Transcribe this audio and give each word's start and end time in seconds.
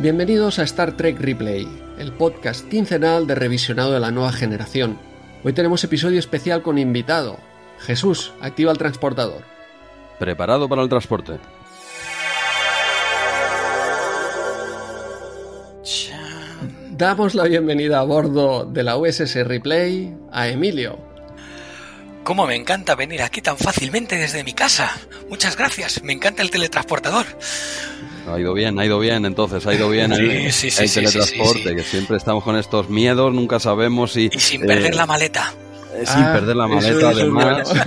Bienvenidos 0.00 0.58
a 0.58 0.62
Star 0.62 0.96
Trek 0.96 1.20
Replay, 1.20 1.68
el 1.98 2.12
podcast 2.14 2.66
quincenal 2.70 3.26
de 3.26 3.34
revisionado 3.34 3.92
de 3.92 4.00
la 4.00 4.10
nueva 4.10 4.32
generación. 4.32 4.98
Hoy 5.44 5.52
tenemos 5.52 5.84
episodio 5.84 6.18
especial 6.18 6.62
con 6.62 6.78
invitado. 6.78 7.36
Jesús, 7.80 8.32
activa 8.40 8.72
el 8.72 8.78
transportador. 8.78 9.42
Preparado 10.18 10.70
para 10.70 10.80
el 10.80 10.88
transporte. 10.88 11.38
Damos 16.92 17.34
la 17.34 17.44
bienvenida 17.44 18.00
a 18.00 18.04
bordo 18.04 18.64
de 18.64 18.82
la 18.82 18.96
USS 18.96 19.46
Replay 19.46 20.16
a 20.32 20.48
Emilio. 20.48 20.98
¿Cómo 22.24 22.46
me 22.46 22.56
encanta 22.56 22.94
venir 22.94 23.20
aquí 23.20 23.42
tan 23.42 23.58
fácilmente 23.58 24.16
desde 24.16 24.44
mi 24.44 24.54
casa? 24.54 24.92
Muchas 25.28 25.58
gracias, 25.58 26.02
me 26.02 26.14
encanta 26.14 26.40
el 26.40 26.50
teletransportador. 26.50 27.26
Ha 28.28 28.38
ido 28.38 28.52
bien, 28.54 28.78
ha 28.78 28.84
ido 28.86 28.98
bien, 28.98 29.24
entonces 29.24 29.66
ha 29.66 29.74
ido 29.74 29.88
bien 29.90 30.12
el, 30.12 30.52
Sí, 30.52 30.70
sí, 30.70 30.70
sí, 30.70 30.82
el 30.82 30.88
sí, 30.88 30.88
sí, 30.88 30.94
teletransporte, 31.12 31.62
sí, 31.62 31.68
sí. 31.68 31.74
que 31.76 31.82
siempre 31.82 32.16
estamos 32.16 32.44
con 32.44 32.56
estos 32.56 32.88
miedos, 32.88 33.32
nunca 33.32 33.58
sabemos 33.58 34.12
si... 34.12 34.28
Y 34.32 34.38
sin 34.38 34.60
perder 34.62 34.92
eh, 34.92 34.96
la 34.96 35.06
maleta. 35.06 35.52
eh, 35.94 36.04
sin 36.06 36.22
Ah, 36.22 36.32
perder 36.34 36.56
la 36.56 36.66
maleta, 36.68 37.08
además. 37.08 37.72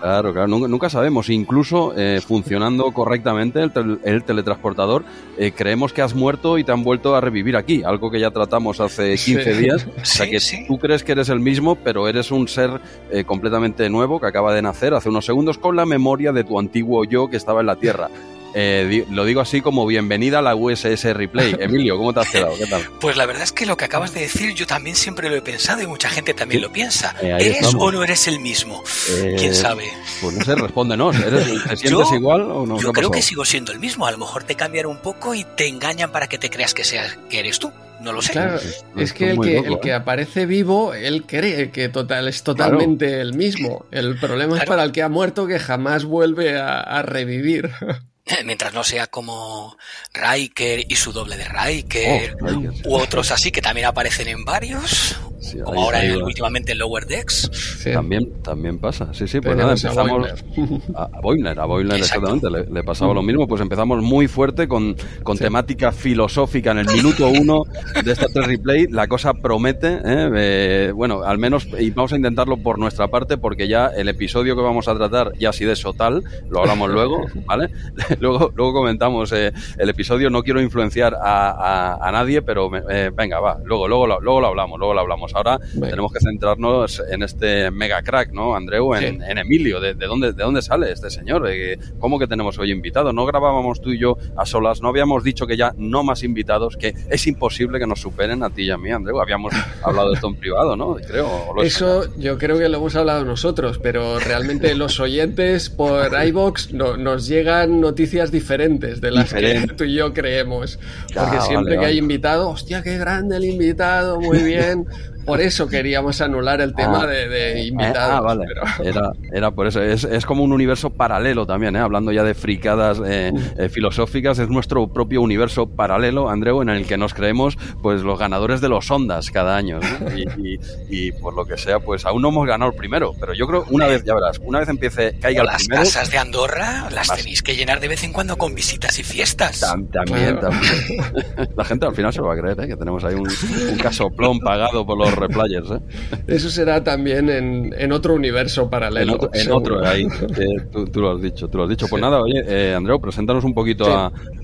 Claro, 0.00 0.32
claro, 0.32 0.46
nunca, 0.46 0.68
nunca 0.68 0.88
sabemos. 0.88 1.28
Incluso 1.28 1.92
eh, 1.96 2.20
funcionando 2.24 2.84
correctamente 2.92 3.60
el, 3.60 3.72
tel- 3.72 3.98
el 4.04 4.22
teletransportador, 4.22 5.04
eh, 5.36 5.50
creemos 5.50 5.92
que 5.92 6.02
has 6.02 6.14
muerto 6.14 6.56
y 6.56 6.62
te 6.62 6.70
han 6.70 6.84
vuelto 6.84 7.16
a 7.16 7.20
revivir 7.20 7.56
aquí, 7.56 7.82
algo 7.84 8.08
que 8.08 8.20
ya 8.20 8.30
tratamos 8.30 8.78
hace 8.80 9.16
15 9.16 9.54
Sí. 9.54 9.60
días. 9.60 9.86
O 10.00 10.04
sea 10.04 10.26
Sí, 10.26 10.30
que 10.30 10.40
sí. 10.40 10.64
tú 10.68 10.78
crees 10.78 11.02
que 11.02 11.12
eres 11.12 11.28
el 11.30 11.40
mismo, 11.40 11.74
pero 11.74 12.06
eres 12.08 12.30
un 12.30 12.46
ser 12.46 12.80
eh, 13.10 13.24
completamente 13.24 13.90
nuevo 13.90 14.20
que 14.20 14.26
acaba 14.28 14.54
de 14.54 14.62
nacer 14.62 14.94
hace 14.94 15.08
unos 15.08 15.26
segundos 15.26 15.58
con 15.58 15.74
la 15.74 15.84
memoria 15.84 16.30
de 16.32 16.44
tu 16.44 16.58
antiguo 16.60 17.04
yo 17.04 17.28
que 17.28 17.36
estaba 17.36 17.60
en 17.60 17.66
la 17.66 17.74
Tierra. 17.76 18.08
Eh, 18.54 18.86
di- 18.88 19.04
lo 19.14 19.24
digo 19.24 19.40
así 19.40 19.60
como 19.60 19.86
bienvenida 19.86 20.38
a 20.38 20.42
la 20.42 20.54
USS 20.54 21.04
Replay. 21.14 21.54
Emilio, 21.60 21.96
¿cómo 21.98 22.12
te 22.14 22.20
has 22.20 22.30
quedado? 22.30 22.54
¿Qué 22.56 22.66
tal? 22.66 22.82
Pues 23.00 23.16
la 23.16 23.26
verdad 23.26 23.42
es 23.42 23.52
que 23.52 23.66
lo 23.66 23.76
que 23.76 23.84
acabas 23.84 24.14
de 24.14 24.20
decir 24.20 24.54
yo 24.54 24.66
también 24.66 24.96
siempre 24.96 25.28
lo 25.28 25.36
he 25.36 25.42
pensado 25.42 25.82
y 25.82 25.86
mucha 25.86 26.08
gente 26.08 26.34
también 26.34 26.62
lo 26.62 26.72
piensa. 26.72 27.14
Eh, 27.20 27.28
¿Eres 27.38 27.56
estamos. 27.60 27.82
o 27.84 27.92
no 27.92 28.02
eres 28.02 28.26
el 28.28 28.40
mismo? 28.40 28.82
Eh, 29.10 29.36
¿Quién 29.38 29.54
sabe? 29.54 29.84
Pues 30.20 30.34
no 30.36 30.44
sé, 30.44 30.54
respóndenos. 30.54 31.16
¿Eres- 31.16 31.44
¿Te 31.68 31.76
sientes 31.76 31.90
Yo- 31.90 32.14
igual 32.14 32.42
o 32.50 32.66
no? 32.66 32.76
¿Qué 32.78 32.82
Yo 32.84 32.92
creo 32.92 33.10
que 33.10 33.22
sigo 33.22 33.44
siendo 33.44 33.72
el 33.72 33.78
mismo. 33.80 34.06
A 34.06 34.10
lo 34.12 34.18
mejor 34.18 34.44
te 34.44 34.54
cambian 34.54 34.86
un 34.86 34.98
poco 34.98 35.34
y 35.34 35.44
te 35.44 35.66
engañan 35.68 36.10
para 36.10 36.26
que 36.26 36.38
te 36.38 36.48
creas 36.50 36.72
que, 36.74 36.84
seas, 36.84 37.18
que 37.28 37.40
eres 37.40 37.58
tú. 37.58 37.70
No 38.00 38.12
lo 38.12 38.22
sé. 38.22 38.30
Claro, 38.32 38.56
Esto 38.56 38.84
es 38.96 39.12
que 39.12 39.30
el 39.32 39.40
que, 39.40 39.54
loco, 39.56 39.68
el 39.74 39.80
que 39.80 39.88
¿eh? 39.88 39.94
aparece 39.94 40.46
vivo, 40.46 40.94
él 40.94 41.24
cree 41.26 41.70
que 41.72 41.88
total, 41.88 42.28
es 42.28 42.44
totalmente 42.44 43.20
el 43.20 43.34
mismo. 43.34 43.86
El 43.90 44.16
problema 44.18 44.56
es 44.56 44.64
para 44.66 44.84
el 44.84 44.92
que 44.92 45.02
ha 45.02 45.08
muerto 45.08 45.48
que 45.48 45.58
jamás 45.58 46.04
vuelve 46.04 46.56
a, 46.58 46.78
a 46.80 47.02
revivir. 47.02 47.70
Mientras 48.44 48.72
no 48.74 48.84
sea 48.84 49.06
como 49.06 49.76
Riker 50.12 50.84
y 50.88 50.96
su 50.96 51.12
doble 51.12 51.36
de 51.36 51.48
Riker. 51.48 52.36
Oh. 52.40 52.90
U 52.90 52.94
otros 52.96 53.30
así 53.30 53.50
que 53.50 53.62
también 53.62 53.86
aparecen 53.86 54.28
en 54.28 54.44
varios. 54.44 55.16
Sí, 55.48 55.58
Como 55.58 55.80
ahí- 55.80 55.84
ahora 55.86 55.98
ahí 55.98 56.08
en- 56.12 56.20
va. 56.20 56.24
últimamente 56.26 56.72
en 56.72 56.78
Lower 56.78 57.06
Decks. 57.06 57.50
Sí. 57.82 57.92
También, 57.92 58.42
también 58.42 58.78
pasa. 58.78 59.12
Sí, 59.14 59.26
sí, 59.28 59.40
pues 59.40 59.56
nada, 59.56 59.72
empezamos 59.72 60.28
a, 60.94 61.20
Boimler, 61.20 61.58
a 61.58 61.64
Boimler 61.64 61.98
exactamente, 61.98 62.50
le, 62.50 62.66
le 62.66 62.84
pasaba 62.84 63.14
lo 63.14 63.22
mismo, 63.22 63.46
pues 63.48 63.60
empezamos 63.60 64.02
muy 64.02 64.28
fuerte 64.28 64.68
con, 64.68 64.96
con 65.22 65.38
temática 65.38 65.92
filosófica 65.92 66.72
en 66.72 66.78
el 66.78 66.86
minuto 66.88 67.28
uno 67.28 67.62
de 68.04 68.12
esta 68.12 68.26
tres 68.32 68.46
replay, 68.46 68.86
la 68.88 69.06
cosa 69.08 69.34
promete, 69.34 69.98
¿eh? 70.04 70.30
Eh, 70.34 70.92
bueno, 70.94 71.22
al 71.22 71.38
menos, 71.38 71.66
y 71.78 71.90
vamos 71.90 72.12
a 72.12 72.16
intentarlo 72.16 72.56
por 72.58 72.78
nuestra 72.78 73.08
parte, 73.08 73.38
porque 73.38 73.68
ya 73.68 73.86
el 73.88 74.08
episodio 74.08 74.56
que 74.56 74.62
vamos 74.62 74.88
a 74.88 74.94
tratar 74.96 75.32
ya 75.38 75.50
así 75.50 75.64
de 75.64 75.76
Sotal, 75.76 76.22
lo 76.50 76.60
hablamos 76.60 76.90
luego, 76.90 77.24
¿vale? 77.46 77.70
luego, 78.20 78.52
luego 78.54 78.72
comentamos 78.72 79.32
eh, 79.32 79.52
el 79.78 79.88
episodio, 79.88 80.30
no 80.30 80.42
quiero 80.42 80.60
influenciar 80.60 81.14
a, 81.14 81.50
a- 81.50 82.08
a 82.08 82.12
nadie, 82.12 82.42
pero 82.42 82.70
eh, 82.90 83.10
venga, 83.14 83.40
va, 83.40 83.58
luego, 83.64 83.88
luego, 83.88 84.06
lo- 84.06 84.20
luego 84.20 84.40
lo 84.40 84.46
hablamos, 84.48 84.78
luego 84.78 84.94
lo 84.94 85.00
hablamos. 85.00 85.32
Ahora 85.38 85.58
Venga. 85.74 85.88
tenemos 85.90 86.12
que 86.12 86.20
centrarnos 86.20 87.02
en 87.10 87.22
este 87.22 87.70
mega 87.70 88.02
crack, 88.02 88.32
¿no, 88.32 88.54
Andreu? 88.54 88.94
En, 88.94 89.18
Sí. 89.18 89.24
en 89.28 89.38
Emilio, 89.38 89.80
¿de, 89.80 89.94
de 89.94 90.06
dónde, 90.06 90.32
¿de 90.32 90.42
dónde 90.42 90.62
sale 90.62 90.92
este 90.92 91.10
señor? 91.10 91.48
Eh, 91.48 91.78
¿Cómo 91.98 92.18
que 92.18 92.26
tenemos 92.26 92.58
hoy 92.58 92.70
invitado? 92.72 93.12
No 93.12 93.24
grabábamos 93.24 93.80
tú 93.80 93.90
y 93.92 93.98
yo 93.98 94.16
a 94.36 94.44
solas, 94.44 94.82
no 94.82 94.88
habíamos 94.88 95.22
dicho 95.24 95.46
que 95.46 95.56
ya 95.56 95.72
no 95.78 96.02
más 96.02 96.22
invitados, 96.22 96.76
que 96.76 96.94
es 97.10 97.26
imposible 97.26 97.78
que 97.78 97.86
nos 97.86 98.00
superen 98.00 98.42
a 98.42 98.50
ti 98.50 98.62
y 98.64 98.70
a 98.70 98.76
mí, 98.78 98.90
Andreu. 98.90 99.20
Habíamos 99.20 99.52
hablado 99.82 100.08
de 100.08 100.14
esto 100.14 100.28
en 100.28 100.34
privado, 100.36 100.76
¿no? 100.76 100.94
Creo. 100.96 101.28
¿o 101.48 101.54
lo 101.54 101.62
he 101.62 101.66
Eso 101.66 102.04
yo 102.18 102.36
creo 102.38 102.58
que 102.58 102.68
lo 102.68 102.78
hemos 102.78 102.96
hablado 102.96 103.24
nosotros, 103.24 103.78
pero 103.78 104.18
realmente 104.18 104.74
los 104.74 104.98
oyentes 105.00 105.70
por 105.70 106.10
iBox 106.26 106.72
no, 106.72 106.96
nos 106.96 107.26
llegan 107.28 107.80
noticias 107.80 108.30
diferentes 108.32 109.00
de 109.00 109.10
las 109.12 109.24
Diferente. 109.24 109.68
que 109.68 109.74
tú 109.74 109.84
y 109.84 109.94
yo 109.94 110.12
creemos. 110.12 110.78
Porque 111.14 111.40
siempre 111.40 111.54
vale, 111.56 111.70
que 111.70 111.76
vale. 111.76 111.86
hay 111.88 111.98
invitado, 111.98 112.48
hostia, 112.50 112.82
qué 112.82 112.98
grande 112.98 113.36
el 113.36 113.44
invitado, 113.44 114.20
muy 114.20 114.38
bien. 114.42 114.86
Por 115.28 115.40
eso 115.40 115.68
queríamos 115.68 116.20
anular 116.20 116.60
el 116.60 116.74
tema 116.74 117.02
Ah. 117.02 117.06
de, 117.06 117.28
de 117.28 117.52
Eh, 117.60 117.64
invitados. 117.66 118.14
ah, 118.14 118.20
vale. 118.20 118.44
pero- 118.48 118.88
Era, 118.90 119.12
era 119.32 119.50
por 119.52 119.66
eso. 119.66 119.80
Es, 119.82 120.04
es 120.04 120.26
como 120.26 120.42
un 120.42 120.52
universo 120.52 120.90
paralelo 120.90 121.46
también, 121.46 121.76
¿eh? 121.76 121.80
hablando 121.80 122.10
ya 122.12 122.24
de 122.24 122.34
fricadas 122.34 123.00
eh, 123.06 123.32
eh, 123.58 123.68
filosóficas. 123.68 124.38
Es 124.38 124.48
nuestro 124.48 124.88
propio 124.92 125.20
universo 125.22 125.66
paralelo, 125.68 126.28
Andreu, 126.30 126.62
en 126.62 126.70
el 126.70 126.86
que 126.86 126.96
nos 126.96 127.14
creemos 127.14 127.56
pues 127.82 128.02
los 128.02 128.18
ganadores 128.18 128.60
de 128.60 128.68
los 128.68 128.90
Ondas 128.90 129.30
cada 129.30 129.56
año. 129.56 129.78
¿no? 129.80 130.16
Y, 130.18 130.24
y- 130.56 130.58
y 130.90 131.12
por 131.12 131.34
lo 131.34 131.44
que 131.44 131.56
sea, 131.58 131.78
pues 131.80 132.04
aún 132.06 132.22
no 132.22 132.28
hemos 132.30 132.46
ganado 132.46 132.70
el 132.70 132.76
primero. 132.76 133.12
Pero 133.20 133.34
yo 133.34 133.46
creo, 133.46 133.64
una 133.70 133.86
vez, 133.86 134.02
ya 134.04 134.14
verás, 134.14 134.40
una 134.42 134.58
vez 134.60 134.68
empiece, 134.68 135.18
caiga 135.20 135.42
el 135.42 135.46
las 135.46 135.58
primero. 135.66 135.82
casas 135.84 136.10
de 136.10 136.18
Andorra 136.18 136.88
las 136.90 137.08
Más. 137.08 137.18
tenéis 137.18 137.42
que 137.42 137.54
llenar 137.54 137.80
de 137.80 137.88
vez 137.88 138.02
en 138.04 138.12
cuando 138.12 138.36
con 138.36 138.54
visitas 138.54 138.98
y 138.98 139.02
fiestas. 139.02 139.62
tam- 139.62 139.90
También, 139.90 140.36
Claro. 140.38 140.48
también. 140.50 141.50
La 141.56 141.64
gente 141.64 141.86
al 141.86 141.94
final 141.94 142.12
se 142.12 142.20
lo 142.20 142.26
va 142.28 142.34
a 142.34 142.36
creer, 142.38 142.58
¿eh? 142.60 142.68
que 142.68 142.76
tenemos 142.76 143.04
ahí 143.04 143.14
un, 143.14 143.28
un 143.28 143.78
casoplón 143.78 144.40
pagado 144.40 144.86
por 144.86 144.96
los 144.98 145.12
replayers. 145.18 145.70
¿eh? 145.70 145.78
Eso 146.26 146.50
será 146.50 146.82
también 146.84 147.28
en, 147.30 147.74
en 147.76 147.92
otro 147.92 148.14
universo 148.14 148.62
En 148.64 148.70
paralelo. 148.70 149.14
otro, 149.14 149.30
en 149.32 149.52
otro, 149.52 149.86
ahí. 149.86 150.04
eh, 150.38 150.46
tú, 150.72 150.84
tú 150.86 151.00
lo 151.00 151.12
has 151.16 151.22
dicho, 151.22 151.48
tú 151.48 151.58
lo 151.58 151.64
has 151.64 151.70
dicho. 151.70 151.86
Pues 151.88 152.00
nada, 152.00 152.20
oye, 152.20 152.42
eh, 152.46 152.74
Andreu, 152.74 153.00
preséntanos 153.00 153.44
un 153.44 153.54
poquito 153.54 153.84
Sí. 153.84 153.90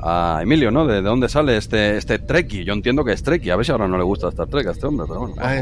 a, 0.01 0.37
a 0.37 0.43
Emilio, 0.43 0.71
¿no? 0.71 0.87
De, 0.87 0.97
de 0.97 1.03
dónde 1.03 1.29
sale 1.29 1.57
este, 1.57 1.97
este 1.97 2.19
Trekkie. 2.19 2.65
Yo 2.65 2.73
entiendo 2.73 3.05
que 3.05 3.13
es 3.13 3.23
Trekkie. 3.23 3.51
A 3.51 3.57
ver 3.57 3.65
si 3.67 3.73
ahora 3.73 3.89
no 3.89 3.97
le 3.99 4.05
gusta 4.05 4.29
Star 4.29 4.47
Trek 4.49 4.67
a 4.69 4.71
este 4.73 4.87
hombre, 4.87 5.07
pero 5.09 5.21
bueno. 5.21 5.35
Ah, 5.39 5.57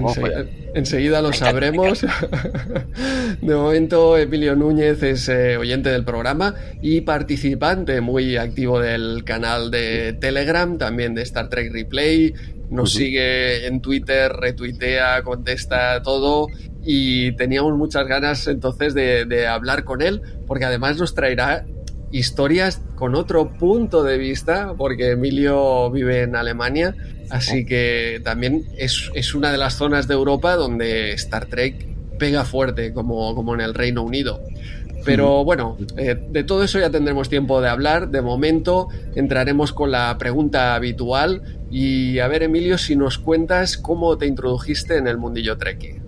enseguida, 0.74 1.22
lo 1.22 1.32
sabremos. 1.32 2.02
De 3.40 3.54
momento, 3.54 4.16
Emilio 4.18 4.54
Núñez 4.56 5.02
es 5.02 5.28
eh, 5.28 5.56
oyente 5.56 5.90
del 5.90 6.04
programa 6.04 6.54
y 6.80 7.00
participante 7.02 8.00
muy 8.00 8.36
activo 8.36 8.80
del 8.80 9.24
canal 9.24 9.70
de 9.70 10.12
Telegram, 10.20 10.78
también 10.78 11.14
de 11.14 11.22
Star 11.22 11.48
Trek 11.48 11.72
Replay. 11.72 12.34
Nos 12.72 12.94
sigue 12.94 13.66
en 13.66 13.80
Twitter, 13.80 14.32
retuitea, 14.32 15.22
contesta 15.22 16.02
todo. 16.02 16.48
Y 16.82 17.32
teníamos 17.36 17.76
muchas 17.76 18.06
ganas 18.08 18.46
entonces 18.48 18.94
de, 18.94 19.26
de 19.26 19.46
hablar 19.46 19.84
con 19.84 20.02
él, 20.02 20.22
porque 20.46 20.64
además 20.64 20.98
nos 20.98 21.14
traerá 21.14 21.64
historias 22.12 22.80
con 22.94 23.14
otro 23.14 23.52
punto 23.52 24.02
de 24.04 24.18
vista, 24.18 24.74
porque 24.76 25.12
Emilio 25.12 25.90
vive 25.90 26.22
en 26.22 26.36
Alemania, 26.36 26.94
así 27.30 27.64
que 27.64 28.20
también 28.22 28.64
es, 28.76 29.10
es 29.14 29.34
una 29.34 29.50
de 29.50 29.58
las 29.58 29.74
zonas 29.74 30.06
de 30.06 30.14
Europa 30.14 30.54
donde 30.54 31.12
Star 31.12 31.46
Trek 31.46 31.86
pega 32.18 32.44
fuerte, 32.44 32.92
como, 32.92 33.34
como 33.34 33.54
en 33.54 33.60
el 33.60 33.74
Reino 33.74 34.02
Unido. 34.02 34.40
Pero 35.04 35.42
bueno, 35.42 35.76
eh, 35.96 36.16
de 36.30 36.44
todo 36.44 36.62
eso 36.62 36.78
ya 36.78 36.90
tendremos 36.90 37.28
tiempo 37.28 37.60
de 37.60 37.68
hablar. 37.68 38.10
De 38.10 38.22
momento 38.22 38.88
entraremos 39.16 39.72
con 39.72 39.90
la 39.90 40.16
pregunta 40.18 40.76
habitual 40.76 41.42
y 41.72 42.18
a 42.18 42.28
ver, 42.28 42.42
Emilio, 42.42 42.76
si 42.76 42.96
nos 42.96 43.16
cuentas 43.18 43.78
cómo 43.78 44.18
te 44.18 44.26
introdujiste 44.26 44.98
en 44.98 45.08
el 45.08 45.16
mundillo 45.16 45.56
Trekkie. 45.56 46.02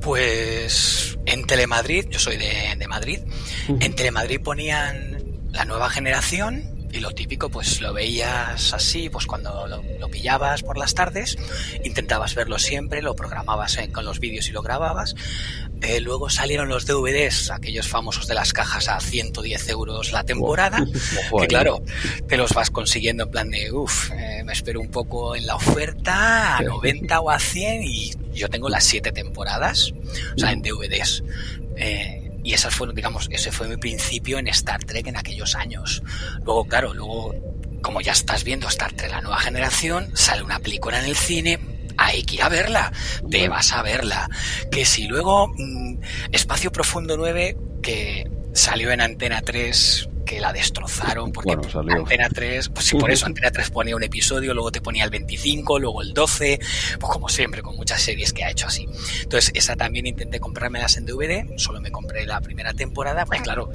Pues 0.00 1.18
en 1.26 1.44
Telemadrid, 1.44 2.06
yo 2.08 2.20
soy 2.20 2.36
de, 2.36 2.76
de 2.78 2.86
Madrid, 2.86 3.18
en 3.68 3.94
Telemadrid 3.96 4.40
ponían 4.40 5.18
la 5.50 5.64
nueva 5.64 5.90
generación 5.90 6.77
y 6.98 7.00
lo 7.00 7.12
típico, 7.12 7.48
pues 7.48 7.80
lo 7.80 7.92
veías 7.92 8.74
así, 8.74 9.08
pues 9.08 9.26
cuando 9.26 9.66
lo, 9.66 9.82
lo 9.98 10.08
pillabas 10.08 10.62
por 10.62 10.76
las 10.76 10.94
tardes, 10.94 11.38
intentabas 11.84 12.34
verlo 12.34 12.58
siempre, 12.58 13.02
lo 13.02 13.14
programabas 13.14 13.78
eh, 13.78 13.90
con 13.90 14.04
los 14.04 14.18
vídeos 14.18 14.48
y 14.48 14.52
lo 14.52 14.62
grababas. 14.62 15.14
Eh, 15.80 16.00
luego 16.00 16.28
salieron 16.28 16.68
los 16.68 16.86
DVDs, 16.86 17.50
aquellos 17.50 17.88
famosos 17.88 18.26
de 18.26 18.34
las 18.34 18.52
cajas 18.52 18.88
a 18.88 18.98
110 18.98 19.68
euros 19.68 20.12
la 20.12 20.24
temporada, 20.24 20.84
que 21.40 21.46
claro, 21.46 21.82
te 22.26 22.36
los 22.36 22.52
vas 22.52 22.70
consiguiendo 22.70 23.24
en 23.24 23.30
plan 23.30 23.50
de, 23.50 23.70
uff, 23.70 24.10
me 24.44 24.52
espero 24.52 24.80
un 24.80 24.90
poco 24.90 25.36
en 25.36 25.46
la 25.46 25.54
oferta, 25.54 26.56
a 26.58 26.62
90 26.62 27.20
o 27.20 27.30
a 27.30 27.38
100 27.38 27.82
y 27.84 28.10
yo 28.32 28.48
tengo 28.48 28.68
las 28.68 28.84
7 28.84 29.12
temporadas, 29.12 29.92
o 30.34 30.38
sea, 30.38 30.50
en 30.50 30.62
DVDs. 30.62 31.22
Eh, 31.76 32.27
y 32.48 32.54
esas 32.54 32.74
fueron, 32.74 32.96
digamos, 32.96 33.28
ese 33.30 33.52
fue 33.52 33.68
mi 33.68 33.76
principio 33.76 34.38
en 34.38 34.48
Star 34.48 34.82
Trek 34.82 35.06
en 35.06 35.18
aquellos 35.18 35.54
años. 35.54 36.02
Luego, 36.46 36.64
claro, 36.64 36.94
luego, 36.94 37.34
como 37.82 38.00
ya 38.00 38.12
estás 38.12 38.42
viendo 38.42 38.66
Star 38.68 38.90
Trek 38.94 39.10
la 39.10 39.20
nueva 39.20 39.38
generación, 39.38 40.10
sale 40.14 40.42
una 40.42 40.58
película 40.58 40.98
en 40.98 41.04
el 41.04 41.14
cine, 41.14 41.58
hay 41.98 42.22
que 42.22 42.36
ir 42.36 42.42
a 42.42 42.48
verla, 42.48 42.90
te 43.30 43.50
vas 43.50 43.74
a 43.74 43.82
verla. 43.82 44.30
Que 44.70 44.86
si 44.86 45.06
luego 45.06 45.48
mm, 45.58 45.98
Espacio 46.32 46.72
Profundo 46.72 47.18
9, 47.18 47.54
que 47.82 48.26
salió 48.54 48.92
en 48.92 49.02
Antena 49.02 49.42
3, 49.42 50.08
que 50.28 50.38
la 50.40 50.52
destrozaron 50.52 51.32
porque 51.32 51.56
Bueno, 51.56 51.70
salió. 51.70 51.94
Antena 51.94 52.28
3, 52.28 52.68
pues 52.68 52.84
sí, 52.84 52.96
por 52.96 53.10
eso 53.10 53.24
Antena 53.24 53.50
3 53.50 53.70
ponía 53.70 53.96
un 53.96 54.02
episodio, 54.02 54.52
luego 54.52 54.70
te 54.70 54.82
ponía 54.82 55.04
el 55.04 55.10
25, 55.10 55.78
luego 55.78 56.02
el 56.02 56.12
12, 56.12 56.60
pues 57.00 57.12
como 57.12 57.30
siempre, 57.30 57.62
con 57.62 57.74
muchas 57.76 58.02
series 58.02 58.34
que 58.34 58.44
ha 58.44 58.50
hecho 58.50 58.66
así. 58.66 58.86
Entonces, 59.22 59.50
esa 59.54 59.74
también 59.74 60.06
intenté 60.06 60.38
comprármelas 60.38 60.98
en 60.98 61.06
DVD, 61.06 61.46
solo 61.56 61.80
me 61.80 61.90
compré 61.90 62.26
la 62.26 62.42
primera 62.42 62.74
temporada, 62.74 63.24
pues 63.24 63.40
claro, 63.40 63.70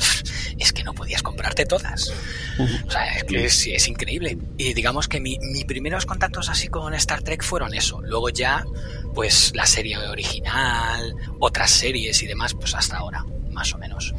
es 0.60 0.72
que 0.72 0.84
no 0.84 0.94
podías 0.94 1.24
comprarte 1.24 1.66
todas. 1.66 2.14
O 2.86 2.92
sea, 2.92 3.18
es 3.18 3.24
que 3.24 3.46
es, 3.46 3.66
es 3.66 3.88
increíble. 3.88 4.38
Y 4.58 4.74
digamos 4.76 5.08
que 5.08 5.20
mi, 5.20 5.40
mis 5.40 5.66
primeros 5.66 6.06
contactos 6.06 6.50
así 6.50 6.68
con 6.68 6.94
Star 6.94 7.24
Trek 7.24 7.44
fueron 7.44 7.74
eso. 7.74 8.00
Luego 8.04 8.30
ya, 8.30 8.64
pues 9.16 9.54
la 9.56 9.66
serie 9.66 9.98
original, 9.98 11.16
otras 11.40 11.72
series 11.72 12.22
y 12.22 12.28
demás, 12.28 12.54
pues 12.54 12.76
hasta 12.76 12.98
ahora, 12.98 13.26
más 13.50 13.74
o 13.74 13.80
menos. 13.80 14.14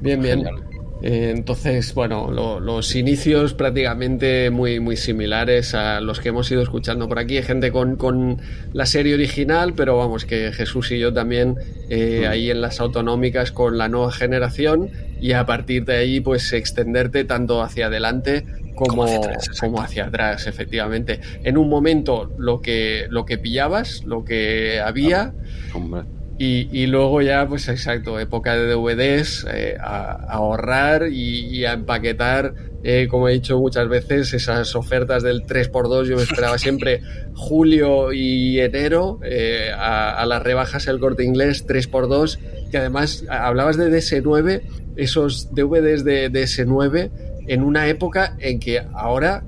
Bien, 0.00 0.22
bien. 0.22 0.66
Eh, 1.02 1.32
entonces, 1.36 1.92
bueno, 1.94 2.30
lo- 2.30 2.58
los 2.58 2.94
inicios 2.96 3.52
prácticamente 3.52 4.50
muy, 4.50 4.80
muy 4.80 4.96
similares 4.96 5.74
a 5.74 6.00
los 6.00 6.20
que 6.20 6.30
hemos 6.30 6.50
ido 6.50 6.62
escuchando 6.62 7.06
por 7.06 7.18
aquí. 7.18 7.36
Hay 7.36 7.42
gente 7.42 7.70
con, 7.70 7.96
con 7.96 8.38
la 8.72 8.86
serie 8.86 9.14
original, 9.14 9.74
pero 9.76 9.98
vamos, 9.98 10.24
que 10.24 10.52
Jesús 10.52 10.90
y 10.92 10.98
yo 10.98 11.12
también 11.12 11.56
eh, 11.90 12.22
Mm. 12.26 12.30
ahí 12.30 12.50
en 12.50 12.60
las 12.62 12.80
autonómicas 12.80 13.52
con 13.52 13.76
la 13.78 13.88
nueva 13.88 14.10
generación 14.10 14.90
y 15.20 15.32
a 15.32 15.44
partir 15.44 15.84
de 15.84 15.96
ahí, 15.96 16.20
pues 16.20 16.52
extenderte 16.54 17.24
tanto 17.24 17.62
hacia 17.62 17.86
adelante 17.86 18.44
como, 18.74 18.88
Como 18.90 19.04
hacia 19.04 19.18
atrás, 19.18 19.36
exacto. 19.48 19.60
como 19.60 19.80
hacia 19.82 20.06
atrás, 20.06 20.46
efectivamente. 20.46 21.20
En 21.44 21.56
un 21.58 21.68
momento 21.68 22.30
lo 22.38 22.60
que, 22.60 23.06
lo 23.10 23.24
que 23.24 23.38
pillabas, 23.38 24.02
lo 24.04 24.24
que 24.24 24.80
había. 24.80 25.32
Hombre. 25.74 26.02
Y, 26.38 26.68
y 26.70 26.86
luego 26.86 27.22
ya, 27.22 27.48
pues 27.48 27.66
exacto, 27.68 28.20
época 28.20 28.54
de 28.54 28.66
DVDs, 28.66 29.46
eh, 29.50 29.76
a, 29.80 30.12
a 30.12 30.32
ahorrar 30.34 31.08
y, 31.10 31.46
y 31.46 31.64
a 31.64 31.72
empaquetar, 31.72 32.52
eh, 32.84 33.08
como 33.10 33.28
he 33.28 33.32
dicho 33.32 33.58
muchas 33.58 33.88
veces, 33.88 34.34
esas 34.34 34.74
ofertas 34.76 35.22
del 35.22 35.44
3x2. 35.44 36.04
Yo 36.04 36.16
me 36.16 36.24
esperaba 36.24 36.58
siempre 36.58 37.00
julio 37.34 38.12
y 38.12 38.60
enero 38.60 39.18
eh, 39.24 39.70
a, 39.74 40.20
a 40.20 40.26
las 40.26 40.42
rebajas 40.42 40.86
el 40.88 41.00
corte 41.00 41.24
inglés 41.24 41.66
3x2, 41.66 42.38
que 42.70 42.76
además 42.76 43.24
hablabas 43.30 43.78
de 43.78 43.90
DS9, 43.90 44.60
esos 44.96 45.54
DVDs 45.54 46.04
de 46.04 46.30
DS9 46.30 47.10
en 47.48 47.62
una 47.62 47.88
época 47.88 48.36
en 48.40 48.60
que 48.60 48.82
ahora 48.92 49.44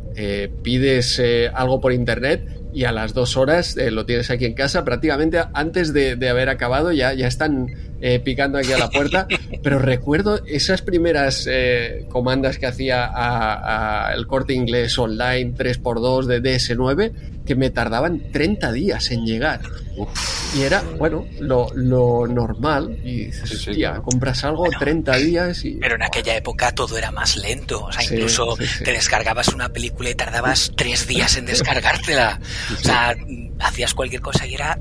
pides 0.62 1.22
algo 1.54 1.80
por 1.80 1.92
internet 1.92 2.57
y 2.72 2.84
a 2.84 2.92
las 2.92 3.14
dos 3.14 3.36
horas 3.36 3.76
eh, 3.76 3.90
lo 3.90 4.06
tienes 4.06 4.30
aquí 4.30 4.44
en 4.44 4.54
casa, 4.54 4.84
prácticamente 4.84 5.40
antes 5.54 5.92
de, 5.92 6.16
de 6.16 6.28
haber 6.28 6.48
acabado 6.48 6.92
ya, 6.92 7.12
ya 7.14 7.26
están 7.26 7.68
eh, 8.00 8.20
picando 8.20 8.58
aquí 8.58 8.72
a 8.72 8.78
la 8.78 8.90
puerta, 8.90 9.26
pero 9.62 9.78
recuerdo 9.78 10.40
esas 10.46 10.82
primeras 10.82 11.46
eh, 11.50 12.06
comandas 12.10 12.58
que 12.58 12.66
hacía 12.66 13.04
a, 13.06 14.08
a 14.08 14.14
el 14.14 14.26
corte 14.26 14.52
inglés 14.54 14.98
online 14.98 15.54
3x2 15.54 16.24
de 16.26 16.42
DS9 16.42 17.12
que 17.44 17.54
me 17.56 17.70
tardaban 17.70 18.30
30 18.30 18.72
días 18.72 19.10
en 19.10 19.24
llegar. 19.24 19.60
Y 20.56 20.62
era, 20.62 20.82
bueno, 20.98 21.26
lo, 21.40 21.68
lo 21.74 22.26
normal. 22.26 22.98
Y 23.02 23.24
dices, 23.24 23.48
Sí, 23.48 23.56
sí, 23.56 23.70
hostia, 23.70 23.88
claro. 23.88 24.02
compras 24.02 24.44
algo 24.44 24.58
Bueno, 24.64 24.78
30 24.78 25.16
días 25.16 25.64
y... 25.64 25.72
Pero 25.76 25.94
en 25.94 26.02
aquella 26.02 26.36
época 26.36 26.72
todo 26.72 26.98
era 26.98 27.10
más 27.10 27.36
lento. 27.38 27.84
O 27.86 27.90
sea, 27.90 28.02
Sí, 28.02 28.14
incluso 28.14 28.54
sí, 28.58 28.66
sí. 28.66 28.84
te 28.84 28.92
descargabas 28.92 29.48
una 29.48 29.70
película 29.70 30.10
y 30.10 30.14
tardabas 30.14 30.72
tres 30.76 31.06
días 31.08 31.36
en 31.38 31.46
descargártela. 31.46 32.38
O 32.74 32.84
sea, 32.84 33.16
hacías 33.60 33.94
cualquier 33.94 34.20
cosa 34.20 34.46
y 34.46 34.54
era 34.54 34.78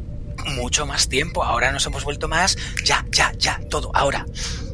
mucho 0.47 0.85
más 0.85 1.09
tiempo. 1.09 1.43
Ahora 1.43 1.71
nos 1.71 1.85
hemos 1.85 2.03
vuelto 2.03 2.27
más, 2.27 2.57
ya, 2.83 3.05
ya, 3.11 3.31
ya, 3.37 3.59
todo, 3.69 3.91
ahora. 3.93 4.25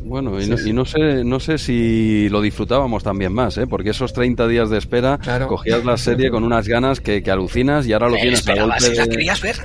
Bueno, 0.05 0.37
y, 0.39 0.43
Sí, 0.43 0.49
no, 0.49 0.57
sí. 0.57 0.69
y 0.69 0.73
no 0.73 0.85
sé 0.85 1.23
no 1.23 1.39
sé 1.39 1.57
si 1.57 2.27
lo 2.29 2.41
disfrutábamos 2.41 3.03
también 3.03 3.33
más, 3.33 3.57
¿eh? 3.57 3.67
porque 3.67 3.91
esos 3.91 4.11
30 4.13 4.47
días 4.47 4.69
de 4.69 4.77
espera, 4.77 5.17
Claro. 5.17 5.47
cogías 5.47 5.83
la 5.85 5.97
serie 5.97 6.29
con 6.29 6.43
unas 6.43 6.67
ganas 6.67 6.99
que, 6.99 7.23
que 7.23 7.31
alucinas 7.31 7.87
y 7.87 7.93
ahora 7.93 8.09
lo 8.09 8.15
Eh, 8.17 8.21
tienes 8.21 8.47
a 8.47 8.53
golpe 8.55 8.95
la 8.95 9.07
querías 9.07 9.41
ver. 9.41 9.55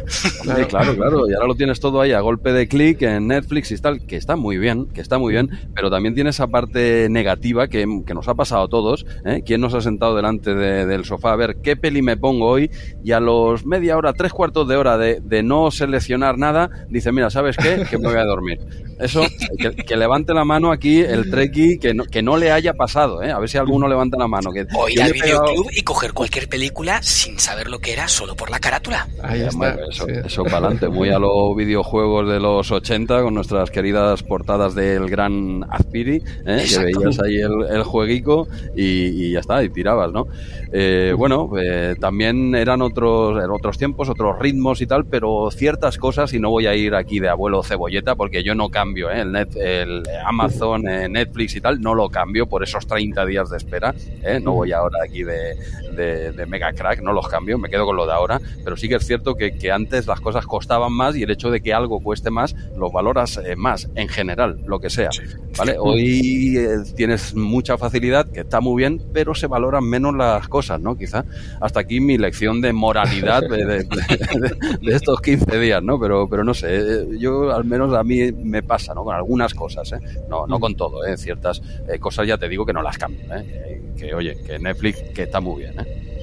Claro, 0.68 0.94
claro, 0.96 1.28
y 1.28 1.34
ahora 1.34 1.46
lo 1.46 1.54
tienes 1.54 1.80
todo 1.80 2.00
ahí 2.00 2.12
a 2.12 2.20
golpe 2.20 2.52
de 2.52 2.68
clic 2.68 3.02
en 3.02 3.26
Netflix 3.28 3.70
y 3.72 3.78
tal, 3.78 4.06
que 4.06 4.16
está 4.16 4.36
muy 4.36 4.58
bien, 4.58 4.86
que 4.86 5.00
está 5.00 5.18
muy 5.18 5.32
bien, 5.32 5.50
pero 5.74 5.90
también 5.90 6.14
tiene 6.14 6.30
esa 6.30 6.46
parte 6.46 7.08
negativa 7.10 7.68
que, 7.68 7.86
que 8.06 8.14
nos 8.14 8.28
ha 8.28 8.34
pasado 8.34 8.62
a 8.64 8.68
todos. 8.68 9.06
¿eh? 9.24 9.42
¿Quién 9.44 9.60
nos 9.60 9.74
ha 9.74 9.80
sentado 9.80 10.14
delante 10.16 10.54
de- 10.54 10.86
del 10.86 11.04
sofá 11.04 11.32
a 11.32 11.36
ver 11.36 11.56
qué 11.62 11.76
peli 11.76 12.00
me 12.02 12.16
pongo 12.16 12.46
hoy? 12.48 12.70
Y 13.04 13.12
a 13.12 13.20
los 13.20 13.66
media 13.66 13.96
hora, 13.96 14.12
tres 14.12 14.32
cuartos 14.32 14.68
de 14.68 14.76
hora 14.76 14.96
de, 14.98 15.20
de 15.22 15.42
no 15.42 15.70
seleccionar 15.70 16.38
nada, 16.38 16.70
dice, 16.88 17.12
mira, 17.12 17.30
¿sabes 17.30 17.56
qué? 17.56 17.84
Que 17.90 17.98
me 17.98 18.08
voy 18.08 18.16
a 18.18 18.24
dormir. 18.24 18.58
Eso, 19.00 19.22
que, 19.58 19.70
que 19.84 19.96
levante 20.28 20.34
la 20.34 20.44
mano 20.44 20.70
aquí 20.70 21.00
el 21.00 21.30
treki 21.30 21.78
que 21.78 21.94
no, 21.94 22.04
que 22.04 22.22
no 22.22 22.36
le 22.36 22.50
haya 22.50 22.74
pasado, 22.74 23.22
¿eh? 23.22 23.30
A 23.30 23.38
ver 23.38 23.48
si 23.48 23.58
alguno 23.58 23.88
levanta 23.88 24.16
la 24.18 24.26
mano. 24.26 24.50
Que, 24.52 24.66
O 24.74 24.88
ir 24.88 25.02
al 25.02 25.12
videoclub 25.12 25.68
y 25.72 25.82
coger 25.82 26.12
cualquier 26.12 26.48
película 26.48 27.02
sin 27.02 27.38
saber 27.38 27.68
lo 27.68 27.78
que 27.78 27.92
era, 27.92 28.08
solo 28.08 28.34
por 28.34 28.50
la 28.50 28.58
carátula. 28.58 29.08
Ahí 29.22 29.42
está. 29.42 29.76
eso, 29.88 30.06
sí. 30.06 30.12
eso 30.24 30.44
para 30.44 30.58
adelante, 30.58 30.88
muy 30.88 31.10
a 31.10 31.18
los 31.18 31.56
videojuegos 31.56 32.28
de 32.28 32.40
los 32.40 32.70
80 32.70 33.22
con 33.22 33.34
nuestras 33.34 33.70
queridas 33.70 34.22
portadas 34.22 34.74
del 34.74 35.08
gran 35.08 35.64
Azpiri, 35.70 36.22
¿eh? 36.46 36.66
que 36.68 36.78
veías 36.78 37.20
ahí 37.20 37.36
el, 37.36 37.64
el 37.70 37.82
jueguico 37.82 38.48
y, 38.76 39.26
y 39.26 39.32
ya 39.32 39.40
está, 39.40 39.62
y 39.62 39.70
tirabas, 39.70 40.12
¿no? 40.12 40.26
Eh, 40.70 41.14
bueno, 41.16 41.50
eh, 41.58 41.94
también 41.98 42.54
eran 42.54 42.82
otros, 42.82 43.36
eran 43.38 43.50
otros 43.50 43.78
tiempos, 43.78 44.08
otros 44.08 44.38
ritmos 44.38 44.80
y 44.82 44.86
tal, 44.86 45.06
pero 45.06 45.50
ciertas 45.50 45.96
cosas, 45.96 46.32
y 46.34 46.40
no 46.40 46.50
voy 46.50 46.66
a 46.66 46.74
ir 46.74 46.94
aquí 46.94 47.20
de 47.20 47.28
abuelo 47.28 47.62
cebolleta 47.62 48.14
porque 48.16 48.42
yo 48.42 48.54
no 48.54 48.68
cambio, 48.68 49.10
¿eh? 49.10 49.22
el, 49.22 49.32
net, 49.32 49.56
el 49.56 50.02
Amazon, 50.24 50.88
eh, 50.88 51.08
Netflix 51.08 51.56
y 51.56 51.60
tal, 51.60 51.80
no 51.80 51.94
lo 51.94 52.08
cambio 52.08 52.46
por 52.46 52.62
esos 52.62 52.86
30 52.86 53.24
días 53.26 53.50
de 53.50 53.56
espera, 53.56 53.94
¿eh? 54.22 54.40
no 54.42 54.52
voy 54.52 54.72
ahora 54.72 54.98
aquí 55.04 55.22
de, 55.24 55.56
de, 55.94 56.32
de 56.32 56.46
mega 56.46 56.72
crack, 56.72 57.00
no 57.02 57.12
los 57.12 57.28
cambio, 57.28 57.58
me 57.58 57.68
quedo 57.68 57.84
con 57.86 57.96
lo 57.96 58.06
de 58.06 58.12
ahora, 58.12 58.40
pero 58.64 58.76
sí 58.76 58.88
que 58.88 58.96
es 58.96 59.06
cierto 59.06 59.34
que, 59.34 59.56
que 59.58 59.70
antes 59.72 60.06
las 60.06 60.20
cosas 60.20 60.46
costaban 60.46 60.92
más 60.92 61.16
y 61.16 61.22
el 61.22 61.30
hecho 61.30 61.50
de 61.50 61.60
que 61.60 61.72
algo 61.74 62.00
cueste 62.00 62.30
más, 62.30 62.54
lo 62.76 62.90
valoras 62.90 63.40
eh, 63.44 63.56
más 63.56 63.88
en 63.94 64.08
general, 64.08 64.60
lo 64.66 64.80
que 64.80 64.90
sea. 64.90 65.10
¿vale? 65.56 65.76
Hoy 65.78 66.58
tienes 66.96 67.34
mucha 67.34 67.76
facilidad, 67.78 68.30
que 68.30 68.40
está 68.40 68.60
muy 68.60 68.80
bien, 68.82 69.00
pero 69.12 69.34
se 69.34 69.46
valoran 69.46 69.84
menos 69.84 70.14
las 70.14 70.46
cosas, 70.48 70.80
¿no? 70.80 70.96
Quizá 70.96 71.24
hasta 71.60 71.80
aquí 71.80 72.00
mi 72.00 72.16
lección 72.18 72.60
de 72.60 72.72
moralidad 72.72 73.42
de, 73.42 73.64
de- 73.64 73.84
de- 73.84 74.78
de 74.80 74.94
estos 74.96 75.20
15 75.20 75.58
días, 75.58 75.82
¿no? 75.82 75.98
Pero, 75.98 76.28
pero 76.28 76.44
no 76.44 76.54
sé, 76.54 77.06
yo 77.18 77.50
al 77.52 77.64
menos 77.64 77.92
a 77.94 78.04
mí 78.04 78.30
me 78.32 78.62
pasa, 78.62 78.94
¿no? 78.94 79.04
Con 79.04 79.14
algunas 79.14 79.54
cosas, 79.54 79.92
¿eh? 79.92 79.98
No, 80.28 80.46
no 80.46 80.60
con 80.60 80.74
todo, 80.76 81.04
¿eh? 81.04 81.16
Ciertas 81.16 81.62
eh, 81.88 81.98
cosas 81.98 82.26
ya 82.26 82.38
te 82.38 82.48
digo 82.48 82.64
que 82.66 82.72
no 82.72 82.82
las 82.82 82.98
cambio, 82.98 83.24
¿eh? 83.34 83.82
Que, 83.96 84.14
oye, 84.14 84.36
que 84.46 84.58
Netflix 84.58 85.02
que 85.14 85.24
está 85.24 85.40
muy 85.40 85.62
bien, 85.62 85.74
¿eh? 85.80 86.18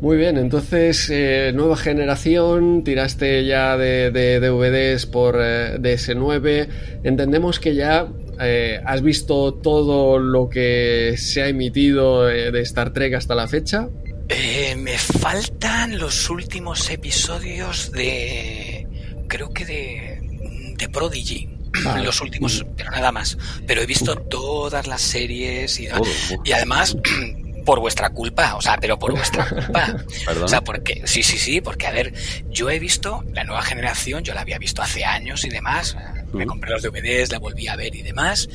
Muy 0.00 0.16
bien, 0.18 0.36
entonces, 0.36 1.08
eh, 1.10 1.52
nueva 1.54 1.76
generación, 1.76 2.84
tiraste 2.84 3.46
ya 3.46 3.76
de, 3.76 4.10
de 4.10 4.40
DVDs 4.40 5.06
por 5.06 5.36
eh, 5.40 5.78
DS9. 5.78 6.68
Entendemos 7.04 7.58
que 7.58 7.74
ya 7.74 8.08
eh, 8.40 8.80
has 8.84 9.02
visto 9.02 9.54
todo 9.54 10.18
lo 10.18 10.48
que 10.48 11.14
se 11.16 11.42
ha 11.42 11.48
emitido 11.48 12.28
eh, 12.28 12.50
de 12.50 12.60
Star 12.62 12.92
Trek 12.92 13.14
hasta 13.14 13.34
la 13.34 13.48
fecha. 13.48 13.88
Eh, 14.28 14.74
me 14.76 14.98
faltan 14.98 15.98
los 15.98 16.28
últimos 16.28 16.90
episodios 16.90 17.92
de. 17.92 18.86
Creo 19.28 19.50
que 19.52 19.64
de. 19.64 20.74
de 20.76 20.88
Prodigy. 20.88 21.53
Los 22.02 22.20
últimos, 22.20 22.64
pero 22.76 22.90
nada 22.90 23.12
más. 23.12 23.36
Pero 23.66 23.82
he 23.82 23.86
visto 23.86 24.16
todas 24.16 24.86
las 24.86 25.02
series 25.02 25.80
y, 25.80 25.88
además. 26.52 26.96
Por 27.64 27.80
vuestra 27.80 28.10
culpa, 28.10 28.56
o 28.56 28.60
sea, 28.60 28.76
pero 28.76 28.98
por 28.98 29.12
vuestra 29.12 29.48
culpa. 29.48 29.96
O 30.42 30.48
sea, 30.48 30.60
porque, 30.60 31.00
sí, 31.06 31.22
sí, 31.22 31.38
sí, 31.38 31.62
porque 31.62 31.86
a 31.86 31.92
ver, 31.92 32.12
yo 32.50 32.68
he 32.68 32.78
visto 32.78 33.24
la 33.32 33.42
nueva 33.44 33.62
generación, 33.62 34.22
yo 34.22 34.34
la 34.34 34.42
había 34.42 34.58
visto 34.58 34.82
hace 34.82 35.02
años 35.06 35.46
y 35.46 35.48
demás, 35.48 35.96
me 36.34 36.46
compré 36.46 36.70
los 36.70 36.82
DVDs, 36.82 37.30
la 37.32 37.38
volví 37.38 37.68
a 37.68 37.76
ver 37.76 37.94
y 37.94 38.02
demás, 38.02 38.48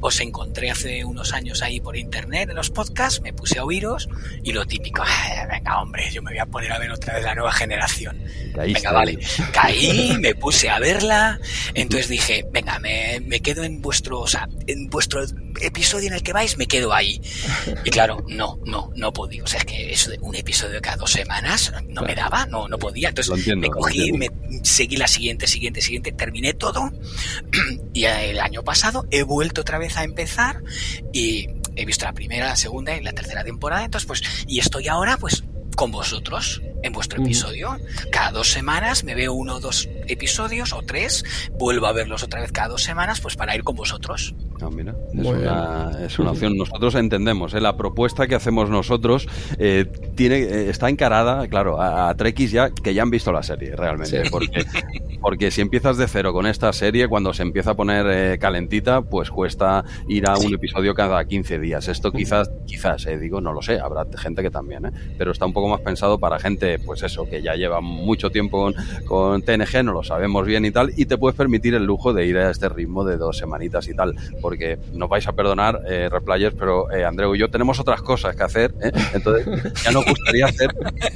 os 0.00 0.20
encontré 0.20 0.70
hace 0.70 1.04
unos 1.04 1.32
años 1.32 1.62
ahí 1.62 1.80
por 1.80 1.96
internet 1.96 2.50
en 2.50 2.56
los 2.56 2.70
podcasts, 2.70 3.20
me 3.22 3.32
puse 3.32 3.58
a 3.58 3.64
oíros 3.64 4.08
y 4.42 4.52
lo 4.52 4.64
típico, 4.66 5.02
"Ah, 5.04 5.46
venga 5.50 5.80
hombre, 5.80 6.10
yo 6.12 6.22
me 6.22 6.30
voy 6.32 6.38
a 6.38 6.46
poner 6.46 6.72
a 6.72 6.78
ver 6.78 6.90
otra 6.90 7.14
vez 7.14 7.24
la 7.24 7.34
nueva 7.34 7.52
generación. 7.52 8.20
Caíste 8.54 8.80
Venga, 8.80 8.92
vale. 8.92 9.18
Caí, 9.52 10.16
me 10.20 10.34
puse 10.34 10.70
a 10.70 10.78
verla, 10.78 11.40
entonces 11.74 12.08
dije, 12.08 12.44
venga, 12.52 12.78
me, 12.78 13.20
me 13.20 13.40
quedo 13.40 13.64
en 13.64 13.80
vuestro, 13.82 14.20
o 14.20 14.26
sea, 14.26 14.48
en 14.66 14.88
vuestro 14.88 15.24
episodio 15.60 16.08
en 16.08 16.14
el 16.14 16.22
que 16.22 16.32
vais, 16.32 16.56
me 16.58 16.66
quedo 16.66 16.92
ahí. 16.92 17.20
Y 17.84 17.90
claro, 17.90 18.24
no, 18.28 18.58
no, 18.64 18.92
no 18.94 19.12
podía. 19.12 19.42
O 19.42 19.46
sea, 19.46 19.60
es 19.60 19.64
que 19.66 19.92
eso 19.92 20.10
de 20.10 20.18
un 20.20 20.34
episodio 20.34 20.80
cada 20.80 20.96
dos 20.96 21.10
semanas 21.10 21.72
no 21.88 22.02
me 22.02 22.14
daba, 22.14 22.46
no, 22.46 22.68
no 22.68 22.78
podía. 22.78 23.08
Entonces 23.08 23.36
entiendo, 23.36 23.66
me 23.68 23.70
cogí, 23.70 24.12
me 24.12 24.30
seguí 24.62 24.96
la 24.96 25.08
siguiente, 25.08 25.46
siguiente, 25.46 25.80
siguiente, 25.80 26.12
terminé 26.12 26.52
todo. 26.54 26.90
Y 27.92 28.04
el 28.04 28.40
año 28.40 28.62
pasado 28.64 29.06
he 29.10 29.22
vuelto 29.22 29.60
otra 29.60 29.78
vez 29.78 29.96
a 29.96 30.04
empezar 30.04 30.62
y 31.12 31.48
he 31.76 31.84
visto 31.84 32.04
la 32.04 32.12
primera, 32.12 32.46
la 32.46 32.56
segunda 32.56 32.96
y 32.96 33.02
la 33.02 33.12
tercera 33.12 33.44
temporada. 33.44 33.84
Entonces, 33.84 34.06
pues, 34.06 34.22
y 34.46 34.58
estoy 34.58 34.88
ahora, 34.88 35.16
pues, 35.16 35.44
con 35.74 35.90
vosotros 35.90 36.62
en 36.82 36.92
vuestro 36.92 37.22
episodio. 37.22 37.76
Cada 38.10 38.30
dos 38.30 38.48
semanas 38.50 39.04
me 39.04 39.14
veo 39.14 39.32
uno 39.32 39.56
o 39.56 39.60
dos 39.60 39.88
episodios 40.06 40.72
o 40.72 40.82
tres, 40.82 41.24
vuelvo 41.58 41.86
a 41.86 41.92
verlos 41.92 42.22
otra 42.22 42.40
vez 42.40 42.52
cada 42.52 42.68
dos 42.68 42.82
semanas, 42.82 43.20
pues 43.20 43.36
para 43.36 43.54
ir 43.54 43.64
con 43.64 43.74
vosotros. 43.74 44.34
Ah, 44.64 44.70
mira, 44.72 44.94
es 45.12 45.26
una, 45.26 45.90
es 46.06 46.18
una, 46.18 46.30
opción. 46.30 46.56
Nosotros 46.56 46.94
entendemos, 46.94 47.52
¿eh? 47.52 47.60
la 47.60 47.76
propuesta 47.76 48.26
que 48.26 48.34
hacemos 48.34 48.70
nosotros 48.70 49.28
eh, 49.58 49.86
tiene, 50.14 50.38
eh, 50.38 50.70
está 50.70 50.88
encarada, 50.88 51.46
claro, 51.48 51.80
a, 51.80 52.08
a 52.08 52.14
Trekkies 52.14 52.50
ya 52.50 52.70
que 52.70 52.94
ya 52.94 53.02
han 53.02 53.10
visto 53.10 53.30
la 53.32 53.42
serie, 53.42 53.76
realmente. 53.76 54.22
Porque, 54.30 54.64
porque 55.20 55.50
si 55.50 55.60
empiezas 55.60 55.98
de 55.98 56.08
cero 56.08 56.32
con 56.32 56.46
esta 56.46 56.72
serie, 56.72 57.08
cuando 57.08 57.34
se 57.34 57.42
empieza 57.42 57.72
a 57.72 57.74
poner 57.74 58.06
eh, 58.08 58.38
calentita, 58.38 59.02
pues 59.02 59.30
cuesta 59.30 59.84
ir 60.08 60.26
a 60.26 60.38
un 60.38 60.54
episodio 60.54 60.94
cada 60.94 61.22
15 61.24 61.58
días. 61.58 61.88
Esto 61.88 62.10
quizás, 62.10 62.50
quizás, 62.66 63.06
digo, 63.20 63.40
no 63.40 63.52
lo 63.52 63.60
sé, 63.60 63.78
habrá 63.80 64.06
gente 64.16 64.42
que 64.42 64.50
también, 64.50 64.90
pero 65.18 65.32
está 65.32 65.44
un 65.44 65.52
poco 65.52 65.68
más 65.68 65.80
pensado 65.80 66.18
para 66.18 66.38
gente, 66.38 66.78
pues 66.78 67.02
eso, 67.02 67.28
que 67.28 67.42
ya 67.42 67.54
lleva 67.54 67.80
mucho 67.80 68.30
tiempo 68.30 68.62
con, 68.62 68.74
con 69.06 69.42
TNG, 69.42 69.84
no 69.84 69.92
lo 69.92 70.02
sabemos 70.02 70.46
bien 70.46 70.64
y 70.64 70.70
tal, 70.70 70.92
y 70.96 71.04
te 71.04 71.18
puedes 71.18 71.36
permitir 71.36 71.74
el 71.74 71.84
lujo 71.84 72.14
de 72.14 72.26
ir 72.26 72.38
a 72.38 72.50
este 72.50 72.68
ritmo 72.68 73.04
de 73.04 73.18
dos 73.18 73.36
semanitas 73.36 73.88
y 73.88 73.94
tal 73.94 74.14
porque 74.40 74.53
nos 74.92 75.08
vais 75.08 75.26
a 75.26 75.32
perdonar, 75.32 75.80
eh, 75.88 76.08
replayers, 76.10 76.54
pero 76.58 76.90
eh, 76.90 77.04
Andreu 77.04 77.34
y 77.34 77.38
yo 77.38 77.48
tenemos 77.48 77.78
otras 77.80 78.02
cosas 78.02 78.36
que 78.36 78.42
hacer, 78.42 78.74
¿eh? 78.82 78.92
entonces 79.14 79.46
ya 79.84 79.92
nos 79.92 80.04
gustaría 80.04 80.46
hacer 80.46 80.68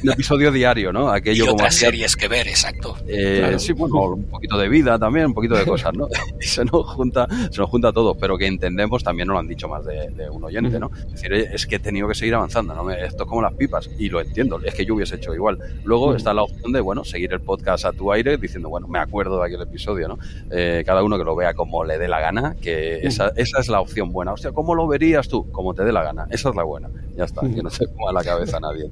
un 0.03 0.11
episodio 0.11 0.51
diario, 0.53 0.93
¿no? 0.93 1.11
Aquello 1.11 1.47
y 1.47 1.49
otras 1.49 1.75
series 1.75 2.17
que 2.17 2.29
ver, 2.29 2.49
exacto. 2.49 2.97
Eh, 3.07 3.57
Sí, 3.59 3.73
bueno, 3.73 4.15
un 4.15 4.25
poquito 4.25 4.57
de 4.57 4.69
vida 4.69 4.99
también, 4.99 5.27
un 5.27 5.35
poquito 5.35 5.57
de 5.57 5.65
cosas, 5.65 5.93
¿no? 5.95 6.09
se 6.41 6.65
nos 6.65 6.87
junta, 6.87 7.27
se 7.51 7.61
nos 7.61 7.69
junta 7.69 7.93
todo, 7.93 8.15
pero 8.15 8.39
que 8.39 8.47
entendemos, 8.47 9.03
también 9.03 9.29
nos 9.29 9.35
lo 9.35 9.41
han 9.41 9.49
dicho 9.49 9.69
más 9.69 9.85
de, 9.85 10.11
de 10.11 10.31
un 10.31 10.45
oyente, 10.45 10.79
¿no? 10.79 10.91
Es 11.07 11.13
decir, 11.13 11.33
es 11.33 11.67
que 11.67 11.77
he 11.77 11.79
tenido 11.79 12.09
que 12.09 12.15
seguir 12.15 12.35
avanzando, 12.35 12.75
¿no? 12.75 12.91
Esto 12.91 13.25
es 13.25 13.29
como 13.29 13.43
las 13.43 13.55
pipas, 13.55 13.91
y 13.99 14.09
lo 14.09 14.21
entiendo, 14.21 14.61
es 14.65 14.75
que 14.75 14.85
yo 14.85 14.95
hubiese 14.95 15.17
hecho 15.17 15.35
igual. 15.35 15.59
Luego 15.85 16.15
está 16.15 16.33
la 16.33 16.43
opción 16.43 16.73
de, 16.73 16.81
bueno, 16.81 17.05
seguir 17.05 17.33
el 17.33 17.41
podcast 17.41 17.85
a 17.85 17.93
tu 17.93 18.13
aire 18.13 18.37
diciendo, 18.37 18.69
bueno, 18.69 18.89
me 18.89 18.99
acuerdo 18.99 19.41
de 19.41 19.47
aquel 19.47 19.63
episodio, 19.63 20.09
¿no? 20.09 20.19
Eh, 20.51 20.83
cada 20.87 21.03
uno 21.03 21.19
que 21.19 21.25
lo 21.25 21.37
vea 21.37 21.55
como 21.55 21.85
le 21.85 21.99
dé 21.99 22.09
la 22.09 22.21
gana, 22.21 22.57
que 22.61 22.99
esa, 23.19 23.33
esa 23.37 23.61
es 23.61 23.69
la 23.69 23.81
opción 23.81 24.13
buena. 24.13 24.33
Hostia, 24.33 24.53
¿cómo 24.53 24.75
lo 24.75 24.87
verías 24.87 25.29
tú? 25.29 25.51
Como 25.51 25.75
te 25.75 25.85
dé 25.85 25.93
la 25.93 26.05
gana. 26.05 26.27
Esa 26.31 26.51
es 26.51 26.55
la 26.55 26.65
buena. 26.65 26.89
Ya 27.17 27.25
está, 27.25 27.41
que 27.43 27.63
no 27.63 27.71
se 27.71 27.87
coma 27.87 28.13
la 28.13 28.23
cabeza 28.23 28.61
nadie. 28.61 28.91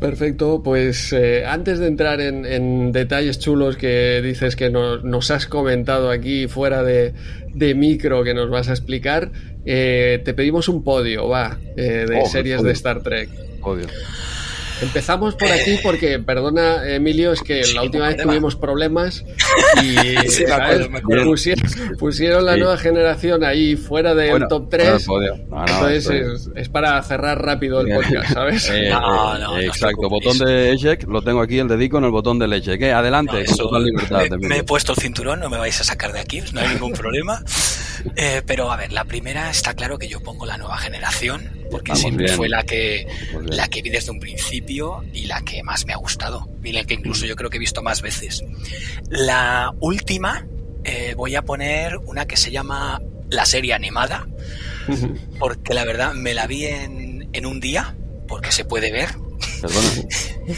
Perfecto, 0.00 0.62
pues 0.62 1.12
eh, 1.12 1.46
antes 1.46 1.78
de 1.78 1.86
entrar 1.86 2.20
en, 2.20 2.44
en, 2.44 2.92
detalles 2.92 3.38
chulos 3.38 3.76
que 3.76 4.20
dices 4.22 4.54
que 4.54 4.68
no, 4.68 4.98
nos 4.98 5.30
has 5.30 5.46
comentado 5.46 6.10
aquí 6.10 6.46
fuera 6.46 6.82
de, 6.82 7.14
de, 7.54 7.74
micro 7.74 8.22
que 8.22 8.34
nos 8.34 8.50
vas 8.50 8.68
a 8.68 8.72
explicar, 8.72 9.30
eh, 9.64 10.20
te 10.24 10.34
pedimos 10.34 10.68
un 10.68 10.82
podio, 10.84 11.28
va, 11.28 11.58
eh, 11.76 12.06
de 12.08 12.20
oh, 12.22 12.26
series 12.26 12.62
de 12.62 12.72
Star 12.72 13.02
Trek. 13.02 13.30
Podio. 13.60 13.86
Empezamos 14.82 15.34
por 15.34 15.50
aquí 15.50 15.78
porque, 15.82 16.18
perdona 16.18 16.88
Emilio, 16.88 17.32
es 17.32 17.42
que 17.42 17.64
sí, 17.64 17.74
la 17.74 17.82
última 17.82 18.08
vez 18.08 18.16
tuvimos 18.16 18.56
problemas 18.56 19.24
y 19.82 19.96
sí, 20.28 20.44
me 20.46 20.52
acuerdo, 20.52 20.90
me 20.90 20.98
acuerdo. 20.98 21.24
Pusieron, 21.24 21.64
pusieron, 21.98 22.44
la 22.44 22.54
sí. 22.54 22.60
nueva 22.60 22.76
generación 22.78 23.44
ahí 23.44 23.76
fuera 23.76 24.14
del 24.14 24.30
bueno, 24.30 24.48
top 24.48 24.68
3. 24.70 25.08
No, 25.08 25.20
no, 25.48 25.60
entonces 25.60 26.10
es, 26.10 26.50
es, 26.54 26.68
para 26.68 27.02
cerrar 27.02 27.42
rápido 27.42 27.80
el 27.80 27.94
podcast, 27.94 28.32
¿sabes? 28.32 28.70
Eh, 28.74 28.90
no, 28.90 29.58
eh, 29.58 29.66
exacto, 29.66 30.08
botón 30.08 30.38
de 30.38 30.72
eject, 30.72 31.04
lo 31.04 31.22
tengo 31.22 31.40
aquí, 31.40 31.58
el 31.58 31.68
dedico 31.68 31.98
en 31.98 32.04
el 32.04 32.10
botón 32.10 32.38
del 32.38 32.52
eject. 32.52 32.82
¿eh? 32.82 32.92
Adelante, 32.92 33.42
eso, 33.42 33.68
con 33.68 33.84
libertad. 33.84 34.24
Me, 34.30 34.48
me, 34.48 34.56
he 34.58 34.62
puesto 34.64 34.92
el 34.92 34.98
cinturón, 34.98 35.40
no 35.40 35.48
me 35.48 35.58
vais 35.58 35.80
a 35.80 35.84
sacar 35.84 36.12
de 36.12 36.20
aquí, 36.20 36.42
no 36.52 36.60
hay 36.60 36.68
ningún 36.68 36.92
problema. 36.92 37.42
Eh, 38.16 38.42
pero 38.46 38.70
a 38.70 38.76
ver, 38.76 38.92
la 38.92 39.04
primera 39.04 39.50
está 39.50 39.74
claro 39.74 39.98
que 39.98 40.08
yo 40.08 40.20
pongo 40.20 40.46
la 40.46 40.58
nueva 40.58 40.76
generación, 40.78 41.50
porque 41.74 41.96
siempre 41.96 42.26
bien. 42.26 42.36
fue 42.36 42.48
la 42.48 42.62
que, 42.62 43.04
la 43.46 43.66
que 43.66 43.82
vi 43.82 43.90
desde 43.90 44.12
un 44.12 44.20
principio 44.20 45.04
y 45.12 45.24
la 45.24 45.42
que 45.42 45.64
más 45.64 45.84
me 45.86 45.92
ha 45.92 45.96
gustado, 45.96 46.48
y 46.62 46.70
la 46.70 46.84
que 46.84 46.94
incluso 46.94 47.26
yo 47.26 47.34
creo 47.34 47.50
que 47.50 47.56
he 47.56 47.58
visto 47.58 47.82
más 47.82 48.00
veces. 48.00 48.44
La 49.08 49.74
última, 49.80 50.46
eh, 50.84 51.14
voy 51.16 51.34
a 51.34 51.42
poner 51.42 51.96
una 52.06 52.26
que 52.26 52.36
se 52.36 52.52
llama 52.52 53.02
la 53.28 53.44
serie 53.44 53.74
animada, 53.74 54.28
porque 55.40 55.74
la 55.74 55.84
verdad 55.84 56.14
me 56.14 56.32
la 56.32 56.46
vi 56.46 56.66
en, 56.66 57.28
en 57.32 57.44
un 57.44 57.58
día, 57.58 57.96
porque 58.28 58.52
se 58.52 58.64
puede 58.64 58.92
ver, 58.92 59.08
Perdona. 59.60 59.88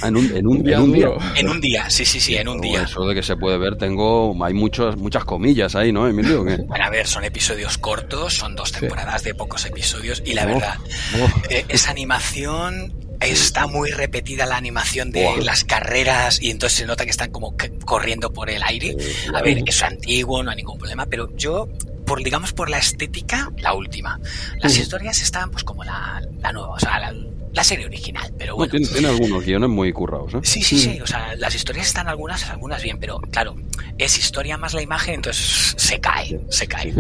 En 0.03 0.17
un, 0.17 0.37
en 0.37 0.47
un, 0.47 0.63
día, 0.63 0.77
en 0.77 0.83
un 0.83 0.93
día. 0.93 1.09
En 1.37 1.49
un 1.49 1.61
día, 1.61 1.89
sí, 1.91 2.05
sí, 2.05 2.21
sí, 2.21 2.37
en 2.37 2.49
un 2.49 2.61
día. 2.61 2.83
Eso 2.83 3.07
de 3.07 3.15
que 3.15 3.23
se 3.23 3.37
puede 3.37 3.59
ver, 3.59 3.77
tengo. 3.77 4.35
Hay 4.45 4.55
muchos, 4.55 4.97
muchas 4.97 5.25
comillas 5.25 5.75
ahí, 5.77 5.93
¿no, 5.93 6.09
Emilio? 6.09 6.45
¿qué? 6.45 6.57
Bueno, 6.57 6.85
a 6.85 6.91
ver, 6.91 7.07
son 7.07 7.25
episodios 7.25 7.79
cortos, 7.79 8.35
son 8.35 8.57
dos 8.57 8.73
temporadas 8.73 9.23
sí. 9.23 9.29
de 9.29 9.35
pocos 9.35 9.65
episodios, 9.65 10.23
y 10.25 10.33
la 10.35 10.45
oh, 10.45 10.47
verdad, 10.49 10.75
oh. 11.21 11.41
Eh, 11.51 11.65
esa 11.69 11.91
animación 11.91 12.95
está 13.21 13.67
muy 13.67 13.91
repetida 13.91 14.47
la 14.47 14.57
animación 14.57 15.11
de 15.11 15.25
wow. 15.25 15.39
las 15.39 15.65
carreras 15.65 16.41
y 16.43 16.51
entonces 16.51 16.79
se 16.79 16.87
nota 16.87 17.05
que 17.05 17.11
están 17.11 17.31
como 17.31 17.55
corriendo 17.85 18.33
por 18.33 18.51
el 18.51 18.63
aire. 18.63 18.97
A 19.35 19.43
ver, 19.43 19.63
es 19.67 19.83
antiguo, 19.83 20.43
no 20.43 20.51
hay 20.51 20.57
ningún 20.57 20.79
problema, 20.79 21.07
pero 21.07 21.35
yo 21.37 21.69
por 22.05 22.23
digamos 22.23 22.53
por 22.53 22.71
la 22.71 22.79
estética, 22.79 23.51
la 23.59 23.75
última. 23.75 24.21
Las 24.61 24.79
historias 24.79 25.21
están 25.21 25.51
pues 25.51 25.65
como 25.65 25.83
la, 25.85 26.23
la 26.41 26.53
nueva, 26.53 26.71
o 26.71 26.79
sea, 26.79 27.01
la, 27.01 27.13
la 27.57 27.65
serie 27.65 27.87
original, 27.87 28.35
pero 28.37 28.55
bueno. 28.55 28.71
No, 28.71 28.79
tiene, 28.79 28.87
tiene, 28.93 29.09
algunos 29.09 29.43
guiones 29.43 29.71
muy 29.71 29.91
currados, 29.91 30.35
¿eh? 30.35 30.41
Sí, 30.43 30.63
sí, 30.63 30.79
sí, 30.79 31.01
o 31.01 31.07
sea, 31.07 31.35
las 31.37 31.55
historias 31.55 31.87
están 31.87 32.07
algunas, 32.07 32.51
algunas 32.51 32.83
bien, 32.83 32.99
pero 33.01 33.19
claro, 33.31 33.57
es 33.97 34.19
historia 34.19 34.59
más 34.59 34.75
la 34.75 34.83
imagen, 34.83 35.15
entonces 35.15 35.73
se 35.75 35.99
cae, 35.99 36.39
se 36.51 36.67
cae. 36.67 36.93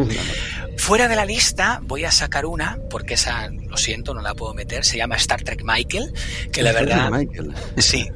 Fuera 0.78 1.08
de 1.08 1.16
la 1.16 1.26
lista 1.26 1.80
voy 1.82 2.04
a 2.04 2.10
sacar 2.10 2.46
una, 2.46 2.78
porque 2.88 3.14
esa, 3.14 3.50
lo 3.50 3.76
siento, 3.76 4.14
no 4.14 4.22
la 4.22 4.34
puedo 4.34 4.54
meter, 4.54 4.82
se 4.86 4.96
llama 4.96 5.16
Star 5.16 5.42
Trek 5.42 5.62
Michael, 5.62 6.14
que 6.50 6.62
la 6.62 6.72
verdad... 6.72 7.10
Michael. 7.10 7.52
Sí, 7.76 8.08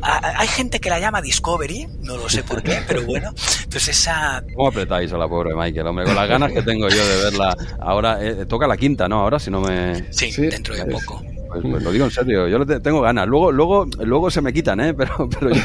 hay 0.00 0.46
gente 0.46 0.78
que 0.78 0.90
la 0.90 1.00
llama 1.00 1.20
Discovery, 1.22 1.88
no 2.02 2.16
lo 2.16 2.28
sé 2.28 2.44
por 2.44 2.62
qué, 2.62 2.82
pero 2.86 3.02
bueno. 3.06 3.30
Entonces 3.64 3.88
esa... 3.88 4.44
¿Cómo 4.54 4.68
apretáis 4.68 5.12
a 5.12 5.18
la 5.18 5.26
pobre 5.26 5.56
Michael, 5.56 5.88
hombre? 5.88 6.04
Con 6.04 6.14
las 6.14 6.28
ganas 6.28 6.52
que 6.52 6.62
tengo 6.62 6.88
yo 6.88 7.04
de 7.04 7.24
verla. 7.24 7.56
Ahora 7.80 8.24
eh, 8.24 8.46
toca 8.46 8.68
la 8.68 8.76
quinta, 8.76 9.08
¿no? 9.08 9.20
Ahora 9.20 9.40
si 9.40 9.50
no 9.50 9.60
me... 9.60 10.12
Sí, 10.12 10.30
sí. 10.30 10.46
dentro 10.46 10.76
de 10.76 10.84
poco. 10.86 11.20
Pues, 11.60 11.72
pues, 11.72 11.82
lo 11.82 11.92
digo 11.92 12.04
en 12.06 12.10
serio, 12.10 12.48
yo 12.48 12.64
tengo 12.80 13.00
ganas. 13.00 13.26
Luego, 13.26 13.52
luego, 13.52 13.86
luego 14.00 14.30
se 14.30 14.40
me 14.40 14.52
quitan, 14.52 14.80
¿eh? 14.80 14.94
Pero, 15.04 15.28
pero 15.28 15.50
yo 15.50 15.62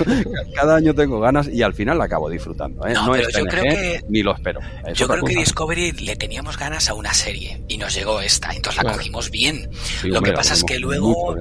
cada 0.55 0.75
año 0.75 0.93
tengo 0.93 1.19
ganas 1.19 1.48
y 1.48 1.62
al 1.62 1.74
final 1.74 1.98
la 1.98 2.05
acabo 2.05 2.29
disfrutando, 2.29 2.86
¿eh? 2.86 2.93
No, 2.93 3.05
no 3.05 3.12
pero 3.13 3.29
es 3.29 3.38
yo 3.38 3.46
creo 3.46 3.63
que, 3.63 4.03
ni 4.10 4.22
lo 4.22 4.34
espero. 4.34 4.60
Es 4.86 4.98
yo 4.98 5.08
creo 5.08 5.22
cosa. 5.22 5.34
que 5.34 5.39
Discovery 5.39 5.91
le 5.93 6.15
teníamos 6.15 6.58
ganas 6.58 6.89
a 6.89 6.93
una 6.93 7.13
serie 7.13 7.63
y 7.67 7.77
nos 7.77 7.93
llegó 7.93 8.19
esta, 8.19 8.51
entonces 8.51 8.77
la 8.77 8.84
claro. 8.84 8.98
cogimos 8.98 9.29
bien. 9.31 9.69
Sí, 10.01 10.10
lo 10.10 10.22
que 10.22 10.34
pasa 10.34 10.55
es 10.55 10.63
que 10.63 10.79
luego, 10.79 11.36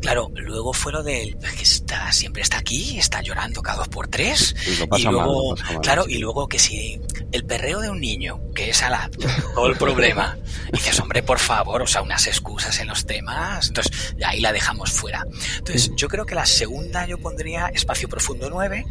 claro, 0.00 0.30
luego 0.34 0.72
fue 0.72 0.92
lo 0.92 1.02
del 1.02 1.36
que 1.36 1.62
está 1.62 2.10
siempre 2.12 2.42
está 2.42 2.58
aquí, 2.58 2.98
está 2.98 3.20
llorando 3.20 3.62
cada 3.62 3.78
dos 3.78 3.88
por 3.88 4.08
tres 4.08 4.54
y, 4.66 5.00
y 5.00 5.04
luego, 5.04 5.56
mal, 5.56 5.80
claro, 5.80 6.04
y 6.08 6.18
luego 6.18 6.48
que 6.48 6.58
si 6.58 7.00
el 7.32 7.44
perreo 7.44 7.80
de 7.80 7.90
un 7.90 8.00
niño, 8.00 8.40
que 8.54 8.70
es 8.70 8.82
a 8.82 8.90
la, 8.90 9.10
todo 9.54 9.66
el 9.66 9.76
problema, 9.76 10.36
y 10.68 10.76
dices, 10.76 10.98
hombre, 11.00 11.22
por 11.22 11.38
favor, 11.38 11.82
o 11.82 11.86
sea, 11.86 12.02
unas 12.02 12.26
excusas 12.26 12.78
en 12.80 12.88
los 12.88 13.06
temas, 13.06 13.68
entonces 13.68 13.83
ahí 14.24 14.40
la 14.40 14.52
dejamos 14.52 14.92
fuera. 14.92 15.26
Entonces, 15.58 15.90
yo 15.96 16.08
creo 16.08 16.26
que 16.26 16.34
la 16.34 16.46
segunda 16.46 17.06
yo 17.06 17.18
pondría 17.18 17.66
Espacio 17.68 18.08
Profundo 18.08 18.48
9, 18.50 18.84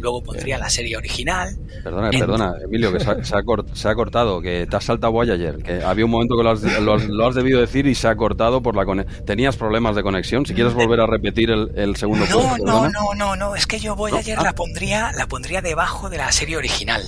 luego 0.00 0.22
pondría 0.22 0.58
la 0.58 0.68
serie 0.68 0.96
original. 0.96 1.56
Perdona, 1.82 2.10
en... 2.12 2.20
perdona, 2.20 2.54
Emilio, 2.64 2.92
que 2.92 3.00
se 3.00 3.10
ha, 3.10 3.24
se, 3.24 3.36
ha 3.36 3.42
cort, 3.42 3.74
se 3.74 3.88
ha, 3.88 3.94
cortado, 3.94 4.40
que 4.40 4.66
te 4.68 4.76
has 4.76 4.84
saltado 4.84 5.12
Voyager, 5.12 5.58
que 5.62 5.82
había 5.82 6.04
un 6.04 6.10
momento 6.10 6.36
que 6.36 6.42
lo 6.42 6.50
has, 6.50 6.62
lo 6.62 6.94
has, 6.94 7.04
lo 7.06 7.26
has 7.26 7.34
debido 7.34 7.60
decir 7.60 7.86
y 7.86 7.94
se 7.94 8.08
ha 8.08 8.16
cortado 8.16 8.62
por 8.62 8.76
la 8.76 8.84
conexión. 8.84 9.24
¿Tenías 9.24 9.56
problemas 9.56 9.96
de 9.96 10.02
conexión? 10.02 10.46
Si 10.46 10.54
quieres 10.54 10.74
volver 10.74 11.00
a 11.00 11.06
repetir 11.06 11.50
el, 11.50 11.70
el 11.76 11.96
segundo 11.96 12.24
No, 12.28 12.40
punto, 12.40 12.64
no, 12.64 12.88
no, 12.88 13.14
no, 13.14 13.36
no, 13.36 13.56
es 13.56 13.66
que 13.66 13.78
yo 13.78 13.94
Voyager 13.96 14.36
no. 14.36 14.42
ah. 14.42 14.44
la 14.44 14.54
pondría, 14.54 15.12
la 15.16 15.26
pondría 15.26 15.60
debajo 15.60 16.08
de 16.10 16.18
la 16.18 16.32
serie 16.32 16.56
original. 16.56 17.02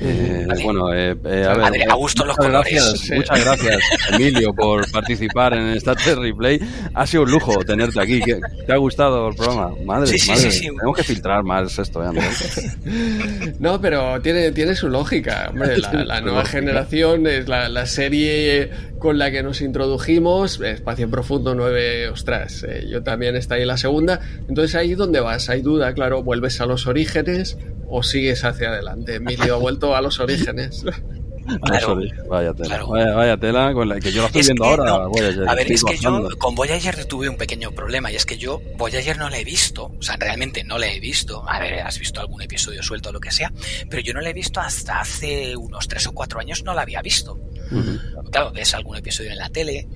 Eh, 0.00 0.44
vale. 0.48 0.64
Bueno, 0.64 0.92
eh, 0.94 1.16
eh, 1.24 1.44
a 1.44 1.52
ver. 1.52 1.60
Madre, 1.60 1.84
a 1.84 1.94
gusto 1.94 2.24
los 2.24 2.36
colores. 2.36 2.72
Gracias, 2.72 3.10
muchas 3.10 3.44
gracias, 3.44 3.82
Emilio, 4.12 4.54
por 4.54 4.90
participar 4.90 5.54
en 5.54 5.78
Trek 5.78 6.16
Replay. 6.18 6.60
Ha 6.94 7.06
sido 7.06 7.24
un 7.24 7.30
lujo 7.30 7.64
tenerte 7.64 8.00
aquí. 8.00 8.20
¿Te 8.20 8.72
ha 8.72 8.76
gustado 8.76 9.28
el 9.28 9.34
programa? 9.34 9.72
Madre, 9.84 10.06
sí, 10.06 10.18
sí, 10.18 10.30
madre. 10.30 10.50
Sí, 10.50 10.60
Tenemos 10.68 10.96
que 10.96 11.02
filtrar 11.02 11.42
más 11.42 11.78
esto. 11.78 12.02
¿eh? 12.02 12.12
No, 13.58 13.80
pero 13.80 14.20
tiene, 14.22 14.52
tiene 14.52 14.74
su 14.74 14.88
lógica. 14.88 15.48
Hombre, 15.50 15.78
la, 15.78 16.04
la 16.04 16.20
nueva 16.20 16.44
generación 16.44 17.26
es 17.26 17.48
la, 17.48 17.68
la, 17.68 17.86
serie 17.86 18.70
con 18.98 19.18
la 19.18 19.30
que 19.30 19.42
nos 19.42 19.60
introdujimos. 19.60 20.60
Espacio 20.60 21.10
Profundo 21.10 21.54
9, 21.54 22.08
ostras, 22.08 22.64
eh, 22.64 22.86
yo 22.88 23.02
también 23.02 23.36
está 23.36 23.56
ahí 23.56 23.62
en 23.62 23.68
la 23.68 23.76
segunda. 23.76 24.20
Entonces 24.48 24.74
ahí 24.74 24.94
donde 24.94 25.20
vas, 25.20 25.50
hay 25.50 25.62
duda, 25.62 25.92
claro, 25.94 26.22
vuelves 26.22 26.60
a 26.60 26.66
los 26.66 26.86
orígenes 26.86 27.58
o 27.88 28.02
sigues 28.02 28.44
hacia 28.44 28.68
adelante. 28.68 29.16
Emilio 29.16 29.54
ha 29.54 29.58
vuelto 29.58 29.94
a 29.94 30.00
los 30.00 30.20
orígenes. 30.20 30.84
Claro, 31.62 32.00
vaya 32.28 32.54
tela, 32.54 32.68
claro. 32.68 32.88
vaya, 32.88 33.14
vaya, 33.14 33.36
tela 33.36 33.72
con 33.72 33.88
la 33.88 34.00
que 34.00 34.12
yo 34.12 34.22
la 34.22 34.26
estoy 34.26 34.40
es 34.40 34.46
viendo 34.48 34.64
ahora. 34.64 34.84
No, 34.84 35.08
Voyager, 35.08 35.48
a 35.48 35.54
ver, 35.54 35.72
es 35.72 35.84
que 35.84 35.94
bajando. 35.96 36.30
yo 36.30 36.38
con 36.38 36.54
Voyager 36.54 37.04
tuve 37.06 37.28
un 37.28 37.36
pequeño 37.36 37.72
problema 37.72 38.10
y 38.10 38.16
es 38.16 38.26
que 38.26 38.38
yo 38.38 38.60
Voyager 38.76 39.18
no 39.18 39.28
la 39.28 39.38
he 39.38 39.44
visto, 39.44 39.92
o 39.98 40.02
sea, 40.02 40.16
realmente 40.16 40.64
no 40.64 40.78
la 40.78 40.86
he 40.86 41.00
visto. 41.00 41.42
A 41.48 41.58
ver, 41.60 41.80
has 41.80 41.98
visto 41.98 42.20
algún 42.20 42.42
episodio 42.42 42.82
suelto 42.82 43.10
o 43.10 43.12
lo 43.12 43.20
que 43.20 43.30
sea, 43.30 43.52
pero 43.88 44.02
yo 44.02 44.12
no 44.14 44.20
la 44.20 44.30
he 44.30 44.32
visto 44.34 44.60
hasta 44.60 45.00
hace 45.00 45.56
unos 45.56 45.86
tres 45.88 46.06
o 46.06 46.12
cuatro 46.12 46.40
años, 46.40 46.62
no 46.64 46.74
la 46.74 46.82
había 46.82 47.02
visto. 47.02 47.34
Uh 47.70 47.76
-huh. 47.76 48.30
Claro, 48.30 48.52
ves 48.52 48.74
algún 48.74 48.96
episodio 48.96 49.30
en 49.30 49.38
la 49.38 49.48
tele 49.48 49.88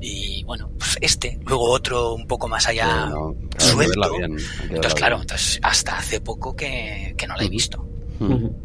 y 0.00 0.42
bueno, 0.44 0.70
pues 0.78 0.96
este, 1.00 1.38
luego 1.46 1.70
otro 1.70 2.14
un 2.14 2.26
poco 2.26 2.48
más 2.48 2.66
allá 2.68 3.10
suelto. 3.58 4.10
Bien, 4.16 4.36
entonces, 4.70 4.94
claro, 4.94 5.20
entonces 5.20 5.58
hasta 5.62 5.98
hace 5.98 6.20
poco 6.20 6.54
que, 6.54 7.14
que 7.16 7.26
no 7.26 7.36
la 7.36 7.44
he 7.44 7.48
visto. 7.48 7.86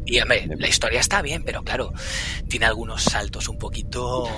Y 0.05 0.19
hombre, 0.19 0.47
la 0.57 0.67
historia 0.67 0.99
está 0.99 1.21
bien, 1.21 1.43
pero 1.43 1.63
claro, 1.63 1.91
tiene 2.47 2.65
algunos 2.65 3.03
saltos 3.03 3.47
un 3.49 3.57
poquito. 3.57 4.27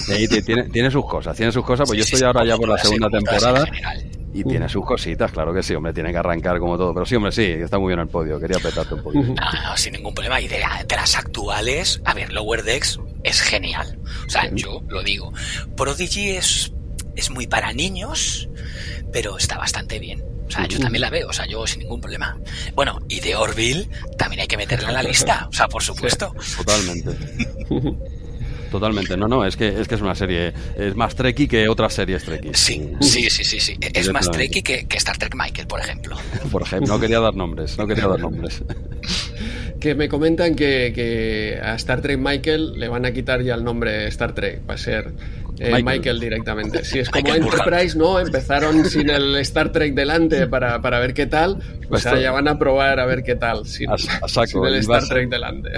Sí, 0.00 0.26
tiene, 0.42 0.64
tiene 0.70 0.90
sus 0.90 1.04
cosas, 1.04 1.36
tiene 1.36 1.52
sus 1.52 1.64
cosas, 1.64 1.86
pues 1.86 1.98
yo 1.98 2.04
estoy 2.04 2.26
ahora 2.26 2.44
ya 2.44 2.56
por 2.56 2.68
la 2.68 2.78
segunda 2.78 3.08
temporada. 3.08 3.64
Y 4.32 4.44
tiene 4.44 4.68
sus 4.68 4.84
cositas, 4.84 5.32
claro 5.32 5.52
que 5.52 5.62
sí, 5.62 5.74
hombre, 5.74 5.92
tiene 5.92 6.12
que 6.12 6.18
arrancar 6.18 6.58
como 6.58 6.76
todo. 6.78 6.94
Pero 6.94 7.04
sí, 7.04 7.16
hombre, 7.16 7.32
sí, 7.32 7.42
está 7.42 7.78
muy 7.78 7.88
bien 7.88 8.00
el 8.00 8.08
podio. 8.08 8.38
Quería 8.38 8.58
petarte 8.58 8.94
un 8.94 9.02
poquito. 9.02 9.26
No, 9.34 9.34
no, 9.34 9.76
sin 9.76 9.92
ningún 9.92 10.14
problema. 10.14 10.40
Y 10.40 10.46
de, 10.46 10.62
de 10.86 10.96
las 10.96 11.16
actuales, 11.16 12.00
a 12.04 12.14
ver, 12.14 12.32
Lower 12.32 12.62
Decks 12.62 13.00
es 13.24 13.40
genial. 13.40 13.98
O 14.26 14.30
sea, 14.30 14.48
yo 14.54 14.82
lo 14.88 15.02
digo. 15.02 15.32
Prodigy 15.76 16.30
es, 16.30 16.72
es 17.16 17.30
muy 17.30 17.48
para 17.48 17.72
niños, 17.72 18.48
pero 19.12 19.36
está 19.36 19.58
bastante 19.58 19.98
bien. 19.98 20.22
O 20.50 20.52
sea, 20.52 20.66
yo 20.66 20.80
también 20.80 21.02
la 21.02 21.10
veo, 21.10 21.28
o 21.28 21.32
sea, 21.32 21.46
yo 21.46 21.64
sin 21.64 21.82
ningún 21.82 22.00
problema. 22.00 22.36
Bueno, 22.74 22.98
y 23.08 23.20
de 23.20 23.36
Orville 23.36 23.88
también 24.18 24.40
hay 24.40 24.48
que 24.48 24.56
meterla 24.56 24.88
en 24.88 24.94
la 24.94 25.02
lista, 25.04 25.46
o 25.48 25.52
sea, 25.52 25.68
por 25.68 25.80
supuesto. 25.80 26.34
Totalmente. 26.56 27.10
Totalmente, 28.70 29.16
no, 29.16 29.28
no, 29.28 29.44
es 29.44 29.56
que 29.56 29.80
es 29.80 29.88
que 29.88 29.96
es 29.96 30.00
una 30.00 30.14
serie, 30.14 30.52
es 30.76 30.94
más 30.94 31.14
trekky 31.14 31.48
que 31.48 31.68
otras 31.68 31.92
series 31.92 32.24
trekky. 32.24 32.50
Sí, 32.52 32.92
sí, 33.00 33.30
sí, 33.30 33.44
sí, 33.44 33.60
sí. 33.60 33.76
Es 33.80 34.12
más 34.12 34.30
trekky 34.30 34.62
que, 34.62 34.86
que 34.86 34.96
Star 34.96 35.18
Trek 35.18 35.34
Michael, 35.36 35.66
por 35.68 35.80
ejemplo. 35.80 36.16
por 36.52 36.62
ejemplo, 36.62 36.94
no 36.94 37.00
quería 37.00 37.20
dar 37.20 37.34
nombres, 37.34 37.78
no 37.78 37.86
quería 37.86 38.06
dar 38.06 38.20
nombres. 38.20 38.62
que 39.80 39.94
me 39.94 40.08
comentan 40.08 40.54
que, 40.54 40.92
que, 40.94 41.60
a 41.62 41.74
Star 41.76 42.00
Trek 42.00 42.18
Michael 42.18 42.78
le 42.78 42.88
van 42.88 43.06
a 43.06 43.12
quitar 43.12 43.42
ya 43.42 43.54
el 43.54 43.64
nombre 43.64 44.06
Star 44.08 44.34
Trek, 44.34 44.62
va 44.68 44.74
a 44.74 44.78
ser 44.78 45.14
eh, 45.60 45.82
Michael. 45.82 46.18
directamente. 46.18 46.84
Si 46.84 46.98
es 46.98 47.10
como 47.10 47.34
Enterprise, 47.34 47.96
¿no? 47.96 48.18
Empezaron 48.18 48.84
sin 48.86 49.10
el 49.10 49.36
Star 49.36 49.70
Trek 49.70 49.94
delante 49.94 50.46
para, 50.46 50.80
para 50.80 50.98
ver 50.98 51.12
qué 51.14 51.26
tal, 51.26 51.58
pues 51.88 52.06
ahora 52.06 52.20
ya 52.20 52.32
van 52.32 52.48
a 52.48 52.58
probar 52.58 52.98
a 52.98 53.06
ver 53.06 53.22
qué 53.22 53.36
tal 53.36 53.66
sin, 53.66 53.90
a, 53.90 53.94
a 53.94 53.98
saco, 53.98 54.46
sin 54.46 54.64
el 54.64 54.74
Star 54.76 55.06
Trek 55.06 55.28
delante. 55.28 55.70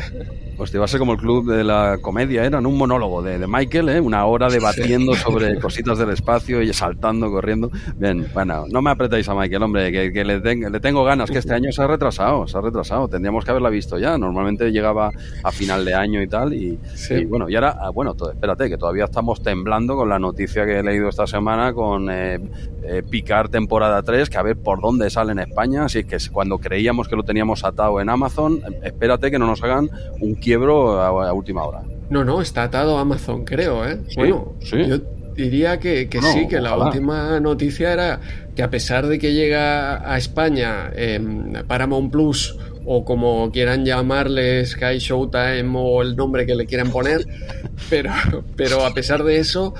Hostia, 0.62 0.78
va 0.78 0.84
a 0.84 0.88
ser 0.88 1.00
como 1.00 1.14
el 1.14 1.18
club 1.18 1.50
de 1.50 1.64
la 1.64 1.98
comedia, 2.00 2.44
era 2.44 2.60
un 2.60 2.78
monólogo 2.78 3.20
de, 3.20 3.36
de 3.36 3.48
Michael, 3.48 3.88
¿eh? 3.88 4.00
una 4.00 4.24
hora 4.26 4.48
debatiendo 4.48 5.12
sobre 5.14 5.58
cositas 5.60 5.98
del 5.98 6.10
espacio 6.10 6.62
y 6.62 6.72
saltando, 6.72 7.32
corriendo. 7.32 7.68
Bien, 7.96 8.28
bueno, 8.32 8.66
no 8.70 8.80
me 8.80 8.90
apretáis 8.90 9.28
a 9.28 9.34
Michael, 9.34 9.64
hombre, 9.64 9.90
que, 9.90 10.12
que 10.12 10.24
le, 10.24 10.40
ten, 10.40 10.70
le, 10.70 10.78
tengo 10.78 11.02
ganas, 11.02 11.32
que 11.32 11.38
este 11.38 11.52
año 11.52 11.72
se 11.72 11.82
ha 11.82 11.88
retrasado, 11.88 12.46
se 12.46 12.56
ha 12.56 12.60
retrasado, 12.60 13.08
tendríamos 13.08 13.44
que 13.44 13.50
haberla 13.50 13.70
visto 13.70 13.98
ya, 13.98 14.16
normalmente 14.16 14.70
llegaba 14.70 15.10
a 15.42 15.50
final 15.50 15.84
de 15.84 15.94
año 15.94 16.22
y 16.22 16.28
tal, 16.28 16.54
y, 16.54 16.78
sí. 16.94 17.14
y 17.14 17.24
bueno, 17.24 17.50
y 17.50 17.56
ahora, 17.56 17.76
ah, 17.80 17.90
bueno, 17.90 18.14
todo, 18.14 18.30
espérate, 18.30 18.68
que 18.68 18.78
todavía 18.78 19.06
estamos 19.06 19.42
temblando 19.42 19.96
con 19.96 20.08
la 20.08 20.20
noticia 20.20 20.64
que 20.64 20.78
he 20.78 20.82
leído 20.84 21.08
esta 21.08 21.26
semana 21.26 21.72
con 21.72 22.08
eh, 22.08 22.38
eh, 22.82 23.02
Picar 23.08 23.48
temporada 23.48 24.02
3, 24.02 24.28
que 24.30 24.38
a 24.38 24.42
ver 24.42 24.56
por 24.56 24.80
dónde 24.80 25.08
sale 25.10 25.32
en 25.32 25.38
España, 25.38 25.84
así 25.84 26.04
que 26.04 26.16
cuando 26.32 26.58
creíamos 26.58 27.08
que 27.08 27.16
lo 27.16 27.22
teníamos 27.22 27.64
atado 27.64 28.00
en 28.00 28.08
Amazon, 28.08 28.60
espérate 28.82 29.30
que 29.30 29.38
no 29.38 29.46
nos 29.46 29.62
hagan 29.62 29.88
un 30.20 30.34
quiebro 30.34 31.00
a, 31.00 31.28
a 31.28 31.32
última 31.32 31.64
hora. 31.64 31.82
No, 32.10 32.24
no, 32.24 32.42
está 32.42 32.64
atado 32.64 32.98
a 32.98 33.02
Amazon, 33.02 33.44
creo, 33.44 33.86
¿eh? 33.86 33.98
¿Sí? 34.08 34.16
Bueno, 34.16 34.54
¿Sí? 34.60 34.76
yo 34.86 34.98
diría 35.34 35.78
que, 35.78 36.08
que 36.10 36.20
No, 36.20 36.30
sí, 36.32 36.46
que 36.46 36.60
la 36.60 36.74
ojalá. 36.74 36.90
última 36.90 37.40
noticia 37.40 37.92
era 37.92 38.20
que 38.54 38.62
a 38.62 38.68
pesar 38.68 39.06
de 39.06 39.18
que 39.18 39.32
llega 39.32 40.10
a 40.12 40.18
España 40.18 40.90
eh, 40.94 41.18
Paramount 41.66 42.12
Plus 42.12 42.58
o 42.84 43.04
como 43.04 43.50
quieran 43.50 43.84
llamarle 43.86 44.66
Sky 44.66 44.98
Showtime 44.98 45.70
o 45.74 46.02
el 46.02 46.16
nombre 46.16 46.44
que 46.44 46.54
le 46.54 46.66
quieran 46.66 46.90
poner, 46.90 47.24
pero, 47.88 48.10
pero 48.56 48.84
a 48.84 48.92
pesar 48.92 49.22
de 49.24 49.38
eso 49.38 49.72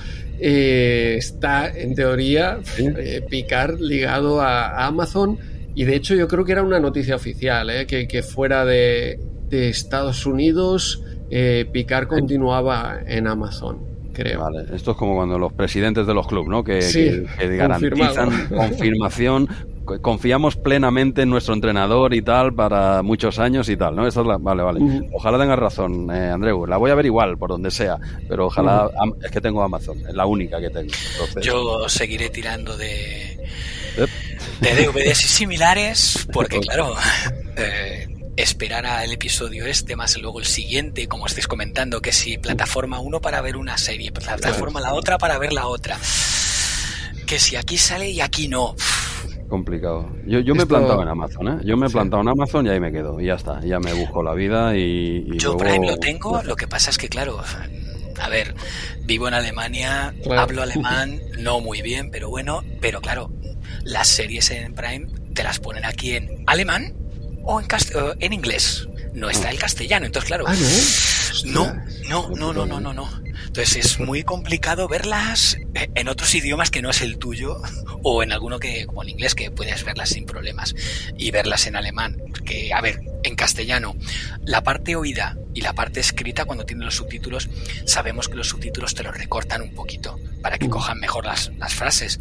eh, 0.44 1.14
está 1.18 1.68
en 1.68 1.94
teoría 1.94 2.58
eh, 2.76 3.24
Picar 3.30 3.80
ligado 3.80 4.40
a, 4.40 4.66
a, 4.66 4.86
Amazon. 4.86 5.38
Y 5.74 5.84
de 5.84 5.94
hecho 5.94 6.14
yo 6.14 6.26
creo 6.26 6.44
que 6.44 6.52
era 6.52 6.62
una 6.62 6.80
noticia 6.80 7.14
oficial, 7.14 7.70
¿eh? 7.70 7.86
que, 7.86 8.08
que 8.08 8.22
fuera 8.22 8.64
de, 8.64 9.20
de 9.48 9.68
Estados 9.68 10.26
Unidos 10.26 11.02
eh, 11.30 11.66
Picar 11.72 12.08
continuaba 12.08 13.00
en 13.06 13.26
Amazon 13.26 13.91
creo. 14.12 14.40
Vale, 14.40 14.66
esto 14.74 14.92
es 14.92 14.96
como 14.96 15.14
cuando 15.14 15.38
los 15.38 15.52
presidentes 15.52 16.06
de 16.06 16.14
los 16.14 16.26
clubes, 16.26 16.48
¿no? 16.48 16.64
Que, 16.64 16.82
Sí, 16.82 17.24
que, 17.38 17.48
que 17.48 17.56
garantizan 17.56 18.30
confirmado. 18.30 18.48
confirmación, 18.68 19.48
confiamos 20.00 20.56
plenamente 20.56 21.22
en 21.22 21.30
nuestro 21.30 21.54
entrenador 21.54 22.14
y 22.14 22.22
tal 22.22 22.54
para 22.54 23.02
muchos 23.02 23.38
años 23.38 23.68
y 23.68 23.76
tal, 23.76 23.96
¿no? 23.96 24.06
Esa 24.06 24.20
es 24.20 24.26
la, 24.26 24.38
vale, 24.38 24.62
vale. 24.62 25.08
Ojalá 25.12 25.38
tengas 25.38 25.58
razón, 25.58 26.10
eh, 26.10 26.30
Andreu. 26.30 26.66
La 26.66 26.76
voy 26.76 26.90
a 26.90 26.94
ver 26.94 27.06
igual, 27.06 27.36
por 27.36 27.50
donde 27.50 27.70
sea, 27.70 27.98
pero 28.28 28.46
ojalá, 28.46 28.88
es 29.22 29.30
que 29.30 29.40
tengo 29.40 29.62
Amazon, 29.62 29.98
es 30.08 30.14
la 30.14 30.26
única 30.26 30.60
que 30.60 30.70
tengo. 30.70 30.92
Entonces, 31.12 31.44
Yo 31.44 31.88
seguiré 31.88 32.30
tirando 32.30 32.76
de, 32.76 33.38
de 34.60 34.86
DVDs 34.86 35.24
y 35.24 35.28
similares, 35.28 36.26
porque 36.32 36.60
claro, 36.60 36.94
eh, 37.56 38.06
esperar 38.36 38.86
al 38.86 39.12
episodio 39.12 39.66
este 39.66 39.94
más 39.96 40.16
luego 40.20 40.38
el 40.40 40.46
siguiente, 40.46 41.06
como 41.08 41.26
estáis 41.26 41.46
comentando, 41.46 42.00
que 42.00 42.12
si 42.12 42.38
plataforma 42.38 42.98
1 43.00 43.20
para 43.20 43.40
ver 43.40 43.56
una 43.56 43.76
serie, 43.78 44.10
plataforma 44.12 44.80
la 44.80 44.94
otra 44.94 45.18
para 45.18 45.38
ver 45.38 45.52
la 45.52 45.66
otra. 45.66 45.98
Que 47.26 47.38
si 47.38 47.56
aquí 47.56 47.78
sale 47.78 48.10
y 48.10 48.20
aquí 48.20 48.48
no. 48.48 48.74
complicado. 49.48 50.10
Yo, 50.26 50.40
yo 50.40 50.54
me 50.54 50.60
he 50.60 50.62
Esto- 50.62 50.76
plantado 50.76 51.02
en 51.02 51.08
Amazon, 51.08 51.48
¿eh? 51.48 51.60
Yo 51.64 51.76
me 51.76 51.84
he 51.84 51.88
Sí. 51.90 51.92
plantado 51.92 52.22
en 52.22 52.28
Amazon 52.30 52.66
y 52.66 52.70
ahí 52.70 52.80
me 52.80 52.90
quedo. 52.90 53.20
Y 53.20 53.26
ya 53.26 53.34
está, 53.34 53.60
ya 53.62 53.78
me 53.80 53.92
busco 53.92 54.22
la 54.22 54.32
vida 54.32 54.74
y, 54.76 55.26
y 55.26 55.38
Yo 55.38 55.50
luego- 55.52 55.58
Prime 55.58 55.86
lo 55.88 55.96
tengo, 55.98 56.42
lo 56.42 56.56
que 56.56 56.66
pasa 56.66 56.88
es 56.88 56.96
que 56.96 57.08
claro, 57.10 57.38
a 58.18 58.28
ver, 58.30 58.54
vivo 59.04 59.28
en 59.28 59.34
Alemania, 59.34 60.14
Claro. 60.22 60.40
hablo 60.40 60.62
alemán, 60.62 61.20
no 61.38 61.60
muy 61.60 61.82
bien, 61.82 62.10
pero 62.10 62.30
bueno, 62.30 62.62
pero 62.80 63.02
claro, 63.02 63.30
las 63.84 64.08
series 64.08 64.50
en 64.52 64.72
Prime 64.74 65.08
te 65.34 65.42
las 65.42 65.58
ponen 65.58 65.84
aquí 65.84 66.16
en 66.16 66.44
alemán 66.46 66.94
o 67.44 67.60
en, 67.60 67.66
cast- 67.66 67.94
o 67.94 68.14
en 68.20 68.32
inglés. 68.32 68.86
No 69.12 69.28
está 69.28 69.50
el 69.50 69.58
castellano, 69.58 70.06
entonces 70.06 70.28
claro, 70.28 70.44
Ah, 70.46 70.54
no, 71.44 71.74
¿no? 72.08 72.30
No, 72.30 72.52
no, 72.52 72.66
no, 72.66 72.80
no, 72.80 72.92
no. 72.92 73.22
Entonces 73.46 73.76
es 73.84 73.98
muy 74.00 74.22
complicado 74.22 74.88
verlas 74.88 75.58
en 75.74 76.08
otros 76.08 76.34
idiomas 76.34 76.70
que 76.70 76.80
no 76.80 76.90
es 76.90 77.02
el 77.02 77.18
tuyo 77.18 77.60
o 78.02 78.22
en 78.22 78.32
alguno 78.32 78.58
que, 78.58 78.86
como 78.86 79.02
el 79.02 79.10
inglés, 79.10 79.34
que 79.34 79.50
puedes 79.50 79.84
verlas 79.84 80.10
sin 80.10 80.24
problemas 80.24 80.74
y 81.18 81.30
verlas 81.30 81.66
en 81.66 81.76
alemán. 81.76 82.16
Que, 82.44 82.72
a 82.72 82.80
ver, 82.80 83.00
en 83.24 83.36
castellano, 83.36 83.94
la 84.44 84.62
parte 84.62 84.96
oída 84.96 85.36
y 85.54 85.60
la 85.60 85.74
parte 85.74 86.00
escrita, 86.00 86.44
cuando 86.44 86.64
tienen 86.64 86.86
los 86.86 86.96
subtítulos, 86.96 87.50
sabemos 87.84 88.28
que 88.28 88.36
los 88.36 88.48
subtítulos 88.48 88.94
te 88.94 89.02
los 89.02 89.16
recortan 89.16 89.62
un 89.62 89.74
poquito 89.74 90.18
para 90.40 90.58
que 90.58 90.70
cojan 90.70 90.98
mejor 90.98 91.26
las, 91.26 91.52
las 91.58 91.74
frases. 91.74 92.20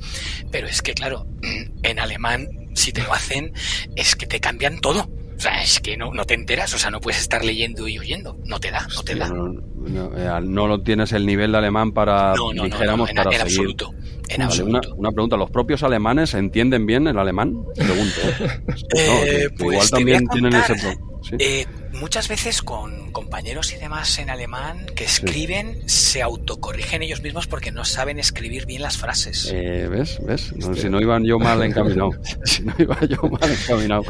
Pero 0.52 0.68
es 0.68 0.82
que, 0.82 0.94
claro, 0.94 1.28
en 1.42 2.00
alemán, 2.00 2.50
si 2.76 2.92
te 2.92 3.04
lo 3.04 3.14
hacen, 3.14 3.54
es 3.96 4.16
que 4.16 4.28
te 4.28 4.40
cambian 4.40 4.80
todo. 4.80 5.10
O 5.42 5.44
sea, 5.44 5.60
es 5.64 5.80
que 5.80 5.98
no, 5.98 6.14
no 6.14 6.24
te 6.24 6.36
enteras, 6.36 6.72
o 6.76 6.78
sea, 6.78 6.92
no 6.92 7.02
puedes 7.02 7.20
estar 7.20 7.44
leyendo 7.44 7.88
y 7.88 7.98
oyendo. 7.98 8.38
No 8.46 8.60
te 8.60 8.70
da, 8.70 8.88
no 8.94 9.02
te 9.02 9.16
da. 9.16 9.28
No, 9.28 9.48
no, 9.48 10.12
eh, 10.16 10.40
no 10.44 10.80
tienes 10.84 11.14
el 11.14 11.26
nivel 11.26 11.52
de 11.54 11.58
alemán 11.58 11.94
para, 11.94 12.36
No, 12.36 12.54
no, 12.54 12.62
no, 12.62 12.64
dijéramos, 12.66 13.10
en, 13.10 13.16
para 13.16 13.32
en 13.32 13.38
seguir. 13.38 13.50
absoluto. 13.50 13.92
En 14.30 14.38
Vale, 14.38 14.44
absoluto. 14.44 14.90
una, 14.92 14.98
una 14.98 15.12
pregunta, 15.12 15.38
¿los 15.38 15.50
propios 15.50 15.82
alemanes 15.82 16.36
entienden 16.36 16.86
bien 16.86 17.08
el 17.08 17.18
alemán? 17.18 17.56
Pregunto. 17.74 18.20
¿eh? 18.96 19.08
No, 19.08 19.26
Eh, 19.26 19.50
pues 19.58 19.72
igual 19.72 19.88
a 19.88 19.90
también 19.90 20.28
tienen 20.28 20.54
ese... 20.54 20.76
¿sí? 20.78 21.36
Eh, 21.40 21.66
muchas 21.94 22.28
veces 22.28 22.62
con 22.62 23.12
compañeros 23.12 23.74
y 23.74 23.78
demás 23.78 24.18
en 24.20 24.30
alemán 24.30 24.86
que 24.96 25.04
escriben 25.04 25.82
se 25.88 26.22
autocorrigen 26.22 27.02
ellos 27.02 27.22
mismos 27.22 27.48
porque 27.48 27.72
no 27.72 27.86
saben 27.86 28.20
escribir 28.20 28.66
bien 28.66 28.82
las 28.82 28.98
frases. 28.98 29.50
Eh, 29.54 29.88
¿Ves? 29.90 30.20
¿Ves? 30.26 30.54
No, 30.56 30.74
si 30.76 30.90
no 30.90 31.02
iban 31.02 31.24
yo 31.26 31.40
mal 31.40 31.62
encaminado. 31.64 32.12
si 32.46 32.64
no 32.64 32.74
iba 32.78 32.98
yo 33.02 33.22
mal 33.24 33.50
encaminado. 33.52 34.04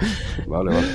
Vale, 0.48 0.74
vale. 0.74 0.88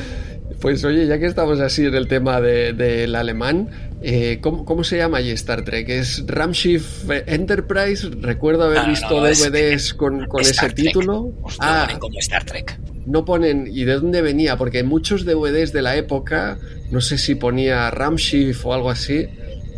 Pues 0.60 0.84
oye, 0.84 1.06
ya 1.06 1.18
que 1.18 1.26
estamos 1.26 1.60
así 1.60 1.84
en 1.84 1.94
el 1.94 2.08
tema 2.08 2.40
de- 2.40 2.72
del 2.72 3.14
alemán, 3.14 3.68
eh, 4.00 4.38
¿cómo, 4.40 4.64
cómo 4.64 4.84
se 4.84 4.96
llama 4.96 5.18
allí 5.18 5.30
Star 5.30 5.64
Trek? 5.64 5.88
¿Es 5.88 6.24
Ramshift 6.26 7.10
Enterprise? 7.26 8.08
Recuerdo 8.20 8.64
haber 8.64 8.78
No, 8.78 8.82
no, 8.84 8.88
visto 8.90 9.20
no, 9.20 9.26
DVDs 9.26 9.92
con, 9.94 10.26
con 10.26 10.40
ese 10.40 10.54
Trek. 10.54 10.74
título. 10.74 11.32
Os 11.42 11.56
Ah, 11.60 11.82
ponen 11.86 11.98
como 12.00 12.18
Star 12.20 12.44
Trek. 12.44 12.78
no 13.04 13.24
ponen. 13.24 13.68
¿Y 13.70 13.84
de 13.84 13.94
dónde 13.94 14.22
venía? 14.22 14.56
Porque 14.56 14.82
muchos 14.82 15.24
DVDs 15.26 15.72
de 15.72 15.82
la 15.82 15.96
época, 15.96 16.58
no 16.90 17.00
sé 17.00 17.18
si 17.18 17.34
ponía 17.34 17.90
Ramshift 17.90 18.64
o 18.64 18.74
algo 18.74 18.90
así, 18.90 19.26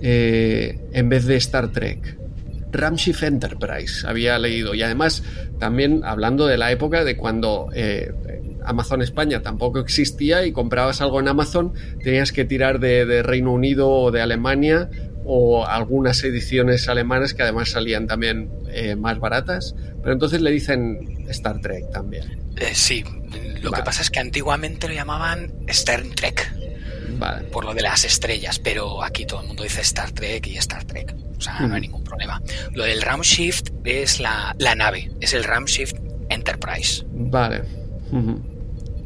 eh, 0.03 0.79
en 0.93 1.09
vez 1.09 1.27
de 1.27 1.37
Star 1.37 1.73
Trek. 1.73 2.17
Ramshift 2.71 3.23
Enterprise 3.23 4.07
había 4.07 4.39
leído. 4.39 4.75
Y 4.75 4.83
además, 4.83 5.23
también 5.59 6.03
hablando 6.05 6.47
de 6.47 6.59
la 6.59 6.71
época 6.71 7.05
de 7.05 7.17
cuando 7.17 7.71
eh, 7.75 8.13
Amazon 8.65 9.03
España 9.03 9.43
tampoco 9.43 9.79
existía 9.79 10.45
y 10.45 10.53
comprabas 10.53 11.01
algo 11.01 11.21
en 11.21 11.29
Amazon, 11.29 11.73
tenías 12.03 12.33
que 12.33 12.45
tirar 12.45 12.79
de, 12.81 13.07
de 13.07 13.23
Reino 13.23 13.53
Unido 13.53 13.89
o 13.89 14.11
de 14.11 14.21
Alemania 14.21 14.91
o 15.25 15.67
algunas 15.67 16.23
ediciones 16.25 16.89
alemanas 16.89 17.35
que 17.35 17.43
además 17.43 17.71
salían 17.71 18.07
también 18.07 18.51
eh, 18.71 18.97
más 18.97 19.19
baratas. 19.19 19.75
Pero 20.01 20.13
entonces 20.13 20.41
le 20.41 20.51
dicen 20.51 21.27
Star 21.29 21.61
Trek 21.61 21.91
también. 21.93 22.25
Eh, 22.57 22.71
sí, 22.75 23.05
lo 23.61 23.71
Vale. 23.71 23.83
que 23.83 23.87
pasa 23.87 24.03
es 24.03 24.11
que 24.11 24.21
antiguamente 24.21 24.89
lo 24.89 24.95
llamaban 24.95 25.53
Star 25.67 26.03
Trek 26.15 26.51
Vale. 27.19 27.45
por 27.49 27.65
lo 27.65 27.75
de 27.75 27.83
las 27.83 28.05
estrellas, 28.05 28.59
pero 28.59 29.03
aquí 29.03 29.25
todo 29.25 29.41
el 29.41 29.47
mundo 29.49 29.63
dice 29.63 29.81
Star 29.81 30.11
Trek 30.13 30.47
y 30.47 30.57
Star 30.59 30.85
Trek. 30.85 31.15
O 31.37 31.41
sea, 31.41 31.61
no 31.61 31.75
hay 31.75 31.81
ningún 31.81 32.03
problema. 32.03 32.43
Lo 32.73 32.85
del 32.85 33.01
Ramshift 33.01 33.71
es 33.85 34.19
la, 34.21 34.55
la 34.59 34.75
nave, 34.75 35.11
es 35.21 35.35
el 35.35 35.45
Ramshift 35.45 35.95
Enterprise. 36.29 37.05
Vale. 37.13 37.63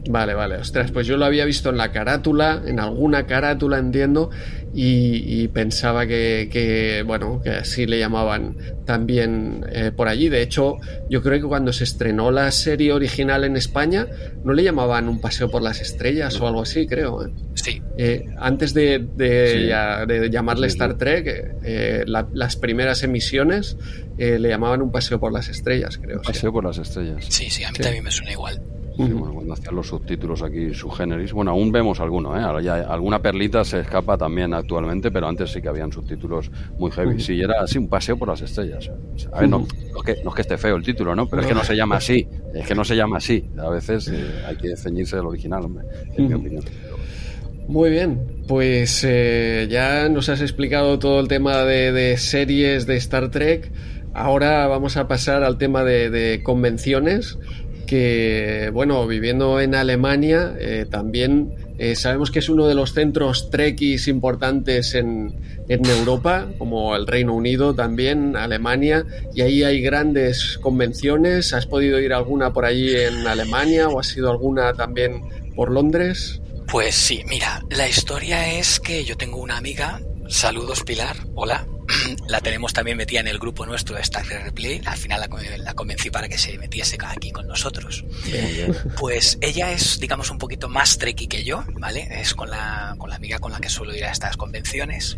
Vale, 0.08 0.34
vale. 0.34 0.56
Ostras, 0.56 0.90
pues 0.90 1.06
yo 1.06 1.16
lo 1.16 1.24
había 1.24 1.44
visto 1.44 1.70
en 1.70 1.76
la 1.76 1.92
carátula, 1.92 2.62
en 2.66 2.80
alguna 2.80 3.26
carátula, 3.26 3.78
entiendo, 3.78 4.30
y, 4.74 5.42
y 5.42 5.48
pensaba 5.48 6.06
que, 6.06 6.48
que, 6.50 7.02
bueno, 7.06 7.40
que 7.42 7.50
así 7.50 7.86
le 7.86 7.98
llamaban 7.98 8.56
también 8.86 9.64
eh, 9.70 9.92
por 9.94 10.08
allí. 10.08 10.28
De 10.28 10.42
hecho, 10.42 10.76
yo 11.10 11.22
creo 11.22 11.40
que 11.40 11.46
cuando 11.46 11.72
se 11.72 11.84
estrenó 11.84 12.30
la 12.30 12.50
serie 12.50 12.92
original 12.92 13.44
en 13.44 13.56
España, 13.56 14.06
no 14.44 14.52
le 14.52 14.62
llamaban 14.62 15.08
Un 15.08 15.20
paseo 15.20 15.50
por 15.50 15.62
las 15.62 15.80
estrellas 15.80 16.40
o 16.40 16.46
algo 16.48 16.62
así, 16.62 16.86
creo. 16.86 17.24
¿eh? 17.26 17.30
Sí. 17.54 17.82
Eh, 17.98 18.24
antes 18.38 18.72
de, 18.74 19.06
de, 19.16 19.52
Sí. 19.60 19.66
ya- 19.68 20.06
de 20.06 20.30
llamarle 20.30 20.68
Sí, 20.68 20.72
sí. 20.72 20.76
Star 20.78 20.96
Trek, 20.98 21.56
eh, 21.64 22.04
la- 22.06 22.28
las 22.32 22.56
primeras 22.56 23.02
emisiones 23.02 23.76
eh, 24.18 24.38
le 24.38 24.48
llamaban 24.48 24.82
Un 24.82 24.90
paseo 24.92 25.20
por 25.20 25.32
las 25.32 25.48
estrellas, 25.48 25.98
creo. 25.98 26.22
Paseo 26.22 26.52
por 26.52 26.64
las 26.64 26.78
estrellas. 26.78 27.24
Sí, 27.28 27.50
sí, 27.50 27.64
a 27.64 27.70
mí 27.70 27.76
Sí. 27.76 27.82
también 27.82 28.04
me 28.04 28.10
suena 28.10 28.32
igual. 28.32 28.60
Sí, 28.96 29.04
bueno, 29.04 29.32
cuando 29.32 29.54
hacían 29.54 29.74
los 29.74 29.86
subtítulos 29.86 30.42
aquí 30.42 30.74
subgéneris. 30.74 31.32
Bueno, 31.32 31.52
aún 31.52 31.72
vemos 31.72 31.98
alguno, 32.00 32.36
¿eh? 32.36 32.42
Ahora 32.42 32.60
ya 32.60 32.74
alguna 32.74 33.22
perlita 33.22 33.64
se 33.64 33.80
escapa 33.80 34.18
también 34.18 34.52
actualmente, 34.52 35.10
pero 35.10 35.28
antes 35.28 35.50
sí 35.50 35.62
que 35.62 35.68
habían 35.68 35.90
subtítulos 35.90 36.50
muy 36.78 36.90
heavy. 36.90 37.18
Sí, 37.18 37.40
era 37.40 37.62
así, 37.62 37.78
un 37.78 37.88
paseo 37.88 38.18
por 38.18 38.28
las 38.28 38.42
estrellas. 38.42 38.90
A 39.32 39.40
ver, 39.40 39.48
no, 39.48 39.60
no 39.60 39.66
es 39.98 40.02
que, 40.04 40.22
no 40.22 40.30
es 40.30 40.36
que 40.36 40.42
esté 40.42 40.58
feo 40.58 40.76
el 40.76 40.82
título, 40.82 41.14
¿no? 41.14 41.26
Pero 41.26 41.42
es 41.42 41.48
que 41.48 41.54
no 41.54 41.64
se 41.64 41.74
llama 41.74 41.96
así. 41.96 42.28
Es 42.54 42.66
que 42.66 42.74
no 42.74 42.84
se 42.84 42.94
llama 42.94 43.16
así. 43.16 43.48
A 43.58 43.70
veces 43.70 44.08
eh, 44.08 44.42
hay 44.46 44.56
que 44.56 44.76
ceñirse 44.76 45.16
del 45.16 45.26
original, 45.26 45.64
hombre, 45.64 45.86
en 46.14 46.28
mi 46.28 46.34
opinión. 46.34 46.64
Muy 47.68 47.90
bien, 47.90 48.20
pues 48.48 49.04
eh, 49.08 49.68
ya 49.70 50.08
nos 50.08 50.28
has 50.28 50.40
explicado 50.42 50.98
todo 50.98 51.20
el 51.20 51.28
tema 51.28 51.64
de, 51.64 51.92
de 51.92 52.18
series 52.18 52.86
de 52.86 52.96
Star 52.96 53.30
Trek. 53.30 53.72
Ahora 54.14 54.66
vamos 54.66 54.98
a 54.98 55.08
pasar 55.08 55.42
al 55.42 55.56
tema 55.56 55.84
de, 55.84 56.10
de 56.10 56.42
convenciones. 56.42 57.38
Que, 57.92 58.70
bueno, 58.72 59.06
viviendo 59.06 59.60
en 59.60 59.74
Alemania, 59.74 60.54
eh, 60.58 60.86
también 60.90 61.52
eh, 61.76 61.94
sabemos 61.94 62.30
que 62.30 62.38
es 62.38 62.48
uno 62.48 62.66
de 62.66 62.74
los 62.74 62.94
centros 62.94 63.50
trekkies 63.50 64.08
importantes 64.08 64.94
en, 64.94 65.38
en 65.68 65.84
Europa, 65.84 66.48
como 66.56 66.96
el 66.96 67.06
Reino 67.06 67.34
Unido 67.34 67.74
también, 67.74 68.34
Alemania, 68.34 69.04
y 69.34 69.42
ahí 69.42 69.62
hay 69.62 69.82
grandes 69.82 70.56
convenciones. 70.62 71.52
¿Has 71.52 71.66
podido 71.66 72.00
ir 72.00 72.14
alguna 72.14 72.54
por 72.54 72.64
allí 72.64 72.96
en 72.96 73.26
Alemania 73.26 73.90
o 73.90 74.00
has 74.00 74.06
sido 74.06 74.30
alguna 74.30 74.72
también 74.72 75.24
por 75.54 75.70
Londres? 75.70 76.40
Pues 76.68 76.94
sí, 76.94 77.22
mira, 77.28 77.62
la 77.68 77.86
historia 77.86 78.58
es 78.58 78.80
que 78.80 79.04
yo 79.04 79.18
tengo 79.18 79.36
una 79.36 79.58
amiga, 79.58 80.00
saludos 80.28 80.82
Pilar, 80.82 81.16
hola, 81.34 81.66
la 82.28 82.40
tenemos 82.40 82.72
también 82.72 82.96
metida 82.96 83.20
en 83.20 83.28
el 83.28 83.38
grupo 83.38 83.66
nuestro 83.66 83.96
de 83.96 84.02
Star 84.02 84.24
Trek 84.24 84.44
Replay, 84.44 84.80
al 84.84 84.96
final 84.96 85.20
la, 85.20 85.28
con- 85.28 85.42
la 85.64 85.74
convencí 85.74 86.10
para 86.10 86.28
que 86.28 86.38
se 86.38 86.56
metiese 86.58 86.96
aquí 87.04 87.30
con 87.30 87.46
nosotros. 87.46 88.04
Pues 88.98 89.38
ella 89.40 89.72
es, 89.72 89.98
digamos, 90.00 90.30
un 90.30 90.38
poquito 90.38 90.68
más 90.68 90.98
trekkie 90.98 91.28
que 91.28 91.44
yo, 91.44 91.64
¿vale? 91.74 92.08
Es 92.20 92.34
con 92.34 92.50
la, 92.50 92.94
con 92.98 93.10
la 93.10 93.16
amiga 93.16 93.38
con 93.38 93.52
la 93.52 93.60
que 93.60 93.68
suelo 93.68 93.94
ir 93.94 94.04
a 94.04 94.10
estas 94.12 94.36
convenciones. 94.36 95.16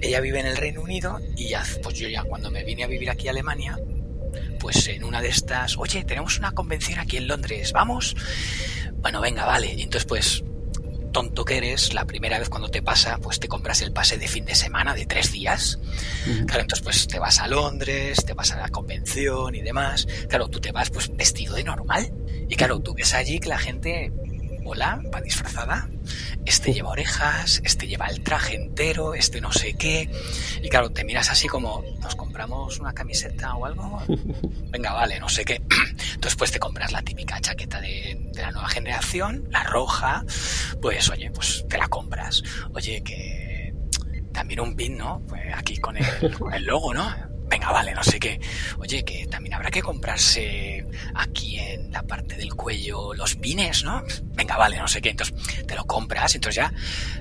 Ella 0.00 0.20
vive 0.20 0.40
en 0.40 0.46
el 0.46 0.56
Reino 0.56 0.82
Unido 0.82 1.20
y 1.36 1.48
ya, 1.48 1.64
pues 1.82 1.98
yo 1.98 2.08
ya 2.08 2.22
cuando 2.22 2.50
me 2.50 2.64
vine 2.64 2.84
a 2.84 2.86
vivir 2.86 3.10
aquí 3.10 3.28
a 3.28 3.30
Alemania, 3.30 3.78
pues 4.60 4.86
en 4.88 5.04
una 5.04 5.20
de 5.22 5.28
estas, 5.28 5.76
oye, 5.78 6.04
tenemos 6.04 6.38
una 6.38 6.52
convención 6.52 6.98
aquí 6.98 7.16
en 7.16 7.28
Londres, 7.28 7.72
¿vamos? 7.72 8.14
Bueno, 8.94 9.20
venga, 9.20 9.44
vale. 9.44 9.72
Y 9.74 9.82
entonces, 9.82 10.06
pues, 10.06 10.44
tonto 11.16 11.46
que 11.46 11.56
eres, 11.56 11.94
la 11.94 12.04
primera 12.04 12.38
vez 12.38 12.50
cuando 12.50 12.68
te 12.68 12.82
pasa, 12.82 13.16
pues 13.16 13.40
te 13.40 13.48
compras 13.48 13.80
el 13.80 13.90
pase 13.90 14.18
de 14.18 14.28
fin 14.28 14.44
de 14.44 14.54
semana 14.54 14.92
de 14.92 15.06
tres 15.06 15.32
días. 15.32 15.78
Claro, 16.46 16.60
entonces 16.60 16.84
pues 16.84 17.08
te 17.08 17.18
vas 17.18 17.40
a 17.40 17.48
Londres, 17.48 18.22
te 18.26 18.34
vas 18.34 18.52
a 18.52 18.58
la 18.58 18.68
convención 18.68 19.54
y 19.54 19.62
demás. 19.62 20.06
Claro, 20.28 20.48
tú 20.48 20.60
te 20.60 20.72
vas 20.72 20.90
pues 20.90 21.08
vestido 21.16 21.54
de 21.54 21.64
normal. 21.64 22.12
Y 22.50 22.54
claro, 22.54 22.80
tú 22.80 22.92
ves 22.92 23.14
allí 23.14 23.38
que 23.38 23.48
la 23.48 23.56
gente, 23.56 24.12
hola, 24.66 25.00
va 25.14 25.20
disfrazada. 25.20 25.88
Este 26.44 26.72
lleva 26.72 26.90
orejas, 26.90 27.60
este 27.64 27.86
lleva 27.86 28.06
el 28.06 28.22
traje 28.22 28.56
entero, 28.56 29.14
este 29.14 29.40
no 29.40 29.52
sé 29.52 29.74
qué. 29.74 30.10
Y 30.62 30.68
claro, 30.68 30.90
te 30.90 31.04
miras 31.04 31.30
así 31.30 31.48
como, 31.48 31.84
¿nos 32.00 32.14
compramos 32.16 32.78
una 32.78 32.92
camiseta 32.92 33.54
o 33.54 33.64
algo? 33.64 34.02
Venga, 34.70 34.92
vale, 34.92 35.18
no 35.20 35.28
sé 35.28 35.44
qué. 35.44 35.54
Entonces 36.14 36.36
pues 36.36 36.50
te 36.50 36.58
compras 36.58 36.92
la 36.92 37.02
típica 37.02 37.40
chaqueta 37.40 37.80
de, 37.80 38.30
de 38.32 38.42
la 38.42 38.50
nueva 38.50 38.68
generación, 38.68 39.46
la 39.50 39.62
roja. 39.64 40.24
Pues 40.82 41.08
oye, 41.10 41.30
pues 41.30 41.64
te 41.68 41.78
la 41.78 41.88
compras. 41.88 42.42
Oye, 42.74 43.02
que 43.02 43.74
también 44.32 44.60
un 44.60 44.76
pin, 44.76 44.98
¿no? 44.98 45.22
Pues 45.26 45.42
aquí 45.54 45.78
con 45.78 45.96
el, 45.96 46.38
con 46.38 46.52
el 46.52 46.64
logo, 46.64 46.92
¿no? 46.92 47.35
Venga, 47.48 47.70
vale, 47.70 47.94
no 47.94 48.02
sé 48.02 48.18
qué. 48.18 48.40
Oye, 48.78 49.04
que 49.04 49.26
también 49.28 49.54
habrá 49.54 49.70
que 49.70 49.80
comprarse 49.82 50.84
aquí 51.14 51.58
en 51.58 51.92
la 51.92 52.02
parte 52.02 52.34
del 52.36 52.54
cuello 52.54 53.14
los 53.14 53.36
pines, 53.36 53.84
¿no? 53.84 54.02
Venga, 54.34 54.56
vale, 54.56 54.78
no 54.78 54.88
sé 54.88 55.00
qué. 55.00 55.10
Entonces 55.10 55.34
te 55.66 55.74
lo 55.76 55.84
compras. 55.84 56.34
Entonces 56.34 56.56
ya, 56.56 56.72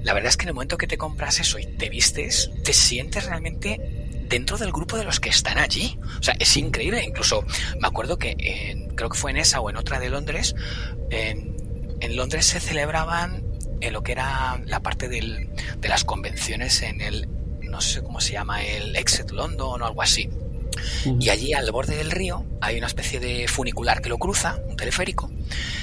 la 0.02 0.14
verdad 0.14 0.30
es 0.30 0.38
que 0.38 0.44
en 0.44 0.50
el 0.50 0.54
momento 0.56 0.78
que 0.78 0.88
te 0.88 0.98
compras 0.98 1.40
eso 1.40 1.60
y 1.60 1.66
te 1.66 1.90
vistes, 1.90 2.50
te 2.64 2.74
sientes 2.74 3.26
realmente 3.26 3.80
dentro 4.28 4.58
del 4.58 4.72
grupo 4.72 4.98
de 4.98 5.04
los 5.04 5.20
que 5.20 5.30
están 5.30 5.60
allí. 5.60 6.00
O 6.20 6.24
sea, 6.24 6.36
es 6.40 6.58
increíble. 6.58 7.04
Incluso 7.04 7.46
me 7.80 7.88
acuerdo 7.88 8.18
que 8.18 8.36
en- 8.40 8.96
creo 8.96 9.10
que 9.10 9.18
fue 9.18 9.30
en 9.32 9.38
esa 9.38 9.62
o 9.62 9.70
en 9.70 9.78
otra 9.78 10.00
de 10.00 10.10
Londres, 10.10 10.56
en, 11.12 11.54
Londres 12.16 12.46
se 12.46 12.60
celebraban 12.60 13.44
en 13.82 13.94
lo 13.94 14.02
que 14.04 14.12
era 14.14 14.60
la 14.66 14.80
parte 14.80 15.08
del, 15.10 15.50
de 15.80 15.88
las 15.90 16.04
convenciones 16.04 16.82
en 16.82 17.02
el, 17.02 17.28
no 17.70 17.82
sé 17.82 18.02
cómo 18.02 18.22
se 18.22 18.34
llama, 18.34 18.64
el 18.64 18.96
Exit 18.96 19.32
London 19.32 19.82
o 19.82 19.86
algo 19.86 20.02
así. 20.02 20.30
Y 21.20 21.30
allí 21.30 21.54
al 21.54 21.72
borde 21.72 21.96
del 21.96 22.12
río 22.12 22.46
hay 22.62 22.78
una 22.78 22.88
especie 22.88 23.20
de 23.20 23.48
funicular 23.48 24.02
que 24.02 24.10
lo 24.10 24.18
cruza, 24.18 24.60
un 24.68 24.76
teleférico. 24.76 25.32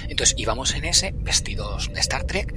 Entonces 0.09 0.35
íbamos 0.39 0.75
en 0.75 0.85
ese, 0.85 1.15
vestidos 1.19 1.91
de 1.93 2.01
Star 2.01 2.25
Trek, 2.25 2.55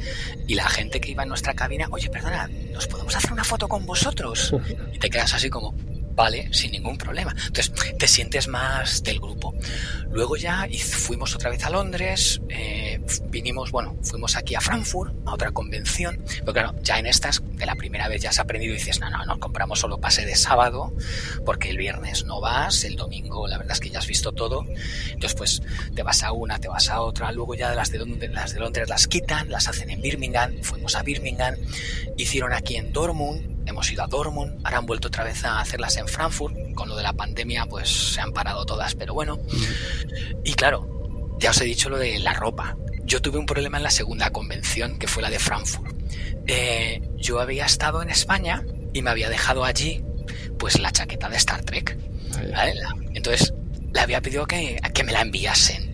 y 0.48 0.56
la 0.56 0.68
gente 0.68 1.00
que 1.00 1.12
iba 1.12 1.24
en 1.24 1.30
nuestra 1.30 1.54
cabina, 1.54 1.88
oye, 1.92 2.10
perdona, 2.10 2.50
¿nos 2.74 2.88
podemos 2.88 3.16
hacer 3.16 3.32
una 3.32 3.44
foto 3.44 3.68
con 3.68 3.86
vosotros? 3.86 4.54
Y 4.94 5.00
te 5.00 5.10
quedas 5.10 5.34
así 5.34 5.50
como, 5.50 5.76
vale, 6.16 6.50
sin 6.54 6.72
ningún 6.72 6.98
problema. 6.98 7.36
Entonces 7.48 7.72
te 7.98 8.08
sientes 8.08 8.48
más 8.48 9.04
del 9.04 9.20
grupo. 9.20 9.54
Luego 10.12 10.38
ya 10.38 10.68
fuimos 10.80 11.36
otra 11.36 11.50
vez 11.50 11.64
a 11.66 11.70
Londres, 11.70 12.42
eh, 12.50 13.02
vinimos, 13.30 13.72
bueno, 13.72 13.98
fuimos 14.02 14.38
aquí 14.38 14.56
a 14.56 14.62
Frankfurt, 14.62 15.14
a 15.26 15.34
otra 15.34 15.52
convención, 15.52 16.24
pero 16.40 16.54
claro, 16.54 16.76
ya 16.82 17.00
en 17.00 17.06
estas, 17.06 17.44
de 17.44 17.66
la 17.66 17.76
primera 17.76 18.08
vez 18.08 18.22
ya 18.22 18.30
has 18.30 18.40
aprendido 18.40 18.74
y 18.74 18.78
dices, 18.78 19.02
no, 19.02 19.10
no, 19.10 19.26
no, 19.26 19.40
compramos 19.40 19.80
solo 19.80 20.00
pase 20.00 20.26
de 20.26 20.36
sábado, 20.36 20.94
porque 21.46 21.70
el 21.70 21.78
viernes 21.78 22.24
no 22.24 22.40
vas, 22.40 22.86
el 22.86 22.96
domingo 22.96 23.48
la 23.48 23.58
verdad 23.58 23.74
es 23.74 23.82
que 23.82 23.90
ya 23.90 24.00
has 24.00 24.08
visto 24.08 24.32
todo, 24.32 24.66
entonces 25.08 25.36
pues 25.36 25.62
te 25.94 26.02
vas 26.02 26.24
a 26.24 26.32
una, 26.32 26.60
te 26.60 26.70
vas 26.70 26.90
a 26.90 27.02
otra, 27.02 27.34
luego 27.34 27.56
ya 27.56 27.76
las 27.76 27.92
de, 27.92 28.00
Londres, 28.00 28.32
las 28.32 28.54
de 28.54 28.60
Londres 28.62 28.88
las 28.88 29.08
quitan, 29.08 29.50
las 29.50 29.68
hacen 29.68 29.90
en 29.90 30.02
Birmingham, 30.02 30.54
fuimos 30.62 30.96
a 30.96 31.04
Birmingham, 31.04 31.56
hicieron 32.16 32.54
aquí 32.54 32.78
en 32.78 32.94
Dortmund, 32.94 33.55
hemos 33.66 33.92
ido 33.92 34.04
a 34.04 34.08
Dortmund, 34.08 34.60
ahora 34.64 34.78
han 34.78 34.86
vuelto 34.86 35.08
otra 35.08 35.24
vez 35.24 35.44
a 35.44 35.60
hacerlas 35.60 35.98
en 35.98 36.08
Frankfurt, 36.08 36.56
con 36.74 36.90
lo 36.90 36.96
de 36.96 37.04
la 37.04 37.14
pandemia 37.14 37.66
pues 37.66 38.14
se 38.14 38.22
han 38.22 38.32
parado 38.32 38.66
todas, 38.66 38.96
pero 38.96 39.14
bueno, 39.14 39.40
y 40.44 40.54
claro, 40.54 41.36
ya 41.40 41.52
os 41.52 41.62
he 41.62 41.66
dicho 41.66 41.90
lo 41.90 41.98
de 41.98 42.20
la 42.20 42.34
ropa. 42.34 42.78
Yo 43.04 43.22
tuve 43.22 43.38
un 43.38 43.46
problema 43.46 43.78
en 43.78 43.84
la 43.84 43.92
segunda 43.92 44.32
convención, 44.32 44.98
que 44.98 45.08
fue 45.08 45.22
la 45.22 45.30
de 45.30 45.40
Frankfurt. 45.40 45.96
Eh, 46.48 47.02
yo 47.18 47.40
había 47.40 47.66
estado 47.66 48.02
en 48.02 48.10
España 48.10 48.64
y 48.94 49.02
me 49.02 49.10
había 49.10 49.30
dejado 49.30 49.64
allí 49.64 50.04
pues 50.58 50.80
la 50.80 50.92
chaqueta 50.92 51.30
de 51.30 51.38
Star 51.38 51.64
Trek. 51.64 51.98
¿vale? 52.52 52.74
Entonces 53.14 53.54
le 53.94 54.00
había 54.00 54.22
pedido 54.22 54.46
que, 54.46 54.80
que 54.94 55.04
me 55.04 55.12
la 55.12 55.22
enviasen. 55.22 55.94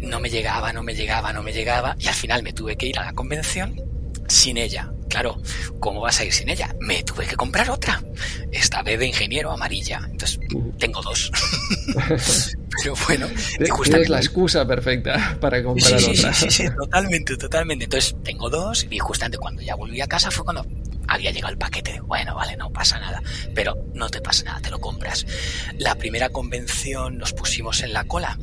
No 0.00 0.20
me 0.20 0.30
llegaba, 0.30 0.72
no 0.72 0.82
me 0.82 0.94
llegaba, 0.94 1.32
no 1.32 1.42
me 1.42 1.52
llegaba 1.52 1.96
y 1.98 2.06
al 2.06 2.14
final 2.14 2.42
me 2.42 2.52
tuve 2.52 2.76
que 2.76 2.86
ir 2.86 2.98
a 2.98 3.04
la 3.04 3.12
convención 3.14 3.80
sin 4.28 4.56
ella. 4.56 4.90
Claro, 5.08 5.40
¿cómo 5.78 6.00
vas 6.00 6.18
a 6.18 6.24
ir 6.24 6.32
sin 6.32 6.48
ella? 6.48 6.74
Me 6.80 7.02
tuve 7.04 7.26
que 7.26 7.36
comprar 7.36 7.70
otra. 7.70 8.02
Esta 8.50 8.82
vez 8.82 8.98
de 8.98 9.06
ingeniero 9.06 9.52
amarilla. 9.52 10.00
Entonces, 10.10 10.40
tengo 10.78 11.02
dos. 11.02 11.30
Pero 12.82 12.94
bueno, 13.06 13.28
y 13.28 13.34
Tienes 13.58 13.70
justamente- 13.70 14.08
la 14.08 14.18
excusa 14.18 14.66
perfecta 14.66 15.36
para 15.40 15.62
comprar 15.62 16.00
sí, 16.00 16.10
otra. 16.18 16.34
sí, 16.34 16.50
sí, 16.50 16.64
sí, 16.64 16.70
totalmente, 16.76 17.36
totalmente. 17.36 17.84
Entonces 17.84 18.16
tengo 18.24 18.50
dos 18.50 18.86
y 18.90 18.98
justamente 18.98 19.38
cuando 19.38 19.62
ya 19.62 19.76
volví 19.76 20.00
a 20.00 20.06
casa 20.08 20.30
fue 20.32 20.44
cuando 20.44 20.66
había 21.06 21.30
llegado 21.30 21.52
el 21.52 21.58
paquete. 21.58 22.00
Bueno, 22.00 22.34
vale, 22.34 22.56
no 22.56 22.70
pasa 22.70 22.98
nada, 22.98 23.22
pero 23.54 23.76
no 23.94 24.08
te 24.08 24.20
pasa 24.20 24.42
nada, 24.44 24.60
te 24.60 24.70
lo 24.70 24.80
compras. 24.80 25.24
La 25.78 25.94
primera 25.94 26.30
convención 26.30 27.18
nos 27.18 27.32
pusimos 27.32 27.82
en 27.82 27.92
la 27.92 28.04
cola 28.04 28.36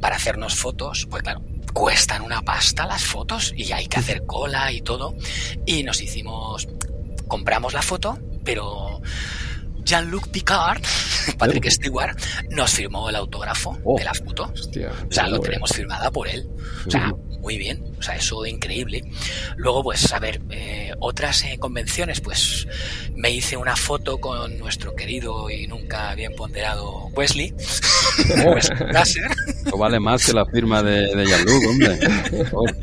para 0.00 0.16
hacernos 0.16 0.56
fotos, 0.56 1.06
pues 1.08 1.22
claro, 1.22 1.40
cuestan 1.72 2.22
una 2.22 2.42
pasta 2.42 2.86
las 2.86 3.04
fotos 3.04 3.52
y 3.56 3.72
hay 3.72 3.86
que 3.86 3.98
hacer 3.98 4.24
cola 4.26 4.72
y 4.72 4.80
todo. 4.80 5.14
Y 5.66 5.82
nos 5.82 6.00
hicimos, 6.00 6.68
compramos 7.26 7.72
la 7.72 7.82
foto, 7.82 8.18
pero 8.44 9.00
Jean-Luc 9.88 10.28
Picard, 10.28 10.82
Patrick 11.38 11.70
Stewart, 11.70 12.16
nos 12.50 12.70
firmó 12.70 13.08
el 13.08 13.16
autógrafo 13.16 13.78
Oh. 13.84 13.98
de 13.98 14.04
la 14.04 14.12
foto. 14.14 14.50
Hostia, 14.52 14.92
O 15.08 15.12
sea, 15.12 15.26
lo 15.28 15.40
tenemos 15.40 15.70
firmada 15.72 16.10
por 16.10 16.28
él. 16.28 16.46
O 16.86 16.90
sea, 16.90 17.12
muy 17.40 17.56
bien. 17.56 17.82
O 17.98 18.02
sea, 18.02 18.16
eso 18.16 18.44
increíble. 18.44 19.02
Luego, 19.56 19.82
pues, 19.82 20.12
a 20.12 20.18
ver, 20.18 20.40
eh, 20.50 20.92
otras 21.00 21.44
eh, 21.44 21.56
convenciones, 21.58 22.20
pues, 22.20 22.66
me 23.14 23.30
hice 23.30 23.56
una 23.56 23.76
foto 23.76 24.18
con 24.18 24.58
nuestro 24.58 24.94
querido 24.94 25.48
y 25.50 25.66
nunca 25.66 26.14
bien 26.14 26.34
ponderado 26.36 27.06
Wesley. 27.14 27.54
Wesley 28.54 28.78
Lasser. 28.92 29.24
Eso 29.66 29.76
vale 29.78 29.98
más 30.00 30.24
que 30.26 30.32
la 30.32 30.44
firma 30.46 30.82
de, 30.82 31.14
de 31.16 31.26
Jean-Luc, 31.26 31.64
hombre. 31.68 31.98
Por 32.50 32.74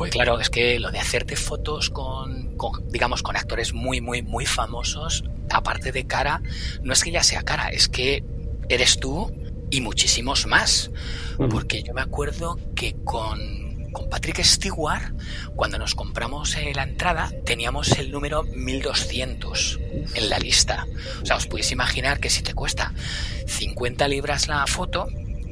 Pues 0.00 0.12
claro, 0.12 0.40
es 0.40 0.48
que 0.48 0.80
lo 0.80 0.90
de 0.90 0.98
hacerte 0.98 1.36
fotos 1.36 1.90
con, 1.90 2.56
con, 2.56 2.88
digamos, 2.88 3.22
con 3.22 3.36
actores 3.36 3.74
muy, 3.74 4.00
muy, 4.00 4.22
muy 4.22 4.46
famosos, 4.46 5.24
aparte 5.50 5.92
de 5.92 6.06
cara, 6.06 6.40
no 6.82 6.94
es 6.94 7.04
que 7.04 7.10
ya 7.10 7.22
sea 7.22 7.42
cara, 7.42 7.68
es 7.68 7.86
que 7.90 8.24
eres 8.70 8.98
tú 8.98 9.30
y 9.68 9.82
muchísimos 9.82 10.46
más. 10.46 10.90
Porque 11.50 11.82
yo 11.82 11.92
me 11.92 12.00
acuerdo 12.00 12.58
que 12.74 12.94
con, 13.04 13.90
con 13.92 14.08
Patrick 14.08 14.42
Stewart, 14.42 15.12
cuando 15.54 15.76
nos 15.76 15.94
compramos 15.94 16.56
eh, 16.56 16.72
la 16.74 16.84
entrada, 16.84 17.30
teníamos 17.44 17.90
el 17.98 18.10
número 18.10 18.42
1200 18.42 19.80
en 20.14 20.30
la 20.30 20.38
lista. 20.38 20.86
O 21.20 21.26
sea, 21.26 21.36
os 21.36 21.46
podéis 21.46 21.72
imaginar 21.72 22.20
que 22.20 22.30
si 22.30 22.40
te 22.40 22.54
cuesta 22.54 22.94
50 23.46 24.08
libras 24.08 24.48
la 24.48 24.66
foto, 24.66 25.08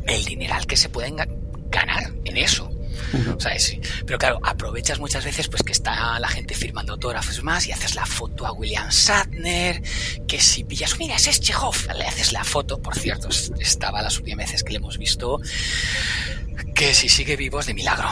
el 0.07 0.25
dineral 0.25 0.67
que 0.67 0.79
se 0.79 0.89
pueden 0.89 1.17
ganar 1.71 2.15
en 2.25 2.39
eso. 2.39 2.78
O 3.37 3.41
sea, 3.41 3.59
sí. 3.59 3.81
Pero 4.07 4.19
claro, 4.19 4.41
aprovechas 4.43 4.99
muchas 4.99 5.25
veces 5.25 5.49
pues 5.49 5.63
que 5.63 5.73
está 5.73 6.19
la 6.19 6.29
gente 6.29 6.55
firmando 6.55 6.95
autógrafos 6.95 7.43
más 7.43 7.67
y 7.67 7.73
haces 7.73 7.95
la 7.95 8.07
foto 8.07 8.47
a 8.47 8.53
William 8.53 8.89
Shatner, 8.89 9.83
que 10.27 10.41
si 10.41 10.65
pillas, 10.65 10.99
mira, 10.99 11.17
ese 11.17 11.31
es 11.31 11.41
Chekhov, 11.41 11.77
le 11.97 12.05
haces 12.05 12.33
la 12.33 12.45
foto, 12.45 12.81
por 12.81 12.99
cierto, 12.99 13.29
estaba 13.59 14.03
las 14.03 14.19
últimas 14.19 14.47
veces 14.47 14.65
que 14.65 14.73
le 14.73 14.79
hemos 14.79 14.99
visto, 14.99 15.41
que 16.75 16.95
si 16.95 17.09
sigue 17.09 17.37
vivo 17.37 17.61
es 17.61 17.67
de 17.67 17.75
milagro. 17.75 18.09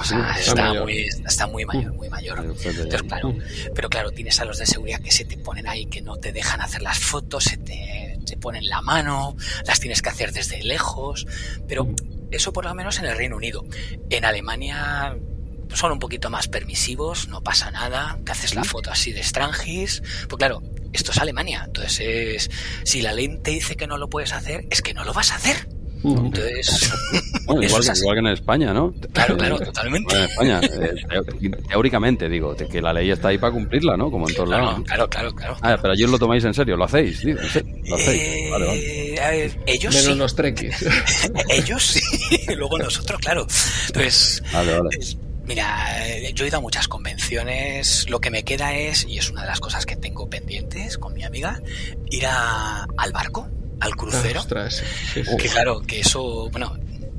O 0.00 0.04
sea, 0.04 0.30
está 0.30 0.40
está, 0.40 0.54
mayor. 0.68 0.82
muy, 0.82 1.06
está 1.26 1.46
muy 1.46 1.64
mayor, 1.64 1.92
muy 1.92 2.08
mayor. 2.08 2.38
Entonces, 2.40 3.02
claro, 3.02 3.36
pero 3.74 3.88
claro, 3.88 4.10
tienes 4.10 4.40
a 4.40 4.44
los 4.44 4.58
de 4.58 4.66
seguridad 4.66 5.00
que 5.00 5.12
se 5.12 5.24
te 5.24 5.38
ponen 5.38 5.68
ahí, 5.68 5.86
que 5.86 6.02
no 6.02 6.16
te 6.16 6.32
dejan 6.32 6.60
hacer 6.60 6.82
las 6.82 6.98
fotos, 6.98 7.44
se 7.44 7.58
te, 7.58 8.18
te 8.26 8.36
ponen 8.36 8.68
la 8.68 8.82
mano, 8.82 9.36
las 9.66 9.78
tienes 9.78 10.02
que 10.02 10.08
hacer 10.08 10.32
desde 10.32 10.62
lejos, 10.64 11.26
pero 11.68 11.94
eso 12.32 12.52
por 12.52 12.64
lo 12.64 12.74
menos 12.74 12.98
en 12.98 13.06
el 13.06 13.16
Reino 13.16 13.36
Unido. 13.36 13.64
En 14.10 14.24
Alemania 14.24 15.16
son 15.74 15.92
un 15.92 15.98
poquito 15.98 16.30
más 16.30 16.48
permisivos, 16.48 17.28
no 17.28 17.42
pasa 17.42 17.70
nada, 17.70 18.18
te 18.24 18.32
haces 18.32 18.54
la 18.54 18.64
foto 18.64 18.90
así 18.90 19.12
de 19.12 19.20
extranjis, 19.20 20.02
pues 20.28 20.38
claro, 20.38 20.62
esto 20.92 21.12
es 21.12 21.18
Alemania, 21.18 21.64
entonces 21.66 22.00
es, 22.00 22.50
si 22.84 23.00
la 23.00 23.12
ley 23.12 23.38
te 23.42 23.52
dice 23.52 23.76
que 23.76 23.86
no 23.86 23.96
lo 23.96 24.08
puedes 24.08 24.32
hacer, 24.32 24.66
es 24.70 24.82
que 24.82 24.94
no 24.94 25.04
lo 25.04 25.12
vas 25.12 25.32
a 25.32 25.36
hacer. 25.36 25.68
Entonces, 26.04 26.92
Bueno, 27.46 27.62
igual, 27.62 27.80
es 27.80 27.86
que, 27.86 27.92
así. 27.92 28.00
igual 28.02 28.14
que 28.16 28.20
en 28.20 28.26
España, 28.28 28.72
¿no? 28.72 28.94
Claro, 29.12 29.36
claro, 29.36 29.58
totalmente. 29.60 30.16
En 30.16 30.22
España, 30.22 30.60
eh, 30.62 31.50
teóricamente 31.68 32.28
digo, 32.28 32.54
que 32.56 32.80
la 32.80 32.92
ley 32.92 33.10
está 33.10 33.28
ahí 33.28 33.38
para 33.38 33.52
cumplirla, 33.52 33.96
¿no? 33.96 34.10
Como 34.10 34.28
en 34.28 34.34
todos 34.34 34.48
lados. 34.48 34.64
Claro, 34.68 34.78
¿no? 34.78 34.84
claro, 34.84 35.08
claro, 35.08 35.34
claro. 35.34 35.56
Ah, 35.62 35.78
pero 35.80 35.92
allí 35.92 36.04
os 36.04 36.10
lo 36.10 36.18
tomáis 36.18 36.44
en 36.44 36.54
serio, 36.54 36.76
lo 36.76 36.84
hacéis, 36.84 37.18
serio, 37.20 37.36
lo 37.88 37.96
hacéis. 37.96 38.50
Vale, 38.50 38.66
vale. 38.66 39.12
Eh, 39.14 39.20
a 39.20 39.30
ver, 39.30 39.58
ellos 39.66 39.94
Menos 39.94 40.12
sí, 40.12 40.14
los 40.18 40.34
trekkies. 40.36 40.84
ellos 41.50 41.82
sí, 41.84 42.00
luego 42.56 42.78
nosotros, 42.78 43.20
claro. 43.20 43.46
Entonces, 43.88 44.42
Vale, 44.52 44.78
vale. 44.78 44.98
mira, 45.44 46.06
eh, 46.08 46.32
yo 46.34 46.44
he 46.44 46.48
ido 46.48 46.58
a 46.58 46.60
muchas 46.60 46.88
convenciones, 46.88 48.08
lo 48.08 48.20
que 48.20 48.30
me 48.30 48.44
queda 48.44 48.74
es, 48.74 49.04
y 49.04 49.18
es 49.18 49.30
una 49.30 49.42
de 49.42 49.48
las 49.48 49.60
cosas 49.60 49.84
que 49.86 49.96
tengo 49.96 50.28
pendientes 50.28 50.96
con 50.98 51.12
mi 51.14 51.24
amiga, 51.24 51.60
ir 52.10 52.26
a- 52.26 52.86
al 52.96 53.12
barco, 53.12 53.48
al 53.80 53.96
crucero. 53.96 54.40
Ostras, 54.40 54.82
sí, 55.12 55.24
sí. 55.24 55.36
Que 55.36 55.48
claro, 55.48 55.80
que 55.80 56.00
eso, 56.00 56.48
bueno, 56.50 56.76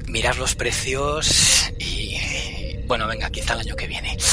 mirar 0.08 0.38
los 0.38 0.56
precios 0.56 1.72
y, 1.80 2.18
bueno, 2.88 3.08
venga, 3.08 3.30
quizá 3.30 3.54
el 3.54 3.62
año 3.62 3.76
que 3.76 3.88
viene. 3.88 4.18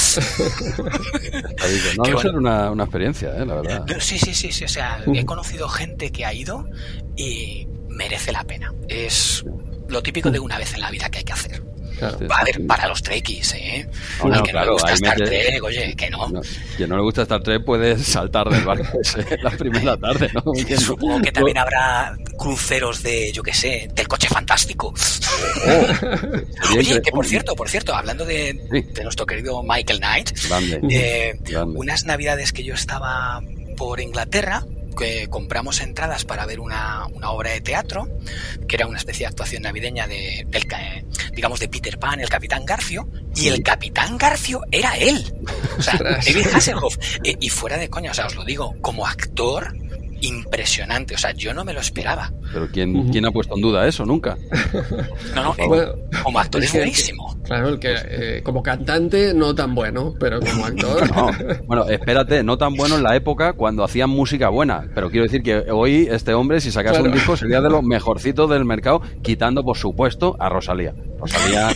No, 1.97 2.03
debe 2.03 2.15
bueno. 2.15 2.19
ser 2.19 2.35
una, 2.35 2.71
una 2.71 2.83
experiencia, 2.83 3.29
¿eh? 3.37 3.45
La 3.45 3.55
verdad. 3.55 3.85
No, 3.87 3.99
Sí, 3.99 4.17
sí, 4.17 4.33
sí, 4.33 4.51
sí, 4.51 4.65
o 4.65 4.67
sea, 4.67 5.03
he 5.13 5.25
conocido 5.25 5.69
gente 5.69 6.11
que 6.11 6.25
ha 6.25 6.33
ido 6.33 6.67
y 7.15 7.67
merece 7.89 8.31
la 8.31 8.43
pena. 8.43 8.73
Es 8.87 9.45
lo 9.87 10.01
típico 10.01 10.31
de 10.31 10.39
una 10.39 10.57
vez 10.57 10.73
en 10.73 10.81
la 10.81 10.89
vida 10.91 11.09
que 11.09 11.19
hay 11.19 11.23
que 11.23 11.33
hacer. 11.33 11.63
Claro. 12.01 12.17
A 12.33 12.43
ver, 12.43 12.65
para 12.65 12.87
los 12.87 13.03
trekkies, 13.03 13.53
¿eh? 13.53 13.87
No, 14.23 14.29
no, 14.29 14.33
que 14.43 14.51
no 14.53 14.59
claro, 14.59 14.65
le 14.65 14.71
gusta 14.73 14.93
Star 14.93 15.17
Trek, 15.17 15.63
oye, 15.63 15.95
que 15.95 16.09
no. 16.09 16.27
No, 16.29 16.41
quien 16.75 16.89
no 16.89 16.95
le 16.97 17.03
gusta 17.03 17.21
Star 17.21 17.43
Trek 17.43 17.63
puede 17.63 17.97
saltar 18.03 18.49
del 18.49 18.63
barco 18.65 18.97
ese 19.01 19.37
la 19.41 19.51
primera 19.51 19.95
tarde, 19.97 20.29
¿no? 20.33 20.41
No- 20.71 20.79
Supongo 20.79 21.21
que 21.21 21.31
también 21.31 21.57
habrá 21.59 22.17
cruceros 22.37 23.03
de, 23.03 23.31
yo 23.31 23.43
qué 23.43 23.53
sé, 23.53 23.89
del 23.93 24.07
coche 24.07 24.27
fantástico. 24.27 24.93
Sería 24.95 26.79
Oye, 26.79 27.01
que 27.01 27.11
por 27.11 27.25
cierto, 27.25 27.55
por 27.55 27.69
cierto, 27.69 27.93
hablando 27.95 28.25
de, 28.25 28.59
Sí. 28.71 28.81
de 28.93 29.03
nuestro 29.03 29.25
querido 29.25 29.61
Michael 29.63 29.99
Knight, 29.99 30.31
Grande, 30.47 30.79
eh, 30.89 31.37
grande. 31.41 31.77
unas 31.79 32.05
navidades 32.05 32.51
que 32.51 32.63
yo 32.63 32.73
estaba 32.73 33.41
por 33.77 33.99
Inglaterra, 33.99 34.63
que 34.97 35.27
compramos 35.29 35.81
entradas 35.81 36.25
para 36.25 36.45
ver 36.45 36.59
una, 36.59 37.05
una 37.13 37.31
obra 37.31 37.51
de 37.51 37.61
teatro, 37.61 38.07
que 38.67 38.75
era 38.75 38.87
una 38.87 38.97
especie 38.97 39.25
de 39.25 39.29
actuación 39.29 39.63
navideña 39.63 40.07
de, 40.07 40.45
del, 40.49 40.65
ca- 40.67 41.01
digamos, 41.33 41.59
de 41.59 41.67
Peter 41.69 41.97
Pan, 41.97 42.19
el 42.19 42.29
Capitán 42.29 42.65
Garfio, 42.65 43.07
y 43.35 43.47
el 43.47 43.63
Capitán 43.63 44.17
Garfio 44.17 44.61
era 44.71 44.95
él. 44.97 45.33
O 45.77 45.81
sea. 45.81 45.93
David 46.25 46.47
Hasselhoff. 46.53 46.97
Eh, 47.23 47.35
y 47.39 47.49
fuera 47.49 47.77
de 47.77 47.89
coña, 47.89 48.11
o 48.11 48.13
sea, 48.13 48.25
os 48.27 48.35
lo 48.35 48.43
digo, 48.43 48.75
como 48.81 49.07
actor, 49.07 49.75
impresionante. 50.21 51.15
O 51.15 51.17
sea, 51.17 51.31
yo 51.31 51.53
no 51.53 51.63
me 51.65 51.73
lo 51.73 51.79
esperaba. 51.81 52.31
Pero 52.53 52.69
¿quién, 52.71 53.09
¿quién 53.11 53.25
ha 53.25 53.31
puesto 53.31 53.55
en 53.55 53.61
duda 53.61 53.87
eso? 53.87 54.05
Nunca. 54.05 54.37
No, 55.35 55.43
no, 55.43 55.55
eh, 55.57 55.67
Bueno, 55.67 55.93
como 56.23 56.39
actor 56.39 56.63
es 56.63 56.71
buenísimo. 56.73 57.37
Claro, 57.51 57.67
el 57.67 57.79
que 57.79 57.95
eh, 58.07 58.41
como 58.43 58.63
cantante 58.63 59.33
no 59.33 59.53
tan 59.53 59.75
bueno, 59.75 60.13
pero 60.17 60.39
como 60.39 60.65
actor. 60.65 61.01
No, 61.15 61.29
bueno, 61.67 61.85
espérate, 61.89 62.43
no 62.43 62.57
tan 62.57 62.75
bueno 62.75 62.95
en 62.95 63.03
la 63.03 63.15
época 63.17 63.53
cuando 63.53 63.83
hacían 63.83 64.09
música 64.09 64.47
buena, 64.47 64.85
pero 64.95 65.09
quiero 65.09 65.23
decir 65.25 65.43
que 65.43 65.65
hoy 65.69 66.07
este 66.09 66.33
hombre, 66.33 66.61
si 66.61 66.71
sacase 66.71 66.95
Claro. 66.99 67.09
un 67.09 67.13
disco, 67.13 67.35
sería 67.35 67.59
de 67.59 67.69
los 67.69 67.83
mejorcitos 67.83 68.49
del 68.49 68.63
mercado, 68.63 69.01
quitando, 69.21 69.63
por 69.63 69.75
supuesto, 69.75 70.37
a 70.39 70.47
Rosalía. 70.47 70.93
Rosalía, 71.21 71.69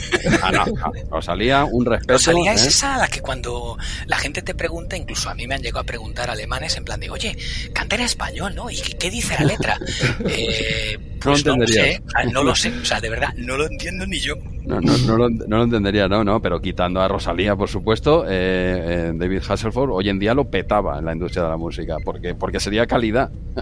no, 0.52 0.66
Rosalía, 1.12 1.66
un 1.66 1.86
respeto. 1.86 2.14
Rosalía 2.14 2.52
¿eh? 2.52 2.56
es 2.56 2.66
esa 2.66 2.96
a 2.96 2.98
la 3.00 3.08
que 3.08 3.22
cuando 3.22 3.78
la 4.08 4.18
gente 4.18 4.42
te 4.42 4.56
pregunta, 4.56 4.98
incluso 4.98 5.30
a 5.30 5.36
mí 5.36 5.48
me 5.48 5.56
han 5.56 5.62
llegado 5.62 5.80
a 5.82 5.84
preguntar 5.86 6.30
alemanes 6.30 6.76
en 6.78 6.84
plan 6.86 7.00
de, 7.00 7.10
oye, 7.10 7.38
canta 7.74 7.96
en 7.96 8.02
español, 8.02 8.54
¿no? 8.56 8.70
¿Y 8.70 8.78
qué 9.00 9.10
dice 9.10 9.36
la 9.40 9.46
letra? 9.46 9.78
Eh, 10.28 10.98
pues 11.22 11.46
no, 11.46 11.56
lo 11.56 11.64
entenderías. 11.64 11.98
sé, 12.24 12.32
no 12.32 12.44
lo 12.44 12.56
sé, 12.56 12.70
o 12.70 12.86
sea, 12.86 13.00
de 13.00 13.10
verdad, 13.10 13.30
no 13.38 13.58
lo 13.58 13.66
entiendo 13.68 14.06
ni 14.06 14.20
yo. 14.20 14.36
No, 14.66 14.82
no, 14.82 14.98
no, 14.98 15.18
lo, 15.18 15.30
no 15.30 15.58
lo 15.58 15.64
entendería, 15.64 16.08
no, 16.08 16.24
no, 16.24 16.42
pero 16.42 16.60
quitando 16.60 17.00
a 17.02 17.08
Rosalía, 17.08 17.56
por 17.56 17.70
supuesto, 17.70 18.26
eh, 18.26 18.30
eh, 18.30 19.12
David 19.16 19.42
Hasselhoff 19.48 19.78
hoy 19.78 20.10
en 20.10 20.18
día 20.20 20.34
lo 20.34 20.50
petaba 20.50 20.98
en 21.00 21.06
la 21.06 21.14
industria 21.14 21.44
de 21.44 21.50
la 21.50 21.58
música, 21.58 21.98
porque, 22.04 22.34
porque 22.36 22.60
sería 22.60 22.86
calidad. 22.88 23.30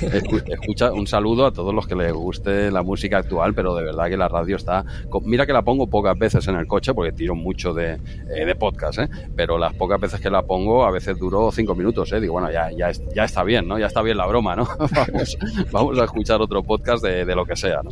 Escu- 0.00 0.42
Escucha, 0.46 0.92
un 0.92 1.06
saludo 1.06 1.46
a 1.46 1.52
todos 1.52 1.72
los 1.74 1.86
que 1.86 1.94
les 1.94 2.12
guste 2.12 2.70
la 2.70 2.82
música 2.82 3.18
actual, 3.18 3.54
pero 3.54 3.74
de 3.74 3.84
verdad 3.84 4.08
que 4.08 4.16
la 4.16 4.28
radio 4.28 4.56
está... 4.56 4.84
Mira 5.20 5.46
que 5.46 5.52
la 5.52 5.62
pongo 5.62 5.86
pocas 5.88 6.18
veces 6.18 6.46
en 6.48 6.56
el 6.56 6.66
coche, 6.66 6.94
porque 6.94 7.12
tiro 7.12 7.34
mucho 7.34 7.74
de, 7.74 7.98
eh, 8.34 8.44
de 8.44 8.54
podcast, 8.54 8.98
¿eh? 9.00 9.08
pero 9.36 9.58
las 9.58 9.74
pocas 9.74 10.00
veces 10.00 10.20
que 10.20 10.30
la 10.30 10.42
pongo, 10.42 10.84
a 10.84 10.90
veces 10.90 11.18
duró 11.18 11.50
cinco 11.52 11.74
minutos, 11.74 12.12
¿eh? 12.12 12.20
Digo, 12.20 12.34
bueno, 12.34 12.50
ya, 12.50 12.70
ya, 12.70 12.90
ya 13.14 13.24
está 13.24 13.42
bien, 13.44 13.68
¿no? 13.68 13.78
Ya 13.78 13.86
está 13.86 14.02
bien 14.02 14.16
la 14.16 14.26
broma, 14.26 14.56
¿no? 14.56 14.68
vamos, 14.78 15.38
vamos 15.70 15.98
a 15.98 16.04
escuchar 16.04 16.40
otro 16.40 16.62
podcast 16.62 17.04
de, 17.04 17.24
de 17.24 17.34
lo 17.34 17.44
que 17.44 17.56
sea, 17.56 17.82
¿no? 17.82 17.90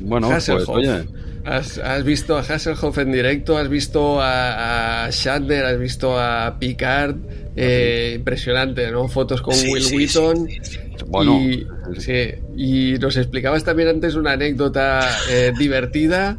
Bueno, 0.00 0.28
pues 0.28 0.48
oye... 0.68 1.04
¿Has, 1.44 1.76
has 1.76 2.04
visto 2.04 2.38
a 2.38 2.40
Hasselhoff 2.40 2.96
en 2.96 3.12
directo, 3.12 3.58
has 3.58 3.68
visto 3.68 4.18
a, 4.18 5.04
a 5.04 5.10
Shatner, 5.10 5.66
has 5.66 5.78
visto 5.78 6.18
a 6.18 6.56
Picard. 6.58 7.16
Eh, 7.56 8.14
impresionante, 8.16 8.90
¿no? 8.90 9.08
Fotos 9.08 9.42
con 9.42 9.54
Sí, 9.54 9.70
Will 9.70 9.82
sí, 9.84 9.96
Wheaton. 9.96 10.46
sí, 10.48 10.58
sí, 10.62 10.70
sí. 10.72 10.78
Bueno, 11.06 11.38
y, 11.40 11.66
sí, 11.98 12.30
y 12.56 12.98
nos 12.98 13.16
explicabas 13.16 13.62
también 13.64 13.88
antes 13.88 14.14
una 14.14 14.32
anécdota 14.32 15.08
eh, 15.28 15.52
divertida. 15.58 16.38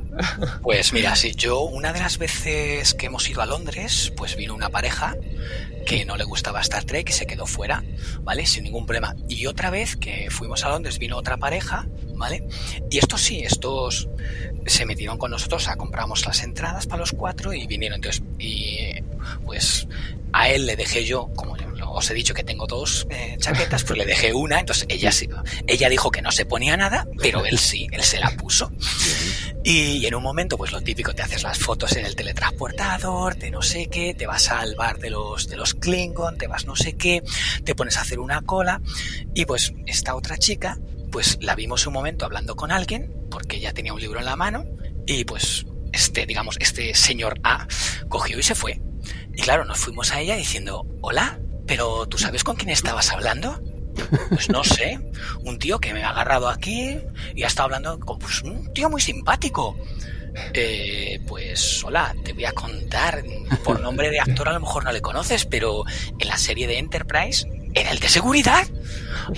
Pues 0.62 0.92
mira, 0.94 1.16
sí, 1.16 1.34
yo 1.36 1.62
una 1.62 1.94
de 1.94 2.00
las 2.00 2.18
veces 2.18 2.94
que 2.94 3.08
hemos 3.08 3.30
ido 3.30 3.42
a 3.42 3.46
Londres, 3.46 4.12
pues 4.18 4.36
vino 4.36 4.56
una 4.56 4.70
pareja 4.70 5.16
que 5.86 6.04
no 6.04 6.18
le 6.18 6.24
gustaba 6.24 6.62
Star 6.62 6.84
Trek 6.84 7.10
y 7.10 7.14
se 7.14 7.28
quedó 7.28 7.46
fuera, 7.46 7.84
¿vale? 8.22 8.46
Sin 8.48 8.64
ningún 8.64 8.86
problema. 8.88 9.16
Y 9.30 9.46
otra 9.46 9.70
vez 9.70 9.96
que 9.96 10.30
fuimos 10.32 10.64
a 10.66 10.70
Londres 10.70 10.98
vino 10.98 11.16
otra 11.16 11.38
pareja, 11.38 11.86
¿vale? 12.16 12.44
Y 12.90 12.98
estos 12.98 13.22
sí, 13.22 13.42
estos 13.42 14.10
se 14.66 14.86
metieron 14.86 15.18
con 15.20 15.30
nosotros, 15.30 15.68
a 15.68 15.76
compramos 15.76 16.26
las 16.26 16.42
entradas 16.44 16.88
para 16.88 17.02
los 17.02 17.12
cuatro 17.12 17.54
y 17.54 17.68
vinieron. 17.68 17.98
Entonces, 17.98 18.24
y 18.40 18.80
pues 19.46 19.88
a 20.36 20.50
él 20.50 20.66
le 20.66 20.76
dejé 20.76 21.06
yo, 21.06 21.30
como 21.34 21.56
yo 21.56 21.66
os 21.96 22.12
he 22.12 22.14
dicho 22.14 22.34
que 22.34 22.44
tengo 22.44 22.68
dos 22.68 23.08
eh, 23.10 23.38
chaquetas, 23.40 23.84
pues 23.88 23.98
le 23.98 24.06
dejé 24.06 24.34
una, 24.34 24.60
entonces 24.60 24.86
ella 24.90 25.10
sí, 25.14 25.30
ella 25.66 25.88
dijo 25.88 26.12
que 26.12 26.22
no 26.22 26.30
se 26.30 26.46
ponía 26.46 26.76
nada, 26.76 27.08
pero 27.22 27.46
él 27.46 27.58
sí, 27.58 27.88
él 27.90 28.04
se 28.04 28.20
la 28.20 28.32
puso. 28.32 28.70
Y 29.64 30.06
en 30.06 30.14
un 30.14 30.22
momento, 30.22 30.58
pues 30.58 30.74
lo 30.74 30.82
típico, 30.82 31.14
te 31.14 31.22
haces 31.22 31.42
las 31.42 31.58
fotos 31.58 31.96
en 31.96 32.06
el 32.06 32.18
teletransportador, 32.18 33.38
de 33.38 33.50
no 33.50 33.62
sé 33.62 33.88
qué, 33.88 34.14
te 34.14 34.28
vas 34.28 34.52
al 34.52 34.76
bar 34.76 35.00
de 35.00 35.10
los, 35.10 35.48
de 35.48 35.56
los 35.56 35.74
Klingon, 35.74 36.38
te 36.38 36.48
vas 36.48 36.66
no 36.66 36.76
sé 36.76 36.98
qué, 36.98 37.24
te 37.64 37.74
pones 37.74 37.96
a 37.96 38.02
hacer 38.02 38.20
una 38.20 38.42
cola, 38.42 38.82
y 39.34 39.46
pues 39.46 39.74
esta 39.86 40.16
otra 40.16 40.38
chica, 40.38 40.78
pues 41.14 41.38
la 41.40 41.56
vimos 41.56 41.88
un 41.88 41.94
momento 41.94 42.26
hablando 42.26 42.58
con 42.58 42.74
alguien, 42.74 43.10
porque 43.32 43.56
ella 43.56 43.74
tenía 43.74 43.94
un 43.94 44.02
libro 44.02 44.20
en 44.20 44.26
la 44.26 44.36
mano, 44.36 44.66
y 45.08 45.24
pues 45.24 45.66
este, 45.96 46.26
digamos, 46.26 46.58
este 46.60 46.94
señor 46.94 47.40
A 47.44 47.68
cogió 48.10 48.38
y 48.38 48.44
se 48.44 48.54
fue. 48.54 48.82
Y 49.34 49.42
claro, 49.42 49.66
nos 49.66 49.80
fuimos 49.80 50.12
a 50.12 50.20
ella 50.20 50.36
diciendo, 50.36 50.86
hola, 51.02 51.40
pero 51.66 52.06
¿tú 52.06 52.18
sabes 52.18 52.44
con 52.44 52.56
quién 52.56 52.70
estabas 52.70 53.12
hablando? 53.12 53.62
Pues 54.30 54.50
no 54.50 54.64
sé, 54.64 55.00
un 55.44 55.58
tío 55.58 55.80
que 55.80 55.94
me 55.94 56.04
ha 56.04 56.10
agarrado 56.10 56.50
aquí 56.50 57.00
y 57.34 57.44
ha 57.44 57.48
estado 57.48 57.66
hablando 57.66 57.98
con 58.00 58.20
pues, 58.20 58.42
un 58.42 58.74
tío 58.74 58.90
muy 58.90 59.02
simpático. 59.02 59.76
Eh, 60.54 61.22
pues 61.28 61.82
hola, 61.86 62.14
te 62.24 62.34
voy 62.34 62.44
a 62.44 62.52
contar. 62.52 63.24
Por 63.64 63.80
nombre 63.80 64.10
de 64.12 64.20
actor 64.20 64.50
a 64.50 64.54
lo 64.54 64.60
mejor 64.60 64.84
no 64.84 64.92
le 64.92 65.02
conoces, 65.02 65.46
pero 65.46 65.86
en 66.20 66.28
la 66.28 66.38
serie 66.38 66.68
de 66.68 66.78
Enterprise 66.78 67.48
era 67.76 67.92
el 67.92 68.00
de 68.00 68.08
seguridad. 68.10 68.66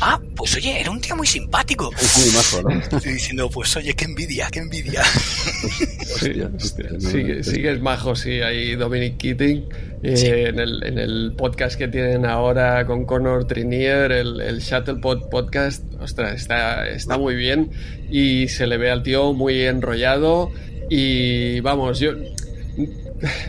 Ah, 0.01 0.19
pues 0.35 0.55
oye, 0.55 0.79
era 0.81 0.91
un 0.91 0.99
tío 0.99 1.15
muy 1.15 1.25
simpático. 1.27 1.91
muy 2.17 2.31
majo, 2.31 2.61
¿no? 2.61 2.79
Estoy 2.97 3.13
diciendo, 3.13 3.49
pues 3.49 3.75
oye, 3.77 3.93
qué 3.93 4.05
envidia, 4.05 4.49
qué 4.51 4.59
envidia. 4.59 5.01
Hostia, 6.15 6.49
hostia. 6.55 6.89
Sí, 6.99 7.23
que- 7.23 7.43
sí 7.43 7.61
que 7.61 7.71
es 7.73 7.81
majo, 7.81 8.15
sí. 8.15 8.41
Hay 8.41 8.75
Dominic 8.75 9.17
Keating 9.17 9.65
eh, 10.03 10.17
Sí. 10.17 10.27
en, 10.27 10.59
el, 10.59 10.83
en 10.83 10.97
el 10.97 11.33
podcast 11.37 11.77
que 11.77 11.87
tienen 11.87 12.25
ahora 12.25 12.85
con 12.85 13.05
Connor 13.05 13.45
Trinier, 13.47 14.11
el, 14.11 14.41
el 14.41 14.59
Shuttlepod 14.59 15.29
podcast. 15.29 15.83
Ostras, 15.99 16.35
está, 16.41 16.87
está 16.89 17.17
muy 17.17 17.35
bien 17.35 17.71
y 18.09 18.47
se 18.49 18.67
le 18.67 18.77
ve 18.77 18.91
al 18.91 19.03
tío 19.03 19.33
muy 19.33 19.61
enrollado. 19.63 20.51
Y 20.89 21.59
vamos, 21.61 21.99
yo 21.99 22.11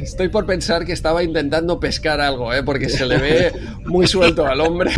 estoy 0.00 0.28
por 0.28 0.46
pensar 0.46 0.84
que 0.84 0.92
estaba 0.92 1.22
intentando 1.22 1.78
pescar 1.80 2.20
algo, 2.20 2.52
¿eh? 2.52 2.62
porque 2.62 2.88
se 2.88 3.06
le 3.06 3.18
ve 3.18 3.52
muy 3.86 4.06
suelto 4.06 4.46
al 4.46 4.60
hombre. 4.60 4.90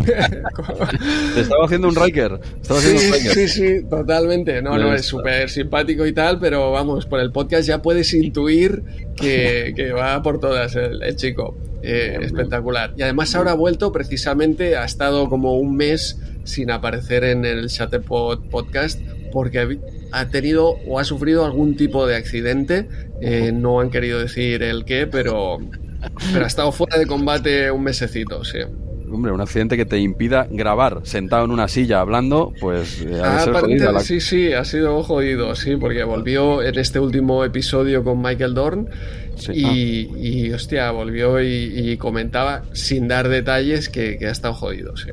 Estaba 1.37 1.65
haciendo 1.65 1.89
un 1.89 1.97
Riker. 1.97 2.41
Estaba 2.61 2.81
haciendo 2.81 3.01
Sí, 3.01 3.07
un 3.09 3.13
Riker. 3.15 3.33
sí, 3.33 3.49
sí, 3.49 3.83
totalmente. 3.89 4.63
No, 4.63 4.79
no, 4.79 4.95
es 4.95 5.07
súper 5.07 5.49
simpático 5.51 6.07
y 6.07 6.13
tal, 6.13 6.39
pero 6.39 6.71
vamos, 6.73 7.07
por 7.07 7.21
el 7.21 7.33
podcast 7.33 7.67
ya 7.67 7.83
puedes 7.83 8.13
intuir 8.15 8.83
que, 9.17 9.73
que 9.77 9.93
va 9.93 10.23
por 10.23 10.41
todas 10.41 10.75
el, 10.77 11.03
el 11.03 11.17
chico. 11.17 11.57
Eh, 11.83 12.19
espectacular. 12.21 12.93
Y 12.97 13.03
además 13.03 13.35
ahora 13.35 13.53
ha 13.53 13.55
vuelto 13.55 13.91
precisamente, 13.91 14.77
ha 14.77 14.85
estado 14.85 15.31
como 15.31 15.55
un 15.55 15.77
mes 15.77 16.19
sin 16.45 16.71
aparecer 16.71 17.25
en 17.25 17.45
el 17.47 17.69
Chatepod 17.69 18.51
podcast 18.51 19.01
porque 19.33 19.79
ha 20.13 20.29
tenido 20.29 20.75
o 20.87 20.99
ha 20.99 21.05
sufrido 21.05 21.45
algún 21.47 21.77
tipo 21.77 22.07
de 22.07 22.17
accidente. 22.17 22.87
Eh, 23.21 23.53
no 23.53 23.81
han 23.81 23.91
querido 23.91 24.19
decir 24.21 24.63
el 24.63 24.85
qué, 24.85 25.07
pero, 25.07 25.59
pero 26.33 26.45
ha 26.45 26.49
estado 26.49 26.73
fuera 26.73 26.99
de 26.99 27.07
combate 27.07 27.71
un 27.71 27.83
mesecito, 27.85 28.45
sí. 28.45 28.59
Hombre, 29.13 29.33
un 29.33 29.41
accidente 29.41 29.77
que 29.77 29.87
te 29.87 29.99
impida 29.99 30.47
grabar 30.51 31.01
sentado 31.05 31.45
en 31.45 31.51
una 31.51 31.69
silla 31.69 32.01
hablando, 32.01 32.55
pues 32.61 33.01
eh, 33.01 33.21
ha 33.21 33.31
de 33.31 33.39
Ah, 33.39 33.45
ser 33.45 33.55
jodida 33.55 33.93
la- 33.93 34.01
sí, 34.01 34.21
sí, 34.21 34.53
ha 34.53 34.65
sido 34.65 35.03
jodido, 35.03 35.55
sí, 35.55 35.77
porque 35.77 36.05
volvió 36.05 36.63
en 36.63 36.79
este 36.79 36.99
último 37.01 37.45
episodio 37.45 38.03
con 38.03 38.21
Michael 38.23 38.55
Dorn 38.55 38.89
Sí, 39.37 39.53
y, 39.53 40.47
y, 40.47 40.53
hostia, 40.53 40.91
volvió 40.93 41.43
y, 41.43 41.47
y 41.93 41.99
comentaba 41.99 42.65
sin 42.73 43.09
dar 43.09 43.29
detalles 43.29 43.89
que, 43.91 44.17
que 44.19 44.27
ha 44.29 44.31
estado 44.33 44.55
jodido, 44.55 44.97
sí. 44.97 45.11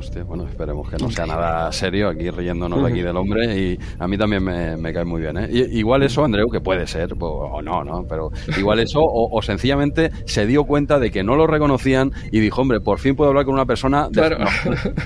Hostia, 0.00 0.24
bueno, 0.24 0.46
esperemos 0.48 0.88
que 0.88 0.96
no 0.96 1.10
sea 1.10 1.26
nada 1.26 1.70
serio 1.72 2.08
aquí 2.08 2.30
riéndonos 2.30 2.82
aquí 2.90 3.02
del 3.02 3.16
hombre 3.18 3.54
y 3.58 3.78
a 3.98 4.08
mí 4.08 4.16
también 4.16 4.42
me, 4.42 4.74
me 4.78 4.94
cae 4.94 5.04
muy 5.04 5.20
bien, 5.20 5.36
¿eh? 5.36 5.48
Y- 5.52 5.78
igual 5.78 6.02
eso, 6.02 6.24
Andreu, 6.24 6.48
que 6.50 6.60
puede 6.62 6.86
ser, 6.86 7.12
o, 7.20 7.60
no, 7.60 7.84
¿no? 7.84 8.06
Pero 8.08 8.30
igual 8.56 8.78
eso, 8.80 9.00
o, 9.00 9.36
o 9.36 9.42
sencillamente 9.42 10.10
se 10.24 10.46
dio 10.46 10.64
cuenta 10.64 10.98
de 10.98 11.10
que 11.10 11.22
no 11.22 11.36
lo 11.36 11.46
reconocían 11.46 12.12
y 12.32 12.40
dijo, 12.40 12.62
hombre, 12.62 12.80
por 12.80 12.98
fin 12.98 13.14
puedo 13.14 13.28
hablar 13.28 13.44
con 13.44 13.52
una 13.54 13.66
persona 13.66 14.08
de- 14.08 14.12
Claro. 14.20 14.38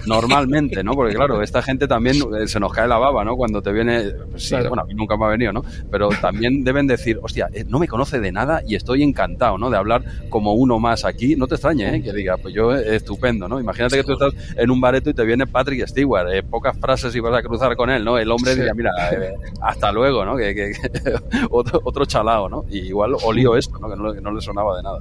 no, 0.06 0.14
normalmente, 0.20 0.84
¿no? 0.84 0.92
Porque 0.92 1.14
claro, 1.16 1.42
esta 1.42 1.60
gente 1.60 1.88
también 1.88 2.16
eh, 2.40 2.46
se 2.46 2.60
nos 2.60 2.72
cae 2.72 2.86
la 2.86 2.98
baba, 2.98 3.24
¿no? 3.24 3.34
Cuando 3.36 3.60
te 3.62 3.72
viene, 3.72 4.00
pues 4.30 4.44
sí, 4.44 4.50
Claro. 4.50 4.68
bueno, 4.68 4.82
a 4.82 4.86
mí 4.86 4.94
nunca 4.94 5.16
me 5.16 5.24
ha 5.24 5.28
venido, 5.28 5.52
¿no? 5.52 5.64
Pero 5.90 6.08
también 6.20 6.62
deben 6.62 6.86
decir, 6.86 7.18
hostia, 7.20 7.48
eh, 7.52 7.64
no 7.66 7.80
me 7.80 7.88
conoce 7.88 8.20
de 8.20 8.30
nada 8.30 8.62
y 8.64 8.76
estoy 8.76 9.02
encantado, 9.02 9.58
¿no? 9.58 9.70
De 9.70 9.76
hablar 9.76 10.04
como 10.30 10.54
uno 10.54 10.78
más 10.78 11.04
aquí. 11.04 11.34
No 11.34 11.48
te 11.48 11.56
extrañe, 11.56 11.96
¿eh? 11.96 12.00
Que 12.02 12.12
diga, 12.12 12.36
pues 12.36 12.54
yo, 12.54 12.74
eh, 12.76 12.94
estupendo, 12.96 13.48
¿no? 13.48 13.58
Imagínate 13.58 13.96
que 13.96 14.04
tú 14.04 14.12
estás 14.12 14.32
en 14.56 14.70
un 14.70 14.80
bareto 14.84 15.10
y 15.10 15.14
te 15.14 15.24
viene 15.24 15.46
Patrick 15.46 15.86
Stewart, 15.88 16.28
eh, 16.32 16.42
pocas 16.42 16.78
frases 16.78 17.14
y 17.16 17.20
vas 17.20 17.34
a 17.34 17.42
cruzar 17.42 17.74
con 17.76 17.88
él, 17.90 18.04
¿no? 18.04 18.18
El 18.18 18.30
hombre 18.30 18.52
Sí. 18.52 18.58
diría, 18.58 18.74
mira, 18.74 18.90
eh, 19.12 19.34
hasta 19.60 19.90
luego, 19.92 20.24
¿no? 20.24 20.36
Que, 20.36 20.54
que- 20.54 20.72
que- 20.72 20.90
otro, 21.50 21.80
otro 21.84 22.04
chalao, 22.04 22.48
¿no? 22.48 22.64
Y 22.70 22.78
igual 22.80 23.14
olió 23.24 23.56
esto, 23.56 23.78
¿no? 23.78 23.88
Que 23.88 23.96
no, 23.96 24.12
que 24.12 24.20
no 24.20 24.30
le 24.32 24.40
sonaba 24.40 24.76
de 24.76 24.82
nada. 24.82 25.00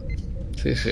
Sí, 0.55 0.75
sí. 0.75 0.91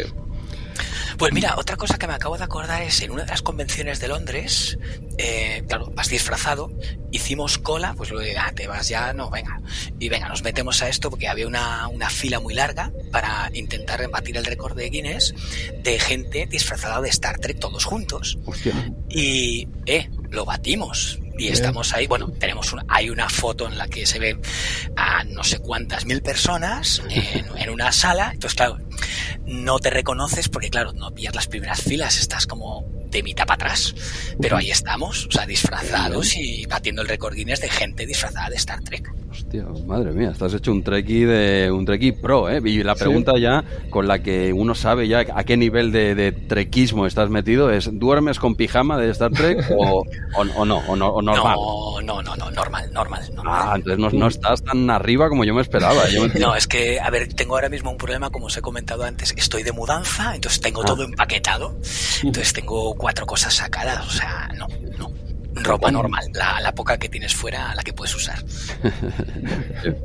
Pues 1.22 1.34
mira, 1.34 1.54
otra 1.60 1.78
cosa 1.78 2.00
que 2.00 2.08
me 2.08 2.16
acabo 2.16 2.36
de 2.36 2.44
acordar 2.44 2.82
es 2.82 3.00
en 3.04 3.12
una 3.12 3.26
de 3.26 3.30
las 3.30 3.44
convenciones 3.44 4.00
de 4.00 4.08
Londres, 4.08 4.80
eh, 5.20 5.64
claro, 5.68 5.92
vas 5.94 6.10
disfrazado, 6.10 6.72
hicimos 7.12 7.60
cola, 7.60 7.94
pues 7.96 8.10
lo 8.10 8.18
de, 8.18 8.36
ah, 8.40 8.52
te 8.56 8.66
vas 8.66 8.90
ya, 8.90 9.14
no, 9.14 9.30
venga. 9.30 9.62
Y 10.00 10.10
venga, 10.10 10.30
nos 10.30 10.42
metemos 10.42 10.82
a 10.82 10.90
esto 10.90 11.12
porque 11.12 11.28
había 11.28 11.46
una, 11.46 11.88
una 11.90 12.10
fila 12.10 12.40
muy 12.40 12.56
larga 12.56 12.92
para 13.12 13.52
intentar 13.54 14.10
batir 14.10 14.36
el 14.36 14.46
récord 14.46 14.76
de 14.76 14.90
Guinness 14.90 15.36
de 15.84 16.00
gente 16.00 16.48
disfrazada 16.48 17.00
de 17.02 17.10
Star 17.10 17.38
Trek 17.38 17.60
todos 17.60 17.86
juntos. 17.86 18.40
Hostia. 18.48 18.92
Y, 19.08 19.68
eh, 19.86 20.10
lo 20.32 20.44
batimos. 20.44 21.21
Y 21.42 21.46
Bien. 21.46 21.54
estamos 21.56 21.92
ahí, 21.96 22.06
bueno, 22.06 22.32
tenemos 22.38 22.72
una, 22.72 22.86
hay 22.88 23.10
una 23.10 23.28
foto 23.28 23.68
en 23.68 23.76
la 23.76 23.88
que 23.88 24.06
se 24.06 24.20
ve 24.20 24.40
a 24.96 25.24
no 25.24 25.44
sé 25.44 25.58
cuántas 25.58 26.06
mil 26.06 26.22
personas 26.22 27.02
en, 27.10 27.46
en 27.58 27.70
una 27.72 27.92
sala. 27.92 28.30
Entonces, 28.32 28.56
claro, 28.56 28.78
no 29.48 29.80
te 29.80 29.90
reconoces 29.90 30.50
porque, 30.50 30.70
claro, 30.70 30.94
no 30.94 31.10
pillas 31.16 31.34
las 31.34 31.48
primeras 31.48 31.82
filas, 31.82 32.20
estás 32.20 32.46
como 32.46 32.86
de 33.10 33.24
mitad 33.24 33.48
para 33.48 33.66
atrás. 33.66 33.96
Pero 34.40 34.56
ahí 34.58 34.70
estamos, 34.70 35.26
o 35.26 35.32
sea, 35.32 35.48
disfrazados 35.48 36.36
y 36.36 36.68
batiendo 36.68 37.02
el 37.02 37.08
récord 37.08 37.34
Guinness 37.34 37.62
de 37.62 37.70
gente 37.70 38.06
disfrazada 38.06 38.50
de 38.50 38.58
Star 38.58 38.84
Trek. 38.84 39.12
Hostia, 39.32 39.66
madre 39.88 40.12
mía, 40.12 40.32
estás 40.32 40.54
hecho 40.54 40.74
un 40.74 40.84
treki 40.84 41.22
de 41.24 41.72
un 41.72 41.86
treki 41.86 42.12
pro, 42.12 42.50
¿eh? 42.50 42.62
Y 42.66 42.84
la 42.84 42.96
pregunta 42.96 43.32
ya 43.40 43.64
con 43.90 44.06
la 44.06 44.22
que 44.22 44.52
uno 44.52 44.76
sabe 44.76 45.08
ya 45.08 45.26
a 45.34 45.44
qué 45.46 45.56
nivel 45.56 45.94
de, 45.94 46.16
de 46.16 46.34
trequismo 46.34 47.06
estás 47.06 47.30
metido 47.30 47.72
es 47.72 47.90
¿duermes 47.98 48.40
con 48.40 48.56
pijama 48.56 48.98
de 48.98 49.10
Star 49.12 49.32
Trek 49.32 49.66
o, 49.78 50.00
o, 50.02 50.42
o 50.58 50.66
no, 50.66 50.80
o, 50.86 50.96
no, 50.98 51.08
o 51.08 51.22
normal? 51.22 51.56
No, 51.56 52.02
no, 52.02 52.22
no, 52.22 52.36
no, 52.36 52.52
normal, 52.52 52.92
normal, 52.92 53.22
normal. 53.34 53.56
Ah, 53.58 53.74
entonces 53.78 54.00
no, 54.00 54.10
no 54.10 54.28
estás 54.28 54.62
tan 54.64 54.90
arriba 54.90 55.30
como 55.30 55.46
yo 55.46 55.54
me 55.54 55.62
esperaba. 55.62 56.10
Yo 56.10 56.28
me- 56.28 56.40
No, 56.40 56.54
es 56.54 56.68
que, 56.68 57.00
a 57.00 57.10
ver, 57.10 57.34
tengo 57.34 57.56
ahora 57.56 57.70
mismo 57.70 57.90
un 57.90 57.98
problema, 57.98 58.30
como 58.32 58.48
os 58.48 58.58
he 58.58 58.62
comentado 58.62 59.04
antes, 59.04 59.34
estoy 59.38 59.64
de 59.64 59.72
mudanza, 59.72 60.36
entonces 60.36 60.60
tengo 60.60 60.82
Ah. 60.82 60.88
todo 60.88 61.04
empaquetado, 61.06 61.74
entonces 62.22 62.52
tengo 62.52 62.94
cuatro 62.96 63.26
cosas 63.26 63.54
sacadas, 63.54 64.06
o 64.06 64.12
sea, 64.12 64.50
no, 64.58 64.68
no. 65.00 65.10
Ropa 65.56 65.92
normal, 65.92 66.26
la, 66.34 66.62
la 66.62 66.74
poca 66.74 66.98
que 66.98 67.10
tienes 67.10 67.36
fuera, 67.36 67.76
la 67.76 67.84
que 67.84 67.94
puedes 67.94 68.16
usar. 68.16 68.44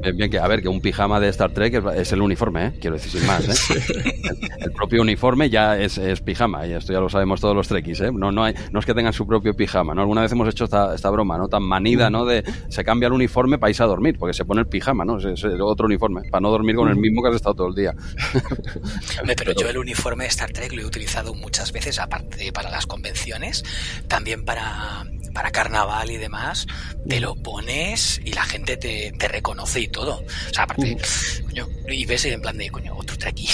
Bien, 0.03 0.17
bien, 0.17 0.31
que 0.31 0.39
a 0.39 0.47
ver, 0.49 0.61
que 0.61 0.69
un 0.69 0.81
pijama 0.81 1.21
de 1.21 1.29
Star 1.29 1.53
Trek 1.53 1.75
es, 1.75 1.85
es 1.97 2.13
el 2.13 2.21
uniforme, 2.21 2.67
¿eh? 2.67 2.73
quiero 2.81 2.97
decir, 2.97 3.13
sin 3.13 3.27
más. 3.27 3.47
¿eh? 3.49 3.83
El, 4.25 4.65
el 4.67 4.73
propio 4.73 5.03
uniforme 5.03 5.49
ya 5.49 5.79
es, 5.79 5.99
es 5.99 6.21
pijama, 6.21 6.67
y 6.67 6.73
esto 6.73 6.93
ya 6.93 7.01
lo 7.01 7.09
sabemos 7.09 7.41
todos 7.41 7.55
los 7.55 7.69
trekkies. 7.69 8.01
¿eh? 8.01 8.11
No, 8.13 8.33
no, 8.33 8.45
hay, 8.45 8.55
no 8.73 8.81
es 8.81 8.87
que 8.87 8.95
tengan 8.95 9.13
su 9.13 9.27
propio 9.27 9.55
pijama. 9.55 9.95
¿no? 9.95 10.01
Alguna 10.01 10.23
vez 10.23 10.33
hemos 10.33 10.49
hecho 10.49 10.65
esta, 10.65 10.95
esta 10.95 11.11
broma, 11.11 11.39
¿no? 11.39 11.49
Tan 11.49 11.63
manida, 11.63 12.11
¿no? 12.11 12.25
De 12.25 12.45
se 12.69 12.85
cambia 12.85 13.07
el 13.07 13.13
uniforme 13.13 13.59
para 13.59 13.71
irse 13.71 13.83
a 13.83 13.87
dormir, 13.87 14.17
porque 14.19 14.35
se 14.35 14.45
pone 14.45 14.61
el 14.61 14.67
pijama, 14.67 15.05
¿no? 15.05 15.19
Es, 15.19 15.45
otro 15.45 15.87
uniforme, 15.87 16.23
para 16.31 16.41
no 16.41 16.51
dormir 16.51 16.77
con 16.77 16.89
el 16.89 16.97
mismo 16.97 17.23
que 17.23 17.29
has 17.29 17.37
estado 17.37 17.55
todo 17.55 17.69
el 17.69 17.75
día. 17.75 17.95
Hombre, 19.21 19.37
Pero 19.37 19.53
yo 19.53 19.69
el 19.69 19.79
uniforme 19.79 20.25
de 20.25 20.31
Star 20.31 20.53
Trek 20.53 20.73
lo 20.73 20.83
he 20.83 20.85
utilizado 20.85 21.35
muchas 21.35 21.73
veces, 21.73 21.99
aparte 21.99 22.53
para 22.53 22.71
las 22.71 22.87
convenciones, 22.87 23.65
también 24.09 24.45
para, 24.45 25.05
para 25.37 25.51
carnaval 25.51 26.11
y 26.11 26.17
demás, 26.17 26.67
te 27.07 27.21
lo 27.21 27.35
pones 27.35 28.23
y 28.25 28.33
la 28.33 28.43
gente 28.45 28.79
te, 28.79 29.13
te 29.19 29.29
reconoce 29.29 29.81
y 29.81 29.89
todo. 29.89 30.23
O 30.23 30.55
sea, 30.55 30.65
aparte, 30.65 30.97
coño, 31.45 31.69
y 31.91 32.07
ves 32.07 32.25
en 32.25 32.41
plan 32.41 32.57
de, 32.57 32.71
coño, 32.71 32.97
otro 32.97 33.19
Trekkie. 33.19 33.51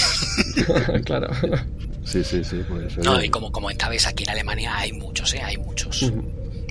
claro. 1.03 1.27
Sí, 2.05 2.23
sí, 2.23 2.41
sí. 2.45 2.63
Pues, 2.69 2.97
No, 2.99 3.21
y 3.21 3.27
como 3.27 3.51
comentabais, 3.51 4.07
aquí 4.07 4.23
en 4.23 4.29
Alemania 4.29 4.77
hay 4.77 4.93
muchos, 4.93 5.33
¿eh? 5.33 5.41
Hay 5.43 5.57
muchos. 5.57 6.09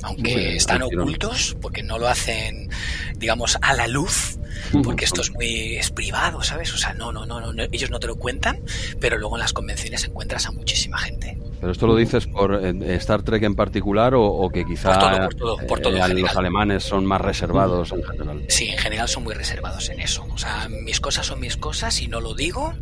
Aunque 0.02 0.30
Sí, 0.30 0.56
están 0.56 0.80
ocultos, 0.80 1.58
porque 1.60 1.82
no 1.82 1.98
lo 1.98 2.08
hacen, 2.08 2.70
digamos, 3.16 3.58
a 3.60 3.74
la 3.74 3.88
luz, 3.88 4.38
porque 4.82 5.04
esto 5.04 5.20
es 5.20 5.30
muy 5.30 5.76
es 5.76 5.90
privado, 5.90 6.42
¿sabes? 6.42 6.72
O 6.72 6.78
sea, 6.78 6.94
no, 6.94 7.12
no, 7.12 7.26
no, 7.26 7.38
no, 7.38 7.52
no, 7.52 7.64
ellos 7.70 7.90
no 7.90 8.00
te 8.00 8.06
lo 8.06 8.16
cuentan, 8.16 8.62
pero 8.98 9.18
luego 9.18 9.36
en 9.36 9.40
las 9.40 9.52
convenciones 9.52 10.04
encuentras 10.04 10.46
a 10.46 10.52
muchísima 10.52 10.96
gente. 10.96 11.36
¿Pero 11.62 11.70
esto 11.70 11.86
lo 11.86 11.94
dices 11.94 12.26
por 12.26 12.56
eh, 12.60 12.96
Star 12.96 13.22
Trek 13.22 13.44
en 13.44 13.54
particular 13.54 14.16
o, 14.16 14.24
o 14.24 14.50
que 14.50 14.64
quizá 14.64 14.98
Por 14.98 14.98
todo, 14.98 15.18
por 15.20 15.34
todo, 15.34 15.66
por 15.68 15.80
todo 15.80 15.96
en 15.96 16.18
eh, 16.18 16.20
los 16.22 16.36
alemanes 16.36 16.82
son 16.82 17.06
más 17.06 17.20
reservados 17.20 17.92
en 17.92 18.02
general? 18.02 18.44
Sí, 18.48 18.66
en 18.66 18.78
general 18.78 19.06
son 19.06 19.22
muy 19.22 19.32
reservados 19.32 19.88
en 19.88 20.00
eso. 20.00 20.26
O 20.34 20.38
sea, 20.38 20.66
mis 20.68 20.98
cosas 20.98 21.24
son 21.24 21.38
mis 21.38 21.56
cosas 21.56 22.02
y 22.02 22.08
no 22.08 22.20
lo 22.20 22.34
digo, 22.34 22.74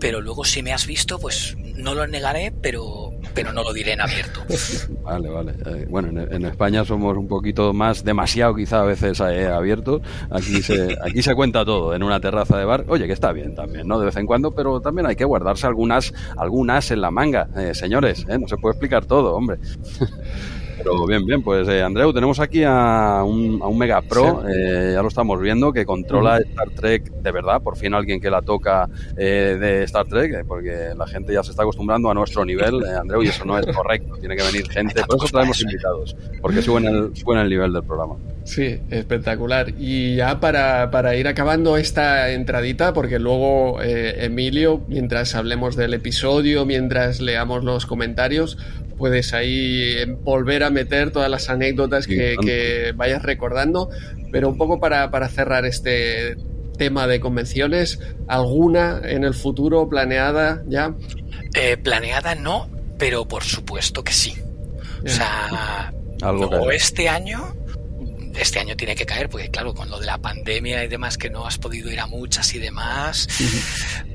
pero 0.00 0.22
luego 0.22 0.42
si 0.46 0.62
me 0.62 0.72
has 0.72 0.86
visto, 0.86 1.18
pues 1.18 1.54
no 1.76 1.94
lo 1.94 2.06
negaré, 2.06 2.50
pero, 2.62 3.12
pero 3.34 3.52
no 3.52 3.62
lo 3.62 3.74
diré 3.74 3.92
en 3.92 4.00
abierto. 4.00 4.40
Vale, 5.04 5.28
vale. 5.28 5.52
Eh, 5.66 5.86
bueno, 5.90 6.08
en, 6.08 6.32
en 6.32 6.46
España 6.46 6.82
somos 6.82 7.14
un 7.18 7.28
poquito 7.28 7.74
más, 7.74 8.04
demasiado 8.04 8.54
quizá 8.54 8.80
a 8.80 8.84
veces 8.84 9.20
eh, 9.20 9.46
abiertos. 9.48 10.00
Aquí 10.30 10.62
se, 10.62 10.96
aquí 11.04 11.22
se 11.22 11.34
cuenta 11.34 11.62
todo 11.62 11.94
en 11.94 12.02
una 12.02 12.20
terraza 12.20 12.56
de 12.56 12.64
bar. 12.64 12.86
Oye, 12.88 13.06
que 13.06 13.12
está 13.12 13.32
bien 13.32 13.54
también, 13.54 13.86
¿no? 13.86 13.98
De 13.98 14.06
vez 14.06 14.16
en 14.16 14.24
cuando, 14.24 14.52
pero 14.52 14.80
también 14.80 15.06
hay 15.06 15.14
que 15.14 15.26
guardarse 15.26 15.66
algunas, 15.66 16.14
algunas 16.38 16.90
en 16.90 17.02
la 17.02 17.10
manga, 17.10 17.48
eh, 17.54 17.74
señores. 17.74 18.13
¿Eh? 18.28 18.38
No 18.38 18.48
se 18.48 18.56
puede 18.56 18.72
explicar 18.74 19.04
todo, 19.04 19.34
hombre. 19.34 19.58
Pero 20.76 21.06
bien, 21.06 21.24
bien, 21.26 21.42
pues 21.42 21.68
eh, 21.68 21.82
Andreu, 21.82 22.12
tenemos 22.12 22.40
aquí 22.40 22.62
a 22.64 23.22
un, 23.24 23.60
a 23.62 23.66
un 23.66 23.78
mega 23.78 24.00
pro, 24.02 24.44
eh, 24.48 24.92
ya 24.94 25.02
lo 25.02 25.08
estamos 25.08 25.40
viendo, 25.40 25.72
que 25.72 25.84
controla 25.84 26.38
Star 26.38 26.70
Trek 26.70 27.12
de 27.24 27.32
verdad, 27.32 27.62
por 27.62 27.76
fin 27.76 27.94
alguien 27.94 28.20
que 28.20 28.30
la 28.30 28.42
toca 28.42 28.88
eh, 29.16 29.56
de 29.58 29.82
Star 29.84 30.06
Trek, 30.06 30.32
eh, 30.32 30.44
porque 30.46 30.90
la 30.96 31.06
gente 31.06 31.32
ya 31.32 31.42
se 31.42 31.50
está 31.50 31.62
acostumbrando 31.62 32.10
a 32.10 32.14
nuestro 32.14 32.44
nivel, 32.44 32.82
eh, 32.84 32.96
Andreu, 33.00 33.22
y 33.22 33.28
eso 33.28 33.44
no 33.44 33.58
es 33.58 33.66
correcto, 33.66 34.16
tiene 34.20 34.36
que 34.36 34.42
venir 34.42 34.68
gente, 34.68 35.02
por 35.04 35.16
eso 35.16 35.26
traemos 35.32 35.60
invitados, 35.62 36.16
porque 36.40 36.62
suben 36.62 36.84
el, 36.86 37.16
suben 37.16 37.38
el 37.38 37.48
nivel 37.48 37.72
del 37.72 37.82
programa. 37.82 38.16
Sí, 38.44 38.78
espectacular. 38.90 39.72
Y 39.78 40.16
ya 40.16 40.38
para, 40.38 40.90
para 40.90 41.16
ir 41.16 41.28
acabando 41.28 41.78
esta 41.78 42.30
entradita, 42.30 42.92
porque 42.92 43.18
luego 43.18 43.80
eh, 43.82 44.26
Emilio, 44.26 44.82
mientras 44.86 45.34
hablemos 45.34 45.76
del 45.76 45.94
episodio, 45.94 46.66
mientras 46.66 47.22
leamos 47.22 47.64
los 47.64 47.86
comentarios, 47.86 48.58
puedes 48.96 49.34
ahí 49.34 50.04
volver 50.22 50.62
a 50.62 50.70
meter 50.70 51.10
todas 51.10 51.30
las 51.30 51.48
anécdotas 51.50 52.04
Sí, 52.04 52.16
que, 52.16 52.92
vayas 52.94 53.22
recordando. 53.22 53.90
Pero 54.30 54.48
un 54.48 54.58
poco 54.58 54.80
para, 54.80 55.10
para 55.10 55.28
cerrar 55.28 55.64
este 55.64 56.36
tema 56.76 57.06
de 57.06 57.20
convenciones, 57.20 58.00
¿alguna 58.26 59.00
en 59.04 59.24
el 59.24 59.34
futuro 59.34 59.88
planeada 59.88 60.62
ya? 60.66 60.94
Eh, 61.54 61.76
planeada 61.76 62.34
no, 62.34 62.68
pero 62.98 63.26
por 63.26 63.44
supuesto 63.44 64.02
que 64.02 64.12
sí. 64.12 64.34
O 65.04 65.08
sea, 65.08 65.92
Algo 66.22 66.46
o 66.46 66.70
este 66.70 67.08
año, 67.08 67.54
este 68.34 68.58
año 68.58 68.76
tiene 68.76 68.94
que 68.94 69.06
caer, 69.06 69.28
porque 69.28 69.50
claro, 69.50 69.74
con 69.74 69.90
lo 69.90 70.00
de 70.00 70.06
la 70.06 70.18
pandemia 70.18 70.82
y 70.84 70.88
demás, 70.88 71.18
que 71.18 71.30
no 71.30 71.46
has 71.46 71.58
podido 71.58 71.90
ir 71.90 72.00
a 72.00 72.06
muchas 72.06 72.54
y 72.54 72.58
demás, 72.58 73.28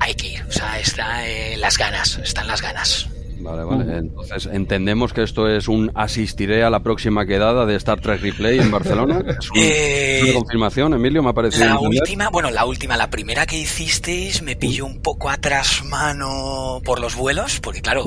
hay 0.00 0.14
que 0.14 0.28
ir. 0.28 0.42
O 0.48 0.52
sea, 0.52 0.78
está 0.78 1.28
eh, 1.28 1.56
las 1.56 1.78
ganas, 1.78 2.18
están 2.18 2.48
las 2.48 2.60
ganas. 2.60 3.08
Vale, 3.40 3.64
vale. 3.64 3.98
Entonces, 3.98 4.46
entendemos 4.52 5.12
que 5.12 5.22
esto 5.22 5.48
es 5.48 5.66
un 5.68 5.90
asistiré 5.94 6.62
a 6.62 6.70
la 6.70 6.80
próxima 6.80 7.24
quedada 7.26 7.66
de 7.66 7.74
Star 7.76 8.00
Trek 8.00 8.20
Replay 8.20 8.58
en 8.58 8.70
Barcelona. 8.70 9.22
¿Es 9.40 9.50
un- 9.50 9.56
Eh, 9.58 10.20
una 10.24 10.32
confirmación, 10.34 10.94
Emilio? 10.94 11.22
Me 11.22 11.30
ha 11.30 11.32
parecido 11.32 11.64
La 11.66 11.72
entender. 11.72 12.00
última, 12.02 12.28
bueno, 12.30 12.50
la 12.50 12.64
última, 12.66 12.96
la 12.96 13.10
primera 13.10 13.46
que 13.46 13.56
hicisteis 13.58 14.42
me 14.42 14.56
pilló 14.56 14.86
un 14.86 15.00
poco 15.00 15.30
atrás 15.30 15.82
mano 15.84 16.80
por 16.84 17.00
los 17.00 17.14
vuelos, 17.14 17.60
porque 17.60 17.80
claro, 17.80 18.04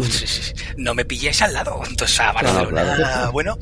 no 0.78 0.94
me 0.94 1.06
pilláis 1.06 1.42
al 1.42 1.54
lado, 1.54 1.82
entonces 1.90 2.20
a 2.20 2.32
Barcelona, 2.32 2.96
claro. 2.96 3.32
bueno, 3.32 3.58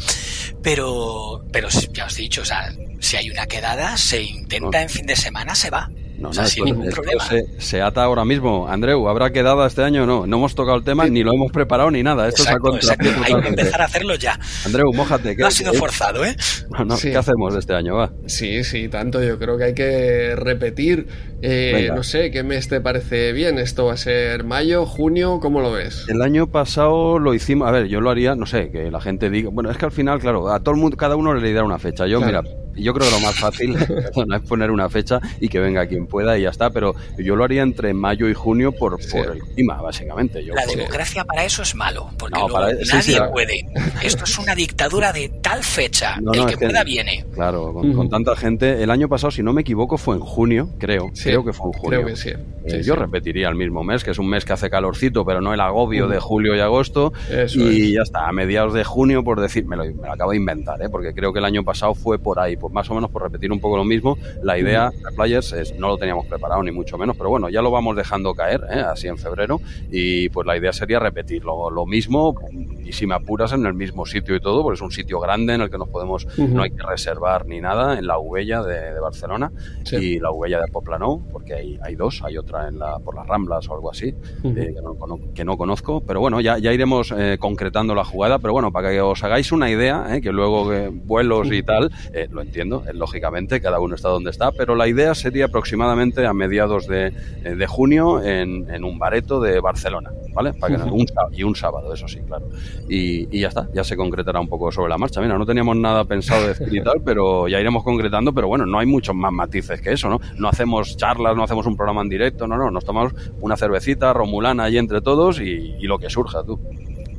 pero, 0.61 1.43
pero 1.51 1.69
ya 1.93 2.05
os 2.05 2.17
he 2.17 2.21
dicho, 2.23 2.41
o 2.41 2.45
sea, 2.45 2.73
si 2.99 3.17
hay 3.17 3.29
una 3.29 3.45
quedada, 3.47 3.97
se 3.97 4.21
intenta 4.21 4.77
No. 4.77 4.83
en 4.83 4.89
fin 4.89 5.05
de 5.05 5.15
semana, 5.15 5.55
se 5.55 5.69
va. 5.69 5.89
No, 6.21 6.29
o 6.29 6.33
sea, 6.33 6.43
no, 6.43 6.49
sin 6.49 6.65
ningún 6.65 6.89
problema. 6.89 7.23
se, 7.25 7.45
se 7.57 7.81
ata 7.81 8.03
ahora 8.03 8.23
mismo. 8.25 8.67
Andreu, 8.67 9.09
¿habrá 9.09 9.31
quedada 9.31 9.65
este 9.67 9.83
año 9.83 10.03
o 10.03 10.05
no? 10.05 10.27
No 10.27 10.37
hemos 10.37 10.53
tocado 10.55 10.77
el 10.77 10.83
tema, 10.83 11.07
ni 11.07 11.23
lo 11.23 11.33
hemos 11.33 11.51
preparado 11.51 11.89
ni 11.91 12.03
nada. 12.03 12.27
Esto 12.27 12.43
Exacto, 12.43 12.77
es 12.77 12.89
a 12.89 12.93
exacto. 12.93 13.23
Hay 13.35 13.41
que 13.41 13.47
empezar 13.49 13.81
a 13.81 13.85
hacerlo 13.85 14.15
ya. 14.15 14.39
Andreu, 14.65 14.93
mójate. 14.93 15.35
¿qué, 15.35 15.41
No 15.41 15.47
ha 15.47 15.51
sido 15.51 15.71
qué- 15.71 15.77
forzado, 15.79 16.23
¿eh? 16.23 16.35
no, 16.69 16.85
no, 16.85 16.97
Sí. 16.97 17.09
¿Qué 17.11 17.17
hacemos 17.17 17.55
este 17.55 17.73
año? 17.73 17.95
Va. 17.95 18.11
Sí, 18.27 18.63
sí, 18.63 18.87
tanto. 18.87 19.21
Yo 19.23 19.39
creo 19.39 19.57
que 19.57 19.63
hay 19.63 19.73
que 19.73 20.35
repetir. 20.35 21.07
Eh, 21.43 21.89
no 21.95 22.03
sé, 22.03 22.29
¿qué 22.29 22.43
mes 22.43 22.67
te 22.67 22.81
parece 22.81 23.33
bien? 23.33 23.57
¿Esto 23.57 23.85
va 23.85 23.93
a 23.93 23.97
ser 23.97 24.43
mayo, 24.43 24.85
junio? 24.85 25.39
¿Cómo 25.41 25.61
lo 25.61 25.71
ves? 25.71 26.05
El 26.07 26.21
año 26.21 26.45
pasado 26.47 27.17
lo 27.17 27.33
hicimos, 27.33 27.67
a 27.67 27.71
ver, 27.71 27.87
yo 27.87 27.99
lo 27.99 28.11
haría, 28.11 28.35
no 28.35 28.45
sé, 28.45 28.69
que 28.69 28.91
la 28.91 29.01
gente 29.01 29.31
diga, 29.31 29.49
bueno, 29.51 29.71
es 29.71 29.77
que 29.77 29.85
al 29.85 29.91
final, 29.91 30.19
claro, 30.19 30.49
a 30.51 30.59
todo 30.59 30.75
el 30.75 30.79
mundo, 30.79 30.97
cada 30.97 31.15
uno 31.15 31.33
le 31.33 31.51
da 31.53 31.63
una 31.63 31.79
fecha. 31.79 32.05
Yo, 32.05 32.19
Claro. 32.19 32.43
mira, 32.43 32.55
yo 32.75 32.93
creo 32.93 33.07
que 33.09 33.15
lo 33.15 33.19
más 33.21 33.35
fácil 33.39 33.73
perdona, 33.87 34.37
es 34.37 34.41
poner 34.43 34.71
una 34.71 34.89
fecha 34.89 35.19
y 35.39 35.49
que 35.49 35.59
venga 35.59 35.85
quien 35.87 36.07
pueda 36.07 36.37
y 36.37 36.43
ya 36.43 36.49
está, 36.49 36.69
pero 36.69 36.95
yo 37.17 37.35
lo 37.35 37.43
haría 37.43 37.61
entre 37.61 37.93
mayo 37.93 38.29
y 38.29 38.33
junio 38.33 38.71
por, 38.71 39.01
Sí. 39.01 39.17
por 39.17 39.35
el 39.35 39.41
clima, 39.41 39.81
básicamente. 39.81 40.43
Yo, 40.43 40.53
La 40.53 40.65
democracia 40.65 41.23
para 41.25 41.43
eso 41.45 41.61
es 41.61 41.75
malo, 41.75 42.09
porque 42.17 42.39
No, 42.39 42.47
para- 42.47 42.67
nadie 42.73 43.01
sí, 43.01 43.15
puede. 43.31 43.65
Esto 44.03 44.23
es 44.23 44.37
una 44.39 44.55
dictadura 44.55 45.11
de 45.13 45.29
tal 45.41 45.63
fecha. 45.63 46.17
No, 46.21 46.33
el 46.33 46.39
no, 46.41 46.45
que 46.47 46.57
pueda 46.57 46.83
viene. 46.83 47.25
Claro, 47.33 47.73
con, 47.73 48.09
tanta 48.09 48.35
gente. 48.35 48.83
El 48.83 48.89
año 48.91 49.07
pasado, 49.09 49.31
si 49.31 49.43
no 49.43 49.53
me 49.53 49.61
equivoco, 49.61 49.97
fue 49.97 50.15
en 50.15 50.21
junio, 50.21 50.69
creo. 50.79 51.09
Sí, 51.13 51.23
creo 51.25 51.43
que 51.45 51.53
fue 51.53 51.67
en 51.67 51.73
junio. 51.73 51.99
Creo 52.01 52.05
que 52.07 52.15
sí. 52.15 52.29
Eh, 52.29 52.37
Sí, 52.67 52.83
yo 52.83 52.93
sí. 52.93 52.99
repetiría 52.99 53.49
el 53.49 53.55
mismo 53.55 53.83
mes, 53.83 54.03
que 54.03 54.11
es 54.11 54.19
un 54.19 54.29
mes 54.29 54.45
que 54.45 54.53
hace 54.53 54.69
calorcito, 54.69 55.25
pero 55.25 55.41
no 55.41 55.53
el 55.53 55.59
agobio 55.61 56.07
de 56.07 56.19
julio 56.19 56.55
y 56.55 56.59
agosto. 56.59 57.11
Eso 57.29 57.59
y 57.59 57.87
es. 57.89 57.93
ya 57.95 58.01
está, 58.03 58.27
a 58.27 58.31
mediados 58.31 58.73
de 58.73 58.83
junio, 58.83 59.23
por 59.23 59.41
decir, 59.41 59.65
me 59.65 59.75
lo, 59.75 59.83
me 59.85 59.93
lo 60.07 60.11
acabo 60.13 60.31
de 60.31 60.37
inventar, 60.37 60.81
¿eh? 60.81 60.89
porque 60.89 61.13
creo 61.13 61.33
que 61.33 61.39
el 61.39 61.45
año 61.45 61.63
pasado 61.63 61.95
fue 61.95 62.19
por 62.19 62.39
ahí, 62.39 62.55
pues 62.61 62.71
más 62.73 62.89
o 62.89 62.93
menos 62.93 63.09
por 63.09 63.23
repetir 63.23 63.51
un 63.51 63.59
poco 63.59 63.75
lo 63.75 63.83
mismo. 63.83 64.17
La 64.43 64.57
idea 64.57 64.89
de 64.91 65.15
Players 65.15 65.51
es, 65.53 65.75
no 65.77 65.87
lo 65.89 65.97
teníamos 65.97 66.25
preparado 66.27 66.61
ni 66.63 66.71
mucho 66.71 66.97
menos, 66.97 67.17
pero 67.17 67.29
bueno, 67.29 67.49
ya 67.49 67.61
lo 67.61 67.71
vamos 67.71 67.95
dejando 67.97 68.33
caer, 68.35 68.61
¿eh? 68.69 68.79
así 68.79 69.07
en 69.07 69.17
febrero, 69.17 69.59
y 69.89 70.29
pues 70.29 70.45
la 70.47 70.55
idea 70.55 70.71
sería 70.71 70.99
repetir 70.99 71.43
lo, 71.43 71.69
lo 71.69 71.85
mismo, 71.85 72.35
y 72.83 72.93
si 72.93 73.07
me 73.07 73.15
apuras 73.15 73.51
en 73.53 73.65
el 73.65 73.73
mismo 73.73 74.05
sitio 74.05 74.35
y 74.35 74.39
todo, 74.39 74.61
porque 74.63 74.75
es 74.75 74.81
un 74.81 74.91
sitio 74.91 75.19
grande 75.19 75.53
en 75.55 75.61
el 75.61 75.69
que 75.69 75.77
nos 75.77 75.89
podemos, 75.89 76.25
Ujú. 76.37 76.47
no 76.47 76.63
hay 76.63 76.69
que 76.71 76.83
reservar 76.87 77.45
ni 77.47 77.59
nada, 77.59 77.97
en 77.97 78.05
la 78.07 78.19
Ubella 78.19 78.61
de, 78.63 78.93
de 78.93 78.99
Barcelona 78.99 79.51
Sí. 79.83 79.95
y 79.97 80.19
la 80.19 80.31
Ubella 80.31 80.59
de 80.61 80.67
Poplano, 80.71 81.21
porque 81.31 81.55
hay, 81.55 81.79
hay 81.83 81.95
dos, 81.95 82.21
hay 82.23 82.37
otra 82.37 82.67
en 82.67 82.77
la, 82.77 82.99
por 82.99 83.15
las 83.15 83.25
Ramblas 83.27 83.67
o 83.69 83.73
algo 83.73 83.89
así, 83.91 84.13
Ujú. 84.43 84.57
eh, 84.57 84.73
que, 84.75 84.81
no, 84.81 85.19
que 85.33 85.45
no 85.45 85.57
conozco, 85.57 86.01
pero 86.01 86.19
bueno, 86.19 86.39
ya, 86.41 86.57
ya 86.59 86.71
iremos 86.71 87.11
eh, 87.17 87.37
concretando 87.39 87.95
la 87.95 88.03
jugada, 88.03 88.39
pero 88.39 88.53
bueno, 88.53 88.71
para 88.71 88.91
que 88.91 89.01
os 89.01 89.23
hagáis 89.23 89.51
una 89.51 89.69
idea, 89.69 90.15
eh, 90.15 90.21
que 90.21 90.31
luego 90.31 90.71
eh, 90.73 90.89
vuelos 90.91 91.51
y 91.51 91.63
tal, 91.63 91.91
eh, 92.13 92.27
lo 92.29 92.41
entiendo, 92.51 92.83
eh, 92.85 92.91
lógicamente, 92.93 93.61
cada 93.61 93.79
uno 93.79 93.95
está 93.95 94.09
donde 94.09 94.29
está, 94.29 94.51
pero 94.51 94.75
la 94.75 94.85
idea 94.85 95.15
sería 95.15 95.45
aproximadamente 95.45 96.25
a 96.25 96.33
mediados 96.33 96.85
de, 96.85 97.13
eh, 97.45 97.55
de 97.55 97.67
junio 97.67 98.21
en, 98.21 98.69
en 98.69 98.83
un 98.83 98.99
bareto 98.99 99.39
de 99.39 99.61
Barcelona, 99.61 100.11
¿vale? 100.33 100.53
Para 100.53 100.75
que, 100.75 100.83
Ujú. 100.83 100.95
un, 100.95 101.07
sá- 101.07 101.27
y 101.31 101.43
un 101.43 101.55
sábado, 101.55 101.93
eso 101.93 102.09
sí, 102.09 102.19
claro. 102.27 102.49
Y, 102.89 103.33
y 103.35 103.39
ya 103.39 103.47
está, 103.47 103.69
ya 103.73 103.85
se 103.85 103.95
concretará 103.95 104.41
un 104.41 104.49
poco 104.49 104.69
sobre 104.69 104.89
la 104.89 104.97
marcha. 104.97 105.21
Mira, 105.21 105.37
no 105.37 105.45
teníamos 105.45 105.77
nada 105.77 106.03
pensado 106.03 106.41
de 106.41 106.49
decir 106.49 106.67
y 106.75 106.83
tal, 106.83 107.01
pero 107.05 107.47
ya 107.47 107.57
iremos 107.61 107.85
concretando, 107.85 108.33
pero 108.33 108.49
bueno, 108.49 108.65
no 108.65 108.79
hay 108.79 108.85
muchos 108.85 109.15
más 109.15 109.31
matices 109.31 109.79
que 109.79 109.93
eso, 109.93 110.09
¿no? 110.09 110.19
No 110.37 110.49
hacemos 110.49 110.97
charlas, 110.97 111.37
no 111.37 111.43
hacemos 111.45 111.65
un 111.65 111.77
programa 111.77 112.01
en 112.01 112.09
directo, 112.09 112.47
no, 112.47 112.57
no, 112.57 112.69
nos 112.69 112.83
tomamos 112.83 113.13
una 113.39 113.55
cervecita 113.55 114.11
romulana 114.11 114.65
ahí 114.65 114.77
entre 114.77 114.99
todos 114.99 115.39
y, 115.39 115.75
y 115.79 115.83
lo 115.83 115.97
que 115.99 116.09
surja, 116.09 116.43
tú. 116.43 116.59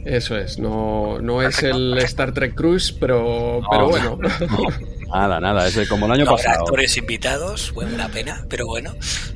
Eso 0.04 0.36
es, 0.36 0.58
no, 0.58 1.20
no 1.20 1.42
es 1.42 1.62
el. 1.62 1.96
Star 1.98 2.32
Trek 2.34 2.56
Cruise, 2.56 2.90
pero, 2.92 3.60
pero 3.70 3.88
bueno. 3.88 4.18
Nada, 5.12 5.40
nada, 5.40 5.66
es 5.66 5.88
como 5.88 6.06
el 6.06 6.12
año 6.12 6.24
No 6.24 6.30
pasado. 6.32 6.60
actores 6.60 6.96
invitados, 6.96 7.72
bueno, 7.74 7.94
una 7.94 8.08
pena, 8.08 8.44
pero 8.48 8.66
bueno. 8.66 8.92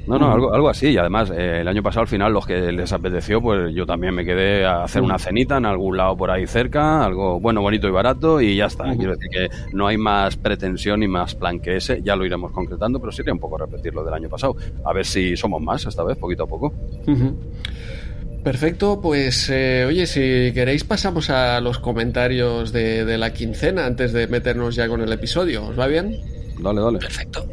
No, 0.07 0.19
no, 0.19 0.33
algo, 0.33 0.55
algo 0.55 0.69
así. 0.69 0.89
Y 0.89 0.99
además, 0.99 1.31
eh, 1.31 1.61
el 1.61 1.69
año 1.69 1.83
pasado, 1.83 2.03
al 2.03 2.09
final, 2.09 2.33
los 2.33 2.47
que 2.47 2.73
les 2.73 2.93
apeteció, 2.93 3.41
pues 3.41 3.75
yo 3.75 3.85
también 3.87 4.15
me 4.15 4.25
quedé 4.25 4.65
a 4.65 4.85
hacer 4.85 5.03
una 5.03 5.19
cenita 5.19 5.57
en 5.59 5.67
algún 5.67 5.97
lado 5.97 6.17
por 6.17 6.31
ahí 6.31 6.47
cerca, 6.47 7.05
algo 7.05 7.41
bueno, 7.41 7.61
bonito 7.61 7.89
y 7.89 7.91
barato, 7.91 8.41
y 8.41 8.57
ya 8.57 8.67
está. 8.67 8.85
Quiero 8.97 9.13
decir 9.17 9.29
que 9.31 9.49
no 9.73 9.87
hay 9.87 9.99
más 9.99 10.37
pretensión 10.37 11.01
ni 11.01 11.09
más 11.09 11.35
plan 11.35 11.61
que 11.61 11.77
ese. 11.77 12.01
Ya 12.03 12.17
lo 12.17 12.25
iremos 12.25 12.53
concretando, 12.53 12.99
pero 13.01 13.13
sería 13.13 13.33
un 13.33 13.41
poco 13.41 13.59
repetir 13.59 13.95
lo 13.95 14.05
del 14.05 14.15
año 14.15 14.29
pasado. 14.29 14.57
A 14.85 14.93
ver 14.93 15.05
si 15.05 15.37
somos 15.37 15.61
más 15.61 15.85
esta 15.87 16.05
vez, 16.05 16.17
poquito 16.17 16.45
a 16.45 16.47
poco. 16.47 16.73
Ujú. 17.07 17.37
Perfecto, 18.47 19.01
pues 19.01 19.51
eh, 19.51 19.85
oye, 19.89 20.07
si 20.07 20.53
queréis 20.55 20.85
pasamos 20.85 21.31
a 21.31 21.61
los 21.61 21.81
comentarios 21.81 22.73
de, 22.73 23.05
de 23.05 23.19
la 23.19 23.33
quincena 23.33 23.87
antes 23.87 24.13
de 24.13 24.29
meternos 24.29 24.77
ya 24.77 24.87
con 24.87 25.01
el 25.01 25.13
episodio. 25.13 25.67
¿Os 25.67 25.77
va 25.77 25.89
bien? 25.89 26.21
Dale, 26.63 26.81
dale. 26.81 27.01
Perfecto. 27.01 27.45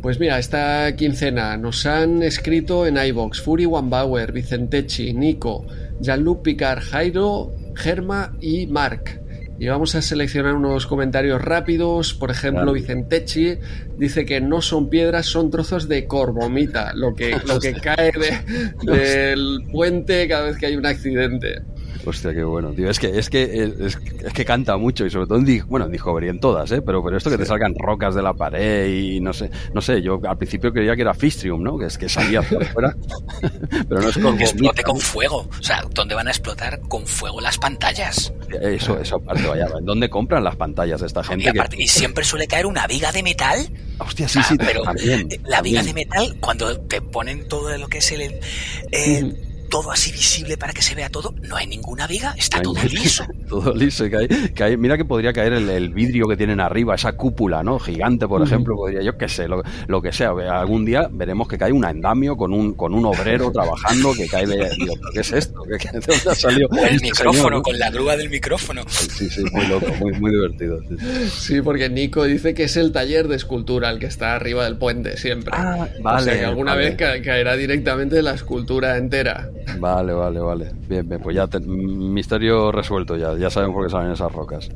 Pues 0.00 0.18
mira, 0.18 0.38
esta 0.38 0.96
quincena 0.96 1.58
nos 1.58 1.84
han 1.84 2.22
escrito 2.22 2.86
en 2.86 2.96
iBox 2.96 3.42
Fury 3.42 3.66
One 3.66 3.90
Bauer, 3.90 4.32
Vicentechi, 4.32 5.12
Nico, 5.12 5.66
Jean-Luc 6.00 6.40
Picard, 6.40 6.80
Jairo, 6.84 7.52
Germa 7.74 8.34
y 8.40 8.66
Mark. 8.66 9.17
Y 9.58 9.66
vamos 9.66 9.94
a 9.96 10.02
seleccionar 10.02 10.54
unos 10.54 10.86
comentarios 10.86 11.42
rápidos. 11.42 12.14
Por 12.14 12.30
ejemplo. 12.30 12.72
Vicentechi 12.72 13.58
dice 13.96 14.24
que 14.24 14.40
no 14.40 14.62
son 14.62 14.88
piedras, 14.88 15.26
son 15.26 15.50
trozos 15.50 15.88
de 15.88 16.06
corbomita, 16.06 16.92
lo 16.94 17.14
que, 17.14 17.36
lo 17.46 17.58
que 17.58 17.72
cae 17.74 18.12
de- 18.12 18.72
del 18.92 19.64
puente 19.72 20.28
cada 20.28 20.44
vez 20.44 20.56
que 20.58 20.66
hay 20.66 20.76
un 20.76 20.86
accidente. 20.86 21.62
Hostia, 22.08 22.32
qué 22.34 22.42
bueno, 22.44 22.72
tío. 22.72 22.88
Es 22.88 22.98
que, 22.98 23.18
es 23.18 23.28
que, 23.28 23.42
es, 23.42 23.98
es 24.24 24.32
que 24.32 24.44
canta 24.44 24.76
mucho 24.76 25.04
y 25.04 25.10
sobre 25.10 25.26
todo 25.26 25.38
en, 25.38 25.66
bueno, 25.68 25.86
en 25.86 25.92
Discovery 25.92 26.28
en 26.28 26.40
todas, 26.40 26.70
¿eh? 26.72 26.80
Pero, 26.82 27.02
pero 27.04 27.16
esto 27.16 27.28
que 27.30 27.36
te 27.38 27.44
salgan 27.44 27.74
rocas 27.78 28.14
de 28.14 28.22
la 28.22 28.32
pared 28.34 28.86
y 28.88 29.20
no 29.20 29.32
sé, 29.32 29.50
no 29.74 29.80
sé, 29.80 30.00
yo 30.02 30.20
al 30.26 30.36
principio 30.38 30.72
creía 30.72 30.96
que 30.96 31.02
era 31.02 31.12
Fistrium, 31.14 31.62
¿no? 31.62 31.78
Que 31.78 31.86
es 31.86 31.98
que 31.98 32.08
salía 32.08 32.40
por 32.42 32.64
fuera, 32.66 32.96
pero 33.88 34.00
no 34.00 34.08
es 34.08 34.14
Que 34.16 34.22
Corbomita. 34.22 34.44
explote 34.44 34.82
con 34.82 34.98
fuego. 35.00 35.48
O 35.58 35.62
sea, 35.62 35.82
¿dónde 35.94 36.14
van 36.14 36.28
a 36.28 36.30
explotar 36.30 36.80
con 36.88 37.06
fuego 37.06 37.40
las 37.40 37.58
pantallas? 37.58 38.32
Eso, 38.60 38.98
eso 38.98 39.16
aparte, 39.16 39.46
vaya, 39.46 39.66
¿en 39.78 39.84
dónde 39.84 40.08
compran 40.08 40.42
las 40.44 40.56
pantallas 40.56 41.00
de 41.00 41.06
esta 41.08 41.20
Y, 41.20 41.24
gente? 41.42 41.52
y 41.76 41.86
siempre 41.88 42.24
suele 42.24 42.46
caer 42.46 42.66
una 42.66 42.86
viga 42.86 43.12
de 43.12 43.22
metal. 43.22 43.68
Que... 43.68 43.88
Hostia, 44.02 44.28
sí, 44.28 44.38
Ah, 44.40 44.46
sí, 44.48 44.56
pero 44.58 44.82
también. 44.82 45.28
la 45.44 45.60
viga 45.60 45.80
también. 45.82 45.84
de 45.86 45.94
metal, 45.94 46.36
cuando 46.40 46.78
te 46.80 47.00
ponen 47.02 47.48
todo 47.48 47.76
lo 47.76 47.88
que 47.88 47.98
es 47.98 48.12
el, 48.12 48.22
eh, 48.92 49.32
todo 49.68 49.90
así 49.90 50.12
visible 50.12 50.56
para 50.56 50.72
que 50.72 50.82
se 50.82 50.94
vea 50.94 51.08
todo, 51.08 51.34
no 51.42 51.56
hay 51.56 51.66
ninguna 51.66 52.06
viga, 52.06 52.34
está 52.36 52.60
todo 52.62 52.82
liso. 52.84 53.24
todo 53.48 53.74
liso, 53.74 54.04
cae, 54.54 54.76
mira 54.76 54.96
que 54.96 55.04
podría 55.04 55.32
caer 55.32 55.52
el, 55.54 55.88
vidrio 55.90 56.26
que 56.26 56.36
tienen 56.36 56.60
arriba, 56.60 56.94
esa 56.94 57.12
cúpula, 57.12 57.62
¿no? 57.62 57.78
Gigante, 57.78 58.28
por 58.28 58.42
ejemplo, 58.42 58.76
podría, 58.76 59.02
yo 59.02 59.16
qué 59.16 59.28
sé, 59.28 59.46
lo, 59.48 60.02
que 60.02 60.12
sea. 60.12 60.30
Algún 60.30 60.84
día 60.84 61.08
veremos 61.10 61.48
que 61.48 61.58
cae 61.58 61.72
un 61.72 61.84
andamio 61.84 62.36
con 62.36 62.52
un, 62.52 62.74
con 62.74 62.94
un 62.94 63.04
obrero 63.06 63.50
trabajando 63.52 64.12
que 64.14 64.26
cae 64.26 64.46
de. 64.46 64.68
¿qué 65.12 65.20
es 65.20 65.32
esto? 65.32 65.62
¿Qué, 65.62 65.88
dónde 65.92 66.30
ha 66.30 66.34
salido? 66.34 66.68
el 66.72 66.94
este 66.94 67.06
micrófono, 67.06 67.62
con 67.62 67.78
la 67.78 67.90
grúa 67.90 68.16
del 68.16 68.30
micrófono. 68.30 68.82
Sí, 68.88 69.28
sí, 69.28 69.42
muy 69.52 69.66
loco, 69.66 69.86
muy, 69.98 70.12
muy 70.12 70.30
divertido. 70.30 70.80
Sí, 71.30 71.60
porque 71.62 71.88
Nico 71.88 72.24
dice 72.24 72.54
que 72.54 72.64
es 72.64 72.76
el 72.76 72.92
taller 72.92 73.28
de 73.28 73.36
escultura 73.36 73.90
el 73.90 73.98
que 73.98 74.06
está 74.06 74.34
arriba 74.34 74.64
del 74.64 74.76
puente 74.76 75.16
siempre. 75.16 75.52
Ah, 75.56 75.88
vale. 76.00 76.20
O 76.20 76.24
sea, 76.24 76.38
que 76.38 76.44
alguna 76.44 76.74
vez 76.74 76.96
caerá 76.96 77.56
directamente 77.56 78.22
la 78.22 78.34
escultura 78.34 78.96
entera. 78.96 79.50
Vale, 79.78 80.12
vale, 80.12 80.40
vale. 80.40 80.72
Bien, 80.88 81.08
bien, 81.08 81.20
pues 81.20 81.36
ya 81.36 81.46
misterio 81.60 82.72
resuelto 82.72 83.16
ya, 83.16 83.36
ya 83.36 83.50
sabemos 83.50 83.74
por 83.74 83.86
qué 83.86 83.90
salen 83.90 84.12
esas 84.12 84.32
rocas 84.32 84.70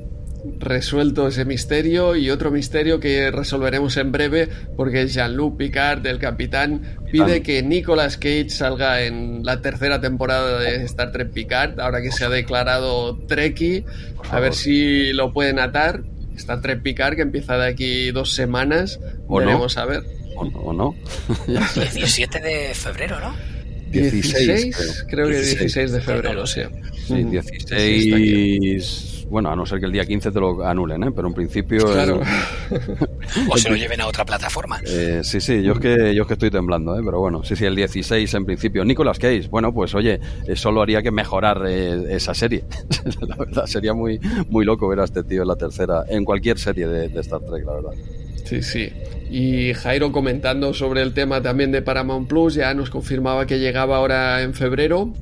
resuelto 0.59 1.29
ese 1.29 1.45
misterio 1.45 2.17
y 2.17 2.31
otro 2.31 2.51
misterio 2.51 3.01
que 3.01 3.31
resolveremos 3.31 3.97
en 3.97 4.13
breve 4.13 4.49
porque 4.77 5.07
Jean-Luc 5.07 5.57
Picard, 5.57 6.07
el 6.07 6.19
capitán, 6.19 6.99
pide 7.11 7.43
que 7.43 7.63
Nicolas 7.63 8.17
Cage 8.17 8.51
salga 8.51 9.03
en 9.03 9.45
la 9.45 9.61
tercera 9.61 10.01
temporada 10.01 10.59
de 10.59 10.85
Star 10.85 11.13
Trek 11.13 11.31
Picard, 11.31 11.81
ahora 11.81 12.03
que 12.03 12.11
se 12.11 12.25
ha 12.25 12.29
declarado 12.29 13.17
Trekkie, 13.29 13.85
a 14.31 14.41
ver 14.41 14.55
si 14.55 15.13
lo 15.13 15.33
pueden 15.33 15.59
atar. 15.59 16.03
Star 16.37 16.63
Trek 16.63 16.83
Picard 16.83 17.15
que 17.15 17.23
empieza 17.23 17.57
de 17.59 17.69
aquí 17.69 18.11
dos 18.11 18.33
semanas, 18.33 18.99
¿O 19.29 19.39
veremos 19.39 19.77
a 19.77 19.85
ver. 19.85 20.03
O 20.37 20.73
no. 20.73 20.95
17 21.47 22.41
de 22.41 22.75
febrero, 22.75 23.21
¿no? 23.21 23.35
16, 23.93 25.07
creo. 25.09 25.29
que 25.29 25.41
16 25.41 25.93
de 25.93 26.01
febrero, 26.01 26.47
sí. 26.47 26.63
Sí, 27.07 27.25
16 27.25 29.13
bueno, 29.33 29.51
a 29.51 29.57
no 29.57 29.65
ser 29.65 29.81
que 29.81 29.87
el 29.87 29.93
día 29.93 30.05
15 30.05 30.31
te 30.31 30.39
lo 30.39 30.63
anulen, 30.63 31.05
¿eh? 31.05 31.11
pero 31.11 31.27
en 31.27 31.33
principio... 31.33 31.87
Claro. 31.87 32.21
o 33.49 33.57
se 33.57 33.71
lo 33.71 33.77
lleven 33.77 33.99
a 34.03 34.07
otra 34.07 34.27
plataforma. 34.27 34.79
Eh, 34.87 35.23
sí, 35.25 35.41
sí, 35.41 35.63
yo 35.63 35.73
es, 35.73 35.79
que, 35.79 36.15
yo 36.15 36.23
es 36.23 36.29
que 36.29 36.35
estoy 36.35 36.51
temblando, 36.51 36.99
¿eh? 36.99 37.03
pero 37.03 37.19
bueno, 37.19 37.43
sí, 37.43 37.57
sí, 37.57 37.65
el 37.65 37.75
16 37.75 38.35
en 38.35 38.45
principio. 38.45 38.85
Nicolas 38.85 39.19
Cage, 39.19 39.49
bueno, 39.49 39.73
pues 39.73 39.95
oye, 39.95 40.21
solo 40.55 40.83
haría 40.83 41.03
que 41.03 41.11
mejorar 41.11 41.65
eh, 41.67 42.15
esa 42.15 42.35
serie. 42.35 42.65
la 43.27 43.37
verdad, 43.37 43.65
sería 43.65 43.95
muy, 43.95 44.21
muy 44.51 44.67
loco 44.67 44.87
ver 44.87 45.01
a 45.01 45.05
este 45.05 45.25
tío 45.25 45.41
en 45.41 45.49
la 45.49 45.57
tercera, 45.57 46.05
en 46.11 46.27
cualquier 46.27 46.59
serie 46.59 46.87
de, 46.87 47.09
de 47.09 47.21
Star 47.21 47.41
Trek, 47.41 47.65
la 47.65 47.73
verdad. 47.73 47.93
Sí, 48.45 48.61
sí. 48.61 48.93
Y 49.33 49.73
Jairo 49.73 50.13
comentando 50.13 50.75
sobre 50.75 51.01
el 51.01 51.15
tema 51.15 51.41
también 51.41 51.73
de 51.73 51.81
Paramount 51.81 52.29
Plus, 52.29 52.53
ya 52.53 52.75
nos 52.75 52.91
confirmaba 52.91 53.47
que 53.47 53.59
llegaba 53.59 53.97
ahora 53.97 54.43
en 54.43 54.53
febrero 54.53 55.15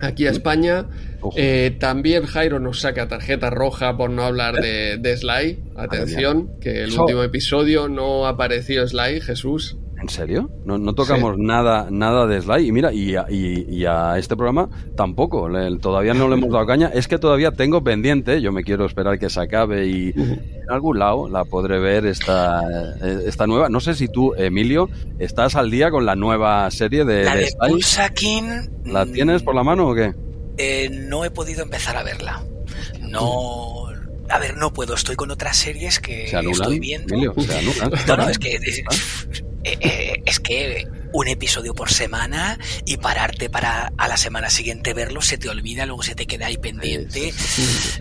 aquí 0.00 0.28
a 0.28 0.30
España. 0.30 0.86
Eh, 1.34 1.74
también 1.80 2.26
Jairo 2.26 2.60
nos 2.60 2.82
saca 2.82 3.08
tarjeta 3.08 3.50
roja 3.50 3.96
por 3.96 4.10
no 4.10 4.22
hablar 4.22 4.54
de, 4.54 4.98
de 4.98 5.16
Sly. 5.16 5.58
Atención, 5.74 6.48
que 6.60 6.84
el 6.84 6.96
último 6.96 7.24
episodio 7.24 7.88
no 7.88 8.28
apareció 8.28 8.86
Sly, 8.86 9.20
Jesús. 9.20 9.76
¿En 10.00 10.10
serio? 10.10 10.50
No, 10.64 10.94
tocamos 10.94 11.38
nada, 11.38 11.88
nada 11.90 12.26
de 12.26 12.40
Sly. 12.40 12.68
Y 12.68 12.72
mira, 12.72 12.92
y 12.92 13.14
a, 13.86 14.18
este 14.18 14.36
programa 14.36 14.68
tampoco. 14.94 15.48
todavía 15.80 16.12
no 16.12 16.28
le 16.28 16.34
hemos 16.34 16.50
dado 16.50 16.66
caña. 16.66 16.90
Es 16.92 17.08
que 17.08 17.18
todavía 17.18 17.52
tengo 17.52 17.82
pendiente. 17.82 18.42
Yo 18.42 18.52
me 18.52 18.62
quiero 18.62 18.84
esperar 18.84 19.18
que 19.18 19.30
se 19.30 19.40
acabe 19.40 19.86
y 19.86 20.12
en 20.16 20.70
algún 20.70 20.98
lado 20.98 21.28
la 21.28 21.44
podré 21.44 21.78
ver 21.78 22.04
esta, 22.06 22.62
eh, 23.02 23.22
esta 23.26 23.46
nueva. 23.46 23.68
No 23.70 23.80
sé 23.80 23.94
si 23.94 24.08
tú, 24.08 24.34
Emilio, 24.34 24.90
estás 25.18 25.56
al 25.56 25.70
día 25.70 25.90
con 25.90 26.04
la 26.04 26.14
nueva 26.14 26.70
serie 26.70 27.04
de, 27.04 27.24
la 27.24 27.36
de, 27.36 27.48
¿La 28.84 29.06
tienes 29.06 29.42
por 29.42 29.54
la 29.54 29.62
mano 29.62 29.88
o 29.88 29.94
qué? 29.94 30.12
Eh, 30.58 30.90
no 30.90 31.24
he 31.24 31.30
podido 31.30 31.62
empezar 31.62 31.96
a 31.96 32.02
verla. 32.02 32.44
No. 33.00 33.86
A 34.28 34.38
ver, 34.38 34.56
no 34.56 34.72
puedo. 34.72 34.94
Estoy 34.94 35.16
con 35.16 35.30
otras 35.30 35.56
series 35.56 36.00
que 36.00 36.24
estoy 36.26 36.78
viendo. 36.80 37.14
Emilio, 37.14 37.34
no, 38.06 38.16
no, 38.16 38.28
es 38.28 38.38
que 38.38 38.56
eh, 38.56 38.60
eh, 39.66 40.22
es 40.24 40.40
que 40.40 40.86
un 41.12 41.28
episodio 41.28 41.74
por 41.74 41.90
semana 41.90 42.58
y 42.84 42.96
pararte 42.96 43.48
para 43.48 43.92
a 43.96 44.08
la 44.08 44.16
semana 44.16 44.50
siguiente 44.50 44.94
verlo 44.94 45.22
se 45.22 45.38
te 45.38 45.48
olvida, 45.48 45.86
luego 45.86 46.02
se 46.02 46.14
te 46.14 46.26
queda 46.26 46.46
ahí 46.46 46.56
pendiente. 46.56 47.32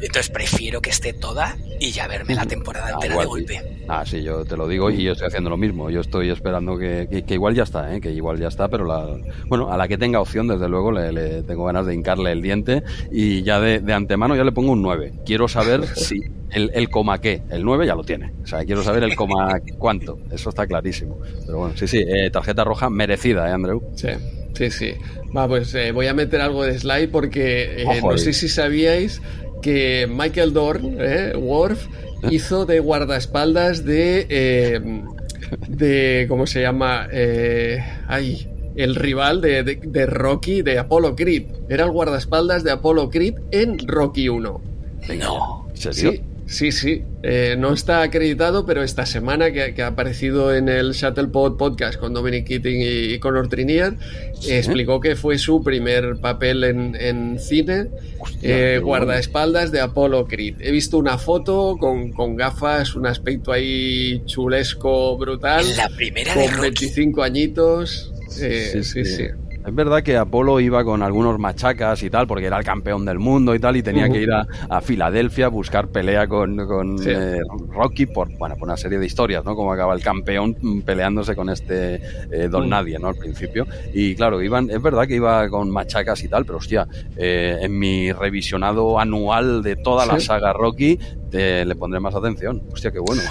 Entonces 0.01 0.29
prefiero 0.29 0.81
que 0.81 0.89
esté 0.89 1.13
toda 1.13 1.57
y 1.79 1.91
ya 1.91 2.07
verme 2.07 2.35
la 2.35 2.45
temporada 2.45 2.87
ah, 2.87 2.93
entera 2.93 3.19
de 3.19 3.25
golpe. 3.25 3.61
Ah, 3.87 4.03
sí, 4.05 4.23
yo 4.23 4.45
te 4.45 4.57
lo 4.57 4.67
digo 4.67 4.89
y 4.89 5.03
yo 5.03 5.11
estoy 5.13 5.27
haciendo 5.27 5.49
lo 5.49 5.57
mismo. 5.57 5.89
Yo 5.89 6.01
estoy 6.01 6.29
esperando 6.29 6.77
que, 6.77 7.23
que, 7.25 7.33
igual 7.33 7.55
ya 7.55 7.63
está, 7.63 7.93
¿eh? 7.95 8.01
que 8.01 8.11
igual 8.11 8.39
ya 8.39 8.47
está, 8.47 8.67
pero 8.67 8.85
la, 8.85 9.17
bueno, 9.47 9.71
a 9.71 9.77
la 9.77 9.87
que 9.87 9.97
tenga 9.97 10.19
opción, 10.19 10.47
desde 10.47 10.67
luego, 10.69 10.91
le, 10.91 11.43
tengo 11.43 11.65
ganas 11.65 11.85
de 11.85 11.93
hincarle 11.93 12.31
el 12.31 12.41
diente 12.41 12.83
y 13.11 13.43
ya 13.43 13.59
de, 13.59 13.79
de 13.79 13.93
antemano 13.93 14.35
ya 14.35 14.43
le 14.43 14.51
pongo 14.51 14.71
un 14.71 14.81
9. 14.81 15.13
Quiero 15.25 15.47
saber 15.47 15.87
si 15.95 16.21
el, 16.51 16.71
el, 16.73 16.89
coma 16.89 17.19
qué. 17.19 17.41
El 17.49 17.63
9 17.63 17.85
ya 17.85 17.95
lo 17.95 18.03
tiene. 18.03 18.31
O 18.43 18.47
sea, 18.47 18.63
quiero 18.65 18.81
saber 18.83 19.03
el 19.03 19.15
coma 19.15 19.59
cuánto. 19.77 20.19
Eso 20.31 20.49
está 20.49 20.65
clarísimo. 20.65 21.17
Pero 21.45 21.59
bueno, 21.59 21.75
sí, 21.77 21.87
sí, 21.87 21.97
eh, 21.97 22.29
tarjeta 22.31 22.63
roja 22.63 22.89
merecida, 22.95 23.49
¿eh, 23.49 23.51
Andrew? 23.51 23.81
Sí. 23.95 24.09
Sí, 24.55 24.71
sí. 24.71 24.93
Va, 25.35 25.47
pues 25.47 25.73
eh, 25.75 25.91
voy 25.91 26.07
a 26.07 26.13
meter 26.13 26.41
algo 26.41 26.63
de 26.63 26.79
slide 26.79 27.09
porque 27.09 27.81
eh, 27.81 28.01
no 28.01 28.17
sé 28.17 28.31
si 28.33 28.47
sabíais 28.47 29.21
que 29.61 30.07
Michael 30.09 30.53
Dorn, 30.53 30.97
eh, 30.99 31.33
Worf, 31.35 31.87
hizo 32.31 32.65
de 32.65 32.79
guardaespaldas 32.79 33.83
de. 33.83 35.03
de. 35.67 36.25
¿Cómo 36.29 36.47
se 36.47 36.61
llama? 36.61 37.07
ay, 38.07 38.47
el 38.75 38.95
rival 38.95 39.41
de, 39.41 39.63
de, 39.63 40.05
Rocky, 40.05 40.61
de 40.61 40.79
Apollo 40.79 41.15
Creed. 41.15 41.43
Era 41.69 41.85
el 41.85 41.91
guardaespaldas 41.91 42.63
de 42.63 42.71
Apollo 42.71 43.09
Creed 43.09 43.35
en 43.51 43.77
Rocky 43.87 44.29
1. 44.29 44.61
no. 45.19 45.67
¿En 45.69 45.77
serio? 45.77 46.11
Sí, 46.11 46.21
Sí, 46.47 46.71
sí. 46.71 47.03
Eh, 47.23 47.55
no 47.57 47.73
está 47.73 48.03
acreditado, 48.03 48.65
pero 48.67 48.83
esta 48.83 49.05
semana 49.05 49.51
que, 49.51 49.81
ha 49.81 49.87
aparecido 49.87 50.53
en 50.53 50.69
el 50.69 50.91
Shuttlepod 50.91 51.57
podcast 51.57 51.99
con 51.99 52.13
Dominic 52.13 52.47
Keating 52.47 52.81
y, 52.81 53.19
Conor 53.19 53.47
Trinian, 53.47 53.97
explicó 54.47 54.99
que 54.99 55.15
fue 55.15 55.39
su 55.39 55.63
primer 55.63 56.17
papel 56.17 56.63
en, 56.63 57.39
cine, 57.39 57.87
eh, 58.43 58.79
guardaespaldas 58.81 59.71
de 59.71 59.81
Apollo 59.81 60.27
Creed. 60.27 60.57
He 60.59 60.71
visto 60.71 60.99
una 60.99 61.17
foto 61.17 61.77
con, 61.79 62.35
gafas, 62.35 62.95
un 62.95 63.07
aspecto 63.07 63.51
ahí 63.51 64.21
chulesco, 64.25 65.17
brutal. 65.17 65.65
La 65.75 65.89
primera 65.89 66.33
con 66.33 66.61
25 66.61 67.23
añitos. 67.23 68.13
Eh, 68.39 68.81
sí. 68.83 69.03
sí. 69.03 69.27
Es 69.65 69.73
verdad 69.73 70.03
que 70.03 70.15
Apolo 70.15 70.59
iba 70.59 70.83
con 70.83 71.01
algunos 71.01 71.39
machacas 71.39 72.03
y 72.03 72.09
tal, 72.11 72.27
porque 72.27 72.45
era 72.45 72.57
el 72.59 72.63
campeón 72.63 73.03
del 73.03 73.17
mundo 73.17 73.55
y 73.55 73.59
tal, 73.59 73.75
y 73.75 73.81
tenía 73.81 74.07
que 74.07 74.21
ir 74.21 74.29
a, 74.31 74.81
Filadelfia 74.81 75.47
a 75.47 75.49
buscar 75.49 75.87
pelea 75.87 76.27
con, 76.27 76.59
eh, 77.05 77.39
Rocky 77.69 78.05
por, 78.05 78.29
bueno, 78.37 78.55
por 78.55 78.67
una 78.67 78.77
serie 78.77 78.99
de 78.99 79.07
historias, 79.07 79.43
¿no? 79.43 79.55
Como 79.55 79.71
acaba 79.73 79.95
el 79.95 80.01
campeón 80.01 80.55
peleándose 80.85 81.35
con 81.35 81.49
este 81.49 81.95
eh, 82.31 82.47
Don 82.47 82.69
Nadie, 82.69 82.99
¿no? 82.99 83.07
Al 83.07 83.15
principio. 83.15 83.65
Y 83.91 84.13
claro, 84.13 84.41
iban, 84.41 84.69
es 84.69 84.81
verdad 84.81 85.07
que 85.07 85.15
iba 85.15 85.49
con 85.49 85.71
machacas 85.71 86.23
y 86.23 86.27
tal, 86.27 86.45
pero 86.45 86.59
hostia, 86.59 86.87
eh, 87.17 87.57
en 87.61 87.79
mi 87.79 88.11
revisionado 88.11 88.99
anual 88.99 89.63
de 89.63 89.77
toda 89.77 90.05
la 90.05 90.19
saga 90.19 90.53
Rocky, 90.53 90.99
le 91.31 91.75
pondré 91.75 91.99
más 91.99 92.15
atención. 92.15 92.61
Hostia, 92.71 92.91
qué 92.91 92.99
bueno. 92.99 93.21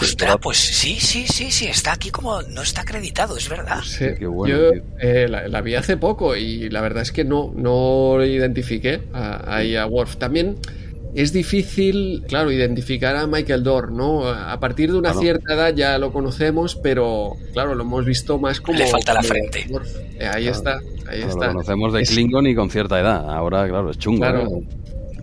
pues 0.42 0.58
sí, 0.58 0.98
sí, 1.00 1.26
sí, 1.26 1.50
sí, 1.50 1.66
está 1.66 1.92
aquí 1.92 2.10
como 2.10 2.42
no 2.42 2.62
está 2.62 2.82
acreditado, 2.82 3.36
es 3.36 3.48
verdad. 3.48 3.80
Sí, 3.84 4.06
qué 4.18 4.26
bueno, 4.26 4.56
Yo 4.56 4.80
la 5.28 5.60
vi 5.60 5.74
hace 5.74 5.96
poco 5.96 6.36
y 6.36 6.68
la 6.70 6.80
verdad 6.80 7.02
es 7.02 7.12
que 7.12 7.24
no, 7.24 7.52
no 7.56 8.22
identifiqué 8.24 9.02
a, 9.12 9.56
ahí 9.56 9.76
a 9.76 9.86
Worf. 9.86 10.16
También 10.16 10.56
es 11.14 11.32
difícil, 11.32 12.24
claro, 12.26 12.50
identificar 12.50 13.14
a 13.14 13.26
Michael 13.26 13.62
Dorn, 13.62 13.96
¿no? 13.96 14.28
A 14.28 14.58
partir 14.58 14.90
de 14.90 14.98
una 14.98 15.14
cierta 15.14 15.54
edad 15.54 15.72
ya 15.74 15.96
lo 15.98 16.12
conocemos, 16.12 16.74
pero 16.74 17.34
claro, 17.52 17.74
lo 17.74 17.84
hemos 17.84 18.04
visto 18.04 18.38
más 18.38 18.60
como. 18.60 18.78
Le 18.78 18.86
falta 18.88 19.14
la 19.14 19.22
frente. 19.22 19.66
Eh, 20.18 20.26
ahí 20.26 20.48
está, 20.48 20.80
ahí 21.06 21.22
está. 21.22 21.46
Lo 21.46 21.52
conocemos 21.52 21.92
de 21.92 22.02
Klingon 22.02 22.48
y 22.48 22.54
con 22.56 22.68
cierta 22.68 22.98
edad. 23.00 23.30
Ahora, 23.30 23.68
claro, 23.68 23.90
es 23.90 23.98
chungo. 23.98 24.18
Claro. 24.18 24.48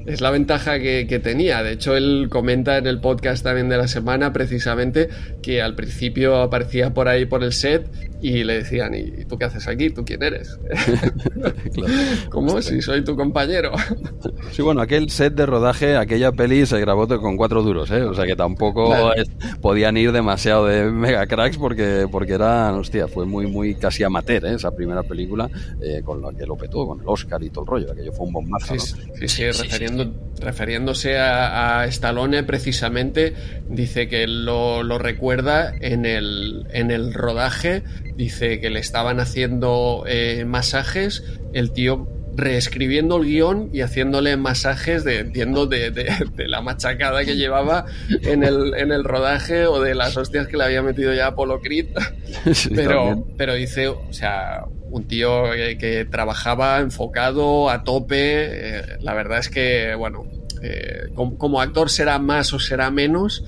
Es 0.06 0.22
la 0.22 0.32
ventaja 0.32 0.80
que, 0.80 1.22
tenía. 1.24 1.64
De 1.64 1.74
hecho, 1.74 1.96
él 1.96 2.28
comenta 2.30 2.78
en 2.78 2.88
el 2.88 3.00
podcast 3.00 3.44
también 3.44 3.70
de 3.70 3.78
la 3.78 3.88
semana 3.88 4.34
precisamente 4.34 5.10
que 5.42 5.62
al 5.62 5.76
principio 5.76 6.38
aparecía 6.38 6.94
por 6.94 7.08
ahí 7.08 7.26
por 7.26 7.44
el 7.44 7.54
set 7.54 7.88
y 8.22 8.44
le 8.44 8.56
decían, 8.56 8.94
¿y 8.94 9.26
tú 9.26 9.38
qué 9.38 9.46
haces 9.46 9.68
aquí? 9.68 9.90
¿Tú 9.90 10.06
quién 10.06 10.22
eres? 10.22 10.60
¿Cómo? 12.30 12.62
Si 12.62 12.82
soy 12.82 13.04
tu 13.04 13.16
compañero. 13.16 13.72
sí, 14.52 14.62
bueno, 14.62 14.82
aquel 14.82 15.10
set 15.10 15.34
de 15.34 15.46
rodaje, 15.46 15.98
aquella 15.98 16.32
peli 16.32 16.66
se 16.66 16.80
grabó 16.80 17.08
con 17.20 17.36
cuatro 17.36 17.64
duros, 17.64 17.90
¿eh? 17.92 18.04
O 18.04 18.14
sea 18.14 18.26
que 18.26 18.36
tampoco 18.36 18.94
podían 19.60 19.98
ir 19.98 20.12
demasiado 20.12 20.68
de 20.68 20.86
mega 20.92 21.26
cracks 21.26 21.58
porque, 21.58 22.08
porque 22.12 22.34
era, 22.34 22.72
hostia, 22.74 23.08
fue 23.08 23.26
muy, 23.26 23.48
muy 23.48 23.76
casi 23.76 24.04
amateur, 24.04 24.46
¿eh? 24.46 24.54
Esa 24.56 24.72
primera 24.72 25.04
película 25.04 25.50
eh, 25.82 26.02
con 26.04 26.22
la 26.22 26.32
que 26.32 26.46
lo 26.46 26.56
petó, 26.56 26.86
con 26.86 27.00
el 27.02 27.08
Oscar 27.08 27.42
y 27.44 27.50
todo 27.50 27.64
el 27.64 27.68
rollo, 27.68 27.92
aquello 27.92 28.12
fue 28.14 28.28
un 28.28 28.34
bombazo, 28.34 28.78
sí, 28.78 29.02
Sí, 29.16 29.28
sí, 29.28 29.44
refiriéndose 30.40 31.18
a, 31.18 31.86
Stallone 31.88 32.44
precisamente, 32.44 33.34
dice 33.68 34.08
que 34.08 34.28
lo, 34.28 34.84
lo 34.84 34.98
recuerda 34.98 35.74
en 35.80 36.06
el, 36.06 36.68
en 36.72 36.92
el 36.92 37.14
rodaje 37.14 37.84
Dice 38.22 38.60
que 38.60 38.70
le 38.70 38.80
estaban 38.80 39.20
haciendo 39.20 40.04
eh, 40.08 40.46
masajes, 40.46 41.24
el 41.54 41.72
tío 41.72 42.08
reescribiendo 42.36 43.18
el 43.18 43.26
guion 43.26 43.72
y 43.74 43.82
haciéndole 43.82 44.38
masajes 44.38 45.04
de, 45.04 45.22
entiendo, 45.22 45.66
de, 45.66 45.90
de, 45.90 46.48
la 46.48 46.62
machacada 46.62 47.26
que 47.26 47.36
llevaba 47.36 47.88
en 48.22 48.44
el, 48.44 48.76
en 48.76 48.92
el 48.92 49.04
rodaje 49.06 49.66
o 49.66 49.82
de 49.82 49.96
las 49.96 50.18
hostias 50.18 50.46
que 50.46 50.56
le 50.56 50.66
había 50.66 50.84
metido 50.84 51.12
ya 51.16 51.26
Apolo 51.26 51.62
Creed. 51.62 51.88
pero, 52.76 53.26
pero 53.38 53.56
dice, 53.56 53.88
o 53.88 54.14
sea, 54.14 54.66
un 54.92 55.08
tío 55.08 55.46
que, 55.80 56.06
trabajaba 56.12 56.80
enfocado 56.80 57.72
a 57.72 57.84
tope. 57.84 58.18
Eh, 58.20 58.84
la 59.00 59.16
verdad 59.16 59.40
es 59.40 59.50
que, 59.50 59.96
bueno, 59.96 60.26
eh, 60.62 61.10
como, 61.16 61.60
actor 61.60 61.90
será 61.90 62.20
más 62.20 62.54
o 62.54 62.60
será 62.60 62.92
menos, 62.92 63.44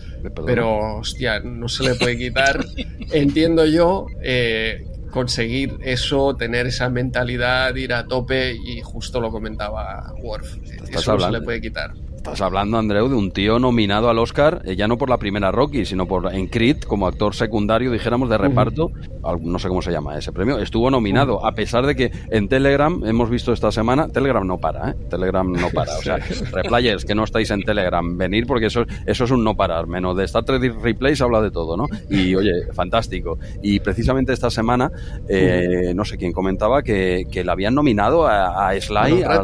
pero 0.46 0.98
hostia, 0.98 1.40
no 1.40 1.70
se 1.70 1.84
le 1.84 1.96
puede 1.96 2.18
quitar. 2.18 2.66
Entiendo 3.12 3.66
yo 3.66 4.08
eh, 4.22 4.84
conseguir 5.12 5.78
eso, 5.84 6.36
tener 6.36 6.66
esa 6.68 6.90
mentalidad, 6.90 7.76
ir 7.76 7.94
a 7.94 8.06
tope 8.06 8.56
y 8.56 8.82
justo 8.82 9.22
lo 9.22 9.32
comentaba 9.32 10.12
Worf. 10.22 10.58
Eso 10.90 11.14
no 11.18 11.26
se 11.26 11.32
le 11.32 11.42
puede 11.42 11.62
quitar. 11.62 11.94
Estás 12.24 12.40
hablando, 12.40 12.78
Andreu, 12.78 13.10
de 13.10 13.16
un 13.16 13.32
tío 13.32 13.60
nominado 13.60 14.10
al 14.10 14.18
Oscar, 14.18 14.62
eh, 14.64 14.78
ya 14.78 14.88
no 14.88 14.98
por 14.98 15.10
la 15.10 15.18
primera 15.18 15.52
Rocky, 15.52 15.84
sino 15.84 16.08
por 16.08 16.34
en 16.34 16.48
Creed, 16.48 16.84
como 16.84 17.06
actor 17.06 17.36
secundario, 17.36 17.92
dijéramos, 17.92 18.30
de 18.30 18.38
reparto. 18.38 18.94
No 19.42 19.60
sé 19.60 19.68
cómo 19.68 19.82
se 19.82 19.92
llama 19.92 20.18
ese 20.18 20.32
premio. 20.32 20.58
Estuvo 20.58 20.90
nominado, 20.90 21.46
a 21.46 21.52
pesar 21.52 21.86
de 21.86 21.98
que 21.98 22.12
en 22.32 22.48
Telegram, 22.48 23.04
hemos 23.06 23.30
visto 23.30 23.52
esta 23.52 23.74
semana, 23.74 24.08
Telegram 24.08 24.48
no 24.48 24.58
para, 24.58 24.92
¿eh? 24.92 24.96
Telegram 25.10 25.52
no 25.52 25.70
para. 25.74 25.98
O 25.98 26.02
sea, 26.02 26.16
replayers 26.16 27.04
que 27.04 27.14
no 27.14 27.26
estáis 27.26 27.52
en 27.52 27.62
Telegram, 27.62 28.18
venir 28.18 28.48
porque 28.48 28.68
eso, 28.68 28.86
eso 29.06 29.26
es 29.26 29.32
un 29.32 29.44
no 29.44 29.58
parar. 29.58 29.88
Menos 29.88 30.16
de 30.16 30.24
Star 30.24 30.46
Trek 30.46 30.82
Replay 30.82 31.18
se 31.18 31.26
habla 31.26 31.42
de 31.42 31.52
todo, 31.52 31.76
¿no? 31.76 31.88
Y 32.10 32.36
oye, 32.36 32.72
fantástico. 32.72 33.38
Y 33.62 33.82
precisamente 33.82 34.32
esta 34.32 34.50
semana, 34.50 34.90
eh, 35.28 35.92
no 35.94 36.06
sé 36.06 36.18
quién 36.18 36.32
comentaba 36.32 36.84
que, 36.84 37.26
que 37.30 37.44
le 37.44 37.52
habían 37.52 37.76
nominado 37.76 38.26
a, 38.26 38.72
Sly, 38.80 39.24
a, 39.24 39.36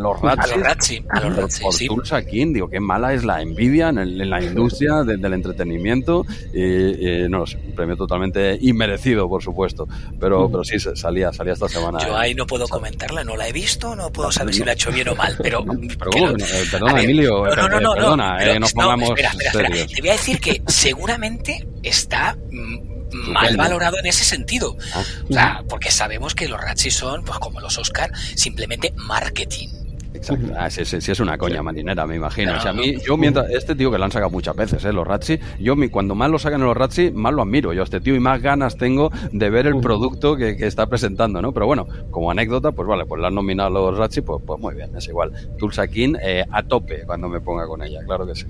los 0.00 0.20
Ratchis. 0.20 1.04
A 1.08 1.20
los 1.20 1.36
Ratchis, 1.36 1.80
aquí, 2.16 2.44
digo, 2.46 2.68
qué 2.68 2.80
mala 2.80 3.14
es 3.14 3.24
la 3.24 3.40
envidia 3.40 3.88
en, 3.88 4.30
la 4.30 4.42
industria 4.42 5.02
del 5.04 5.32
entretenimiento. 5.32 6.24
Y, 6.52 7.28
no 7.28 7.46
sé, 7.46 7.58
un 7.58 7.74
premio 7.74 7.96
totalmente 7.96 8.58
inmerecido, 8.60 9.28
por 9.28 9.42
supuesto. 9.42 9.88
Pero, 10.18 10.50
pero 10.50 10.64
sí, 10.64 10.78
salía, 10.78 11.32
salía 11.32 11.52
esta 11.52 11.68
semana. 11.68 11.98
Yo 12.04 12.16
ahí 12.16 12.34
no 12.34 12.46
puedo 12.46 12.66
comentarla, 12.68 13.24
no 13.24 13.36
la 13.36 13.48
he 13.48 13.52
visto, 13.52 13.94
no 13.94 14.10
puedo 14.10 14.30
saber 14.32 14.54
si 14.54 14.64
la 14.64 14.72
ha 14.72 14.74
hecho 14.74 14.90
bien 14.90 15.08
o 15.08 15.14
mal, 15.14 15.36
pero... 15.42 15.64
pero, 15.64 16.36
eh, 16.36 16.64
perdona, 16.70 17.02
Emilio, 17.02 17.44
no, 17.46 17.68
no, 17.68 17.80
no, 17.80 17.94
perdona, 17.94 18.44
eh, 18.44 18.58
nos 18.58 18.72
pongamos 18.72 19.10
espera, 19.10 19.32
espera, 19.38 19.68
Te 19.68 20.00
voy 20.00 20.10
a 20.10 20.12
decir 20.12 20.40
que 20.40 20.62
seguramente 20.66 21.66
está 21.82 22.36
mm, 22.50 23.32
mal 23.32 23.56
valorado 23.56 23.98
en 23.98 24.06
ese 24.06 24.24
sentido. 24.24 24.76
Ah. 24.94 25.04
O 25.28 25.32
sea, 25.32 25.64
porque 25.68 25.90
sabemos 25.90 26.34
que 26.34 26.48
los 26.48 26.60
Ratchis 26.60 26.94
son, 26.94 27.24
pues 27.24 27.38
como 27.38 27.60
los 27.60 27.78
Oscar, 27.78 28.10
simplemente 28.34 28.92
marketing. 28.96 29.85
Exacto. 30.16 30.52
Ah, 30.56 30.70
sí, 30.70 30.84
sí, 30.84 31.12
es 31.12 31.20
una 31.20 31.38
coña 31.38 31.62
marinera, 31.62 32.06
me 32.06 32.16
imagino. 32.16 32.56
O 32.56 32.60
sea, 32.60 32.70
a 32.70 32.74
mí, 32.74 32.96
yo 33.06 33.16
mientras, 33.16 33.50
este 33.50 33.74
tío 33.74 33.90
que 33.90 33.98
lo 33.98 34.04
han 34.04 34.12
sacado 34.12 34.30
muchas 34.30 34.56
veces, 34.56 34.84
¿eh? 34.84 34.92
los 34.92 35.06
Ratsi, 35.06 35.38
yo 35.60 35.74
cuando 35.90 36.14
más 36.14 36.30
lo 36.30 36.38
sacan 36.38 36.60
los 36.62 36.76
Ratsi, 36.76 37.10
más 37.10 37.32
lo 37.32 37.42
admiro 37.42 37.72
yo 37.72 37.82
a 37.82 37.84
este 37.84 38.00
tío 38.00 38.14
y 38.14 38.20
más 38.20 38.40
ganas 38.42 38.76
tengo 38.76 39.10
de 39.32 39.50
ver 39.50 39.66
el 39.66 39.80
producto 39.80 40.36
que, 40.36 40.56
está 40.66 40.86
presentando, 40.86 41.40
¿no? 41.40 41.52
Pero 41.52 41.66
bueno, 41.66 41.86
como 42.10 42.30
anécdota, 42.30 42.72
pues 42.72 42.88
vale, 42.88 43.04
pues 43.06 43.20
la 43.20 43.28
han 43.28 43.34
nominado 43.34 43.70
los 43.70 43.98
Ratsi, 43.98 44.22
pues, 44.22 44.42
pues 44.44 44.60
muy 44.60 44.74
bien, 44.74 44.90
es 44.96 45.06
igual. 45.08 45.32
Tulsa 45.58 45.86
King 45.86 46.14
eh, 46.20 46.44
a 46.50 46.62
tope 46.62 47.04
cuando 47.04 47.28
me 47.28 47.40
ponga 47.40 47.66
con 47.66 47.82
ella, 47.82 48.00
claro 48.04 48.26
que 48.26 48.34
sí. 48.34 48.46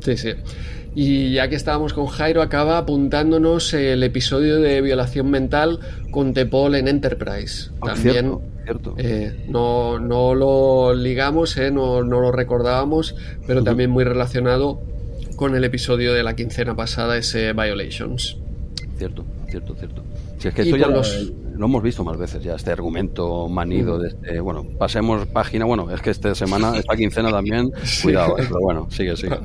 Sí, 0.00 0.16
sí. 0.16 0.30
Y 0.98 1.32
ya 1.32 1.50
que 1.50 1.56
estábamos 1.56 1.92
con 1.92 2.06
Jairo, 2.06 2.40
acaba 2.40 2.78
apuntándonos 2.78 3.74
el 3.74 4.02
episodio 4.02 4.60
de 4.60 4.80
violación 4.80 5.30
mental 5.30 5.78
con 6.10 6.32
Tepol 6.32 6.74
en 6.74 6.88
Enterprise. 6.88 7.68
Ah, 7.82 7.88
También 7.88 8.38
eh, 8.96 9.44
no, 9.46 10.00
no 10.00 10.34
lo 10.34 10.94
ligamos, 10.94 11.54
eh, 11.58 11.70
no, 11.70 12.02
no, 12.02 12.20
lo 12.22 12.32
recordábamos, 12.32 13.14
pero 13.46 13.62
también 13.62 13.90
muy 13.90 14.04
relacionado 14.04 14.80
con 15.36 15.54
el 15.54 15.64
episodio 15.64 16.14
de 16.14 16.22
la 16.22 16.34
quincena 16.34 16.74
pasada, 16.74 17.18
ese 17.18 17.52
Violations. 17.52 18.38
Cierto, 18.96 19.26
cierto, 19.50 19.74
cierto. 19.74 20.02
Si 20.38 20.48
es 20.48 20.54
que 20.54 20.62
esto 20.62 20.78
ya 20.78 20.88
lo, 21.56 21.66
hemos 21.66 21.82
visto 21.82 22.04
más 22.04 22.16
veces 22.16 22.42
ya, 22.42 22.54
este 22.54 22.70
argumento 22.70 23.48
manido 23.48 23.98
de 23.98 24.08
este, 24.08 24.40
bueno, 24.40 24.64
pasemos 24.78 25.26
página, 25.26 25.64
bueno, 25.64 25.90
es 25.90 26.00
que 26.00 26.10
esta 26.10 26.34
semana, 26.34 26.76
esta 26.76 26.96
quincena 26.96 27.30
también, 27.30 27.70
cuidado, 28.02 28.38
eh, 28.38 28.44
pero 28.48 28.60
bueno, 28.60 28.88
sigue, 28.90 29.16
sigue. 29.16 29.38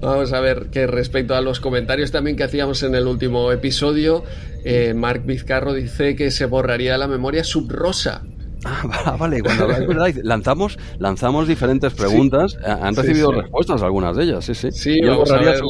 Vamos 0.00 0.32
a 0.32 0.40
ver 0.40 0.70
que 0.70 0.86
respecto 0.86 1.34
a 1.34 1.40
los 1.40 1.60
comentarios 1.60 2.10
también 2.10 2.36
que 2.36 2.44
hacíamos 2.44 2.82
en 2.82 2.94
el 2.94 3.06
último 3.06 3.52
episodio, 3.52 4.24
eh, 4.64 4.92
Mark 4.94 5.22
Vizcarro 5.24 5.72
dice 5.72 6.16
que 6.16 6.30
se 6.30 6.46
borraría 6.46 6.98
la 6.98 7.06
memoria 7.06 7.44
subrosa 7.44 8.22
Ah, 8.64 9.16
vale, 9.18 9.40
cuando 9.42 9.66
lanzamos, 10.22 10.78
lanzamos 10.98 11.48
diferentes 11.48 11.92
preguntas, 11.94 12.56
han 12.64 12.94
recibido 12.94 13.32
respuestas 13.32 13.82
algunas 13.82 14.16
de 14.16 14.24
ellas, 14.24 14.44
sí, 14.44 14.54
sí. 14.54 14.70
Sí, 14.70 15.00
vamos 15.00 15.30
a 15.30 15.38
ver 15.38 15.60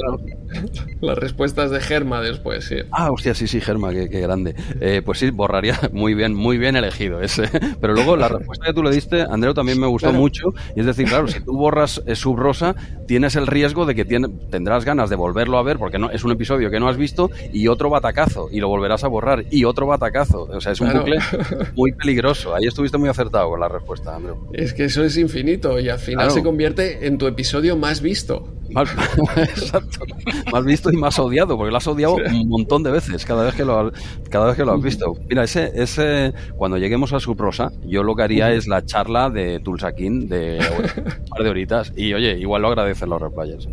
las 1.01 1.19
respuestas 1.19 1.71
de 1.71 1.81
Germa 1.81 2.21
después, 2.21 2.65
sí. 2.65 2.77
Ah, 2.91 3.11
hostia, 3.11 3.35
sí, 3.35 3.47
sí, 3.47 3.61
Germa, 3.61 3.91
qué, 3.91 4.07
grande. 4.07 4.55
Eh, 4.81 5.03
pues 5.05 5.19
sí, 5.19 5.31
borraría 5.31 5.79
muy 5.93 6.15
bien, 6.15 6.35
muy 6.35 6.59
bien 6.59 6.77
elegido 6.77 7.21
ese. 7.21 7.49
Pero 7.81 7.95
luego 7.95 8.17
la 8.17 8.29
respuesta 8.29 8.67
que 8.67 8.73
tú 8.73 8.83
le 8.83 8.91
diste, 8.91 9.23
Andreu, 9.23 9.55
también 9.55 9.81
me 9.81 9.87
gustó 9.87 10.13
mucho, 10.13 10.53
y 10.77 10.81
es 10.81 10.87
decir, 10.87 11.09
claro, 11.09 11.29
si 11.29 11.41
tú 11.41 11.57
borras 11.57 12.03
eh, 12.07 12.15
Subrosa, 12.15 12.75
tienes 13.07 13.37
el 13.37 13.47
riesgo 13.47 13.87
de 13.87 13.95
que 13.95 14.05
tendrás 14.05 14.85
ganas 14.85 15.11
de 15.11 15.17
volverlo 15.17 15.59
a 15.59 15.63
ver, 15.63 15.79
porque 15.79 15.99
no 15.99 16.11
es 16.11 16.25
un 16.25 16.33
episodio 16.33 16.71
que 16.71 16.81
no 16.81 16.89
has 16.89 16.97
visto, 16.97 17.31
y 17.53 17.69
otro 17.69 17.91
batacazo, 17.91 18.49
y 18.51 18.61
lo 18.61 18.69
volverás 18.69 19.05
a 19.05 19.09
borrar, 19.09 19.45
y 19.51 19.65
otro 19.65 19.87
batacazo. 19.87 20.49
O 20.53 20.61
sea, 20.61 20.73
es 20.73 20.81
un 20.81 20.93
bucle 20.93 21.19
muy 21.75 21.93
peligroso. 21.93 22.55
Ahí 22.55 22.67
estoy 22.67 22.82
estuviste 22.83 22.99
muy 22.99 23.09
acertado 23.09 23.49
con 23.49 23.61
la 23.61 23.69
respuesta, 23.69 24.17
Andrew. 24.17 24.37
Es 24.53 24.75
que 24.75 24.85
eso 24.85 25.05
es 25.05 25.17
infinito 25.17 25.79
y 25.79 25.89
al 25.89 25.99
final 25.99 26.31
se 26.31 26.43
convierte 26.43 27.07
en 27.07 27.17
tu 27.17 27.27
episodio 27.27 27.77
más 27.77 28.01
visto. 28.01 28.49
Más, 28.71 28.91
exacto. 29.37 30.05
Más 30.51 30.65
visto 30.65 30.91
y 30.91 30.97
más 30.97 31.19
odiado, 31.19 31.57
porque 31.57 31.71
lo 31.71 31.77
has 31.77 31.87
odiado 31.87 32.17
un 32.17 32.49
montón 32.49 32.83
de 32.83 32.91
veces 32.91 33.25
cada 33.25 33.45
vez 33.45 33.55
que 33.55 33.65
lo, 33.65 33.93
cada 34.31 34.47
vez 34.47 34.57
que 34.57 34.65
lo 34.65 34.73
has 34.73 34.83
visto. 34.83 35.15
Mira, 35.29 35.45
ese, 35.45 35.71
ese, 35.75 36.33
cuando 36.57 36.77
lleguemos 36.77 37.13
a 37.13 37.21
su 37.21 37.37
prosa, 37.37 37.71
yo 37.85 38.03
lo 38.03 38.17
que 38.17 38.23
haría 38.25 38.53
es 38.53 38.67
la 38.67 38.85
charla 38.85 39.31
de 39.31 39.61
Tulsakin 39.61 40.29
de 40.29 40.59
un 40.77 41.29
par 41.29 41.43
de 41.45 41.51
horitas. 41.51 41.93
Y 41.95 42.15
oye, 42.15 42.39
igual 42.39 42.63
lo 42.63 42.69
agradecen 42.69 43.11
los 43.11 43.21
replayers. 43.21 43.69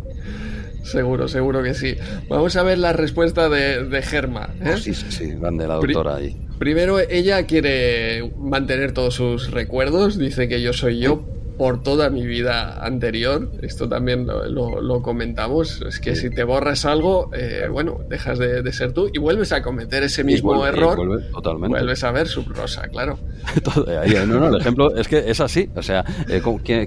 Seguro, 0.82 1.28
seguro 1.28 1.62
que 1.62 1.74
sí. 1.74 1.96
Vamos 2.28 2.56
a 2.56 2.62
ver 2.62 2.78
la 2.78 2.92
respuesta 2.92 3.48
de, 3.48 4.02
Germa. 4.02 4.50
¿eh? 4.60 4.72
Oh, 4.74 4.76
sí, 4.76 4.94
sí, 4.94 5.06
sí, 5.10 5.26
grande 5.32 5.66
la 5.66 5.74
doctora 5.74 6.16
ahí. 6.16 6.36
Primero, 6.58 6.98
ella 6.98 7.46
quiere 7.46 8.32
mantener 8.38 8.92
todos 8.92 9.14
sus 9.14 9.50
recuerdos, 9.50 10.18
dice 10.18 10.48
que 10.48 10.60
yo 10.60 10.72
soy 10.72 10.98
yo, 10.98 11.24
por 11.60 11.82
toda 11.82 12.08
mi 12.08 12.26
vida 12.26 12.82
anterior. 12.82 13.50
Esto 13.60 13.86
también 13.86 14.26
lo, 14.26 15.02
comentamos. 15.02 15.82
Es 15.82 16.00
que 16.00 16.16
si 16.16 16.30
te 16.30 16.42
borras 16.42 16.86
algo, 16.86 17.28
eh, 17.34 17.68
bueno, 17.70 18.00
dejas 18.08 18.38
de, 18.38 18.72
ser 18.72 18.92
tú 18.94 19.10
y 19.12 19.18
vuelves 19.18 19.52
a 19.52 19.60
cometer 19.60 20.02
ese 20.02 20.24
mismo 20.24 20.64
error. 20.64 21.22
totalmente. 21.30 21.76
Vuelves 21.76 22.02
a 22.02 22.12
ver 22.12 22.28
su 22.28 22.44
rosa, 22.44 22.88
claro. 22.88 23.18
no, 24.26 24.38
no, 24.40 24.48
el 24.48 24.58
ejemplo 24.58 24.96
es 24.96 25.06
que 25.06 25.30
es 25.30 25.38
así. 25.40 25.68
O 25.76 25.82
sea, 25.82 26.02
eh, 26.30 26.40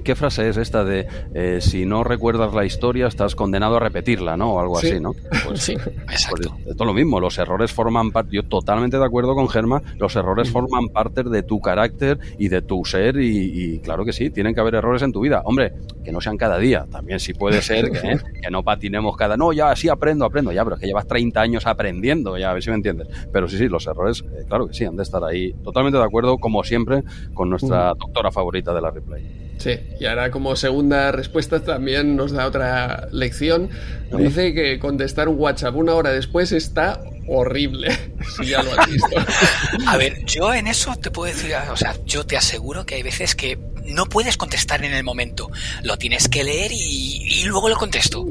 ¿qué, 0.03 0.15
frase 0.15 0.49
es 0.49 0.57
esta 0.57 0.83
de 0.83 1.05
eh, 1.35 1.59
si 1.61 1.85
no 1.85 2.03
recuerdas 2.03 2.51
la 2.55 2.65
historia, 2.65 3.05
estás 3.05 3.35
condenado 3.35 3.75
a 3.75 3.79
repetirla, 3.79 4.37
¿no? 4.37 4.53
O 4.53 4.59
algo 4.59 4.79
así, 4.79 4.99
¿no? 4.99 5.13
Pues, 5.45 5.61
sí, 5.61 5.73
exacto. 5.73 6.49
Pues, 6.49 6.69
esto 6.71 6.83
es 6.83 6.87
lo 6.87 6.95
mismo. 6.95 7.19
Los 7.19 7.37
errores 7.37 7.71
forman 7.71 8.11
parte. 8.11 8.37
Yo 8.37 8.41
totalmente 8.41 8.97
de 8.97 9.05
acuerdo 9.05 9.35
con 9.35 9.49
Germa. 9.49 9.83
Los 9.99 10.15
errores 10.15 10.49
forman 10.49 10.89
parte 10.89 11.21
de 11.21 11.43
tu 11.43 11.61
carácter 11.61 12.17
y 12.39 12.47
de 12.47 12.63
tu 12.63 12.83
ser 12.85 13.17
y, 13.17 13.75
y 13.75 13.79
claro 13.79 14.03
que 14.03 14.13
sí, 14.13 14.31
tienen 14.31 14.55
que 14.55 14.62
haber 14.63 14.75
errores 14.75 15.01
en 15.01 15.11
tu 15.11 15.21
vida. 15.21 15.41
Hombre, 15.45 15.73
que 16.03 16.11
no 16.11 16.21
sean 16.21 16.37
cada 16.37 16.57
día. 16.57 16.85
También 16.91 17.19
si 17.19 17.33
puede 17.33 17.61
ser 17.61 17.91
que, 18.41 18.51
no 18.51 18.63
patinemos 18.63 19.15
cada... 19.15 19.37
No, 19.37 19.53
ya 19.53 19.75
sí 19.75 19.89
aprendo, 19.89 20.25
aprendo. 20.25 20.51
Ya, 20.51 20.63
pero 20.63 20.75
es 20.75 20.81
que 20.81 20.87
llevas 20.87 21.07
30 21.07 21.39
años 21.41 21.67
aprendiendo, 21.67 22.37
ya, 22.37 22.51
a 22.51 22.53
ver 22.53 22.63
si 22.63 22.69
me 22.69 22.75
entiendes. 22.75 23.07
Pero 23.31 23.47
sí, 23.47 23.57
sí, 23.57 23.67
los 23.67 23.85
errores, 23.87 24.23
eh, 24.33 24.45
claro 24.47 24.67
que 24.67 24.73
sí, 24.73 24.85
han 24.85 24.95
de 24.95 25.03
estar 25.03 25.23
ahí. 25.23 25.53
Totalmente 25.63 25.97
de 25.97 26.03
acuerdo, 26.03 26.37
como 26.37 26.63
siempre, 26.63 27.03
con 27.33 27.49
nuestra 27.49 27.89
doctora 27.89 28.31
favorita 28.31 28.73
de 28.73 28.81
la 28.81 28.91
replay. 28.91 29.52
Sí, 29.57 29.79
y 29.99 30.05
ahora 30.05 30.31
como 30.31 30.55
segunda 30.55 31.11
respuesta 31.11 31.63
también 31.63 32.15
nos 32.15 32.31
da 32.31 32.47
otra 32.47 33.07
lección. 33.11 33.69
Dice 34.11 34.53
que 34.53 34.79
contestar 34.79 35.27
un 35.29 35.39
WhatsApp 35.39 35.75
una 35.75 35.93
hora 35.95 36.11
después 36.11 36.51
está 36.51 37.01
horrible, 37.27 37.97
si 38.37 38.53
A 38.53 39.97
ver, 39.97 40.23
yo 40.25 40.53
en 40.53 40.67
eso 40.67 40.95
te 40.97 41.09
puedo 41.11 41.33
decir, 41.33 41.53
o 41.71 41.77
sea, 41.77 41.95
yo 42.05 42.25
te 42.25 42.37
aseguro 42.37 42.85
que 42.85 42.95
hay 42.95 43.03
veces 43.03 43.35
que 43.35 43.57
no 43.85 44.05
puedes 44.05 44.37
contestar 44.37 44.83
en 44.85 44.93
el 44.93 45.03
momento. 45.03 45.49
Lo 45.83 45.97
tienes 45.97 46.29
que 46.29 46.43
leer 46.43 46.71
y, 46.71 47.41
y 47.41 47.43
luego 47.43 47.69
lo 47.69 47.75
contesto. 47.75 48.25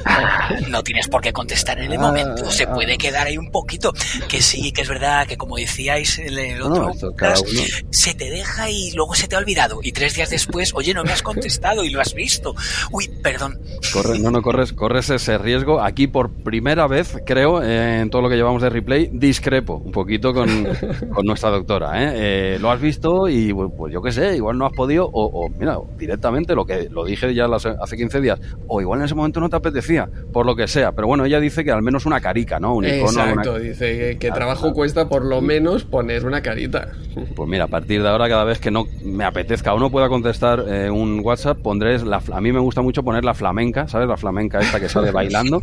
no 0.68 0.82
tienes 0.82 1.08
por 1.08 1.20
qué 1.20 1.32
contestar 1.32 1.78
en 1.80 1.92
el 1.92 1.98
momento. 1.98 2.50
Se 2.50 2.66
puede 2.66 2.96
quedar 2.96 3.26
ahí 3.26 3.38
un 3.38 3.50
poquito. 3.50 3.92
Que 4.28 4.40
sí, 4.40 4.72
que 4.72 4.82
es 4.82 4.88
verdad, 4.88 5.26
que 5.26 5.36
como 5.36 5.56
decíais 5.56 6.18
en 6.18 6.38
el 6.38 6.62
otro 6.62 6.86
No, 6.86 6.92
podcast, 6.94 7.46
se 7.90 8.14
te 8.14 8.30
deja 8.30 8.70
y 8.70 8.92
luego 8.92 9.14
se 9.14 9.28
te 9.28 9.36
ha 9.36 9.38
olvidado. 9.38 9.80
Y 9.82 9.92
tres 9.92 10.14
días 10.14 10.30
después, 10.30 10.55
oye, 10.74 10.94
no 10.94 11.04
me 11.04 11.12
has 11.12 11.22
contestado 11.22 11.84
y 11.84 11.90
lo 11.90 12.00
has 12.00 12.14
visto. 12.14 12.54
Uy, 12.90 13.08
perdón. 13.22 13.58
Corre- 13.92 14.18
no, 14.18 14.30
no, 14.30 14.42
corres, 14.42 14.72
corres 14.72 15.10
ese 15.10 15.38
riesgo. 15.38 15.80
Aquí 15.80 16.06
por 16.06 16.30
primera 16.30 16.86
vez, 16.86 17.16
creo, 17.26 17.62
eh, 17.62 18.00
en 18.00 18.10
todo 18.10 18.22
lo 18.22 18.28
que 18.28 18.36
llevamos 18.36 18.62
de 18.62 18.70
replay, 18.70 19.10
discrepo 19.12 19.74
un 19.84 19.92
poquito 19.92 20.32
con, 20.32 20.48
con 21.14 21.26
nuestra 21.26 21.50
doctora. 21.50 22.02
¿eh? 22.02 22.12
Eh, 22.54 22.58
lo 22.60 22.70
has 22.70 22.80
visto 22.80 23.28
y 23.28 23.52
pues 23.52 23.70
pues, 23.76 23.92
yo 23.92 24.02
qué 24.02 24.12
sé, 24.12 24.36
igual 24.36 24.58
no 24.58 24.66
has 24.66 24.72
podido, 24.72 25.06
o, 25.06 25.24
o, 25.46 25.48
mira, 25.50 25.76
directamente 25.98 26.54
lo 26.54 26.64
que 26.64 26.88
lo 26.90 27.04
dije 27.04 27.34
ya 27.34 27.46
las- 27.48 27.66
hace 27.66 27.96
15 27.96 28.20
días, 28.20 28.40
o 28.68 28.80
igual 28.80 29.00
en 29.00 29.06
ese 29.06 29.14
momento 29.14 29.40
no 29.40 29.48
te 29.48 29.56
apetecía, 29.56 30.08
por 30.32 30.46
lo 30.46 30.54
que 30.56 30.66
sea. 30.68 30.92
Pero 30.92 31.06
bueno, 31.08 31.24
ella 31.24 31.40
dice 31.40 31.64
que 31.64 31.70
al 31.72 31.82
menos 31.82 32.06
una 32.06 32.20
carica, 32.20 32.58
¿no? 32.58 32.74
Un 32.74 32.84
icono, 32.86 33.06
Exacto, 33.20 33.50
una- 33.52 33.58
dice 33.60 33.98
que, 33.98 34.18
que 34.18 34.30
trabajo 34.30 34.72
cuesta 34.72 35.08
por 35.08 35.24
lo 35.24 35.40
menos 35.40 35.84
poner 35.84 36.24
una 36.26 36.42
carita. 36.42 36.88
Pues 37.34 37.48
mira, 37.48 37.64
a 37.64 37.68
partir 37.68 38.02
de 38.02 38.08
ahora, 38.08 38.28
cada 38.28 38.44
vez 38.44 38.58
que 38.58 38.70
no 38.70 38.84
me 39.04 39.24
apetezca 39.24 39.72
o 39.74 39.78
no 39.78 39.90
pueda 39.90 40.08
contestar 40.08 40.45
eh, 40.68 40.90
un 40.90 41.20
WhatsApp, 41.24 41.58
pondré 41.58 41.98
la, 42.04 42.22
a 42.32 42.40
mí 42.40 42.52
me 42.52 42.60
gusta 42.60 42.82
mucho 42.82 43.02
poner 43.02 43.24
la 43.24 43.34
flamenca, 43.34 43.88
¿sabes? 43.88 44.08
La 44.08 44.16
flamenca 44.16 44.58
esta 44.58 44.80
que 44.80 44.88
sale 44.88 45.10
bailando. 45.10 45.62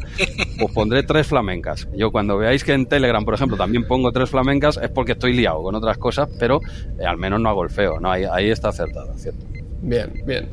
Pues 0.59 0.71
pondré 0.73 1.03
tres 1.03 1.27
flamencas. 1.27 1.87
Yo 1.95 2.11
cuando 2.11 2.37
veáis 2.37 2.63
que 2.63 2.73
en 2.73 2.85
Telegram, 2.85 3.25
por 3.25 3.33
ejemplo, 3.33 3.57
también 3.57 3.87
pongo 3.87 4.11
tres 4.11 4.29
flamencas, 4.29 4.77
es 4.77 4.89
porque 4.89 5.13
estoy 5.13 5.33
liado 5.33 5.63
con 5.63 5.75
otras 5.75 5.97
cosas, 5.97 6.29
pero 6.39 6.61
eh, 6.99 7.05
al 7.05 7.17
menos 7.17 7.41
no 7.41 7.49
hago 7.49 7.63
el 7.63 7.69
feo, 7.69 7.99
¿no? 7.99 8.11
Ahí, 8.11 8.23
ahí 8.31 8.49
está 8.49 8.69
acertada, 8.69 9.17
¿cierto? 9.17 9.45
Bien, 9.81 10.21
bien. 10.25 10.49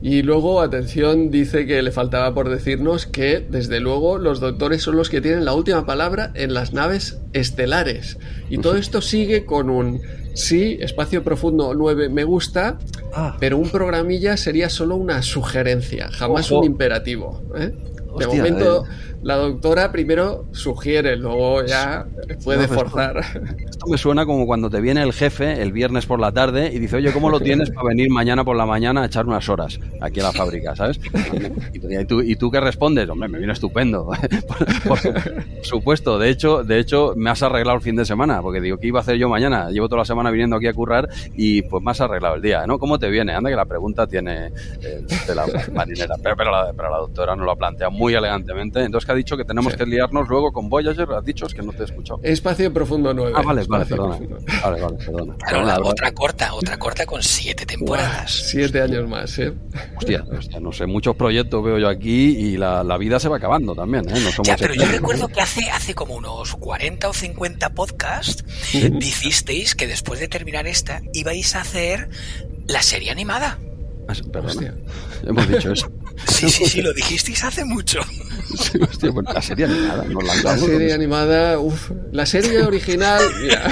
Y 0.00 0.22
luego, 0.22 0.60
atención, 0.60 1.30
dice 1.30 1.66
que 1.66 1.82
le 1.82 1.90
faltaba 1.90 2.32
por 2.32 2.48
decirnos 2.48 3.06
que, 3.06 3.40
desde 3.40 3.80
luego, 3.80 4.18
los 4.18 4.38
doctores 4.38 4.82
son 4.82 4.96
los 4.96 5.10
que 5.10 5.20
tienen 5.20 5.44
la 5.44 5.54
última 5.54 5.86
palabra 5.86 6.30
en 6.34 6.54
las 6.54 6.72
naves 6.72 7.18
estelares. 7.32 8.18
Y 8.48 8.58
todo 8.58 8.76
esto 8.76 9.00
sigue 9.00 9.44
con 9.44 9.70
un 9.70 10.00
sí, 10.34 10.78
espacio 10.80 11.24
profundo 11.24 11.74
9 11.74 12.08
me 12.10 12.22
gusta, 12.22 12.78
pero 13.38 13.58
un 13.58 13.70
programilla 13.70 14.36
sería 14.36 14.68
solo 14.68 14.96
una 14.96 15.22
sugerencia, 15.22 16.08
jamás 16.10 16.50
Ojo. 16.50 16.60
un 16.60 16.66
imperativo. 16.66 17.42
¿eh? 17.56 17.72
De 18.16 18.24
Hostia, 18.24 18.42
momento, 18.42 18.84
eh. 18.84 19.16
la 19.22 19.36
doctora 19.36 19.92
primero 19.92 20.46
sugiere, 20.52 21.16
luego 21.16 21.64
ya 21.64 22.06
puede 22.42 22.58
No, 22.60 22.64
esto- 22.64 22.74
forzar. 22.74 23.18
Esto 23.68 23.86
me 23.86 23.98
suena 23.98 24.24
como 24.24 24.46
cuando 24.46 24.70
te 24.70 24.80
viene 24.80 25.02
el 25.02 25.12
jefe 25.12 25.60
el 25.62 25.72
viernes 25.72 26.06
por 26.06 26.18
la 26.18 26.32
tarde 26.32 26.70
y 26.72 26.78
dice, 26.78 26.96
oye, 26.96 27.12
¿cómo 27.12 27.28
lo 27.30 27.38
tienes 27.38 27.70
para 27.70 27.88
venir 27.88 28.10
mañana 28.10 28.44
por 28.44 28.56
la 28.56 28.64
mañana 28.66 29.02
a 29.02 29.06
echar 29.06 29.26
unas 29.26 29.48
horas 29.48 29.78
aquí 30.00 30.20
a 30.20 30.24
la 30.24 30.32
fábrica, 30.32 30.74
¿sabes? 30.74 30.98
Y, 31.74 32.04
tú, 32.06 32.22
¿y 32.22 32.34
tú 32.36 32.50
qué 32.50 32.60
respondes? 32.60 33.08
Hombre, 33.08 33.28
me 33.28 33.38
viene 33.38 33.52
estupendo. 33.52 34.08
por, 34.88 34.98
supuesto, 35.62 36.18
de 36.18 36.30
hecho, 36.30 36.64
de 36.64 36.78
hecho, 36.78 37.12
me 37.16 37.30
has 37.30 37.42
arreglado 37.42 37.76
el 37.76 37.82
fin 37.82 37.94
de 37.96 38.04
semana, 38.04 38.40
porque 38.40 38.60
digo, 38.60 38.78
¿qué 38.78 38.86
iba 38.88 39.00
a 39.00 39.02
hacer 39.02 39.16
yo 39.16 39.28
mañana? 39.28 39.70
Llevo 39.70 39.88
toda 39.88 40.00
la 40.00 40.04
semana 40.06 40.30
viniendo 40.30 40.56
aquí 40.56 40.66
a 40.66 40.72
currar 40.72 41.08
y 41.36 41.62
pues 41.62 41.82
me 41.84 41.90
has 41.90 42.00
arreglado 42.00 42.36
el 42.36 42.42
día, 42.42 42.66
¿no? 42.66 42.78
¿Cómo 42.78 42.98
te 42.98 43.08
viene? 43.10 43.34
Anda 43.34 43.50
que 43.50 43.56
la 43.56 43.66
pregunta 43.66 44.06
tiene 44.06 44.46
eh, 44.80 45.04
de 45.26 45.34
la 45.34 45.44
marinera, 45.74 46.14
pero, 46.22 46.36
pero, 46.36 46.50
la, 46.50 46.72
pero 46.74 46.90
la 46.90 46.98
doctora 46.98 47.36
nos 47.36 47.44
lo 47.44 47.56
plantea 47.56 47.90
muy 47.90 47.97
elegantemente. 48.06 48.80
Entonces, 48.82 49.06
que 49.06 49.12
ha 49.12 49.14
dicho 49.14 49.36
que 49.36 49.44
tenemos 49.44 49.72
Sí. 49.72 49.78
que 49.78 49.86
liarnos 49.86 50.28
luego 50.28 50.52
con 50.52 50.68
Voyager, 50.68 51.08
has 51.12 51.24
dicho, 51.24 51.46
es 51.46 51.54
que 51.54 51.62
no 51.62 51.72
te 51.72 51.82
he 51.82 51.84
escuchado. 51.86 52.20
Espacio 52.22 52.72
profundo 52.72 53.12
9. 53.14 53.32
Ah, 53.34 53.42
vale, 53.42 53.64
vale, 53.68 53.84
perdona. 53.86 54.18
Vale, 54.62 54.80
vale, 54.80 54.96
perdona. 54.98 55.34
Claro, 55.36 55.86
otra 55.86 56.12
corta, 56.12 56.54
otra 56.54 56.78
corta 56.78 57.04
con 57.06 57.22
siete 57.22 57.66
temporadas. 57.66 58.30
Siete 58.50 58.80
años 58.80 59.08
más, 59.08 59.38
¿eh? 59.38 59.52
Hostia, 59.96 60.24
hostia, 60.36 60.60
no 60.60 60.72
sé, 60.72 60.86
muchos 60.86 61.16
proyectos 61.16 61.64
veo 61.64 61.78
yo 61.78 61.88
aquí 61.88 62.36
y 62.36 62.56
la, 62.56 62.84
la 62.84 62.96
vida 62.98 63.18
se 63.20 63.28
va 63.28 63.36
acabando 63.38 63.74
también, 63.74 64.08
¿eh? 64.08 64.20
No 64.20 64.30
somos 64.30 64.46
Ya, 64.48 64.56
pero 64.56 64.74
yo 64.74 64.84
recuerdo 64.86 65.28
que 65.28 65.40
hace, 65.40 65.70
hace 65.70 65.94
como 65.94 66.14
unos 66.14 66.54
40 66.56 67.08
o 67.08 67.12
50 67.12 67.70
podcasts 67.70 68.44
dijisteis 68.72 69.74
que 69.74 69.86
después 69.86 70.20
de 70.20 70.28
terminar 70.28 70.66
esta 70.66 71.00
ibais 71.12 71.54
a 71.54 71.60
hacer 71.62 72.08
la 72.66 72.82
serie 72.82 73.10
animada. 73.10 73.58
Hostia. 74.08 74.74
hemos 75.26 75.48
dicho 75.48 75.72
eso. 75.72 75.90
Sí, 76.26 76.48
sí, 76.50 76.64
sí, 76.66 76.82
lo 76.82 76.92
dijisteis 76.92 77.44
hace 77.44 77.64
mucho. 77.64 78.00
Sí, 78.58 78.76
hostia, 78.82 79.12
pues 79.12 79.24
la 79.32 79.40
serie 79.40 79.66
animada, 79.66 80.04
nos 80.04 80.42
La 80.42 80.56
con 80.56 80.68
serie 80.68 80.92
animada, 80.92 81.58
uff, 81.60 81.92
la 82.10 82.26
serie 82.26 82.62
original, 82.64 83.22
mira, 83.40 83.70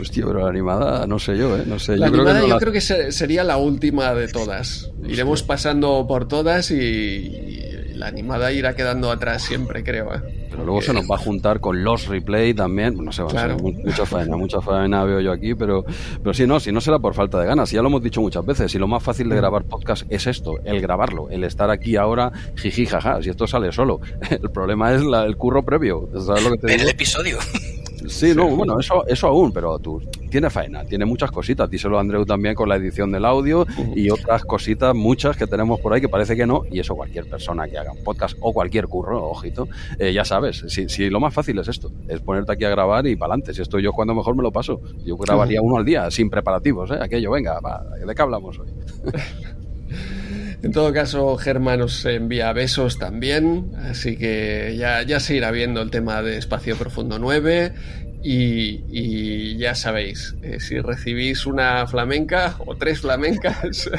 Hostia, 0.00 0.24
pero 0.26 0.40
la 0.44 0.48
animada, 0.48 1.06
no 1.06 1.18
sé 1.18 1.36
yo, 1.36 1.58
¿eh? 1.58 1.64
No 1.66 1.78
sé, 1.78 1.98
la 1.98 2.06
yo 2.06 2.12
creo 2.12 2.24
que 2.24 2.30
animada 2.30 2.40
no 2.40 2.46
yo 2.48 2.54
la- 2.54 2.58
creo 2.60 2.72
que 2.72 2.80
se- 2.80 3.12
sería 3.12 3.44
la 3.44 3.58
última 3.58 4.14
de 4.14 4.28
todas. 4.28 4.90
Iremos 5.06 5.42
pasando 5.42 6.06
por 6.08 6.26
todas 6.26 6.70
y, 6.70 6.74
y 6.76 7.92
la 7.94 8.06
animada 8.06 8.50
irá 8.52 8.74
quedando 8.74 9.10
atrás 9.10 9.42
siempre, 9.42 9.84
creo. 9.84 10.14
¿eh? 10.14 10.39
Pero 10.50 10.64
luego 10.64 10.82
se 10.82 10.92
nos 10.92 11.08
va 11.10 11.14
a 11.14 11.18
juntar 11.18 11.60
con 11.60 11.82
los 11.84 12.06
replay 12.08 12.52
también. 12.54 12.96
No 13.02 13.12
sé, 13.12 13.22
va 13.22 13.28
a 13.28 13.32
Claro. 13.32 13.54
ser 13.54 13.62
mu- 13.62 13.72
mucha 13.72 14.04
faena, 14.06 14.36
mucha 14.36 14.60
faena 14.60 15.04
veo 15.04 15.20
yo 15.20 15.32
aquí, 15.32 15.54
pero, 15.54 15.84
pero 16.22 16.34
sí, 16.34 16.46
no, 16.46 16.58
si 16.60 16.72
no 16.72 16.80
será 16.80 16.98
por 16.98 17.14
falta 17.14 17.38
de 17.40 17.46
ganas. 17.46 17.70
Ya 17.70 17.82
lo 17.82 17.88
hemos 17.88 18.02
dicho 18.02 18.20
muchas 18.20 18.44
veces. 18.44 18.72
Si 18.72 18.78
lo 18.78 18.88
más 18.88 19.02
fácil 19.02 19.28
de 19.28 19.36
grabar 19.36 19.64
podcast 19.64 20.04
es 20.10 20.26
esto, 20.26 20.54
el 20.64 20.80
grabarlo, 20.80 21.30
el 21.30 21.44
estar 21.44 21.70
aquí 21.70 21.96
ahora, 21.96 22.32
jiji, 22.56 22.86
jaja. 22.86 23.22
Si 23.22 23.30
esto 23.30 23.46
sale 23.46 23.70
solo. 23.72 24.00
El 24.30 24.50
problema 24.50 24.92
es 24.92 25.02
la- 25.04 25.24
el 25.24 25.36
curro 25.36 25.62
previo. 25.64 26.08
¿Sabes 26.24 26.42
lo 26.44 26.50
que 26.52 26.58
te 26.58 26.66
Ver 26.66 26.76
digo? 26.78 26.88
el 26.88 26.94
episodio. 26.94 27.38
Sí, 28.08 28.34
no, 28.34 28.48
bueno, 28.48 28.78
eso, 28.78 29.06
eso 29.06 29.26
aún, 29.28 29.52
pero 29.52 29.78
tú 29.78 30.00
tiene 30.30 30.48
faena, 30.50 30.84
tiene 30.84 31.04
muchas 31.04 31.30
cositas. 31.30 31.68
Díselo 31.68 31.98
a 31.98 32.00
Andreu 32.00 32.24
también 32.24 32.54
con 32.54 32.68
la 32.68 32.76
edición 32.76 33.10
del 33.12 33.24
audio 33.24 33.66
y 33.94 34.10
otras 34.10 34.44
cositas, 34.44 34.94
muchas 34.94 35.36
que 35.36 35.46
tenemos 35.46 35.80
por 35.80 35.92
ahí 35.92 36.00
que 36.00 36.08
parece 36.08 36.36
que 36.36 36.46
no. 36.46 36.62
Y 36.70 36.80
eso 36.80 36.94
cualquier 36.94 37.28
persona 37.28 37.68
que 37.68 37.78
haga 37.78 37.92
un 37.92 38.02
podcast 38.02 38.36
o 38.40 38.52
cualquier 38.52 38.86
curro, 38.88 39.28
ojito, 39.28 39.68
eh, 39.98 40.12
ya 40.12 40.24
sabes. 40.24 40.64
Si, 40.68 40.88
si 40.88 41.10
lo 41.10 41.20
más 41.20 41.34
fácil 41.34 41.58
es 41.58 41.68
esto, 41.68 41.90
es 42.08 42.20
ponerte 42.20 42.52
aquí 42.52 42.64
a 42.64 42.70
grabar 42.70 43.06
y 43.06 43.16
para 43.16 43.34
adelante. 43.34 43.54
Si 43.54 43.62
estoy 43.62 43.82
yo 43.82 43.92
cuando 43.92 44.14
mejor 44.14 44.36
me 44.36 44.42
lo 44.42 44.52
paso. 44.52 44.80
Yo 45.04 45.16
grabaría 45.16 45.60
uno 45.60 45.76
al 45.76 45.84
día, 45.84 46.10
sin 46.10 46.30
preparativos, 46.30 46.90
¿eh? 46.90 46.98
Aquello, 47.00 47.30
venga, 47.30 47.60
va, 47.60 47.84
¿de 48.06 48.14
qué 48.14 48.22
hablamos 48.22 48.58
hoy? 48.58 48.68
En 50.62 50.72
todo 50.72 50.92
caso, 50.92 51.36
Germán 51.36 51.80
nos 51.80 52.04
envía 52.04 52.52
besos 52.52 52.98
también, 52.98 53.72
así 53.90 54.16
que 54.16 54.76
ya, 54.78 55.02
ya 55.02 55.18
se 55.18 55.36
irá 55.36 55.50
viendo 55.50 55.80
el 55.80 55.90
tema 55.90 56.22
de 56.22 56.36
Espacio 56.36 56.76
Profundo 56.76 57.18
9 57.18 57.72
y, 58.22 58.84
y 58.90 59.56
ya 59.56 59.74
sabéis, 59.74 60.36
eh, 60.42 60.60
si 60.60 60.78
recibís 60.80 61.46
una 61.46 61.86
flamenca 61.86 62.56
o 62.66 62.76
tres 62.76 63.00
flamencas, 63.00 63.90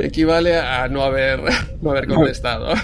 equivale 0.02 0.56
a 0.56 0.86
no 0.86 1.02
haber, 1.02 1.40
no 1.82 1.90
haber 1.90 2.06
contestado. 2.06 2.74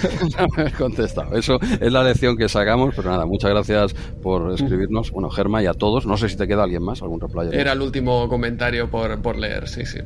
No 0.57 0.65
has 0.65 0.73
contestado. 0.73 1.37
Eso 1.37 1.59
es 1.81 1.93
la 1.93 2.03
lección 2.03 2.37
que 2.37 2.49
sacamos, 2.49 2.95
pero 2.97 3.11
nada, 3.11 3.27
muchas 3.27 3.51
gracias 3.51 3.95
por 4.23 4.53
escribirnos. 4.53 5.13
Bueno, 5.13 5.31
Germa 5.31 5.63
y 5.63 5.67
a 5.67 5.75
todos. 5.75 6.07
No 6.07 6.17
sé 6.17 6.29
si 6.29 6.37
te 6.37 6.49
queda 6.49 6.65
alguien 6.65 6.83
más, 6.83 7.01
algún 7.03 7.21
replayer. 7.21 7.55
Era 7.55 7.73
el 7.73 7.83
último 7.83 8.29
comentario 8.29 8.91
por, 8.91 9.23
por 9.23 9.39
leer, 9.39 9.69
sí, 9.69 9.87
sí. 9.87 10.01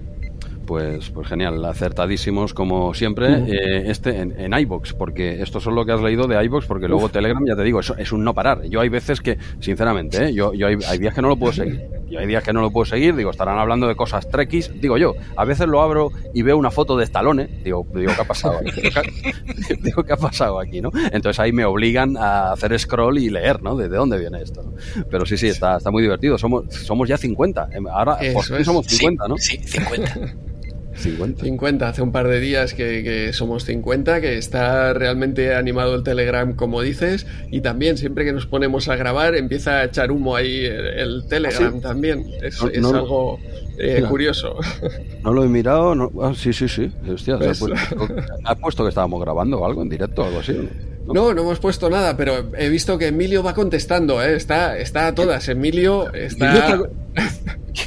Pues, 0.70 1.10
pues 1.10 1.26
genial, 1.26 1.64
acertadísimos 1.64 2.54
como 2.54 2.94
siempre. 2.94 3.26
Eh, 3.48 3.90
este 3.90 4.20
en, 4.20 4.38
en 4.38 4.56
iBox, 4.56 4.92
porque 4.92 5.42
esto 5.42 5.58
es 5.58 5.66
lo 5.66 5.84
que 5.84 5.90
has 5.90 6.00
leído 6.00 6.28
de 6.28 6.40
iBox, 6.44 6.66
porque 6.66 6.86
luego 6.86 7.08
Telegram, 7.08 7.44
ya 7.44 7.56
te 7.56 7.64
digo, 7.64 7.80
eso 7.80 7.96
es 7.98 8.12
un 8.12 8.22
no 8.22 8.34
parar. 8.34 8.62
Yo 8.68 8.80
hay 8.80 8.88
veces 8.88 9.20
que, 9.20 9.36
sinceramente, 9.58 10.26
¿eh? 10.26 10.32
yo, 10.32 10.54
yo 10.54 10.68
hay, 10.68 10.76
hay 10.86 10.98
días 10.98 11.12
que 11.12 11.22
no 11.22 11.28
lo 11.28 11.36
puedo 11.36 11.52
seguir. 11.52 11.88
Yo 12.08 12.20
hay 12.20 12.26
días 12.28 12.44
que 12.44 12.52
no 12.52 12.60
lo 12.60 12.70
puedo 12.70 12.84
seguir, 12.84 13.16
digo, 13.16 13.32
estarán 13.32 13.58
hablando 13.58 13.88
de 13.88 13.96
cosas 13.96 14.28
trekkies. 14.28 14.80
Digo 14.80 14.96
yo, 14.96 15.14
a 15.36 15.44
veces 15.44 15.66
lo 15.66 15.82
abro 15.82 16.12
y 16.32 16.42
veo 16.42 16.56
una 16.56 16.70
foto 16.70 16.96
de 16.96 17.02
Stallone, 17.02 17.48
digo, 17.64 17.84
digo 17.92 18.12
¿qué 18.14 18.22
ha 18.22 18.24
pasado 18.24 18.58
aquí? 18.58 18.80
Digo, 18.80 19.00
¿qué, 19.66 19.74
digo, 19.82 20.04
¿qué 20.04 20.12
ha 20.12 20.16
pasado 20.16 20.60
aquí? 20.60 20.80
¿no? 20.80 20.92
Entonces 21.10 21.40
ahí 21.40 21.50
me 21.50 21.64
obligan 21.64 22.16
a 22.16 22.52
hacer 22.52 22.78
scroll 22.78 23.18
y 23.18 23.28
leer, 23.28 23.60
¿no? 23.60 23.76
¿De, 23.76 23.88
de 23.88 23.96
dónde 23.96 24.20
viene 24.20 24.40
esto? 24.40 24.62
¿no? 24.62 24.74
Pero 25.10 25.26
sí, 25.26 25.36
sí, 25.36 25.48
está, 25.48 25.78
está 25.78 25.90
muy 25.90 26.02
divertido. 26.02 26.38
Somos, 26.38 26.72
somos 26.72 27.08
ya 27.08 27.16
50. 27.16 27.70
Ahora, 27.90 28.18
Eso 28.20 28.34
por 28.34 28.44
fin 28.44 28.56
es. 28.56 28.66
somos 28.66 28.86
Sí, 28.86 28.96
50, 28.98 29.28
¿no? 29.28 29.36
Sí, 29.36 29.58
50. 29.58 30.20
50. 30.95 31.45
50, 31.45 31.88
hace 31.88 32.03
un 32.03 32.12
par 32.12 32.28
de 32.28 32.41
días 32.41 32.74
que, 32.74 33.03
que 33.03 33.32
somos 33.32 33.64
50, 33.64 34.20
que 34.20 34.36
está 34.38 34.93
realmente 34.93 35.55
animado 35.55 35.95
el 35.95 36.03
Telegram, 36.03 36.55
como 36.55 36.82
dices, 36.82 37.26
y 37.51 37.61
también 37.61 37.97
siempre 37.97 38.24
que 38.24 38.32
nos 38.32 38.47
ponemos 38.47 38.88
a 38.88 38.97
grabar 38.97 39.34
empieza 39.36 39.78
a 39.78 39.84
echar 39.84 40.11
humo 40.11 40.36
ahí 40.36 40.64
el, 40.64 40.86
el 40.86 41.24
Telegram 41.28 41.68
¿Ah, 41.68 41.76
sí? 41.76 41.80
también. 41.80 42.26
Es, 42.43 42.61
No- 42.62 42.68
es 42.68 42.80
no- 42.80 42.88
algo 42.91 43.38
eh, 43.78 43.95
Mira. 43.97 44.09
curioso. 44.09 44.57
No 45.24 45.32
lo 45.32 45.45
he 45.45 45.49
mirado. 45.49 45.95
No, 45.95 46.11
ah, 46.22 46.32
sí, 46.36 46.53
sí, 46.53 46.68
sí. 46.68 46.91
Hostia, 47.09 47.38
se 47.38 47.45
ha 47.45 47.49
¿Ves? 47.49 47.59
puesto, 47.61 47.76
puesto 48.61 48.82
que 48.84 48.88
estábamos 48.91 49.20
grabando 49.22 49.64
algo 49.64 49.82
en 49.82 49.88
directo 49.88 50.22
o 50.22 50.26
algo 50.26 50.41
así. 50.41 50.53
¿no? 51.07 51.14
No, 51.14 51.34
no 51.34 51.41
hemos 51.43 51.59
puesto 51.61 51.88
nada, 51.88 52.16
pero 52.16 52.53
he 52.57 52.68
visto 52.68 52.99
que 52.99 53.07
Emilio 53.09 53.43
va 53.43 53.55
contestando, 53.55 54.22
¿eh? 54.22 54.36
está, 54.36 54.76
está 54.78 55.07
a 55.09 55.14
todas. 55.14 55.49
Emilio 55.49 56.12
está... 56.12 56.78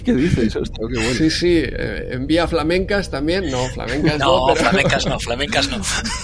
¿Qué, 0.06 0.14
dices? 0.14 0.56
Hostia, 0.56 0.86
qué 0.90 0.96
bueno. 0.96 1.14
Sí, 1.14 1.30
sí, 1.30 1.58
eh, 1.58 2.10
envía 2.12 2.48
flamencas 2.48 3.10
también. 3.10 3.50
No, 3.52 3.66
flamencas 3.68 4.20
no. 4.20 4.48
No, 4.50 4.56
flamencas 4.56 5.06
no, 5.06 5.20
flamencas 5.20 5.70
no. 5.70 5.82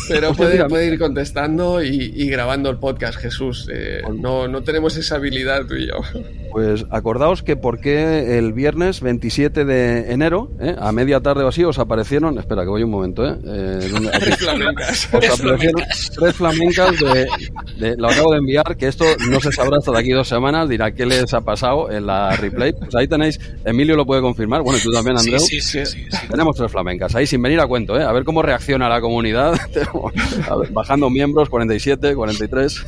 Pero 0.07 0.33
puede, 0.33 0.63
puede 0.67 0.87
ir 0.87 0.99
contestando 0.99 1.83
y, 1.83 2.11
y 2.15 2.29
grabando 2.29 2.69
el 2.69 2.77
podcast, 2.77 3.19
Jesús. 3.19 3.69
Eh, 3.71 4.01
no, 4.13 4.47
no 4.47 4.63
tenemos 4.63 4.97
esa 4.97 5.15
habilidad 5.15 5.65
tú 5.65 5.75
y 5.75 5.87
yo. 5.87 5.95
Pues 6.51 6.85
acordaos 6.89 7.43
que 7.43 7.55
por 7.57 7.79
qué 7.79 8.37
el 8.37 8.53
viernes 8.53 9.01
27 9.01 9.65
de 9.65 10.11
enero, 10.11 10.51
¿eh? 10.59 10.75
a 10.79 10.91
media 10.91 11.19
tarde 11.19 11.43
o 11.43 11.49
así, 11.49 11.63
os 11.63 11.77
aparecieron. 11.79 12.37
Espera, 12.39 12.63
que 12.63 12.69
voy 12.69 12.83
un 12.83 12.89
momento, 12.91 13.25
¿eh? 13.27 13.35
eh 13.45 13.89
¿dónde- 13.91 14.09
Tres 14.19 14.37
flamencas. 14.37 15.09
os 15.13 15.39
aparecieron 15.39 15.83
tres 16.17 16.35
flamencas 16.35 16.99
de, 16.99 17.27
de- 17.77 17.97
lo 17.97 18.09
acabo 18.09 18.31
de 18.31 18.39
enviar, 18.39 18.75
que 18.77 18.87
esto 18.87 19.05
no 19.29 19.39
se 19.39 19.51
sabrá 19.51 19.77
hasta 19.77 19.91
de 19.91 19.99
aquí 19.99 20.11
dos 20.11 20.27
semanas, 20.27 20.67
dirá 20.69 20.91
qué 20.91 21.05
les 21.05 21.33
ha 21.33 21.41
pasado 21.41 21.91
en 21.91 22.07
la 22.07 22.35
replay. 22.35 22.73
Pues 22.91 23.01
ahí 23.01 23.07
tenéis, 23.07 23.39
Emilio 23.65 23.95
lo 23.95 24.05
puede 24.05 24.21
confirmar, 24.21 24.61
bueno, 24.61 24.79
y 24.79 24.81
tú 24.81 24.91
también, 24.91 25.17
Andreu. 25.17 25.39
sí, 25.39 25.61
sí, 25.61 25.85
sí. 25.85 26.05
Tenemos 26.29 26.55
tres 26.55 26.71
flamencas, 26.71 27.15
ahí 27.15 27.25
sin 27.27 27.41
venir 27.41 27.59
a 27.59 27.67
cuento, 27.67 27.99
¿eh? 27.99 28.03
a 28.03 28.11
ver 28.11 28.23
cómo 28.23 28.41
reacciona 28.41 28.89
la 28.89 29.01
comunidad. 29.01 29.53
Ver, 30.59 30.71
bajando 30.71 31.09
miembros, 31.09 31.49
47, 31.49 32.15
43. 32.15 32.85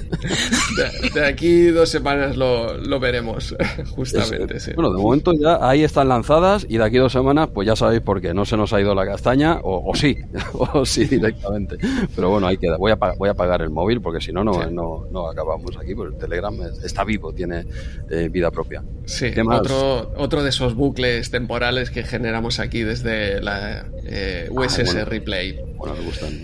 De, 0.76 1.10
de 1.22 1.26
aquí 1.26 1.66
dos 1.68 1.89
semanas 1.89 2.36
lo, 2.36 2.78
lo 2.78 2.99
veremos, 2.99 3.56
justamente. 3.95 4.58
Es-. 4.58 4.76
Bueno, 4.76 4.91
de 4.93 5.02
momento 5.02 5.32
ya 5.34 5.58
ahí 5.62 5.84
están 5.84 6.10
lanzadas 6.10 6.66
y 6.68 6.78
de 6.78 6.84
aquí 6.84 6.97
dos 6.97 7.12
semanas, 7.12 7.49
pues 7.54 7.68
ya 7.68 7.76
sabéis 7.76 8.02
por 8.02 8.20
qué. 8.22 8.34
No 8.34 8.45
se 8.45 8.58
nos 8.58 8.74
ha 8.74 8.82
ido 8.82 8.93
la 8.95 9.06
castaña, 9.06 9.60
o, 9.64 9.89
o 9.89 9.95
sí, 9.95 10.18
o 10.54 10.86
sí 10.86 11.06
directamente. 11.06 11.78
Pero 12.16 12.30
bueno, 12.30 12.47
ahí 12.47 12.58
queda. 12.58 12.78
Voy 12.78 12.91
a, 12.91 12.95
voy 12.95 13.30
a 13.30 13.34
apagar 13.34 13.62
el 13.62 13.70
móvil 13.70 14.02
porque 14.02 14.22
si 14.22 14.32
no, 14.32 14.43
no, 14.43 14.70
no, 14.70 15.06
no 15.12 15.30
acabamos 15.30 15.78
aquí. 15.78 15.95
Porque 15.95 16.16
el 16.16 16.20
Telegram 16.20 16.54
es- 16.64 16.84
está 16.84 17.04
vivo, 17.04 17.32
tiene 17.34 17.66
eh, 18.10 18.30
vida 18.32 18.52
propia. 18.52 18.84
Sí, 19.06 19.32
¿Qué 19.32 19.43
más? 19.43 19.62
Otro, 20.00 20.14
otro 20.18 20.44
de 20.44 20.50
esos 20.50 20.76
bucles 20.76 21.32
temporales 21.32 21.89
que 21.92 22.04
generamos 22.04 22.60
aquí 22.60 22.84
desde 22.84 23.42
la 23.42 23.86
eh, 24.06 24.48
USS 24.52 24.80
Ah, 24.80 24.84
bueno. 24.86 25.06
Replay. 25.06 25.60
Bueno, 25.78 25.96
me 25.96 26.02
gustan. 26.06 26.39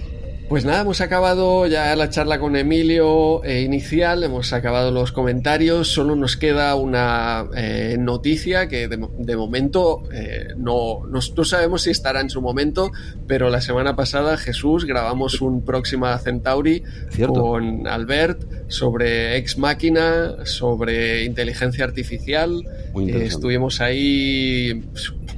Pues 0.50 0.64
nada, 0.64 0.82
hemos 0.82 1.02
acabado 1.02 1.68
ya 1.68 1.94
la 1.98 2.10
charla 2.10 2.40
con 2.40 2.56
Emilio 2.56 3.44
eh, 3.44 3.64
inicial, 3.64 4.24
hemos 4.24 4.54
acabado 4.54 4.92
los 4.92 5.12
comentarios, 5.12 5.90
solo 5.90 6.16
nos 6.16 6.38
queda 6.38 6.74
una 6.76 7.48
eh, 7.54 7.98
noticia 8.00 8.70
que 8.70 8.88
de, 8.88 8.96
mo- 8.96 9.12
de 9.20 9.36
momento 9.36 10.04
eh, 10.14 10.48
no, 10.56 11.02
no, 11.06 11.20
no 11.36 11.44
sabemos 11.44 11.82
si 11.82 11.90
estará 11.90 12.22
en 12.22 12.30
su 12.30 12.42
momento, 12.42 12.92
pero 13.28 13.50
la 13.50 13.60
semana 13.60 13.98
pasada 13.98 14.38
Jesús 14.38 14.86
grabamos 14.86 15.42
un 15.42 15.66
Próxima 15.66 16.18
Centauri 16.18 16.82
Cierto. 17.12 17.34
con 17.34 17.86
Albert 17.86 18.70
sobre 18.70 19.36
Ex 19.36 19.58
Máquina, 19.58 20.46
sobre 20.46 21.26
inteligencia 21.26 21.84
artificial. 21.84 22.64
Estuvimos 23.06 23.82
ahí 23.82 24.82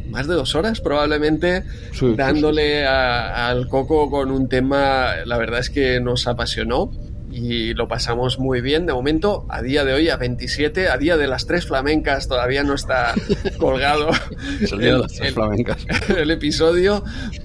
más 0.10 0.28
de 0.28 0.36
dos 0.36 0.56
horas 0.56 0.82
probablemente 0.82 1.64
Sí, 1.92 2.00
sí, 2.00 2.14
dándole 2.16 2.86
a- 2.86 3.48
al 3.50 3.68
coco 3.68 4.10
con 4.10 4.32
un 4.32 4.50
tema, 4.50 5.14
la 5.26 5.38
verdad 5.38 5.60
es 5.60 5.70
que 5.70 6.00
nos 6.00 6.28
apasionó 6.28 6.92
y 7.32 7.76
lo 7.76 7.88
pasamos 7.88 8.40
muy 8.40 8.60
bien. 8.60 8.88
De 8.88 8.94
momento, 8.94 9.46
a 9.50 9.62
día 9.62 9.86
de 9.86 9.94
hoy, 9.94 10.10
a 10.10 10.18
27, 10.18 10.90
a 10.90 10.98
día 10.98 11.16
de 11.16 11.28
las 11.28 11.46
tres 11.46 11.68
flamencas, 11.68 12.28
todavía 12.28 12.64
no 12.64 12.74
está 12.74 13.14
colgado 13.60 14.10
el 14.72 14.82
el- 14.84 15.00
las 15.02 15.14
tres 15.14 15.34
flamencas. 15.36 15.78
el 16.18 16.32
episodio, 16.32 17.04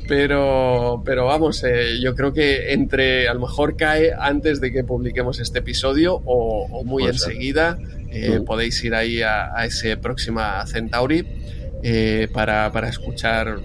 pero, 0.08 1.02
pero 1.04 1.26
vamos, 1.26 1.62
eh, 1.64 1.98
yo 2.00 2.14
creo 2.14 2.32
que 2.32 2.72
entre, 2.72 3.28
a 3.28 3.34
lo 3.34 3.40
mejor 3.40 3.76
cae 3.76 4.12
antes 4.18 4.60
de 4.60 4.72
que 4.72 4.84
publiquemos 4.84 5.38
este 5.40 5.58
episodio 5.58 6.14
o, 6.24 6.66
o 6.70 6.84
muy 6.84 7.02
Puede 7.04 7.18
ser. 7.18 7.30
enseguida. 7.32 7.78
Eh. 8.10 8.40
Podéis 8.46 8.82
ir 8.84 8.94
ahí 8.94 9.22
a, 9.22 9.54
a 9.58 9.66
ese 9.66 9.96
próxima 9.96 10.64
Centauri 10.66 11.26
eh, 11.86 12.28
para, 12.32 12.72
para 12.72 12.88
escuchar 12.88 13.58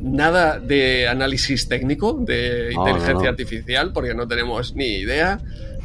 nada 0.00 0.58
de 0.58 1.08
análisis 1.08 1.68
técnico 1.68 2.14
de 2.14 2.70
No, 2.74 2.80
inteligencia 2.80 3.24
no, 3.24 3.28
artificial, 3.28 3.92
porque 3.92 4.14
no 4.14 4.26
tenemos 4.26 4.74
ni 4.74 4.96
idea. 4.96 5.38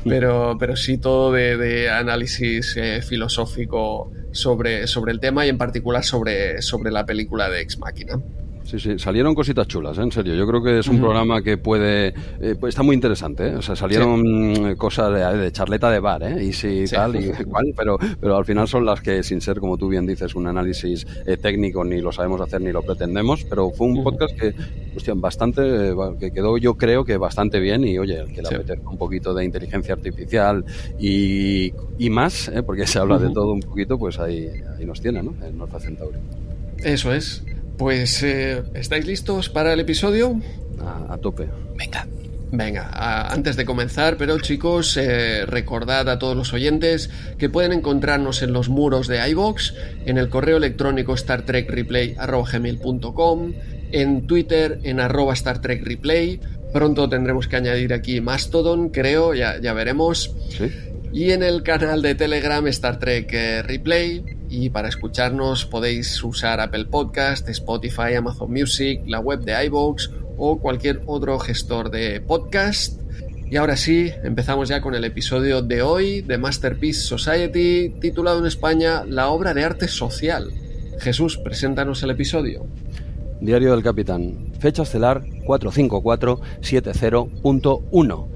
Pero, 0.05 0.55
pero 0.57 0.77
sí 0.77 0.97
todo 0.97 1.33
de, 1.33 1.57
de 1.57 1.89
análisis 1.89 2.77
eh, 2.77 3.01
filosófico 3.01 4.09
sobre, 4.31 4.87
sobre 4.87 5.11
el 5.11 5.19
tema 5.19 5.45
y 5.45 5.49
en 5.49 5.57
particular 5.57 6.05
sobre, 6.05 6.61
sobre 6.61 6.91
la 6.91 7.05
película 7.05 7.49
de 7.49 7.59
Ex 7.59 7.77
Máquina. 7.77 8.19
Sí, 8.63 8.79
sí, 8.79 8.99
salieron 8.99 9.33
cositas 9.35 9.67
chulas, 9.67 9.97
¿eh? 9.97 10.01
en 10.03 10.11
serio. 10.11 10.35
Yo 10.35 10.47
creo 10.47 10.61
que 10.63 10.79
es 10.79 10.87
un 10.87 10.99
programa 10.99 11.41
que 11.41 11.57
puede. 11.57 12.13
eh, 12.39 12.55
pues 12.59 12.69
está 12.73 12.83
muy 12.83 12.93
interesante, 12.95 13.47
¿eh? 13.47 13.55
O 13.55 13.61
sea, 13.61 13.75
salieron 13.75 14.21
mm, 14.21 14.75
cosas 14.75 15.11
de, 15.13 15.37
de 15.39 15.51
charleta 15.51 15.89
de 15.91 15.99
bar, 15.99 16.23
¿eh? 16.23 16.43
Y 16.43 16.53
sí, 16.53 16.85
Sí. 16.87 16.95
tal, 16.95 17.15
y 17.15 17.31
cual, 17.45 17.73
pero, 17.75 17.97
pero 18.19 18.37
al 18.37 18.45
final 18.45 18.67
son 18.67 18.85
las 18.85 19.01
que, 19.01 19.23
sin 19.23 19.41
ser, 19.41 19.59
como 19.59 19.77
tú 19.77 19.87
bien 19.89 20.05
dices, 20.05 20.35
un 20.35 20.47
análisis 20.47 21.05
eh, 21.25 21.37
técnico, 21.37 21.83
ni 21.83 21.99
lo 22.01 22.11
sabemos 22.11 22.39
hacer 22.39 22.61
ni 22.61 22.71
lo 22.71 22.81
pretendemos. 22.83 23.43
Pero 23.45 23.71
fue 23.71 23.87
un 23.87 24.03
podcast 24.03 24.37
que, 24.39 24.53
hostia, 24.95 25.13
bastante. 25.15 25.93
que 26.19 26.31
quedó, 26.31 26.57
yo 26.57 26.75
creo 26.75 27.03
que 27.03 27.17
bastante 27.17 27.59
bien. 27.59 27.83
Y 27.83 27.97
oye, 27.97 28.19
el 28.19 28.27
que 28.31 28.41
le 28.41 28.47
Sí. 28.49 28.55
apetezca 28.55 28.89
un 28.89 28.97
poquito 28.97 29.33
de 29.33 29.43
inteligencia 29.43 29.95
artificial 29.95 30.63
y, 30.99 31.73
y 31.97 32.09
más, 32.09 32.47
¿eh? 32.49 32.63
porque 32.63 32.85
se 32.87 32.99
habla 32.99 33.17
de 33.17 33.31
todo 33.31 33.51
un 33.53 33.59
poquito, 33.61 33.97
pues 33.97 34.19
ahí, 34.19 34.47
ahí 34.77 34.85
nos 34.85 35.01
tiene, 35.01 35.21
¿no? 35.23 35.33
En 35.43 35.57
Norte 35.57 35.79
Centauri. 35.79 36.17
Eso 36.83 37.11
es. 37.13 37.43
Pues, 37.81 38.21
eh, 38.21 38.61
¿estáis 38.75 39.07
listos 39.07 39.49
para 39.49 39.73
el 39.73 39.79
episodio? 39.79 40.39
A, 40.79 41.15
a 41.15 41.17
tope. 41.17 41.47
Venga. 41.75 42.07
Venga, 42.51 42.87
a- 42.93 43.33
antes 43.33 43.55
de 43.55 43.65
comenzar, 43.65 44.17
pero 44.17 44.37
chicos, 44.39 44.95
eh, 44.97 45.47
recordad 45.47 46.07
a 46.07 46.19
todos 46.19 46.37
los 46.37 46.53
oyentes 46.53 47.09
que 47.39 47.49
pueden 47.49 47.73
encontrarnos 47.73 48.43
en 48.43 48.53
los 48.53 48.69
muros 48.69 49.07
de 49.07 49.27
iBox, 49.29 49.73
en 50.05 50.19
el 50.19 50.29
correo 50.29 50.57
electrónico 50.57 51.17
startrekreplay.com, 51.17 53.53
en 53.91 54.27
Twitter 54.27 54.79
en 54.83 54.99
arroba 54.99 55.33
Star 55.33 55.59
Trek 55.59 55.83
Replay. 55.83 56.39
Pronto 56.71 57.09
tendremos 57.09 57.47
que 57.47 57.55
añadir 57.55 57.93
aquí 57.93 58.21
Mastodon, 58.21 58.89
creo, 58.89 59.33
ya, 59.33 59.59
ya 59.59 59.73
veremos. 59.73 60.35
¿Sí? 60.49 60.65
Y 61.13 61.31
en 61.31 61.41
el 61.41 61.63
canal 61.63 62.03
de 62.03 62.13
Telegram 62.13 62.67
Star 62.67 62.99
Trek 62.99 63.27
eh, 63.33 63.63
Replay. 63.63 64.23
Y 64.53 64.69
para 64.69 64.89
escucharnos 64.89 65.65
podéis 65.65 66.21
usar 66.21 66.59
Apple 66.59 66.83
Podcast, 66.85 67.47
Spotify, 67.47 68.15
Amazon 68.17 68.51
Music, 68.51 68.99
la 69.07 69.21
web 69.21 69.39
de 69.39 69.65
iVoox 69.67 70.09
o 70.35 70.59
cualquier 70.59 71.01
otro 71.05 71.39
gestor 71.39 71.89
de 71.89 72.19
podcast. 72.19 72.99
Y 73.49 73.55
ahora 73.55 73.77
sí, 73.77 74.11
empezamos 74.25 74.67
ya 74.67 74.81
con 74.81 74.93
el 74.93 75.05
episodio 75.05 75.61
de 75.61 75.81
hoy 75.81 76.21
de 76.21 76.37
Masterpiece 76.37 76.99
Society, 76.99 77.95
titulado 78.01 78.39
en 78.39 78.45
España 78.45 79.05
La 79.05 79.29
obra 79.29 79.53
de 79.53 79.63
arte 79.63 79.87
social. 79.87 80.51
Jesús, 80.99 81.37
preséntanos 81.37 82.03
el 82.03 82.09
episodio. 82.09 82.65
Diario 83.39 83.71
del 83.71 83.83
Capitán. 83.83 84.51
Fecha 84.59 84.83
estelar 84.83 85.23
45470.1. 85.47 88.27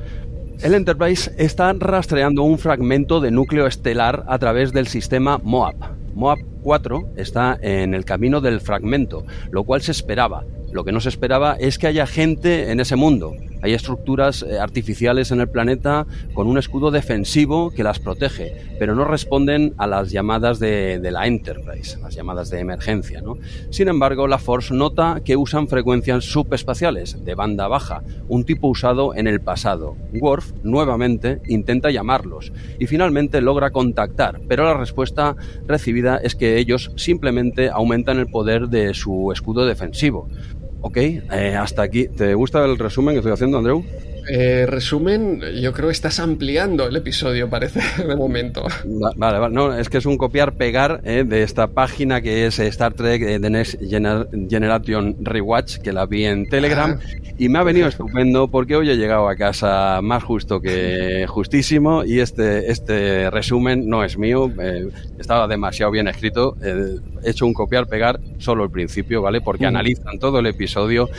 El 0.62 0.76
Enterprise 0.76 1.34
está 1.38 1.74
rastreando 1.74 2.44
un 2.44 2.58
fragmento 2.58 3.20
de 3.20 3.32
núcleo 3.32 3.68
estelar 3.68 4.24
a 4.30 4.40
través 4.40 4.72
del 4.72 4.88
sistema 4.88 5.42
MOAB. 5.44 6.05
MOAB 6.16 6.40
4 6.64 7.10
está 7.18 7.58
en 7.62 7.94
el 7.94 8.06
camino 8.06 8.42
del 8.42 8.62
fragmento, 8.62 9.26
lo 9.52 9.64
cual 9.66 9.82
se 9.82 9.92
esperaba. 9.92 10.46
Lo 10.76 10.84
que 10.84 10.92
no 10.92 11.00
se 11.00 11.08
esperaba 11.08 11.56
es 11.58 11.80
que 11.80 11.88
haya 11.88 12.06
gente 12.06 12.70
en 12.70 12.82
ese 12.82 12.98
mundo. 12.98 13.34
Hay 13.62 13.74
estructuras 13.74 14.44
eh, 14.44 14.60
artificiales 14.60 15.32
en 15.32 15.40
el 15.40 15.48
planeta 15.48 16.06
con 16.34 16.48
un 16.48 16.58
escudo 16.58 16.92
defensivo 16.92 17.72
que 17.72 17.82
las 17.82 18.00
protege, 18.00 18.76
pero 18.78 18.94
no 18.94 19.06
responden 19.06 19.74
a 19.78 19.88
las 19.88 20.12
llamadas 20.12 20.60
de, 20.60 21.00
la 21.02 21.28
Enterprise, 21.28 21.98
las 22.02 22.14
llamadas 22.14 22.50
de 22.50 22.60
emergencia. 22.60 23.24
Sin 23.70 23.88
embargo, 23.88 24.28
la 24.28 24.38
Force 24.38 24.74
nota 24.74 25.22
que 25.24 25.38
usan 25.38 25.70
frecuencias 25.70 26.26
subespaciales 26.26 27.24
de 27.24 27.36
banda 27.36 27.70
baja, 27.70 28.04
un 28.28 28.44
tipo 28.44 28.68
usado 28.68 29.16
en 29.16 29.28
el 29.28 29.40
pasado. 29.40 29.96
Worf 30.14 30.52
nuevamente 30.64 31.40
intenta 31.48 31.90
llamarlos 31.90 32.52
y 32.80 32.86
finalmente 32.88 33.40
logra 33.40 33.72
contactar, 33.72 34.42
pero 34.50 34.66
la 34.66 34.74
respuesta 34.74 35.38
recibida 35.68 36.18
es 36.18 36.36
que 36.36 36.58
ellos 36.58 36.92
simplemente 36.98 37.70
aumentan 37.70 38.20
el 38.20 38.28
poder 38.28 38.68
de 38.68 38.94
su 38.94 39.32
escudo 39.32 39.66
defensivo. 39.66 40.28
Ok, 40.88 40.98
eh, 40.98 41.56
hasta 41.60 41.82
aquí. 41.82 42.08
¿Te 42.10 42.36
gusta 42.36 42.64
el 42.64 42.78
resumen 42.78 43.16
que 43.16 43.20
estoy 43.20 43.34
haciendo, 43.34 43.58
Andreu? 43.58 43.84
Eh, 44.30 44.66
resumen, 44.68 45.42
yo 45.62 45.72
creo 45.74 45.88
que 45.90 45.94
estás 45.94 46.20
ampliando 46.20 46.88
el 46.88 46.96
episodio, 46.96 47.50
parece, 47.50 47.80
de 48.08 48.16
momento. 48.16 48.64
Va- 48.64 49.12
Vale, 49.16 49.40
vale. 49.40 49.54
No, 49.54 49.74
es 49.78 49.90
que 49.90 49.98
es 50.00 50.06
un 50.06 50.18
copiar-pegar 50.18 51.02
eh, 51.04 51.24
de 51.26 51.44
esta 51.44 51.68
página 51.68 52.22
que 52.22 52.46
es 52.48 52.60
Star 52.60 52.94
Trek 52.94 53.22
eh, 53.22 53.40
The 53.40 53.50
Next 53.50 53.82
Gener- 53.82 54.28
Generation 54.50 55.16
Rewatch, 55.22 55.78
que 55.78 55.94
la 55.94 56.06
vi 56.06 56.26
en 56.26 56.48
Telegram, 56.50 57.00
Ah. 57.00 57.34
y 57.38 57.50
me 57.50 57.60
ha 57.60 57.64
venido 57.64 57.88
estupendo 57.88 58.48
porque 58.48 58.76
hoy 58.76 58.90
he 58.90 58.98
llegado 58.98 59.28
a 59.30 59.36
casa 59.36 60.00
más 60.02 60.24
justo 60.24 60.60
que 60.62 61.26
justísimo 61.28 62.04
y 62.04 62.20
este, 62.20 62.72
este 62.72 63.30
resumen 63.30 63.88
no 63.88 64.04
es 64.04 64.18
mío, 64.18 64.52
eh, 64.62 64.90
estaba 65.20 65.48
demasiado 65.48 65.92
bien 65.92 66.08
escrito. 66.08 66.56
eh, 66.64 66.96
he 67.24 67.32
hecho 67.32 67.46
un 67.48 67.54
copiar-pegar 67.54 68.20
solo 68.38 68.64
el 68.64 68.70
principio, 68.70 69.22
¿vale? 69.22 69.42
Porque 69.42 69.66
Mm. 69.66 69.70
analizan 69.70 70.20
todo 70.20 70.40
el 70.40 70.46
episodio 70.46 71.10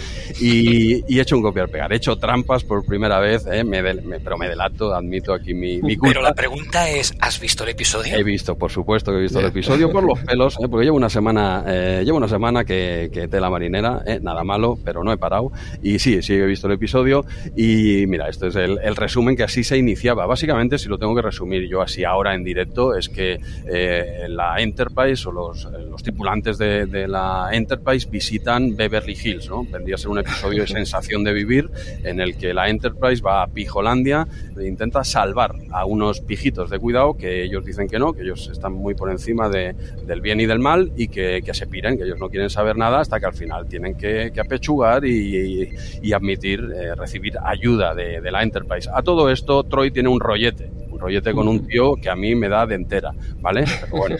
y, 0.40 1.02
y 1.12 1.18
he 1.18 1.22
hecho 1.22 1.36
un 1.36 1.42
copiar-pegar. 1.42 1.92
He 1.92 1.96
hecho 1.96 2.16
trampas 2.16 2.62
por 2.64 2.84
primera 2.84 2.95
primera 2.96 3.18
vez, 3.20 3.46
¿eh? 3.46 3.62
me, 3.62 3.82
del- 3.82 4.02
me- 4.02 4.20
pero 4.20 4.38
me 4.38 4.48
delato, 4.48 4.94
admito 4.94 5.34
aquí 5.34 5.52
mi, 5.52 5.82
mi 5.82 5.96
Pero 5.96 6.22
la 6.22 6.28
culpa. 6.30 6.34
pregunta 6.34 6.88
es, 6.90 7.12
¿has 7.20 7.38
visto 7.38 7.62
el 7.64 7.70
episodio? 7.70 8.16
He 8.16 8.22
visto, 8.22 8.56
por 8.56 8.70
supuesto 8.70 9.12
que 9.12 9.18
he 9.18 9.22
visto 9.22 9.38
el 9.40 9.46
episodio 9.46 9.90
por 9.92 10.02
los 10.04 10.18
pelos, 10.26 10.56
¿eh? 10.60 10.66
porque 10.70 10.84
llevo 10.84 10.96
una 10.96 11.10
semana, 11.10 11.62
eh, 11.66 12.02
llevo 12.04 12.16
una 12.16 12.28
semana 12.28 12.64
que, 12.64 13.10
que 13.12 13.28
tela 13.28 13.50
marinera, 13.50 14.02
¿eh? 14.06 14.18
nada 14.22 14.44
malo, 14.44 14.78
pero 14.82 15.04
no 15.04 15.12
he 15.12 15.18
parado. 15.18 15.52
Y 15.82 15.98
sí, 15.98 16.22
sí 16.22 16.34
he 16.34 16.46
visto 16.46 16.66
el 16.68 16.72
episodio. 16.72 17.24
Y 17.54 18.06
mira, 18.06 18.28
este 18.28 18.46
es 18.48 18.56
el, 18.56 18.78
el 18.82 18.96
resumen 18.96 19.36
que 19.36 19.42
así 19.42 19.62
se 19.62 19.76
iniciaba. 19.76 20.24
Básicamente, 20.26 20.78
si 20.78 20.88
lo 20.88 20.96
tengo 20.98 21.14
que 21.14 21.22
resumir 21.22 21.68
yo 21.68 21.82
así 21.82 22.02
ahora 22.04 22.34
en 22.34 22.44
directo, 22.44 22.96
es 22.96 23.08
que 23.10 23.38
eh, 23.66 24.26
la 24.28 24.56
Enterprise 24.60 25.28
o 25.28 25.32
los, 25.32 25.64
eh, 25.66 25.68
los 25.90 26.02
tripulantes 26.02 26.56
de, 26.56 26.86
de 26.86 27.06
la 27.08 27.50
Enterprise 27.52 28.08
visitan 28.10 28.74
Beverly 28.74 29.16
Hills, 29.22 29.50
¿no? 29.50 29.64
Vendría 29.64 29.96
a 29.96 29.98
ser 29.98 30.08
un 30.08 30.18
episodio 30.18 30.62
de 30.62 30.66
sensación 30.76 31.22
de 31.24 31.32
vivir 31.34 31.68
en 32.04 32.20
el 32.20 32.36
que 32.36 32.54
la 32.54 32.68
Enterprise 32.68 32.85
va 32.94 33.42
a 33.42 33.46
Pijolandia 33.48 34.26
e 34.58 34.66
intenta 34.66 35.04
salvar 35.04 35.54
a 35.70 35.84
unos 35.84 36.20
pijitos 36.20 36.70
de 36.70 36.78
cuidado 36.78 37.14
que 37.16 37.42
ellos 37.44 37.64
dicen 37.64 37.88
que 37.88 37.98
no, 37.98 38.12
que 38.12 38.22
ellos 38.22 38.48
están 38.52 38.72
muy 38.72 38.94
por 38.94 39.10
encima 39.10 39.48
de- 39.48 39.74
del 40.06 40.20
bien 40.20 40.40
y 40.40 40.46
del 40.46 40.58
mal 40.58 40.92
y 40.96 41.08
que, 41.08 41.42
que 41.44 41.54
se 41.54 41.66
piren, 41.66 41.96
que 41.98 42.04
ellos 42.04 42.18
no 42.18 42.28
quieren 42.28 42.50
saber 42.50 42.76
nada 42.76 43.00
hasta 43.00 43.18
que 43.20 43.26
al 43.26 43.34
final 43.34 43.66
tienen 43.68 43.96
que, 43.96 44.30
que 44.32 44.40
apechugar 44.40 45.04
y, 45.04 45.62
y- 45.62 45.68
y 46.02 46.12
admitir 46.12 46.60
eh, 46.74 46.94
recibir 46.94 47.34
ayuda 47.42 47.94
de, 47.94 48.20
de 48.20 48.30
la 48.30 48.42
Enterprise. 48.42 48.88
A 48.92 49.02
todo 49.02 49.30
esto, 49.30 49.62
Troy 49.64 49.90
tiene 49.90 50.08
un 50.08 50.20
rollete. 50.20 50.70
Un 50.96 51.00
rollete 51.00 51.32
con 51.32 51.46
un 51.46 51.66
tío 51.66 51.94
que 51.96 52.08
a 52.08 52.16
mí 52.16 52.34
me 52.34 52.48
da 52.48 52.66
de 52.66 52.74
entera, 52.74 53.12
¿vale? 53.40 53.64
Pero 53.82 53.96
bueno, 53.96 54.16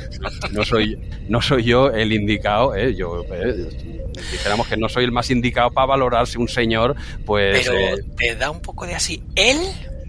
no 0.52 0.62
soy, 0.62 0.98
no 1.28 1.40
soy 1.40 1.64
yo 1.64 1.90
el 1.90 2.12
indicado, 2.12 2.74
¿eh? 2.74 2.94
Yo, 2.94 3.24
eh, 3.32 3.68
dijéramos 4.30 4.66
que 4.66 4.76
no 4.76 4.90
soy 4.90 5.04
el 5.04 5.12
más 5.12 5.30
indicado 5.30 5.70
para 5.70 5.86
valorar 5.86 6.26
si 6.26 6.38
un 6.38 6.48
señor, 6.48 6.94
pues... 7.24 7.66
Pero 7.66 7.78
eh, 7.78 8.04
¿te 8.16 8.34
da 8.34 8.50
un 8.50 8.60
poco 8.60 8.86
de 8.86 8.94
así 8.94 9.22
él 9.34 9.58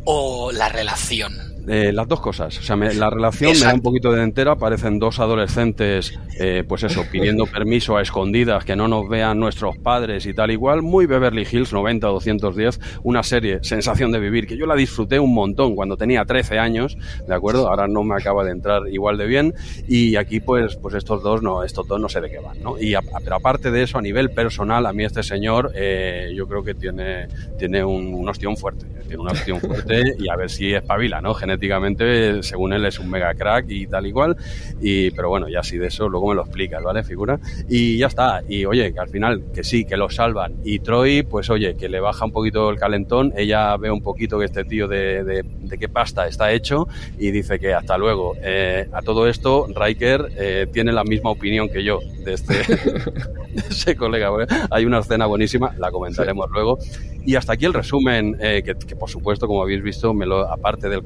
o 0.03 0.51
la 0.51 0.67
relación? 0.67 1.33
Eh, 1.67 1.91
las 1.91 2.07
dos 2.07 2.21
cosas. 2.21 2.57
O 2.59 2.61
sea, 2.61 2.75
me- 2.75 2.93
la 2.93 3.09
relación 3.09 3.49
me 3.51 3.53
da 3.55 3.59
Exacto. 3.59 3.75
un 3.75 3.81
poquito 3.81 4.11
de 4.13 4.23
entera. 4.23 4.55
Parecen 4.55 4.99
dos 4.99 5.19
adolescentes, 5.19 6.17
eh, 6.39 6.63
pues 6.67 6.83
eso, 6.83 7.03
pidiendo 7.11 7.45
permiso 7.53 7.97
a 7.97 8.01
escondidas, 8.01 8.63
que 8.63 8.75
no 8.75 8.87
nos 8.87 9.07
vean 9.09 9.39
nuestros 9.39 9.77
padres 9.77 10.25
y 10.25 10.33
tal 10.33 10.51
igual. 10.51 10.81
Muy 10.81 11.05
Beverly 11.07 11.45
Hills 11.51 11.73
90 11.73 12.07
210, 12.07 12.79
una 13.03 13.23
serie, 13.23 13.59
sensación 13.63 14.11
de 14.11 14.19
vivir, 14.19 14.47
que 14.47 14.57
yo 14.57 14.65
la 14.65 14.75
disfruté 14.75 15.19
un 15.19 15.33
montón 15.33 15.75
cuando 15.75 15.97
tenía 15.97 16.23
13 16.25 16.57
años, 16.59 16.97
¿de 17.27 17.33
acuerdo? 17.35 17.67
Ahora 17.67 17.87
no 17.87 18.03
me 18.03 18.15
acaba 18.15 18.43
de 18.45 18.51
entrar 18.51 18.83
igual 18.89 19.17
de 19.17 19.25
bien. 19.25 19.53
Y 19.87 20.15
aquí, 20.15 20.39
pues, 20.39 20.77
pues 20.77 20.95
estos 20.95 21.21
dos 21.21 21.41
no, 21.41 21.63
estos 21.63 21.87
dos 21.87 21.99
no 21.99 22.07
sé 22.09 22.21
de 22.21 22.29
qué 22.29 22.39
van, 22.39 22.61
¿no? 22.61 22.79
Y 22.79 22.93
a- 22.95 23.01
pero 23.23 23.35
aparte 23.35 23.71
de 23.71 23.83
eso, 23.83 23.97
a 23.97 24.01
nivel 24.01 24.29
personal, 24.31 24.85
a 24.85 24.93
mí 24.93 25.03
este 25.03 25.23
señor, 25.23 25.71
eh, 25.75 26.31
yo 26.35 26.47
creo 26.47 26.63
que 26.63 26.75
tiene, 26.75 27.27
tiene 27.59 27.83
un, 27.83 28.13
un 28.13 28.29
ostión 28.29 28.55
fuerte. 28.55 28.85
Tiene 29.07 29.21
un 29.21 29.29
ostión 29.29 29.59
fuerte 29.61 30.15
y 30.19 30.27
a 30.29 30.35
ver 30.35 30.49
si 30.49 30.73
espabila, 30.73 31.21
¿no? 31.21 31.33
Genéticamente, 31.57 32.43
según 32.43 32.73
él, 32.73 32.85
es 32.85 32.99
un 32.99 33.09
mega 33.09 33.33
crack 33.33 33.65
y 33.69 33.87
tal 33.87 34.05
igual. 34.05 34.37
Y, 34.79 35.09
pero 35.11 35.29
bueno, 35.29 35.49
ya 35.49 35.61
así 35.61 35.77
de 35.77 35.87
eso, 35.87 36.07
luego 36.07 36.29
me 36.29 36.35
lo 36.35 36.43
explicas, 36.43 36.83
¿vale? 36.83 37.03
Figura. 37.03 37.39
Y 37.67 37.97
ya 37.97 38.07
está. 38.07 38.43
Y 38.47 38.65
oye, 38.65 38.93
que 38.93 38.99
al 38.99 39.09
final, 39.09 39.45
que 39.53 39.63
sí, 39.63 39.85
que 39.85 39.97
lo 39.97 40.09
salvan. 40.09 40.53
Y 40.63 40.79
Troy, 40.79 41.23
pues 41.23 41.49
oye, 41.49 41.75
que 41.75 41.89
le 41.89 41.99
baja 41.99 42.25
un 42.25 42.31
poquito 42.31 42.69
el 42.69 42.77
calentón. 42.77 43.33
Ella 43.35 43.75
ve 43.77 43.89
un 43.89 44.03
poquito 44.03 44.37
que 44.37 44.45
este 44.45 44.65
tío 44.65 44.87
de, 44.87 45.23
de, 45.23 45.43
de 45.43 45.77
qué 45.77 45.89
pasta 45.89 46.27
está 46.27 46.51
hecho 46.51 46.87
y 47.17 47.31
dice 47.31 47.59
que 47.59 47.73
hasta 47.73 47.97
luego. 47.97 48.35
Eh, 48.41 48.87
a 48.91 49.01
todo 49.01 49.27
esto, 49.27 49.67
Riker 49.73 50.29
eh, 50.37 50.67
tiene 50.71 50.91
la 50.91 51.03
misma 51.03 51.31
opinión 51.31 51.69
que 51.69 51.83
yo 51.83 51.99
de 52.23 52.33
este 52.33 52.53
de 53.57 53.63
ese 53.69 53.95
colega. 53.95 54.29
Hay 54.69 54.85
una 54.85 54.99
escena 54.99 55.25
buenísima, 55.25 55.73
la 55.77 55.91
comentaremos 55.91 56.49
luego. 56.51 56.77
Y 57.25 57.35
hasta 57.35 57.53
aquí 57.53 57.65
el 57.65 57.73
resumen, 57.73 58.37
eh, 58.39 58.63
que, 58.63 58.75
que, 58.75 58.95
por 58.95 59.09
supuesto, 59.09 59.47
como 59.47 59.61
habéis 59.61 59.83
visto, 59.83 60.13
me 60.13 60.25
lo, 60.25 60.49
aparte 60.49 60.87
del 60.87 61.01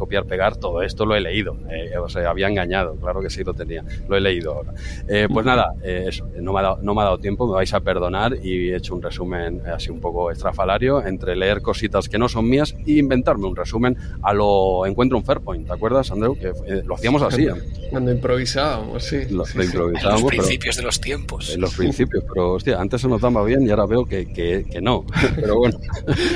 todo 0.56 0.82
esto 0.82 1.06
lo 1.06 1.16
he 1.16 1.22
leído. 1.22 1.56
Eh, 1.70 1.98
o 1.98 2.10
sea, 2.10 2.30
había 2.30 2.48
engañado, 2.48 2.96
claro 2.96 3.22
que 3.22 3.30
sí 3.30 3.44
lo 3.44 3.54
tenía. 3.54 3.84
Lo 4.10 4.18
he 4.18 4.22
leído 4.22 4.54
ahora. 4.54 4.74
Eh, 5.08 5.28
pues 5.32 5.46
nada, 5.46 5.74
eh, 5.84 6.06
eso, 6.08 6.28
no 6.40 6.54
me, 6.54 6.60
ha 6.60 6.64
dado, 6.64 6.80
no 6.82 6.94
me 6.96 7.02
ha 7.02 7.06
dado 7.06 7.18
tiempo, 7.20 7.46
me 7.48 7.54
vais 7.54 7.74
a 7.74 7.80
perdonar 7.80 8.36
y 8.44 8.72
he 8.72 8.76
hecho 8.76 8.96
un 8.96 9.02
resumen 9.02 9.62
así 9.68 9.90
un 9.92 10.00
poco 10.02 10.32
estrafalario 10.32 11.06
entre 11.06 11.36
leer 11.36 11.62
cositas 11.62 12.10
que 12.10 12.18
no 12.18 12.28
son 12.28 12.50
mías 12.50 12.76
e 12.86 12.94
inventarme 12.94 13.46
un 13.48 13.56
resumen 13.56 13.96
a 14.24 14.34
lo 14.34 14.86
encuentro 14.86 15.18
un 15.18 15.24
Fairpoint. 15.24 15.68
¿Te 15.68 15.74
acuerdas, 15.74 16.12
Andreu? 16.12 16.36
Que 16.38 16.48
eh, 16.48 16.82
lo 16.86 16.96
hacíamos 16.96 17.22
así. 17.22 17.46
¿eh? 17.46 17.52
Cuando 17.90 18.12
improvisábamos, 18.12 19.04
sí. 19.04 19.26
Lo, 19.30 19.46
sí, 19.46 19.58
lo 19.58 19.64
sí. 19.64 19.64
En 19.64 19.64
improvisábamos. 19.66 20.22
los 20.24 20.32
pero- 20.32 20.44
principios 20.44 20.76
de 20.78 20.84
los 20.84 21.00
tiempos. 21.02 21.54
en 21.54 21.62
los 21.62 21.76
principios, 21.76 22.24
pero 22.34 22.54
hostia, 22.54 22.80
antes 22.80 23.02
se 23.02 23.08
nos 23.08 23.22
daba 23.22 23.44
bien 23.44 23.66
y 23.66 23.70
ahora 23.70 23.86
veo 23.86 24.06
que, 24.06 24.26
que, 24.32 24.66
que 24.70 24.82
no. 24.82 25.06
Pero 25.36 25.58
bueno, 25.58 25.78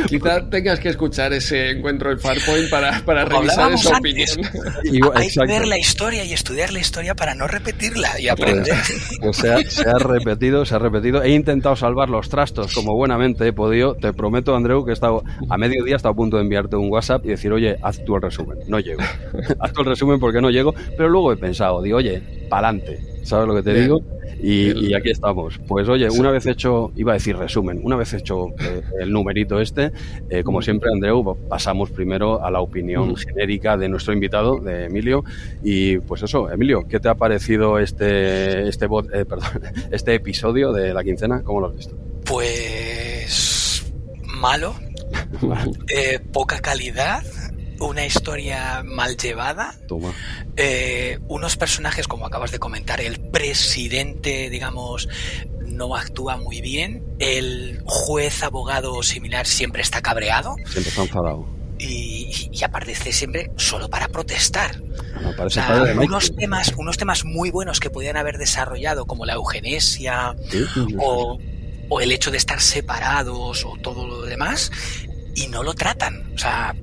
Quizá 0.08 0.50
tengas 0.50 0.80
que 0.80 0.90
escuchar 0.90 1.34
ese 1.34 1.72
encuentro 1.72 2.12
en 2.12 2.20
Farpoint 2.20 2.70
para, 2.70 3.02
para 3.06 3.26
revisar 3.26 3.72
esa 3.74 3.95
antes. 3.98 4.38
opinión. 4.38 4.74
igual- 4.86 5.18
Hay 5.18 5.28
exacto. 5.28 5.54
que 5.54 5.60
ver 5.60 5.68
la 5.68 5.78
historia 5.78 6.24
y 6.24 6.34
estudiar 6.34 6.72
la 6.74 6.80
historia 6.80 7.16
para 7.16 7.36
no 7.36 7.48
repetirla 7.48 8.20
y 8.20 8.28
aprender. 8.28 8.76
Pues 9.22 9.38
se 9.38 9.52
ha, 9.54 9.58
se 9.70 9.90
ha 9.90 9.98
repetido, 9.98 10.66
se 10.66 10.76
ha 10.76 10.80
repetido. 10.80 11.24
He 11.24 11.32
intentado 11.32 11.76
salvar 11.76 12.10
los 12.10 12.30
trastos 12.30 12.74
como 12.74 12.96
buenamente 12.96 13.48
he 13.48 13.54
podido. 13.54 13.96
Te 13.96 14.14
prometo, 14.14 14.56
Andreu, 14.56 14.84
que 14.86 14.92
he 14.92 14.94
estado 14.94 15.24
a 15.50 15.58
mediodía, 15.58 15.94
he 15.94 15.98
estado 15.98 16.14
a 16.14 16.16
punto 16.16 16.38
de 16.38 16.44
enviarte 16.44 16.76
un 16.76 16.92
WhatsApp 16.92 17.26
y 17.26 17.30
decir, 17.30 17.52
oye, 17.52 17.78
haz 17.82 18.04
tú 18.06 18.16
el 18.16 18.22
resumen. 18.22 18.58
No 18.68 18.80
llego. 18.80 19.02
haz 19.60 19.74
tú 19.74 19.82
el 19.82 19.88
resumen 19.88 20.20
porque 20.20 20.42
no 20.42 20.50
llego. 20.50 20.74
Pero 20.98 21.10
luego 21.10 21.32
he 21.32 21.38
pensado, 21.38 21.82
digo, 21.82 21.98
oye, 21.98 22.22
pa'lante. 22.50 23.00
¿Sabes 23.26 23.48
lo 23.48 23.56
que 23.56 23.64
te 23.64 23.72
Bien. 23.74 23.84
digo? 23.86 24.02
Y, 24.42 24.94
aquí 24.94 25.10
estamos. 25.10 25.60
Pues 25.68 25.90
oye, 25.90 26.10
una 26.12 26.30
vez 26.30 26.46
hecho, 26.46 26.92
iba 26.96 27.14
a 27.14 27.16
decir 27.16 27.36
resumen, 27.36 27.82
una 27.84 27.96
vez 27.96 28.14
hecho 28.14 28.50
eh, 28.60 28.82
el 29.00 29.12
numerito 29.12 29.60
este, 29.60 29.92
eh, 30.30 30.44
como 30.44 30.62
siempre, 30.62 30.90
Andreu, 30.94 31.36
pasamos 31.50 31.90
primero 31.90 32.44
a 32.44 32.52
la 32.52 32.62
opinión 32.62 33.10
Mm. 33.10 33.16
genérica 33.16 33.78
de 33.78 33.90
nuestro 33.90 34.14
invitado, 34.14 34.60
de 34.60 34.86
Emilio. 34.86 35.24
Y 35.64 35.98
pues 36.00 36.22
eso, 36.22 36.52
Emilio, 36.52 36.86
¿qué 36.88 37.00
te 37.00 37.10
ha 37.10 37.16
parecido 37.16 37.80
este, 37.80 38.68
este, 38.68 38.88
bot- 38.88 39.10
eh, 39.14 39.26
perdón, 39.26 39.50
este 39.92 40.14
episodio 40.14 40.72
de 40.72 40.94
la 40.94 41.04
quincena? 41.04 41.42
¿Cómo 41.44 41.62
lo 41.62 41.68
has 41.70 41.76
visto? 41.76 41.96
Pues 42.26 43.92
malo, 44.40 44.76
eh, 45.94 46.20
poca 46.32 46.60
calidad, 46.60 47.24
una 47.80 48.06
historia 48.06 48.82
mal 48.86 49.18
llevada, 49.18 49.76
Toma. 49.88 50.14
eh, 50.56 51.20
unos 51.28 51.58
personajes, 51.58 52.08
como 52.08 52.26
acabas 52.26 52.52
de 52.52 52.60
comentar, 52.60 53.02
el 53.02 53.20
presidente, 53.20 54.50
digamos, 54.50 55.08
no 55.66 55.96
actúa 55.96 56.38
muy 56.38 56.62
bien, 56.62 57.04
el 57.20 57.82
juez, 57.86 58.44
abogado 58.44 59.02
similar 59.04 59.46
siempre 59.46 59.82
está 59.82 60.02
cabreado 60.02 60.56
Siempre 60.70 60.90
está 60.90 61.02
enfadado. 61.04 61.46
y, 61.78 62.50
y 62.52 62.64
aparece 62.64 63.12
siempre 63.12 63.52
solo 63.58 63.90
para 63.90 64.08
protestar. 64.08 64.82
O 65.38 65.50
sea, 65.50 65.84
unos 66.02 66.36
temas, 66.36 66.72
unos 66.78 66.98
temas 66.98 67.26
muy 67.26 67.50
buenos 67.52 67.80
que 67.80 67.90
podían 67.90 68.16
haber 68.18 68.38
desarrollado, 68.38 69.06
como 69.06 69.26
la 69.26 69.34
eugenesia, 69.34 70.36
Sí. 70.50 70.66
o, 71.00 71.38
o 71.90 72.02
el 72.02 72.12
hecho 72.12 72.32
de 72.32 72.38
estar 72.38 72.62
separados 72.62 73.66
o 73.66 73.74
todo 73.82 74.08
lo 74.08 74.22
demás 74.22 74.72
y 75.36 75.48
no 75.48 75.64
lo 75.64 75.74
tratan. 75.74 76.32
O 76.34 76.38
sea, 76.38 76.74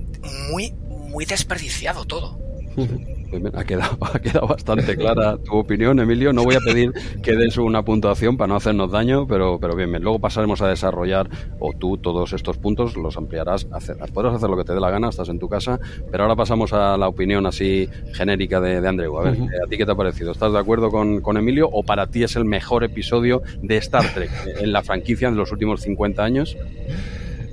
muy, 0.50 0.74
muy 1.12 1.24
desperdiciado 1.26 2.04
todo. 2.04 2.38
Pues 2.74 3.42
ha 3.54 3.64
quedado, 3.64 3.98
ha 4.14 4.18
quedado 4.18 4.46
bastante 4.46 4.96
clara 4.96 5.36
tu 5.38 5.56
opinión, 5.56 6.00
Emilio. 6.00 6.32
No 6.32 6.42
voy 6.42 6.54
a 6.54 6.60
pedir 6.60 6.92
que 7.22 7.32
des 7.32 7.56
una 7.58 7.82
puntuación 7.82 8.36
para 8.36 8.48
no 8.48 8.56
hacernos 8.56 8.90
daño, 8.90 9.26
pero, 9.26 9.58
pero 9.60 9.76
bien, 9.76 9.90
bien. 9.90 10.02
luego 10.02 10.18
pasaremos 10.18 10.62
a 10.62 10.68
desarrollar, 10.68 11.28
o 11.58 11.72
tú, 11.78 11.98
todos 11.98 12.32
estos 12.32 12.56
puntos, 12.58 12.96
los 12.96 13.16
ampliarás. 13.16 13.66
Hacer, 13.72 13.96
podrás 14.12 14.34
hacer 14.34 14.48
lo 14.48 14.56
que 14.56 14.64
te 14.64 14.72
dé 14.72 14.80
la 14.80 14.90
gana, 14.90 15.10
estás 15.10 15.28
en 15.28 15.38
tu 15.38 15.48
casa, 15.48 15.78
pero 16.10 16.24
ahora 16.24 16.36
pasamos 16.36 16.72
a 16.72 16.96
la 16.96 17.08
opinión 17.08 17.46
así 17.46 17.88
genérica 18.14 18.60
de, 18.60 18.80
de 18.80 18.88
Andreu. 18.88 19.18
A 19.18 19.22
ver, 19.24 19.34
Ujú. 19.34 19.44
eh, 19.44 19.58
¿a 19.64 19.68
ti 19.68 19.76
qué 19.76 19.84
te 19.84 19.92
ha 19.92 19.96
parecido? 19.96 20.32
¿Estás 20.32 20.52
de 20.52 20.58
acuerdo 20.58 20.90
con, 20.90 21.20
con 21.20 21.36
Emilio 21.36 21.68
o 21.70 21.82
para 21.82 22.06
ti 22.06 22.22
es 22.24 22.36
el 22.36 22.46
mejor 22.46 22.84
episodio 22.84 23.42
de 23.62 23.76
Star 23.78 24.12
Trek 24.14 24.30
en 24.60 24.72
la 24.72 24.82
franquicia 24.82 25.30
de 25.30 25.36
los 25.36 25.52
últimos 25.52 25.82
50 25.82 26.22
años? 26.22 26.56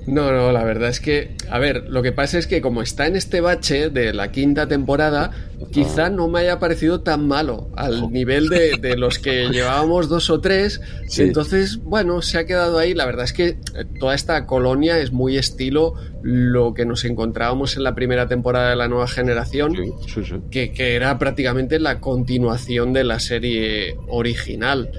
No, 0.08 0.32
no, 0.32 0.52
la 0.52 0.64
verdad 0.64 0.90
es 0.90 1.00
que, 1.00 1.36
a 1.50 1.60
ver, 1.60 1.86
lo 1.90 2.02
que 2.02 2.12
pasa 2.12 2.38
es 2.38 2.48
que 2.48 2.62
como 2.62 2.82
está 2.82 3.08
en 3.08 3.16
este 3.16 3.42
bache 3.42 3.90
de 3.90 4.14
la 4.14 4.32
quinta 4.32 4.68
temporada, 4.68 5.32
quizá 5.72 6.10
no 6.10 6.28
me 6.28 6.40
haya 6.40 6.60
parecido 6.60 7.02
tan 7.02 7.28
malo 7.28 7.70
al 7.76 8.12
nivel 8.12 8.50
de, 8.50 8.78
de 8.78 8.98
los 8.98 9.20
que 9.20 9.50
llevábamos 9.52 10.10
dos 10.10 10.30
o 10.30 10.42
tres. 10.42 10.82
Sí. 11.08 11.24
Entonces, 11.24 11.78
bueno, 11.84 12.22
se 12.22 12.38
ha 12.38 12.46
quedado 12.46 12.78
ahí. 12.80 12.94
La 12.94 13.06
verdad 13.06 13.26
es 13.26 13.34
que 13.34 13.48
eh, 13.48 13.58
toda 14.00 14.16
esta 14.16 14.46
colonia 14.46 15.00
es 15.00 15.12
muy 15.12 15.38
estilo 15.38 15.94
lo 16.22 16.74
que 16.74 16.86
nos 16.86 17.06
encontrábamos 17.06 17.78
en 17.78 17.84
la 17.84 17.96
primera 17.96 18.28
temporada 18.28 18.72
de 18.72 18.76
la 18.76 18.88
nueva 18.88 19.08
generación. 19.08 19.76
Sí, 19.76 19.92
sí, 20.14 20.24
sí. 20.26 20.36
Que, 20.50 20.72
que 20.72 20.96
era 20.96 21.18
prácticamente 21.20 21.80
la 21.80 22.00
continuación 22.00 22.94
de 22.94 23.04
la 23.04 23.20
serie 23.20 23.96
original. 24.08 24.90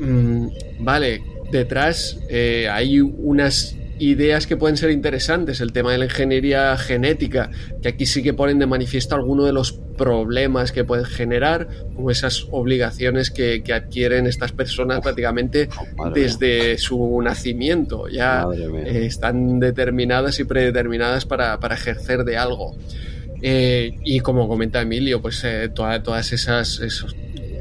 Mm, 0.00 0.48
vale, 0.80 1.22
detrás 1.50 2.18
eh, 2.28 2.68
hay 2.70 3.00
unas 3.00 3.76
ideas 4.00 4.46
que 4.46 4.56
pueden 4.56 4.76
ser 4.76 4.90
interesantes. 4.90 5.60
El 5.60 5.72
tema 5.72 5.92
de 5.92 5.98
la 5.98 6.06
ingeniería 6.06 6.76
genética, 6.76 7.50
que 7.82 7.88
aquí 7.88 8.06
sí 8.06 8.22
que 8.22 8.32
ponen 8.32 8.58
de 8.58 8.66
manifiesto 8.66 9.14
algunos 9.14 9.46
de 9.46 9.52
los 9.52 9.72
problemas 9.72 10.72
que 10.72 10.84
pueden 10.84 11.04
generar, 11.04 11.68
como 11.94 12.10
esas 12.10 12.46
obligaciones 12.50 13.30
que, 13.30 13.62
adquieren 13.70 14.26
estas 14.26 14.52
personas 14.52 15.00
prácticamente 15.00 15.68
desde 16.14 16.78
su 16.78 17.20
nacimiento. 17.22 18.08
Ya 18.08 18.46
eh, 18.52 19.04
están 19.04 19.60
determinadas 19.60 20.40
y 20.40 20.44
predeterminadas 20.44 21.26
para, 21.26 21.58
ejercer 21.70 22.24
de 22.24 22.36
algo. 22.38 22.76
Eh, 23.42 23.98
y 24.04 24.20
como 24.20 24.48
comenta 24.48 24.80
Emilio, 24.80 25.22
pues 25.22 25.44
eh, 25.44 25.70
todas 25.72 26.32
esas, 26.32 26.80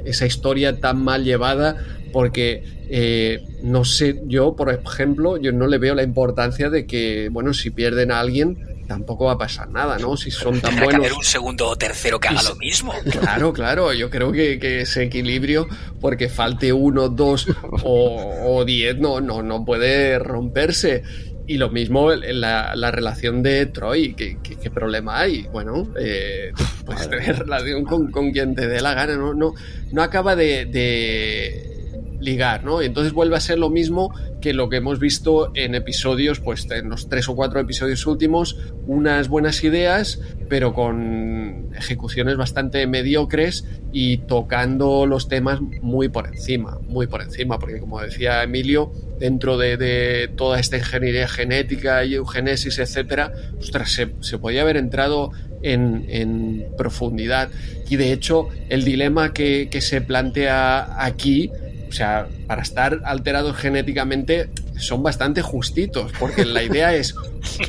esa 0.10 0.26
historia 0.26 0.80
tan 0.80 1.04
mal 1.04 1.24
llevada, 1.24 1.78
porque 2.12 2.64
eh, 2.90 3.44
no 3.62 3.86
sé, 3.86 4.20
yo, 4.26 4.56
por 4.56 4.74
ejemplo, 4.74 5.38
yo 5.38 5.52
no 5.52 5.68
le 5.68 5.78
veo 5.78 5.94
la 5.94 6.04
importancia 6.04 6.70
de 6.70 6.88
que, 6.88 7.30
bueno, 7.32 7.54
si 7.54 7.70
pierden 7.70 8.12
a 8.12 8.20
alguien, 8.20 8.80
tampoco 8.90 9.26
va 9.26 9.34
a 9.34 9.38
pasar 9.38 9.70
nada, 9.70 10.00
¿no? 10.00 10.18
Si 10.18 10.32
son 10.32 10.60
tan 10.60 10.76
buenos. 10.80 11.08
Que 11.08 11.14
un 11.14 11.24
segundo 11.24 11.70
o 11.70 11.76
tercero 11.78 12.20
que 12.20 12.28
haga 12.28 12.42
lo 12.42 12.56
mismo. 12.56 12.94
Claro, 13.22 13.54
claro. 13.54 13.94
Yo 13.94 14.10
creo 14.10 14.32
que, 14.32 14.82
ese 14.82 15.04
equilibrio, 15.04 15.68
porque 16.02 16.28
falte 16.28 16.74
uno, 16.74 17.08
dos 17.08 17.46
o, 17.84 18.64
diez, 18.66 18.98
no, 18.98 19.22
no, 19.22 19.44
no 19.44 19.64
puede 19.64 20.18
romperse. 20.18 21.04
Y 21.50 21.58
lo 21.58 21.72
mismo 21.72 22.12
en 22.12 22.42
la, 22.42 22.92
relación 22.92 23.42
de 23.42 23.66
Troy, 23.66 24.14
¿qué, 24.14 24.38
qué, 24.44 24.70
problema 24.70 25.22
hay? 25.22 25.48
Bueno, 25.52 25.92
eh, 26.00 26.52
pues 26.86 27.10
tener 27.10 27.40
relación 27.46 27.86
con, 27.86 28.12
con, 28.12 28.32
quien 28.32 28.54
te 28.54 28.68
dé 28.68 28.82
la 28.82 28.94
gana, 28.94 29.16
no, 29.16 29.34
no, 29.34 29.56
no 29.92 30.04
acaba 30.04 30.36
de 30.36 31.79
ligar, 32.20 32.64
¿no? 32.64 32.82
Y 32.82 32.86
entonces 32.86 33.14
vuelve 33.14 33.36
a 33.36 33.40
ser 33.40 33.60
lo 33.60 33.70
mismo 33.70 34.14
que 34.42 34.54
lo 34.54 34.70
que 34.70 34.78
hemos 34.78 35.00
visto 35.00 35.52
en 35.56 35.76
episodios, 35.76 36.40
pues 36.40 36.70
en 36.72 36.90
los 36.90 37.10
tres 37.10 37.30
o 37.30 37.36
cuatro 37.36 37.60
episodios 37.60 38.06
últimos, 38.06 38.58
unas 38.88 39.28
buenas 39.28 39.64
ideas, 39.64 40.20
pero 40.48 40.74
con 40.74 41.70
ejecuciones 41.78 42.38
bastante 42.38 42.86
mediocres 42.88 43.66
y 43.92 44.18
tocando 44.18 45.06
los 45.06 45.28
temas 45.28 45.60
muy 45.82 46.10
por 46.10 46.28
encima, 46.28 46.80
muy 46.88 47.08
por 47.08 47.22
encima, 47.22 47.60
porque 47.60 47.80
como 47.80 48.02
decía 48.02 48.44
Emilio, 48.44 48.92
dentro 49.20 49.58
de, 49.58 50.30
toda 50.36 50.60
esta 50.60 50.78
ingeniería 50.78 51.28
genética 51.28 52.04
y 52.06 52.16
eugenesis, 52.16 52.80
etcétera, 52.80 53.34
ostras, 53.60 53.92
se, 53.92 54.38
podía 54.38 54.62
haber 54.62 54.78
entrado 54.78 55.32
en, 55.62 56.06
en, 56.08 56.68
profundidad. 56.78 57.50
Y 57.90 57.98
de 57.98 58.14
hecho, 58.14 58.48
el 58.70 58.86
dilema 58.86 59.34
que 59.34 59.68
se 59.82 60.02
plantea 60.02 61.04
aquí 61.04 61.52
o 61.90 61.92
sea, 61.92 62.28
para 62.48 62.62
estar 62.62 63.02
alterados 63.04 63.58
genéticamente 63.58 64.50
son 64.78 65.04
bastante 65.04 65.42
justitos, 65.42 66.12
porque 66.20 66.46
la 66.46 66.64
idea 66.64 66.94
es 66.96 67.16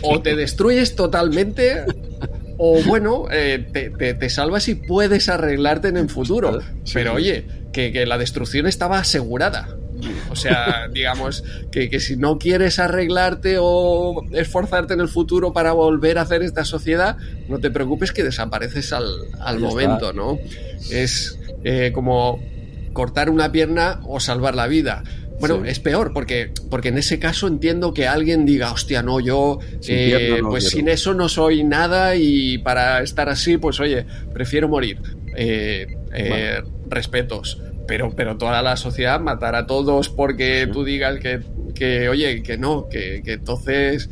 o 0.03 0.21
te 0.21 0.37
destruyes 0.37 0.95
totalmente 0.95 1.85
o 2.63 2.83
bueno, 2.83 3.25
eh, 3.33 3.59
te, 3.73 4.29
salvas 4.29 4.69
y 4.69 4.75
puedes 4.75 5.31
arreglarte 5.31 5.89
en 5.89 5.97
el 5.97 6.11
futuro. 6.11 6.61
Pero 6.93 7.15
oye, 7.15 7.47
que, 7.73 8.05
la 8.05 8.19
destrucción 8.19 8.67
estaba 8.67 8.99
asegurada. 8.99 9.77
O 10.31 10.37
sea, 10.37 10.89
digamos 10.93 11.43
que, 11.73 11.99
si 12.01 12.17
no 12.17 12.39
quieres 12.39 12.79
arreglarte 12.79 13.57
o 13.59 14.27
esforzarte 14.33 14.93
en 14.93 15.01
el 15.01 15.09
futuro 15.09 15.55
para 15.55 15.73
volver 15.73 16.19
a 16.19 16.23
hacer 16.23 16.43
esta 16.43 16.67
sociedad, 16.67 17.17
no 17.49 17.61
te 17.61 17.71
preocupes 17.71 18.13
que 18.13 18.23
desapareces 18.25 18.93
al, 18.93 19.59
momento, 19.59 20.13
¿no? 20.13 20.39
Es 20.91 21.39
eh, 21.65 21.93
como 21.95 22.41
cortar 22.93 23.31
una 23.31 23.53
pierna 23.53 24.01
o 24.05 24.21
salvar 24.21 24.55
la 24.55 24.67
vida. 24.67 25.03
Bueno, 25.41 25.65
es 25.65 25.81
peor, 25.81 26.13
porque, 26.13 26.53
porque 26.69 26.89
en 26.89 26.99
ese 26.99 27.19
caso 27.19 27.49
entiendo 27.49 27.95
que 27.95 28.07
alguien 28.07 28.45
diga, 28.45 28.73
hostia, 28.73 29.03
no, 29.03 29.21
yo, 29.21 29.59
eh, 29.89 30.41
pues 30.43 30.69
sin 30.69 30.89
eso 30.89 31.15
no 31.15 31.31
soy 31.31 31.65
nada 31.65 32.15
y 32.15 32.59
para 32.59 33.03
estar 33.03 33.31
así, 33.31 33.57
pues 33.57 33.81
oye, 33.81 34.05
prefiero 34.35 34.69
morir. 34.69 35.01
Eh, 35.35 35.87
eh, 36.13 36.63
respetos. 36.89 37.63
Pero, 37.87 38.13
pero 38.15 38.37
toda 38.37 38.63
la 38.63 38.77
sociedad 38.77 39.19
matar 39.19 39.57
a 39.57 39.67
todos 39.67 40.11
porque 40.11 40.69
tú 40.71 40.85
digas 40.85 41.19
que, 41.19 41.41
que, 41.75 42.09
oye, 42.09 42.43
que 42.43 42.57
no, 42.57 42.89
que, 42.89 43.23
que 43.25 43.33
entonces 43.33 44.11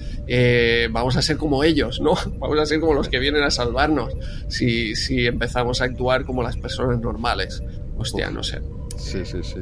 vamos 0.91 1.17
a 1.17 1.23
ser 1.23 1.37
como 1.37 1.63
ellos, 1.63 2.01
¿no? 2.01 2.15
Vamos 2.39 2.59
a 2.59 2.67
ser 2.67 2.81
como 2.81 2.95
los 2.95 3.09
que 3.09 3.19
vienen 3.19 3.43
a 3.43 3.51
salvarnos 3.51 4.15
si, 4.49 4.97
si 4.97 5.27
empezamos 5.27 5.81
a 5.81 5.85
actuar 5.85 6.25
como 6.25 6.43
las 6.43 6.57
personas 6.57 6.99
normales. 7.01 7.63
Hostia, 7.99 8.31
no 8.31 8.43
sé. 8.43 8.61
Sí, 8.99 9.25
sí, 9.25 9.39
sí. 9.43 9.61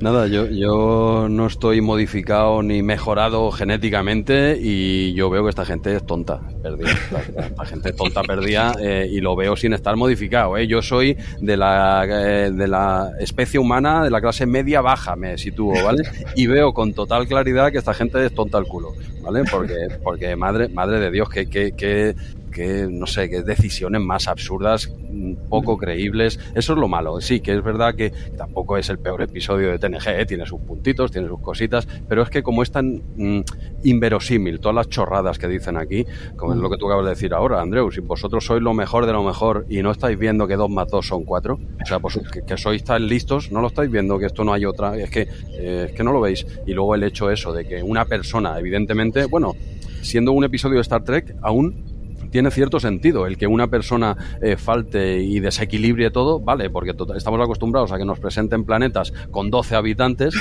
Nada, 0.00 0.26
yo, 0.26 0.46
yo 0.46 1.28
no 1.30 1.46
estoy 1.46 1.80
modificado 1.80 2.62
ni 2.62 2.82
mejorado 2.82 3.50
genéticamente 3.50 4.58
y 4.60 5.14
yo 5.14 5.30
veo 5.30 5.44
que 5.44 5.50
esta 5.50 5.64
gente 5.64 5.94
es 5.94 6.04
tonta, 6.04 6.40
perdida. 6.62 6.90
Esta, 7.38 7.64
gente 7.64 7.90
es 7.90 7.96
tonta, 7.96 8.22
perdida 8.22 8.74
eh, 8.80 9.08
y 9.10 9.20
lo 9.20 9.36
veo 9.36 9.56
sin 9.56 9.72
estar 9.72 9.96
modificado. 9.96 10.56
¿eh? 10.58 10.66
Yo 10.66 10.82
soy 10.82 11.16
de 11.40 11.56
la, 11.56 12.04
eh, 12.06 12.50
de 12.50 12.68
la 12.68 13.12
especie 13.20 13.58
humana 13.58 14.04
de 14.04 14.10
la 14.10 14.20
clase 14.20 14.46
media-baja, 14.46 15.16
me 15.16 15.38
sitúo, 15.38 15.72
¿vale? 15.82 16.02
Y 16.34 16.46
veo 16.46 16.74
con 16.74 16.92
total 16.92 17.26
claridad 17.26 17.70
que 17.72 17.78
esta 17.78 17.94
gente 17.94 18.24
es 18.26 18.34
tonta 18.34 18.58
al 18.58 18.66
culo, 18.66 18.94
¿vale? 19.22 19.44
Porque, 19.50 19.76
porque 20.02 20.36
madre, 20.36 20.68
madre 20.68 20.98
de 20.98 21.10
Dios, 21.10 21.30
que, 21.30 21.48
que, 21.48 21.72
que 21.72 22.14
que, 22.56 22.88
no 22.90 23.06
sé, 23.06 23.28
que 23.28 23.42
decisiones 23.42 24.00
más 24.00 24.28
absurdas, 24.28 24.90
mm, 25.10 25.34
poco 25.50 25.76
creíbles. 25.76 26.40
Eso 26.54 26.72
es 26.72 26.78
lo 26.78 26.88
malo. 26.88 27.20
Sí, 27.20 27.40
que 27.40 27.52
es 27.52 27.62
verdad 27.62 27.94
que 27.94 28.10
tampoco 28.34 28.78
es 28.78 28.88
el 28.88 28.98
peor 28.98 29.20
episodio 29.20 29.70
de 29.70 29.78
TNG, 29.78 30.20
¿eh? 30.20 30.24
tiene 30.24 30.46
sus 30.46 30.62
puntitos, 30.62 31.12
tiene 31.12 31.28
sus 31.28 31.40
cositas, 31.40 31.86
pero 32.08 32.22
es 32.22 32.30
que 32.30 32.42
como 32.42 32.62
es 32.62 32.70
tan 32.70 33.02
mm, 33.16 33.40
inverosímil, 33.84 34.58
todas 34.58 34.74
las 34.74 34.88
chorradas 34.88 35.38
que 35.38 35.48
dicen 35.48 35.76
aquí, 35.76 36.06
como 36.34 36.54
es 36.54 36.58
lo 36.58 36.70
que 36.70 36.78
tú 36.78 36.86
acabas 36.86 37.04
de 37.04 37.10
decir 37.10 37.34
ahora, 37.34 37.60
Andreu, 37.60 37.90
si 37.92 38.00
vosotros 38.00 38.46
sois 38.46 38.62
lo 38.62 38.72
mejor 38.72 39.04
de 39.04 39.12
lo 39.12 39.22
mejor 39.22 39.66
y 39.68 39.82
no 39.82 39.90
estáis 39.90 40.18
viendo 40.18 40.46
que 40.46 40.56
dos 40.56 40.70
más 40.70 40.88
dos 40.88 41.06
son 41.06 41.24
cuatro, 41.24 41.58
o 41.82 41.86
sea, 41.86 41.98
pues 41.98 42.18
que, 42.46 42.56
sois 42.56 42.82
tan 42.82 43.06
listos, 43.06 43.52
no 43.52 43.60
lo 43.60 43.66
estáis 43.66 43.90
viendo, 43.90 44.18
que 44.18 44.24
esto 44.24 44.44
no 44.44 44.54
hay 44.54 44.64
otra, 44.64 44.96
es 44.96 45.10
que, 45.10 45.28
eh, 45.58 45.88
es 45.90 45.92
que 45.92 46.02
no 46.02 46.10
lo 46.10 46.22
veis. 46.22 46.46
Y 46.66 46.72
luego 46.72 46.94
el 46.94 47.02
hecho 47.02 47.30
eso 47.30 47.52
de 47.52 47.66
que 47.66 47.82
una 47.82 48.06
persona, 48.06 48.58
evidentemente, 48.58 49.26
bueno, 49.26 49.52
siendo 50.00 50.32
un 50.32 50.44
episodio 50.44 50.76
de 50.76 50.82
Star 50.82 51.04
Trek, 51.04 51.36
aún 51.42 51.95
tiene 52.36 52.50
cierto 52.50 52.78
sentido. 52.78 53.26
El 53.26 53.38
que 53.38 53.46
una 53.46 53.68
persona 53.68 54.14
eh, 54.42 54.58
falte 54.58 55.22
y 55.22 55.40
desequilibre 55.40 56.10
todo, 56.10 56.38
vale, 56.38 56.68
porque 56.68 56.94
estamos 57.16 57.40
acostumbrados 57.40 57.92
a 57.92 57.96
que 57.96 58.04
nos 58.04 58.18
presenten 58.18 58.66
planetas 58.66 59.10
con 59.30 59.48
12 59.48 59.74
habitantes. 59.74 60.34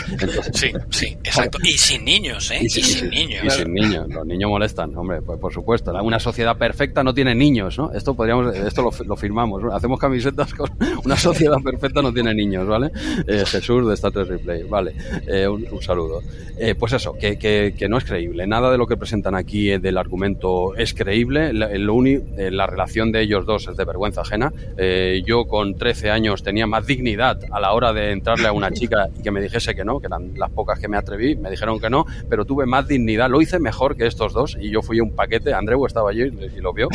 sí, 0.51 0.73
sí, 0.89 1.17
exacto. 1.23 1.57
Y 1.63 1.77
sin 1.77 2.03
niños, 2.03 2.51
¿eh? 2.51 2.59
Y, 2.63 2.69
sin 2.69 3.09
niños. 3.09 3.45
Y 3.45 3.49
sin 3.49 3.73
niños. 3.73 4.09
Los 4.09 4.25
niños 4.25 4.49
molestan, 4.49 4.93
hombre, 4.97 5.21
pues 5.21 5.39
por 5.39 5.53
supuesto. 5.53 5.93
Una 6.03 6.19
sociedad 6.19 6.57
perfecta 6.57 7.01
no 7.01 7.13
tiene 7.13 7.33
niños, 7.33 7.77
¿no? 7.77 7.93
Esto 7.93 8.13
podríamos, 8.13 8.53
esto 8.53 8.81
lo, 8.81 9.15
firmamos. 9.15 9.63
Hacemos 9.71 9.97
camisetas 9.97 10.53
con 10.53 10.69
una 11.05 11.15
sociedad 11.15 11.61
perfecta 11.63 12.01
no 12.01 12.11
tiene 12.11 12.35
niños, 12.35 12.67
¿vale? 12.67 12.91
Eh, 13.25 13.45
Jesús 13.45 13.87
de 13.87 13.93
Star 13.93 14.11
Trek 14.11 14.27
Replay, 14.27 14.63
vale. 14.63 14.95
Eh, 15.27 15.47
un, 15.47 15.81
saludo. 15.81 16.21
pues 16.77 16.91
eso, 16.91 17.13
que, 17.13 17.37
que, 17.37 17.87
no 17.87 17.97
es 17.97 18.03
creíble. 18.03 18.45
Nada 18.47 18.69
de 18.69 18.77
lo 18.77 18.85
que 18.85 18.97
presentan 18.97 19.33
aquí 19.35 19.69
del 19.77 19.97
argumento 19.97 20.75
es 20.75 20.93
creíble 20.93 21.53
lo 21.85 21.95
eh, 22.05 22.51
la 22.51 22.67
relación 22.67 23.11
de 23.11 23.21
ellos 23.21 23.45
dos 23.45 23.67
es 23.67 23.77
de 23.77 23.85
vergüenza 23.85 24.21
ajena. 24.21 24.51
Eh, 24.77 25.23
yo 25.25 25.45
con 25.45 25.75
13 25.75 26.11
años 26.11 26.43
tenía 26.43 26.67
más 26.67 26.85
dignidad 26.85 27.39
a 27.51 27.59
la 27.59 27.73
hora 27.73 27.93
de 27.93 28.11
entrarle 28.11 28.47
a 28.47 28.51
una 28.51 28.71
chica 28.73 29.07
y 29.17 29.21
que 29.23 29.31
me 29.31 29.41
dijese 29.41 29.75
que 29.75 29.85
no, 29.85 29.99
que 29.99 30.07
eran 30.07 30.33
las 30.35 30.51
pocas 30.51 30.79
que 30.79 30.87
me 30.87 30.97
atreví, 30.97 31.35
me 31.35 31.49
dijeron 31.49 31.79
que 31.79 31.89
no, 31.89 32.05
pero 32.29 32.45
tuve 32.45 32.65
más 32.65 32.87
dignidad, 32.87 33.29
lo 33.29 33.41
hice 33.41 33.59
mejor 33.59 33.95
que 33.95 34.07
estos 34.07 34.33
dos 34.33 34.57
y 34.59 34.69
yo 34.69 34.81
fui 34.81 34.99
un 34.99 35.15
paquete, 35.15 35.53
Andreu 35.53 35.85
estaba 35.85 36.09
allí 36.09 36.23
y 36.23 36.59
lo 36.59 36.73
vio, 36.73 36.89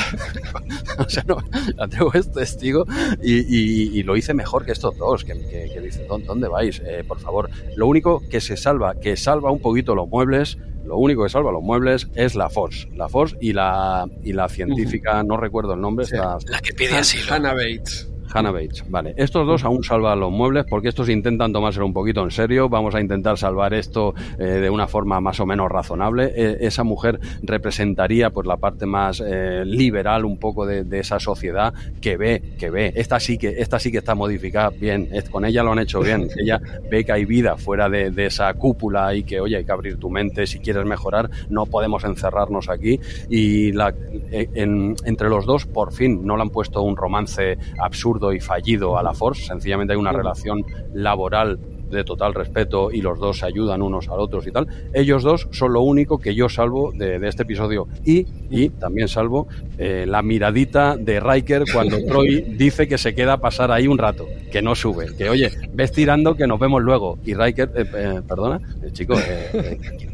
o 0.99 1.09
sea, 1.09 1.25
no, 1.27 1.39
Andreu 1.79 2.11
es 2.15 2.31
testigo 2.31 2.85
y, 3.23 4.03
lo 4.03 4.17
hice 4.17 4.35
mejor 4.35 4.65
que 4.65 4.73
estos 4.73 4.97
dos, 4.97 5.25
que, 5.25 5.35
que, 5.73 5.81
dice, 5.81 6.07
¿dónde 6.07 6.49
vais? 6.49 6.83
Eh, 6.85 7.05
por 7.07 7.21
favor, 7.21 7.51
lo 7.77 7.87
único 7.87 8.23
que 8.29 8.41
se 8.41 8.57
salva, 8.57 8.95
que 8.95 9.17
salva 9.17 9.51
un 9.51 9.61
poquito 9.61 9.95
los 9.95 10.09
muebles, 10.09 10.59
lo 10.85 10.97
único 10.97 11.23
que 11.25 11.29
salva 11.29 11.53
los 11.53 11.63
muebles 11.63 12.09
es 12.15 12.35
la 12.35 12.49
Force. 12.51 12.89
La 12.95 13.09
Force 13.09 13.37
y 13.41 13.53
la, 13.53 14.09
y 14.23 14.33
la 14.33 14.49
científica, 14.49 15.23
no 15.23 15.37
recuerdo 15.37 15.75
el 15.75 15.81
nombre. 15.81 16.07
la 16.11 16.61
que 16.61 16.73
pide 16.73 16.97
asilo. 16.97 17.33
Hannah 17.33 17.55
Bates. 17.55 18.10
Hannah 18.33 18.51
Bates, 18.51 18.85
vale. 18.89 19.15
Estos 19.17 19.47
dos 19.47 19.65
aún 19.65 19.83
salvan 19.83 20.21
los 20.21 20.31
muebles 20.31 20.65
porque 20.69 20.89
estos 20.89 21.09
intentan 21.09 21.53
tomárselo 21.53 21.87
un 21.87 21.93
poquito 21.93 22.23
en 22.23 22.31
serio. 22.31 22.69
Vamos 22.69 22.95
a 22.95 23.01
intentar 23.01 23.39
salvar 23.39 23.75
esto 23.75 24.15
eh, 24.39 24.45
de 24.45 24.71
una 24.71 24.87
forma 24.87 25.21
más 25.21 25.41
o 25.41 25.47
menos 25.47 25.71
razonable. 25.71 26.33
E, 26.35 26.67
esa 26.67 26.85
mujer 26.85 27.19
representaría 27.43 28.31
pues 28.31 28.47
la 28.47 28.57
parte 28.57 28.87
más 28.87 29.23
eh, 29.25 29.65
liberal 29.65 30.25
un 30.25 30.39
poco 30.39 30.67
de, 30.67 30.87
esa 31.01 31.19
sociedad 31.19 31.73
que 32.01 32.17
ve, 32.17 32.43
que 32.59 32.71
ve. 32.71 32.93
Esta 32.95 33.19
sí 33.19 33.39
que, 33.39 33.49
esta 33.61 33.79
sí 33.79 33.91
que 33.91 33.99
está 33.99 34.15
modificada 34.15 34.71
bien. 34.71 35.09
Con 35.31 35.45
ella 35.45 35.63
lo 35.63 35.73
han 35.73 35.81
hecho 35.81 36.01
bien. 36.01 36.29
Ella 36.41 36.61
ve 36.91 37.05
que 37.05 37.13
hay 37.13 37.25
vida 37.25 37.57
fuera 37.57 37.89
de, 37.89 38.13
esa 38.25 38.53
cúpula 38.55 39.15
y 39.15 39.25
que, 39.25 39.41
oye, 39.41 39.57
hay 39.57 39.65
que 39.65 39.73
abrir 39.73 39.97
tu 39.97 40.11
mente. 40.11 40.47
Si 40.47 40.59
quieres 40.59 40.85
mejorar, 40.85 41.31
no 41.49 41.67
podemos 41.67 42.05
encerrarnos 42.05 42.69
aquí. 42.69 43.01
Y 43.29 43.73
la, 43.73 43.95
eh, 44.31 44.49
entre 44.55 45.29
los 45.29 45.47
dos, 45.47 45.67
por 45.67 45.93
fin, 45.93 46.25
no 46.25 46.37
le 46.37 46.43
han 46.43 46.51
puesto 46.51 46.83
un 46.83 46.97
romance 46.97 47.59
absurdo 47.79 48.20
y 48.33 48.41
fallido 48.41 48.99
a 48.99 49.03
la 49.03 49.15
Force, 49.15 49.47
sencillamente 49.47 49.95
hay 49.95 49.99
una 49.99 50.13
relación 50.13 50.65
laboral 50.95 51.59
de 51.91 52.05
total 52.05 52.35
respeto 52.35 52.91
y 52.91 53.03
los 53.03 53.19
dos 53.19 53.39
se 53.39 53.47
ayudan 53.47 53.83
unos 53.83 54.09
a 54.09 54.15
otros 54.15 54.47
y 54.47 54.53
tal. 54.53 54.67
Ellos 54.95 55.23
dos 55.23 55.49
son 55.51 55.73
lo 55.73 55.83
único 55.83 56.19
que 56.19 56.35
yo 56.35 56.49
salvo 56.49 56.93
de, 56.93 57.21
este 57.27 57.43
episodio. 57.43 57.89
Y, 58.05 58.27
y 58.51 58.71
también 58.71 59.09
salvo 59.09 59.49
eh, 59.79 60.05
la 60.07 60.23
miradita 60.23 60.97
de 60.97 61.21
Riker 61.21 61.65
cuando 61.73 61.99
Troy 62.07 62.41
dice 62.57 62.89
que 62.89 62.99
se 62.99 63.15
queda 63.15 63.35
a 63.35 63.41
pasar 63.41 63.71
ahí 63.71 63.87
un 63.87 63.99
rato, 63.99 64.27
que 64.51 64.63
no 64.63 64.75
sube, 64.75 65.15
que 65.17 65.29
oye, 65.29 65.51
ves 65.73 65.93
tirando 65.93 66.35
que 66.35 66.47
nos 66.47 66.59
vemos 66.59 66.83
luego. 66.83 67.19
Y 67.25 67.35
Riker, 67.35 67.71
eh, 67.75 67.85
eh, 67.95 68.21
perdona, 68.27 68.61
chico, 68.93 69.15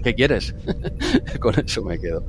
¿qué 0.02 0.14
quieres? 0.14 0.54
Con 1.40 1.54
eso 1.58 1.84
me 1.84 1.98
quedo. 1.98 2.24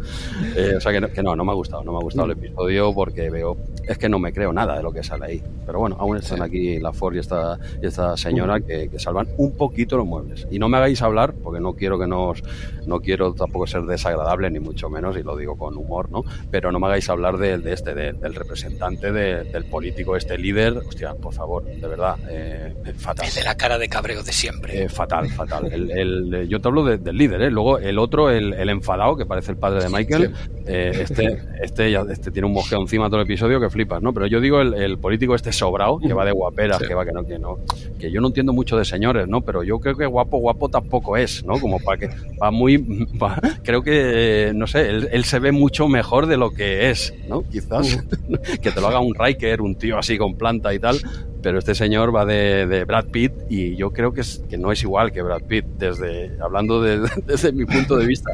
o 0.75 0.79
sea 0.79 0.91
que 0.91 1.01
no, 1.01 1.07
que 1.09 1.23
no, 1.23 1.35
no 1.35 1.45
me 1.45 1.51
ha 1.51 1.55
gustado, 1.55 1.83
no 1.83 1.91
me 1.93 1.97
ha 1.97 2.01
gustado 2.01 2.25
el 2.25 2.37
episodio 2.37 2.93
porque 2.93 3.29
veo, 3.29 3.57
es 3.87 3.97
que 3.97 4.09
no 4.09 4.19
me 4.19 4.33
creo 4.33 4.53
nada 4.53 4.77
de 4.77 4.83
lo 4.83 4.91
que 4.91 5.03
sale 5.03 5.25
ahí. 5.25 5.43
Pero 5.65 5.79
bueno, 5.79 5.97
aún 5.99 6.17
están 6.17 6.41
aquí 6.41 6.79
la 6.79 6.93
Ford 6.93 7.15
y 7.15 7.19
esta, 7.19 7.59
y 7.81 7.87
esta 7.87 8.17
señora 8.17 8.59
que, 8.59 8.89
que 8.89 8.99
salvan 8.99 9.27
un 9.37 9.55
poquito 9.55 9.97
los 9.97 10.05
muebles. 10.05 10.47
Y 10.51 10.59
no 10.59 10.69
me 10.69 10.77
hagáis 10.77 11.01
hablar, 11.01 11.33
porque 11.33 11.59
no 11.59 11.73
quiero 11.73 11.97
que 11.99 12.07
nos, 12.07 12.43
no 12.85 12.99
quiero 12.99 13.33
tampoco 13.33 13.67
ser 13.67 13.83
desagradable, 13.83 14.49
ni 14.49 14.59
mucho 14.59 14.89
menos, 14.89 15.17
y 15.17 15.23
lo 15.23 15.35
digo 15.35 15.57
con 15.57 15.77
humor, 15.77 16.11
¿no? 16.11 16.23
Pero 16.51 16.71
no 16.71 16.79
me 16.79 16.87
hagáis 16.87 17.09
hablar 17.09 17.37
de, 17.37 17.57
de 17.57 17.73
este, 17.73 17.93
del 17.93 18.35
representante, 18.35 19.11
del 19.11 19.65
político, 19.65 20.15
este 20.15 20.37
líder. 20.37 20.77
Hostia, 20.77 21.13
por 21.13 21.33
favor, 21.33 21.65
de 21.65 21.87
verdad, 21.87 22.15
eh, 22.29 22.75
fatal. 22.97 23.27
de 23.33 23.43
la 23.43 23.55
cara 23.55 23.77
de 23.77 23.89
cabreo 23.89 24.23
de 24.23 24.31
siempre. 24.31 24.83
Eh, 24.83 24.89
fatal, 24.89 25.29
fatal. 25.29 25.71
El, 25.71 26.47
yo 26.49 26.59
te 26.59 26.67
hablo 26.67 26.83
del 26.83 27.17
líder, 27.17 27.41
¿eh? 27.41 27.51
Luego 27.51 27.79
el 27.79 27.99
otro, 27.99 28.29
el, 28.29 28.69
enfadado, 28.69 29.15
que 29.15 29.25
parece 29.25 29.51
el 29.51 29.57
padre 29.57 29.83
de 29.83 29.89
Michael, 29.89 30.33
eh, 30.65 30.91
este, 31.01 31.39
este, 31.61 31.93
este 32.11 32.31
tiene 32.31 32.47
un 32.47 32.53
mosqueo 32.53 32.79
encima 32.81 33.07
todo 33.07 33.17
el 33.21 33.25
episodio 33.25 33.59
que 33.59 33.69
flipas, 33.77 34.01
¿no? 34.01 34.11
Pero 34.11 34.25
yo 34.25 34.41
digo 34.41 34.59
el, 34.59 34.97
político 34.97 35.35
este 35.35 35.51
sobrado, 35.51 35.99
que 35.99 36.11
va 36.11 36.25
de 36.25 36.31
guaperas, 36.31 36.81
que 36.81 36.95
va 36.95 37.05
que 37.05 37.11
no, 37.11 37.23
que 37.23 37.37
no, 37.37 37.59
que 37.99 38.11
yo 38.11 38.19
no 38.19 38.27
entiendo 38.27 38.51
mucho 38.51 38.75
de 38.75 38.85
señores, 38.85 39.27
¿no? 39.27 39.41
Pero 39.41 39.61
yo 39.63 39.79
creo 39.79 39.95
que 39.95 40.07
guapo, 40.07 40.39
guapo 40.39 40.67
tampoco 40.67 41.15
es, 41.15 41.45
¿no? 41.45 41.59
Como 41.59 41.79
para 41.79 41.99
que 41.99 42.09
va 42.41 42.49
muy, 42.49 43.07
creo 43.63 43.83
que, 43.83 44.51
no 44.55 44.65
sé, 44.65 44.89
él, 44.89 45.23
se 45.25 45.37
ve 45.37 45.51
mucho 45.51 45.87
mejor 45.87 46.25
de 46.25 46.37
lo 46.37 46.49
que 46.49 46.89
es, 46.89 47.13
¿no? 47.29 47.43
Quizás 47.43 48.03
que 48.61 48.71
te 48.71 48.81
lo 48.81 48.87
haga 48.87 48.99
un 48.99 49.13
Riker, 49.13 49.61
un 49.61 49.75
tío 49.75 49.99
así 49.99 50.17
con 50.17 50.35
planta 50.35 50.73
y 50.73 50.79
tal, 50.79 50.97
pero 51.43 51.59
este 51.59 51.75
señor 51.75 52.15
va 52.15 52.25
de, 52.25 52.83
Brad 52.87 53.05
Pitt 53.05 53.33
y 53.47 53.75
yo 53.75 53.91
creo 53.91 54.11
que, 54.11 54.21
es, 54.21 54.43
que 54.49 54.57
no 54.57 54.71
es 54.71 54.81
igual 54.81 55.11
que 55.11 55.21
Brad 55.21 55.43
Pitt, 55.43 55.65
desde, 55.77 56.31
hablando 56.41 56.81
desde 57.27 57.51
mi 57.51 57.65
punto 57.65 57.95
de 57.95 58.07
vista 58.07 58.31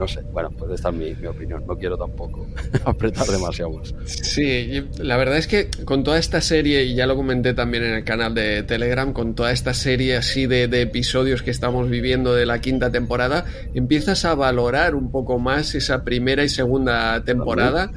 no 0.00 0.08
sé, 0.08 0.22
bueno, 0.32 0.50
pues 0.50 0.72
esta 0.72 0.88
es 0.88 0.94
mi, 0.94 1.26
opinión, 1.26 1.62
no 1.66 1.76
quiero 1.76 1.98
tampoco 1.98 2.46
apretar 2.86 3.26
demasiado 3.26 3.70
más. 3.70 3.94
Sí, 4.06 4.82
la 4.98 5.18
verdad 5.18 5.36
es 5.36 5.46
que 5.46 5.68
con 5.84 6.04
toda 6.04 6.18
esta 6.18 6.40
serie, 6.40 6.84
y 6.84 6.94
ya 6.94 7.06
lo 7.06 7.16
comenté 7.16 7.52
también 7.52 7.84
en 7.84 7.92
el 7.92 8.04
canal 8.04 8.34
de 8.34 8.62
Telegram, 8.62 9.12
con 9.12 9.34
toda 9.34 9.52
esta 9.52 9.74
serie 9.74 10.16
así 10.16 10.46
de, 10.46 10.70
episodios 10.80 11.42
que 11.42 11.50
estamos 11.50 11.90
viviendo 11.90 12.34
de 12.34 12.46
la 12.46 12.62
quinta 12.62 12.90
temporada, 12.90 13.44
empiezas 13.74 14.24
a 14.24 14.34
valorar 14.34 14.94
un 14.94 15.10
poco 15.10 15.38
más 15.38 15.74
esa 15.74 16.02
primera 16.02 16.42
y 16.44 16.48
segunda 16.48 17.22
temporada, 17.22 17.90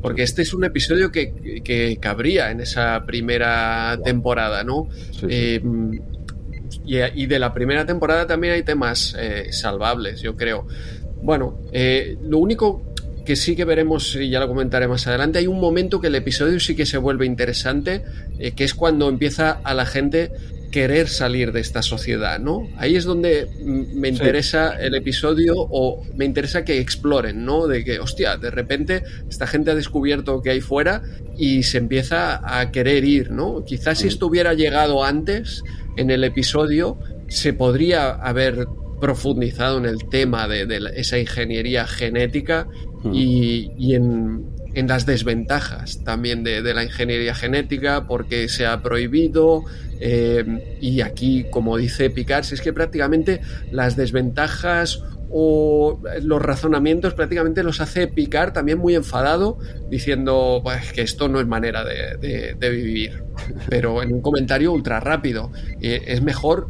porque 0.00 0.22
este 0.22 0.40
es 0.40 0.54
un 0.54 0.64
episodio 0.64 1.12
que, 1.12 1.98
cabría 2.00 2.50
en 2.50 2.62
esa 2.62 3.04
primera 3.04 3.98
temporada, 4.02 4.64
¿no? 4.64 4.88
Eh, 5.28 5.60
y, 6.84 7.26
de 7.26 7.38
la 7.38 7.52
primera 7.52 7.86
temporada 7.86 8.26
también 8.26 8.54
hay 8.54 8.62
temas 8.62 9.14
eh, 9.18 9.52
salvables, 9.52 10.20
yo 10.20 10.36
creo. 10.36 10.66
Bueno, 11.22 11.58
eh, 11.72 12.18
lo 12.22 12.38
único 12.38 12.82
que 13.24 13.36
sí 13.36 13.54
que 13.54 13.64
veremos, 13.64 14.16
y 14.16 14.28
ya 14.28 14.40
lo 14.40 14.48
comentaré 14.48 14.88
más 14.88 15.06
adelante, 15.06 15.38
hay 15.38 15.46
un 15.46 15.60
momento 15.60 16.00
que 16.00 16.08
el 16.08 16.14
episodio 16.16 16.58
sí 16.58 16.74
que 16.74 16.86
se 16.86 16.98
vuelve 16.98 17.26
interesante, 17.26 18.02
eh, 18.38 18.52
que 18.52 18.64
es 18.64 18.74
cuando 18.74 19.08
empieza 19.08 19.52
a 19.52 19.74
la 19.74 19.86
gente 19.86 20.32
querer 20.72 21.08
salir 21.08 21.52
de 21.52 21.60
esta 21.60 21.82
sociedad, 21.82 22.40
¿no? 22.40 22.66
Ahí 22.78 22.96
es 22.96 23.04
donde 23.04 23.46
me 23.62 24.08
interesa 24.08 24.70
el 24.80 24.94
episodio 24.94 25.54
o 25.56 26.02
me 26.16 26.24
interesa 26.24 26.64
que 26.64 26.80
exploren, 26.80 27.44
¿no? 27.44 27.68
De 27.68 27.84
que, 27.84 28.00
hostia, 28.00 28.38
de 28.38 28.50
repente 28.50 29.04
esta 29.28 29.46
gente 29.46 29.70
ha 29.70 29.74
descubierto 29.74 30.40
que 30.40 30.50
hay 30.50 30.62
fuera 30.62 31.02
y 31.36 31.62
se 31.62 31.76
empieza 31.76 32.40
a 32.42 32.72
querer 32.72 33.04
ir, 33.04 33.30
¿no? 33.30 33.64
Quizás 33.64 33.98
si 33.98 34.08
esto 34.08 34.26
hubiera 34.26 34.54
llegado 34.54 35.04
antes 35.04 35.62
en 35.96 36.10
el 36.10 36.24
episodio, 36.24 36.98
se 37.28 37.52
podría 37.52 38.10
haber 38.10 38.66
profundizado 39.02 39.78
en 39.78 39.86
el 39.86 40.08
tema 40.08 40.46
de, 40.46 40.92
esa 40.94 41.18
ingeniería 41.18 41.88
genética 41.88 42.68
hmm. 43.02 43.10
y, 43.12 43.94
en, 43.96 44.46
las 44.86 45.06
desventajas 45.06 46.04
también 46.04 46.44
de, 46.44 46.62
la 46.62 46.84
ingeniería 46.84 47.34
genética, 47.34 48.06
porque 48.06 48.48
se 48.48 48.64
ha 48.64 48.80
prohibido. 48.80 49.64
Eh, 50.00 50.78
y 50.80 51.00
aquí, 51.00 51.46
como 51.50 51.76
dice 51.76 52.10
Picard, 52.10 52.44
es 52.52 52.60
que 52.60 52.72
prácticamente 52.72 53.40
las 53.72 53.96
desventajas 53.96 55.02
o 55.30 56.00
los 56.22 56.40
razonamientos 56.40 57.14
prácticamente 57.14 57.62
los 57.62 57.80
hace 57.80 58.06
Picard 58.06 58.52
también 58.52 58.78
muy 58.78 58.94
enfadado, 58.94 59.58
diciendo 59.90 60.60
pues, 60.62 60.92
que 60.92 61.02
esto 61.02 61.28
no 61.28 61.40
es 61.40 61.46
manera 61.46 61.84
de, 61.84 62.56
vivir. 62.70 63.24
Pero 63.68 64.00
en 64.02 64.12
un 64.12 64.22
comentario 64.22 64.72
ultra 64.72 65.00
rápido. 65.00 65.50
Eh, 65.80 66.02
es 66.06 66.22
mejor 66.22 66.68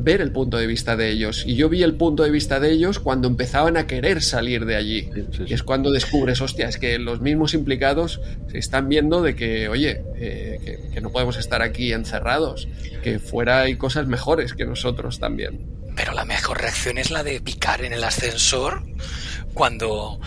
ver 0.00 0.20
el 0.20 0.32
punto 0.32 0.56
de 0.56 0.66
vista 0.66 0.96
de 0.96 1.10
ellos. 1.10 1.44
Y 1.46 1.54
yo 1.54 1.68
vi 1.68 1.82
el 1.82 1.94
punto 1.94 2.22
de 2.22 2.30
vista 2.30 2.60
de 2.60 2.70
ellos 2.70 2.98
cuando 2.98 3.28
empezaban 3.28 3.76
a 3.76 3.86
querer 3.86 4.22
salir 4.22 4.64
de 4.64 4.76
allí. 4.76 5.10
Y 5.46 5.52
es 5.52 5.62
cuando 5.62 5.90
descubres, 5.90 6.40
hostia, 6.40 6.68
es 6.68 6.78
que 6.78 6.98
los 6.98 7.20
mismos 7.20 7.54
implicados 7.54 8.20
se 8.50 8.58
están 8.58 8.88
viendo 8.88 9.22
de 9.22 9.34
que, 9.34 9.68
oye, 9.68 10.02
eh, 10.16 10.90
que, 10.92 11.00
no 11.00 11.10
podemos 11.10 11.36
estar 11.36 11.62
aquí 11.62 11.92
encerrados, 11.92 12.68
que 13.02 13.18
fuera 13.18 13.60
hay 13.60 13.76
cosas 13.76 14.06
mejores 14.06 14.54
que 14.54 14.66
nosotros 14.66 15.18
también. 15.18 15.60
Pero 15.96 16.12
la 16.12 16.24
mejor 16.24 16.60
reacción 16.60 16.98
es 16.98 17.10
la 17.10 17.22
de 17.22 17.40
picar 17.40 17.84
en 17.84 17.92
el 17.92 18.04
ascensor 18.04 18.82
cuando 19.54 20.20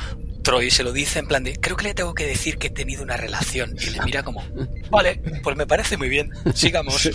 Troy 0.44 0.70
se 0.70 0.84
lo 0.84 0.92
dice 0.92 1.20
en 1.20 1.28
plan 1.28 1.44
de, 1.44 1.56
creo 1.56 1.78
que 1.78 1.86
le 1.86 1.94
tengo 1.94 2.14
que 2.14 2.28
decir 2.28 2.58
que 2.58 2.68
he 2.68 2.70
tenido 2.70 3.02
una 3.02 3.18
relación. 3.18 3.76
Y 3.82 3.92
le 3.92 4.02
mira 4.04 4.24
como, 4.24 4.44
vale, 4.92 5.20
pues 5.42 5.56
me 5.56 5.66
parece 5.66 5.98
muy 5.98 6.10
bien, 6.10 6.32
sigamos. 6.54 7.10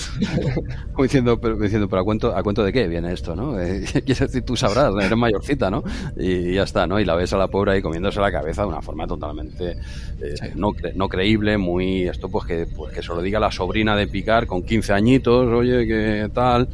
Como 0.92 1.04
diciendo, 1.04 1.38
pero, 1.40 1.56
diciendo, 1.56 1.88
pero 1.88 2.02
¿a 2.02 2.04
cuento, 2.04 2.34
¿a 2.34 2.42
cuento 2.42 2.64
de 2.64 2.72
qué 2.72 2.88
viene 2.88 3.12
esto, 3.12 3.36
no? 3.36 3.60
Eh, 3.60 3.84
quieres 3.92 4.20
decir, 4.20 4.42
tú 4.42 4.56
sabrás, 4.56 4.92
eres 5.00 5.16
mayorcita, 5.16 5.70
¿no? 5.70 5.84
Y, 6.16 6.54
ya 6.54 6.62
está, 6.62 6.86
¿no? 6.86 6.98
Y 6.98 7.04
la 7.04 7.14
ves 7.14 7.32
a 7.32 7.36
la 7.36 7.48
pobre 7.48 7.72
ahí 7.72 7.82
comiéndose 7.82 8.20
la 8.20 8.32
cabeza 8.32 8.62
de 8.62 8.68
una 8.68 8.82
forma 8.82 9.06
totalmente 9.06 9.76
eh, 10.20 10.52
no, 10.54 10.74
no, 10.94 11.08
creíble, 11.08 11.58
muy, 11.58 12.08
esto 12.08 12.28
pues 12.28 12.46
que, 12.46 12.66
pues 12.66 12.92
que 12.92 13.02
se 13.02 13.08
lo 13.08 13.22
diga 13.22 13.38
la 13.38 13.52
sobrina 13.52 13.94
de 13.94 14.08
Picar 14.08 14.46
con 14.46 14.62
15 14.62 14.92
añitos, 14.92 15.46
oye, 15.46 15.86
¿qué 15.86 16.30
tal? 16.32 16.68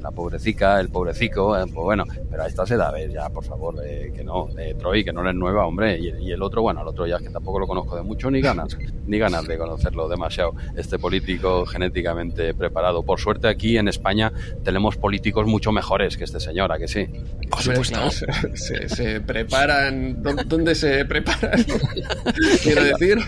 La 0.00 0.10
pobrecica, 0.10 0.80
el 0.80 0.88
pobrecico, 0.88 1.58
eh, 1.58 1.62
pues 1.64 1.84
bueno, 1.84 2.04
pero 2.30 2.42
a 2.42 2.46
estas 2.46 2.70
edades 2.70 3.12
ya, 3.12 3.28
por 3.28 3.44
favor, 3.44 3.74
eh, 3.84 4.12
que 4.14 4.24
no, 4.24 4.48
de 4.54 4.74
Troy, 4.74 5.04
que 5.04 5.12
no 5.12 5.28
es 5.28 5.34
nueva, 5.34 5.66
hombre, 5.66 5.98
y, 5.98 6.30
el 6.30 6.42
otro, 6.42 6.62
bueno, 6.62 6.82
el 6.82 6.88
otro 6.88 7.06
ya 7.06 7.16
es 7.16 7.22
que 7.22 7.30
tampoco 7.30 7.58
lo 7.58 7.66
conozco 7.66 7.96
de 7.96 8.02
mucho, 8.02 8.30
ni 8.30 8.40
ganas, 8.40 8.76
ni 9.06 9.18
ganas 9.18 9.46
de 9.46 9.58
conocerlo 9.58 10.08
demasiado, 10.08 10.54
este 10.76 10.98
político 10.98 11.66
genéticamente 11.66 12.54
preparado. 12.54 13.02
Por 13.02 13.18
suerte 13.20 13.48
aquí 13.48 13.76
en 13.76 13.88
España 13.88 14.32
tenemos 14.62 14.96
políticos 14.96 15.46
mucho 15.46 15.72
mejores 15.72 16.16
que 16.16 16.24
este 16.24 16.40
señor, 16.40 16.72
¿a 16.72 16.78
que 16.78 16.88
sí? 16.88 17.06
Por 17.50 17.62
supuesto. 17.62 17.98
Se, 18.54 19.20
preparan, 19.20 20.22
¿dónde 20.22 20.74
se 20.74 21.04
preparan? 21.04 21.64
Quiero 22.62 22.84
decir. 22.84 23.18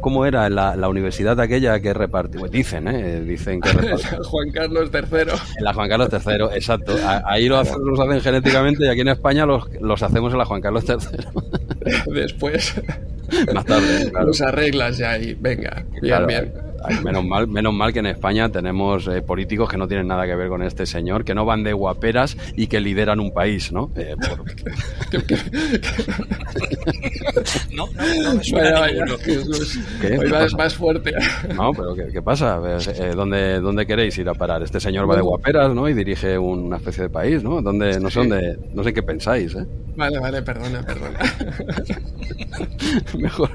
¿Cómo 0.00 0.26
era? 0.26 0.42
la, 0.48 0.76
la 0.76 0.88
universidad 0.88 1.38
aquella 1.40 1.80
que 1.80 1.92
repartió, 1.92 2.46
dicen, 2.48 2.88
¿eh? 2.88 3.20
Dicen 3.20 3.60
que 3.60 3.70
Juan 4.24 4.50
Carlos 4.50 4.90
III. 4.92 5.32
En 5.56 5.64
la 5.64 5.74
Juan 5.74 5.88
Carlos 5.88 6.08
III, 6.12 6.56
exacto. 6.56 6.94
Ahí 7.24 7.48
los, 7.48 7.68
hacen 7.68 8.20
genéticamente 8.20 8.84
y 8.84 8.88
aquí 8.88 9.00
en 9.00 9.08
España 9.08 9.46
los, 9.46 9.68
los 9.80 10.02
hacemos 10.02 10.32
en 10.32 10.38
la 10.38 10.44
Juan 10.44 10.60
Carlos 10.60 10.84
III. 10.88 10.96
Después. 12.12 12.74
Más 13.52 13.64
tarde, 13.64 14.10
claro. 14.10 14.26
Los 14.26 14.40
arreglas 14.40 14.98
ya 14.98 15.12
ahí, 15.12 15.36
venga, 15.38 15.84
bien, 16.00 16.26
bien. 16.26 16.71
Menos 17.02 17.24
mal, 17.24 17.48
menos 17.48 17.74
mal 17.74 17.92
que 17.92 18.00
en 18.00 18.06
España 18.06 18.48
tenemos 18.50 19.06
eh, 19.06 19.22
políticos 19.22 19.68
que 19.68 19.76
no 19.76 19.88
tienen 19.88 20.08
nada 20.08 20.26
que 20.26 20.34
ver 20.34 20.48
con 20.48 20.62
este 20.62 20.86
señor, 20.86 21.24
que 21.24 21.34
no 21.34 21.44
van 21.44 21.62
de 21.62 21.72
guaperas 21.72 22.36
y 22.56 22.66
que 22.66 22.80
lideran 22.80 23.20
un 23.20 23.32
país, 23.32 23.72
¿no? 23.72 23.90
Eh, 23.96 24.14
no, 27.74 27.86
no, 27.86 28.34
no 28.34 28.42
suena 28.42 28.86
¿Qué? 30.00 30.18
Hoy 30.18 30.54
más 30.56 30.74
fuerte. 30.74 31.14
No, 31.54 31.72
pero 31.72 31.94
¿qué, 31.94 32.22
pasa? 32.22 32.60
Eh, 32.78 33.12
¿dónde, 33.14 33.60
¿Dónde 33.60 33.86
queréis 33.86 34.16
ir 34.18 34.28
a 34.28 34.34
parar? 34.34 34.62
Este 34.62 34.80
señor 34.80 35.08
va 35.08 35.16
de 35.16 35.22
guaperas, 35.22 35.74
¿no? 35.74 35.88
Y 35.88 35.94
dirige 35.94 36.38
una 36.38 36.76
especie 36.76 37.04
de 37.04 37.10
país, 37.10 37.42
¿no? 37.42 37.62
¿Dónde, 37.62 38.00
no 38.00 38.10
sé 38.10 38.20
dónde, 38.20 38.58
no 38.74 38.82
sé 38.82 38.92
qué 38.92 39.02
pensáis, 39.02 39.54
¿eh? 39.54 39.66
Vale, 39.94 40.18
vale, 40.18 40.42
perdona, 40.42 40.82
perdona. 40.82 41.18
mejor, 43.18 43.50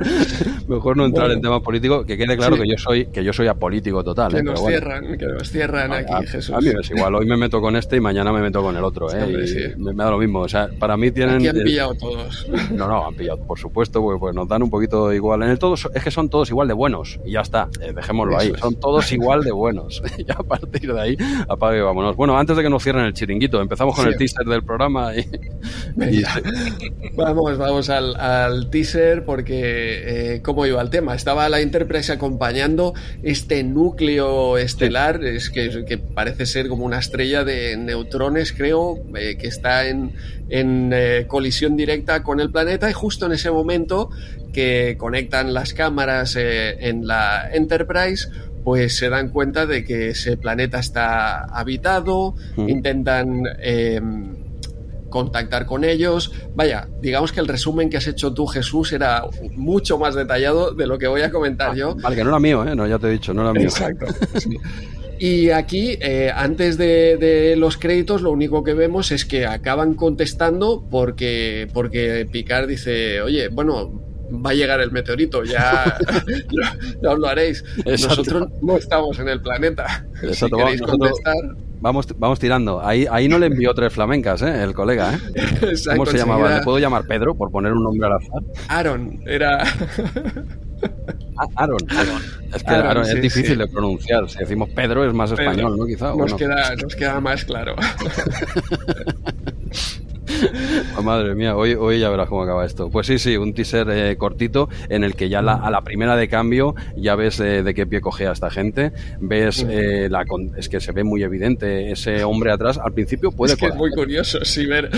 mejor 0.67 0.97
no 0.97 1.05
entrar 1.05 1.31
en 1.31 1.41
temas 1.41 1.61
políticos, 1.61 2.05
que 2.05 2.17
quede 2.17 2.37
claro 2.37 2.57
que 2.57 2.67
yo 2.67 2.77
soy 2.77 3.07
que 3.17 3.23
yo 3.23 3.33
soy 3.33 3.47
apolítico 3.47 4.03
total. 4.03 4.31
Que 4.31 4.39
¿eh? 4.39 4.43
nos 4.43 4.61
bueno. 4.61 4.77
cierran, 4.77 5.17
que 5.17 5.25
nos 5.25 5.49
cierran 5.49 5.91
A- 5.91 5.97
aquí, 5.97 6.13
a, 6.13 6.21
Jesús. 6.21 6.53
a 6.55 6.59
mí 6.59 6.69
es 6.79 6.89
igual, 6.91 7.15
hoy 7.15 7.25
me 7.25 7.35
meto 7.35 7.59
con 7.61 7.75
este 7.75 7.95
y 7.97 7.99
mañana 7.99 8.31
me 8.31 8.41
meto 8.41 8.61
con 8.61 8.75
el 8.77 8.83
otro, 8.83 9.11
¿eh? 9.11 9.23
Hombre, 9.23 9.43
Y 9.43 9.47
sí. 9.47 9.59
me, 9.77 9.93
me 9.93 10.03
da 10.03 10.11
lo 10.11 10.17
mismo. 10.19 10.41
O 10.41 10.47
sea, 10.47 10.69
para 10.79 10.95
mí 10.97 11.09
tienen. 11.11 11.37
Aquí 11.37 11.47
han 11.47 11.57
pillado 11.63 11.93
todos. 11.95 12.47
No, 12.71 12.87
no, 12.87 13.07
han 13.07 13.15
pillado, 13.15 13.39
por 13.39 13.57
supuesto, 13.57 14.01
porque 14.01 14.19
pues, 14.19 14.35
nos 14.35 14.47
dan 14.47 14.61
un 14.63 14.69
poquito 14.69 15.11
igual. 15.13 15.41
En 15.43 15.49
el 15.49 15.57
todo 15.59 15.73
es 15.75 16.03
que 16.03 16.11
son 16.11 16.29
todos 16.29 16.49
igual 16.49 16.67
de 16.67 16.73
buenos 16.75 17.19
y 17.25 17.31
ya 17.31 17.41
está, 17.41 17.69
eh, 17.81 17.91
dejémoslo 17.95 18.37
ahí. 18.37 18.51
Es. 18.53 18.59
Son 18.59 18.75
todos 18.79 19.11
igual 19.11 19.43
de 19.43 19.51
buenos. 19.51 20.01
y 20.17 20.31
a 20.31 20.35
partir 20.35 20.93
de 20.93 21.01
ahí, 21.01 21.17
apague 21.49 21.79
y 21.79 21.81
vámonos. 21.81 22.15
Bueno, 22.15 22.37
antes 22.37 22.55
de 22.55 22.61
que 22.63 22.69
nos 22.69 22.83
cierren 22.83 23.05
el 23.05 23.13
chiringuito, 23.13 23.59
empezamos 23.61 23.95
con 23.95 24.05
Sí. 24.05 24.11
el 24.11 24.17
teaser 24.17 24.45
del 24.45 24.63
programa 24.63 25.15
y. 25.15 25.21
y- 25.97 26.23
Vamos, 27.15 27.57
vamos 27.57 27.89
al, 27.89 28.15
al 28.15 28.69
teaser 28.69 29.25
porque, 29.25 30.35
eh, 30.35 30.41
¿cómo 30.43 30.65
iba 30.65 30.81
el 30.81 30.89
tema? 30.89 31.15
Estaba 31.15 31.49
la 31.49 31.59
Enterprise 31.61 32.11
acompañando 32.11 32.93
este 33.23 33.63
núcleo 33.63 34.57
estelar, 34.57 35.23
es 35.23 35.49
que, 35.49 35.85
que 35.85 35.97
parece 35.97 36.45
ser 36.45 36.67
como 36.67 36.85
una 36.85 36.99
estrella 36.99 37.43
de 37.43 37.77
neutrones, 37.77 38.53
creo, 38.53 38.99
eh, 39.15 39.37
que 39.37 39.47
está 39.47 39.87
en, 39.87 40.11
en 40.49 40.91
eh, 40.93 41.25
colisión 41.27 41.75
directa 41.75 42.23
con 42.23 42.39
el 42.39 42.51
planeta 42.51 42.89
y 42.89 42.93
justo 42.93 43.25
en 43.25 43.33
ese 43.33 43.51
momento 43.51 44.09
que 44.53 44.95
conectan 44.97 45.53
las 45.53 45.73
cámaras 45.73 46.35
eh, 46.35 46.77
en 46.87 47.05
la 47.07 47.49
Enterprise, 47.51 48.27
pues 48.63 48.97
se 48.97 49.09
dan 49.09 49.29
cuenta 49.29 49.65
de 49.65 49.83
que 49.85 50.09
ese 50.09 50.37
planeta 50.37 50.79
está 50.79 51.43
habitado, 51.45 52.35
Mm. 52.55 52.69
intentan... 52.69 53.43
contactar 55.09 55.65
con 55.65 55.83
ellos. 55.83 56.31
Vaya, 56.55 56.87
digamos 57.01 57.31
que 57.31 57.39
el 57.39 57.47
resumen 57.47 57.89
que 57.89 57.97
has 57.97 58.07
hecho 58.07 58.33
tú, 58.33 58.45
Jesús, 58.47 58.91
era 58.91 59.23
mucho 59.51 59.97
más 59.97 60.15
detallado 60.15 60.73
de 60.73 60.87
lo 60.87 60.97
que 60.97 61.07
voy 61.07 61.21
a 61.21 61.31
comentar 61.31 61.75
yo. 61.75 61.95
Vale, 61.95 62.15
que 62.15 62.23
no 62.23 62.29
era 62.29 62.39
mío, 62.39 62.65
¿eh? 62.67 62.75
No, 62.75 62.85
ya 62.87 62.99
te 62.99 63.07
he 63.07 63.11
dicho, 63.11 63.33
no 63.33 63.41
era 63.43 63.53
mío. 63.53 63.63
Exacto. 63.63 64.05
sí. 64.35 64.57
Y 65.19 65.49
aquí, 65.49 65.97
eh, 65.99 66.31
antes 66.35 66.77
de, 66.77 67.17
de 67.17 67.55
los 67.55 67.77
créditos, 67.77 68.21
lo 68.21 68.29
único 68.29 68.63
que 68.63 68.75
vemos 68.75 69.11
es 69.11 69.25
que 69.25 69.47
acaban 69.47 69.95
contestando 69.95 70.85
porque, 70.91 71.67
porque 71.73 72.27
Picard 72.31 72.67
dice, 72.67 73.19
oye, 73.21 73.47
bueno, 73.47 74.03
va 74.29 74.51
a 74.51 74.53
llegar 74.53 74.79
el 74.79 74.91
meteorito, 74.91 75.43
ya, 75.43 75.97
ya, 76.51 76.77
ya 77.01 77.09
os 77.11 77.17
lo 77.17 77.27
haréis. 77.27 77.63
Exacto. 77.85 78.07
Nosotros 78.17 78.47
no 78.61 78.77
estamos 78.77 79.17
en 79.17 79.29
el 79.29 79.41
planeta. 79.41 80.05
Si 80.21 80.27
Exacto, 80.27 80.57
queréis 80.57 80.81
nosotros- 80.81 81.09
contestar, 81.23 81.55
Vamos, 81.79 82.07
vamos 82.17 82.39
tirando. 82.39 82.83
Ahí, 82.83 83.05
ahí 83.09 83.27
no 83.27 83.37
le 83.37 83.47
envió 83.47 83.73
tres 83.73 83.93
flamencas, 83.93 84.41
¿eh? 84.41 84.63
El 84.63 84.73
colega, 84.73 85.13
¿eh? 85.13 85.19
exacto, 85.61 85.99
¿Cómo 85.99 86.11
se 86.11 86.17
llamaba? 86.17 86.57
¿Le 86.57 86.63
puedo 86.63 86.79
llamar 86.79 87.05
Pedro 87.05 87.35
por 87.35 87.51
poner 87.51 87.73
un 87.73 87.83
nombre 87.83 88.07
al 88.07 88.13
azar? 88.13 88.41
Aaron, 88.67 89.19
era... 89.25 89.63
Ah, 91.39 91.47
Aaron. 91.55 91.77
Aaron. 91.89 92.21
Es 92.53 92.63
que 92.63 92.71
Aaron, 92.71 92.87
Aaron 92.87 93.05
sí, 93.05 93.11
es 93.11 93.21
difícil 93.21 93.53
sí. 93.53 93.55
de 93.55 93.67
pronunciar. 93.67 94.29
Si 94.29 94.39
decimos 94.39 94.69
Pedro 94.69 95.05
es 95.05 95.13
más 95.13 95.31
Pedro. 95.31 95.51
español, 95.51 95.77
¿no? 95.77 95.85
Quizá. 95.85 96.15
Nos, 96.15 96.31
no. 96.31 96.37
queda, 96.37 96.75
nos 96.75 96.95
queda 96.95 97.19
más 97.19 97.45
claro. 97.45 97.75
Oh, 100.97 101.01
madre 101.03 101.35
mía, 101.35 101.55
hoy, 101.55 101.73
hoy 101.73 101.99
ya 101.99 102.09
verás 102.09 102.27
cómo 102.29 102.43
acaba 102.43 102.65
esto. 102.65 102.89
Pues 102.89 103.07
sí, 103.07 103.19
sí, 103.19 103.37
un 103.37 103.53
teaser 103.53 103.87
eh, 103.89 104.15
cortito 104.17 104.69
en 104.89 105.03
el 105.03 105.15
que 105.15 105.29
ya 105.29 105.41
la- 105.41 105.53
a 105.55 105.69
la 105.71 105.81
primera 105.81 106.15
de 106.15 106.27
cambio 106.27 106.75
ya 106.95 107.15
ves 107.15 107.39
eh, 107.39 107.63
de 107.63 107.73
qué 107.73 107.85
pie 107.85 108.01
cogea 108.01 108.31
esta 108.31 108.49
gente. 108.49 108.91
Ves, 109.19 109.65
eh, 109.69 110.07
la, 110.09 110.25
es 110.57 110.69
que 110.69 110.79
se 110.79 110.91
ve 110.91 111.03
muy 111.03 111.23
evidente 111.23 111.91
ese 111.91 112.23
hombre 112.23 112.51
atrás. 112.51 112.77
Al 112.77 112.93
principio 112.93 113.31
puede 113.31 113.53
es 113.53 113.59
que 113.59 113.67
es 113.67 113.75
muy 113.75 113.91
curioso, 113.91 114.43
sí, 114.43 114.65
ver, 114.65 114.89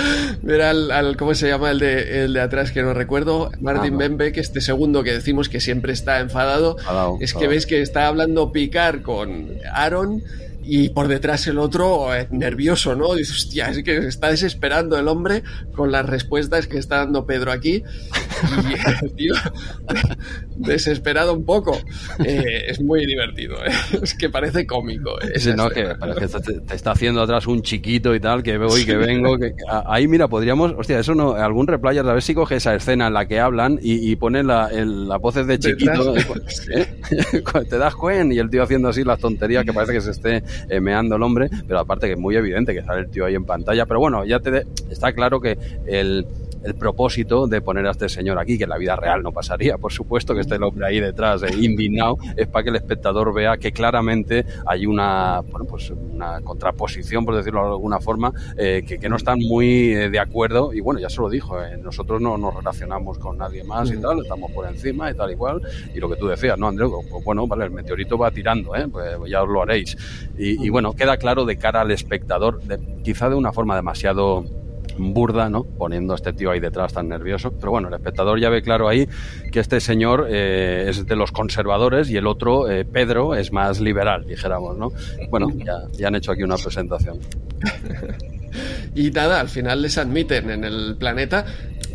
ver 0.41 0.61
al, 0.61 0.91
al- 0.91 1.17
¿cómo 1.17 1.33
se 1.35 1.47
llama 1.49 1.71
el 1.71 1.79
de, 1.79 2.23
el 2.25 2.33
de 2.33 2.41
atrás 2.41 2.71
que 2.71 2.81
no 2.81 2.93
recuerdo? 2.93 3.51
Martin 3.59 3.85
Ah, 3.85 3.91
no. 3.91 3.97
Bembe, 3.97 4.31
que 4.31 4.39
este 4.39 4.61
segundo 4.61 5.03
que 5.03 5.11
decimos 5.13 5.49
que 5.49 5.59
siempre 5.59 5.93
está 5.93 6.19
enfadado. 6.19 6.77
Enfadado, 6.79 7.13
es 7.15 7.33
que 7.33 7.39
enfadado. 7.45 7.49
ves 7.51 7.65
que 7.65 7.81
está 7.81 8.07
hablando 8.07 8.51
Picard 8.51 9.01
con 9.01 9.47
Aaron 9.73 10.23
y 10.63 10.89
por 10.89 11.07
detrás 11.07 11.47
el 11.47 11.57
otro 11.57 12.13
eh, 12.15 12.27
nervioso, 12.31 12.95
¿no? 12.95 13.13
Dices, 13.15 13.35
hostia, 13.45 13.69
es 13.69 13.83
que 13.83 14.01
se 14.01 14.07
está 14.07 14.29
desesperando 14.29 14.97
el 14.97 15.07
hombre 15.07 15.43
con 15.73 15.91
las 15.91 16.05
respuestas 16.05 16.67
que 16.67 16.77
está 16.77 16.97
dando 16.97 17.25
Pedro 17.25 17.51
aquí. 17.51 17.83
Y 17.83 19.03
el 19.05 19.13
tío, 19.15 19.33
desesperado 20.57 21.33
un 21.33 21.45
poco. 21.45 21.77
Eh, 22.23 22.65
es 22.67 22.81
muy 22.81 23.05
divertido, 23.05 23.55
¿eh? 23.65 23.71
es 24.01 24.13
que 24.13 24.29
parece 24.29 24.65
cómico. 24.67 25.19
¿eh? 25.21 25.39
Sí, 25.39 25.51
no, 25.55 25.69
que 25.69 25.95
parece 25.95 26.27
que 26.37 26.59
te, 26.61 26.75
está 26.75 26.91
haciendo 26.91 27.21
atrás 27.21 27.47
un 27.47 27.61
chiquito 27.61 28.13
y 28.15 28.19
tal, 28.19 28.43
que 28.43 28.57
voy, 28.57 28.85
que 28.85 28.95
vengo. 28.95 29.37
Que, 29.37 29.53
a- 29.69 29.83
ahí, 29.87 30.07
mira, 30.07 30.27
podríamos. 30.27 30.73
Hostia, 30.77 30.99
eso 30.99 31.15
no. 31.15 31.33
Algún 31.33 31.67
replayer, 31.67 32.05
a 32.07 32.13
ver 32.13 32.21
si 32.21 32.33
coge 32.33 32.57
esa 32.57 32.75
escena 32.75 33.07
en 33.07 33.13
la 33.13 33.27
que 33.27 33.39
hablan 33.39 33.79
y, 33.81 34.11
y 34.11 34.15
pone 34.15 34.43
la, 34.43 34.67
el- 34.67 35.07
las 35.07 35.19
voces 35.19 35.47
de 35.47 35.59
chiquito. 35.59 36.15
¿eh? 36.75 36.87
Te 37.69 37.77
das 37.77 37.95
cuen 37.95 38.31
y 38.31 38.37
el 38.39 38.49
tío 38.49 38.63
haciendo 38.63 38.89
así 38.89 39.03
las 39.03 39.19
tonterías 39.19 39.63
que 39.65 39.73
parece 39.73 39.93
que 39.93 40.01
se 40.01 40.11
esté 40.11 40.43
eh, 40.69 40.79
meando 40.79 41.15
el 41.15 41.23
hombre, 41.23 41.49
pero 41.67 41.79
aparte 41.79 42.07
que 42.07 42.13
es 42.13 42.19
muy 42.19 42.35
evidente 42.35 42.73
que 42.73 42.81
sale 42.83 43.01
el 43.01 43.09
tío 43.09 43.25
ahí 43.25 43.35
en 43.35 43.45
pantalla. 43.45 43.85
Pero 43.85 43.99
bueno, 43.99 44.25
ya 44.25 44.39
te 44.39 44.51
de- 44.51 44.65
está 44.89 45.13
claro 45.13 45.39
que 45.41 45.57
el. 45.85 46.25
El 46.63 46.75
propósito 46.75 47.47
de 47.47 47.61
poner 47.61 47.85
a 47.87 47.91
este 47.91 48.09
señor 48.09 48.37
aquí, 48.39 48.57
que 48.57 48.65
en 48.65 48.69
la 48.69 48.77
vida 48.77 48.95
real 48.95 49.23
no 49.23 49.31
pasaría, 49.31 49.77
por 49.77 49.91
supuesto 49.93 50.33
que 50.35 50.41
esté 50.41 50.55
el 50.55 50.63
hombre 50.63 50.85
ahí 50.85 50.99
detrás, 50.99 51.41
eh, 51.43 51.47
indignado, 51.59 52.17
es 52.35 52.47
para 52.47 52.63
que 52.63 52.69
el 52.69 52.75
espectador 52.75 53.33
vea 53.33 53.57
que 53.57 53.71
claramente 53.71 54.45
hay 54.65 54.85
una, 54.85 55.41
bueno, 55.49 55.65
pues 55.65 55.89
una 55.91 56.41
contraposición, 56.41 57.25
por 57.25 57.35
decirlo 57.35 57.61
de 57.61 57.67
alguna 57.69 57.99
forma, 57.99 58.33
eh, 58.57 58.83
que, 58.85 58.99
que 58.99 59.07
no 59.09 59.15
están 59.15 59.39
muy 59.39 59.93
eh, 59.93 60.09
de 60.09 60.19
acuerdo. 60.19 60.73
Y 60.73 60.81
bueno, 60.81 60.99
ya 60.99 61.09
se 61.09 61.21
lo 61.21 61.29
dijo, 61.29 61.61
eh, 61.63 61.77
nosotros 61.77 62.21
no 62.21 62.37
nos 62.37 62.53
relacionamos 62.55 63.17
con 63.19 63.37
nadie 63.37 63.63
más 63.63 63.89
y 63.91 63.97
Mm. 63.97 64.01
tal, 64.01 64.19
estamos 64.19 64.51
por 64.51 64.67
encima 64.67 65.09
y 65.11 65.13
tal 65.13 65.31
igual. 65.31 65.61
Y 65.95 65.99
lo 65.99 66.09
que 66.09 66.15
tú 66.17 66.27
decías, 66.27 66.57
¿no, 66.57 66.67
Andreu? 66.67 66.91
Pues 67.09 67.23
bueno, 67.23 67.47
vale, 67.47 67.65
el 67.65 67.71
meteorito 67.71 68.17
va 68.17 68.31
tirando, 68.31 68.75
¿eh? 68.75 68.87
pues 68.91 69.05
ya 69.29 69.43
os 69.43 69.49
lo 69.49 69.61
haréis. 69.61 69.95
Y, 70.37 70.65
y 70.65 70.69
bueno, 70.69 70.93
queda 70.93 71.17
claro 71.17 71.45
de 71.45 71.57
cara 71.57 71.81
al 71.81 71.91
espectador, 71.91 72.61
de- 72.63 72.79
quizá 73.03 73.29
de 73.29 73.35
una 73.35 73.51
forma 73.53 73.75
demasiado 73.75 74.43
burda, 74.99 75.49
¿no? 75.49 75.63
Poniendo 75.63 76.13
a 76.13 76.15
este 76.15 76.33
tío 76.33 76.51
ahí 76.51 76.59
detrás 76.59 76.93
tan 76.93 77.07
nervioso. 77.07 77.51
Pero 77.51 77.71
bueno, 77.71 77.87
el 77.87 77.93
espectador 77.93 78.39
ya 78.39 78.49
ve 78.49 78.61
claro 78.61 78.87
ahí 78.87 79.07
que 79.51 79.59
este 79.59 79.79
señor 79.79 80.27
eh, 80.29 80.85
es 80.89 81.05
de 81.05 81.15
los 81.15 81.31
conservadores 81.31 82.09
y 82.09 82.17
el 82.17 82.27
otro, 82.27 82.69
eh, 82.69 82.85
Pedro, 82.85 83.35
es 83.35 83.51
más 83.51 83.79
liberal, 83.79 84.25
dijéramos, 84.25 84.77
¿no? 84.77 84.91
Bueno, 85.29 85.49
ya, 85.55 85.79
ya 85.93 86.07
han 86.07 86.15
hecho 86.15 86.31
aquí 86.31 86.43
una 86.43 86.57
presentación. 86.57 87.19
Y 88.95 89.11
nada, 89.11 89.39
al 89.39 89.49
final 89.49 89.81
les 89.81 89.97
admiten 89.97 90.49
en 90.49 90.63
el 90.63 90.95
planeta. 90.97 91.45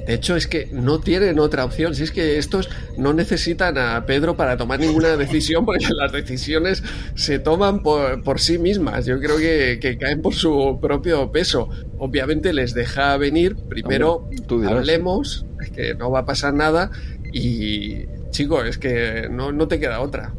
De 0.06 0.14
hecho, 0.14 0.36
es 0.36 0.46
que 0.46 0.68
no 0.70 1.00
tienen 1.00 1.38
otra 1.38 1.64
opción. 1.64 1.94
Si 1.94 2.02
es 2.02 2.10
que 2.10 2.38
estos 2.38 2.68
no 2.98 3.12
necesitan 3.12 3.78
a 3.78 4.04
Pedro 4.06 4.36
para 4.36 4.56
tomar 4.56 4.80
ninguna 4.80 5.16
decisión, 5.16 5.64
porque 5.64 5.86
las 5.96 6.12
decisiones 6.12 6.82
se 7.14 7.38
toman 7.38 7.82
por, 7.82 8.22
por 8.22 8.40
sí 8.40 8.58
mismas. 8.58 9.06
Yo 9.06 9.18
creo 9.18 9.38
que, 9.38 9.78
que 9.80 9.96
caen 9.96 10.20
por 10.20 10.34
su 10.34 10.78
propio 10.80 11.32
peso. 11.32 11.68
Obviamente 11.98 12.52
les 12.52 12.74
deja 12.74 13.16
venir. 13.16 13.56
Primero 13.68 14.28
Hombre, 14.50 14.68
hablemos, 14.68 15.46
es 15.62 15.70
que 15.70 15.94
no 15.94 16.10
va 16.10 16.20
a 16.20 16.26
pasar 16.26 16.54
nada. 16.54 16.90
Y, 17.32 18.06
chico, 18.30 18.62
es 18.62 18.78
que 18.78 19.28
no, 19.30 19.52
no 19.52 19.68
te 19.68 19.80
queda 19.80 20.00
otra. 20.00 20.34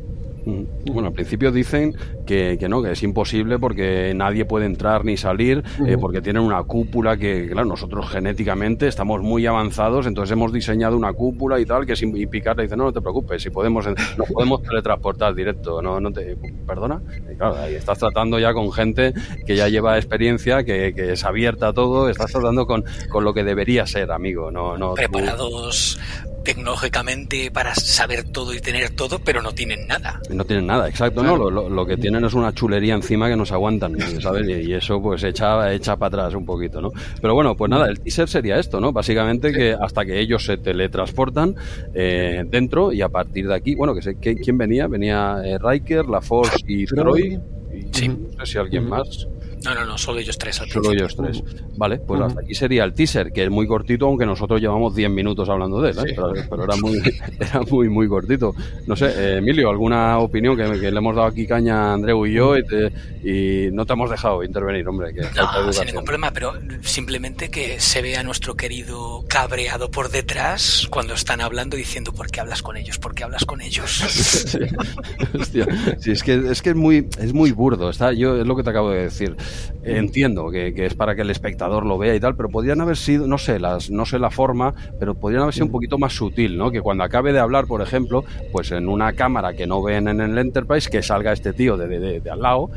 Mm. 0.45 0.91
Bueno, 0.93 1.07
al 1.07 1.13
principio 1.13 1.51
dicen 1.51 1.95
que, 2.25 2.57
que 2.59 2.69
no, 2.69 2.81
que 2.83 2.91
es 2.91 3.01
imposible 3.03 3.57
porque 3.57 4.13
nadie 4.15 4.45
puede 4.45 4.65
entrar 4.67 5.03
ni 5.03 5.17
salir, 5.17 5.63
eh, 5.87 5.97
porque 5.99 6.21
tienen 6.21 6.43
una 6.43 6.61
cúpula 6.63 7.17
que, 7.17 7.49
claro, 7.51 7.67
nosotros 7.67 8.07
genéticamente 8.09 8.87
estamos 8.87 9.21
muy 9.21 9.45
avanzados, 9.47 10.05
entonces 10.05 10.31
hemos 10.33 10.53
diseñado 10.53 10.95
una 10.97 11.13
cúpula 11.13 11.59
y 11.59 11.65
tal, 11.65 11.85
que 11.85 11.95
sin 11.95 12.15
y 12.15 12.27
Picard 12.27 12.57
le 12.57 12.63
dice, 12.63 12.77
no, 12.77 12.83
no 12.85 12.93
te 12.93 13.01
preocupes, 13.01 13.41
si 13.41 13.49
podemos, 13.49 13.85
nos 13.87 14.29
podemos 14.31 14.61
teletransportar 14.61 15.33
directo, 15.33 15.81
no, 15.81 15.99
no 15.99 16.11
te, 16.11 16.37
¿perdona? 16.67 17.01
Y 17.31 17.35
claro, 17.35 17.55
ahí 17.57 17.75
estás 17.75 17.97
tratando 17.97 18.37
ya 18.39 18.53
con 18.53 18.71
gente 18.71 19.13
que 19.45 19.55
ya 19.55 19.67
lleva 19.67 19.97
experiencia, 19.97 20.63
que, 20.63 20.93
que 20.95 21.13
es 21.13 21.25
abierta 21.25 21.69
a 21.69 21.73
todo, 21.73 22.07
estás 22.09 22.31
tratando 22.31 22.67
con, 22.67 22.83
con 23.09 23.23
lo 23.23 23.33
que 23.33 23.43
debería 23.43 23.85
ser, 23.87 24.11
amigo, 24.11 24.51
no, 24.51 24.77
no. 24.77 24.89
tú- 24.93 24.95
Preparados 24.95 25.99
tecnológicamente 26.45 27.51
para 27.51 27.75
saber 27.75 28.23
todo 28.31 28.53
y 28.53 28.59
tener 28.61 28.91
todo, 28.91 29.19
pero 29.19 29.41
no 29.41 29.51
tienen 29.51 29.87
nada. 29.87 30.21
No 30.29 30.45
tienen 30.45 30.67
nada, 30.67 30.87
exacto, 30.87 31.21
¿no? 31.23 31.35
Lo, 31.35 31.49
lo- 31.51 31.69
lo 31.69 31.85
que 31.85 31.97
tienen 31.97 32.23
es 32.23 32.33
una 32.33 32.53
chulería 32.53 32.93
encima 32.95 33.27
que 33.27 33.35
nos 33.35 33.51
aguantan, 33.51 33.97
¿sabes? 34.21 34.47
Y, 34.47 34.69
y 34.69 34.73
eso 34.73 35.01
pues 35.01 35.23
echa, 35.23 35.73
echa 35.73 35.97
para 35.97 36.23
atrás 36.23 36.35
un 36.35 36.45
poquito, 36.45 36.79
¿no? 36.79 36.91
Pero 37.21 37.33
bueno, 37.33 37.55
pues 37.55 37.69
nada, 37.69 37.89
el 37.89 37.99
teaser 37.99 38.29
sería 38.29 38.57
esto, 38.57 38.79
¿no? 38.79 38.93
Básicamente 38.93 39.51
que 39.51 39.75
hasta 39.79 40.05
que 40.05 40.19
ellos 40.19 40.45
se 40.45 40.57
teletransportan 40.57 41.55
eh, 41.93 42.43
dentro 42.47 42.93
y 42.93 43.01
a 43.01 43.09
partir 43.09 43.47
de 43.47 43.55
aquí, 43.55 43.75
bueno, 43.75 43.93
que 43.95 44.01
sé, 44.01 44.15
¿quién 44.15 44.57
venía? 44.57 44.87
Venía 44.87 45.37
eh, 45.43 45.57
Riker, 45.59 46.05
La 46.05 46.21
Force 46.21 46.57
y 46.67 46.85
Troy. 46.85 47.33
y 47.73 47.85
Sí. 47.91 48.07
No 48.07 48.45
sé 48.45 48.53
si 48.53 48.57
alguien 48.57 48.87
más. 48.87 49.27
No, 49.65 49.73
no, 49.75 49.85
no, 49.85 49.97
solo 49.97 50.19
ellos 50.19 50.37
tres 50.37 50.61
al 50.61 50.69
Solo 50.69 50.91
ellos 50.91 51.15
tres. 51.15 51.43
Vale, 51.77 51.97
pues 51.99 52.21
hasta 52.21 52.41
aquí 52.41 52.55
sería 52.55 52.83
el 52.83 52.93
teaser, 52.93 53.31
que 53.33 53.43
es 53.43 53.49
muy 53.49 53.67
cortito, 53.67 54.05
aunque 54.05 54.25
nosotros 54.25 54.61
llevamos 54.61 54.95
10 54.95 55.09
minutos 55.09 55.49
hablando 55.49 55.81
de 55.81 55.91
él, 55.91 55.97
¿eh? 55.97 56.01
Sí. 56.07 56.13
pero, 56.15 56.33
pero 56.49 56.63
era, 56.63 56.75
muy, 56.77 57.01
era 57.39 57.61
muy, 57.69 57.89
muy 57.89 58.07
cortito. 58.07 58.53
No 58.87 58.95
sé, 58.95 59.07
eh, 59.07 59.37
Emilio, 59.37 59.69
¿alguna 59.69 60.19
opinión 60.19 60.55
que, 60.55 60.63
que 60.79 60.91
le 60.91 60.97
hemos 60.97 61.15
dado 61.15 61.27
aquí 61.27 61.45
caña 61.47 61.91
a 61.91 61.93
Andreu 61.93 62.25
y 62.25 62.33
yo 62.33 62.57
y, 62.57 62.65
te- 62.65 62.91
y 63.23 63.71
no 63.71 63.85
te 63.85 63.93
hemos 63.93 64.09
dejado 64.09 64.43
intervenir, 64.43 64.87
hombre? 64.87 65.13
Que 65.13 65.21
No, 65.35 65.73
sin 65.73 65.87
ningún 65.87 66.05
problema, 66.05 66.31
pero 66.31 66.53
simplemente 66.81 67.49
que 67.49 67.79
se 67.79 68.01
vea 68.01 68.19
a 68.19 68.23
nuestro 68.23 68.55
querido 68.55 69.25
cabreado 69.27 69.89
por 69.91 70.09
detrás 70.09 70.87
cuando 70.89 71.13
están 71.13 71.41
hablando 71.41 71.75
diciendo 71.77 72.13
¿por 72.13 72.29
qué 72.29 72.39
hablas 72.41 72.61
con 72.61 72.77
ellos? 72.77 72.97
¿Por 72.99 73.13
qué 73.15 73.23
hablas 73.23 73.45
con 73.45 73.61
ellos? 73.61 74.03
Sí. 74.45 74.59
Hostia, 75.39 75.65
sí, 75.99 76.11
es 76.11 76.23
que 76.23 76.33
es 76.35 76.61
que 76.61 76.69
es 76.69 76.75
muy 76.75 77.07
es 77.19 77.33
muy 77.33 77.51
burdo 77.51 77.89
está 77.89 78.11
yo 78.13 78.39
es 78.39 78.45
lo 78.47 78.55
que 78.55 78.63
te 78.63 78.69
acabo 78.69 78.91
de 78.91 79.03
decir 79.03 79.35
entiendo 79.83 80.49
que, 80.49 80.73
que 80.73 80.85
es 80.85 80.93
para 80.95 81.15
que 81.15 81.21
el 81.21 81.29
espectador 81.29 81.85
lo 81.85 81.97
vea 81.97 82.15
y 82.15 82.19
tal 82.19 82.35
pero 82.35 82.49
podrían 82.49 82.81
haber 82.81 82.97
sido 82.97 83.27
no 83.27 83.37
sé 83.37 83.59
las 83.59 83.89
no 83.91 84.05
sé 84.05 84.19
la 84.19 84.29
forma 84.31 84.73
pero 84.99 85.13
podrían 85.15 85.43
haber 85.43 85.53
sido 85.53 85.67
un 85.67 85.71
poquito 85.71 85.97
más 85.97 86.13
sutil 86.13 86.57
no 86.57 86.71
que 86.71 86.81
cuando 86.81 87.03
acabe 87.03 87.33
de 87.33 87.39
hablar 87.39 87.67
por 87.67 87.81
ejemplo 87.81 88.23
pues 88.51 88.71
en 88.71 88.87
una 88.87 89.13
cámara 89.13 89.53
que 89.53 89.67
no 89.67 89.81
ven 89.83 90.07
en 90.07 90.21
el 90.21 90.37
Enterprise 90.37 90.89
que 90.89 91.01
salga 91.01 91.33
este 91.33 91.53
tío 91.53 91.77
de, 91.77 91.87
de- 92.19 92.29
al 92.29 92.41
lado 92.41 92.69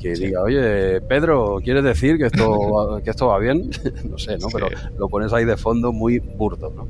que 0.00 0.14
Sí. 0.16 0.26
diga 0.26 0.42
oye 0.42 1.00
Pedro 1.02 1.58
quieres 1.62 1.84
decir 1.84 2.16
que 2.18 2.26
esto 2.26 2.50
va- 2.72 3.02
que 3.02 3.10
esto 3.10 3.26
va 3.28 3.38
bien 3.38 3.70
no 4.08 4.18
sé 4.18 4.38
no 4.38 4.48
Sí. 4.48 4.54
pero 4.54 4.68
lo 4.98 5.08
pones 5.08 5.32
ahí 5.32 5.44
de 5.44 5.56
fondo 5.56 5.92
muy 5.92 6.18
burdo 6.18 6.72
no 6.76 6.88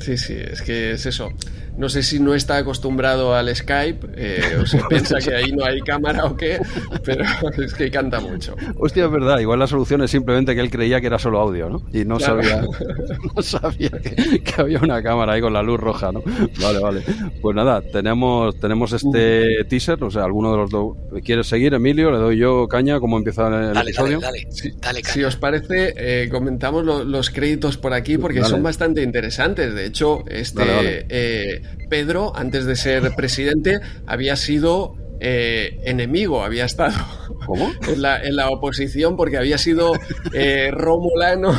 Sí, 0.00 0.16
sí, 0.16 0.34
es 0.36 0.60
que 0.62 0.90
es 0.94 1.06
eso. 1.06 1.28
No 1.76 1.88
sé 1.88 2.02
si 2.02 2.20
no 2.20 2.34
está 2.34 2.58
acostumbrado 2.58 3.34
al 3.34 3.54
Skype 3.54 4.06
eh, 4.14 4.58
o 4.62 4.66
se 4.66 4.78
piensa 4.90 5.18
que 5.18 5.34
ahí 5.34 5.52
no 5.52 5.64
hay 5.64 5.80
cámara 5.80 6.26
o 6.26 6.36
qué, 6.36 6.58
pero 7.04 7.24
es 7.64 7.72
que 7.74 7.90
canta 7.90 8.20
mucho. 8.20 8.54
Hostia, 8.76 9.06
es 9.06 9.10
verdad. 9.10 9.38
Igual 9.38 9.58
la 9.58 9.66
solución 9.66 10.02
es 10.02 10.10
simplemente 10.10 10.54
que 10.54 10.60
él 10.60 10.70
creía 10.70 11.00
que 11.00 11.06
era 11.06 11.18
solo 11.18 11.40
audio, 11.40 11.70
¿no? 11.70 11.82
Y 11.92 12.04
no 12.04 12.18
Claro. 12.18 12.42
sabía, 12.42 12.62
no 13.36 13.42
sabía 13.42 13.90
que, 13.90 14.40
que 14.42 14.60
había 14.60 14.78
una 14.80 15.02
cámara 15.02 15.32
ahí 15.32 15.40
con 15.40 15.52
la 15.52 15.62
luz 15.62 15.80
roja, 15.80 16.12
¿no? 16.12 16.22
Vale, 16.60 16.78
vale. 16.78 17.02
Pues 17.40 17.56
nada, 17.56 17.80
tenemos, 17.80 18.58
tenemos 18.60 18.92
este 18.92 19.64
teaser. 19.68 20.02
O 20.04 20.10
sea, 20.10 20.24
alguno 20.24 20.50
de 20.52 20.58
los 20.58 20.70
dos. 20.70 20.96
¿Quieres 21.24 21.46
seguir, 21.46 21.72
Emilio? 21.74 22.10
Le 22.10 22.18
doy 22.18 22.36
yo 22.38 22.68
caña. 22.68 23.00
¿Cómo 23.00 23.16
empieza 23.16 23.46
el 23.46 23.52
Dale, 23.52 23.66
dale, 23.72 23.80
episodio? 23.90 24.20
dale, 24.20 24.46
dale, 24.80 25.00
Si 25.02 25.12
caña. 25.14 25.28
os 25.28 25.36
parece, 25.36 25.94
eh, 25.96 26.28
comentamos 26.30 26.84
lo- 26.84 27.04
los 27.04 27.30
créditos 27.30 27.76
por 27.78 27.92
aquí 27.94 28.18
porque 28.18 28.44
son 28.44 28.62
bastante 28.62 29.02
interesantes. 29.02 29.74
De 29.74 29.86
hecho, 29.86 30.22
este 30.28 30.64
Vale, 30.64 31.06
Pedro, 31.88 32.32
antes 32.36 32.64
de 32.66 32.76
ser 32.76 33.14
presidente, 33.16 33.80
había 34.06 34.36
sido 34.36 34.94
eh, 35.20 35.78
enemigo, 35.84 36.42
había 36.42 36.64
estado 36.64 36.96
¿Cómo? 37.46 37.70
en 37.88 38.02
la, 38.02 38.20
en 38.22 38.34
la 38.36 38.48
oposición 38.50 39.16
porque 39.16 39.36
había 39.36 39.56
sido 39.58 39.92
eh, 40.32 40.70
Romulano 40.72 41.54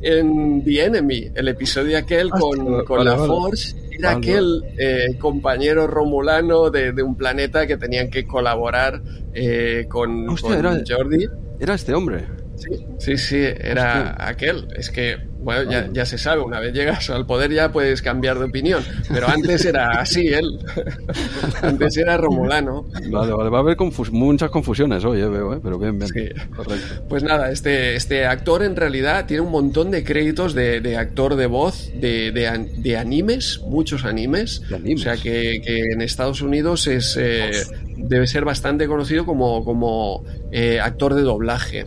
en 0.00 0.64
The 0.64 0.84
Enemy, 0.86 1.30
el 1.34 1.48
episodio 1.48 1.98
aquel 1.98 2.30
con, 2.30 2.60
Hostia, 2.60 2.84
con 2.84 2.98
vale, 2.98 3.10
la 3.10 3.16
vale. 3.16 3.26
Force. 3.28 3.76
Era 3.98 4.14
Vale. 4.14 4.26
aquel 4.26 4.62
eh, 4.78 5.18
compañero 5.18 5.86
romulano 5.86 6.70
de, 6.70 6.92
de 6.92 7.02
un 7.02 7.14
planeta 7.14 7.66
que 7.66 7.76
tenían 7.76 8.08
que 8.10 8.26
colaborar 8.26 9.02
eh, 9.34 9.84
con, 9.88 10.28
Hostia, 10.30 10.56
con 10.56 10.58
era- 10.58 10.82
Jordi. 10.88 11.26
Era 11.60 11.74
este 11.74 11.94
hombre. 11.94 12.24
Sí, 12.62 12.86
sí, 12.98 13.16
sí, 13.18 13.36
era 13.38 14.10
Hostia. 14.12 14.26
aquel. 14.28 14.68
Es 14.76 14.90
que, 14.90 15.16
bueno, 15.40 15.70
ya, 15.70 15.88
ya 15.92 16.06
se 16.06 16.16
sabe, 16.18 16.42
una 16.42 16.60
vez 16.60 16.72
llegas 16.72 17.10
al 17.10 17.26
poder 17.26 17.50
ya 17.52 17.72
puedes 17.72 18.02
cambiar 18.02 18.38
de 18.38 18.44
opinión. 18.44 18.82
Pero 19.12 19.28
antes 19.28 19.64
era 19.64 19.90
así 20.00 20.28
él. 20.28 20.60
antes 21.62 21.96
era 21.96 22.16
romulano. 22.16 22.84
Vale, 23.10 23.32
vale. 23.32 23.50
Va 23.50 23.58
a 23.58 23.60
haber 23.60 23.76
confus- 23.76 24.10
muchas 24.10 24.50
confusiones 24.50 25.04
hoy, 25.04 25.20
eh, 25.20 25.26
veo, 25.28 25.54
¿eh? 25.54 25.60
Pero 25.62 25.78
bien, 25.78 25.98
bien. 25.98 26.10
Sí. 26.12 26.28
Correcto. 26.54 27.04
Pues 27.08 27.22
nada, 27.22 27.50
este, 27.50 27.96
este 27.96 28.26
actor 28.26 28.62
en 28.62 28.76
realidad 28.76 29.26
tiene 29.26 29.40
un 29.42 29.50
montón 29.50 29.90
de 29.90 30.04
créditos 30.04 30.54
de, 30.54 30.80
de 30.80 30.96
actor 30.96 31.36
de 31.36 31.46
voz 31.46 31.90
de, 31.94 32.30
de 32.32 32.42
de 32.76 32.96
animes, 32.96 33.60
muchos 33.66 34.04
animes. 34.04 34.62
De 34.68 34.76
animes. 34.76 35.00
O 35.00 35.04
sea 35.04 35.16
que, 35.16 35.60
que 35.64 35.78
en 35.92 36.00
Estados 36.02 36.42
Unidos 36.42 36.86
es, 36.86 37.16
eh, 37.18 37.50
debe 37.96 38.26
ser 38.26 38.44
bastante 38.44 38.86
conocido 38.86 39.24
como, 39.26 39.64
como 39.64 40.24
eh, 40.52 40.80
actor 40.80 41.14
de 41.14 41.22
doblaje. 41.22 41.86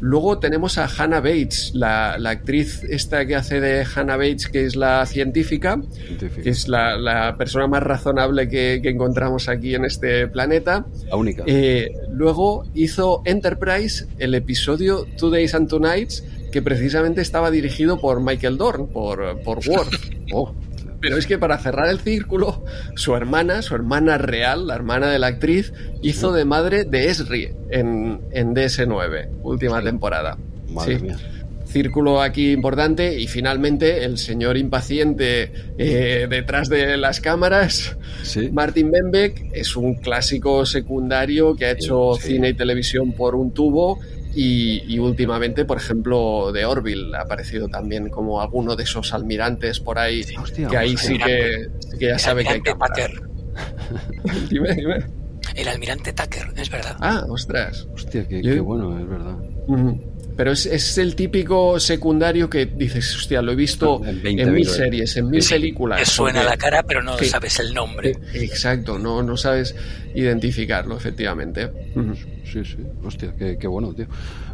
Luego 0.00 0.38
tenemos 0.38 0.78
a 0.78 0.86
Hannah 0.86 1.20
Bates, 1.20 1.72
la, 1.74 2.16
la 2.18 2.30
actriz 2.30 2.82
esta 2.84 3.26
que 3.26 3.36
hace 3.36 3.60
de 3.60 3.84
Hannah 3.84 4.16
Bates, 4.16 4.48
que 4.48 4.64
es 4.64 4.76
la 4.76 5.04
científica, 5.06 5.80
que 6.42 6.50
es 6.50 6.68
la, 6.68 6.96
la 6.96 7.36
persona 7.36 7.66
más 7.66 7.82
razonable 7.82 8.48
que, 8.48 8.80
que 8.82 8.88
encontramos 8.88 9.48
aquí 9.48 9.74
en 9.74 9.84
este 9.84 10.26
planeta. 10.28 10.86
La 11.08 11.16
única. 11.16 11.44
Eh, 11.46 11.92
luego 12.10 12.64
hizo 12.74 13.22
Enterprise, 13.24 14.06
el 14.18 14.34
episodio 14.34 15.06
Two 15.18 15.30
Days 15.30 15.54
and 15.54 15.68
Two 15.68 15.80
Nights, 15.80 16.24
que 16.50 16.62
precisamente 16.62 17.20
estaba 17.20 17.50
dirigido 17.50 18.00
por 18.00 18.20
Michael 18.22 18.56
Dorn, 18.56 18.88
por, 18.88 19.40
por 19.42 19.58
Worf. 19.66 19.88
Oh, 20.32 20.54
Pero 21.00 21.16
es 21.16 21.26
que 21.26 21.38
para 21.38 21.58
cerrar 21.58 21.88
el 21.88 21.98
círculo, 22.00 22.64
su 22.94 23.14
hermana, 23.16 23.62
su 23.62 23.74
hermana 23.74 24.18
real, 24.18 24.66
la 24.66 24.74
hermana 24.74 25.10
de 25.10 25.18
la 25.18 25.28
actriz, 25.28 25.72
hizo 26.02 26.32
de 26.32 26.44
madre 26.44 26.84
de 26.84 27.08
Esri 27.08 27.50
en, 27.70 28.20
en 28.32 28.54
DS9, 28.54 29.28
última 29.42 29.82
temporada. 29.82 30.36
madre 30.68 30.96
Sí. 30.98 31.02
mía. 31.02 31.16
Círculo 31.64 32.20
aquí 32.20 32.50
importante 32.50 33.20
y 33.20 33.28
finalmente 33.28 34.04
el 34.04 34.18
señor 34.18 34.56
impaciente 34.56 35.52
eh, 35.78 36.26
detrás 36.28 36.68
de 36.68 36.96
las 36.96 37.20
cámaras, 37.20 37.96
Sí. 38.24 38.50
Martin 38.50 38.90
Benbeck 38.90 39.50
es 39.52 39.76
un 39.76 39.94
clásico 39.94 40.66
secundario 40.66 41.54
que 41.54 41.66
ha 41.66 41.70
hecho 41.70 42.14
Sí. 42.20 42.32
cine 42.32 42.48
y 42.48 42.54
televisión 42.54 43.12
por 43.12 43.36
un 43.36 43.52
tubo 43.52 44.00
y, 44.34 44.82
y 44.92 44.98
últimamente, 44.98 45.64
por 45.64 45.78
ejemplo, 45.78 46.52
de 46.52 46.64
Orville 46.64 47.16
ha 47.16 47.22
aparecido 47.22 47.68
también 47.68 48.08
como 48.08 48.40
alguno 48.40 48.76
de 48.76 48.84
esos 48.84 49.12
almirantes 49.12 49.80
por 49.80 49.98
ahí, 49.98 50.24
Hostia, 50.40 50.68
que 50.68 50.76
ahí 50.76 50.96
sí 50.96 51.18
que, 51.18 51.68
sí 51.78 51.98
que 51.98 52.06
ya 52.06 52.12
El 52.12 52.18
sabe 52.20 52.42
que 52.42 52.48
hay 52.50 52.54
almirante 52.56 52.70
cámara. 52.72 52.94
Tucker. 52.94 54.48
Dime, 54.50 54.74
dime. 54.74 55.06
El 55.54 55.68
almirante 55.68 56.12
Tucker, 56.12 56.52
es 56.56 56.70
verdad. 56.70 56.96
Ah, 57.00 57.24
ostras. 57.28 57.88
Hostia, 57.92 58.26
qué, 58.28 58.60
bueno, 58.60 58.98
es 58.98 59.08
verdad. 59.08 59.36
Ujú. 59.66 60.09
Pero 60.40 60.52
es, 60.52 60.64
es 60.64 60.96
el 60.96 61.16
típico 61.16 61.78
secundario 61.78 62.48
que 62.48 62.64
dices, 62.64 63.14
hostia, 63.14 63.42
lo 63.42 63.52
he 63.52 63.54
visto 63.54 64.00
En 64.02 64.08
en, 64.16 64.22
20 64.22 64.46
mil 64.52 64.66
series, 64.66 65.14
en 65.18 65.28
mil 65.28 65.42
Sí, 65.42 65.52
películas. 65.52 65.98
Te 65.98 66.06
suena 66.06 66.38
porque- 66.40 66.50
la 66.50 66.56
cara, 66.56 66.82
pero 66.82 67.02
no 67.02 67.18
sabes 67.18 67.60
el 67.60 67.74
nombre. 67.74 68.12
Eh, 68.32 68.44
Exacto, 68.44 68.98
no, 68.98 69.22
no 69.22 69.36
sabes 69.36 69.74
identificarlo, 70.14 70.96
efectivamente. 70.96 71.70
Sí, 72.50 72.64
sí. 72.64 72.78
Hostia, 73.04 73.34
qué, 73.38 73.58
qué 73.60 73.66
bueno, 73.66 73.92
tío. 73.92 74.06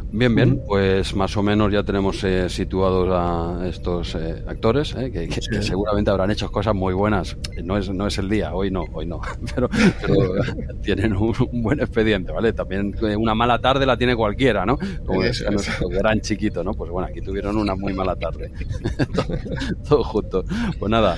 Bien, 0.09 0.33
bien, 0.33 0.61
pues 0.65 1.13
más 1.15 1.35
o 1.35 1.43
menos 1.43 1.71
ya 1.71 1.83
tenemos 1.83 2.23
eh, 2.23 2.47
situados 2.49 3.09
a 3.11 3.67
estos 3.67 4.15
eh, 4.15 4.41
actores, 4.47 4.95
eh, 4.95 5.11
que, 5.11 5.27
que- 5.27 5.41
que 5.41 5.61
seguramente 5.61 6.09
habrán 6.09 6.31
hecho 6.31 6.49
cosas 6.49 6.73
muy 6.73 6.93
buenas. 6.93 7.35
No 7.63 7.77
es, 7.77 7.89
no 7.89 8.07
es 8.07 8.17
el 8.17 8.29
día, 8.29 8.53
hoy 8.55 8.71
no, 8.71 8.85
hoy 8.93 9.05
no, 9.05 9.19
pero, 9.55 9.69
pero 10.01 10.15
tienen 10.81 11.13
un, 11.13 11.33
un 11.51 11.61
buen 11.61 11.79
expediente, 11.81 12.31
¿vale? 12.31 12.53
También 12.53 12.95
eh, 13.01 13.15
una 13.17 13.35
mala 13.35 13.59
tarde 13.59 13.85
la 13.85 13.97
tiene 13.97 14.15
cualquiera, 14.15 14.65
¿no? 14.65 14.77
Como 15.05 15.21
decía 15.23 15.47
es. 15.47 15.53
nuestro 15.53 15.89
gran 15.89 16.21
chiquito, 16.21 16.63
¿no? 16.63 16.73
Pues 16.73 16.89
bueno, 16.89 17.09
aquí 17.09 17.19
tuvieron 17.21 17.57
una 17.57 17.75
muy 17.75 17.93
mala 17.93 18.15
tarde. 18.15 18.51
todo, 19.13 19.37
todo 19.89 20.03
junto. 20.05 20.45
Pues 20.79 20.89
nada, 20.89 21.17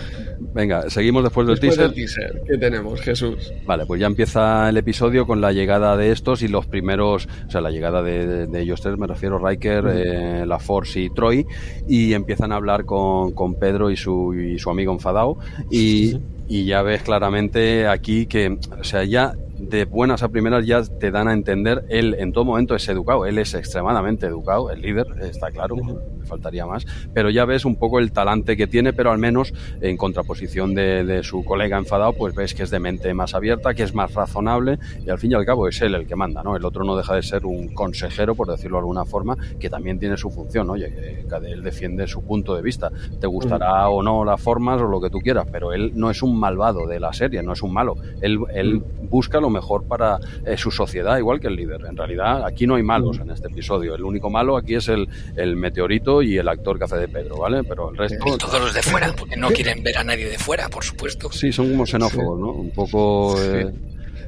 venga, 0.53 0.89
seguimos 0.89 1.23
después 1.23 1.45
del 1.47 1.59
Después 1.59 1.77
teaser. 1.93 2.33
del 2.33 2.35
teaser, 2.35 2.41
¿qué 2.47 2.57
tenemos, 2.57 2.99
Jesús? 3.01 3.53
Vale, 3.67 3.85
pues 3.85 4.01
ya 4.01 4.07
empieza 4.07 4.67
el 4.67 4.77
episodio 4.77 5.27
con 5.27 5.41
la 5.41 5.51
llegada 5.51 5.95
de 5.95 6.11
estos 6.11 6.41
y 6.41 6.47
los 6.47 6.65
primeros, 6.65 7.27
o 7.47 7.51
sea, 7.51 7.61
la 7.61 7.69
llegada 7.71 8.01
de, 8.01 8.25
de- 8.25 8.47
de 8.47 8.61
ellos 8.61 8.78
tres, 8.81 8.97
me 8.97 9.07
refiero 9.07 9.37
Riker, 9.37 9.85
eh, 9.87 10.45
la 10.45 10.59
Force 10.59 10.99
y 10.99 11.09
Troy, 11.09 11.45
y 11.87 12.13
empiezan 12.13 12.51
a 12.51 12.55
hablar 12.55 12.85
con, 12.85 13.31
con 13.31 13.55
Pedro 13.55 13.89
y 13.91 13.97
su, 13.97 14.33
y 14.33 14.59
su 14.59 14.69
amigo 14.69 14.91
enfadado, 14.91 15.37
y, 15.69 16.17
y 16.47 16.65
ya 16.65 16.81
ves 16.81 17.01
claramente 17.03 17.87
aquí 17.87 18.25
que, 18.25 18.57
o 18.79 18.83
sea, 18.83 19.03
ya 19.03 19.33
de 19.59 19.85
buenas 19.85 20.23
a 20.23 20.29
primeras 20.29 20.65
ya 20.65 20.81
te 20.83 21.11
dan 21.11 21.27
a 21.27 21.33
entender, 21.33 21.83
él 21.89 22.15
en 22.17 22.31
todo 22.31 22.45
momento 22.45 22.75
es 22.75 22.87
educado, 22.89 23.25
él 23.25 23.37
es 23.37 23.53
extremadamente 23.53 24.25
educado, 24.25 24.71
el 24.71 24.81
líder, 24.81 25.07
está 25.21 25.51
claro, 25.51 25.75
me 25.75 26.25
faltaría 26.25 26.65
más, 26.65 26.85
pero 27.13 27.29
ya 27.29 27.45
ves 27.45 27.65
un 27.65 27.75
poco 27.75 27.99
el 27.99 28.11
talante 28.11 28.55
que 28.55 28.67
tiene, 28.67 28.93
pero 28.93 29.11
al 29.11 29.17
menos 29.17 29.53
en 29.81 29.97
contraposición 29.97 30.73
de, 30.75 31.03
de 31.03 31.23
su 31.23 31.43
colega 31.43 31.77
enfadado, 31.77 32.13
pues 32.13 32.33
ves 32.35 32.53
que 32.53 32.63
es 32.63 32.69
de 32.69 32.79
mente 32.79 33.13
más 33.13 33.33
abierta, 33.35 33.73
que 33.73 33.83
es 33.83 33.93
más 33.93 34.13
razonable 34.13 34.79
y 35.05 35.09
al 35.09 35.19
fin 35.19 35.31
y 35.31 35.35
al 35.35 35.45
cabo 35.45 35.67
es 35.67 35.81
él 35.81 35.95
el 35.95 36.07
que 36.07 36.15
manda, 36.15 36.41
¿no? 36.43 36.55
El 36.55 36.63
otro 36.65 36.83
no 36.83 36.95
deja 36.95 37.15
de 37.15 37.21
ser 37.23 37.45
un 37.45 37.73
consejero, 37.73 38.35
por 38.35 38.47
decirlo 38.47 38.77
de 38.77 38.81
alguna 38.81 39.05
forma, 39.05 39.35
que 39.59 39.69
también 39.69 39.99
tiene 39.99 40.17
su 40.17 40.29
función, 40.29 40.69
oye, 40.69 41.25
cada- 41.27 41.49
él 41.49 41.63
defiende 41.63 42.07
su 42.07 42.21
punto 42.23 42.55
de 42.55 42.61
vista. 42.61 42.91
Te 43.19 43.27
gustará 43.27 43.89
o 43.89 44.01
no 44.03 44.23
las 44.23 44.39
formas 44.41 44.81
o 44.81 44.87
lo 44.87 45.01
que 45.01 45.09
tú 45.09 45.19
quieras, 45.19 45.47
pero 45.51 45.73
él 45.73 45.91
no 45.95 46.09
es 46.11 46.21
un 46.21 46.39
malvado 46.39 46.85
de 46.87 46.99
la 46.99 47.11
serie, 47.13 47.41
no 47.43 47.53
es 47.53 47.61
un 47.63 47.73
malo. 47.73 47.95
Él, 48.21 48.39
él 48.53 48.83
busca 49.09 49.39
lo 49.39 49.48
mejor 49.49 49.85
para 49.85 50.19
eh, 50.45 50.57
su 50.57 50.71
sociedad, 50.71 51.17
igual 51.17 51.39
que 51.39 51.47
el 51.47 51.55
líder. 51.55 51.85
En 51.87 51.97
realidad, 51.97 52.45
aquí 52.45 52.67
no 52.67 52.75
hay 52.75 52.83
malos 52.83 53.19
en 53.19 53.31
este 53.31 53.47
episodio. 53.47 53.95
El 53.95 54.03
único 54.03 54.29
malo 54.29 54.57
aquí 54.57 54.75
es 54.75 54.87
el, 54.87 55.07
el 55.35 55.55
meteorito 55.55 56.21
y 56.21 56.37
el 56.37 56.47
actor 56.47 56.77
que 56.77 56.85
hace 56.85 56.97
de 56.97 57.07
Pedro, 57.07 57.37
¿vale? 57.37 57.63
Pero 57.63 57.91
el 57.91 57.97
resto... 57.97 58.17
Y 58.25 58.37
todos 58.37 58.59
los 58.61 58.73
de 58.73 58.81
fuera, 58.81 59.13
porque 59.17 59.37
no 59.37 59.49
quieren 59.49 59.83
ver 59.83 59.97
a 59.97 60.03
nadie 60.03 60.29
de 60.29 60.37
fuera, 60.37 60.69
por 60.69 60.83
supuesto. 60.83 61.31
Sí, 61.31 61.51
son 61.51 61.71
como 61.71 61.85
xenófobos, 61.85 62.39
¿no? 62.39 62.51
Un 62.51 62.71
poco... 62.71 63.35
eh, 63.41 63.71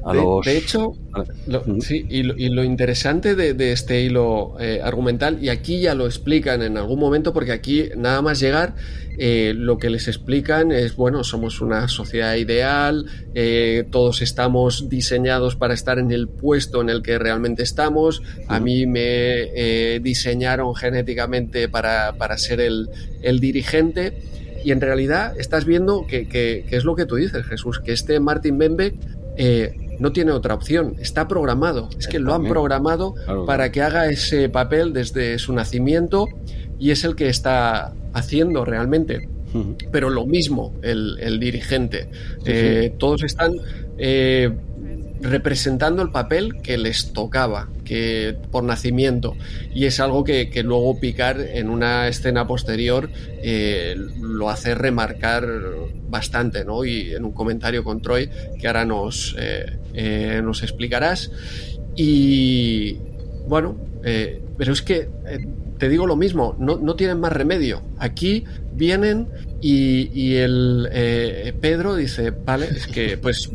a 0.04 0.12
de, 0.12 0.20
los... 0.20 0.44
de 0.44 0.56
hecho, 0.56 0.94
lo, 1.46 1.62
sí, 1.80 2.04
y, 2.08 2.24
lo, 2.24 2.36
y, 2.36 2.48
lo, 2.48 2.64
interesante 2.64 3.36
de, 3.36 3.54
de 3.54 3.72
este 3.72 4.02
hilo 4.02 4.56
eh, 4.58 4.80
argumental, 4.82 5.38
y 5.40 5.48
aquí 5.48 5.80
ya 5.80 5.94
lo 5.94 6.06
explican 6.06 6.62
en 6.62 6.76
algún 6.76 6.98
momento, 6.98 7.32
porque 7.32 7.52
aquí 7.52 7.90
nada 7.96 8.20
más 8.20 8.40
llegar, 8.40 8.74
eh, 9.18 9.52
lo 9.54 9.78
que 9.78 9.90
les 9.90 10.08
explican 10.08 10.72
es, 10.72 10.96
bueno, 10.96 11.22
somos 11.22 11.60
una 11.60 11.88
sociedad 11.88 12.34
ideal, 12.36 13.06
eh, 13.34 13.84
todos 13.90 14.22
estamos 14.22 14.88
diseñados 14.88 15.54
para 15.54 15.74
estar 15.74 15.98
en 15.98 16.10
el 16.12 16.28
puesto 16.28 16.80
en 16.80 16.88
el 16.88 17.02
que 17.02 17.18
realmente 17.18 17.62
estamos, 17.62 18.22
a 18.48 18.58
mí 18.58 18.86
me 18.86 19.02
eh, 19.04 20.00
diseñaron 20.02 20.74
genéticamente 20.74 21.68
para, 21.68 22.14
para 22.16 22.38
ser 22.38 22.60
el, 22.60 22.88
el, 23.20 23.38
dirigente, 23.38 24.14
y 24.64 24.70
en 24.70 24.80
realidad 24.80 25.38
estás 25.38 25.66
viendo 25.66 26.06
que, 26.06 26.26
que, 26.26 26.64
que, 26.68 26.76
es 26.76 26.84
lo 26.84 26.94
que 26.94 27.04
tú 27.04 27.16
dices, 27.16 27.44
Jesús, 27.44 27.80
que 27.80 27.92
este 27.92 28.18
Martin 28.18 28.56
Benbeck 28.56 28.94
no 29.98 30.12
tiene 30.12 30.32
otra 30.32 30.54
opción, 30.54 30.96
está 31.00 31.28
programado, 31.28 31.88
es 31.98 32.08
que 32.08 32.18
lo 32.18 32.34
han 32.34 32.44
programado 32.44 33.14
claro, 33.14 33.46
para 33.46 33.70
que 33.70 33.82
haga 33.82 34.08
ese 34.08 34.48
papel 34.48 34.92
desde 34.92 35.38
su 35.38 35.52
nacimiento 35.52 36.26
y 36.82 36.90
es 36.90 37.04
el 37.04 37.14
que 37.14 37.28
está 37.28 37.92
haciendo 38.12 38.64
realmente. 38.64 39.28
Uh 39.54 39.58
-huh. 39.58 39.88
Pero 39.92 40.10
lo 40.10 40.26
mismo 40.26 40.74
el, 40.82 41.16
el 41.20 41.38
dirigente. 41.38 42.08
Sí, 42.38 42.46
eh, 42.46 42.88
sí. 42.90 42.96
Todos 42.98 43.22
están 43.22 43.52
eh, 43.98 44.50
representando 45.20 46.02
el 46.02 46.10
papel 46.10 46.60
que 46.60 46.76
les 46.78 47.12
tocaba, 47.12 47.68
que 47.84 48.34
por 48.50 48.64
nacimiento. 48.64 49.36
Y 49.72 49.84
es 49.84 50.00
algo 50.00 50.24
que, 50.24 50.50
que 50.50 50.64
luego 50.64 50.98
Picar 50.98 51.38
en 51.40 51.68
una 51.70 52.08
escena 52.08 52.48
posterior 52.48 53.08
eh, 53.40 53.94
lo 54.20 54.50
hace 54.50 54.74
remarcar 54.74 55.46
bastante, 56.08 56.64
¿no? 56.64 56.84
Y 56.84 57.14
en 57.14 57.24
un 57.24 57.30
comentario 57.32 57.84
con 57.84 58.02
Troy 58.02 58.28
que 58.58 58.66
ahora 58.66 58.84
nos, 58.84 59.36
eh, 59.38 60.40
nos 60.42 60.64
explicarás. 60.64 61.30
Y 61.94 62.96
bueno, 63.46 63.76
pero 64.58 64.72
es 64.72 64.82
que 64.82 65.08
te 65.82 65.88
digo 65.88 66.06
lo 66.06 66.14
mismo, 66.14 66.54
no, 66.60 66.76
no, 66.76 66.94
tienen 66.94 67.18
más 67.18 67.32
remedio. 67.32 67.82
Aquí 67.98 68.44
vienen 68.72 69.26
y, 69.60 70.12
y 70.14 70.36
el 70.36 70.88
eh, 70.92 71.52
Pedro 71.60 71.96
dice, 71.96 72.30
vale, 72.30 72.68
es 72.70 72.86
que 72.86 73.18
pues 73.18 73.50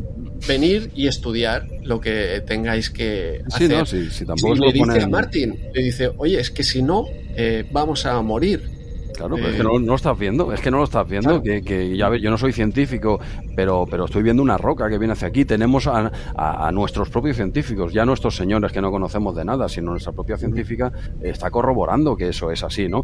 venir 0.45 0.91
y 0.93 1.07
estudiar 1.07 1.69
lo 1.83 2.01
que 2.01 2.43
tengáis 2.45 2.89
que 2.89 3.43
sí, 3.47 3.63
hacer. 3.63 3.77
No, 3.77 3.85
sí, 3.85 4.09
sí, 4.11 4.25
tampoco 4.25 4.55
le 4.55 4.73
dice 4.73 4.79
ponen... 4.79 5.03
a 5.03 5.07
Martin, 5.07 5.57
le 5.73 5.81
dice, 5.81 6.11
oye, 6.17 6.37
es 6.41 6.51
que 6.51 6.63
si 6.63 6.81
no, 6.81 7.05
eh, 7.33 7.65
vamos 7.71 8.05
a 8.05 8.21
morir. 8.21 8.76
Claro, 9.17 9.35
pero 9.35 9.47
eh, 9.47 9.51
es 9.51 9.57
que 9.57 9.63
no, 9.63 9.79
no, 9.79 9.85
lo 9.87 9.95
estás 9.95 10.17
viendo, 10.17 10.53
es 10.53 10.61
que 10.61 10.69
no 10.69 10.77
lo 10.77 10.83
estás 10.83 11.09
viendo, 11.09 11.41
claro. 11.41 11.43
que, 11.43 11.63
que, 11.63 11.97
ya 11.97 12.15
yo 12.15 12.29
no 12.29 12.37
soy 12.37 12.53
científico, 12.53 13.19
pero, 13.55 13.87
pero 13.89 14.05
estoy 14.05 14.21
viendo 14.21 14.43
una 14.43 14.57
roca 14.57 14.87
que 14.89 14.99
viene 14.99 15.13
hacia 15.13 15.27
aquí. 15.27 15.43
Tenemos 15.43 15.87
a, 15.87 16.11
a, 16.35 16.67
a, 16.67 16.71
nuestros 16.71 17.09
propios 17.09 17.35
científicos, 17.35 17.93
ya 17.93 18.05
nuestros 18.05 18.35
señores 18.35 18.71
que 18.71 18.79
no 18.79 18.91
conocemos 18.91 19.35
de 19.35 19.43
nada, 19.43 19.67
sino 19.69 19.89
nuestra 19.89 20.13
propia 20.13 20.37
científica 20.37 20.91
está 21.21 21.49
corroborando 21.49 22.15
que 22.15 22.29
eso 22.29 22.51
es 22.51 22.63
así, 22.63 22.87
¿no? 22.87 23.03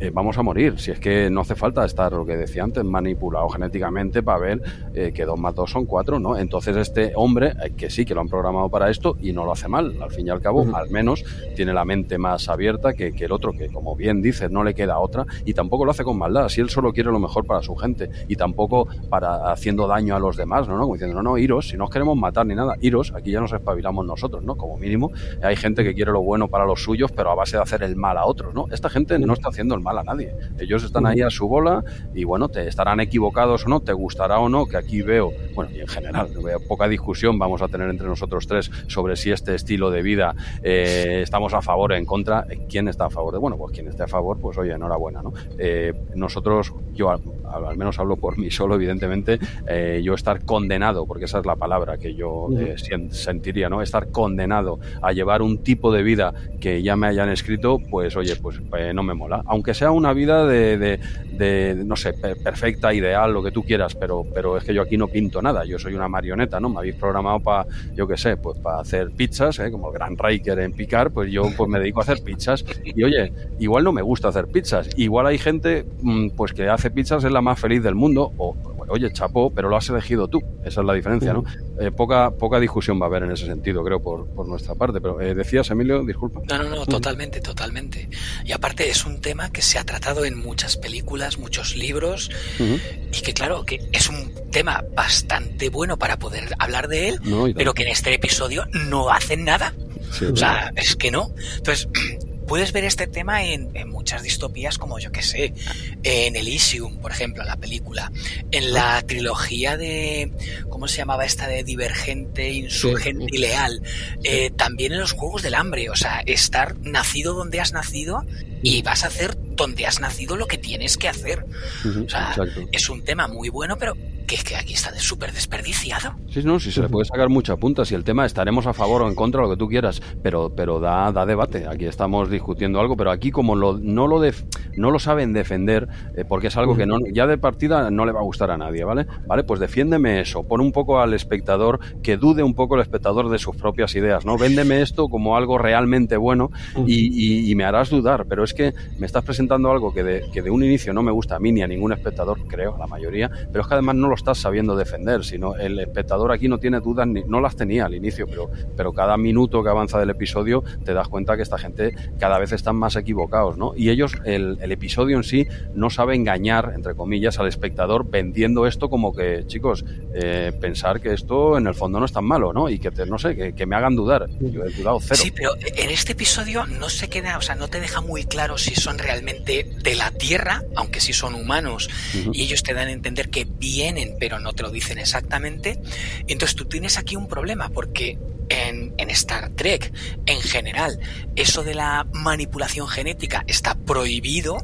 Eh, 0.00 0.10
vamos 0.10 0.38
a 0.38 0.42
morir, 0.42 0.78
si 0.78 0.90
es 0.90 0.98
que 0.98 1.28
no 1.28 1.42
hace 1.42 1.54
falta 1.54 1.84
estar, 1.84 2.10
lo 2.12 2.24
que 2.24 2.34
decía 2.34 2.64
antes, 2.64 2.82
manipulado 2.84 3.50
genéticamente 3.50 4.22
para 4.22 4.38
ver 4.38 4.62
eh, 4.94 5.12
que 5.14 5.26
dos 5.26 5.38
más 5.38 5.54
dos 5.54 5.70
son 5.70 5.84
cuatro, 5.84 6.18
¿no? 6.18 6.38
Entonces 6.38 6.74
este 6.74 7.12
hombre, 7.16 7.52
eh, 7.62 7.72
que 7.76 7.90
sí, 7.90 8.06
que 8.06 8.14
lo 8.14 8.22
han 8.22 8.28
programado 8.28 8.70
para 8.70 8.88
esto 8.88 9.18
y 9.20 9.32
no 9.34 9.44
lo 9.44 9.52
hace 9.52 9.68
mal, 9.68 9.94
al 10.00 10.10
fin 10.10 10.26
y 10.26 10.30
al 10.30 10.40
cabo, 10.40 10.62
uh 10.62 10.64
-huh. 10.64 10.74
al 10.74 10.88
menos 10.88 11.22
tiene 11.54 11.74
la 11.74 11.84
mente 11.84 12.16
más 12.16 12.48
abierta 12.48 12.94
que, 12.94 13.12
que 13.12 13.26
el 13.26 13.32
otro, 13.32 13.52
que 13.52 13.68
como 13.68 13.94
bien 13.94 14.22
dices, 14.22 14.50
no 14.50 14.64
le 14.64 14.72
queda 14.72 14.98
otra 14.98 15.26
y 15.44 15.52
tampoco 15.52 15.84
lo 15.84 15.90
hace 15.90 16.02
con 16.02 16.16
maldad, 16.16 16.48
si 16.48 16.62
él 16.62 16.70
solo 16.70 16.94
quiere 16.94 17.10
lo 17.10 17.18
mejor 17.18 17.44
para 17.44 17.60
su 17.60 17.76
gente 17.76 18.08
y 18.26 18.36
tampoco 18.36 18.88
para 19.10 19.52
haciendo 19.52 19.86
daño 19.86 20.16
a 20.16 20.18
los 20.18 20.34
demás, 20.34 20.66
¿no? 20.66 20.76
¿no? 20.76 20.84
Como 20.84 20.94
diciendo, 20.94 21.22
no, 21.22 21.30
no, 21.30 21.36
iros, 21.36 21.68
si 21.68 21.76
no 21.76 21.84
os 21.84 21.90
queremos 21.90 22.16
matar 22.16 22.46
ni 22.46 22.54
nada, 22.54 22.74
iros, 22.80 23.12
aquí 23.14 23.32
ya 23.32 23.40
nos 23.40 23.52
espabilamos 23.52 24.06
nosotros, 24.06 24.42
¿no? 24.42 24.56
Como 24.56 24.78
mínimo, 24.78 25.12
hay 25.42 25.56
gente 25.56 25.84
que 25.84 25.92
quiere 25.92 26.10
lo 26.10 26.22
bueno 26.22 26.48
para 26.48 26.64
los 26.64 26.82
suyos, 26.82 27.12
pero 27.12 27.30
a 27.30 27.34
base 27.34 27.58
de 27.58 27.62
hacer 27.62 27.82
el 27.82 27.96
mal 27.96 28.16
a 28.16 28.24
otros, 28.24 28.54
¿no? 28.54 28.64
Esta 28.70 28.88
gente 28.88 29.18
no 29.18 29.34
está 29.34 29.50
haciendo 29.50 29.74
el 29.74 29.82
mal 29.90 29.98
a 29.98 30.04
nadie, 30.04 30.34
ellos 30.58 30.84
están 30.84 31.06
ahí 31.06 31.20
a 31.20 31.30
su 31.30 31.48
bola 31.48 31.82
y 32.14 32.24
bueno, 32.24 32.48
te 32.48 32.68
estarán 32.68 33.00
equivocados 33.00 33.66
o 33.66 33.68
no, 33.68 33.80
te 33.80 33.92
gustará 33.92 34.38
o 34.38 34.48
no, 34.48 34.66
que 34.66 34.76
aquí 34.76 35.02
veo, 35.02 35.32
bueno, 35.54 35.70
y 35.74 35.80
en 35.80 35.88
general, 35.88 36.28
veo 36.42 36.60
poca 36.68 36.86
discusión 36.88 37.38
vamos 37.38 37.62
a 37.62 37.68
tener 37.68 37.90
entre 37.90 38.06
nosotros 38.06 38.46
tres 38.46 38.70
sobre 38.86 39.16
si 39.16 39.32
este 39.32 39.54
estilo 39.54 39.90
de 39.90 40.02
vida 40.02 40.34
eh, 40.62 41.20
estamos 41.22 41.54
a 41.54 41.62
favor 41.62 41.92
o 41.92 41.94
en 41.94 42.04
contra, 42.04 42.46
¿quién 42.68 42.88
está 42.88 43.06
a 43.06 43.10
favor 43.10 43.32
de? 43.34 43.40
Bueno, 43.40 43.56
pues 43.56 43.72
quien 43.72 43.88
esté 43.88 44.04
a 44.04 44.08
favor, 44.08 44.38
pues 44.38 44.56
oye, 44.58 44.72
enhorabuena, 44.72 45.22
¿no? 45.22 45.32
Eh, 45.58 45.92
nosotros, 46.14 46.72
yo 46.92 47.10
al, 47.52 47.76
menos 47.76 47.98
hablo 47.98 48.16
por 48.16 48.38
mí 48.38 48.50
solo, 48.50 48.74
evidentemente, 48.74 49.38
eh, 49.66 50.00
yo 50.02 50.14
estar 50.14 50.44
condenado, 50.44 51.06
porque 51.06 51.24
esa 51.24 51.38
es 51.38 51.46
la 51.46 51.56
palabra 51.56 51.98
que 51.98 52.14
yo 52.14 52.48
eh, 52.58 52.76
sentiría, 53.10 53.68
¿no? 53.68 53.82
Estar 53.82 54.10
condenado 54.10 54.78
a 55.02 55.12
llevar 55.12 55.42
un 55.42 55.58
tipo 55.58 55.92
de 55.92 56.02
vida 56.02 56.32
que 56.60 56.82
ya 56.82 56.96
me 56.96 57.06
hayan 57.06 57.28
escrito, 57.28 57.78
pues 57.90 58.16
oye, 58.16 58.36
pues 58.36 58.60
eh, 58.76 58.92
no 58.94 59.02
me 59.02 59.14
mola. 59.14 59.42
Aunque 59.46 59.74
sea 59.74 59.90
una 59.90 60.12
vida 60.12 60.46
de, 60.46 60.78
de, 60.78 61.00
de, 61.32 61.74
no 61.84 61.96
sé, 61.96 62.12
perfecta, 62.12 62.92
ideal, 62.92 63.32
lo 63.32 63.42
que 63.42 63.50
tú 63.50 63.62
quieras, 63.62 63.94
pero, 63.94 64.24
pero 64.34 64.56
es 64.56 64.64
que 64.64 64.74
yo 64.74 64.82
aquí 64.82 64.96
no 64.96 65.08
pinto 65.08 65.42
nada, 65.42 65.64
yo 65.64 65.78
soy 65.78 65.94
una 65.94 66.08
marioneta, 66.08 66.60
¿no? 66.60 66.68
Me 66.68 66.78
habéis 66.78 66.96
programado 66.96 67.40
para, 67.40 67.66
yo 67.94 68.06
qué 68.06 68.16
sé, 68.16 68.36
pues 68.36 68.58
para 68.58 68.80
hacer 68.80 69.10
pizzas, 69.10 69.58
¿eh? 69.58 69.70
como 69.70 69.88
el 69.88 69.94
Gran 69.94 70.16
Riker 70.16 70.58
en 70.58 70.72
Picar, 70.72 71.10
pues 71.10 71.30
yo 71.30 71.44
pues 71.56 71.68
me 71.68 71.78
dedico 71.78 72.00
a 72.00 72.02
hacer 72.02 72.22
pizzas. 72.22 72.64
Y 72.84 73.02
oye, 73.02 73.32
igual 73.58 73.84
no 73.84 73.92
me 73.92 74.02
gusta 74.02 74.28
hacer 74.28 74.46
pizzas, 74.46 74.88
igual 74.96 75.26
hay 75.26 75.38
gente 75.38 75.86
mm, 76.02 76.30
pues 76.30 76.52
que 76.52 76.68
hace 76.68 76.90
pizzas 76.90 77.24
es 77.24 77.32
la 77.32 77.39
más 77.40 77.58
feliz 77.58 77.82
del 77.82 77.94
mundo, 77.94 78.32
o 78.38 78.56
oye, 78.90 79.12
chapo, 79.12 79.52
pero 79.54 79.68
lo 79.68 79.76
has 79.76 79.88
elegido 79.88 80.28
tú, 80.28 80.42
esa 80.64 80.80
es 80.80 80.86
la 80.86 80.94
diferencia, 80.94 81.32
¿no? 81.32 81.44
Eh, 81.80 81.90
poca, 81.90 82.32
poca 82.32 82.58
discusión 82.58 83.00
va 83.00 83.06
a 83.06 83.08
haber 83.08 83.22
en 83.22 83.30
ese 83.30 83.46
sentido, 83.46 83.84
creo, 83.84 84.02
por, 84.02 84.26
por 84.28 84.48
nuestra 84.48 84.74
parte, 84.74 85.00
pero 85.00 85.20
eh, 85.20 85.34
decías, 85.34 85.70
Emilio, 85.70 86.04
disculpa. 86.04 86.40
No, 86.48 86.62
no, 86.62 86.70
no, 86.70 86.86
totalmente, 86.86 87.40
totalmente. 87.40 88.08
Y 88.44 88.52
aparte 88.52 88.90
es 88.90 89.06
un 89.06 89.20
tema 89.20 89.50
que 89.50 89.62
se 89.62 89.78
ha 89.78 89.84
tratado 89.84 90.24
en 90.24 90.38
muchas 90.38 90.76
películas, 90.76 91.38
muchos 91.38 91.76
libros, 91.76 92.30
uh 92.58 92.62
-huh. 92.64 92.80
y 93.12 93.22
que 93.22 93.32
claro, 93.32 93.64
que 93.64 93.80
es 93.92 94.08
un 94.08 94.32
tema 94.50 94.84
bastante 94.94 95.68
bueno 95.70 95.96
para 95.96 96.18
poder 96.18 96.54
hablar 96.58 96.88
de 96.88 97.10
él, 97.10 97.20
no, 97.22 97.46
pero 97.54 97.74
que 97.74 97.84
en 97.84 97.90
este 97.90 98.12
episodio 98.12 98.64
no 98.88 99.10
hacen 99.10 99.44
nada. 99.44 99.72
Sí, 100.10 100.24
o 100.24 100.36
sea, 100.36 100.72
es 100.74 100.96
que 100.96 101.12
no. 101.12 101.32
Entonces, 101.58 101.88
puedes 102.50 102.72
ver 102.72 102.82
este 102.82 103.06
tema 103.06 103.44
en, 103.44 103.70
en 103.74 103.88
muchas 103.88 104.24
distopías 104.24 104.76
como 104.76 104.98
yo 104.98 105.12
que 105.12 105.22
sé, 105.22 105.54
en 106.02 106.34
Elysium, 106.34 106.96
por 106.96 107.12
ejemplo, 107.12 107.44
la 107.44 107.56
película, 107.56 108.10
en 108.50 108.72
la 108.72 109.00
trilogía 109.02 109.76
de, 109.76 110.32
¿cómo 110.68 110.88
se 110.88 110.96
llamaba 110.96 111.24
esta 111.24 111.46
de 111.46 111.62
Divergente, 111.62 112.50
Insurgente 112.50 113.26
sí. 113.30 113.36
y 113.36 113.38
Leal? 113.38 113.82
Eh, 114.24 114.50
también 114.50 114.92
en 114.92 114.98
los 114.98 115.12
Juegos 115.12 115.42
del 115.42 115.54
Hambre, 115.54 115.90
o 115.90 115.94
sea, 115.94 116.24
estar 116.26 116.76
nacido 116.80 117.34
donde 117.34 117.60
has 117.60 117.72
nacido 117.72 118.26
y 118.62 118.82
vas 118.82 119.04
a 119.04 119.08
hacer 119.08 119.36
donde 119.56 119.86
has 119.86 120.00
nacido 120.00 120.36
lo 120.36 120.46
que 120.46 120.58
tienes 120.58 120.96
que 120.96 121.08
hacer. 121.08 121.44
Uh 121.84 121.88
-huh, 121.88 122.06
o 122.06 122.08
sea, 122.08 122.28
exacto. 122.30 122.62
es 122.72 122.88
un 122.88 123.02
tema 123.02 123.28
muy 123.28 123.48
bueno, 123.48 123.76
pero 123.78 123.94
que 124.26 124.36
es 124.36 124.44
que 124.44 124.56
aquí 124.56 124.74
está 124.74 124.96
súper 124.98 125.32
desperdiciado. 125.32 126.14
Sí, 126.30 126.40
no, 126.44 126.60
sí 126.60 126.70
se 126.70 126.80
le 126.80 126.88
puede 126.88 127.04
sacar 127.04 127.28
mucha 127.28 127.56
punta. 127.56 127.84
Si 127.84 127.96
el 127.96 128.04
tema 128.04 128.24
estaremos 128.24 128.64
a 128.66 128.72
favor 128.72 129.02
o 129.02 129.08
en 129.08 129.16
contra, 129.16 129.42
lo 129.42 129.50
que 129.50 129.56
tú 129.56 129.68
quieras, 129.68 130.00
pero, 130.22 130.54
pero 130.54 130.78
da, 130.78 131.10
da 131.10 131.26
debate. 131.26 131.66
Aquí 131.66 131.86
estamos 131.86 132.30
discutiendo 132.30 132.78
algo, 132.80 132.96
pero 132.96 133.10
aquí 133.10 133.32
como 133.32 133.56
lo, 133.56 133.76
no, 133.78 134.06
lo 134.06 134.20
def, 134.20 134.44
no 134.76 134.92
lo 134.92 135.00
saben 135.00 135.32
defender, 135.32 135.88
eh, 136.16 136.24
porque 136.24 136.46
es 136.46 136.56
algo 136.56 136.76
que 136.76 136.86
no, 136.86 136.98
ya 137.12 137.26
de 137.26 137.38
partida 137.38 137.90
no 137.90 138.06
le 138.06 138.12
va 138.12 138.20
a 138.20 138.22
gustar 138.22 138.52
a 138.52 138.56
nadie, 138.56 138.84
¿vale? 138.84 139.06
Vale, 139.26 139.42
pues 139.42 139.58
defiéndeme 139.58 140.20
eso. 140.20 140.44
Pon 140.44 140.60
un 140.60 140.70
poco 140.70 141.00
al 141.00 141.12
espectador, 141.12 141.80
que 142.00 142.16
dude 142.16 142.44
un 142.44 142.54
poco 142.54 142.76
el 142.76 142.82
espectador 142.82 143.30
de 143.30 143.38
sus 143.38 143.56
propias 143.56 143.96
ideas, 143.96 144.24
¿no? 144.24 144.38
Véndeme 144.38 144.80
esto 144.80 145.08
como 145.08 145.36
algo 145.36 145.58
realmente 145.58 146.16
bueno 146.16 146.52
y, 146.86 147.46
y, 147.48 147.50
y 147.50 147.54
me 147.56 147.64
harás 147.64 147.90
dudar, 147.90 148.26
pero 148.28 148.44
es 148.44 148.49
que 148.54 148.74
me 148.98 149.06
estás 149.06 149.24
presentando 149.24 149.70
algo 149.70 149.92
que 149.92 150.02
de, 150.02 150.30
que 150.32 150.42
de 150.42 150.50
un 150.50 150.62
inicio 150.62 150.92
no 150.92 151.02
me 151.02 151.12
gusta 151.12 151.36
a 151.36 151.40
mí 151.40 151.52
ni 151.52 151.62
a 151.62 151.66
ningún 151.66 151.92
espectador, 151.92 152.46
creo, 152.46 152.76
la 152.78 152.86
mayoría, 152.86 153.30
pero 153.50 153.62
es 153.62 153.68
que 153.68 153.74
además 153.74 153.96
no 153.96 154.08
lo 154.08 154.14
estás 154.14 154.38
sabiendo 154.38 154.76
defender, 154.76 155.24
sino 155.24 155.56
el 155.56 155.78
espectador 155.78 156.32
aquí 156.32 156.48
no 156.48 156.58
tiene 156.58 156.80
dudas, 156.80 157.06
ni, 157.06 157.22
no 157.24 157.40
las 157.40 157.56
tenía 157.56 157.86
al 157.86 157.94
inicio, 157.94 158.26
pero, 158.26 158.50
pero 158.76 158.92
cada 158.92 159.16
minuto 159.16 159.62
que 159.62 159.70
avanza 159.70 159.98
del 159.98 160.10
episodio 160.10 160.62
te 160.84 160.94
das 160.94 161.08
cuenta 161.08 161.36
que 161.36 161.42
esta 161.42 161.58
gente 161.58 161.94
cada 162.18 162.38
vez 162.38 162.52
están 162.52 162.76
más 162.76 162.96
equivocados, 162.96 163.56
¿no? 163.56 163.72
Y 163.76 163.90
ellos, 163.90 164.14
el, 164.24 164.58
el 164.60 164.72
episodio 164.72 165.16
en 165.16 165.24
sí, 165.24 165.46
no 165.74 165.90
sabe 165.90 166.14
engañar, 166.14 166.72
entre 166.74 166.94
comillas, 166.94 167.38
al 167.38 167.48
espectador 167.48 168.10
vendiendo 168.10 168.66
esto 168.66 168.88
como 168.88 169.14
que, 169.14 169.44
chicos, 169.46 169.84
eh, 170.14 170.52
pensar 170.60 171.00
que 171.00 171.12
esto 171.12 171.58
en 171.58 171.66
el 171.66 171.74
fondo 171.74 171.98
no 171.98 172.06
es 172.06 172.12
tan 172.12 172.24
malo, 172.24 172.52
¿no? 172.52 172.68
Y 172.68 172.78
que, 172.78 172.90
te, 172.90 173.06
no 173.06 173.18
sé, 173.18 173.36
que, 173.36 173.54
que 173.54 173.66
me 173.66 173.76
hagan 173.76 173.96
dudar. 173.96 174.28
Yo 174.40 174.64
he 174.64 174.70
dudado 174.70 174.98
cero. 175.00 175.20
Sí, 175.22 175.30
pero 175.30 175.52
en 175.60 175.90
este 175.90 176.12
episodio 176.12 176.66
no 176.66 176.88
se 176.88 177.08
queda, 177.08 177.36
o 177.38 177.40
sea, 177.40 177.54
no 177.54 177.68
te 177.68 177.80
deja 177.80 178.00
muy 178.00 178.24
claro 178.24 178.39
si 178.58 178.74
son 178.74 178.98
realmente 178.98 179.66
de 179.82 179.94
la 179.94 180.10
Tierra, 180.10 180.62
aunque 180.76 181.00
sí 181.00 181.12
son 181.12 181.34
humanos, 181.34 181.88
uh 182.14 182.16
-huh. 182.16 182.30
y 182.32 182.42
ellos 182.42 182.62
te 182.62 182.74
dan 182.74 182.88
a 182.88 182.92
entender 182.92 183.30
que 183.30 183.44
vienen, 183.44 184.16
pero 184.18 184.38
no 184.38 184.52
te 184.52 184.62
lo 184.62 184.70
dicen 184.70 184.98
exactamente. 184.98 185.80
Entonces 186.26 186.56
tú 186.56 186.64
tienes 186.64 186.98
aquí 186.98 187.16
un 187.16 187.28
problema 187.28 187.68
porque 187.68 188.18
en, 188.50 188.92
en 188.98 189.10
Star 189.10 189.48
Trek 189.50 189.92
en 190.26 190.40
general 190.42 190.98
eso 191.36 191.62
de 191.64 191.74
la 191.74 192.06
manipulación 192.12 192.86
genética 192.88 193.44
está 193.46 193.74
prohibido, 193.74 194.58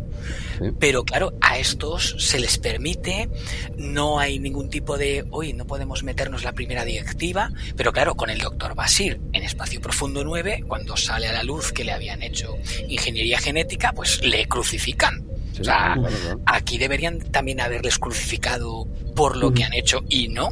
Sí. 0.58 0.70
pero 0.80 1.04
claro, 1.04 1.34
a 1.42 1.58
estos 1.58 2.16
se 2.18 2.40
les 2.40 2.56
permite, 2.58 3.28
no 3.76 4.18
hay 4.18 4.38
ningún 4.38 4.70
tipo 4.70 4.96
de, 4.96 5.24
hoy 5.30 5.52
no 5.52 5.66
podemos 5.66 6.02
meternos 6.02 6.44
la 6.44 6.52
primera 6.52 6.84
directiva, 6.84 7.50
pero 7.76 7.92
claro, 7.92 8.14
con 8.14 8.30
el 8.30 8.38
doctor 8.38 8.74
Basir 8.74 9.20
en 9.34 9.42
Espacio 9.42 9.82
Profundo 9.82 10.24
9, 10.24 10.64
cuando 10.66 10.96
sale 10.96 11.28
a 11.28 11.32
la 11.32 11.42
luz 11.42 11.72
que 11.72 11.84
le 11.84 11.92
habían 11.92 12.22
hecho 12.22 12.56
ingeniería 12.88 13.38
genética, 13.38 13.92
pues 13.92 14.24
le 14.24 14.46
crucifican. 14.48 15.26
Sí, 15.56 15.62
O 15.62 15.64
sea, 15.64 15.94
claro, 15.94 16.02
claro. 16.22 16.40
aquí 16.44 16.76
deberían 16.76 17.18
también 17.18 17.60
haberles 17.60 17.98
crucificado 17.98 18.86
por 19.14 19.38
lo 19.38 19.52
que 19.54 19.64
han 19.64 19.72
hecho 19.72 20.04
y 20.08 20.28
no. 20.28 20.50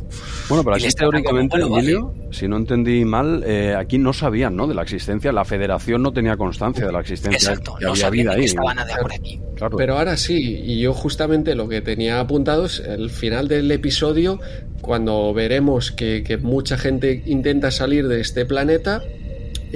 Bueno, 0.49 0.65
pero 0.65 0.77
aquí 0.77 0.89
teóricamente, 0.89 1.61
como, 1.61 1.75
bueno, 1.75 1.89
Emilio, 1.89 2.15
si 2.31 2.49
no 2.49 2.57
entendí 2.57 3.05
mal, 3.05 3.45
eh, 3.47 3.75
aquí 3.79 3.99
no 3.99 4.15
sabían 4.15 4.57
¿no? 4.57 4.67
de 4.67 4.75
la 4.75 4.81
existencia, 4.83 5.31
la 5.31 5.45
federación 5.45 6.03
no 6.03 6.13
tenía 6.15 6.39
constancia 6.39 6.87
de 6.87 6.93
la 6.93 7.01
existencia 7.01 7.51
Exacto, 7.51 7.75
que 7.79 7.85
no 7.85 7.91
había 7.91 8.01
sabían 8.01 8.25
vida 8.25 8.35
que 8.35 8.41
ahí. 8.41 8.47
estaba 8.47 8.75
nada 8.75 8.97
por 8.97 9.13
aquí. 9.13 9.41
Claro. 9.57 9.77
Pero 9.77 9.99
ahora 9.99 10.17
sí, 10.17 10.39
y 10.65 10.81
yo 10.81 10.95
justamente 10.95 11.55
lo 11.55 11.69
que 11.69 11.83
tenía 11.83 12.19
apuntado 12.21 12.65
es 12.65 12.81
el 12.81 13.11
final 13.11 13.47
del 13.47 13.71
episodio, 13.71 14.41
cuando 14.81 15.35
veremos 15.35 15.93
que, 15.93 16.23
que 16.27 16.39
mucha 16.39 16.79
gente 16.79 17.23
intenta 17.27 17.71
salir 17.71 18.09
de 18.09 18.21
este 18.23 18.47
planeta, 18.47 19.03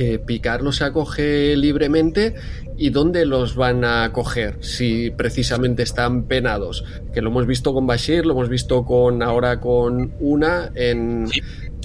eh, 0.00 0.20
Picard 0.20 0.62
los 0.62 0.80
acoge 0.80 1.56
libremente 1.56 2.36
y 2.76 2.90
dónde 2.90 3.26
los 3.26 3.56
van 3.56 3.84
a 3.84 4.04
acoger 4.04 4.58
si 4.60 5.10
precisamente 5.10 5.82
están 5.82 6.28
penados. 6.28 6.84
Que 7.12 7.20
lo 7.20 7.30
hemos 7.30 7.48
visto 7.48 7.74
con 7.74 7.88
Bashir, 7.88 8.24
lo 8.24 8.34
hemos 8.34 8.48
visto 8.48 8.84
con 8.84 9.24
ahora 9.24 9.58
con 9.58 10.12
Una 10.20 10.70
en, 10.76 11.26
Sí, 11.26 11.40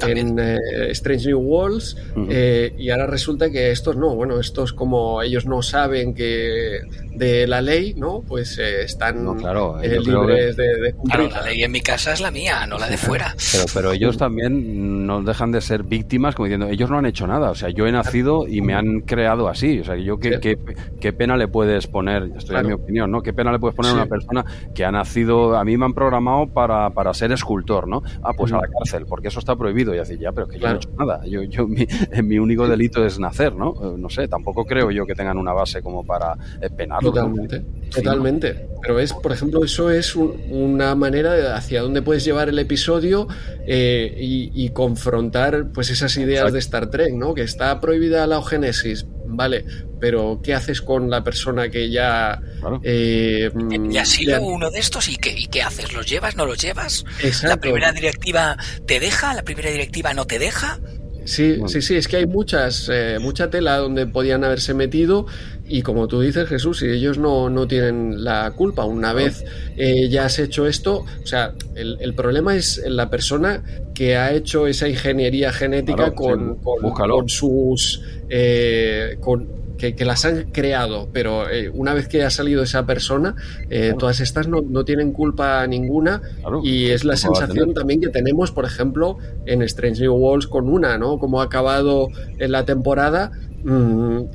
en 0.08 0.38
eh, 0.38 0.58
Strange 0.90 1.28
New 1.28 1.40
Worlds 1.40 1.98
eh, 2.30 2.76
y 2.78 2.92
ahora 2.92 3.08
resulta 3.08 3.50
que 3.50 3.72
estos 3.72 3.96
no, 3.96 4.16
bueno, 4.16 4.40
estos 4.40 4.74
como 4.74 5.22
ellos 5.24 5.48
no 5.48 5.64
saben 5.64 6.14
que 6.14 6.82
de 7.16 7.48
la 7.48 7.62
ley, 7.62 7.94
¿no? 7.96 8.22
Pues 8.28 8.58
eh, 8.60 8.84
están 8.84 9.24
No, 9.24 9.36
claro, 9.36 9.82
eh, 9.82 10.00
libres 10.00 10.56
de, 10.56 10.64
de 10.64 10.94
Claro, 10.94 10.98
cumplir. 10.98 11.32
la 11.32 11.42
ley 11.44 11.64
en 11.64 11.72
mi 11.72 11.82
casa 11.82 12.14
es 12.14 12.22
la 12.22 12.32
mía, 12.32 12.66
no 12.68 12.78
la 12.78 12.88
de 12.88 12.98
fuera. 12.98 13.36
Pero, 13.52 13.66
pero 13.74 13.92
ellos 13.94 14.18
también 14.18 15.06
no 15.06 15.22
dejan 15.22 15.52
de 15.52 15.62
ser 15.62 15.84
víctimas, 15.84 16.36
como 16.36 16.46
diciendo, 16.48 16.68
ellos 16.68 16.90
no 16.90 16.98
han 16.98 17.06
hecho 17.06 17.28
nada. 17.28 17.52
O 17.52 17.56
sea, 17.56 17.70
yo 17.70 17.86
he 17.88 17.92
nacido 17.92 18.48
y 18.48 18.62
me 18.62 18.74
han 18.74 19.02
creado 19.02 19.48
así. 19.48 19.80
O 19.80 19.84
sea, 19.84 19.96
yo 19.96 20.18
qué, 20.20 20.34
Sí. 20.34 20.40
qué, 20.42 20.58
qué 21.00 21.14
pena 21.14 21.38
le 21.38 21.48
puedes 21.48 21.88
poner, 21.88 22.24
esto 22.24 22.38
es 22.38 22.46
Claro. 22.46 22.68
mi 22.68 22.74
opinión, 22.74 23.12
¿no? 23.12 23.22
¿Qué 23.22 23.34
pena 23.34 23.52
le 23.52 23.60
puedes 23.60 23.76
poner 23.76 23.92
a 23.92 23.96
una 23.96 24.06
persona 24.08 24.46
que 24.74 24.84
ha 24.86 24.92
nacido, 24.92 25.56
a 25.58 25.64
mí 25.64 25.78
me 25.78 25.86
han 25.86 25.94
programado 25.94 26.48
para, 26.48 26.90
para 26.92 27.14
ser 27.14 27.32
escultor, 27.32 27.88
¿no? 27.88 28.02
Ah, 28.24 28.32
pues 28.36 28.52
a 28.54 28.58
la 28.58 28.68
cárcel, 28.68 29.06
porque 29.08 29.28
eso 29.28 29.40
está 29.40 29.56
prohibido. 29.56 29.94
Y 29.94 30.00
así, 30.00 30.18
ya, 30.18 30.32
pero 30.32 30.48
es 30.48 30.54
que 30.54 30.60
yo 30.60 30.68
no 30.68 30.74
he 30.74 30.78
hecho 30.78 30.90
nada. 30.98 31.22
Yo, 31.28 31.44
yo, 31.44 31.68
mi, 31.68 31.86
mi 32.24 32.40
único 32.40 32.68
delito 32.68 33.06
es 33.06 33.20
nacer, 33.20 33.56
¿no? 33.56 33.74
Eh, 33.84 33.96
No 33.98 34.10
sé, 34.10 34.28
tampoco 34.28 34.66
creo 34.66 34.90
yo 34.92 35.06
que 35.06 35.14
tengan 35.16 35.38
una 35.38 35.54
base 35.54 35.82
como 35.82 36.04
para 36.06 36.36
eh, 36.62 36.70
penarlo. 36.70 37.03
¿no? 37.03 37.03
Totalmente, 37.04 37.62
Sí, 37.90 38.02
totalmente. 38.02 38.68
Pero 38.82 39.00
es, 39.00 39.14
por 39.14 39.32
ejemplo, 39.32 39.64
eso 39.64 39.90
es 39.92 40.16
un- 40.16 40.42
una 40.50 40.94
manera 40.96 41.34
de 41.34 41.48
hacia 41.52 41.82
dónde 41.82 42.02
puedes 42.02 42.26
llevar 42.26 42.50
el 42.50 42.58
episodio 42.60 43.28
eh, 43.68 44.14
y, 44.20 44.52
y 44.54 44.70
confrontar 44.70 45.72
pues 45.74 45.90
esas 45.90 46.18
ideas 46.18 46.40
Exacto. 46.40 46.54
de 46.54 46.60
Star 46.60 46.90
Trek, 46.90 47.14
¿no? 47.14 47.34
Que 47.34 47.44
está 47.44 47.80
prohibida 47.80 48.26
la 48.28 48.36
eugénesis, 48.38 49.06
vale, 49.26 49.64
pero 50.02 50.42
¿qué 50.44 50.54
haces 50.54 50.82
con 50.82 51.10
la 51.10 51.24
persona 51.24 51.70
que 51.70 51.90
ya... 51.90 52.42
Claro. 52.60 52.82
eh, 52.84 53.50
mm, 53.54 53.92
Y 53.92 53.98
ha 53.98 54.06
sido 54.06 54.32
ya- 54.38 54.42
uno 54.42 54.70
de 54.70 54.80
estos 54.80 55.08
y 55.08 55.16
qué, 55.18 55.32
y 55.38 55.48
qué 55.48 55.62
haces, 55.62 55.94
¿los 55.94 56.06
llevas, 56.10 56.36
no 56.36 56.46
los 56.46 56.62
llevas? 56.62 57.06
Exacto. 57.22 57.48
¿La 57.48 57.58
primera 57.62 57.92
directiva 57.94 58.58
te 58.86 59.00
deja? 59.00 59.34
¿La 59.34 59.44
primera 59.44 59.70
directiva 59.70 60.14
no 60.14 60.26
te 60.26 60.40
deja? 60.40 60.80
Sí, 61.26 61.52
Bueno. 61.52 61.70
sí, 61.70 61.82
sí, 61.82 61.96
es 61.96 62.10
que 62.10 62.18
hay 62.18 62.26
muchas, 62.28 62.90
eh, 62.92 63.18
mucha 63.22 63.50
tela 63.50 63.78
donde 63.78 64.06
podían 64.08 64.44
haberse 64.44 64.74
metido 64.74 65.26
y 65.66 65.82
como 65.82 66.08
tú 66.08 66.20
dices, 66.22 66.48
Jesús, 66.50 66.80
si 66.80 66.88
ellos 66.88 67.18
no, 67.18 67.50
no 67.50 67.68
tienen 67.68 68.24
la 68.24 68.52
culpa, 68.52 68.86
una 68.86 69.14
vez 69.14 69.44
eh, 69.78 70.10
ya 70.10 70.26
has 70.26 70.38
hecho 70.40 70.68
esto, 70.68 71.06
o 71.24 71.26
sea, 71.26 71.54
el, 71.76 71.98
el 72.02 72.14
problema 72.14 72.56
es 72.56 72.82
la 72.86 73.10
persona 73.10 73.64
que 73.94 74.18
ha 74.18 74.34
hecho 74.34 74.68
esa 74.68 74.88
ingeniería 74.90 75.52
genética 75.54 76.12
Claro, 76.12 76.16
con, 76.16 76.56
sí, 76.56 76.60
con- 76.64 76.92
con 77.10 77.30
sus... 77.30 78.02
eh, 78.30 79.18
con, 79.22 79.64
que, 79.78 79.96
que 79.96 80.06
las 80.06 80.24
han 80.24 80.44
creado, 80.52 81.10
pero 81.12 81.50
eh, 81.50 81.70
una 81.70 81.94
vez 81.94 82.08
que 82.08 82.24
ha 82.24 82.30
salido 82.30 82.64
esa 82.64 82.86
persona, 82.86 83.36
eh, 83.70 83.80
Claro. 83.88 83.98
todas 83.98 84.20
estas 84.22 84.48
no, 84.48 84.62
no 84.62 84.86
tienen 84.86 85.12
culpa 85.12 85.66
ninguna 85.68 86.22
Claro. 86.40 86.62
y 86.64 86.86
es 86.92 87.04
la 87.04 87.16
¿Cómo 87.16 87.34
va 87.34 87.38
a 87.40 87.48
sensación 87.48 87.74
también 87.74 88.00
que 88.00 88.08
tenemos, 88.10 88.52
por 88.52 88.64
ejemplo, 88.66 89.18
en 89.46 89.62
Strange 89.64 90.02
New 90.04 90.14
Worlds 90.14 90.48
con 90.48 90.70
una, 90.70 90.98
¿no? 90.98 91.18
Como 91.20 91.42
ha 91.42 91.46
acabado 91.46 92.08
en 92.38 92.52
la 92.54 92.64
temporada 92.66 93.32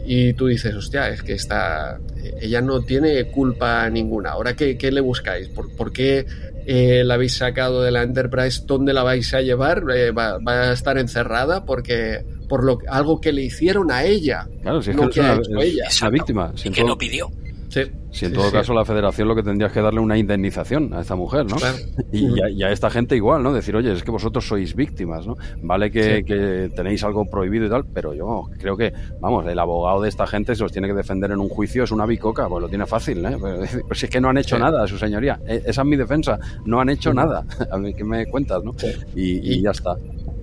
y 0.07 0.33
tú 0.35 0.47
dices, 0.47 0.75
hostia, 0.75 1.09
es 1.11 1.23
que 1.23 1.35
está, 1.35 1.99
ella 2.41 2.61
no 2.61 2.81
tiene 2.83 3.25
culpa 3.31 3.89
ninguna. 3.91 4.31
Ahora, 4.31 4.55
¿qué, 4.55 4.79
qué 4.79 4.91
le 4.91 5.01
buscáis? 5.01 5.49
¿Por, 5.49 5.75
por 5.77 5.93
qué 5.93 6.25
eh, 6.67 7.03
la 7.05 7.15
habéis 7.15 7.35
sacado 7.35 7.83
de 7.83 7.91
la 7.91 8.03
Enterprise? 8.03 8.63
¿Dónde 8.67 8.93
la 8.93 9.03
vais 9.03 9.33
a 9.35 9.41
llevar? 9.41 9.85
Eh, 9.95 10.11
va, 10.13 10.39
va 10.39 10.71
a 10.71 10.73
estar 10.73 10.97
encerrada 10.99 11.65
porque 11.65 12.25
por 12.49 12.65
lo, 12.65 12.79
algo 12.89 13.21
que 13.21 13.33
le 13.33 13.43
hicieron 13.43 13.91
a 13.91 14.05
ella. 14.05 14.49
Claro, 14.63 14.81
si 14.81 14.91
es 14.91 14.97
no 14.97 15.09
que 15.09 15.15
que 15.15 15.21
es 15.21 15.27
ha 15.27 15.33
una, 15.33 15.43
hecho 15.43 15.59
es 15.59 15.65
ella. 15.73 15.85
Exacto. 15.85 16.13
víctima. 16.13 16.53
Y 16.65 16.71
que 16.71 16.85
no 16.85 16.97
pidió. 16.97 17.31
Sí, 17.71 17.83
Si 18.11 18.25
en 18.25 18.31
sí, 18.31 18.35
todo 18.37 18.47
sí. 18.47 18.53
caso 18.53 18.73
la 18.73 18.85
federación 18.85 19.29
lo 19.29 19.35
que 19.37 19.43
tendría 19.43 19.67
es 19.67 19.73
que 19.75 19.83
darle 19.83 20.01
una 20.01 20.17
indemnización 20.17 20.95
a 20.95 21.03
esta 21.03 21.15
mujer, 21.17 21.45
¿no? 21.45 21.57
Claro. 21.57 21.77
Y, 22.13 22.41
a, 22.41 22.49
y 22.49 22.63
a 22.63 22.71
esta 22.73 22.89
gente 22.89 23.15
igual, 23.15 23.43
¿no? 23.43 23.53
Decir, 23.53 23.77
oye, 23.77 23.93
es 23.93 24.03
que 24.03 24.11
vosotros 24.11 24.47
sois 24.49 24.75
víctimas, 24.75 25.27
¿no? 25.27 25.37
Vale 25.63 25.91
que, 25.91 26.25
que 26.25 26.71
tenéis 26.75 27.05
algo 27.05 27.27
prohibido 27.27 27.67
y 27.67 27.69
tal, 27.69 27.85
pero 27.93 28.15
yo 28.15 28.45
creo 28.59 28.77
que, 28.77 28.93
vamos, 29.21 29.47
el 29.47 29.59
abogado 29.59 30.01
de 30.01 30.09
esta 30.09 30.27
gente 30.27 30.55
se 30.57 30.63
los 30.63 30.73
tiene 30.73 30.89
que 30.89 30.95
defender 30.95 31.31
en 31.31 31.41
un 31.41 31.49
juicio, 31.51 31.85
es 31.85 31.91
una 31.91 32.07
bicoca, 32.07 32.49
pues 32.49 32.63
lo 32.63 32.69
tiene 32.69 32.87
fácil, 32.87 33.25
¿eh? 33.27 33.37
Pues, 33.41 33.79
pues 33.87 33.99
si 33.99 34.07
es 34.07 34.11
que 34.11 34.21
no 34.21 34.29
han 34.31 34.39
hecho 34.39 34.59
nada, 34.59 34.87
su 34.87 34.97
señoría. 34.97 35.39
Eh, 35.47 35.63
Esa 35.67 35.83
es 35.83 35.87
mi 35.87 35.97
defensa, 35.97 36.39
no 36.65 36.81
han 36.81 36.89
hecho 36.89 37.13
nada. 37.13 37.45
A 37.71 37.77
ver, 37.79 37.95
¿qué 37.95 38.05
me 38.05 38.25
cuentas, 38.27 38.65
no? 38.65 38.73
Y, 39.15 39.55
y 39.57 39.61
ya 39.63 39.73
está. 39.73 39.95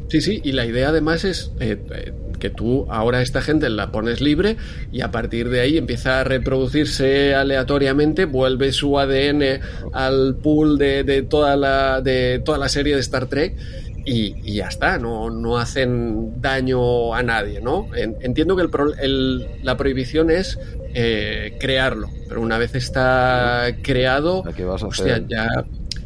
Sí, 0.08 0.22
sí, 0.22 0.40
y 0.44 0.52
la 0.52 0.66
idea 0.68 0.90
además 0.90 1.24
es 1.26 1.52
eh, 1.60 1.82
eh, 1.92 2.14
que 2.38 2.50
tú 2.50 2.86
ahora 2.90 3.22
esta 3.22 3.42
gente 3.42 3.70
la 3.70 3.92
pones 3.92 4.22
libre 4.22 4.58
y 4.92 5.02
a 5.02 5.12
partir 5.12 5.50
de 5.50 5.62
ahí 5.62 5.78
empieza 5.78 6.22
a 6.22 6.24
reproducirse 6.24 7.36
aleatoriamente, 7.36 8.26
vuelve 8.26 8.72
su 8.72 8.98
ADN 9.00 9.60
al 9.94 10.36
pool 10.42 10.78
de, 10.78 11.04
de 11.04 11.22
toda, 11.24 11.56
la, 11.56 12.02
de 12.02 12.42
toda 12.44 12.58
la 12.58 12.70
serie 12.70 12.96
de 12.96 13.02
Star 13.02 13.28
Trek 13.28 13.56
y, 14.06 14.36
y 14.44 14.56
ya 14.56 14.68
está, 14.68 14.98
no, 15.00 15.30
no 15.32 15.58
hacen 15.58 16.40
daño 16.42 17.14
a 17.16 17.24
nadie, 17.24 17.60
¿no? 17.62 17.88
En- 17.96 18.16
entiendo 18.22 18.56
que 18.56 18.62
el 18.62 18.70
pro- 18.70 18.94
el- 19.00 19.48
la 19.64 19.78
prohibición 19.78 20.30
es 20.30 20.60
eh, 20.94 21.58
crearlo, 21.60 22.08
pero 22.30 22.40
una 22.42 22.58
vez 22.58 22.76
está 22.76 23.68
creado, 23.82 24.44
¿A 24.46 24.54
¿Qué 24.54 24.64
vas 24.64 24.84
a 24.84 24.88
Hostia, 24.88 25.16
hacer? 25.16 25.28
ya. 25.28 25.48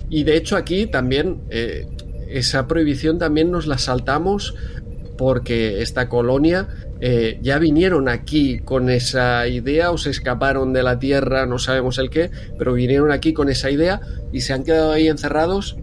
Y 0.10 0.24
de 0.24 0.38
hecho 0.38 0.56
aquí 0.56 0.88
también 0.88 1.42
eh, 1.50 1.88
esa 2.30 2.68
prohibición 2.68 3.20
también 3.20 3.52
nos 3.52 3.68
la 3.68 3.78
saltamos 3.78 4.56
porque 5.20 5.82
esta 5.82 6.08
colonia 6.08 6.70
eh, 7.02 7.40
ya 7.42 7.60
vinieron 7.60 8.08
aquí 8.08 8.60
con 8.60 8.90
esa 8.90 9.46
idea 9.50 9.92
o 9.92 9.98
se 9.98 10.12
escaparon 10.12 10.72
de 10.72 10.82
la 10.82 10.98
Tierra, 10.98 11.46
no 11.46 11.60
sabemos 11.60 11.98
el 11.98 12.10
qué, 12.10 12.32
pero 12.58 12.72
vinieron 12.72 13.12
aquí 13.12 13.34
con 13.34 13.50
esa 13.50 13.70
idea 13.70 14.00
y 14.32 14.40
se 14.40 14.54
han 14.54 14.64
quedado 14.64 14.94
ahí 14.94 15.10
encerrados 15.10 15.76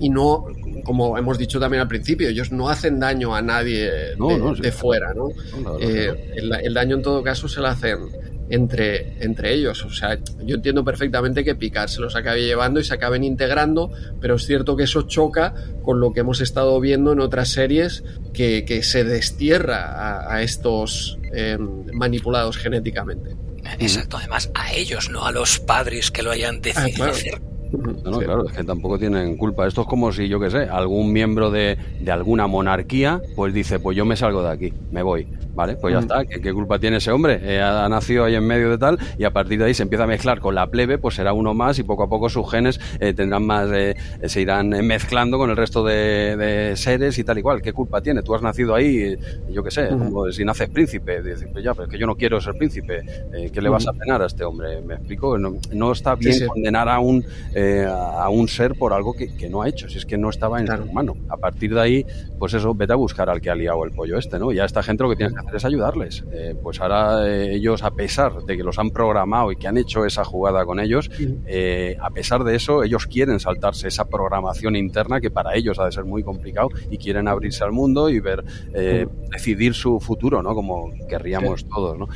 y 0.00 0.10
no, 0.10 0.46
como 0.82 1.16
hemos 1.16 1.38
dicho 1.38 1.60
también 1.60 1.80
al 1.80 1.86
principio, 1.86 2.28
ellos 2.28 2.50
no 2.50 2.70
hacen 2.70 2.98
daño 2.98 3.36
a 3.36 3.40
nadie 3.40 3.88
No, 4.18 4.30
de, 4.30 4.38
no, 4.38 4.56
sí. 4.56 4.62
de 4.62 4.72
fuera, 4.72 5.14
¿no? 5.14 5.28
No. 5.62 5.78
Eh, 5.78 6.32
el, 6.34 6.52
el 6.52 6.74
daño 6.74 6.96
en 6.96 7.02
todo 7.02 7.22
caso 7.22 7.46
se 7.46 7.60
lo 7.60 7.68
hacen 7.68 7.98
entre, 8.48 9.22
entre 9.24 9.54
ellos. 9.54 9.84
O 9.84 9.90
sea, 9.90 10.18
yo 10.44 10.56
entiendo 10.56 10.84
perfectamente 10.84 11.44
que 11.44 11.54
Picard 11.54 11.88
se 11.88 12.00
los 12.00 12.16
acabe 12.16 12.42
llevando 12.42 12.80
y 12.80 12.84
se 12.84 12.94
acaben 12.94 13.24
integrando, 13.24 13.90
pero 14.20 14.36
es 14.36 14.46
cierto 14.46 14.76
que 14.76 14.84
eso 14.84 15.02
choca 15.02 15.54
con 15.82 16.00
lo 16.00 16.12
que 16.12 16.20
hemos 16.20 16.40
estado 16.40 16.78
viendo 16.80 17.12
en 17.12 17.20
otras 17.20 17.48
series 17.48 18.04
que, 18.32 18.64
que 18.64 18.82
se 18.82 19.04
destierra 19.04 19.84
a, 19.86 20.34
a 20.34 20.42
estos 20.42 21.18
eh, 21.32 21.58
manipulados 21.92 22.56
genéticamente. 22.56 23.36
Exacto, 23.78 24.16
además 24.16 24.50
a 24.54 24.72
ellos, 24.72 25.08
no 25.08 25.24
a 25.24 25.32
los 25.32 25.60
padres 25.60 26.10
que 26.10 26.22
lo 26.22 26.30
hayan 26.30 26.60
decidido 26.60 26.96
claro. 26.96 27.12
hacer. 27.12 27.51
No, 27.72 28.10
no, 28.10 28.18
Sí. 28.18 28.24
claro, 28.24 28.46
es 28.46 28.52
que 28.52 28.64
tampoco 28.64 28.98
tienen 28.98 29.36
culpa. 29.36 29.66
Esto 29.66 29.82
es 29.82 29.86
como 29.86 30.12
si, 30.12 30.28
yo 30.28 30.38
qué 30.38 30.50
sé, 30.50 30.58
algún 30.68 31.12
miembro 31.12 31.50
de, 31.50 31.78
de 32.00 32.12
alguna 32.12 32.46
monarquía, 32.46 33.20
pues 33.34 33.54
dice, 33.54 33.78
pues 33.80 33.96
yo 33.96 34.04
me 34.04 34.16
salgo 34.16 34.42
de 34.42 34.50
aquí, 34.50 34.72
me 34.90 35.02
voy. 35.02 35.26
Vale, 35.54 35.76
pues 35.76 35.92
ya 35.92 36.00
Mm. 36.00 36.02
está. 36.02 36.24
¿Qué, 36.24 36.40
qué 36.40 36.50
culpa 36.54 36.78
tiene 36.78 36.96
ese 36.96 37.10
hombre? 37.12 37.38
Eh, 37.42 37.60
ha, 37.60 37.84
ha 37.84 37.88
nacido 37.88 38.24
ahí 38.24 38.34
en 38.34 38.46
medio 38.46 38.70
de 38.70 38.78
tal 38.78 38.98
y 39.18 39.24
a 39.24 39.32
partir 39.32 39.58
de 39.58 39.66
ahí 39.66 39.74
se 39.74 39.82
empieza 39.82 40.04
a 40.04 40.06
mezclar 40.06 40.40
con 40.40 40.54
la 40.54 40.66
plebe, 40.68 40.96
pues 40.96 41.14
será 41.14 41.34
uno 41.34 41.52
más 41.52 41.78
y 41.78 41.82
poco 41.82 42.04
a 42.04 42.08
poco 42.08 42.30
sus 42.30 42.50
genes 42.50 42.80
eh, 43.00 43.12
tendrán 43.12 43.44
más, 43.44 43.68
eh, 43.70 43.94
se 44.24 44.40
irán 44.40 44.72
eh, 44.72 44.80
mezclando 44.82 45.36
con 45.36 45.50
el 45.50 45.56
resto 45.58 45.84
de, 45.84 46.36
de 46.38 46.74
seres 46.76 47.18
y 47.18 47.24
tal 47.24 47.36
y 47.38 47.42
cual. 47.42 47.60
¿Qué 47.60 47.74
culpa 47.74 48.00
tiene? 48.00 48.22
Tú 48.22 48.34
has 48.34 48.40
nacido 48.40 48.74
ahí, 48.74 48.96
eh, 49.02 49.18
yo 49.50 49.62
qué 49.62 49.70
sé, 49.70 49.92
Ujú. 49.92 49.98
como 50.10 50.32
si 50.32 50.42
naces 50.42 50.70
príncipe. 50.70 51.22
Dices, 51.22 51.46
pues 51.52 51.62
ya, 51.62 51.74
pero 51.74 51.84
es 51.84 51.90
que 51.90 51.98
yo 51.98 52.06
no 52.06 52.16
quiero 52.16 52.40
ser 52.40 52.54
príncipe. 52.54 53.02
Eh, 53.34 53.50
¿Qué 53.52 53.60
le 53.60 53.68
vas 53.68 53.86
a 53.86 53.92
penar 53.92 54.22
a 54.22 54.26
este 54.26 54.44
hombre? 54.44 54.80
¿Me 54.80 54.94
explico? 54.94 55.36
No, 55.36 55.52
no 55.74 55.92
está 55.92 56.14
bien 56.14 56.32
sí. 56.34 56.46
condenar 56.46 56.88
a 56.88 56.98
un 56.98 57.22
eh, 57.62 57.86
a 57.86 58.28
un 58.28 58.48
ser 58.48 58.74
por 58.74 58.92
algo 58.92 59.14
que, 59.14 59.34
que, 59.34 59.48
no 59.48 59.62
ha 59.62 59.68
hecho, 59.68 59.88
si 59.88 59.98
es 59.98 60.06
que 60.06 60.18
no 60.18 60.30
estaba 60.30 60.60
en 60.60 60.66
su 60.66 60.92
mano. 60.92 61.14
A 61.28 61.36
partir 61.36 61.74
de 61.74 61.80
ahí, 61.80 62.06
pues 62.38 62.54
eso, 62.54 62.74
vete 62.74 62.92
a 62.92 62.96
buscar 62.96 63.30
al 63.30 63.40
que 63.40 63.50
ha 63.50 63.54
liado 63.54 63.84
el 63.84 63.92
pollo 63.92 64.18
este, 64.18 64.38
¿no? 64.38 64.52
Y 64.52 64.58
a 64.58 64.64
esta 64.64 64.82
gente 64.82 65.02
lo 65.02 65.10
que 65.10 65.16
tienes 65.16 65.34
que 65.34 65.40
hacer 65.40 65.56
es 65.56 65.64
ayudarles. 65.64 66.24
Eh, 66.32 66.56
pues 66.62 66.80
ahora 66.80 67.26
eh, 67.26 67.54
ellos, 67.54 67.82
a 67.82 67.92
pesar 67.92 68.42
de 68.42 68.56
que 68.56 68.62
los 68.62 68.78
han 68.78 68.90
programado 68.90 69.52
y 69.52 69.56
que 69.56 69.68
han 69.68 69.76
hecho 69.76 70.04
esa 70.04 70.24
jugada 70.24 70.64
con 70.64 70.80
ellos, 70.80 71.10
eh, 71.46 71.96
a 72.00 72.10
pesar 72.10 72.44
de 72.44 72.56
eso, 72.56 72.82
ellos 72.82 73.06
quieren 73.06 73.40
saltarse 73.40 73.88
esa 73.88 74.06
programación 74.08 74.76
interna 74.76 75.20
que 75.20 75.30
para 75.30 75.54
ellos 75.54 75.78
ha 75.78 75.86
de 75.86 75.92
ser 75.92 76.04
muy 76.04 76.22
complicado 76.22 76.68
y 76.90 76.98
quieren 76.98 77.28
abrirse 77.28 77.64
al 77.64 77.72
mundo 77.72 78.08
y 78.08 78.20
ver, 78.20 78.44
eh, 78.74 79.06
decidir 79.30 79.74
su 79.74 80.00
futuro, 80.00 80.42
¿no? 80.42 80.54
Como 80.54 80.92
querríamos 81.08 81.66
todos, 81.66 81.98
¿no? 81.98 82.08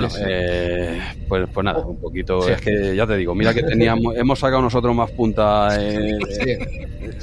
Bueno, 0.00 0.08
eh, 0.28 1.00
pues, 1.26 1.48
pues 1.54 1.64
nada, 1.64 1.78
un 1.78 1.98
poquito. 1.98 2.46
Es 2.46 2.60
que 2.60 2.94
ya 2.94 3.06
te 3.06 3.16
digo, 3.16 3.34
mira 3.34 3.54
que 3.54 3.62
teníamos, 3.62 4.14
hemos 4.16 4.38
sacado 4.38 4.60
nosotros 4.60 4.94
más 4.94 5.10
punta 5.10 5.70
eh, 5.80 6.18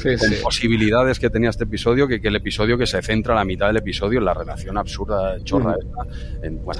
con 0.03 0.41
posibilidades 0.41 1.19
que 1.19 1.29
tenía 1.29 1.51
este 1.51 1.65
episodio 1.65 2.07
que, 2.07 2.19
que, 2.19 2.29
el 2.29 2.35
episodio 2.35 2.75
que 2.75 2.87
se 2.87 2.99
centra 3.03 3.35
la 3.35 3.45
mitad 3.45 3.67
del 3.67 3.77
episodio 3.77 4.17
en 4.17 4.25
la 4.25 4.33
relación 4.33 4.75
absurda 4.79 5.37
chorra 5.43 5.75
esta. 5.79 6.47
En, 6.47 6.63
bueno, 6.65 6.79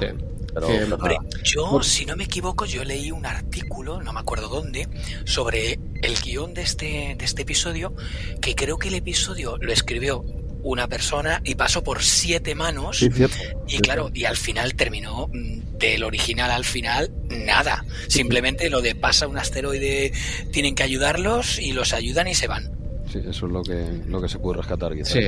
pero, 0.52 0.66
pero 0.66 0.96
Hombre, 0.96 1.18
yo, 1.44 1.80
si 1.84 2.06
no 2.06 2.16
me 2.16 2.24
equivoco, 2.24 2.64
yo 2.64 2.82
leí 2.82 3.12
un 3.12 3.24
artículo, 3.24 4.02
no 4.02 4.12
me 4.12 4.18
acuerdo 4.18 4.48
dónde, 4.48 4.88
sobre 5.24 5.78
el 6.02 6.16
guion 6.24 6.54
de 6.54 6.62
este, 6.62 7.14
de 7.16 7.24
este 7.24 7.42
episodio, 7.42 7.94
que 8.40 8.56
creo 8.56 8.78
que 8.78 8.88
el 8.88 8.94
episodio 8.94 9.58
lo 9.60 9.72
escribió 9.72 10.24
una 10.64 10.88
persona 10.88 11.40
y 11.44 11.54
pasó 11.54 11.84
por 11.84 12.02
siete 12.02 12.54
manos 12.56 12.98
Sí, 12.98 13.08
cierto. 13.10 13.36
y 13.68 13.78
claro, 13.78 14.10
y 14.12 14.24
al 14.24 14.36
final 14.36 14.74
terminó 14.74 15.30
del 15.32 16.02
original 16.02 16.50
al 16.50 16.64
final 16.64 17.12
nada. 17.30 17.84
Simplemente 18.08 18.70
lo 18.70 18.80
de 18.80 18.94
pasa 18.94 19.28
un 19.28 19.38
asteroide, 19.38 20.12
tienen 20.52 20.74
que 20.74 20.82
ayudarlos 20.82 21.58
y 21.58 21.72
los 21.72 21.92
ayudan 21.92 22.26
y 22.28 22.34
se 22.34 22.48
van. 22.48 22.72
Sí, 23.14 23.20
eso 23.28 23.46
es 23.46 23.52
lo 23.52 23.62
que, 23.62 23.86
lo 24.08 24.20
que 24.20 24.28
se 24.28 24.40
puede 24.40 24.56
rescatar 24.58 24.92
quizás. 24.92 25.12
Sí, 25.12 25.20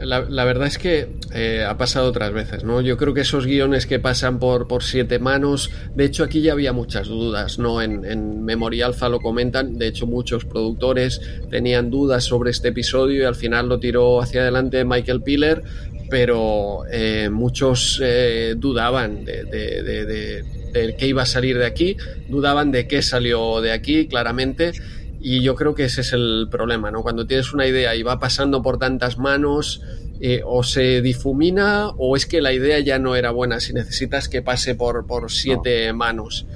la, 0.00 0.22
la 0.28 0.44
verdad 0.44 0.66
es 0.66 0.76
que 0.76 1.06
eh, 1.32 1.64
ha 1.64 1.78
pasado 1.78 2.08
otras 2.08 2.32
veces, 2.32 2.64
¿no? 2.64 2.80
Yo 2.80 2.96
creo 2.96 3.14
que 3.14 3.20
esos 3.20 3.46
guiones 3.46 3.86
que 3.86 4.00
pasan 4.00 4.40
por, 4.40 4.66
por 4.66 4.82
siete 4.82 5.20
manos, 5.20 5.70
de 5.94 6.04
hecho 6.04 6.24
aquí 6.24 6.40
ya 6.40 6.50
había 6.50 6.72
muchas 6.72 7.06
dudas, 7.06 7.60
¿no? 7.60 7.80
En, 7.80 8.04
en 8.04 8.44
Memoria 8.44 8.86
Alpha 8.86 9.08
lo 9.08 9.20
comentan, 9.20 9.78
de 9.78 9.86
hecho 9.86 10.04
muchos 10.08 10.46
productores 10.46 11.20
tenían 11.48 11.90
dudas 11.90 12.24
sobre 12.24 12.50
este 12.50 12.68
episodio 12.68 13.22
y 13.22 13.24
al 13.24 13.36
final 13.36 13.68
lo 13.68 13.78
tiró 13.78 14.20
hacia 14.20 14.40
adelante 14.40 14.84
Michael 14.84 15.22
Piller, 15.22 15.62
pero 16.10 16.80
eh, 16.90 17.28
muchos 17.30 18.00
eh, 18.02 18.56
dudaban 18.56 19.24
de, 19.24 19.44
de, 19.44 19.82
de, 19.84 20.04
de, 20.06 20.42
de 20.72 20.96
qué 20.96 21.06
iba 21.06 21.22
a 21.22 21.26
salir 21.26 21.56
de 21.56 21.66
aquí, 21.66 21.96
dudaban 22.28 22.72
de 22.72 22.88
qué 22.88 23.00
salió 23.00 23.60
de 23.60 23.70
aquí, 23.70 24.08
claramente. 24.08 24.72
Y 25.20 25.42
yo 25.42 25.54
creo 25.54 25.74
que 25.74 25.84
ese 25.84 26.02
es 26.02 26.12
el 26.12 26.48
problema, 26.50 26.90
¿no? 26.90 27.02
Cuando 27.02 27.26
tienes 27.26 27.52
una 27.52 27.66
idea 27.66 27.94
y 27.96 28.02
va 28.02 28.18
pasando 28.18 28.62
por 28.62 28.78
tantas 28.78 29.18
manos, 29.18 29.82
eh, 30.20 30.42
o 30.44 30.64
se 30.64 31.00
difumina 31.00 31.90
o 31.96 32.16
es 32.16 32.26
que 32.26 32.40
la 32.40 32.52
idea 32.52 32.80
ya 32.80 32.98
no 32.98 33.14
era 33.14 33.30
buena, 33.30 33.60
si 33.60 33.72
necesitas 33.72 34.28
que 34.28 34.42
pase 34.42 34.74
por, 34.74 35.06
por 35.06 35.30
siete 35.30 35.86
no. 35.88 35.94
manos. 35.94 36.46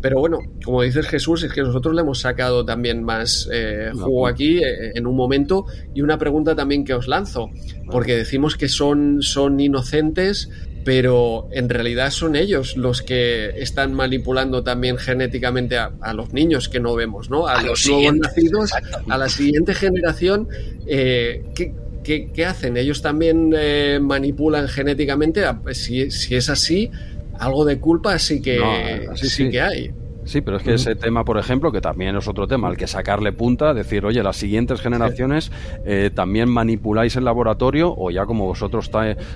Pero 0.00 0.20
bueno, 0.20 0.38
como 0.64 0.82
dices 0.82 1.06
Jesús, 1.06 1.42
es 1.42 1.52
que 1.52 1.62
nosotros 1.62 1.94
le 1.94 2.02
hemos 2.02 2.20
sacado 2.20 2.64
también 2.64 3.02
más 3.02 3.48
eh, 3.52 3.90
jugo 3.94 4.28
aquí 4.28 4.58
eh, 4.58 4.92
en 4.94 5.06
un 5.06 5.16
momento. 5.16 5.66
Y 5.92 6.02
una 6.02 6.18
pregunta 6.18 6.54
también 6.54 6.84
que 6.84 6.94
os 6.94 7.08
lanzo, 7.08 7.50
porque 7.90 8.16
decimos 8.16 8.56
que 8.56 8.68
son, 8.68 9.22
son 9.22 9.58
inocentes, 9.58 10.50
pero 10.88 11.50
en 11.52 11.68
realidad 11.68 12.10
son 12.10 12.34
ellos 12.34 12.78
los 12.78 13.02
que 13.02 13.50
están 13.60 13.92
manipulando 13.92 14.64
también 14.64 14.96
genéticamente 14.96 15.76
a, 15.76 15.92
a 16.00 16.14
los 16.14 16.32
niños 16.32 16.70
que 16.70 16.80
no 16.80 16.94
vemos, 16.94 17.28
¿no? 17.28 17.46
A, 17.46 17.58
a 17.58 17.62
los, 17.62 17.86
nuevos 17.86 18.16
nacidos, 18.16 18.70
a 19.06 19.18
la 19.18 19.28
siguiente 19.28 19.74
generación. 19.74 20.48
Eh, 20.86 21.44
¿qué, 21.54 21.74
qué, 22.02 22.30
¿qué, 22.32 22.46
hacen? 22.46 22.78
Ellos 22.78 23.02
también 23.02 23.52
eh, 23.54 23.98
manipulan 24.00 24.66
genéticamente. 24.66 25.44
Si, 25.72 26.10
si, 26.10 26.36
es 26.36 26.48
así, 26.48 26.90
algo 27.38 27.66
de 27.66 27.78
culpa 27.78 28.18
sí 28.18 28.40
que, 28.40 28.56
no, 28.56 29.14
sí, 29.14 29.28
sí, 29.28 29.44
sí 29.44 29.50
que 29.50 29.60
hay. 29.60 29.92
Sí, 30.28 30.42
pero 30.42 30.58
es 30.58 30.62
que 30.62 30.74
ese 30.74 30.94
tema, 30.94 31.24
por 31.24 31.38
ejemplo, 31.38 31.72
que 31.72 31.80
también 31.80 32.14
es 32.14 32.28
otro 32.28 32.46
tema, 32.46 32.68
al 32.68 32.76
que 32.76 32.86
sacarle 32.86 33.32
punta, 33.32 33.72
decir, 33.72 34.04
oye, 34.04 34.22
las 34.22 34.36
siguientes 34.36 34.82
generaciones 34.82 35.50
eh, 35.86 36.10
también 36.14 36.50
manipuláis 36.50 37.16
el 37.16 37.24
laboratorio 37.24 37.94
o 37.96 38.10
ya 38.10 38.26
como 38.26 38.44
vosotros 38.44 38.90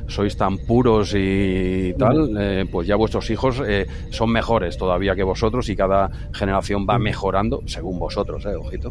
sois 0.06 0.36
tan 0.36 0.58
puros 0.58 1.14
y 1.16 1.94
tal, 1.98 2.36
eh, 2.38 2.66
pues 2.70 2.86
ya 2.86 2.96
vuestros 2.96 3.30
hijos 3.30 3.62
eh, 3.66 3.86
son 4.10 4.30
mejores 4.30 4.76
todavía 4.76 5.14
que 5.14 5.22
vosotros 5.22 5.66
y 5.70 5.76
cada 5.76 6.10
generación 6.34 6.86
va 6.88 6.98
mejorando 6.98 7.62
según 7.64 7.98
vosotros, 7.98 8.44
eh, 8.44 8.54
ojito, 8.54 8.90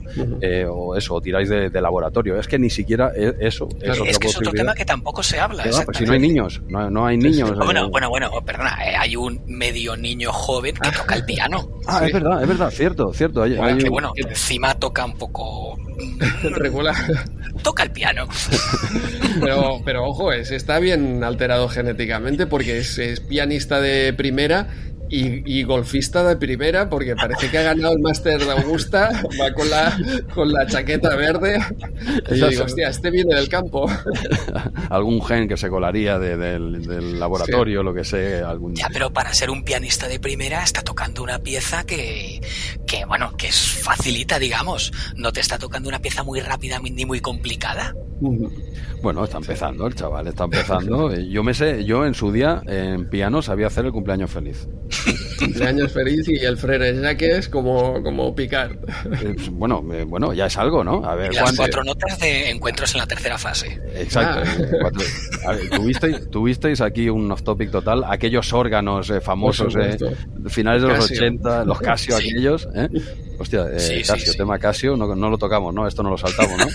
o 0.72 0.96
eso, 0.96 1.14
o 1.14 1.22
tiráis 1.22 1.50
de, 1.50 1.70
de, 1.70 1.82
laboratorio. 1.82 2.40
Es 2.40 2.48
que 2.48 2.58
ni 2.58 2.72
siquiera 2.72 3.12
eso 3.16 3.68
claro, 3.68 4.06
es, 4.06 4.12
es 4.12 4.20
que 4.20 4.28
es 4.28 4.38
otro 4.38 4.52
tema 4.52 4.74
que 4.74 4.86
tampoco 4.86 5.22
se 5.22 5.40
habla. 5.40 5.64
Va, 5.66 5.84
pues 5.86 5.98
si 5.98 6.06
no 6.06 6.14
hay 6.14 6.20
niños, 6.20 6.64
no, 6.68 6.90
no 6.90 7.06
hay 7.06 7.18
niños. 7.18 7.56
Bueno, 7.56 7.90
bueno, 7.92 8.10
bueno, 8.10 8.32
perdona, 8.44 8.76
hay 8.76 9.16
un 9.16 9.40
medio 9.46 9.96
niño 9.96 10.32
joven 10.32 10.74
que 10.76 10.92
toca 10.92 11.14
el 11.14 11.26
piano. 11.26 11.70
Ah, 11.92 12.00
sí. 12.00 12.06
es 12.06 12.14
verdad, 12.14 12.42
es 12.42 12.48
verdad, 12.48 12.70
cierto, 12.72 13.14
cierto. 13.14 13.44
Hay, 13.44 13.56
bueno, 13.56 13.76
hay... 13.76 13.84
que 13.84 13.90
bueno, 13.90 14.12
encima 14.16 14.74
toca 14.76 15.06
un 15.06 15.18
poco 15.18 15.78
regular. 16.44 16.96
Toca 17.64 17.84
el 17.84 17.92
piano. 17.92 18.28
pero, 19.40 19.82
pero 19.84 20.06
ojo, 20.06 20.32
es, 20.32 20.52
está 20.52 20.80
bien 20.80 21.24
alterado 21.24 21.68
genéticamente 21.70 22.48
porque 22.48 22.80
es, 22.80 22.98
es 22.98 23.20
pianista 23.20 23.82
de 23.82 24.14
primera 24.14 24.70
y, 25.12 25.60
y, 25.60 25.64
golfista 25.64 26.24
de 26.24 26.38
primera 26.38 26.90
porque 26.90 27.16
parece 27.18 27.50
que 27.50 27.58
ha 27.58 27.64
ganado 27.64 27.94
el 27.94 28.00
máster 28.00 28.40
de 28.40 28.52
Augusta, 28.52 29.12
va 29.40 29.54
con 29.54 29.70
la, 29.70 29.98
con 30.34 30.52
la 30.52 30.66
chaqueta 30.66 31.16
verde 31.18 31.60
y 32.32 32.38
yo 32.38 32.48
digo, 32.48 32.64
hostia, 32.64 32.88
este 32.88 33.12
viene 33.12 33.36
del 33.36 33.50
campo. 33.50 33.90
algún 34.90 35.22
gen 35.22 35.50
que 35.50 35.58
se 35.58 35.70
colaría 35.70 36.18
de, 36.18 36.38
de, 36.38 36.60
del 36.60 37.20
laboratorio, 37.20 37.82
sí. 37.82 37.86
lo 37.86 37.94
que 37.94 38.06
sé. 38.06 38.40
Algún... 38.40 38.74
Ya, 38.74 38.88
pero 38.92 39.12
para 39.12 39.34
ser 39.34 39.50
un 39.50 39.64
pianista 39.64 40.08
de 40.08 40.20
primera 40.20 40.64
está 40.64 40.82
tocando 40.82 41.24
una 41.24 41.40
pieza 41.40 41.84
que, 41.84 42.40
que, 42.88 43.04
bueno, 43.06 43.36
que 43.36 43.48
es 43.48 43.60
facilita, 43.60 44.40
digamos. 44.40 44.94
No 45.16 45.34
te 45.34 45.42
está 45.42 45.58
tocando 45.58 45.90
una 45.90 46.00
pieza 46.00 46.24
muy 46.24 46.40
rápida 46.40 46.80
ni 46.80 47.06
muy 47.06 47.20
complicada. 47.20 47.94
Bueno, 49.02 49.24
está 49.24 49.38
empezando 49.38 49.88
el 49.88 49.96
chaval, 49.96 50.28
está 50.28 50.44
empezando. 50.44 51.14
Yo 51.30 51.44
me 51.44 51.54
sé, 51.54 51.84
yo 51.86 52.06
en 52.06 52.14
su 52.14 52.32
día 52.32 52.62
en 52.68 53.10
piano 53.10 53.42
sabía 53.42 53.68
hacer 53.68 53.86
el 53.86 53.92
cumpleaños 53.92 54.30
feliz. 54.30 54.68
Cumpleaños 55.40 55.92
feliz 55.92 56.28
y 56.28 56.38
el 56.46 56.58
Frere 56.58 56.94
Jacques 57.00 57.50
como, 57.50 58.02
como 58.04 58.36
Picard. 58.36 58.74
Eh, 59.22 59.36
bueno, 59.52 59.84
eh, 59.94 60.04
bueno, 60.04 60.34
ya 60.34 60.46
es 60.46 60.58
algo, 60.58 60.84
¿no? 60.84 61.04
A 61.04 61.16
ver, 61.16 61.34
y 61.34 61.36
las 61.36 61.56
cuatro 61.56 61.84
notas 61.84 62.20
de 62.20 62.50
encuentros 62.50 62.94
en 62.94 63.00
la 63.00 63.08
tercera 63.08 63.38
fase. 63.38 63.80
Exacto. 63.96 64.42
Ah. 65.46 65.50
A 65.50 65.54
ver, 65.54 65.70
¿tuvisteis, 65.70 66.30
tuvisteis, 66.30 66.82
aquí 66.82 67.10
un 67.10 67.32
off 67.32 67.44
topic 67.44 67.72
total, 67.72 68.04
aquellos 68.08 68.54
órganos 68.54 69.10
eh, 69.10 69.22
famosos, 69.22 69.76
eh, 69.76 69.98
finales 70.48 70.82
de 70.84 70.90
los 70.90 71.00
Casio. 71.00 71.18
80, 71.18 71.66
los 71.66 71.80
Casio 71.80 72.18
sí. 72.18 72.30
aquellos, 72.30 72.68
¿eh? 72.76 72.90
Hostia, 73.40 73.66
eh, 73.72 73.80
sí, 73.80 74.04
Casio, 74.04 74.32
sí, 74.34 74.38
tema 74.38 74.60
Casio, 74.60 74.96
no, 74.96 75.16
no, 75.16 75.30
lo 75.30 75.38
tocamos, 75.38 75.74
¿no? 75.74 75.88
Esto 75.88 76.04
no 76.04 76.12
lo 76.12 76.18
saltamos, 76.18 76.58
¿no? 76.60 76.68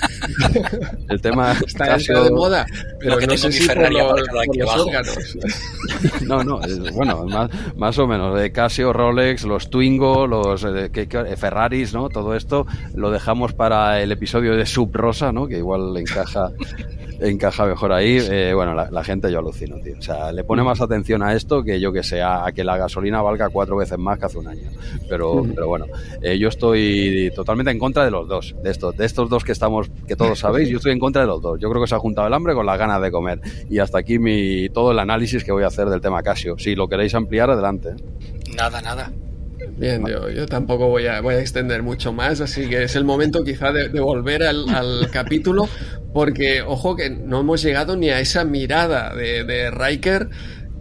el 1.08 1.20
tema 1.20 1.52
Está 1.64 1.86
Casio 1.86 2.24
de 2.24 2.30
moda, 2.32 2.66
pero 2.98 3.18
que 3.18 3.26
no 3.26 3.36
sé 3.36 3.52
si 3.52 3.62
Ferrari 3.62 3.94
por, 3.96 4.20
lo, 4.20 4.26
por 4.26 4.56
los 4.56 4.74
órganos. 4.74 5.36
no, 6.22 6.42
no, 6.42 6.60
es, 6.62 6.78
bueno, 6.92 7.24
más, 7.24 7.50
más, 7.76 7.96
o 7.98 8.06
menos, 8.08 8.15
de 8.16 8.52
Casio, 8.52 8.92
Rolex, 8.92 9.44
los 9.44 9.70
Twingo, 9.70 10.26
los 10.26 10.64
eh, 10.64 10.90
que, 10.92 11.08
que, 11.08 11.36
Ferraris, 11.36 11.92
¿no? 11.94 12.08
Todo 12.08 12.34
esto 12.34 12.66
lo 12.94 13.10
dejamos 13.10 13.52
para 13.52 14.00
el 14.02 14.12
episodio 14.12 14.56
de 14.56 14.66
Sub 14.66 14.90
Rosa, 14.92 15.32
¿no? 15.32 15.46
Que 15.46 15.58
igual 15.58 15.96
encaja 15.96 16.50
encaja 17.20 17.66
mejor 17.66 17.92
ahí. 17.92 18.18
Eh, 18.20 18.52
bueno, 18.54 18.74
la, 18.74 18.90
la, 18.90 19.04
gente 19.04 19.30
yo 19.30 19.38
alucino, 19.38 19.76
tío. 19.78 19.94
O 19.98 20.02
sea, 20.02 20.32
le 20.32 20.44
pone 20.44 20.62
más 20.62 20.80
atención 20.80 21.22
a 21.22 21.34
esto 21.34 21.62
que 21.62 21.80
yo 21.80 21.92
que 21.92 22.02
sé, 22.02 22.22
a, 22.22 22.46
que 22.54 22.64
la 22.64 22.76
gasolina 22.76 23.22
valga 23.22 23.48
cuatro 23.48 23.76
veces 23.76 23.98
más 23.98 24.18
que 24.18 24.26
hace 24.26 24.38
un 24.38 24.48
año. 24.48 24.70
Pero, 25.08 25.44
mm. 25.44 25.52
pero 25.54 25.68
bueno, 25.68 25.86
eh, 26.22 26.38
yo 26.38 26.48
estoy 26.48 27.32
totalmente 27.34 27.70
en 27.70 27.78
contra 27.78 28.04
de 28.04 28.10
los 28.10 28.28
dos, 28.28 28.54
de 28.62 28.70
estos, 28.70 28.96
de 28.96 29.04
estos 29.04 29.28
dos 29.28 29.44
que 29.44 29.52
estamos, 29.52 29.90
que 30.06 30.16
todos 30.16 30.38
sabéis, 30.38 30.68
yo 30.68 30.76
estoy 30.78 30.92
en 30.92 30.98
contra 30.98 31.22
de 31.22 31.28
los 31.28 31.40
dos. 31.40 31.58
Yo 31.60 31.70
creo 31.70 31.82
que 31.82 31.88
se 31.88 31.94
ha 31.94 31.98
juntado 31.98 32.26
el 32.26 32.34
hambre 32.34 32.54
con 32.54 32.66
las 32.66 32.78
ganas 32.78 33.00
de 33.00 33.10
comer. 33.10 33.40
Y 33.70 33.78
hasta 33.78 33.98
aquí 33.98 34.18
mi, 34.18 34.68
todo 34.70 34.92
el 34.92 34.98
análisis 34.98 35.44
que 35.44 35.52
voy 35.52 35.64
a 35.64 35.68
hacer 35.68 35.88
del 35.88 36.00
tema 36.00 36.22
Casio. 36.22 36.58
Si 36.58 36.74
lo 36.74 36.88
queréis 36.88 37.14
ampliar, 37.14 37.50
adelante. 37.50 37.94
Nada, 38.56 38.80
nada. 38.80 39.12
Bien, 39.76 40.04
yo, 40.06 40.28
yo, 40.30 40.46
tampoco 40.46 40.88
voy 40.88 41.06
a, 41.06 41.20
voy 41.20 41.34
a 41.34 41.40
extender 41.40 41.82
mucho 41.82 42.12
más, 42.12 42.40
así 42.40 42.68
que 42.68 42.84
es 42.84 42.94
el 42.94 43.04
momento 43.04 43.42
quizá 43.42 43.72
de, 43.72 43.88
de 43.88 44.00
volver 44.00 44.42
al, 44.42 44.68
al, 44.68 45.10
capítulo, 45.12 45.68
porque 46.12 46.62
ojo 46.62 46.96
que 46.96 47.10
no 47.10 47.40
hemos 47.40 47.62
llegado 47.62 47.96
ni 47.96 48.10
a 48.10 48.20
esa 48.20 48.44
mirada 48.44 49.14
de, 49.14 49.44
de 49.44 49.70
Riker 49.70 50.28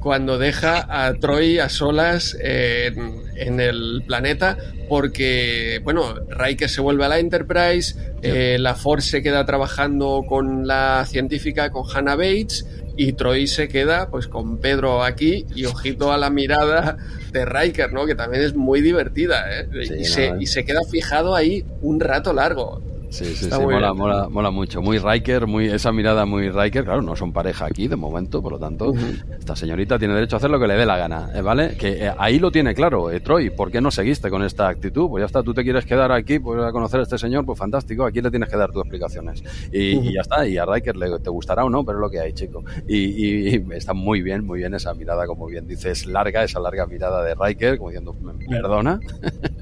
cuando 0.05 0.37
deja 0.37 0.85
a 0.87 1.13
Troy 1.15 1.57
a 1.57 1.67
solas 1.67 2.37
en, 2.39 3.23
en, 3.37 3.59
el 3.59 4.03
planeta, 4.05 4.55
porque, 4.87 5.81
bueno, 5.83 6.13
Riker 6.29 6.69
se 6.69 6.79
vuelve 6.79 7.05
a 7.05 7.07
la 7.07 7.17
Enterprise, 7.17 7.95
eh, 8.21 8.57
la 8.59 8.75
Force 8.75 9.09
se 9.09 9.23
queda 9.23 9.45
trabajando 9.47 10.23
con 10.29 10.67
la 10.67 11.05
científica, 11.07 11.71
con 11.71 11.85
Hannah 11.89 12.15
Bates, 12.15 12.67
y 12.97 13.13
Troy 13.13 13.47
se 13.47 13.67
queda 13.67 14.09
pues 14.09 14.27
con 14.27 14.57
Pedro 14.57 15.03
aquí 15.03 15.45
y 15.55 15.65
ojito 15.65 16.11
a 16.11 16.17
la 16.17 16.29
mirada 16.29 16.97
de 17.31 17.45
Riker, 17.45 17.91
¿no? 17.91 18.05
Que 18.05 18.15
también 18.15 18.43
es 18.43 18.55
muy 18.55 18.81
divertida, 18.81 19.45
¿eh? 19.51 19.67
y, 19.99 20.05
se, 20.05 20.33
y 20.39 20.47
se 20.47 20.65
queda 20.65 20.79
fijado 20.89 21.35
ahí 21.35 21.65
un 21.81 21.99
rato 21.99 22.33
largo. 22.33 22.81
Sí, 23.15 23.33
sí, 23.33 23.49
sí, 23.49 23.61
mola, 23.61 23.93
mola, 23.93 24.27
mola, 24.27 24.51
mucho. 24.51 24.81
Muy 24.81 24.97
Riker, 24.97 25.47
muy, 25.47 25.67
esa 25.67 25.93
mirada 25.93 26.25
muy 26.25 26.49
Riker. 26.49 26.83
Claro, 26.83 27.01
no 27.01 27.15
son 27.15 27.31
pareja 27.31 27.65
aquí 27.65 27.87
de 27.87 27.95
momento, 27.95 28.41
por 28.41 28.51
lo 28.51 28.59
tanto, 28.59 28.93
esta 29.39 29.55
señorita 29.55 29.97
tiene 29.97 30.15
derecho 30.15 30.35
a 30.35 30.39
hacer 30.39 30.49
lo 30.49 30.59
que 30.59 30.67
le 30.67 30.73
dé 30.73 30.85
la 30.85 30.97
gana, 30.97 31.29
¿eh? 31.33 31.41
¿vale? 31.41 31.77
Que 31.77 32.07
eh, 32.07 32.13
ahí 32.17 32.39
lo 32.39 32.51
tiene 32.51 32.75
claro, 32.75 33.09
eh, 33.09 33.21
Troy. 33.21 33.51
¿Por 33.51 33.71
qué 33.71 33.79
no 33.79 33.89
seguiste 33.89 34.29
con 34.29 34.43
esta 34.43 34.67
actitud? 34.67 35.07
Pues 35.07 35.21
ya 35.21 35.27
está, 35.27 35.43
tú 35.43 35.53
te 35.53 35.63
quieres 35.63 35.85
quedar 35.85 36.11
aquí, 36.11 36.39
pues 36.39 36.61
a 36.61 36.73
conocer 36.73 36.99
a 36.99 37.03
este 37.03 37.17
señor, 37.17 37.45
pues 37.45 37.57
fantástico, 37.57 38.03
aquí 38.03 38.21
le 38.21 38.29
tienes 38.29 38.49
que 38.49 38.57
dar 38.57 38.73
tus 38.73 38.81
explicaciones. 38.81 39.41
Y, 39.71 40.11
ya 40.11 40.19
está, 40.19 40.45
y 40.45 40.57
a 40.57 40.65
Riker 40.65 40.97
le, 40.97 41.17
te 41.19 41.29
gustará 41.29 41.63
o 41.63 41.69
no, 41.69 41.85
pero 41.85 41.99
es 41.99 42.01
lo 42.01 42.09
que 42.09 42.19
hay, 42.19 42.33
chico. 42.33 42.65
Y, 42.85 43.55
está 43.73 43.93
muy 43.93 44.21
bien, 44.23 44.45
muy 44.45 44.59
bien 44.59 44.73
esa 44.73 44.93
mirada, 44.93 45.25
como 45.25 45.45
bien 45.45 45.65
dices, 45.65 46.05
larga, 46.05 46.43
esa 46.43 46.59
larga 46.59 46.85
mirada 46.85 47.23
de 47.23 47.33
Riker, 47.33 47.77
como 47.77 47.91
diciendo, 47.91 48.13
perdona. 48.49 48.99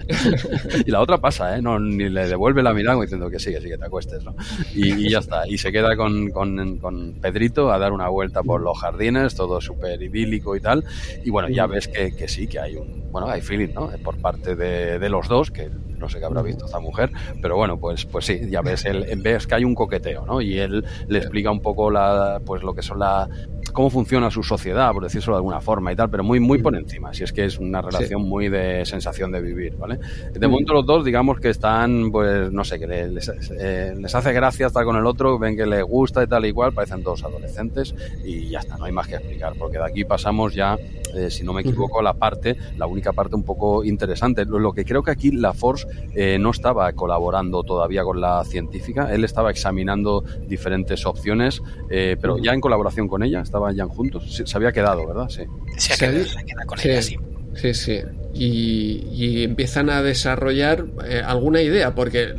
y 0.88 0.90
la 0.90 1.02
otra 1.02 1.20
pasa, 1.20 1.56
¿eh? 1.56 1.62
No, 1.62 1.80
ni 1.80 2.10
le 2.10 2.28
devuelve 2.28 2.64
la 2.64 2.74
mirada 2.74 2.96
como 2.96 3.04
diciendo 3.04 3.30
que 3.30 3.43
sí, 3.44 3.70
que 3.70 3.78
te 3.78 3.86
acuestes, 3.86 4.24
¿no? 4.24 4.36
Y, 4.74 5.10
ya 5.10 5.20
está. 5.20 5.48
Y 5.48 5.58
se 5.58 5.72
queda 5.72 5.96
con, 5.96 6.30
con, 6.30 6.78
con, 6.78 7.14
Pedrito 7.22 7.72
a 7.72 7.78
dar 7.78 7.92
una 7.92 8.10
vuelta 8.10 8.44
por 8.44 8.62
los 8.62 8.78
jardines, 8.80 9.36
todo 9.36 9.62
súper 9.62 10.02
idílico 10.02 10.56
y 10.56 10.62
tal. 10.62 10.84
Y 11.24 11.30
bueno, 11.30 11.50
ya 11.50 11.68
ves 11.68 11.88
que, 11.88 12.16
que, 12.16 12.28
sí, 12.28 12.48
que 12.48 12.60
hay 12.60 12.76
un, 12.76 13.12
bueno, 13.12 13.30
hay 13.30 13.42
feeling, 13.42 13.74
¿no? 13.74 13.90
Por 14.04 14.18
parte 14.18 14.56
de, 14.56 15.00
de 15.00 15.10
los 15.10 15.28
dos, 15.28 15.52
que 15.52 15.70
no 16.04 16.10
sé 16.10 16.20
qué 16.20 16.26
habrá 16.26 16.42
visto 16.42 16.66
esta 16.66 16.80
mujer, 16.80 17.12
pero 17.42 17.56
bueno, 17.56 17.80
pues, 17.80 18.06
pues 18.06 18.26
sí, 18.26 18.42
ya 18.50 18.62
ves, 18.62 18.84
él, 18.84 19.06
ves 19.24 19.48
que 19.48 19.56
hay 19.56 19.64
un 19.64 19.74
coqueteo, 19.74 20.26
¿no? 20.26 20.42
Y 20.42 20.60
él 20.60 20.84
le 21.08 21.18
explica 21.18 21.50
un 21.50 21.62
poco 21.62 21.90
la, 21.90 22.42
pues 22.46 22.62
lo 22.62 22.76
que 22.76 22.82
son 22.82 23.00
la, 23.00 23.30
cómo 23.74 23.90
funciona 23.90 24.32
su 24.32 24.44
sociedad, 24.44 24.92
por 24.94 25.04
decirlo 25.04 25.34
de 25.34 25.38
alguna 25.38 25.60
forma 25.60 25.92
y 25.92 25.96
tal, 25.96 26.10
pero 26.10 26.24
muy, 26.24 26.40
muy 26.40 26.60
por 26.60 26.76
encima, 26.76 27.14
si 27.14 27.24
es 27.24 27.34
que 27.34 27.46
es 27.46 27.60
una 27.60 27.82
relación 27.82 28.22
muy 28.22 28.50
de 28.50 28.86
sensación 28.86 29.32
de 29.32 29.42
vivir, 29.42 29.76
¿vale? 29.78 30.00
De 30.32 30.48
momento 30.48 30.74
los 30.74 30.86
dos, 30.86 31.04
digamos 31.04 31.40
que 31.40 31.50
están, 31.50 32.12
pues, 32.12 32.52
no 32.52 32.64
sé, 32.64 32.80
que 32.80 32.88
les, 32.88 33.30
eh, 33.60 33.96
les 33.98 34.16
hace 34.16 34.32
gracia 34.32 34.68
estar 34.68 34.86
con 34.86 34.96
el 34.96 35.06
otro, 35.06 35.38
ven 35.38 35.58
que 35.58 35.66
le 35.66 35.82
gusta 35.82 36.24
y 36.24 36.28
tal, 36.28 36.46
igual, 36.46 36.74
parecen 36.74 37.04
dos 37.04 37.24
adolescentes 37.24 37.96
y 38.24 38.50
ya 38.50 38.60
está, 38.60 38.78
no 38.78 38.86
hay 38.86 38.92
más 38.92 39.08
que 39.08 39.16
explicar, 39.16 39.54
porque 39.58 39.78
de 39.78 39.86
aquí 39.86 40.06
pasamos 40.06 40.54
ya, 40.54 40.78
eh, 41.16 41.30
si 41.30 41.44
no 41.44 41.54
me 41.54 41.62
equivoco, 41.62 42.00
a 42.00 42.04
la 42.04 42.14
parte, 42.14 42.56
la 42.78 42.86
única 42.86 43.14
parte 43.14 43.36
un 43.36 43.44
poco 43.44 43.84
interesante, 43.84 44.46
lo 44.46 44.72
que 44.74 44.86
creo 44.86 45.04
que 45.04 45.12
aquí 45.12 45.32
la 45.32 45.54
Force 45.54 45.88
eh, 46.14 46.38
no 46.40 46.52
estaba 46.52 46.92
colaborando 46.94 47.64
todavía 47.64 48.04
con 48.04 48.22
la 48.22 48.44
científica, 48.44 49.14
él 49.14 49.24
estaba 49.24 49.52
examinando 49.52 50.24
diferentes 50.48 51.06
opciones, 51.06 51.62
eh, 51.90 52.18
pero 52.20 52.38
ya 52.38 52.54
en 52.54 52.62
colaboración 52.62 53.08
con 53.08 53.24
ella, 53.24 53.42
estaban 53.70 53.76
ya 53.76 53.86
juntos, 53.86 54.42
se, 54.46 54.58
había 54.58 54.72
quedado, 54.72 55.08
¿verdad? 55.08 55.30
Sí. 55.30 55.44
Se, 55.78 55.94
ha 55.94 55.98
quedado, 55.98 56.26
con 56.66 56.80
ella, 56.80 57.02
sí. 57.02 57.18
Sí, 57.56 57.74
sí. 57.74 58.00
Y, 58.34 59.44
empiezan 59.44 59.92
a 59.92 60.02
desarrollar 60.02 60.86
eh, 61.06 61.22
alguna 61.24 61.62
idea, 61.62 61.94
porque 61.94 62.34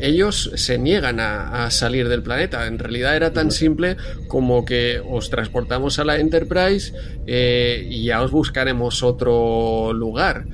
ellos 0.00 0.52
se 0.54 0.78
niegan 0.78 1.18
a, 1.18 1.68
salir 1.70 2.08
del 2.08 2.22
planeta. 2.22 2.66
En 2.66 2.78
realidad 2.78 3.16
era 3.16 3.32
tan 3.32 3.50
simple 3.50 3.96
como 4.28 4.64
que 4.64 5.02
os 5.04 5.28
transportamos 5.30 5.98
a 5.98 6.04
la 6.04 6.18
Enterprise 6.18 6.92
y 7.26 8.04
ya 8.04 8.22
os 8.22 8.30
buscaremos 8.30 9.02
otro 9.02 9.92
lugar 9.92 10.46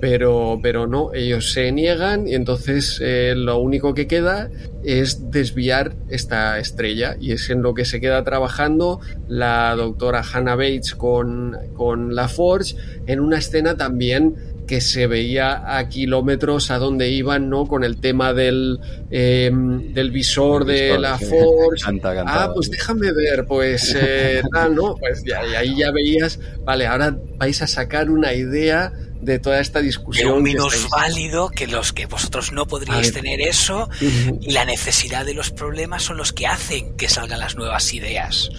pero, 0.00 0.58
pero 0.62 0.86
no, 0.86 1.12
ellos 1.12 1.52
se 1.52 1.70
niegan 1.72 2.26
y 2.26 2.34
entonces 2.34 2.98
eh, 3.02 3.34
lo 3.36 3.58
único 3.58 3.94
que 3.94 4.06
queda 4.06 4.50
es 4.82 5.30
desviar 5.30 5.94
esta 6.08 6.58
estrella 6.58 7.16
y 7.20 7.32
es 7.32 7.50
en 7.50 7.62
lo 7.62 7.74
que 7.74 7.84
se 7.84 8.00
queda 8.00 8.24
trabajando 8.24 9.00
la 9.28 9.74
doctora 9.76 10.22
Hannah 10.22 10.56
Bates 10.56 10.94
con, 10.94 11.56
con 11.74 12.14
la 12.14 12.28
Forge 12.28 12.76
en 13.06 13.20
una 13.20 13.38
escena 13.38 13.76
también 13.76 14.36
que 14.70 14.80
se 14.80 15.08
veía 15.08 15.76
a 15.76 15.88
kilómetros 15.88 16.70
a 16.70 16.78
donde 16.78 17.10
iban, 17.10 17.50
¿no? 17.50 17.66
Con 17.66 17.82
el 17.82 18.00
tema 18.00 18.32
del, 18.32 18.78
em, 19.10 19.92
del 19.92 20.12
visor, 20.12 20.64
de 20.64 20.96
la 20.96 21.18
Forge. 21.18 21.84
ah, 22.24 22.52
pues 22.54 22.70
déjame 22.70 23.10
ver, 23.10 23.46
pues 23.46 23.96
eh, 24.00 24.40
tal, 24.52 24.76
¿no? 24.76 24.94
Pues 24.94 25.24
ya, 25.24 25.44
y 25.44 25.56
ahí 25.56 25.76
ya 25.76 25.90
veías, 25.90 26.38
vale, 26.64 26.86
ahora 26.86 27.18
vais 27.36 27.60
a 27.62 27.66
sacar 27.66 28.10
una 28.10 28.32
idea 28.32 28.92
de 29.20 29.38
toda 29.38 29.60
esta 29.60 29.80
discusión. 29.80 30.32
un 30.32 30.42
menos 30.42 30.88
válido 30.90 31.50
que 31.50 31.66
los 31.66 31.92
que 31.92 32.06
vosotros 32.06 32.52
no 32.52 32.66
podríais 32.66 33.12
tener 33.12 33.40
eso 33.40 33.88
y 34.00 34.52
la 34.52 34.64
necesidad 34.64 35.24
de 35.24 35.34
los 35.34 35.50
problemas 35.50 36.02
son 36.02 36.16
los 36.16 36.32
que 36.32 36.46
hacen 36.46 36.96
que 36.96 37.08
salgan 37.08 37.40
las 37.40 37.56
nuevas 37.56 37.92
ideas. 37.94 38.50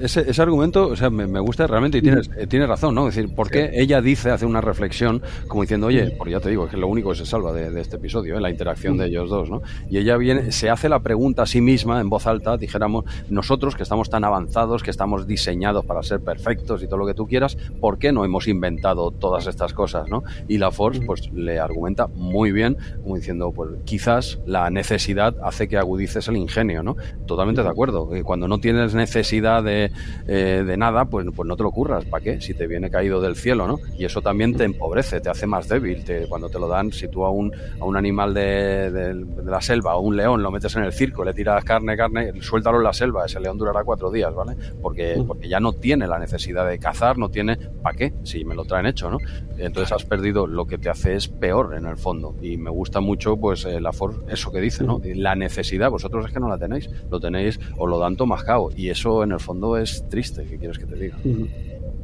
ese, 0.00 0.30
ese, 0.30 0.42
argumento, 0.42 0.88
o 0.88 0.96
sea, 0.96 1.10
me, 1.10 1.40
gusta 1.40 1.66
realmente 1.66 1.98
y 1.98 2.02
tienes, 2.02 2.30
eh, 2.36 2.46
tienes 2.46 2.68
razón, 2.68 2.94
¿no? 2.94 3.08
Es 3.08 3.14
decir, 3.14 3.34
porque 3.34 3.70
ella 3.74 4.00
dice, 4.00 4.30
hace 4.30 4.46
una 4.46 4.60
reflexión 4.60 5.22
como 5.48 5.62
diciendo, 5.62 5.88
oye, 5.88 6.14
porque 6.16 6.32
ya 6.32 6.40
te 6.40 6.50
digo, 6.50 6.68
que 6.68 6.76
es 6.76 6.80
lo 6.80 6.88
único 6.88 7.10
que 7.10 7.16
se 7.16 7.26
salva 7.26 7.52
de, 7.52 7.80
este 7.80 7.96
episodio, 7.96 8.36
¿eh? 8.36 8.40
la 8.40 8.50
interacción 8.50 8.96
de 8.96 9.06
ellos 9.06 9.28
dos, 9.30 9.50
¿no? 9.50 9.62
Y 9.90 9.98
ella 9.98 10.16
viene, 10.16 10.52
se 10.52 10.70
hace 10.70 10.88
la 10.88 11.00
pregunta 11.00 11.42
a 11.42 11.46
sí 11.46 11.60
misma 11.60 12.00
en 12.00 12.08
voz 12.08 12.26
alta, 12.26 12.56
dijéramos, 12.56 13.04
nosotros 13.28 13.74
que 13.74 13.82
estamos 13.82 14.10
tan 14.10 14.24
avanzados, 14.24 14.82
que 14.82 14.90
estamos 14.90 15.26
diseñados 15.26 15.84
para 15.84 16.02
ser 16.02 16.20
perfectos 16.20 16.82
y 16.82 16.86
todo 16.86 16.98
lo 16.98 17.06
que 17.06 17.14
tú 17.14 17.26
quieras, 17.26 17.56
¿por 17.80 17.98
qué 17.98 18.12
no 18.12 18.24
hemos 18.24 18.48
inventado 18.48 19.10
todas 19.10 19.46
estas 19.46 19.71
cosas, 19.74 20.08
¿no? 20.08 20.22
Y 20.48 20.58
la 20.58 20.70
Force, 20.70 21.00
pues 21.04 21.32
le 21.32 21.58
argumenta 21.58 22.06
muy 22.08 22.52
bien, 22.52 22.76
como 23.02 23.16
diciendo, 23.16 23.52
pues 23.52 23.70
quizás 23.84 24.38
la 24.46 24.70
necesidad 24.70 25.34
hace 25.42 25.68
que 25.68 25.76
agudices 25.76 26.28
el 26.28 26.36
ingenio, 26.36 26.82
¿no? 26.82 26.96
Totalmente 27.26 27.62
de 27.62 27.68
acuerdo. 27.68 28.08
Cuando 28.24 28.48
no 28.48 28.58
tienes 28.58 28.94
necesidad 28.94 29.62
de, 29.62 29.90
eh, 30.26 30.64
de 30.66 30.76
nada, 30.76 31.04
pues, 31.06 31.26
pues 31.34 31.46
no 31.46 31.56
te 31.56 31.62
lo 31.62 31.68
ocurras. 31.70 32.04
¿Para 32.04 32.22
qué? 32.22 32.40
Si 32.40 32.54
te 32.54 32.66
viene 32.66 32.90
caído 32.90 33.20
del 33.20 33.36
cielo, 33.36 33.66
¿no? 33.66 33.78
Y 33.98 34.04
eso 34.04 34.20
también 34.20 34.56
te 34.56 34.64
empobrece, 34.64 35.20
te 35.20 35.30
hace 35.30 35.46
más 35.46 35.68
débil. 35.68 36.04
Te, 36.04 36.26
cuando 36.26 36.48
te 36.48 36.58
lo 36.58 36.68
dan, 36.68 36.92
si 36.92 37.08
tú 37.08 37.24
a 37.24 37.30
un, 37.30 37.52
a 37.80 37.84
un 37.84 37.96
animal 37.96 38.34
de, 38.34 38.90
de, 38.90 39.26
la 39.44 39.60
selva 39.60 39.96
o 39.96 40.00
un 40.00 40.16
león 40.16 40.42
lo 40.42 40.50
metes 40.50 40.74
en 40.76 40.84
el 40.84 40.92
circo, 40.92 41.24
le 41.24 41.34
tiras 41.34 41.64
carne, 41.64 41.96
carne, 41.96 42.32
suéltalo 42.40 42.78
en 42.78 42.84
la 42.84 42.92
selva, 42.92 43.26
ese 43.26 43.40
león 43.40 43.58
durará 43.58 43.84
cuatro 43.84 44.10
días, 44.10 44.34
¿vale? 44.34 44.56
Porque, 44.80 45.22
porque 45.26 45.48
ya 45.48 45.60
no 45.60 45.72
tiene 45.72 46.06
la 46.06 46.18
necesidad 46.18 46.66
de 46.68 46.78
cazar, 46.78 47.18
no 47.18 47.30
tiene, 47.30 47.56
¿para 47.56 47.96
qué? 47.96 48.12
Si 48.24 48.44
me 48.44 48.54
lo 48.54 48.64
traen 48.64 48.86
hecho, 48.86 49.10
¿no? 49.10 49.18
Entonces 49.64 49.92
has 49.92 50.04
perdido 50.04 50.46
lo 50.46 50.66
que 50.66 50.78
te 50.78 50.90
hace 50.90 51.14
es 51.14 51.28
peor 51.28 51.74
en 51.76 51.86
el 51.86 51.96
fondo. 51.96 52.34
Y 52.42 52.56
me 52.56 52.70
gusta 52.70 53.00
mucho, 53.00 53.36
pues, 53.36 53.64
eh, 53.64 53.80
la 53.80 53.92
for 53.92 54.24
eso 54.28 54.50
que 54.50 54.60
dice, 54.60 54.84
¿no? 54.84 55.00
La 55.04 55.34
necesidad, 55.34 55.90
vosotros 55.90 56.26
es 56.26 56.32
que 56.32 56.40
no 56.40 56.48
la 56.48 56.58
tenéis, 56.58 56.90
lo 57.10 57.20
tenéis 57.20 57.60
o 57.76 57.86
lo 57.86 57.98
dan 57.98 58.16
tomahawk. 58.16 58.72
Y 58.76 58.90
eso 58.90 59.22
en 59.22 59.32
el 59.32 59.40
fondo 59.40 59.76
es 59.76 60.08
triste, 60.08 60.44
¿qué 60.44 60.58
quieres 60.58 60.78
que 60.78 60.86
te 60.86 60.96
diga? 60.96 61.18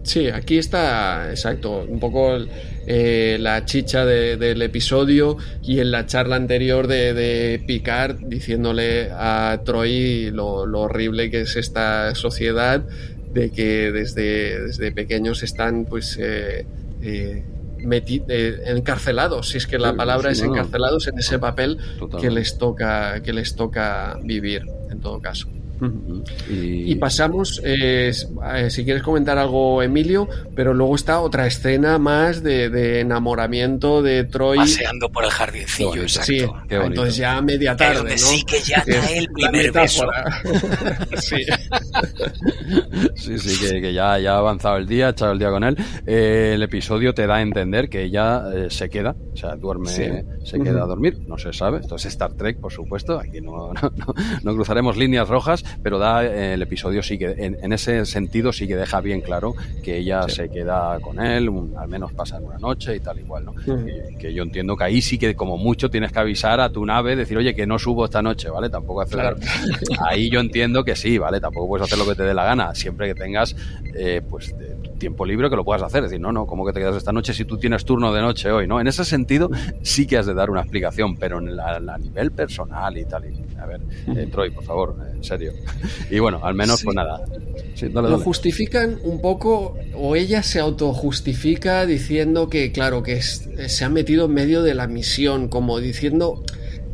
Sí, 0.03 0.29
aquí 0.29 0.59
está, 0.59 1.29
exacto, 1.31 1.85
un 1.87 2.01
poco 2.01 2.39
eh, 2.87 3.37
la 3.41 3.65
chicha 3.65 4.07
del 4.07 4.63
episodio 4.63 5.37
y 5.63 5.81
en 5.81 5.91
la 5.91 6.07
charla 6.07 6.37
anterior 6.37 6.87
de, 6.87 7.13
de 7.13 7.63
Picard 7.67 8.17
diciéndole 8.27 9.11
a 9.13 9.61
Troy 9.65 10.31
lo, 10.31 10.63
horrible 10.81 11.31
que 11.31 11.43
es 11.43 11.57
esta 11.57 12.15
sociedad, 12.15 12.87
de 13.33 13.51
que 13.51 13.93
desde, 13.93 14.63
desde 14.63 14.93
pequeños 14.93 15.43
están 15.43 15.85
pues 15.85 16.17
eh, 16.19 16.65
eh, 17.03 17.45
eh, 17.81 18.63
encarcelados, 18.67 19.51
si 19.51 19.59
es 19.59 19.67
que 19.67 19.79
la 19.79 19.95
palabra 19.95 20.31
es 20.31 20.43
encarcelados 20.43 21.07
en 21.09 21.19
ese 21.19 21.39
papel 21.39 21.79
que 22.21 22.31
les 22.31 22.59
toca 22.59 23.23
que 23.23 23.33
les 23.33 23.55
toca 23.55 24.19
vivir 24.23 24.65
en 24.91 25.01
todo 25.01 25.21
caso. 25.21 25.49
Y... 26.51 26.95
pasamos, 26.97 27.61
eh, 27.65 28.13
si 28.13 28.85
quieres 28.85 29.03
comentar 29.03 29.39
algo, 29.39 29.83
Emilio, 29.83 30.29
pero 30.55 30.75
luego 30.75 30.97
está 30.97 31.21
otra 31.21 31.47
escena 31.47 31.99
más 31.99 32.43
de, 32.43 33.01
enamoramiento 33.01 34.03
de 34.03 34.25
Troy. 34.25 34.59
Paseando 34.59 35.09
por 35.11 35.25
el 35.25 35.31
jardincillo, 35.31 36.09
Sí, 36.09 36.45
entonces 36.69 37.17
ya 37.17 37.41
media 37.41 37.77
tarde, 37.77 38.11
¿no? 38.11 38.17
Sí, 38.17 38.43
que 38.45 38.61
ya 38.61 38.85
cae 38.85 39.19
el 39.19 39.29
primer 39.29 39.73
beso. 39.73 40.07
sí. 41.19 41.47
sí, 43.15 43.39
sí, 43.39 43.81
que, 43.81 43.93
ya, 43.93 44.19
ya 44.19 44.35
ha 44.35 44.39
avanzado 44.39 44.77
el 44.77 44.87
día, 44.87 45.09
ha 45.09 45.11
echado 45.11 45.33
el 45.33 45.39
día 45.39 45.51
con 45.51 45.65
él. 45.65 45.77
Eh, 46.07 46.53
el 46.55 46.63
episodio 46.63 47.15
te 47.15 47.27
da 47.27 47.37
a 47.37 47.43
entender 47.43 47.89
que 47.89 48.03
ella 48.03 48.45
se 48.71 48.89
queda, 48.89 49.17
o 49.33 49.37
sea, 49.37 49.57
duerme, 49.57 49.91
se 49.91 50.61
queda 50.61 50.83
a 50.83 50.87
dormir, 50.87 51.19
no 51.27 51.39
se 51.39 51.53
sabe. 51.53 51.79
Esto 51.81 51.97
es 51.97 52.07
Star 52.07 52.33
Trek, 52.35 52.61
por 52.61 52.73
supuesto, 52.73 53.19
aquí 53.19 53.41
no, 53.43 53.73
no, 53.73 54.15
no 54.43 54.55
cruzaremos 54.55 54.97
líneas 54.97 55.29
rojas, 55.29 55.65
pero 55.83 55.99
da 55.99 56.25
eh, 56.25 56.55
el 56.55 56.63
episodio 56.63 57.03
sí 57.03 57.19
que 57.19 57.35
en, 57.39 57.73
ese 57.73 58.05
sentido 58.07 58.53
sí 58.53 58.67
que 58.67 58.77
deja 58.77 59.01
bien 59.01 59.21
claro 59.21 59.55
que 59.83 59.99
ella 59.99 60.29
se 60.29 60.49
queda 60.49 60.99
con 61.01 61.21
él, 61.21 61.51
al 61.77 61.89
menos 61.89 62.13
pasan 62.13 62.45
una 62.45 62.59
noche 62.59 62.97
y 62.97 63.01
tal 63.01 63.19
igual, 63.19 63.45
¿no? 63.45 63.55
que, 64.19 64.33
yo 64.33 64.43
entiendo 64.43 64.77
que 64.77 64.85
ahí 64.85 65.03
sí 65.03 65.19
que 65.19 65.35
como 65.35 65.57
mucho 65.57 65.91
tienes 65.91 66.13
que 66.13 66.19
avisar 66.19 66.61
a 66.61 66.71
tu 66.71 66.85
nave, 66.85 67.17
decir, 67.17 67.37
oye, 67.37 67.55
que 67.55 67.67
no 67.67 67.79
subo 67.79 68.05
esta 68.05 68.23
noche, 68.23 68.51
¿vale? 68.51 68.71
Tampoco 68.71 69.03
hacer... 69.03 69.37
Ahí 70.09 70.31
yo 70.31 70.41
entiendo 70.41 70.85
que 70.85 70.97
sí, 70.97 71.19
¿vale? 71.19 71.41
Tampoco 71.41 71.69
puedes 71.69 71.88
hacer 71.89 71.99
lo 71.99 72.07
que 72.07 72.15
te 72.15 72.23
dé 72.23 72.35
la 72.35 72.45
gana, 72.45 72.75
siempre 72.75 73.07
que 73.07 73.15
tengas 73.15 73.57
eh, 73.95 74.21
pues 74.29 74.55
tiempo 74.99 75.25
libre 75.25 75.49
que 75.49 75.57
lo 75.57 75.65
puedas 75.65 75.83
hacer. 75.83 76.05
Es 76.05 76.11
decir, 76.11 76.21
no, 76.21 76.33
no, 76.33 76.47
¿cómo 76.47 76.67
que 76.67 76.73
te 76.73 76.81
quedas 76.81 76.97
esta 76.97 77.13
noche 77.13 77.33
si 77.33 77.45
tú 77.45 77.57
tienes 77.59 77.85
turno 77.85 78.13
de 78.13 78.21
noche 78.21 78.51
hoy? 78.51 78.67
¿no? 78.67 78.81
En 78.81 78.87
ese 78.87 79.05
sentido 79.05 79.51
sí 79.83 80.07
que 80.07 80.19
has 80.19 80.27
de 80.27 80.35
dar 80.35 80.51
una 80.51 80.61
explicación, 80.61 81.17
pero 81.17 81.39
en 81.39 81.57
la, 81.57 81.77
a 81.77 81.99
nivel 81.99 82.33
personal 82.33 82.97
y 82.99 83.05
tal. 83.05 83.25
a 83.59 83.67
ver, 83.67 83.81
eh, 84.15 84.29
Troy, 84.31 84.51
por 84.51 84.65
favor, 84.65 84.97
en 85.15 85.25
serio. 85.25 85.53
Y 86.11 86.19
bueno, 86.21 86.41
al 86.43 86.55
menos 86.55 86.83
pues 86.83 86.95
nada. 86.95 87.21
Lo 87.93 88.19
justifican 88.19 88.99
un 89.05 89.21
poco, 89.21 89.77
o 89.95 90.17
ella 90.17 90.43
se 90.43 90.59
autojustifica 90.59 91.87
diciendo 91.87 92.49
que, 92.49 92.73
claro, 92.73 93.03
que 93.03 93.21
se 93.21 93.85
ha 93.85 93.89
metido 93.89 94.27
en 94.27 94.35
medio 94.35 94.63
de 94.63 94.75
la 94.75 94.87
misión, 94.87 95.49
como 95.49 95.79
diciendo 95.79 96.43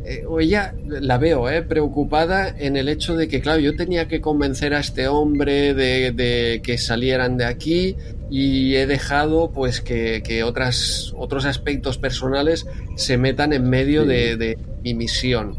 eh, 0.07 0.25
o 0.29 0.39
ella 0.39 0.75
la 0.87 1.17
veo 1.17 1.49
eh, 1.49 1.63
preocupada 1.63 2.55
en 2.59 2.77
el 2.77 2.91
hecho 2.91 3.17
de 3.17 3.27
que, 3.27 3.41
claro, 3.41 3.61
yo 3.61 3.75
tenía 3.75 4.07
que 4.07 4.21
convencer 4.21 4.75
a 4.75 4.81
este 4.81 5.09
hombre 5.09 5.73
de, 5.73 6.61
que 6.63 6.77
salieran 6.77 7.39
de 7.39 7.47
aquí 7.47 7.97
y 8.31 8.75
he 8.75 8.87
dejado 8.87 9.51
pues 9.51 9.81
que, 9.81 10.43
otras, 10.45 11.15
otros 11.17 11.47
aspectos 11.47 11.97
personales 11.97 12.67
se 12.97 13.17
metan 13.17 13.55
en 13.55 13.71
medio 13.71 14.05
de, 14.05 14.59
mi 14.83 14.93
misión. 14.93 15.57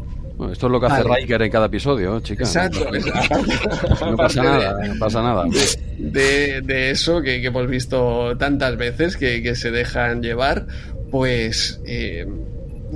esto 0.52 0.66
es 0.66 0.72
lo 0.72 0.78
que 0.78 0.86
hace 0.86 1.02
Riker 1.02 1.42
en 1.42 1.50
cada 1.50 1.66
episodio, 1.66 2.20
chica. 2.20 2.44
Exacto. 2.44 2.86
No, 4.08 4.16
pasa 4.16 4.44
nada, 4.44 4.86
no 4.86 4.94
pasa 5.00 5.22
nada. 5.22 5.44
De, 5.98 6.90
eso 6.92 7.20
que, 7.20 7.44
hemos 7.44 7.66
visto 7.66 8.36
tantas 8.38 8.76
veces 8.76 9.16
que, 9.16 9.56
se 9.56 9.72
dejan 9.72 10.22
llevar, 10.22 10.68
pues... 11.10 11.80
Eh, 11.84 12.26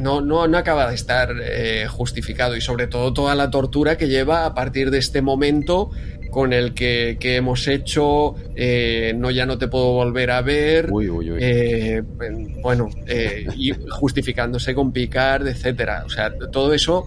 no, 0.00 0.20
no, 0.20 0.46
no 0.48 0.58
acaba 0.58 0.88
de 0.88 0.94
estar 0.94 1.34
eh, 1.42 1.86
justificado 1.88 2.56
y 2.56 2.60
sobre 2.60 2.86
todo 2.86 3.12
toda 3.12 3.34
la 3.34 3.50
tortura 3.50 3.96
que 3.96 4.08
lleva 4.08 4.46
a 4.46 4.54
partir 4.54 4.90
de 4.90 4.98
este 4.98 5.22
momento 5.22 5.90
con 6.30 6.52
el 6.52 6.74
que, 6.74 7.18
hemos 7.20 7.66
hecho, 7.66 8.36
eh, 8.54 9.12
no 9.16 9.32
ya 9.32 9.46
no 9.46 9.58
te 9.58 9.66
puedo 9.66 9.92
volver 9.92 10.30
a 10.30 10.42
ver, 10.42 10.88
eh, 11.40 12.02
bueno, 12.62 12.88
y 13.56 13.72
justificándose 13.90 14.72
con 14.74 14.92
Picard, 14.92 15.48
etcétera. 15.48 16.04
O 16.06 16.08
sea, 16.08 16.32
todo 16.52 16.72
eso 16.72 17.06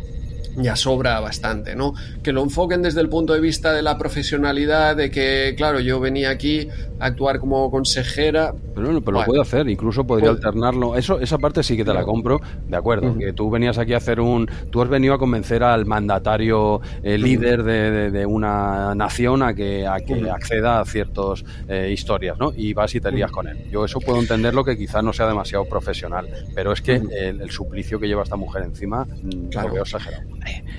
ya 0.55 0.75
sobra 0.75 1.19
bastante, 1.19 1.75
¿no? 1.75 1.93
Que 2.21 2.31
lo 2.31 2.43
enfoquen 2.43 2.81
desde 2.81 3.01
el 3.01 3.09
punto 3.09 3.33
de 3.33 3.39
vista 3.39 3.73
de 3.73 3.81
la 3.81 3.97
profesionalidad, 3.97 4.95
de 4.95 5.09
que, 5.11 5.53
claro, 5.57 5.79
yo 5.79 5.99
venía 5.99 6.29
aquí 6.29 6.67
a 6.99 7.05
actuar 7.05 7.39
como 7.39 7.69
consejera. 7.71 8.53
Pero, 8.75 8.87
bueno, 8.87 9.01
pero 9.01 9.19
lo 9.19 9.25
puede 9.25 9.41
hacer, 9.41 9.69
incluso 9.69 10.05
podría 10.05 10.29
alternarlo. 10.29 10.95
Eso, 10.95 11.19
esa 11.19 11.37
parte 11.37 11.63
sí 11.63 11.77
que 11.77 11.85
te 11.85 11.93
la 11.93 12.03
compro, 12.03 12.39
de 12.67 12.77
acuerdo, 12.77 13.17
que 13.17 13.33
tú 13.33 13.49
venías 13.49 13.77
aquí 13.77 13.93
a 13.93 13.97
hacer 13.97 14.19
un... 14.19 14.49
Tú 14.69 14.81
has 14.81 14.89
venido 14.89 15.13
a 15.13 15.19
convencer 15.19 15.63
al 15.63 15.85
mandatario 15.85 16.81
el 17.03 17.21
líder 17.21 17.63
de, 17.63 18.25
una 18.25 18.95
nación 18.95 19.43
a 19.43 19.53
que, 19.53 19.85
a 19.85 19.97
que 19.97 20.29
acceda 20.29 20.79
a 20.79 20.85
ciertas 20.85 21.43
eh, 21.67 21.91
historias, 21.91 22.37
¿no? 22.39 22.51
Y 22.55 22.73
vas 22.73 22.93
y 22.95 23.01
te 23.01 23.11
lías 23.11 23.31
con 23.31 23.47
él. 23.47 23.69
Yo 23.69 23.85
eso 23.85 23.99
puedo 23.99 24.19
entenderlo 24.19 24.63
que 24.63 24.77
quizás 24.77 25.03
no 25.03 25.13
sea 25.13 25.27
demasiado 25.27 25.65
profesional, 25.65 26.27
pero 26.55 26.71
es 26.71 26.81
que 26.81 26.95
el, 26.95 27.49
suplicio 27.49 27.99
que 27.99 28.07
lleva 28.07 28.23
esta 28.23 28.35
mujer 28.35 28.63
encima 28.63 29.05
mm, 29.05 29.53
lo 29.53 29.69
veo 29.69 29.83
exagerado. 29.83 30.23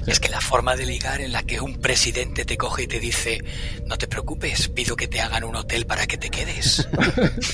Es 0.06 0.20
que 0.20 0.28
la 0.28 0.40
forma 0.40 0.76
de 0.76 0.86
ligar 0.86 1.20
en 1.20 1.32
la 1.32 1.42
que 1.42 1.60
un 1.60 1.80
presidente 1.80 2.44
te 2.44 2.56
coge 2.56 2.84
y 2.84 2.86
te 2.86 3.00
dice, 3.00 3.42
no 3.86 3.96
te 3.96 4.06
preocupes, 4.06 4.68
pido 4.68 4.96
que 4.96 5.08
te 5.08 5.20
hagan 5.20 5.44
un 5.44 5.56
hotel 5.56 5.86
para 5.86 6.06
que 6.06 6.18
te 6.18 6.30
quedes. 6.30 6.86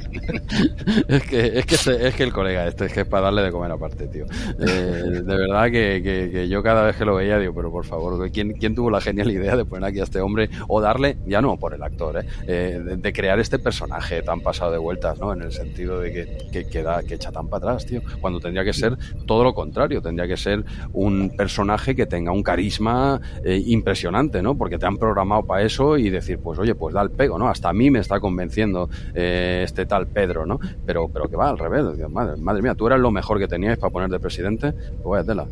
es, 1.08 1.22
que, 1.24 1.58
es, 1.58 1.66
que 1.66 2.06
es 2.06 2.14
que 2.14 2.22
el 2.22 2.32
colega 2.32 2.66
este 2.66 2.86
es 2.86 2.92
que 2.92 3.00
es 3.00 3.06
para 3.06 3.24
darle 3.24 3.42
de 3.42 3.50
comer 3.50 3.70
aparte, 3.70 4.06
tío. 4.08 4.26
Eh, 4.60 5.22
de 5.24 5.36
verdad 5.36 5.70
que, 5.70 6.46
yo 6.48 6.62
cada 6.62 6.82
vez 6.82 6.96
que 6.96 7.04
lo 7.04 7.14
veía 7.14 7.38
digo, 7.38 7.54
pero 7.54 7.70
por 7.70 7.84
favor, 7.84 8.30
¿quién, 8.30 8.52
¿quién 8.52 8.74
tuvo 8.74 8.90
la 8.90 9.00
genial 9.00 9.30
idea 9.30 9.56
de 9.56 9.64
poner 9.64 9.88
aquí 9.88 10.00
a 10.00 10.04
este 10.04 10.20
hombre 10.20 10.50
o 10.68 10.80
darle, 10.80 11.16
ya 11.26 11.40
no 11.40 11.56
por 11.56 11.74
el 11.74 11.82
actor, 11.82 12.18
eh, 12.18 12.26
eh 12.46 12.80
de, 12.96 13.12
crear 13.12 13.38
este 13.38 13.58
personaje 13.58 14.22
tan 14.22 14.40
pasado 14.40 14.72
de 14.72 14.78
vueltas, 14.78 15.18
¿no? 15.18 15.32
En 15.32 15.42
el 15.42 15.52
sentido 15.52 16.00
de 16.00 16.12
que, 16.52 16.66
que, 16.66 16.82
da, 16.82 17.02
que 17.02 17.14
echa 17.14 17.30
tan 17.30 17.48
para 17.48 17.70
atrás, 17.70 17.86
tío. 17.86 18.02
Cuando 18.20 18.40
tendría 18.40 18.64
que 18.64 18.72
ser 18.72 18.96
todo 19.26 19.44
lo 19.44 19.54
contrario, 19.54 20.02
tendría 20.02 20.26
que 20.26 20.36
ser 20.36 20.64
un 20.92 21.30
personaje 21.36 21.94
que 21.94 22.06
tenga 22.06 22.32
un 22.32 22.42
carisma 22.42 23.20
impresionante, 23.44 24.42
¿no? 24.42 24.56
Porque 24.56 24.78
te 24.78 24.86
han 24.86 24.96
programado 24.96 25.44
para 25.44 25.62
eso 25.62 25.96
y 25.96 26.10
decir, 26.10 26.38
pues 26.38 26.58
oye, 26.58 26.74
pues 26.74 26.94
da 26.94 27.02
el 27.02 27.10
pego, 27.10 27.38
¿no? 27.38 27.48
Hasta 27.48 27.68
a 27.68 27.72
mí 27.72 27.90
me 27.90 28.00
está 28.00 28.18
convenciendo 28.18 28.88
este 29.14 29.86
tal 29.86 30.03
Pedro, 30.06 30.46
¿no? 30.46 30.58
Pero, 30.86 31.08
pero 31.08 31.28
que 31.28 31.36
va 31.36 31.48
al 31.48 31.58
revés. 31.58 31.84
Madre, 32.08 32.40
madre 32.40 32.62
mía, 32.62 32.74
tú 32.74 32.86
eras 32.86 33.00
lo 33.00 33.10
mejor 33.10 33.38
que 33.38 33.48
teníais 33.48 33.78
para 33.78 33.92
poner 33.92 34.10
de 34.10 34.20
presidente. 34.20 34.72
Pues 34.72 35.04
vaya 35.04 35.24
tela. 35.24 35.46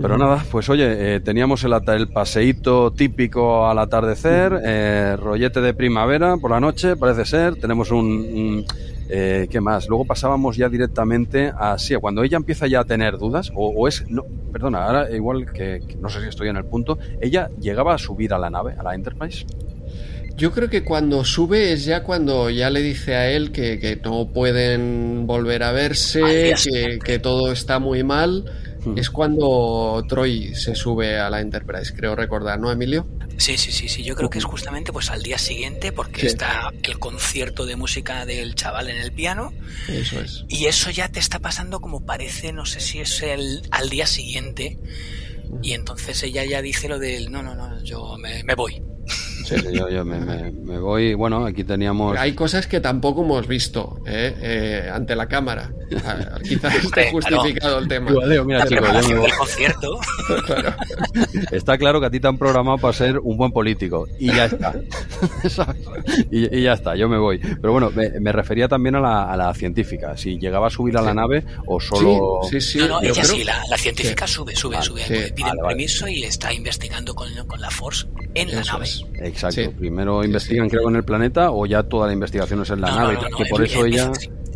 Pero 0.00 0.16
nada, 0.16 0.42
pues 0.50 0.68
oye, 0.70 1.16
eh, 1.16 1.20
teníamos 1.20 1.64
el, 1.64 1.74
el, 1.88 2.08
paseíto 2.08 2.92
típico 2.92 3.66
al 3.66 3.78
atardecer, 3.78 4.58
eh, 4.64 5.16
rollete 5.18 5.60
de 5.60 5.74
primavera 5.74 6.38
por 6.38 6.50
la 6.50 6.60
noche, 6.60 6.96
parece 6.96 7.26
ser, 7.26 7.56
tenemos 7.56 7.90
un... 7.90 8.64
eh, 9.10 9.48
¿Qué 9.50 9.60
más? 9.60 9.88
Luego 9.88 10.06
pasábamos 10.06 10.56
ya 10.56 10.70
directamente 10.70 11.52
a... 11.54 11.76
Sí, 11.78 11.94
cuando 11.96 12.22
ella 12.22 12.38
empieza 12.38 12.66
ya 12.66 12.80
a 12.80 12.84
tener 12.84 13.18
dudas, 13.18 13.52
o, 13.54 13.86
es... 13.86 14.08
No, 14.08 14.24
perdona, 14.50 14.86
ahora 14.86 15.10
igual 15.14 15.52
que, 15.52 15.82
que, 15.86 15.96
no 15.96 16.08
sé 16.08 16.22
si 16.22 16.28
estoy 16.28 16.48
en 16.48 16.56
el 16.56 16.64
punto, 16.64 16.98
ella 17.20 17.50
llegaba 17.60 17.94
a 17.94 17.98
subir 17.98 18.32
a 18.32 18.38
la 18.38 18.48
nave, 18.48 18.74
a 18.78 18.82
la 18.82 18.94
Enterprise. 18.94 19.44
Yo 20.42 20.50
creo 20.50 20.68
que 20.68 20.82
cuando 20.82 21.24
sube 21.24 21.72
es 21.72 21.84
ya 21.84 22.02
cuando 22.02 22.50
ya 22.50 22.68
le 22.68 22.82
dice 22.82 23.14
a 23.14 23.30
él 23.30 23.52
que, 23.52 24.00
no 24.02 24.32
pueden 24.32 25.24
volver 25.24 25.62
a 25.62 25.70
verse, 25.70 26.56
que, 27.04 27.20
todo 27.20 27.52
está 27.52 27.78
muy 27.78 28.02
mal. 28.02 28.44
Hmm. 28.84 28.98
Es 28.98 29.08
cuando 29.08 30.04
Troy 30.08 30.52
se 30.56 30.74
sube 30.74 31.16
a 31.20 31.30
la 31.30 31.40
Enterprise, 31.40 31.94
creo 31.94 32.16
recordar, 32.16 32.58
¿no, 32.58 32.72
Emilio? 32.72 33.06
Sí, 33.36 33.56
sí, 33.56 33.70
sí, 33.70 33.88
sí. 33.88 34.02
Yo 34.02 34.16
creo 34.16 34.30
que 34.30 34.38
es 34.38 34.44
justamente 34.44 34.92
pues 34.92 35.10
al 35.10 35.22
día 35.22 35.38
siguiente, 35.38 35.92
porque 35.92 36.26
está 36.26 36.72
el 36.82 36.98
concierto 36.98 37.64
de 37.64 37.76
música 37.76 38.26
del 38.26 38.56
chaval 38.56 38.90
en 38.90 38.96
el 38.96 39.12
piano. 39.12 39.52
Eso 39.86 40.20
es. 40.20 40.44
Y 40.48 40.66
eso 40.66 40.90
ya 40.90 41.08
te 41.08 41.20
está 41.20 41.38
pasando 41.38 41.80
como 41.80 42.04
parece, 42.04 42.52
no 42.52 42.66
sé 42.66 42.80
si 42.80 42.98
es 42.98 43.22
el 43.22 43.62
al 43.70 43.90
día 43.90 44.08
siguiente. 44.08 44.80
Y 45.62 45.74
entonces 45.74 46.20
ella 46.24 46.44
ya 46.44 46.60
dice 46.62 46.88
lo 46.88 46.98
del 46.98 47.30
no, 47.30 47.44
no, 47.44 47.54
no, 47.54 47.80
yo 47.84 48.16
me 48.18 48.56
voy. 48.56 48.82
Sí, 49.44 49.56
yo, 49.72 49.88
yo 49.88 50.04
me, 50.04 50.20
me, 50.52 50.78
voy. 50.78 51.14
Bueno, 51.14 51.44
aquí 51.44 51.64
teníamos. 51.64 52.16
Hay 52.16 52.34
cosas 52.34 52.66
que 52.66 52.80
tampoco 52.80 53.22
hemos 53.22 53.46
visto 53.46 54.00
¿eh? 54.06 54.34
Eh, 54.40 54.90
ante 54.92 55.16
la 55.16 55.26
cámara. 55.26 55.72
Quizás 56.42 56.74
esté 56.84 57.10
justificado 57.10 57.78
el 57.78 57.88
tema. 57.88 58.10
mira, 58.44 58.66
chicos, 58.66 59.08
yo 59.08 59.22
me 59.22 59.30
concierto. 59.30 60.00
Está 61.50 61.76
claro 61.78 62.00
que 62.00 62.06
a 62.06 62.10
ti 62.10 62.20
te 62.20 62.28
han 62.28 62.38
programado 62.38 62.78
para 62.78 62.92
ser 62.92 63.18
un 63.18 63.36
buen 63.36 63.52
político. 63.52 64.06
Y 64.18 64.26
ya 64.26 64.46
está. 64.46 64.74
y, 66.30 66.62
ya 66.62 66.72
está, 66.72 66.96
yo 66.96 67.08
me 67.08 67.18
voy. 67.18 67.38
Pero 67.38 67.72
bueno, 67.72 67.90
me, 67.90 68.32
refería 68.32 68.68
también 68.68 68.96
a 68.96 69.00
la, 69.00 69.24
a 69.24 69.36
la, 69.36 69.54
científica. 69.54 70.16
Si 70.16 70.38
llegaba 70.38 70.68
a 70.68 70.70
subir 70.70 70.96
a 70.96 71.02
la 71.02 71.14
nave 71.14 71.44
o 71.66 71.80
solo. 71.80 72.40
Sí, 72.48 72.60
sí, 72.60 72.72
sí. 72.72 72.78
No, 72.78 72.88
no, 72.88 73.02
ella 73.02 73.24
sí, 73.24 73.44
la, 73.44 73.76
científica 73.76 74.26
sube, 74.26 74.54
sube, 74.56 74.80
sube. 74.82 75.02
Pide 75.34 75.50
permiso 75.66 76.08
y 76.08 76.22
está 76.24 76.52
investigando 76.52 77.14
con, 77.14 77.28
con 77.46 77.60
la 77.60 77.70
Force 77.70 78.06
en 78.34 78.54
la 78.54 78.62
nave. 78.62 78.88
Exacto. 79.24 79.72
Primero 79.78 80.24
investigan, 80.24 80.68
creo, 80.68 80.88
en 80.88 80.96
el 80.96 81.04
planeta 81.04 81.50
o 81.50 81.66
ya 81.66 81.82
toda 81.82 82.06
la 82.06 82.12
investigación 82.12 82.62
es 82.62 82.70
en 82.70 82.80
la 82.80 82.90
nave. 82.94 83.18
que 83.36 83.44
por 83.46 83.62
eso 83.62 83.84
ella. 83.84 84.10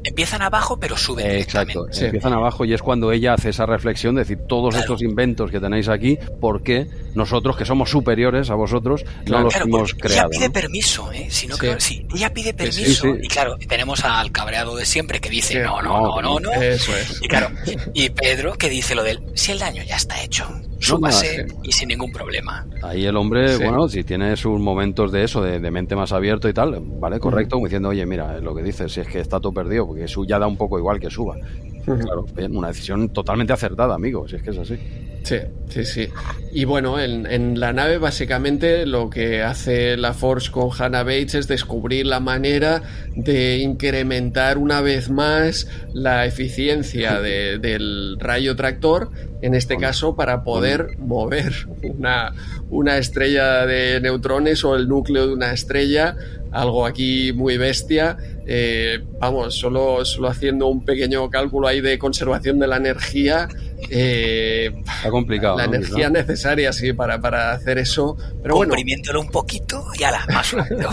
Empiezan 0.04 0.40
abajo, 0.40 0.78
pero 0.78 0.96
suben. 0.96 1.28
exacto. 1.32 1.86
Empiezan 1.92 2.32
abajo 2.32 2.64
y 2.64 2.72
es 2.72 2.80
cuando 2.80 3.10
ella 3.10 3.34
hace 3.34 3.48
esa 3.48 3.66
reflexión 3.66 4.14
de 4.14 4.20
decir 4.20 4.38
todos 4.46 4.76
estos 4.76 5.02
inventos 5.02 5.50
que 5.50 5.58
tenéis 5.58 5.88
aquí, 5.88 6.16
¿por 6.40 6.62
qué 6.62 6.86
nosotros, 7.14 7.56
que 7.56 7.64
somos 7.64 7.90
superiores 7.90 8.50
a 8.50 8.54
vosotros, 8.54 9.04
no 9.26 9.40
los 9.40 9.56
hemos 9.56 9.94
creado? 9.94 10.28
Ella 10.30 10.38
pide 10.38 10.50
permiso, 10.50 11.10
¿eh? 11.10 11.26
Sino 11.28 11.56
que, 11.56 11.80
sí, 11.80 12.06
ella 12.14 12.32
pide 12.32 12.54
permiso. 12.54 13.08
Y 13.20 13.26
claro, 13.26 13.56
tenemos 13.68 14.04
al 14.04 14.30
cabreado 14.30 14.76
de 14.76 14.86
siempre 14.86 15.20
que 15.20 15.28
dice 15.28 15.60
no, 15.60 15.82
no, 15.82 16.22
no, 16.22 16.38
no, 16.38 16.52
Eso 16.52 16.96
es. 16.96 17.20
Y 17.20 17.26
claro, 17.26 17.50
y 17.92 18.10
Pedro 18.10 18.54
que 18.54 18.68
dice 18.68 18.94
lo 18.94 19.02
del 19.02 19.20
si 19.34 19.52
el 19.52 19.58
daño 19.58 19.82
ya 19.82 19.96
está 19.96 20.22
hecho 20.22 20.46
súbase 20.78 21.46
y 21.62 21.72
sin 21.72 21.88
ningún 21.88 22.12
problema. 22.12 22.66
Ahí 22.82 23.06
el 23.06 23.16
hombre, 23.16 23.56
bueno, 23.56 23.88
si 23.88 24.04
tiene 24.04 24.36
sus 24.36 24.58
momentos 24.60 25.12
de 25.12 25.24
eso, 25.24 25.42
de, 25.42 25.70
mente 25.70 25.96
más 25.96 26.12
abierto 26.12 26.48
y 26.48 26.52
tal, 26.52 26.80
vale, 26.80 27.18
correcto, 27.18 27.56
como 27.56 27.66
diciendo, 27.66 27.88
oye, 27.88 28.04
mira, 28.06 28.40
lo 28.40 28.54
que 28.54 28.62
dices, 28.62 28.92
si 28.92 29.00
es 29.00 29.08
que 29.08 29.20
está 29.20 29.40
todo 29.40 29.52
perdido, 29.52 29.86
porque 29.86 30.04
eso 30.04 30.24
ya 30.24 30.38
da 30.38 30.46
un 30.46 30.56
poco 30.56 30.78
igual 30.78 31.00
que 31.00 31.10
suba. 31.10 31.36
Claro, 31.84 32.26
una 32.50 32.68
decisión 32.68 33.10
totalmente 33.10 33.52
acertada, 33.52 33.94
amigo, 33.94 34.26
si 34.26 34.36
es 34.36 34.42
que 34.42 34.50
es 34.50 34.58
así. 34.58 34.76
Sí, 35.26 35.38
sí, 35.70 35.84
sí. 35.84 36.08
Y 36.52 36.66
bueno, 36.66 37.00
en, 37.00 37.58
la 37.58 37.72
nave 37.72 37.98
básicamente 37.98 38.86
lo 38.86 39.10
que 39.10 39.42
hace 39.42 39.96
la 39.96 40.14
Force 40.14 40.52
con 40.52 40.70
Hannah 40.70 41.02
Bates 41.02 41.34
es 41.34 41.48
descubrir 41.48 42.06
la 42.06 42.20
manera 42.20 42.80
de 43.16 43.58
incrementar 43.58 44.56
una 44.56 44.80
vez 44.82 45.10
más 45.10 45.66
la 45.92 46.26
eficiencia 46.26 47.20
del 47.20 48.18
rayo 48.20 48.54
tractor, 48.54 49.10
en 49.42 49.56
este 49.56 49.76
caso 49.78 50.14
para 50.14 50.44
poder 50.44 50.96
mover 50.98 51.52
una, 51.82 52.32
una 52.70 52.96
estrella 52.96 53.66
de 53.66 54.00
neutrones 54.00 54.62
o 54.64 54.76
el 54.76 54.86
núcleo 54.86 55.26
de 55.26 55.32
una 55.32 55.52
estrella 55.52 56.14
algo 56.56 56.86
aquí 56.86 57.32
muy 57.32 57.56
bestia. 57.58 58.16
Eh, 58.48 59.00
vamos, 59.18 59.54
solo, 59.56 60.04
solo 60.04 60.28
haciendo 60.28 60.68
un 60.68 60.84
pequeño 60.84 61.28
cálculo 61.30 61.66
ahí 61.66 61.80
de 61.80 61.98
conservación 61.98 62.58
de 62.60 62.68
la 62.68 62.76
energía, 62.76 63.48
eh, 63.90 64.70
Está 64.96 65.10
complicado. 65.10 65.56
la 65.58 65.66
¿no? 65.66 65.74
energía 65.74 66.10
necesaria 66.10 66.72
sí 66.72 66.92
para, 66.92 67.20
para 67.20 67.52
hacer 67.52 67.78
eso. 67.78 68.16
Pero 68.42 68.56
bueno, 68.56 68.70
Comprimiéndolo 68.70 69.20
un 69.20 69.30
poquito 69.30 69.84
y 69.98 70.04
ala, 70.04 70.24
más 70.32 70.52
rápido. 70.52 70.90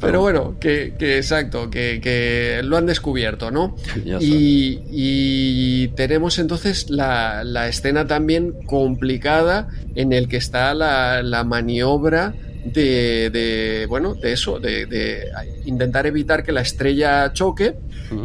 pero 0.00 0.20
bueno, 0.20 0.56
que, 0.60 0.94
que 0.98 1.16
exacto, 1.16 1.70
que, 1.70 2.00
que 2.02 2.60
lo 2.62 2.76
han 2.76 2.86
descubierto, 2.86 3.50
¿no? 3.50 3.74
Y, 4.20 4.80
y 4.90 5.88
tenemos 5.88 6.38
entonces 6.38 6.90
la, 6.90 7.42
la 7.44 7.68
escena 7.68 8.06
también 8.06 8.52
complicada 8.66 9.68
en 9.94 10.12
el 10.12 10.28
que 10.28 10.36
está 10.36 10.74
la, 10.74 11.22
la 11.22 11.44
maniobra 11.44 12.34
de, 12.72 13.30
de, 13.30 13.86
bueno, 13.88 14.14
de 14.14 14.32
eso, 14.32 14.58
de, 14.58 14.86
de 14.86 15.28
intentar 15.64 16.06
evitar 16.06 16.42
que 16.42 16.52
la 16.52 16.60
estrella 16.62 17.32
choque. 17.32 17.74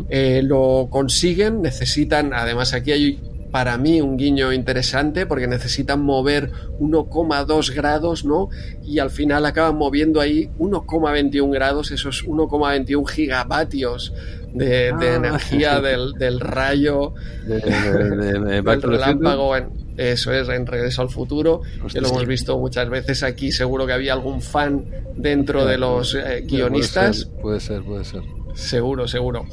Eh, 0.09 0.41
lo 0.43 0.89
consiguen, 0.91 1.63
necesitan, 1.63 2.33
además 2.33 2.73
aquí 2.75 2.91
hay 2.91 3.19
para 3.51 3.77
mí 3.79 3.99
un 3.99 4.15
guiño 4.15 4.53
interesante 4.53 5.25
porque 5.25 5.47
necesitan 5.47 6.01
mover 6.03 6.51
1,2 6.79 7.73
grados, 7.73 8.23
¿no? 8.23 8.49
Y 8.85 8.99
al 8.99 9.09
final 9.09 9.43
acaban 9.45 9.75
moviendo 9.75 10.21
ahí 10.21 10.49
1,21 10.59 11.51
grados, 11.51 11.89
esos 11.91 12.23
1,21 12.25 13.09
gigavatios 13.09 14.13
de, 14.53 14.93
de 14.99 15.09
Ah. 15.09 15.15
energía 15.15 15.81
del, 15.81 16.13
del 16.13 16.39
rayo, 16.39 17.13
De, 17.45 17.59
del 18.63 18.81
relámpago. 18.81 19.57
En, 19.57 19.80
eso 19.97 20.33
es, 20.33 20.47
en 20.49 20.65
Regreso 20.65 21.01
al 21.01 21.09
Futuro, 21.09 21.61
Hostia, 21.83 21.89
que 21.89 22.01
lo 22.01 22.07
hemos 22.09 22.21
sí. 22.21 22.27
visto 22.27 22.57
muchas 22.57 22.89
veces 22.89 23.23
aquí. 23.23 23.51
Seguro 23.51 23.85
que 23.85 23.93
había 23.93 24.13
algún 24.13 24.41
fan 24.41 24.85
dentro 25.15 25.65
de 25.65 25.77
los 25.77 26.15
eh, 26.15 26.43
guionistas. 26.45 27.25
Puede 27.41 27.59
ser, 27.59 27.81
puede 27.83 28.03
ser. 28.05 28.21
puede 28.21 28.55
ser. 28.55 28.61
Seguro, 28.63 29.07
seguro. 29.07 29.45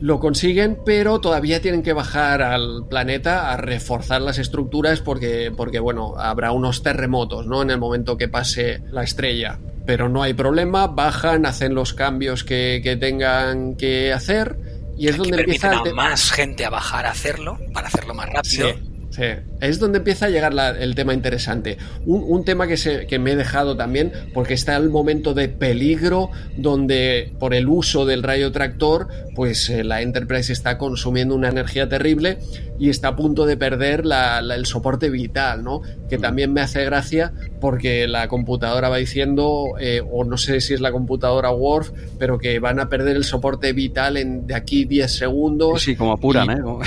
Lo 0.00 0.18
consiguen, 0.20 0.78
pero 0.84 1.20
todavía 1.20 1.62
tienen 1.62 1.82
que 1.82 1.92
bajar 1.92 2.42
al 2.42 2.84
planeta 2.90 3.52
a 3.52 3.56
reforzar 3.56 4.20
las 4.20 4.38
estructuras 4.38 5.00
porque, 5.00 5.52
porque 5.56 5.78
bueno, 5.78 6.14
habrá 6.18 6.50
unos 6.52 6.82
terremotos, 6.82 7.46
¿no? 7.46 7.62
En 7.62 7.70
el 7.70 7.78
momento 7.78 8.16
que 8.18 8.28
pase 8.28 8.82
la 8.90 9.02
estrella. 9.04 9.58
Pero 9.86 10.08
no 10.08 10.22
hay 10.22 10.34
problema, 10.34 10.88
bajan, 10.88 11.46
hacen 11.46 11.74
los 11.74 11.94
cambios 11.94 12.42
que, 12.42 12.80
que 12.82 12.96
tengan 12.96 13.76
que 13.76 14.12
hacer 14.12 14.56
y 14.98 15.08
es 15.08 15.12
que 15.12 15.18
donde 15.22 15.40
empieza 15.40 15.70
a 15.72 15.84
más 15.94 16.30
gente 16.32 16.64
a 16.64 16.70
bajar 16.70 17.06
a 17.06 17.10
hacerlo, 17.10 17.58
para 17.72 17.88
hacerlo 17.88 18.14
más 18.14 18.28
Sí, 18.42 18.62
rápido. 18.62 18.80
sí. 19.10 19.22
Es 19.64 19.78
donde 19.78 19.98
empieza 19.98 20.26
a 20.26 20.30
llegar 20.30 20.54
la- 20.54 20.70
el 20.70 20.94
tema 20.94 21.14
interesante. 21.14 21.78
Un, 22.06 22.24
un 22.26 22.44
tema 22.44 22.66
que, 22.66 22.76
se, 22.76 23.06
que 23.06 23.18
me 23.18 23.32
he 23.32 23.36
dejado 23.36 23.76
también, 23.76 24.12
porque 24.32 24.54
está 24.54 24.76
el 24.76 24.90
momento 24.90 25.34
de 25.34 25.48
peligro, 25.48 26.30
donde 26.56 27.32
por 27.38 27.54
el 27.54 27.68
uso 27.68 28.06
del 28.06 28.22
rayo 28.22 28.50
tractor, 28.52 29.08
pues 29.34 29.68
eh, 29.70 29.84
la 29.84 30.00
Enterprise 30.02 30.52
está 30.52 30.78
consumiendo 30.78 31.34
una 31.34 31.48
energía 31.48 31.88
terrible 31.88 32.38
y 32.78 32.88
está 32.88 33.08
a 33.08 33.16
punto 33.16 33.46
de 33.46 33.56
perder 33.56 34.04
la- 34.06 34.40
la- 34.42 34.54
el 34.56 34.66
soporte 34.66 35.10
vital, 35.10 35.62
¿no? 35.62 35.82
Que 36.08 36.18
también 36.18 36.52
me 36.52 36.60
hace 36.60 36.84
gracia 36.84 37.32
porque 37.60 38.06
la 38.08 38.28
computadora 38.28 38.88
va 38.88 38.96
diciendo, 38.96 39.74
eh, 39.80 40.02
o 40.10 40.24
no 40.24 40.36
sé 40.36 40.60
si 40.60 40.74
es 40.74 40.80
la 40.80 40.90
computadora 40.92 41.50
Worf, 41.50 41.90
pero 42.18 42.38
que 42.38 42.58
van 42.58 42.80
a 42.80 42.88
perder 42.88 43.16
el 43.16 43.24
soporte 43.24 43.72
vital 43.72 44.16
en, 44.16 44.46
de 44.46 44.54
aquí 44.54 44.84
10 44.84 45.10
segundos. 45.16 45.82
Sí, 45.82 45.94
como 45.96 46.12
apuran, 46.12 46.48
Y- 46.48 46.52
¿eh? 46.54 46.60
Como- 46.62 46.80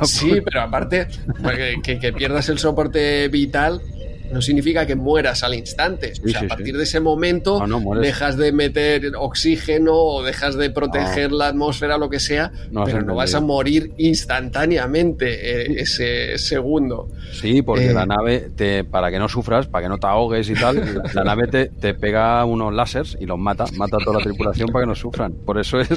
Sí, 0.04 0.40
pero 0.44 0.62
aparte, 0.62 1.06
que, 1.82 1.98
que- 1.98 2.12
que 2.12 2.19
pierdas 2.20 2.50
el 2.50 2.58
soporte 2.58 3.28
vital 3.28 3.80
no 4.32 4.40
significa 4.42 4.86
que 4.86 4.94
mueras 4.96 5.42
al 5.42 5.54
instante. 5.54 6.12
o 6.24 6.28
sea, 6.28 6.40
sí, 6.40 6.46
a 6.46 6.48
partir 6.48 6.66
sí. 6.68 6.72
de 6.72 6.82
ese 6.82 7.00
momento 7.00 7.66
No, 7.66 7.80
dejas 8.00 8.36
de 8.36 8.52
meter 8.52 9.12
oxígeno 9.18 9.94
o 9.94 10.22
dejas 10.22 10.56
de 10.56 10.70
proteger 10.70 11.32
la 11.32 11.48
atmósfera, 11.48 11.98
lo 11.98 12.08
que 12.10 12.20
sea, 12.20 12.52
pero 12.84 13.02
no 13.02 13.14
vas 13.14 13.34
a 13.34 13.40
morir 13.40 13.92
instantáneamente 13.98 15.26
eh, 15.76 15.80
ese 15.82 16.38
segundo. 16.38 17.08
Sí, 17.32 17.62
porque 17.62 17.90
Eh. 17.90 17.94
la 17.94 18.06
nave, 18.06 18.50
te, 18.56 18.84
para 18.84 19.10
que 19.10 19.18
no 19.18 19.28
sufras, 19.28 19.66
para 19.66 19.84
que 19.84 19.88
no 19.88 19.98
te 19.98 20.06
ahogues 20.06 20.48
y 20.50 20.54
tal, 20.54 20.76
la, 20.76 21.02
la 21.14 21.24
nave 21.24 21.46
te, 21.48 21.66
te 21.66 21.94
pega 21.94 22.44
unos 22.44 22.72
láseres 22.74 23.16
y 23.20 23.26
los 23.26 23.38
mata, 23.38 23.64
mata 23.76 23.96
a 24.00 24.04
toda 24.04 24.18
la 24.18 24.24
tripulación 24.24 24.68
para 24.70 24.84
que 24.84 24.88
no 24.88 24.94
sufran. 24.94 25.32
Por 25.32 25.58
eso 25.58 25.80
es, 25.80 25.88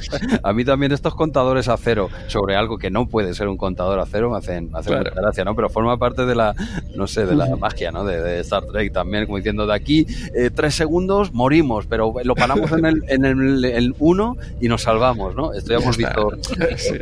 a 0.43 0.53
mí 0.53 0.63
también 0.65 0.91
estos 0.91 1.15
contadores 1.15 1.67
a 1.67 1.77
cero 1.77 2.09
sobre 2.27 2.55
algo 2.55 2.77
que 2.77 2.89
no 2.89 3.07
puede 3.07 3.33
ser 3.33 3.47
un 3.47 3.57
contador 3.57 3.99
a 3.99 4.05
cero 4.05 4.29
me 4.31 4.37
hacen, 4.37 4.69
hacen 4.73 4.93
Claro. 4.93 5.09
mucha 5.09 5.21
gracia, 5.21 5.43
¿no? 5.45 5.55
Pero 5.55 5.69
forma 5.69 5.97
parte 5.97 6.25
de 6.25 6.35
la, 6.35 6.53
no 6.95 7.07
sé, 7.07 7.25
de 7.25 7.35
la 7.35 7.55
magia, 7.55 7.91
¿no? 7.91 8.03
De, 8.05 8.21
de 8.21 8.39
Star 8.41 8.65
Trek 8.65 8.91
también, 8.93 9.25
como 9.25 9.37
diciendo, 9.37 9.65
de 9.65 9.73
aquí 9.73 10.05
eh, 10.35 10.49
tres 10.53 10.75
segundos 10.75 11.33
morimos, 11.33 11.85
pero 11.87 12.13
lo 12.23 12.35
paramos 12.35 12.71
en 12.71 12.85
el, 12.85 13.03
en 13.07 13.25
el, 13.25 13.65
el 13.65 13.95
uno 13.99 14.37
y 14.61 14.67
nos 14.67 14.83
salvamos, 14.83 15.35
¿no? 15.35 15.53
Esto 15.53 15.71
ya 15.73 15.79
hemos 15.79 15.97
visto 15.97 16.31
Sí. 16.77 16.93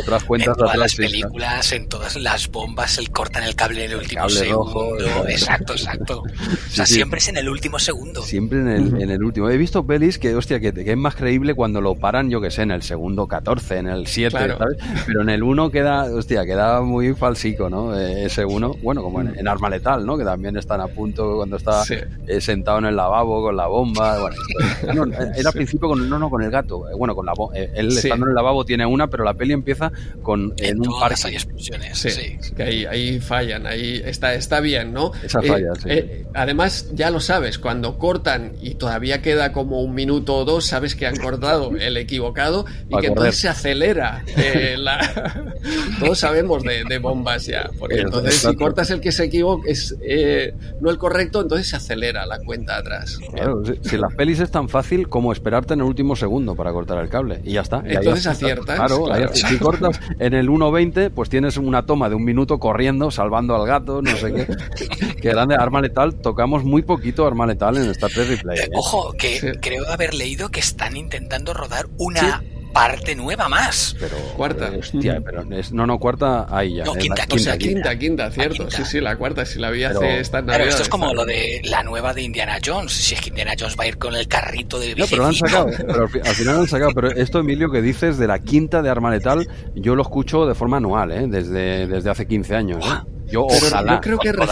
otras 0.00 0.22
En 0.22 0.26
cuentas 0.28 0.56
de 0.56 0.62
todas 0.62 0.76
las 0.76 0.92
Atlantis, 0.94 0.98
¿no? 0.98 1.06
películas, 1.06 1.72
en 1.72 1.88
todas 1.88 2.16
las 2.16 2.50
bombas, 2.50 2.98
el 2.98 3.10
cortan 3.10 3.42
el 3.44 3.54
cable 3.54 3.84
en 3.84 3.92
el 3.92 3.98
último 3.98 4.22
cable 4.22 4.34
segundo. 4.36 4.96
rojo, 4.98 5.28
exacto, 5.28 5.72
exacto. 5.74 6.22
O 6.22 6.70
sea, 6.70 6.86
sí. 6.86 6.94
siempre 6.94 7.18
es 7.18 7.28
en 7.28 7.36
el 7.36 7.48
último 7.48 7.78
segundo. 7.78 8.22
Siempre 8.22 8.60
en 8.60 8.68
el, 8.68 9.02
en 9.02 9.10
el 9.10 9.22
último. 9.22 9.48
He 9.50 9.56
visto 9.56 9.86
pelis 9.86 10.18
que, 10.18 10.34
hostia, 10.34 10.60
que, 10.60 10.72
que 10.72 10.90
es 10.90 10.96
más 10.96 11.14
creíble 11.14 11.54
cuando 11.54 11.80
lo 11.80 11.94
paran, 11.94 12.30
yo 12.30 12.40
que 12.40 12.50
sé, 12.50 12.62
en 12.62 12.70
el 12.70 12.82
segundo 12.82 13.26
14, 13.26 13.78
en 13.78 13.86
el 13.88 14.06
7, 14.06 14.30
Claro. 14.36 14.58
¿sabes? 14.58 14.76
Pero 15.06 15.22
en 15.22 15.30
el 15.30 15.42
1 15.42 15.70
queda, 15.70 16.04
hostia, 16.04 16.44
queda 16.44 16.80
muy 16.82 17.14
falsico, 17.14 17.70
¿no? 17.70 17.96
Eh, 17.98 18.24
ese 18.26 18.44
1, 18.44 18.76
bueno, 18.82 19.02
como 19.02 19.20
en, 19.20 19.35
en 19.38 19.48
Arma 19.48 19.68
Letal, 19.70 20.04
¿no? 20.06 20.16
Que 20.16 20.24
también 20.24 20.56
están 20.56 20.80
a 20.80 20.86
punto 20.88 21.36
cuando 21.36 21.56
está 21.56 21.84
Sí. 21.84 21.94
eh, 22.26 22.40
sentado 22.40 22.78
en 22.78 22.86
el 22.86 22.96
lavabo 22.96 23.42
con 23.42 23.56
la 23.56 23.66
bomba. 23.66 24.18
Bueno, 24.20 24.36
esto- 24.82 24.92
no, 24.94 25.04
era 25.12 25.26
al 25.28 25.42
Sí. 25.44 25.50
principio 25.52 25.88
con, 25.88 26.08
no, 26.08 26.18
no, 26.18 26.30
con 26.30 26.42
el 26.42 26.50
gato. 26.50 26.88
Eh, 26.88 26.94
Bueno, 26.96 27.14
con 27.14 27.26
la 27.26 27.32
eh, 27.54 27.70
Él 27.74 27.92
Sí. 27.92 27.98
estando 27.98 28.26
en 28.26 28.30
el 28.30 28.34
lavabo 28.34 28.64
tiene 28.64 28.86
una, 28.86 29.08
pero 29.08 29.24
la 29.24 29.34
peli 29.34 29.52
empieza 29.52 29.92
con 30.22 30.54
en 30.58 30.76
En 30.76 30.80
un 30.88 30.98
parque. 31.00 31.20
hay 31.24 31.34
explosiones. 31.34 31.98
Sí, 31.98 32.38
que 32.56 32.62
ahí, 32.62 32.84
ahí 32.86 33.20
fallan, 33.20 33.66
ahí 33.66 34.02
está, 34.04 34.34
está 34.34 34.60
bien, 34.60 34.92
¿no? 34.92 35.12
Esa 35.22 35.42
falla, 35.42 35.72
sí. 35.82 35.88
además, 36.34 36.90
ya 36.94 37.10
lo 37.10 37.20
sabes, 37.20 37.58
cuando 37.58 37.98
cortan 37.98 38.52
y 38.60 38.74
todavía 38.74 39.22
queda 39.22 39.52
como 39.52 39.80
un 39.82 39.94
minuto 39.94 40.34
o 40.36 40.44
dos, 40.44 40.66
sabes 40.66 40.94
que 40.94 41.06
han 41.06 41.16
cortado 41.16 41.70
el 41.78 41.96
equivocado 41.96 42.64
y 42.66 42.88
que 42.88 42.90
correr. 42.90 43.04
entonces 43.06 43.36
se 43.38 43.48
acelera. 43.48 44.24
eh, 44.36 44.76
la- 44.78 45.44
Todos 46.00 46.18
sabemos 46.18 46.62
de, 46.62 46.84
de 46.84 46.98
bombas 46.98 47.46
ya, 47.46 47.68
porque 47.78 48.00
entonces 48.00 48.34
si 48.36 48.54
cortas 48.54 48.90
el 48.90 49.00
que 49.00 49.12
se 49.12 49.25
equivoca, 49.26 49.68
es 49.68 49.94
eh, 50.02 50.54
no 50.80 50.90
el 50.90 50.98
correcto, 50.98 51.40
entonces 51.42 51.68
se 51.68 51.76
acelera 51.76 52.26
la 52.26 52.38
cuenta 52.40 52.76
atrás. 52.78 53.18
Claro, 53.34 53.62
si, 53.64 53.74
si 53.88 53.96
las 53.96 54.14
pelis 54.14 54.40
es 54.40 54.50
tan 54.50 54.68
fácil 54.68 55.08
como 55.08 55.32
esperarte 55.32 55.74
en 55.74 55.80
el 55.80 55.86
último 55.86 56.16
segundo 56.16 56.54
para 56.56 56.72
cortar 56.72 56.98
el 56.98 57.08
cable 57.08 57.40
y 57.44 57.52
ya 57.52 57.60
está. 57.60 57.82
Y 57.86 57.94
Entonces 57.94 58.26
aciertas. 58.26 58.36
aciertas, 58.36 58.76
Claro, 58.76 59.04
claro. 59.04 59.34
si 59.34 59.58
cortas 59.58 60.00
en 60.18 60.34
el 60.34 60.48
1.20, 60.48 61.10
pues 61.10 61.28
tienes 61.28 61.56
una 61.56 61.86
toma 61.86 62.08
de 62.08 62.14
un 62.14 62.24
minuto 62.24 62.58
corriendo, 62.58 63.10
salvando 63.10 63.54
al 63.54 63.66
gato, 63.66 64.02
no 64.02 64.16
sé 64.16 64.32
qué. 64.32 64.46
que 65.20 65.28
grande 65.30 65.54
arma 65.54 65.80
letal. 65.80 66.14
Tocamos 66.16 66.64
muy 66.64 66.82
poquito 66.82 67.26
arma 67.26 67.46
letal 67.46 67.76
en 67.76 67.90
Star 67.90 68.10
Trek 68.10 68.28
Replay. 68.28 68.58
Ojo, 68.74 69.12
que 69.18 69.38
Sí. 69.40 69.46
creo 69.60 69.86
haber 69.90 70.14
leído 70.14 70.48
que 70.50 70.60
están 70.60 70.96
intentando 70.96 71.52
rodar 71.54 71.86
una 71.98 72.42
parte 72.76 73.14
nueva 73.14 73.48
más. 73.48 73.96
Pero, 73.98 74.16
Cuarta. 74.36 74.68
eh, 74.68 74.78
hostia, 74.80 75.20
pero 75.24 75.42
es, 75.54 75.72
no, 75.72 75.86
no, 75.86 75.98
cuarta 75.98 76.46
ahí 76.50 76.76
ya. 76.76 76.84
No, 76.84 76.94
eh, 76.94 76.98
quinta, 76.98 77.24
la- 77.28 77.34
O 77.34 77.38
sea, 77.38 77.56
quinta, 77.58 77.96
quinta, 77.96 77.98
quinta, 77.98 78.30
cierto. 78.30 78.54
quinta. 78.64 78.76
Sí, 78.76 78.84
sí, 78.84 79.00
la 79.00 79.16
cuarta, 79.16 79.44
si 79.46 79.58
la 79.58 79.70
vi 79.70 79.80
Pero- 79.82 79.98
hace 80.00 80.20
estas 80.20 80.42
Claro, 80.42 80.52
esto 80.52 80.58
navidades, 80.58 80.80
es 80.82 80.88
como 80.88 81.14
lo 81.14 81.24
de 81.24 81.60
la 81.64 81.82
nueva 81.82 82.12
de 82.14 82.22
Indiana 82.22 82.58
Jones. 82.64 82.92
Si 82.92 83.14
es 83.14 83.20
que 83.20 83.30
Indiana 83.30 83.52
Jones 83.58 83.76
va 83.78 83.84
a 83.84 83.86
ir 83.88 83.98
con 83.98 84.14
el 84.14 84.28
carrito 84.28 84.78
de 84.78 84.94
No, 84.94 85.06
pero 85.08 85.22
lo 85.22 85.28
han 85.28 85.34
sacado. 85.34 85.66
Pero 85.76 86.02
al, 86.02 86.08
fi- 86.08 86.20
al 86.24 86.34
final 86.34 86.54
lo 86.56 86.60
han 86.62 86.68
sacado. 86.68 86.90
Pero 86.94 87.10
esto, 87.10 87.38
Emilio, 87.40 87.70
que 87.70 87.80
dices 87.82 88.18
de 88.18 88.26
la 88.26 88.38
quinta 88.40 88.82
de 88.82 88.90
Arma 88.90 89.10
Letal, 89.10 89.48
yo 89.74 89.94
lo 89.94 90.02
escucho 90.02 90.46
de 90.46 90.54
forma 90.54 90.76
anual, 90.76 91.12
¿eh? 91.12 91.26
Desde, 91.28 91.86
desde 91.86 92.10
hace 92.10 92.26
15 92.26 92.54
años. 92.54 92.84
¿eh? 92.84 93.08
Yo 93.28 93.44
Pero 93.48 93.66
ojalá. 93.68 93.94
yo 93.94 94.00
creo 94.02 94.18
que 94.18 94.32
re- 94.32 94.46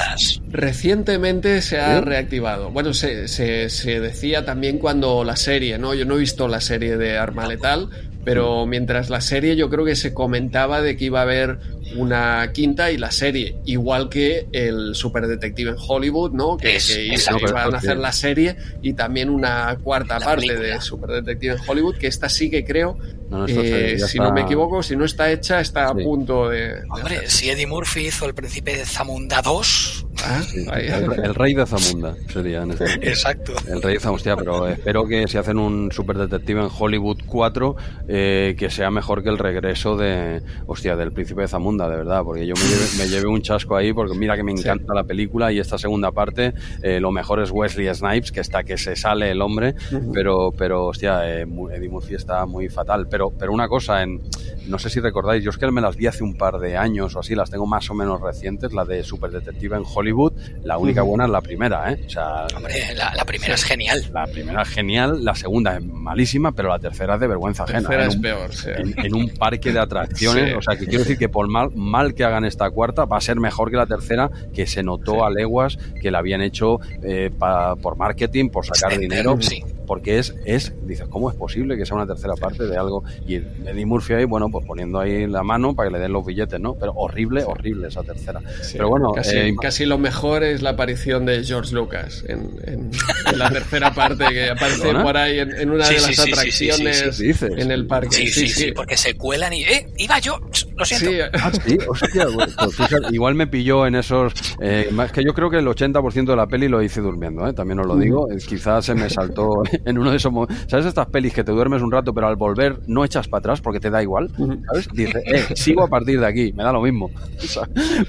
recientemente 0.50 1.62
se 1.62 1.78
ha 1.78 1.98
¿Sí? 1.98 2.04
reactivado. 2.04 2.70
Bueno, 2.70 2.92
se, 2.94 3.28
se, 3.28 3.68
se 3.70 4.00
decía 4.00 4.44
también 4.44 4.78
cuando 4.78 5.22
la 5.24 5.36
serie, 5.36 5.78
¿no? 5.78 5.94
Yo 5.94 6.04
no 6.04 6.16
he 6.16 6.18
visto 6.18 6.48
la 6.48 6.60
serie 6.60 6.96
de 6.96 7.16
Arma 7.18 7.46
Letal, 7.46 7.88
pero 8.24 8.66
mientras 8.66 9.10
la 9.10 9.20
serie 9.20 9.56
yo 9.56 9.68
creo 9.70 9.84
que 9.84 9.96
se 9.96 10.14
comentaba 10.14 10.80
de 10.80 10.96
que 10.96 11.06
iba 11.06 11.20
a 11.20 11.24
haber 11.24 11.58
una 11.96 12.50
quinta 12.52 12.90
y 12.90 12.98
la 12.98 13.10
serie, 13.10 13.56
igual 13.64 14.08
que 14.08 14.46
el 14.52 14.94
Super 14.94 15.26
Detective 15.26 15.70
en 15.70 15.76
Hollywood, 15.78 16.32
¿no? 16.32 16.56
Que, 16.56 16.76
Es- 16.76 16.88
que 16.94 17.08
exacto. 17.08 17.46
iban 17.48 17.74
a 17.74 17.78
hacer 17.78 17.96
la 17.98 18.12
serie 18.12 18.56
y 18.82 18.94
también 18.94 19.30
una 19.30 19.76
cuarta 19.82 20.18
La 20.18 20.24
parte 20.24 20.46
película. 20.46 20.68
de 20.74 20.80
Super 20.80 21.10
Detective 21.10 21.54
en 21.54 21.60
Hollywood, 21.66 21.96
que 21.96 22.06
esta 22.06 22.28
sí 22.28 22.50
que 22.50 22.64
creo, 22.64 22.96
No, 23.30 23.46
eh, 23.46 23.96
si 23.98 24.04
está- 24.04 24.24
no 24.24 24.32
me 24.32 24.42
equivoco, 24.42 24.82
si 24.82 24.96
no 24.96 25.04
está 25.04 25.30
hecha, 25.30 25.60
está 25.60 25.88
a 25.88 25.94
punto 25.94 26.48
de... 26.50 26.82
Hombre, 26.90 27.28
si 27.28 27.48
Eddie 27.50 27.66
Murphy 27.66 28.06
hizo 28.08 28.26
El 28.26 28.34
Príncipe 28.34 28.76
de 28.76 28.84
Zamunda 28.84 29.40
2, 29.42 30.06
Ah, 30.26 30.40
Sí, 30.48 30.64
el, 30.72 31.24
el 31.24 31.34
rey 31.34 31.54
de 31.54 31.66
Zamunda 31.66 32.14
sería 32.32 32.62
en 32.62 32.70
este 32.70 32.84
Exacto. 33.08 33.52
El 33.66 33.82
rey 33.82 33.94
de 33.94 34.00
Zamunda, 34.00 34.36
pero 34.36 34.68
espero 34.68 35.06
que 35.06 35.26
si 35.26 35.36
hacen 35.38 35.58
un 35.58 35.90
super 35.90 36.16
detective 36.16 36.60
en 36.62 36.68
Hollywood 36.78 37.18
4, 37.26 37.74
eh, 38.08 38.54
que 38.56 38.70
sea 38.70 38.90
mejor 38.92 39.24
que 39.24 39.28
el 39.30 39.38
regreso 39.38 39.96
de, 39.96 40.40
hostia, 40.66 40.94
del 40.96 41.12
príncipe 41.12 41.42
de 41.42 41.48
Zamunda, 41.48 41.73
de 41.76 41.96
verdad, 41.96 42.22
porque 42.24 42.46
yo 42.46 42.54
me 42.54 42.62
llevé, 42.62 42.84
me 42.98 43.08
llevé 43.08 43.26
un 43.26 43.42
chasco 43.42 43.76
ahí, 43.76 43.92
porque 43.92 44.16
mira 44.16 44.36
que 44.36 44.42
me 44.42 44.52
encanta 44.52 44.94
la 44.94 45.04
película 45.04 45.52
y 45.52 45.58
esta 45.58 45.76
segunda 45.76 46.12
parte, 46.12 46.54
eh, 46.82 47.00
lo 47.00 47.10
mejor 47.10 47.42
es 47.42 47.50
Wesley 47.50 47.92
Snipes, 47.94 48.32
que 48.32 48.40
está 48.40 48.62
que 48.64 48.78
se 48.78 48.96
sale 48.96 49.30
el 49.30 49.42
hombre, 49.42 49.74
pero, 50.12 50.52
pero 50.56 50.86
hostia, 50.86 51.28
eh, 51.28 51.42
Eddie 51.72 51.88
Murphy 51.88 52.14
está 52.14 52.46
muy 52.46 52.68
fatal. 52.68 53.08
Pero, 53.10 53.30
pero 53.30 53.52
una 53.52 53.68
cosa, 53.68 54.02
en, 54.02 54.20
no 54.66 54.78
sé 54.78 54.88
si 54.90 55.00
recordáis, 55.00 55.42
yo 55.42 55.50
es 55.50 55.58
que 55.58 55.70
me 55.70 55.80
las 55.80 55.96
vi 55.96 56.06
hace 56.06 56.22
un 56.22 56.36
par 56.36 56.58
de 56.58 56.76
años 56.76 57.16
o 57.16 57.20
así, 57.20 57.34
las 57.34 57.50
tengo 57.50 57.66
más 57.66 57.90
o 57.90 57.94
menos 57.94 58.20
recientes, 58.20 58.72
la 58.72 58.84
de 58.84 59.02
Super 59.02 59.30
Detective 59.30 59.76
en 59.76 59.82
Hollywood, 59.92 60.32
la 60.62 60.78
única 60.78 61.02
buena 61.02 61.24
es 61.24 61.30
la 61.30 61.40
primera, 61.40 61.90
¿eh? 61.92 62.04
O 62.06 62.10
sea, 62.10 62.46
Hombre, 62.56 62.74
la, 62.94 63.12
la 63.14 63.24
primera 63.24 63.54
es 63.54 63.64
genial. 63.64 64.04
la 64.12 64.26
primera 64.26 64.62
es 64.62 64.68
genial, 64.68 65.24
la 65.24 65.34
segunda 65.34 65.76
es 65.76 65.84
malísima, 65.84 66.52
pero 66.52 66.68
la 66.68 66.78
tercera 66.78 67.14
es 67.14 67.20
de 67.20 67.26
vergüenza 67.28 67.64
ajena. 67.64 67.80
Tercera 67.88 68.02
en, 68.04 68.08
es 68.10 68.14
un, 68.16 68.22
peor, 68.22 68.52
sí. 68.54 68.68
en- 68.76 68.94
en 69.06 69.14
un 69.14 69.28
parque 69.30 69.72
de 69.72 69.78
atracciones. 69.78 70.50
Sí. 70.50 70.54
O 70.56 70.62
sea, 70.62 70.76
que 70.76 70.84
quiero 70.86 71.00
decir 71.04 71.18
que 71.18 71.28
por 71.28 71.48
mal, 71.48 71.63
mal 71.74 72.14
que 72.14 72.24
hagan 72.24 72.44
esta 72.44 72.70
cuarta, 72.70 73.04
va 73.04 73.16
a 73.18 73.20
ser 73.20 73.36
mejor 73.40 73.70
que 73.70 73.76
la 73.76 73.86
tercera, 73.86 74.30
que 74.54 74.66
se 74.66 74.82
notó 74.82 75.24
a 75.24 75.30
leguas 75.30 75.78
que 76.00 76.10
la 76.10 76.18
habían 76.18 76.40
hecho 76.42 76.80
eh, 77.02 77.30
pa- 77.36 77.76
por 77.76 77.96
marketing, 77.96 78.48
por 78.50 78.66
sacar 78.66 78.98
dinero. 78.98 79.36
sí. 79.40 79.62
Porque 79.86 80.18
es, 80.18 80.34
es, 80.46 80.72
dices, 80.86 81.06
¿cómo 81.10 81.28
es 81.28 81.36
posible 81.36 81.76
que 81.76 81.84
sea 81.84 81.94
una 81.94 82.06
tercera 82.06 82.32
parte 82.36 82.64
de 82.66 82.74
algo? 82.74 83.04
Y 83.28 83.34
Eddie 83.34 83.84
Murphy 83.84 84.14
ahí, 84.14 84.24
bueno, 84.24 84.48
pues 84.48 84.64
poniendo 84.66 84.98
ahí 84.98 85.26
la 85.26 85.42
mano 85.42 85.74
para 85.74 85.90
que 85.90 85.96
le 85.96 86.00
den 86.00 86.10
los 86.10 86.24
billetes, 86.24 86.58
¿no? 86.58 86.74
Pero 86.74 86.92
horrible, 86.94 87.44
horrible 87.44 87.88
esa 87.88 88.02
tercera. 88.02 88.40
Sí, 88.62 88.78
Pero 88.78 88.88
bueno, 88.88 89.12
casi, 89.12 89.36
eh, 89.36 89.54
casi 89.60 89.84
lo 89.84 89.98
mejor 89.98 90.42
es 90.42 90.62
la 90.62 90.70
aparición 90.70 91.26
de 91.26 91.44
George 91.44 91.74
Lucas 91.74 92.24
en, 92.26 92.48
en- 92.66 92.90
en 93.30 93.38
la 93.38 93.50
tercera 93.50 93.92
parte 93.92 94.24
que 94.32 94.48
aparece 94.48 94.90
por 94.94 95.18
ahí 95.18 95.40
en, 95.40 95.52
en 95.54 95.70
una 95.70 95.84
Sí, 95.84 95.94
de 95.96 96.00
sí, 96.00 96.06
las 96.06 96.16
sí, 96.16 96.22
sí, 96.22 96.32
atracciones 96.70 96.96
sí, 96.98 97.04
sí, 97.04 97.12
sí. 97.12 97.26
Dices. 97.26 97.52
en 97.58 97.70
el 97.70 97.86
parque. 97.86 98.16
Sí, 98.16 98.28
sí, 98.28 98.48
sí, 98.48 98.72
porque 98.72 98.96
se 98.96 99.14
cuelan 99.18 99.52
y... 99.52 99.64
¡Eh! 99.64 99.86
¡Iba 99.98 100.18
yo! 100.18 100.38
Lo 100.76 100.84
siento. 100.86 101.10
Sí, 101.10 101.18
Ah, 101.34 101.52
sí, 101.64 101.78
hostia, 101.88 102.26
pues 102.58 102.76
fíjate, 102.76 103.14
igual 103.14 103.34
me 103.34 103.46
pilló 103.46 103.86
en 103.86 103.94
esos. 103.94 104.32
Eh, 104.60 104.88
más 104.92 105.12
que 105.12 105.24
yo 105.24 105.34
creo 105.34 105.50
que 105.50 105.58
el 105.58 105.66
80% 105.66 106.26
de 106.26 106.36
la 106.36 106.46
peli 106.46 106.68
lo 106.68 106.82
hice 106.82 107.00
durmiendo, 107.00 107.46
¿eh? 107.46 107.52
también 107.52 107.80
os 107.80 107.86
lo 107.86 107.96
digo. 107.96 108.26
Quizás 108.46 108.84
se 108.84 108.94
me 108.94 109.08
saltó 109.10 109.48
en 109.84 109.98
uno 109.98 110.10
de 110.10 110.16
esos 110.16 110.32
momentos. 110.32 110.64
¿Sabes 110.68 110.86
estas 110.86 111.06
pelis 111.06 111.32
que 111.34 111.44
te 111.44 111.52
duermes 111.52 111.82
un 111.82 111.90
rato, 111.92 112.12
pero 112.12 112.26
al 112.28 112.36
volver 112.36 112.78
no 112.86 113.04
echas 113.04 113.28
para 113.28 113.40
atrás 113.40 113.60
porque 113.60 113.80
te 113.80 113.90
da 113.90 114.02
igual? 114.02 114.30
¿Sabes? 114.66 114.88
Dices, 114.92 115.22
eh, 115.26 115.44
sigo 115.54 115.82
a 115.82 115.88
partir 115.88 116.20
de 116.20 116.26
aquí, 116.26 116.52
me 116.52 116.62
da 116.62 116.72
lo 116.72 116.82
mismo. 116.82 117.10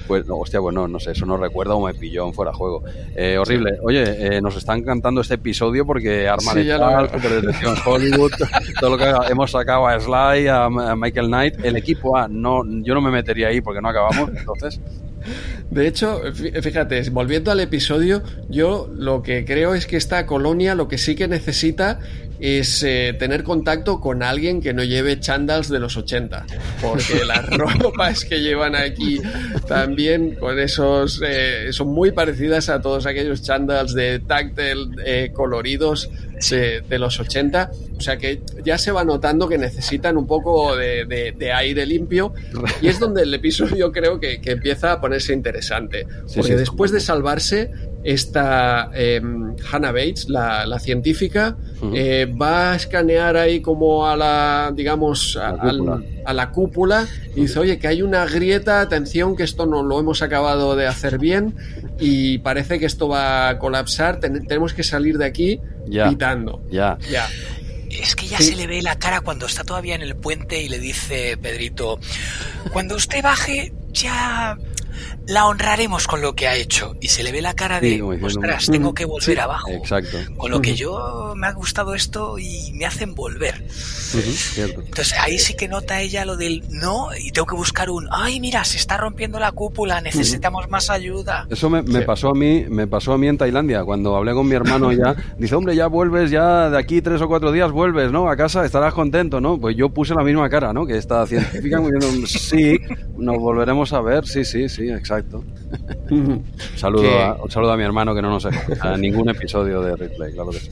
Pues 0.06 0.26
no, 0.26 0.36
hostia, 0.36 0.60
pues 0.60 0.74
no, 0.74 0.86
no 0.88 0.98
sé, 1.00 1.12
eso 1.12 1.26
no 1.26 1.36
recuerdo 1.36 1.76
o 1.76 1.86
me 1.86 1.94
pilló 1.94 2.26
en 2.26 2.32
fuera 2.32 2.50
de 2.52 2.56
juego. 2.56 2.82
Eh, 3.14 3.36
horrible. 3.38 3.78
Oye, 3.82 4.36
eh, 4.36 4.40
nos 4.40 4.56
están 4.56 4.82
cantando 4.82 5.20
este 5.20 5.34
episodio 5.34 5.84
porque 5.84 6.28
Arma 6.28 6.52
Sí. 6.52 6.68
Superdetective 7.12 7.70
en 7.70 7.76
Hollywood, 7.84 8.32
todo 8.80 8.90
lo 8.90 8.98
que 8.98 9.12
hemos 9.30 9.50
sacado 9.50 9.86
a 9.86 9.98
Sly, 9.98 10.48
a, 10.48 10.64
a 10.64 10.96
Michael 10.96 11.26
Knight, 11.26 11.64
el 11.64 11.76
equipo 11.76 12.16
A, 12.16 12.28
no, 12.28 12.62
yo 12.82 12.94
no 12.94 13.00
me 13.00 13.10
metería 13.10 13.35
ahí 13.44 13.60
porque 13.60 13.80
no 13.80 13.88
acabamos, 13.88 14.30
entonces. 14.36 14.80
De 15.70 15.88
hecho, 15.88 16.22
fí- 16.32 16.62
fíjate, 16.62 17.10
volviendo 17.10 17.50
al 17.50 17.58
episodio, 17.60 18.22
yo 18.48 18.88
lo 18.94 19.22
que 19.22 19.44
creo 19.44 19.74
es 19.74 19.86
que 19.86 19.96
esta 19.96 20.24
colonia 20.26 20.74
lo 20.76 20.86
que 20.86 20.98
sí 20.98 21.16
que 21.16 21.26
necesita 21.26 21.98
es 22.38 22.82
eh, 22.82 23.16
tener 23.18 23.42
contacto 23.42 23.98
con 23.98 24.22
alguien 24.22 24.60
que 24.60 24.74
no 24.74 24.84
lleve 24.84 25.18
chandals 25.18 25.68
de 25.68 25.80
los 25.80 25.96
80. 25.96 26.44
Porque 26.82 27.24
las 27.26 27.44
ropas 27.48 28.24
que 28.24 28.40
llevan 28.40 28.76
aquí 28.76 29.20
también 29.66 30.34
con 30.36 30.58
esos 30.60 31.20
eh, 31.26 31.68
son 31.72 31.88
muy 31.88 32.12
parecidas 32.12 32.68
a 32.68 32.80
todos 32.80 33.06
aquellos 33.06 33.42
chandals 33.42 33.94
de 33.94 34.20
táctil 34.20 34.90
eh, 35.04 35.30
coloridos 35.34 36.08
de, 36.50 36.80
de 36.82 36.98
los 36.98 37.18
80. 37.20 37.70
O 37.96 38.00
sea 38.00 38.18
que 38.18 38.40
ya 38.64 38.76
se 38.78 38.92
va 38.92 39.04
notando 39.04 39.48
que 39.48 39.56
necesitan 39.58 40.16
un 40.16 40.26
poco 40.26 40.76
de, 40.76 41.04
de- 41.06 41.32
de 41.32 41.52
aire 41.52 41.86
limpio. 41.86 42.32
Y 42.82 42.88
es 42.88 42.98
donde 43.00 43.22
el 43.22 43.32
episodio 43.34 43.90
creo 43.92 44.20
que, 44.20 44.40
que 44.40 44.52
empieza 44.52 44.92
a 44.92 45.00
ponerse 45.00 45.32
interesante. 45.32 46.06
Sí, 46.26 46.36
Porque 46.36 46.52
sí, 46.52 46.58
después 46.58 46.90
de 46.92 47.00
salvarse, 47.00 47.70
esta 48.04 48.90
eh, 48.94 49.20
Hannah 49.72 49.92
Bates, 49.92 50.28
la, 50.28 50.64
la 50.66 50.78
científica, 50.78 51.56
Ujú. 51.82 51.92
eh, 51.94 52.26
va 52.26 52.72
a 52.72 52.76
escanear 52.76 53.36
ahí 53.36 53.60
como 53.60 54.06
a 54.06 54.16
la, 54.16 54.72
digamos, 54.74 55.36
a, 55.36 55.52
La 55.52 55.72
cúpula. 55.72 56.02
a 56.24 56.32
la 56.32 56.50
cúpula 56.50 57.06
y 57.34 57.40
dice, 57.42 57.58
oye, 57.58 57.78
que 57.78 57.88
hay 57.88 58.02
una 58.02 58.24
grieta, 58.26 58.80
atención, 58.80 59.36
que 59.36 59.42
esto 59.42 59.66
no 59.66 59.82
lo 59.82 59.98
hemos 59.98 60.22
acabado 60.22 60.76
de 60.76 60.86
hacer 60.86 61.18
bien 61.18 61.54
y 61.98 62.38
parece 62.38 62.78
que 62.78 62.86
esto 62.86 63.08
va 63.08 63.48
a 63.48 63.58
colapsar, 63.58 64.20
ten- 64.20 64.46
tenemos 64.46 64.72
que 64.72 64.82
salir 64.84 65.18
de 65.18 65.24
aquí 65.26 65.60
Ya. 65.86 66.08
pitando. 66.08 66.62
Ya. 66.70 66.98
Ya. 67.10 67.28
Es 67.90 68.14
que 68.16 68.26
ya 68.26 68.38
Sí. 68.38 68.44
se 68.48 68.56
le 68.56 68.66
ve 68.66 68.82
la 68.82 68.98
cara 68.98 69.20
cuando 69.20 69.46
está 69.46 69.64
todavía 69.64 69.94
en 69.94 70.02
el 70.02 70.16
puente 70.16 70.60
y 70.60 70.68
le 70.68 70.78
dice 70.78 71.36
Pedrito, 71.36 71.98
cuando 72.72 72.96
usted 72.96 73.22
baje 73.22 73.72
ya 73.92 74.58
la 75.26 75.46
honraremos 75.46 76.06
con 76.06 76.20
lo 76.20 76.34
que 76.34 76.46
ha 76.48 76.54
hecho. 76.56 76.94
Y 77.00 77.08
se 77.08 77.22
le 77.22 77.32
ve 77.32 77.42
la 77.42 77.54
cara 77.54 77.80
de, 77.80 77.94
Sí, 77.96 78.00
ostras, 78.00 78.68
"Mm, 78.68 78.72
tengo 78.72 78.94
que 78.94 79.04
volver 79.04 79.36
sí, 79.36 79.40
abajo. 79.40 79.70
Exacto. 79.70 80.18
Con 80.36 80.50
lo 80.50 80.60
que 80.60 80.70
Ujú. 80.70 80.78
yo 80.78 81.32
me 81.36 81.46
ha 81.46 81.52
gustado 81.52 81.94
esto 81.94 82.38
y 82.38 82.72
me 82.74 82.86
hacen 82.86 83.14
volver. 83.14 83.64
Entonces 84.56 85.14
ahí 85.20 85.38
sí 85.38 85.54
que 85.54 85.68
nota 85.68 86.00
ella 86.00 86.24
lo 86.24 86.36
del 86.36 86.62
no 86.70 87.08
y 87.18 87.30
tengo 87.32 87.46
que 87.46 87.54
buscar 87.56 87.90
un, 87.90 88.08
ay 88.10 88.40
mira, 88.40 88.64
se 88.64 88.76
está 88.78 88.96
rompiendo 88.96 89.38
la 89.38 89.52
cúpula, 89.52 90.00
necesitamos 90.00 90.68
más 90.68 90.90
ayuda. 90.90 91.46
Eso 91.50 91.68
me, 91.70 91.82
me 91.82 92.00
Sí. 92.00 92.04
pasó 92.06 92.30
a 92.30 92.34
mí, 92.34 92.64
me 92.68 92.86
pasó 92.86 93.12
a 93.12 93.18
mí 93.18 93.26
en 93.28 93.38
Tailandia, 93.38 93.84
cuando 93.84 94.16
hablé 94.16 94.32
con 94.32 94.46
mi 94.48 94.54
hermano 94.54 94.92
ya, 94.92 95.14
dice, 95.38 95.54
hombre, 95.54 95.74
ya 95.76 95.86
vuelves, 95.86 96.30
ya 96.30 96.70
de 96.70 96.78
aquí 96.78 97.02
tres 97.02 97.20
o 97.22 97.28
cuatro 97.28 97.52
días 97.52 97.70
vuelves, 97.72 98.12
¿no? 98.12 98.28
A 98.30 98.36
casa 98.36 98.64
estarás 98.64 98.94
contento, 98.94 99.40
¿no? 99.40 99.58
Pues 99.58 99.76
yo 99.76 99.88
puse 99.90 100.14
la 100.14 100.22
misma 100.22 100.48
cara, 100.48 100.72
¿no? 100.72 100.86
Que 100.86 100.96
esta 100.96 101.26
científica 101.26 101.80
sí, 102.26 102.78
nos 103.16 103.38
volveremos 103.38 103.92
a 103.92 104.00
ver, 104.00 104.26
sí, 104.26 104.44
sí, 104.44 104.68
sí, 104.68 104.85
exacto. 104.94 105.42
Un 106.10 106.44
saludo, 106.76 107.18
a, 107.18 107.42
un 107.42 107.50
saludo 107.50 107.72
a 107.72 107.76
mi 107.76 107.82
hermano 107.82 108.14
que 108.14 108.22
no 108.22 108.30
nos 108.30 108.44
escucha 108.44 108.96
ningún 108.96 109.28
episodio 109.28 109.82
de 109.82 109.96
Replay, 109.96 110.32
claro 110.32 110.50
que 110.50 110.60
sí. 110.60 110.70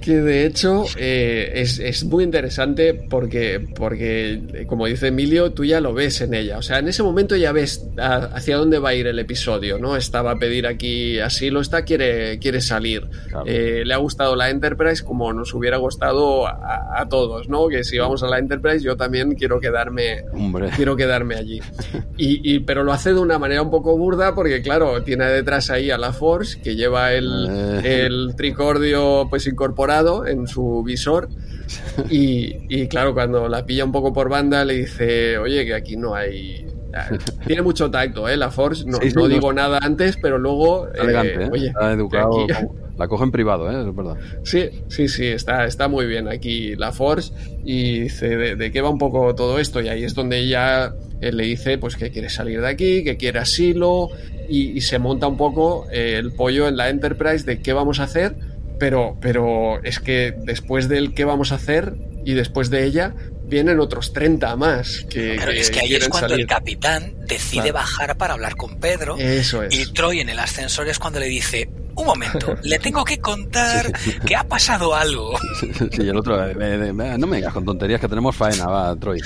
Que 0.00 0.16
de 0.16 0.46
hecho 0.46 0.84
eh, 0.96 1.52
es, 1.56 1.78
es 1.78 2.04
muy 2.04 2.24
interesante 2.24 2.94
porque, 2.94 3.60
porque, 3.76 4.64
como 4.66 4.86
dice 4.86 5.08
Emilio, 5.08 5.52
tú 5.52 5.64
ya 5.64 5.80
lo 5.80 5.92
ves 5.92 6.22
en 6.22 6.32
ella. 6.32 6.56
O 6.56 6.62
sea, 6.62 6.78
en 6.78 6.88
ese 6.88 7.02
momento 7.02 7.36
ya 7.36 7.52
ves 7.52 7.86
a- 7.98 8.30
hacia 8.34 8.56
dónde 8.56 8.78
va 8.78 8.90
a 8.90 8.94
ir 8.94 9.06
el 9.06 9.18
episodio, 9.18 9.78
¿no? 9.78 9.96
Esta 9.96 10.22
va 10.22 10.32
a 10.32 10.36
pedir 10.38 10.66
aquí 10.66 11.18
asilo, 11.18 11.60
esta 11.60 11.82
quiere, 11.84 12.38
quiere 12.38 12.62
salir. 12.62 13.06
Claro. 13.28 13.44
Eh, 13.46 13.82
le 13.84 13.92
ha 13.92 13.98
gustado 13.98 14.36
la 14.36 14.48
Enterprise 14.48 15.04
como 15.04 15.32
nos 15.34 15.52
hubiera 15.52 15.76
gustado 15.76 16.46
a, 16.46 16.98
a 16.98 17.08
todos, 17.10 17.48
¿no? 17.50 17.68
Que 17.68 17.84
si 17.84 17.98
vamos 17.98 18.22
a 18.22 18.26
la 18.28 18.38
Enterprise 18.38 18.82
yo 18.82 18.96
también 18.96 19.34
quiero 19.34 19.60
quedarme, 19.60 20.24
Hombre, 20.32 20.70
quiero 20.76 20.96
quedarme 20.96 21.34
allí. 21.34 21.60
Y, 22.16 22.54
y- 22.54 22.60
pero 22.60 22.84
lo 22.84 22.92
hace 22.92 23.14
de 23.14 23.18
una 23.20 23.38
manera 23.38 23.62
un 23.62 23.70
poco 23.70 23.96
burda 23.96 24.34
porque, 24.34 24.60
claro, 24.62 25.02
tiene 25.02 25.24
detrás 25.26 25.70
ahí 25.70 25.90
a 25.90 25.96
la 25.98 26.12
Force 26.12 26.60
que 26.60 26.76
lleva 26.76 27.12
el, 27.14 27.80
Eh. 27.82 28.04
el 28.06 28.34
tricordio 28.36 29.26
pues 29.30 29.46
incorporado 29.46 29.89
en 30.26 30.46
su 30.46 30.82
visor. 30.84 31.28
Y, 32.10 32.56
y, 32.68 32.88
claro, 32.88 33.14
cuando 33.14 33.48
la 33.48 33.64
pilla 33.64 33.84
un 33.84 33.92
poco 33.92 34.12
por 34.12 34.28
banda 34.28 34.64
le 34.64 34.74
dice, 34.74 35.38
oye, 35.38 35.64
que 35.64 35.74
aquí 35.74 35.96
no 35.96 36.14
hay... 36.16 36.66
Tiene 37.46 37.62
mucho 37.62 37.88
tacto, 37.90 38.28
¿eh? 38.28 38.36
La 38.36 38.50
Force. 38.50 38.84
No, 38.86 38.98
Sí, 38.98 39.10
sí, 39.10 39.14
no 39.14 39.22
no. 39.22 39.28
digo 39.28 39.52
nada 39.52 39.78
antes, 39.80 40.16
pero 40.20 40.36
luego... 40.38 40.88
está 40.88 41.02
elegante, 41.04 41.44
¿eh? 41.44 41.48
oye, 41.52 41.66
está 41.68 41.92
educado, 41.92 42.42
aquí- 42.44 42.52
la 42.98 43.06
coge 43.08 43.22
en 43.24 43.30
privado, 43.30 43.70
¿eh? 43.70 43.88
Es 43.88 43.94
verdad. 43.96 44.16
Sí, 44.42 44.68
sí, 44.88 45.06
sí, 45.08 45.26
está, 45.26 45.64
está 45.64 45.86
muy 45.88 46.06
bien 46.06 46.26
aquí 46.28 46.74
la 46.76 46.90
Force 46.92 47.32
y 47.64 48.00
dice 48.00 48.36
de, 48.36 48.56
de 48.56 48.72
qué 48.72 48.80
va 48.82 48.90
un 48.90 48.98
poco 48.98 49.34
todo 49.36 49.58
esto 49.60 49.80
y 49.80 49.88
ahí 49.88 50.02
es 50.04 50.14
donde 50.14 50.38
ella 50.38 50.92
eh, 51.22 51.32
le 51.32 51.44
dice 51.44 51.78
pues 51.78 51.96
que 51.96 52.10
quiere 52.10 52.28
salir 52.28 52.60
de 52.60 52.68
aquí, 52.68 53.02
que 53.04 53.16
quiere 53.16 53.38
asilo 53.38 54.08
y, 54.50 54.72
y 54.76 54.80
se 54.82 54.98
monta 54.98 55.28
un 55.28 55.38
poco 55.38 55.86
eh, 55.92 56.16
el 56.18 56.32
pollo 56.32 56.66
en 56.68 56.76
la 56.76 56.90
Enterprise 56.90 57.46
de 57.46 57.62
qué 57.62 57.72
vamos 57.72 58.00
a 58.00 58.02
hacer, 58.02 58.34
pero, 58.80 59.16
pero 59.20 59.80
es 59.84 60.00
que 60.00 60.34
después 60.44 60.88
del 60.88 61.14
qué 61.14 61.24
vamos 61.24 61.52
a 61.52 61.56
hacer 61.56 61.94
y 62.24 62.32
después 62.34 62.68
de 62.70 62.84
ella 62.84 63.14
vienen 63.44 63.80
otros 63.80 64.12
30 64.12 64.54
más 64.56 65.04
que, 65.10 65.36
Pero 65.38 65.50
es 65.52 65.70
que 65.70 65.80
ahí 65.80 65.94
es 65.94 66.08
cuando 66.08 66.28
salir. 66.30 66.42
el 66.42 66.46
capitán 66.46 67.14
decide 67.26 67.62
Claro. 67.62 67.74
bajar 67.74 68.16
para 68.16 68.34
hablar 68.34 68.54
con 68.56 68.78
Pedro 68.78 69.16
Eso 69.18 69.62
y 69.68 69.82
es. 69.82 69.92
Troy 69.92 70.20
en 70.20 70.28
el 70.28 70.38
ascensor 70.38 70.88
es 70.88 70.98
cuando 71.00 71.18
le 71.18 71.26
dice, 71.26 71.68
un 71.96 72.06
momento, 72.06 72.56
le 72.62 72.78
tengo 72.78 73.04
que 73.04 73.18
contar 73.18 73.90
que 74.26 74.36
ha 74.36 74.44
pasado 74.44 74.94
algo. 74.94 75.36
Sí, 75.58 75.70
y 75.98 76.08
el 76.08 76.16
otro, 76.16 76.44
eh, 76.48 76.54
eh, 76.60 76.88
eh, 76.90 77.16
no 77.18 77.26
me 77.26 77.38
digas 77.38 77.52
con 77.52 77.64
tonterías 77.64 78.00
que 78.00 78.08
tenemos 78.08 78.36
faena, 78.36 78.66
va, 78.66 78.94
Troy. 78.96 79.20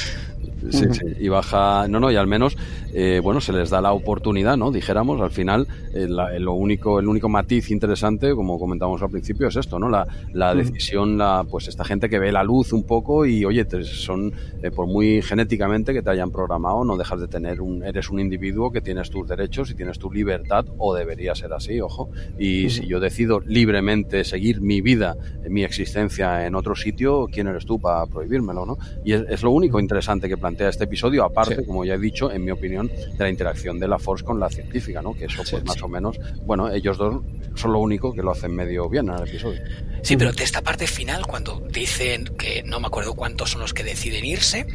Sí, 0.70 0.86
sí, 0.92 1.06
y 1.20 1.28
baja, 1.28 1.86
no, 1.88 2.00
no, 2.00 2.10
y 2.10 2.16
al 2.16 2.26
menos, 2.26 2.56
eh, 2.92 3.20
bueno, 3.22 3.40
se 3.40 3.52
les 3.52 3.70
da 3.70 3.80
la 3.80 3.92
oportunidad, 3.92 4.56
¿no? 4.56 4.70
Dijéramos, 4.70 5.20
al 5.20 5.30
final, 5.30 5.66
eh, 5.92 6.06
la, 6.08 6.38
lo 6.38 6.52
único, 6.54 6.98
el 7.00 7.08
único 7.08 7.28
matiz 7.28 7.70
interesante, 7.70 8.34
como 8.34 8.58
comentamos 8.58 9.02
al 9.02 9.10
principio, 9.10 9.48
es 9.48 9.56
esto, 9.56 9.78
¿no? 9.78 9.88
La, 9.88 10.06
la 10.32 10.54
decisión, 10.54 11.18
la, 11.18 11.44
pues 11.48 11.68
esta 11.68 11.84
gente 11.84 12.08
que 12.08 12.18
ve 12.18 12.32
la 12.32 12.42
luz 12.42 12.72
un 12.72 12.84
poco 12.84 13.26
y, 13.26 13.44
oye, 13.44 13.64
te, 13.64 13.84
son, 13.84 14.32
eh, 14.62 14.70
por 14.70 14.86
muy 14.86 15.22
genéticamente 15.22 15.92
que 15.92 16.02
te 16.02 16.10
hayan 16.10 16.30
programado, 16.30 16.84
no 16.84 16.96
dejas 16.96 17.20
de 17.20 17.28
tener 17.28 17.60
un, 17.60 17.84
eres 17.84 18.10
un 18.10 18.20
individuo 18.20 18.70
que 18.70 18.80
tienes 18.80 19.10
tus 19.10 19.28
derechos 19.28 19.70
y 19.70 19.74
tienes 19.74 19.98
tu 19.98 20.10
libertad, 20.10 20.64
o 20.78 20.94
debería 20.94 21.34
ser 21.34 21.52
así, 21.52 21.80
ojo. 21.80 22.10
Y 22.38 22.70
si 22.70 22.86
yo 22.86 23.00
decido 23.00 23.40
libremente 23.40 24.24
seguir 24.24 24.60
mi 24.60 24.80
vida, 24.80 25.16
mi 25.48 25.64
existencia 25.64 26.46
en 26.46 26.54
otro 26.54 26.74
sitio, 26.74 27.26
¿quién 27.30 27.48
eres 27.48 27.66
tú 27.66 27.78
para 27.80 28.06
prohibírmelo, 28.06 28.64
no? 28.64 28.78
Y 29.04 29.12
es, 29.12 29.24
es 29.28 29.42
lo 29.42 29.50
único 29.50 29.78
interesante 29.78 30.28
que 30.28 30.36
plantea 30.36 30.53
este 30.58 30.84
episodio, 30.84 31.24
aparte, 31.24 31.56
Sí. 31.56 31.64
como 31.66 31.84
ya 31.84 31.94
he 31.94 31.98
dicho, 31.98 32.30
en 32.32 32.44
mi 32.44 32.50
opinión, 32.50 32.88
de 32.88 33.18
la 33.18 33.28
interacción 33.30 33.78
de 33.78 33.88
la 33.88 33.98
Force 33.98 34.24
con 34.24 34.38
la 34.40 34.48
científica, 34.50 35.02
¿no? 35.02 35.14
Que 35.14 35.26
eso, 35.26 35.44
Sí, 35.44 35.52
pues 35.52 35.64
más 35.64 35.76
sí. 35.76 35.82
o 35.82 35.88
menos, 35.88 36.16
bueno, 36.44 36.70
ellos 36.70 36.96
dos 36.98 37.22
son 37.54 37.72
lo 37.72 37.78
único 37.80 38.12
que 38.14 38.22
lo 38.22 38.32
hacen 38.32 38.54
medio 38.54 38.88
bien 38.88 39.08
en 39.08 39.14
el 39.14 39.28
episodio. 39.28 39.60
Sí, 40.02 40.16
pero 40.16 40.32
de 40.32 40.44
esta 40.44 40.62
parte 40.62 40.86
final, 40.86 41.26
cuando 41.26 41.62
dicen 41.70 42.24
que 42.38 42.62
no 42.64 42.78
me 42.80 42.86
acuerdo 42.86 43.14
cuántos 43.14 43.50
son 43.50 43.60
los 43.60 43.72
que 43.74 43.84
deciden 43.84 44.24
irse, 44.24 44.66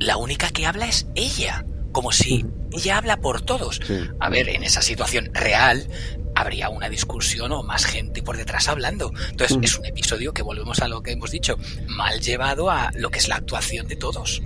la 0.00 0.16
única 0.16 0.50
que 0.50 0.66
habla 0.66 0.86
es 0.86 1.06
ella. 1.14 1.64
Como 1.92 2.12
si 2.12 2.44
ella 2.72 2.98
habla 2.98 3.16
por 3.16 3.40
todos. 3.40 3.80
Sí. 3.84 3.98
A 4.20 4.28
ver, 4.28 4.50
en 4.50 4.62
esa 4.62 4.82
situación 4.82 5.30
real 5.32 5.88
habría 6.34 6.68
una 6.68 6.88
discusión 6.88 7.52
o 7.52 7.62
más 7.62 7.84
gente 7.84 8.22
por 8.22 8.36
detrás 8.36 8.68
hablando. 8.68 9.12
Entonces 9.30 9.56
Mm. 9.56 9.64
es 9.64 9.78
un 9.78 9.86
episodio 9.86 10.32
que 10.32 10.42
volvemos 10.42 10.80
a 10.80 10.88
lo 10.88 11.02
que 11.02 11.12
hemos 11.12 11.30
dicho, 11.30 11.56
mal 11.88 12.20
llevado 12.20 12.70
a 12.70 12.90
lo 12.94 13.10
que 13.10 13.18
es 13.18 13.28
la 13.28 13.36
actuación 13.36 13.88
de 13.88 13.96
todos. 13.96 14.42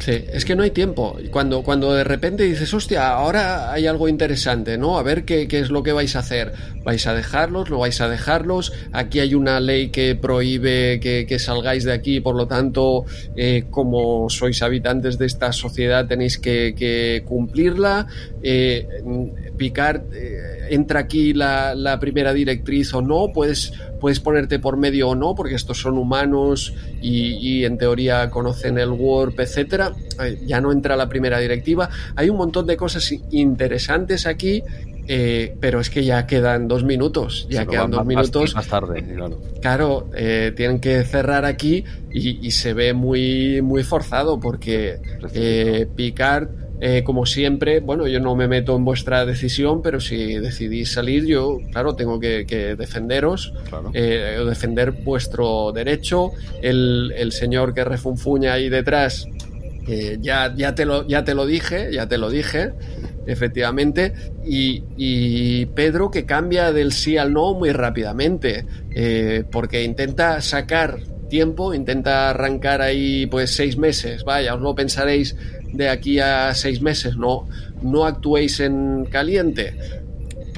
Sí, 0.00 0.24
es 0.32 0.44
que 0.44 0.56
no 0.56 0.62
hay 0.64 0.70
tiempo. 0.72 1.16
Cuando, 1.30 1.62
cuando 1.62 1.92
de 1.94 2.02
repente 2.04 2.42
dices, 2.42 2.72
hostia, 2.74 3.10
ahora 3.12 3.72
hay 3.72 3.86
algo 3.86 4.08
interesante, 4.08 4.76
¿no? 4.76 4.98
A 4.98 5.02
ver 5.02 5.24
qué, 5.24 5.46
qué 5.46 5.60
es 5.60 5.70
lo 5.70 5.82
que 5.82 5.92
vais 5.92 6.16
a 6.16 6.18
hacer. 6.20 6.52
¿Vais 6.84 7.06
a 7.06 7.14
dejarlos? 7.14 7.70
¿Lo 7.70 7.78
vais 7.78 8.00
a 8.00 8.08
dejarlos? 8.08 8.72
Aquí 8.92 9.20
hay 9.20 9.34
una 9.34 9.60
ley 9.60 9.90
que 9.90 10.16
prohíbe 10.16 10.98
que, 11.00 11.26
que 11.28 11.38
salgáis 11.38 11.84
de 11.84 11.92
aquí, 11.92 12.20
por 12.20 12.34
lo 12.34 12.48
tanto, 12.48 13.04
eh, 13.36 13.64
como 13.70 14.28
sois 14.28 14.60
habitantes 14.62 15.16
de 15.18 15.26
esta 15.26 15.52
sociedad, 15.52 16.06
tenéis 16.08 16.38
que, 16.38 16.74
que 16.76 17.22
cumplirla. 17.24 18.08
Eh, 18.42 18.88
Picard, 19.56 20.02
eh, 20.12 20.66
entra 20.70 21.00
aquí 21.00 21.11
la, 21.34 21.74
la 21.74 21.98
primera 22.00 22.32
directriz 22.32 22.92
o 22.94 23.02
no, 23.02 23.28
puedes, 23.32 23.72
puedes 24.00 24.20
ponerte 24.20 24.58
por 24.58 24.76
medio 24.76 25.10
o 25.10 25.14
no, 25.14 25.34
porque 25.34 25.54
estos 25.54 25.78
son 25.80 25.98
humanos 25.98 26.72
y, 27.00 27.32
y 27.60 27.64
en 27.64 27.78
teoría 27.78 28.30
conocen 28.30 28.78
el 28.78 28.90
Warp, 28.90 29.38
etcétera. 29.40 29.92
Eh, 30.22 30.38
Ya 30.46 30.60
no 30.60 30.72
entra 30.72 30.96
la 30.96 31.08
primera 31.08 31.38
directiva. 31.38 31.88
Hay 32.16 32.28
un 32.30 32.36
montón 32.36 32.66
de 32.66 32.76
cosas 32.76 33.12
interesantes 33.30 34.26
aquí. 34.26 34.62
eh, 35.08 35.56
pero 35.60 35.80
es 35.80 35.90
que 35.90 36.04
ya 36.04 36.28
quedan 36.28 36.68
dos 36.68 36.84
minutos, 36.84 37.48
ya 37.50 37.66
quedan 37.66 37.90
dos 37.90 37.98
más- 37.98 38.06
minutos. 38.06 38.54
Más 38.54 38.68
tarde, 38.68 39.02
claro. 39.02 39.40
Claro, 39.60 40.08
eh, 40.14 40.52
tienen 40.56 40.78
que 40.78 41.02
cerrar 41.02 41.44
aquí 41.44 41.84
y, 42.12 42.46
y 42.46 42.50
se 42.52 42.72
ve 42.72 42.92
muy, 42.92 43.60
muy 43.62 43.82
forzado 43.82 44.38
porque 44.38 44.98
eh, 45.34 45.88
Picard, 45.96 46.48
eh, 46.84 47.04
como 47.04 47.26
siempre, 47.26 47.78
bueno, 47.78 48.08
yo 48.08 48.18
no 48.18 48.34
me 48.34 48.48
meto 48.48 48.74
en 48.74 48.84
vuestra 48.84 49.24
decisión, 49.24 49.82
pero 49.82 50.00
si 50.00 50.34
decidís 50.40 50.90
salir, 50.92 51.24
yo, 51.26 51.58
claro, 51.70 51.94
tengo 51.94 52.18
que, 52.18 52.44
que 52.44 52.74
defenderos, 52.74 53.52
Claro. 53.70 53.92
eh, 53.94 54.36
defender 54.44 54.90
vuestro 54.90 55.70
derecho. 55.70 56.32
El, 56.60 57.12
el 57.16 57.30
señor 57.30 57.72
que 57.72 57.84
refunfuña 57.84 58.54
ahí 58.54 58.68
detrás, 58.68 59.28
eh, 59.86 60.18
ya, 60.20 60.52
ya, 60.56 60.74
te 60.74 60.84
lo, 60.84 61.06
ya 61.06 61.22
te 61.22 61.34
lo 61.34 61.46
dije, 61.46 61.90
ya 61.92 62.08
te 62.08 62.18
lo 62.18 62.30
dije, 62.30 62.72
efectivamente. 63.26 64.12
Y, 64.44 64.82
y 64.96 65.66
Pedro 65.66 66.10
que 66.10 66.24
cambia 66.26 66.72
del 66.72 66.92
sí 66.92 67.16
al 67.16 67.32
no 67.32 67.54
muy 67.54 67.70
rápidamente, 67.70 68.66
eh, 68.94 69.44
porque 69.50 69.84
intenta 69.84 70.40
sacar 70.40 70.98
tiempo, 71.28 71.72
intenta 71.74 72.28
arrancar 72.30 72.82
ahí 72.82 73.26
pues 73.26 73.54
seis 73.54 73.78
meses, 73.78 74.22
vaya, 74.24 74.54
os 74.54 74.60
lo 74.60 74.74
pensaréis 74.74 75.34
de 75.72 75.88
aquí 75.88 76.18
a 76.20 76.54
seis 76.54 76.80
meses, 76.82 77.16
no, 77.16 77.48
no 77.82 78.04
actuéis 78.04 78.60
en 78.60 79.06
caliente. 79.10 79.74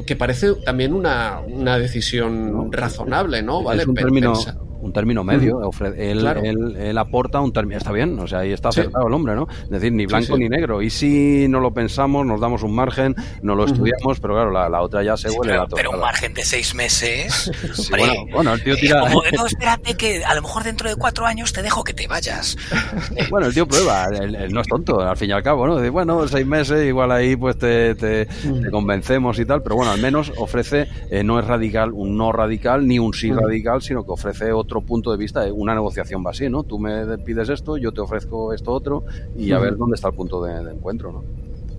Que 0.07 0.17
parece 0.17 0.55
también 0.65 0.93
una, 0.93 1.41
una 1.41 1.79
decisión 1.79 2.71
razonable, 2.73 3.43
¿no? 3.43 3.61
Es 3.61 3.65
¿Vale? 3.65 3.85
un 3.87 3.95
Pe- 3.95 4.03
término, 4.03 4.33
pensa- 4.33 4.57
un 4.85 4.93
término 4.93 5.25
medio. 5.25 5.59
ofre- 5.61 5.95
él, 5.97 6.21
Claro. 6.21 6.43
él- 6.43 6.77
él 6.77 6.99
aporta 6.99 7.41
un 7.41 7.53
término. 7.53 7.79
Está 7.79 7.91
bien, 7.93 8.19
o 8.19 8.27
sea, 8.27 8.41
ahí 8.41 8.53
está 8.53 8.71
Sí. 8.71 8.81
acertado 8.81 9.07
el 9.09 9.15
hombre, 9.15 9.35
¿no? 9.35 9.47
Es 9.65 9.71
decir, 9.71 9.93
ni 9.93 10.07
blanco 10.07 10.37
sí. 10.37 10.43
ni 10.43 10.49
negro. 10.49 10.83
Y 10.83 10.91
si 10.91 11.47
no 11.49 11.61
lo 11.61 11.73
pensamos, 11.73 12.27
nos 12.27 12.41
damos 12.41 12.63
un 12.63 12.75
margen, 12.75 13.15
no 13.43 13.55
lo 13.55 13.65
estudiamos, 13.65 14.21
pero 14.21 14.35
claro, 14.35 14.51
la, 14.51 14.69
la 14.69 14.83
otra 14.83 15.03
ya 15.03 15.17
se 15.17 15.31
Sí, 15.31 15.37
huele 15.39 15.53
pero, 15.53 15.63
la 15.63 15.69
pero 15.75 15.91
un 15.93 16.01
margen 16.01 16.35
de 16.35 16.45
seis 16.45 16.75
meses. 16.75 17.51
Sí, 17.75 17.83
hombre, 17.93 18.07
bueno, 18.07 18.25
bueno, 18.33 18.53
el 18.55 18.63
tío 18.63 18.75
eh, 18.75 18.79
tira. 18.81 19.01
como, 19.01 19.23
no, 19.37 19.47
espérate 19.47 19.95
que 19.95 20.25
a 20.25 20.35
lo 20.35 20.43
mejor 20.43 20.63
dentro 20.65 20.89
de 20.89 20.97
cuatro 20.97 21.25
años 21.27 21.53
te 21.53 21.63
dejo 21.63 21.83
que 21.83 21.95
te 21.95 22.07
vayas. 22.07 22.57
Bueno, 23.31 23.47
el 23.47 23.55
tío 23.55 23.67
prueba, 23.67 24.07
él, 24.13 24.35
él 24.35 24.53
no 24.53 24.61
es 24.61 24.67
tonto, 24.69 25.01
al 25.01 25.17
fin 25.17 25.31
y 25.31 25.33
al 25.33 25.43
cabo, 25.43 25.67
¿no? 25.67 25.77
Dice, 25.79 25.91
bueno, 25.91 26.27
seis 26.29 26.47
meses, 26.47 26.87
igual 26.87 27.11
ahí 27.11 27.37
pues 27.37 27.57
te, 27.59 27.95
te- 27.95 28.27
te 28.27 28.71
convencemos 28.71 29.39
y 29.39 29.45
tal, 29.47 29.63
pero 29.63 29.77
bueno, 29.77 29.91
al 29.93 30.01
menos 30.01 30.31
ofrece, 30.37 30.87
eh, 31.11 31.23
no 31.25 31.39
es 31.39 31.47
radical, 31.47 31.93
un 31.93 32.17
no 32.17 32.33
radical, 32.33 32.87
ni 32.87 32.99
un 32.99 33.15
sí 33.15 33.31
Mm. 33.33 33.39
radical, 33.39 33.83
sino 33.83 34.05
que 34.05 34.13
ofrece 34.13 34.53
otro 34.53 34.74
punto 34.83 35.11
de 35.11 35.17
vista, 35.17 35.45
una 35.53 35.75
negociación 35.75 36.25
va 36.27 36.31
así, 36.31 36.49
¿no? 36.49 36.65
Tú 36.65 36.79
me 36.79 37.19
pides 37.19 37.49
esto, 37.49 37.77
yo 37.77 37.93
te 37.93 38.01
ofrezco 38.01 38.53
esto 38.53 38.73
otro, 38.73 39.05
y 39.37 39.53
a 39.53 39.59
ver 39.59 39.77
dónde 39.77 39.95
está 39.95 40.09
el 40.09 40.15
punto 40.15 40.43
de, 40.43 40.65
de 40.65 40.73
encuentro, 40.73 41.13
¿no? 41.13 41.25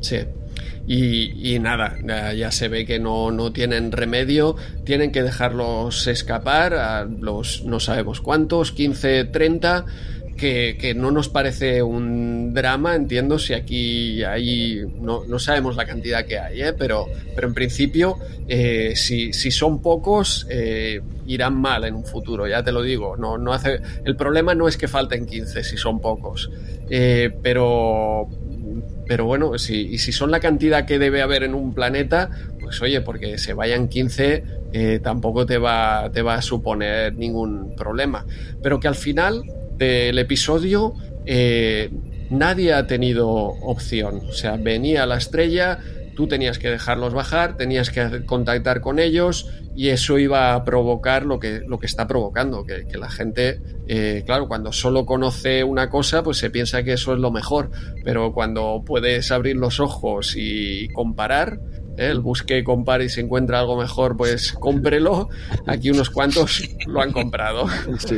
Sí. 0.02 0.18
Y, 0.88 1.56
y 1.56 1.60
nada, 1.60 1.98
ya, 2.06 2.34
ya 2.34 2.52
se 2.52 2.68
ve 2.68 2.86
que 2.86 3.00
no, 3.00 3.32
no 3.32 3.52
tienen 3.52 3.92
remedio, 3.92 4.56
tienen 4.84 5.12
que 5.12 5.24
dejarlos 5.24 6.06
escapar 6.06 6.76
a 6.76 7.06
los 7.06 7.66
no 7.66 7.80
sabemos 7.80 8.22
cuántos, 8.22 8.72
15, 8.72 9.26
30, 9.26 9.86
que, 10.36 10.94
no 10.96 11.12
nos 11.12 11.30
parece 11.30 11.82
un 11.82 12.54
drama, 12.54 12.96
entiendo 12.96 13.40
si 13.40 13.54
aquí 13.54 14.24
hay, 14.24 14.84
no, 15.00 15.26
no 15.26 15.40
sabemos 15.40 15.76
la 15.76 15.86
cantidad 15.86 16.26
que 16.26 16.40
hay, 16.40 16.62
¿eh? 16.62 16.74
pero, 16.74 17.08
pero 17.34 17.48
en 17.48 17.54
principio, 17.54 18.18
eh, 18.48 18.94
si, 18.96 19.34
si 19.34 19.52
son 19.52 19.82
pocos, 19.82 20.46
eh, 20.50 21.02
irán 21.28 21.56
mal 21.56 21.86
en 21.86 21.96
un 21.96 22.06
futuro, 22.06 22.48
ya 22.48 22.64
te 22.64 22.72
lo 22.72 22.82
digo. 22.82 23.18
No, 23.18 23.38
no 23.38 23.54
hace, 23.54 23.80
el 24.04 24.16
problema 24.16 24.54
no 24.54 24.68
es 24.68 24.78
que 24.78 24.88
falten 24.88 25.26
15 25.26 25.64
si 25.64 25.78
son 25.78 26.00
pocos, 26.00 26.50
eh, 26.90 27.32
pero 27.42 28.28
pero 29.08 29.26
bueno, 29.26 29.60
si, 29.60 29.82
y 29.82 30.00
si 30.00 30.12
son 30.12 30.32
la 30.32 30.40
cantidad 30.40 30.86
que 30.86 30.98
debe 30.98 31.22
haber 31.22 31.44
en 31.44 31.54
un 31.54 31.76
planeta, 31.76 32.32
pues 32.60 32.82
oye, 32.82 33.02
porque 33.02 33.38
se 33.38 33.54
vayan 33.54 33.88
15 33.88 34.44
eh, 34.74 35.00
tampoco 35.02 35.46
te 35.46 35.58
va, 35.58 36.10
te 36.12 36.22
va 36.22 36.36
a 36.36 36.42
suponer 36.42 37.16
ningún 37.16 37.76
problema. 37.78 38.26
Pero 38.62 38.80
que 38.80 38.90
al 38.90 38.96
final 38.96 39.44
del 39.78 40.18
episodio 40.20 40.94
eh, 41.26 41.90
nadie 42.30 42.74
ha 42.74 42.88
tenido 42.88 43.30
opción. 43.30 44.22
O 44.30 44.34
sea, 44.34 44.58
venía 44.58 45.06
la 45.06 45.18
estrella, 45.18 45.80
tú 46.16 46.28
tenías 46.28 46.60
que 46.60 46.70
dejarlos 46.70 47.14
bajar, 47.14 47.58
tenías 47.58 47.90
que 47.90 48.26
contactar 48.26 48.82
con 48.82 49.00
ellos 49.00 49.50
y 49.76 49.90
eso 49.90 50.18
iba 50.18 50.54
a 50.54 50.64
provocar 50.64 51.26
lo 51.26 51.40
que, 51.40 51.62
lo 51.68 51.80
que 51.80 51.86
está 51.86 52.08
provocando, 52.08 52.64
que, 52.64 52.88
que 52.88 52.98
la 52.98 53.10
gente, 53.10 53.60
eh, 53.88 54.24
claro, 54.26 54.48
cuando 54.48 54.72
solo 54.72 55.06
conoce 55.06 55.64
una 55.64 55.90
cosa, 55.90 56.24
pues 56.24 56.38
se 56.38 56.50
piensa 56.50 56.84
que 56.84 56.94
eso 56.94 57.14
es 57.14 57.20
lo 57.20 57.32
mejor, 57.32 57.72
pero 58.04 58.34
cuando 58.34 58.84
puedes 58.86 59.32
abrir 59.32 59.58
los 59.58 59.80
ojos 59.80 60.36
y 60.38 60.88
comparar. 60.90 61.60
El 61.98 62.20
busque, 62.20 62.64
compare 62.64 63.06
y 63.06 63.10
si 63.10 63.22
encuentra 63.22 63.60
algo 63.60 63.78
mejor, 63.78 64.16
pues 64.18 64.54
cómprelo. 64.54 65.30
Aquí 65.68 65.90
unos 65.90 66.10
cuantos 66.10 66.64
lo 66.88 67.02
han 67.02 67.12
comprado. 67.12 67.66
Sí, 68.00 68.18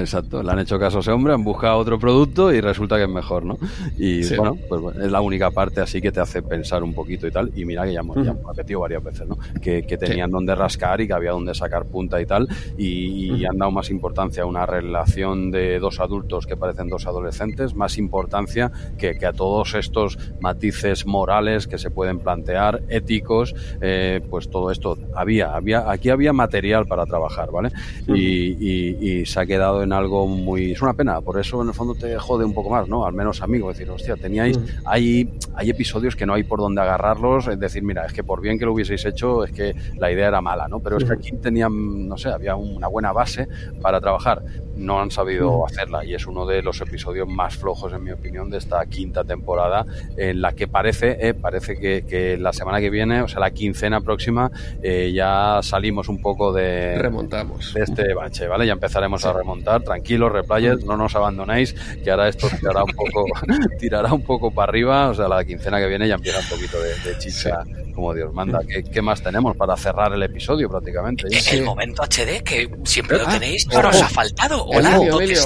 exacto. 0.00 0.42
Le 0.42 0.50
han 0.52 0.58
hecho 0.60 0.78
caso 0.78 0.98
a 0.98 1.00
ese 1.00 1.10
hombre, 1.10 1.32
han 1.34 1.44
buscado 1.44 1.78
otro 1.78 1.98
producto 1.98 2.52
y 2.52 2.60
resulta 2.60 2.96
que 2.96 3.04
es 3.04 3.08
mejor, 3.08 3.44
¿no? 3.44 3.58
Y 3.98 4.22
Sí. 4.22 4.36
bueno, 4.36 4.56
pues 4.68 4.80
bueno, 4.80 5.02
es 5.02 5.10
la 5.10 5.20
única 5.20 5.50
parte 5.50 5.80
así 5.80 6.00
que 6.00 6.12
te 6.12 6.20
hace 6.20 6.42
pensar 6.42 6.82
un 6.82 6.94
poquito 6.94 7.26
y 7.26 7.30
tal. 7.30 7.50
Y 7.54 7.64
mira 7.64 7.84
que 7.84 7.92
ya 7.92 8.00
hemos, 8.00 8.16
ya 8.16 8.32
Ujú. 8.32 8.40
hemos 8.40 8.56
repetido 8.56 8.80
varias 8.80 9.02
veces, 9.02 9.26
¿no? 9.28 9.38
Que, 9.60 9.82
que 9.86 9.96
tenían 9.98 10.30
donde 10.30 10.54
rascar 10.54 11.00
y 11.00 11.06
que 11.06 11.12
había 11.12 11.32
donde 11.32 11.54
sacar 11.54 11.86
punta 11.86 12.20
y 12.20 12.26
tal. 12.26 12.48
Y, 12.76 13.34
y 13.34 13.44
han 13.44 13.58
dado 13.58 13.70
más 13.70 13.90
importancia 13.90 14.42
a 14.42 14.46
una 14.46 14.66
relación 14.66 15.50
de 15.50 15.78
dos 15.78 16.00
adultos 16.00 16.46
que 16.46 16.56
parecen 16.56 16.88
dos 16.88 17.06
adolescentes, 17.06 17.74
más 17.74 17.98
importancia 17.98 18.70
que, 18.98 19.14
que 19.16 19.26
a 19.26 19.32
todos 19.32 19.74
estos 19.74 20.18
matices 20.40 21.06
morales 21.06 21.66
que 21.66 21.78
se 21.78 21.90
pueden 21.90 22.18
plantear, 22.18 22.82
éticos, 23.00 23.54
eh, 23.80 24.20
pues 24.30 24.48
todo 24.48 24.70
esto 24.70 24.96
había, 25.14 25.54
había, 25.54 25.90
aquí 25.90 26.10
había 26.10 26.32
material 26.32 26.86
para 26.86 27.04
trabajar, 27.06 27.50
¿vale? 27.50 27.70
Y, 28.08 28.56
y- 28.60 28.96
y 29.20 29.26
se 29.26 29.40
ha 29.40 29.46
quedado 29.46 29.82
en 29.82 29.92
algo 29.92 30.26
muy... 30.26 30.72
Es 30.72 30.82
una 30.82 30.94
pena, 30.94 31.20
por 31.20 31.38
eso 31.40 31.60
en 31.62 31.68
el 31.68 31.74
fondo 31.74 31.94
te 31.94 32.16
jode 32.18 32.44
un 32.44 32.54
poco 32.54 32.70
más, 32.70 32.88
¿no? 32.88 33.04
Al 33.06 33.12
menos 33.14 33.42
amigo, 33.42 33.68
decir, 33.68 33.88
hostia, 33.90 34.16
teníais... 34.16 34.56
Ujú. 34.56 34.66
Hay, 34.84 35.28
hay 35.54 35.70
episodios 35.70 36.14
que 36.16 36.26
no 36.26 36.34
hay 36.34 36.42
por 36.44 36.58
dónde 36.60 36.80
agarrarlos, 36.80 37.48
es 37.48 37.58
decir, 37.58 37.82
mira, 37.82 38.04
es 38.06 38.12
que 38.12 38.22
por 38.24 38.40
bien 38.40 38.58
que 38.58 38.64
lo 38.66 38.72
hubieseis 38.72 39.04
hecho, 39.04 39.44
es 39.44 39.52
que 39.52 39.74
la 39.96 40.10
idea 40.12 40.28
era 40.28 40.40
mala, 40.40 40.68
¿no? 40.68 40.80
Pero 40.80 40.98
es 40.98 41.04
que 41.04 41.12
aquí 41.12 41.32
tenían, 41.32 42.08
no 42.08 42.16
sé, 42.16 42.28
había 42.30 42.56
una 42.56 42.88
buena 42.88 43.12
base 43.12 43.48
para 43.82 44.00
trabajar. 44.00 44.42
no 44.76 45.00
han 45.00 45.10
sabido 45.10 45.66
hacerla 45.66 46.04
y 46.04 46.14
es 46.14 46.26
uno 46.26 46.46
de 46.46 46.62
los 46.62 46.80
episodios 46.80 47.28
más 47.28 47.54
flojos, 47.56 47.92
en 47.92 48.02
mi 48.02 48.12
opinión, 48.12 48.48
de 48.50 48.58
esta 48.58 48.84
quinta 48.86 49.24
temporada, 49.24 49.84
en 50.16 50.40
la 50.40 50.52
que 50.54 50.68
parece, 50.68 51.18
eh, 51.20 51.34
parece 51.34 51.76
que, 51.78 52.36
la 52.38 52.52
semana 52.52 52.80
que 52.80 52.89
viene, 52.90 53.22
o 53.22 53.28
sea, 53.28 53.40
la 53.40 53.50
quincena 53.50 54.00
próxima, 54.00 54.50
eh, 54.82 55.12
ya 55.14 55.60
salimos 55.62 56.08
un 56.08 56.20
poco 56.20 56.52
de, 56.52 56.98
Remontamos. 56.98 57.74
de 57.74 57.82
este 57.82 58.14
bache, 58.14 58.46
¿vale? 58.46 58.66
Ya 58.66 58.72
empezaremos 58.72 59.24
a 59.24 59.32
remontar. 59.32 59.82
Tranquilos, 59.82 60.32
replayers, 60.32 60.84
no 60.84 60.96
nos 60.96 61.14
abandonéis, 61.14 61.74
que 62.02 62.10
ahora 62.10 62.28
esto 62.28 62.48
tirará 62.48 62.84
un 62.84 62.92
poco, 62.92 63.24
tirará 63.78 64.12
un 64.12 64.22
poco 64.22 64.50
para 64.50 64.70
arriba, 64.70 65.08
o 65.08 65.14
sea, 65.14 65.28
la 65.28 65.44
quincena 65.44 65.78
que 65.78 65.86
viene 65.86 66.08
ya 66.08 66.14
empieza 66.14 66.40
un 66.40 66.48
poquito 66.48 66.78
de, 66.80 67.18
chicha, 67.18 67.64
como 67.94 68.14
Dios 68.14 68.32
manda. 68.32 68.60
¿Qué, 68.66 69.02
más 69.02 69.22
tenemos 69.22 69.56
para 69.56 69.76
cerrar 69.76 70.12
el 70.12 70.22
episodio 70.22 70.68
prácticamente? 70.68 71.28
El 71.50 71.62
momento 71.62 72.02
HD, 72.02 72.42
que 72.42 72.70
siempre 72.84 73.18
lo 73.18 73.26
ah, 73.26 73.32
tenéis, 73.32 73.66
pero 73.66 73.88
os 73.88 74.02
ha 74.02 74.08
faltado. 74.08 74.64
Hola, 74.66 74.98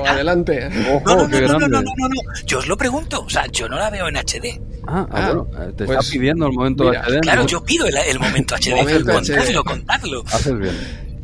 adelante. 0.07 0.69
no, 0.71 1.01
no, 1.01 1.29
no, 1.29 1.59
no, 1.59 1.69
no, 1.69 1.83
no, 1.83 2.21
yo 2.47 2.59
os 2.59 2.67
lo 2.67 2.77
pregunto, 2.77 3.23
o 3.23 3.31
sea, 3.31 3.47
yo 3.47 3.69
no 3.69 3.77
la 3.77 3.91
veo 3.91 4.09
en 4.09 4.17
HD. 4.17 4.61
Ah, 4.87 5.07
ah, 5.11 5.27
bueno, 5.27 5.49
te 5.77 5.85
está 5.85 5.97
pues, 5.97 6.11
pidiendo 6.11 6.47
el 6.47 6.53
momento 6.53 6.91
HD. 6.91 7.21
Claro, 7.23 7.47
yo 7.47 7.65
pido 7.65 7.87
el, 7.87 8.19
momento 8.19 8.55
HD, 8.57 8.75
momento 8.77 9.13
contadlo, 9.13 9.65
contadlo. 9.65 10.25
Haces 10.33 10.59
bien. 10.59 10.75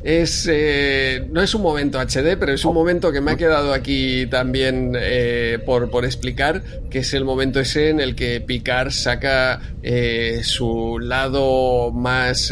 Es, 0.03 0.49
eh, 0.51 1.27
no 1.31 1.43
es 1.43 1.55
un 1.55 1.61
momento 1.61 2.01
HD, 2.01 2.39
pero 2.39 2.53
es 2.53 2.65
un 2.65 2.73
momento 2.73 3.13
que 3.13 3.21
me 3.21 3.33
ha 3.33 3.37
quedado 3.37 3.75
aquí 3.75 4.27
también 4.27 4.93
eh, 4.99 5.59
por, 5.67 5.91
por, 5.91 6.07
explicar, 6.07 6.63
que 6.89 7.01
es 7.01 7.13
el 7.13 7.27
momento 7.27 7.61
ese 7.61 7.91
en 7.91 8.01
el 8.01 8.15
que 8.15 8.41
Picard 8.41 8.93
saca 8.93 9.61
eh, 9.83 10.41
su 10.43 10.99
lado 10.99 11.91
más 11.93 12.51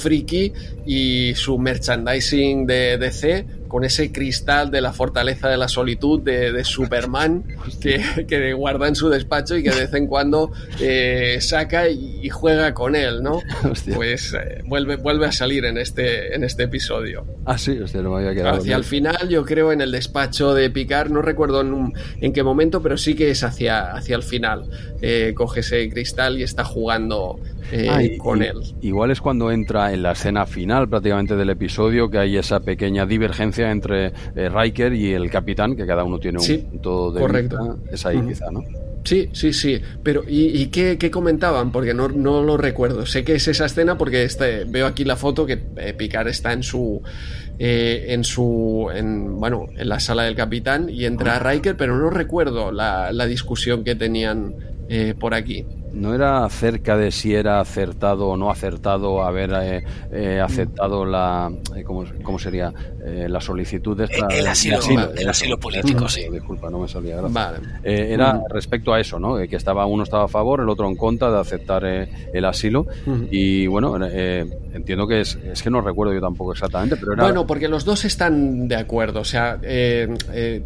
friki 0.00 0.52
y 0.86 1.34
su 1.36 1.56
merchandising 1.58 2.66
de 2.66 2.98
DC 2.98 3.57
con 3.68 3.84
ese 3.84 4.10
cristal 4.10 4.70
de 4.70 4.80
la 4.80 4.92
fortaleza 4.92 5.48
de 5.48 5.56
la 5.56 5.68
solitud 5.68 6.20
de, 6.20 6.64
Superman 6.64 7.44
que, 7.80 8.26
que, 8.26 8.52
guarda 8.52 8.88
en 8.88 8.94
su 8.94 9.08
despacho 9.08 9.56
y 9.56 9.62
que 9.62 9.70
de 9.70 9.80
vez 9.80 9.94
en 9.94 10.06
cuando 10.06 10.50
eh, 10.80 11.38
saca 11.40 11.88
y, 11.88 12.28
juega 12.30 12.74
con 12.74 12.96
él, 12.96 13.22
¿no? 13.22 13.40
Pues 13.94 14.34
eh, 14.34 14.62
vuelve, 14.64 14.96
vuelve 14.96 15.26
a 15.26 15.32
salir 15.32 15.64
en 15.64 15.78
este, 15.78 16.34
en 16.34 16.44
este 16.44 16.64
episodio. 16.64 17.26
Ah, 17.44 17.58
sí, 17.58 17.78
hostia, 17.78 18.02
no 18.02 18.10
me 18.10 18.18
había 18.18 18.34
quedado. 18.34 18.58
Hacia 18.58 18.76
el 18.76 18.84
final, 18.84 19.28
yo 19.28 19.44
creo, 19.44 19.72
en 19.72 19.80
el 19.80 19.92
despacho 19.92 20.54
de 20.54 20.70
Picard, 20.70 21.10
no 21.10 21.22
recuerdo 21.22 21.60
en, 21.60 21.92
en 22.20 22.32
qué 22.32 22.42
momento, 22.42 22.82
pero 22.82 22.96
sí 22.96 23.14
que 23.14 23.30
es 23.30 23.44
hacia, 23.44 23.92
hacia 23.92 24.16
el 24.16 24.22
final. 24.22 24.68
Eh, 25.00 25.32
coge 25.34 25.60
ese 25.60 25.88
cristal 25.88 26.38
y 26.38 26.42
está 26.42 26.64
jugando 26.64 27.40
ah, 27.88 28.00
con 28.18 28.42
él. 28.42 28.60
Igual 28.80 29.10
es 29.10 29.20
cuando 29.20 29.50
entra 29.50 29.92
en 29.92 30.02
la 30.02 30.12
escena 30.12 30.46
final 30.46 30.88
prácticamente 30.88 31.36
del 31.36 31.50
episodio 31.50 32.10
que 32.10 32.18
hay 32.18 32.36
esa 32.36 32.60
pequeña 32.60 33.06
divergencia 33.06 33.57
entre 33.58 34.12
eh, 34.34 34.48
Riker 34.48 34.92
y 34.92 35.12
el 35.12 35.30
capitán, 35.30 35.76
que 35.76 35.86
cada 35.86 36.04
uno 36.04 36.18
tiene 36.18 36.38
un 36.38 36.70
punto 36.70 37.12
de 37.12 37.20
correcto. 37.20 37.78
Es 37.90 38.04
ahí 38.06 38.20
quizá, 38.26 38.50
¿no? 38.50 38.62
Sí, 39.04 39.28
sí, 39.32 39.52
sí. 39.52 39.80
Pero, 40.02 40.22
¿y, 40.26 40.66
qué, 40.66 41.10
comentaban? 41.10 41.72
Porque 41.72 41.94
no, 41.94 42.08
no, 42.08 42.42
lo 42.42 42.56
recuerdo. 42.56 43.06
Sé 43.06 43.24
que 43.24 43.34
es 43.36 43.48
esa 43.48 43.66
escena 43.66 43.96
porque 43.96 44.24
este, 44.24 44.64
veo 44.64 44.86
aquí 44.86 45.04
la 45.04 45.16
foto 45.16 45.46
que 45.46 45.62
eh, 45.76 45.94
Picard 45.94 46.28
está 46.28 46.52
en 46.52 46.62
su. 46.62 47.00
Eh, 47.58 48.06
en 48.08 48.24
su. 48.24 48.90
En, 48.92 49.40
bueno, 49.40 49.66
en 49.76 49.88
la 49.88 50.00
sala 50.00 50.24
del 50.24 50.34
capitán 50.34 50.90
y 50.90 51.06
entra 51.06 51.36
ah. 51.36 51.38
Riker, 51.38 51.76
pero 51.76 51.96
no 51.96 52.10
recuerdo 52.10 52.70
la, 52.70 53.12
la 53.12 53.26
discusión 53.26 53.84
que 53.84 53.94
tenían 53.94 54.54
por 55.18 55.34
aquí 55.34 55.66
no 55.98 56.14
era 56.14 56.44
acerca 56.44 56.96
de 56.96 57.10
si 57.10 57.34
era 57.34 57.60
acertado 57.60 58.28
o 58.28 58.36
no 58.36 58.50
acertado 58.50 59.22
haber 59.22 59.52
eh, 59.62 59.84
eh, 60.12 60.40
aceptado 60.40 61.04
la 61.04 61.52
eh, 61.76 61.82
¿cómo, 61.82 62.38
sería 62.38 62.72
la 63.26 63.40
solicitud 63.40 63.96
de 63.96 64.04
esta 64.04 64.26
el 64.26 64.46
asilo, 64.46 64.78
el 65.16 65.28
asilo, 65.28 65.58
político 65.58 66.08
sí. 66.08 66.28
disculpa 66.30 66.70
no 66.70 66.80
me 66.80 66.88
salía 66.88 67.20
era 67.82 68.40
respecto 68.50 68.92
a 68.92 69.00
eso 69.00 69.18
no 69.18 69.36
que 69.36 69.56
estaba 69.56 69.86
uno 69.86 70.02
estaba 70.02 70.24
a 70.24 70.28
favor 70.28 70.60
el 70.60 70.68
otro 70.68 70.86
en 70.88 70.96
contra 70.96 71.30
de 71.30 71.40
aceptar 71.40 71.84
el 71.84 72.44
asilo. 72.44 72.86
Y 73.30 73.66
bueno 73.66 73.96
entiendo 74.06 75.06
que 75.06 75.20
es, 75.20 75.36
es 75.36 75.62
que 75.62 75.70
no 75.70 75.80
recuerdo 75.80 76.12
yo 76.12 76.20
tampoco 76.20 76.52
exactamente 76.52 76.96
pero 76.96 77.14
era... 77.14 77.22
bueno 77.24 77.46
porque 77.46 77.68
los 77.68 77.84
dos 77.84 78.04
están 78.04 78.68
de 78.68 78.76
acuerdo 78.76 79.20
o 79.20 79.24
sea 79.24 79.58
eh, 79.62 80.62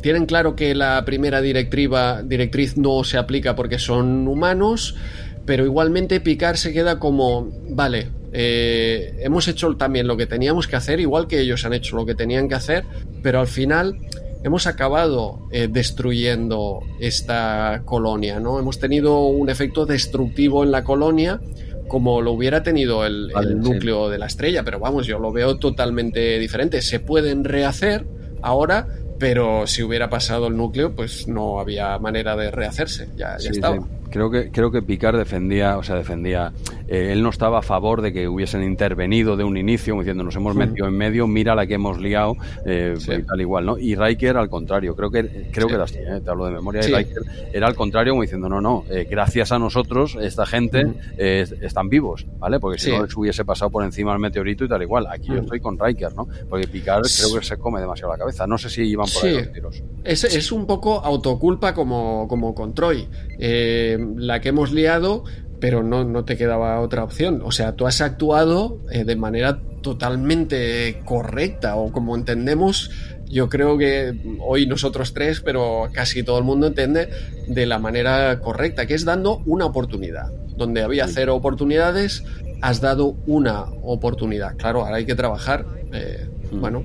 tienen 0.00 0.26
claro 0.26 0.56
que 0.56 0.74
la 0.74 1.04
primera 1.04 1.40
directriva, 1.40 2.22
directriz 2.22 2.76
no 2.76 3.04
se 3.04 3.18
aplica 3.18 3.54
porque 3.54 3.78
son 3.78 4.26
humanos, 4.28 4.96
pero 5.44 5.64
igualmente 5.64 6.20
Picard 6.20 6.56
se 6.56 6.72
queda 6.72 6.98
como, 6.98 7.50
vale, 7.70 8.08
eh, 8.32 9.14
hemos 9.20 9.48
hecho 9.48 9.76
también 9.76 10.06
lo 10.06 10.16
que 10.16 10.26
teníamos 10.26 10.66
que 10.66 10.76
hacer, 10.76 11.00
igual 11.00 11.26
que 11.26 11.40
ellos 11.40 11.64
han 11.64 11.72
hecho 11.72 11.96
lo 11.96 12.04
que 12.04 12.14
tenían 12.14 12.48
que 12.48 12.54
hacer, 12.54 12.84
pero 13.22 13.40
al 13.40 13.46
final 13.46 13.98
hemos 14.42 14.66
acabado 14.66 15.48
eh, 15.52 15.68
destruyendo 15.70 16.80
esta 17.00 17.82
colonia, 17.84 18.40
¿no? 18.40 18.58
Hemos 18.58 18.78
tenido 18.78 19.24
un 19.26 19.48
efecto 19.48 19.86
destructivo 19.86 20.64
en 20.64 20.70
la 20.70 20.84
colonia 20.84 21.40
como 21.88 22.20
lo 22.20 22.32
hubiera 22.32 22.62
tenido 22.62 23.06
el, 23.06 23.30
núcleo 23.58 24.08
de 24.08 24.18
la 24.18 24.26
estrella, 24.26 24.64
pero 24.64 24.80
vamos, 24.80 25.06
yo 25.06 25.18
lo 25.18 25.32
veo 25.32 25.56
totalmente 25.58 26.38
diferente. 26.38 26.82
Se 26.82 27.00
pueden 27.00 27.44
rehacer 27.44 28.06
ahora, 28.42 28.88
pero 29.18 29.66
si 29.66 29.82
hubiera 29.82 30.10
pasado 30.10 30.48
el 30.48 30.56
núcleo, 30.56 30.94
pues 30.94 31.28
no 31.28 31.60
había 31.60 31.98
manera 31.98 32.36
de 32.36 32.50
rehacerse, 32.50 33.08
ya, 33.16 33.36
ya 33.38 33.50
estaba. 33.50 33.78
Creo 34.10 34.30
que, 34.30 34.50
creo 34.50 34.70
que 34.70 34.82
Picard 34.82 35.16
defendía, 35.16 35.78
o 35.78 35.82
sea, 35.82 35.96
defendía, 35.96 36.52
eh, 36.88 37.10
él 37.12 37.22
no 37.22 37.30
estaba 37.30 37.58
a 37.58 37.62
favor 37.62 38.02
de 38.02 38.12
que 38.12 38.28
hubiesen 38.28 38.62
intervenido 38.62 39.36
de 39.36 39.44
un 39.44 39.56
inicio, 39.56 39.94
diciendo, 39.98 40.24
nos 40.24 40.36
hemos 40.36 40.54
metido 40.54 40.86
en 40.86 40.96
medio, 40.96 41.26
mira 41.26 41.54
la 41.54 41.66
que 41.66 41.74
hemos 41.74 41.98
liado, 41.98 42.36
eh, 42.64 42.96
tal 43.26 43.40
igual, 43.40 43.66
¿no? 43.66 43.78
Y 43.78 43.94
Riker 43.94 44.36
al 44.36 44.48
contrario, 44.48 44.94
creo 44.94 45.10
que, 45.10 45.50
creo 45.52 45.66
que 45.68 45.74
era 45.74 45.84
así, 45.84 45.98
¿eh? 45.98 46.20
te 46.22 46.30
hablo 46.30 46.46
de 46.46 46.52
memoria, 46.52 46.82
y 46.86 46.92
Riker 46.92 47.22
era 47.52 47.66
al 47.66 47.74
contrario, 47.74 48.12
como 48.12 48.22
diciendo, 48.22 48.48
no, 48.48 48.60
no, 48.60 48.84
eh, 48.90 49.06
gracias 49.08 49.52
a 49.52 49.58
nosotros, 49.58 50.16
esta 50.20 50.46
gente 50.46 50.86
están 51.16 51.88
vivos, 51.88 52.26
¿vale? 52.38 52.60
Porque 52.60 52.78
si 52.78 52.90
no 52.90 53.02
les 53.02 53.16
hubiese 53.16 53.44
pasado 53.44 53.70
por 53.70 53.84
encima 53.84 54.12
el 54.12 54.18
meteorito 54.18 54.64
y 54.64 54.68
tal 54.68 54.82
igual, 54.82 55.06
aquí 55.10 55.28
yo 55.28 55.40
estoy 55.40 55.60
con 55.60 55.78
Riker, 55.78 56.14
¿no? 56.14 56.28
Porque 56.48 56.68
Picard 56.68 57.02
creo 57.02 57.40
que 57.40 57.44
se 57.44 57.56
come 57.56 57.80
demasiado 57.80 58.12
la 58.12 58.18
cabeza, 58.18 58.46
no 58.46 58.58
sé 58.58 58.70
si 58.70 58.82
iban 58.82 59.06
por 59.12 59.24
ahí 59.24 59.36
los 59.36 59.52
tiros. 59.52 59.82
Es, 60.04 60.24
es 60.24 60.52
un 60.52 60.66
poco 60.66 61.00
autoculpa 61.00 61.74
como, 61.74 62.26
como 62.28 62.54
con 62.54 62.74
Troy. 62.74 63.08
Eh, 63.38 63.98
la 64.16 64.40
que 64.40 64.50
hemos 64.50 64.72
liado, 64.72 65.24
pero 65.60 65.82
no, 65.82 66.04
no, 66.04 66.24
te 66.24 66.36
quedaba 66.36 66.80
otra 66.80 67.04
opción. 67.04 67.42
O 67.44 67.52
sea, 67.52 67.76
tú 67.76 67.86
has 67.86 68.00
actuado 68.00 68.80
eh, 68.90 69.04
de 69.04 69.16
manera 69.16 69.60
totalmente 69.82 71.00
correcta 71.04 71.76
o 71.76 71.92
como 71.92 72.16
entendemos, 72.16 72.90
yo 73.28 73.48
creo 73.48 73.76
que 73.76 74.14
hoy 74.40 74.66
nosotros 74.66 75.12
tres, 75.12 75.40
pero 75.40 75.88
casi 75.92 76.22
todo 76.22 76.38
el 76.38 76.44
mundo 76.44 76.68
entiende 76.68 77.08
de 77.48 77.66
la 77.66 77.78
manera 77.78 78.38
correcta, 78.40 78.86
que 78.86 78.94
es 78.94 79.04
dando 79.04 79.42
una 79.46 79.66
oportunidad. 79.66 80.30
Donde 80.56 80.82
había 80.82 81.06
cero 81.08 81.34
oportunidades, 81.34 82.24
has 82.62 82.80
dado 82.80 83.16
una 83.26 83.64
oportunidad. 83.82 84.56
Claro, 84.56 84.84
ahora 84.84 84.96
hay 84.96 85.06
que 85.06 85.14
trabajar. 85.14 85.66
Eh, 85.92 86.28
mm. 86.52 86.60
bueno, 86.60 86.84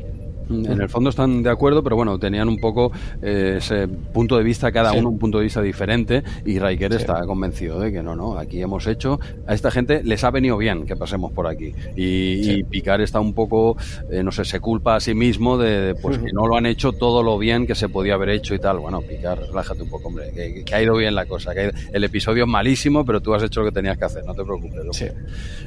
en 0.52 0.82
el 0.82 0.90
fondo 0.90 1.10
están 1.10 1.44
de 1.44 1.50
acuerdo, 1.50 1.84
pero 1.84 1.96
bueno, 1.96 2.18
tenían 2.20 2.48
un 2.48 2.58
poco 2.58 2.92
eh, 3.22 3.56
ese 3.58 3.88
punto 3.88 4.38
de 4.38 4.44
vista, 4.44 4.72
cada 4.72 4.94
uno 4.94 5.10
un 5.10 5.20
punto 5.20 5.38
de 5.38 5.46
vista 5.46 5.62
diferente, 5.62 6.24
y 6.46 6.60
Riker 6.60 6.94
está 6.94 7.26
convencido 7.26 7.80
de 7.80 7.92
que 7.92 8.04
no, 8.04 8.16
no, 8.16 8.38
aquí 8.38 8.62
hemos 8.62 8.88
hecho, 8.88 9.20
a 9.48 9.54
esta 9.54 9.72
gente 9.72 10.04
les 10.04 10.24
ha 10.24 10.32
venido 10.32 10.58
bien 10.58 10.86
que 10.86 10.96
pasemos 10.96 11.32
por 11.32 11.48
aquí. 11.48 11.74
Y, 11.96 12.64
Picard 12.64 13.02
está 13.02 13.20
un 13.20 13.34
poco, 13.34 13.76
eh, 14.10 14.24
no 14.24 14.32
sé, 14.32 14.46
se 14.46 14.60
culpa 14.60 14.96
a 14.96 15.00
sí 15.00 15.14
mismo 15.14 15.58
de, 15.58 15.96
pues 16.02 16.18
que 16.18 16.32
no 16.32 16.48
lo 16.48 16.56
han 16.56 16.66
hecho 16.66 16.92
todo 16.92 17.24
lo 17.24 17.38
bien 17.38 17.66
que 17.66 17.76
se 17.76 17.90
podía 17.90 18.14
haber 18.14 18.30
hecho 18.30 18.54
y 18.54 18.60
tal. 18.60 18.80
Bueno, 18.80 19.02
Picard, 19.02 19.48
relájate 19.48 19.84
un 19.84 19.90
poco, 19.90 20.10
hombre, 20.10 20.32
que, 20.32 20.76
ha 20.76 20.82
ido 20.82 20.96
bien 20.96 21.16
la 21.16 21.26
cosa, 21.26 21.54
que 21.54 21.72
el 21.92 22.04
episodio 22.04 22.44
es 22.44 22.50
malísimo, 22.50 23.06
pero 23.06 23.22
tú 23.22 23.34
has 23.34 23.44
hecho 23.44 23.62
lo 23.62 23.68
que 23.68 23.74
tenías 23.74 23.98
que 23.98 24.06
hacer, 24.06 24.26
no 24.26 24.34
te 24.34 24.44
preocupes. 24.44 24.82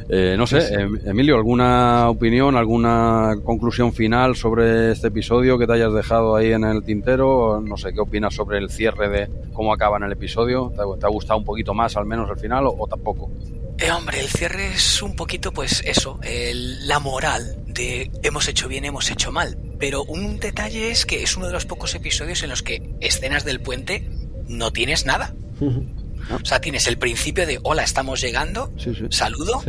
Eh, 0.09 0.35
no 0.37 0.47
sé, 0.47 0.75
em, 0.75 0.99
Emilio, 1.05 1.37
¿alguna 1.37 2.09
opinión, 2.11 2.57
alguna 2.57 3.37
conclusión 3.45 3.93
final 3.93 4.37
sobre 4.37 4.74
este 4.75 5.09
episodio 5.09 5.59
que 5.59 5.67
te 5.67 5.75
hayas 5.75 5.93
dejado 5.93 6.37
ahí 6.37 6.53
en 6.53 6.65
el 6.65 6.83
tintero. 6.83 7.61
No 7.61 7.77
sé 7.77 7.93
qué 7.93 8.01
opinas 8.01 8.35
sobre 8.35 8.59
el 8.59 8.71
cierre 8.71 9.09
de 9.09 9.31
cómo 9.53 9.73
acaba 9.73 9.97
en 9.97 10.05
el 10.05 10.13
episodio. 10.13 10.73
¿Te 10.75 11.07
ha, 11.07 11.09
gustado 11.09 11.39
un 11.39 11.45
poquito 11.45 11.75
más 11.75 11.97
al 11.97 12.07
menos 12.07 12.29
el 12.31 12.39
final 12.39 12.65
o, 12.67 12.87
tampoco? 12.87 13.31
Eh, 13.79 13.91
hombre, 13.91 14.21
el 14.21 14.29
cierre 14.29 14.69
es 14.69 15.03
un 15.03 15.17
poquito, 15.17 15.53
pues 15.53 15.83
eso, 15.85 16.21
la 16.23 17.01
moral 17.01 17.57
de 17.67 18.11
hemos 18.23 18.49
hecho 18.49 18.69
bien, 18.69 18.85
hemos 18.85 19.11
hecho 19.11 19.33
mal. 19.33 19.59
Pero 19.79 20.05
un 20.05 20.39
detalle 20.39 20.91
es 20.91 21.07
que 21.07 21.23
es 21.23 21.37
uno 21.37 21.47
de 21.47 21.53
los 21.53 21.67
pocos 21.67 21.95
episodios 21.95 22.43
en 22.43 22.51
los 22.51 22.63
que 22.63 22.95
escenas 23.01 23.45
del 23.45 23.61
puente 23.61 24.09
no 24.49 24.73
tienes 24.73 25.07
nada. 25.07 25.35
O 25.61 26.45
sea, 26.45 26.61
tienes 26.61 26.87
el 26.87 26.99
principio 26.99 27.47
de 27.47 27.59
hola, 27.63 27.83
estamos 27.83 28.21
llegando, 28.21 28.71
saludo, 29.11 29.63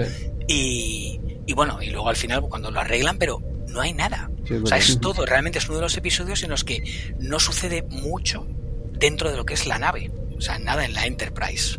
y, 0.47 1.19
y 1.45 1.53
bueno, 1.53 1.81
y 1.81 1.89
luego 1.89 2.09
al 2.09 2.15
final 2.15 2.41
cuando 2.43 2.71
lo 2.71 2.79
arreglan, 2.79 3.17
pero 3.17 3.41
no 3.75 3.81
hay 3.81 3.93
nada. 3.93 4.31
o 4.63 4.65
sea, 4.65 4.77
es 4.77 4.99
todo, 4.99 5.25
realmente 5.25 5.59
es 5.59 5.67
uno 5.67 5.77
de 5.77 5.83
los 5.83 5.97
episodios 5.97 6.41
en 6.43 6.49
los 6.49 6.63
que 6.63 6.83
no 7.19 7.39
sucede 7.39 7.83
mucho 7.83 8.47
dentro 8.93 9.29
de 9.29 9.37
lo 9.37 9.45
que 9.45 9.53
es 9.53 9.67
la 9.67 9.77
nave. 9.77 10.09
O 10.35 10.41
sea, 10.41 10.57
nada 10.57 10.85
en 10.85 10.93
la 10.93 11.05
Enterprise. 11.05 11.77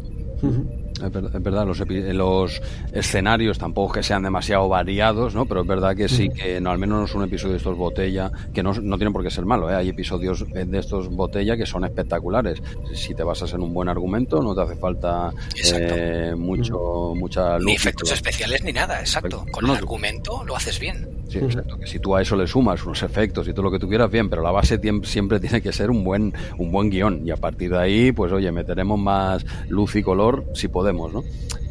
Es 0.97 1.43
verdad, 1.43 1.67
los, 1.67 1.83
los, 1.89 2.63
escenarios 2.93 3.59
tampoco 3.59 3.95
que 3.95 4.03
sean 4.03 4.23
demasiado 4.23 4.67
variados, 4.69 5.35
¿no? 5.35 5.45
Pero 5.45 5.61
es 5.61 5.67
verdad 5.67 5.95
que 5.95 6.09
sí, 6.09 6.31
que 6.31 6.59
no, 6.59 6.71
al 6.71 6.79
menos 6.79 6.99
no 6.99 7.05
es 7.05 7.15
un 7.15 7.25
episodio 7.25 7.53
de 7.53 7.59
estos 7.59 7.77
botella, 7.77 8.31
que 8.55 8.63
no, 8.63 8.73
no 8.73 8.97
tienen 8.97 9.13
por 9.13 9.23
qué 9.23 9.31
ser 9.31 9.45
malo, 9.45 9.71
¿eh? 9.71 9.75
Hay 9.75 9.91
episodios 9.91 10.47
de 10.49 10.79
estos 10.79 11.09
botella 11.09 11.57
que 11.57 11.67
son 11.67 11.85
espectaculares. 11.85 12.63
Si 12.95 13.15
te 13.15 13.23
basas 13.23 13.53
en 13.53 13.61
un 13.61 13.75
buen 13.75 13.91
argumento, 13.91 14.43
no 14.43 14.55
te 14.55 14.63
hace 14.63 14.77
falta 14.77 15.33
eh, 15.75 16.35
mucho, 16.37 17.13
mucha 17.15 17.59
luz. 17.59 17.67
Ni 17.67 17.75
efectos 17.75 18.13
especiales 18.13 18.63
ni 18.65 18.73
nada, 18.73 19.01
exacto. 19.01 19.45
Con 19.53 19.67
el 19.67 19.77
argumento 19.77 20.45
lo 20.45 20.57
haces 20.57 20.79
bien. 20.79 21.16
Sí, 21.29 21.39
exacto. 21.39 21.79
Que 21.79 21.87
si 21.87 21.99
tú 21.99 22.15
a 22.15 22.23
eso 22.23 22.37
le 22.37 22.47
sumas 22.47 22.85
unos 22.85 23.03
efectos 23.03 23.49
y 23.49 23.53
todo 23.53 23.63
lo 23.63 23.71
que 23.71 23.79
tú 23.79 23.89
quieras, 23.89 24.11
bien, 24.11 24.31
pero 24.31 24.43
la 24.43 24.51
base 24.51 24.81
siempre 25.03 25.41
tiene 25.41 25.61
que 25.61 25.73
ser 25.73 25.91
un 25.91 26.05
buen, 26.05 26.33
un 26.59 26.71
buen 26.71 26.91
guion. 26.91 27.27
Y 27.27 27.31
a 27.31 27.37
partir 27.37 27.71
de 27.71 27.79
ahí, 27.79 28.13
pues 28.13 28.33
oye, 28.33 28.51
meteremos 28.53 28.99
más 28.99 29.45
luz 29.69 29.97
y 29.97 30.03
color 30.03 30.45
si 30.55 30.69
podemos, 30.69 31.13
¿no? 31.13 31.25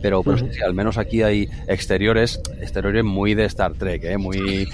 Pero, 0.06 0.22
pues 0.22 0.44
al 0.64 0.76
menos 0.76 1.00
aquí 1.00 1.24
hay 1.24 1.50
exteriores, 1.68 2.40
exteriores 2.62 3.04
muy 3.04 3.34
de 3.34 3.46
Star 3.46 3.74
Trek, 3.74 4.04
¿eh? 4.04 4.20
muy... 4.20 4.38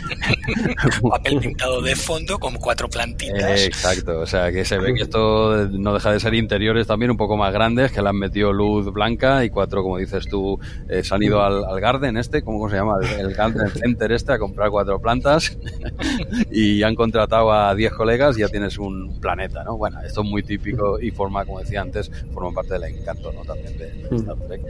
Papel 1.09 1.39
pintado 1.39 1.81
de 1.81 1.95
fondo 1.95 2.37
con 2.37 2.55
cuatro 2.55 2.89
plantitas. 2.89 3.61
exacto, 3.61 4.19
o 4.19 4.25
sea 4.25 4.51
que 4.51 4.65
se 4.65 4.77
ve 4.77 4.93
que 4.93 5.03
esto 5.03 5.69
no 5.69 5.93
deja 5.93 6.11
de 6.11 6.19
ser 6.19 6.33
interiores 6.33 6.85
también 6.85 7.11
un 7.11 7.15
poco 7.15 7.37
más 7.37 7.53
grandes, 7.53 7.93
que 7.93 8.01
le 8.01 8.09
han 8.09 8.17
metido 8.17 8.51
luz 8.51 8.91
blanca 8.91 9.45
y 9.45 9.49
cuatro, 9.49 9.83
como 9.83 9.99
dices 9.99 10.27
tú, 10.27 10.59
eh, 10.89 11.01
se 11.01 11.15
han 11.15 11.23
ido 11.23 11.41
al, 11.41 11.79
Garden 11.79 12.17
este, 12.17 12.41
¿cómo 12.41 12.69
se 12.69 12.75
llama? 12.75 12.95
El, 13.17 13.33
Garden 13.33 13.69
Center 13.69 14.11
este 14.11 14.33
a 14.33 14.37
comprar 14.37 14.69
cuatro 14.69 14.99
plantas 14.99 15.57
y 16.51 16.83
han 16.83 16.95
contratado 16.95 17.53
a 17.53 17.73
diez 17.73 17.93
colegas 17.93 18.37
y 18.37 18.41
ya 18.41 18.49
tienes 18.49 18.77
un 18.77 19.17
planeta, 19.21 19.63
¿no? 19.63 19.77
Bueno, 19.77 20.01
esto 20.01 20.23
es 20.23 20.29
muy 20.29 20.43
típico 20.43 20.99
y 20.99 21.09
forma, 21.11 21.45
como 21.45 21.61
decía 21.61 21.79
antes, 21.79 22.11
forma 22.33 22.51
parte 22.51 22.73
del 22.73 22.83
encanto, 22.83 23.31
¿no? 23.31 23.45
También 23.45 23.77
de, 23.77 23.91
Star 24.17 24.35
Trek. 24.47 24.61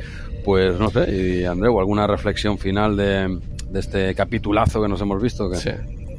Pues 0.44 0.51
no 0.58 0.90
sé, 0.90 1.12
y 1.12 1.46
Andreu, 1.46 1.80
¿alguna 1.80 2.08
reflexión 2.08 2.58
final 2.58 2.96
de, 2.98 3.40
este 3.74 4.14
capitulazo 4.16 4.82
que 4.82 4.88
nos 4.88 5.02
hemos 5.02 5.22
visto? 5.22 5.54
Sí. 5.56 5.72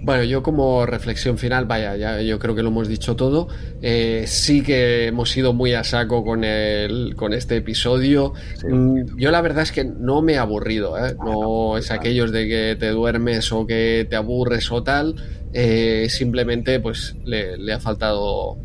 Bueno, 0.04 0.24
yo 0.24 0.42
como 0.42 0.84
reflexión 0.84 1.38
final, 1.38 1.66
vaya, 1.66 1.96
ya 1.96 2.20
yo 2.20 2.40
creo 2.40 2.56
que 2.56 2.62
lo 2.62 2.70
hemos 2.70 2.88
dicho 2.88 3.14
todo. 3.14 3.46
Eh, 3.82 4.24
sí 4.26 4.62
que 4.62 5.06
hemos 5.06 5.36
ido 5.36 5.52
muy 5.52 5.74
a 5.74 5.84
saco 5.84 6.24
con 6.24 6.42
el, 6.42 7.14
con 7.14 7.32
este 7.32 7.58
episodio. 7.58 8.32
Mm, 8.68 9.16
yo 9.16 9.30
la 9.30 9.40
verdad 9.40 9.62
es 9.62 9.70
que 9.70 9.84
no 9.84 10.20
me 10.20 10.32
he 10.32 10.38
aburrido, 10.38 10.98
¿eh? 10.98 11.14
no 11.24 11.78
es 11.78 11.92
aquellos 11.92 12.32
de 12.32 12.48
que 12.48 12.76
te 12.80 12.88
duermes 12.88 13.52
o 13.52 13.64
que 13.64 14.04
te 14.10 14.16
aburres 14.16 14.72
o 14.72 14.82
tal. 14.82 15.14
Eh, 15.52 16.08
simplemente, 16.10 16.80
pues 16.80 17.14
le, 17.24 17.56
le 17.56 17.72
ha 17.72 17.78
faltado 17.78 18.58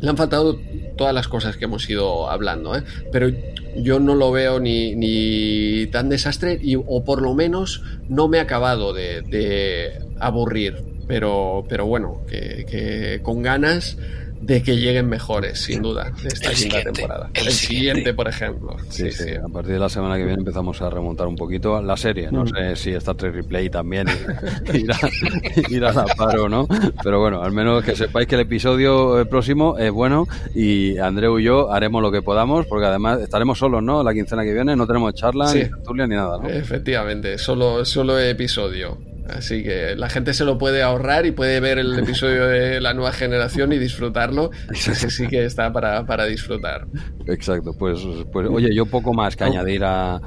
le 0.00 0.08
han 0.08 0.16
faltado 0.16 0.58
todas 0.96 1.14
las 1.14 1.28
cosas 1.28 1.56
que 1.56 1.64
hemos 1.66 1.88
ido 1.88 2.30
hablando, 2.30 2.76
¿eh? 2.76 2.82
pero 3.12 3.28
yo 3.76 4.00
no 4.00 4.14
lo 4.14 4.32
veo 4.32 4.60
ni, 4.60 4.94
ni 4.96 5.86
tan 5.86 6.08
desastre 6.08 6.58
y, 6.60 6.76
o 6.76 7.04
por 7.04 7.22
lo 7.22 7.34
menos 7.34 7.82
no 8.08 8.28
me 8.28 8.38
ha 8.38 8.42
acabado 8.42 8.92
de, 8.92 10.00
aburrir. 10.18 10.84
Pero, 11.06 11.64
pero 11.68 11.86
bueno, 11.86 12.22
que 12.28 13.20
con 13.24 13.42
ganas 13.42 13.96
de 14.40 14.62
que 14.62 14.76
lleguen 14.76 15.08
mejores, 15.08 15.60
sin 15.60 15.82
duda, 15.82 16.10
de 16.22 16.28
esta 16.28 16.52
quinta 16.52 16.82
temporada. 16.82 17.30
El, 17.34 17.52
siguiente, 17.52 18.14
por 18.14 18.26
ejemplo. 18.26 18.76
Sí, 18.88 19.12
sí, 19.12 19.34
A 19.34 19.48
partir 19.48 19.74
de 19.74 19.78
la 19.78 19.88
semana 19.88 20.16
que 20.16 20.24
viene 20.24 20.38
empezamos 20.40 20.80
a 20.80 20.88
remontar 20.88 21.26
un 21.26 21.36
poquito 21.36 21.80
la 21.82 21.96
serie. 21.96 22.30
No 22.32 22.44
mm. 22.44 22.48
sé 22.48 22.76
si 22.76 22.90
está 22.90 23.14
tres 23.14 23.34
replay 23.34 23.68
también 23.68 24.08
irá, 25.68 25.90
a 25.90 25.92
la 25.92 26.06
paro, 26.16 26.48
¿no? 26.48 26.66
Pero 27.02 27.20
bueno, 27.20 27.42
al 27.42 27.52
menos 27.52 27.84
que 27.84 27.94
sepáis 27.94 28.26
que 28.26 28.36
el 28.36 28.42
episodio 28.42 29.26
próximo 29.28 29.76
es 29.78 29.90
bueno 29.90 30.26
y 30.54 30.96
Andreu 30.98 31.38
y 31.38 31.44
yo 31.44 31.70
haremos 31.72 32.00
lo 32.02 32.10
que 32.10 32.22
podamos, 32.22 32.66
porque 32.66 32.86
además 32.86 33.20
estaremos 33.20 33.58
solos, 33.58 33.82
¿no? 33.82 34.02
La 34.02 34.14
quincena 34.14 34.42
que 34.42 34.54
viene 34.54 34.74
no 34.74 34.86
tenemos 34.86 35.14
charla, 35.14 35.52
ni 35.52 35.60
tertulia, 35.60 36.06
ni 36.06 36.14
nada, 36.14 36.38
¿no? 36.38 36.48
Efectivamente, 36.48 37.36
solo, 37.36 37.84
solo 37.84 38.18
episodio. 38.18 39.09
Así 39.36 39.62
que 39.62 39.94
la 39.96 40.08
gente 40.08 40.34
se 40.34 40.44
lo 40.44 40.58
puede 40.58 40.82
ahorrar 40.82 41.26
y 41.26 41.32
puede 41.32 41.60
ver 41.60 41.78
el 41.78 41.98
episodio 41.98 42.46
de 42.46 42.80
la 42.80 42.94
nueva 42.94 43.12
generación 43.12 43.72
y 43.72 43.78
disfrutarlo. 43.78 44.50
Ese 44.70 45.10
sí 45.10 45.26
que 45.28 45.44
está 45.44 45.72
para, 45.72 46.04
para 46.06 46.26
disfrutar. 46.26 46.86
Exacto, 47.26 47.72
pues, 47.78 48.00
pues 48.32 48.48
oye, 48.48 48.74
yo 48.74 48.86
poco 48.86 49.14
más 49.14 49.36
que 49.36 49.44
añadir 49.44 49.84
a, 49.84 50.20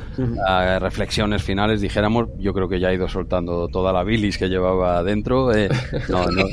reflexiones 0.79 1.43
finales, 1.43 1.81
dijéramos, 1.81 2.29
yo 2.39 2.53
creo 2.53 2.69
que 2.69 2.79
ya 2.79 2.91
he 2.91 2.95
ido 2.95 3.07
soltando 3.07 3.67
toda 3.67 3.91
la 3.91 4.03
bilis 4.03 4.37
que 4.37 4.49
llevaba 4.49 5.03
dentro. 5.03 5.53
Eh, 5.53 5.69
no, 6.09 6.25
no, 6.27 6.45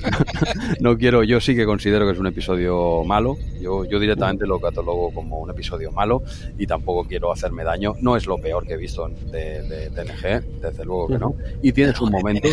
no, 0.80 0.98
quiero, 0.98 1.22
yo 1.24 1.40
sí 1.40 1.56
que 1.56 1.64
considero 1.64 2.06
que 2.06 2.12
es 2.12 2.18
un 2.18 2.26
episodio 2.26 3.02
malo. 3.04 3.36
Yo, 3.60 3.84
yo 3.84 3.98
directamente 3.98 4.46
lo 4.46 4.60
catalogo 4.60 5.12
como 5.12 5.38
un 5.38 5.50
episodio 5.50 5.90
malo 5.92 6.22
y 6.58 6.66
tampoco 6.66 7.04
quiero 7.06 7.32
hacerme 7.32 7.64
daño. 7.64 7.94
No 8.00 8.16
es 8.16 8.26
lo 8.26 8.38
peor 8.38 8.66
que 8.66 8.74
he 8.74 8.76
visto 8.76 9.08
de, 9.08 9.62
de 9.62 9.90
TNG, 9.90 10.60
desde 10.60 10.84
luego 10.84 11.08
que 11.08 11.18
no. 11.18 11.34
Y 11.62 11.72
tienes 11.80 12.00
un 12.00 12.10
momento. 12.10 12.48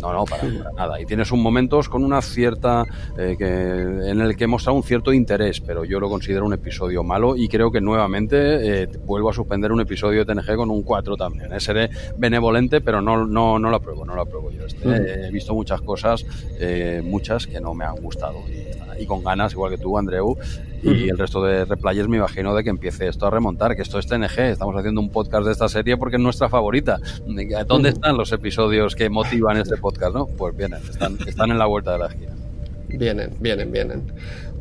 No, 0.00 0.12
no, 0.12 0.24
para, 0.26 0.42
nada. 0.76 1.00
Y 1.00 1.06
tienes 1.06 1.32
un 1.32 1.40
momentos 1.40 1.88
con 1.88 2.04
una 2.04 2.20
cierta. 2.20 2.84
Eh, 3.16 3.36
que, 3.38 3.44
en 3.46 4.20
el 4.20 4.36
que 4.36 4.44
he 4.44 4.46
mostrado 4.46 4.76
un 4.76 4.82
cierto 4.82 5.14
interés, 5.14 5.60
pero 5.60 5.84
yo 5.84 5.98
lo 5.98 6.10
considero 6.10 6.44
un 6.44 6.52
episodio 6.52 7.02
malo 7.02 7.36
y 7.36 7.48
creo 7.48 7.70
que 7.70 7.80
nuevamente 7.80 8.82
eh, 8.82 8.88
vuelvo 9.06 9.30
a 9.30 9.32
suspender 9.32 9.72
un 9.72 9.80
episodio 9.80 10.24
de 10.24 10.34
TNG 10.34 10.56
con 10.56 10.70
un 10.70 10.82
4 10.82 11.16
también. 11.16 11.52
¿eh? 11.54 11.60
Seré 11.60 11.88
benevolente, 12.18 12.82
pero 12.82 13.00
no, 13.00 13.26
no, 13.26 13.58
no 13.58 13.70
lo 13.70 13.76
apruebo, 13.76 14.04
no 14.04 14.14
lo 14.14 14.22
apruebo 14.22 14.50
yo. 14.50 14.66
Este, 14.66 14.86
mm. 14.86 15.24
He 15.24 15.30
visto 15.30 15.54
muchas 15.54 15.80
cosas, 15.80 16.26
muchas 17.02 17.46
que 17.46 17.60
no 17.60 17.72
me 17.72 17.86
han 17.86 17.96
gustado 17.96 18.40
y, 18.48 19.02
y, 19.02 19.06
con 19.06 19.24
ganas, 19.24 19.52
igual 19.52 19.70
que 19.70 19.78
tú, 19.78 19.96
Andreu, 19.96 20.36
y 20.84 21.08
el 21.08 21.18
resto 21.18 21.42
de 21.42 21.64
replayers 21.64 22.08
me 22.08 22.18
imagino 22.18 22.54
de 22.54 22.62
que 22.62 22.70
empiece 22.70 23.08
esto 23.08 23.26
a 23.26 23.30
remontar, 23.30 23.74
que 23.74 23.82
esto 23.82 23.98
es 23.98 24.06
TNG, 24.06 24.38
estamos 24.40 24.76
haciendo 24.76 25.00
un 25.00 25.10
podcast 25.10 25.46
de 25.46 25.52
esta 25.52 25.68
serie 25.68 25.96
porque 25.96 26.16
es 26.16 26.22
nuestra 26.22 26.48
favorita. 26.48 26.98
¿Dónde 27.66 27.88
están 27.88 28.16
los 28.16 28.32
episodios 28.32 28.94
que 28.94 29.08
motivan 29.08 29.56
este 29.56 29.76
podcast? 29.76 30.14
no 30.14 30.26
Pues 30.26 30.56
vienen, 30.56 30.80
están, 30.88 31.18
están 31.26 31.50
en 31.50 31.58
la 31.58 31.66
vuelta 31.66 31.92
de 31.92 31.98
la 31.98 32.06
esquina. 32.06 32.32
Vienen, 32.88 33.30
vienen, 33.40 33.72
vienen. 33.72 34.12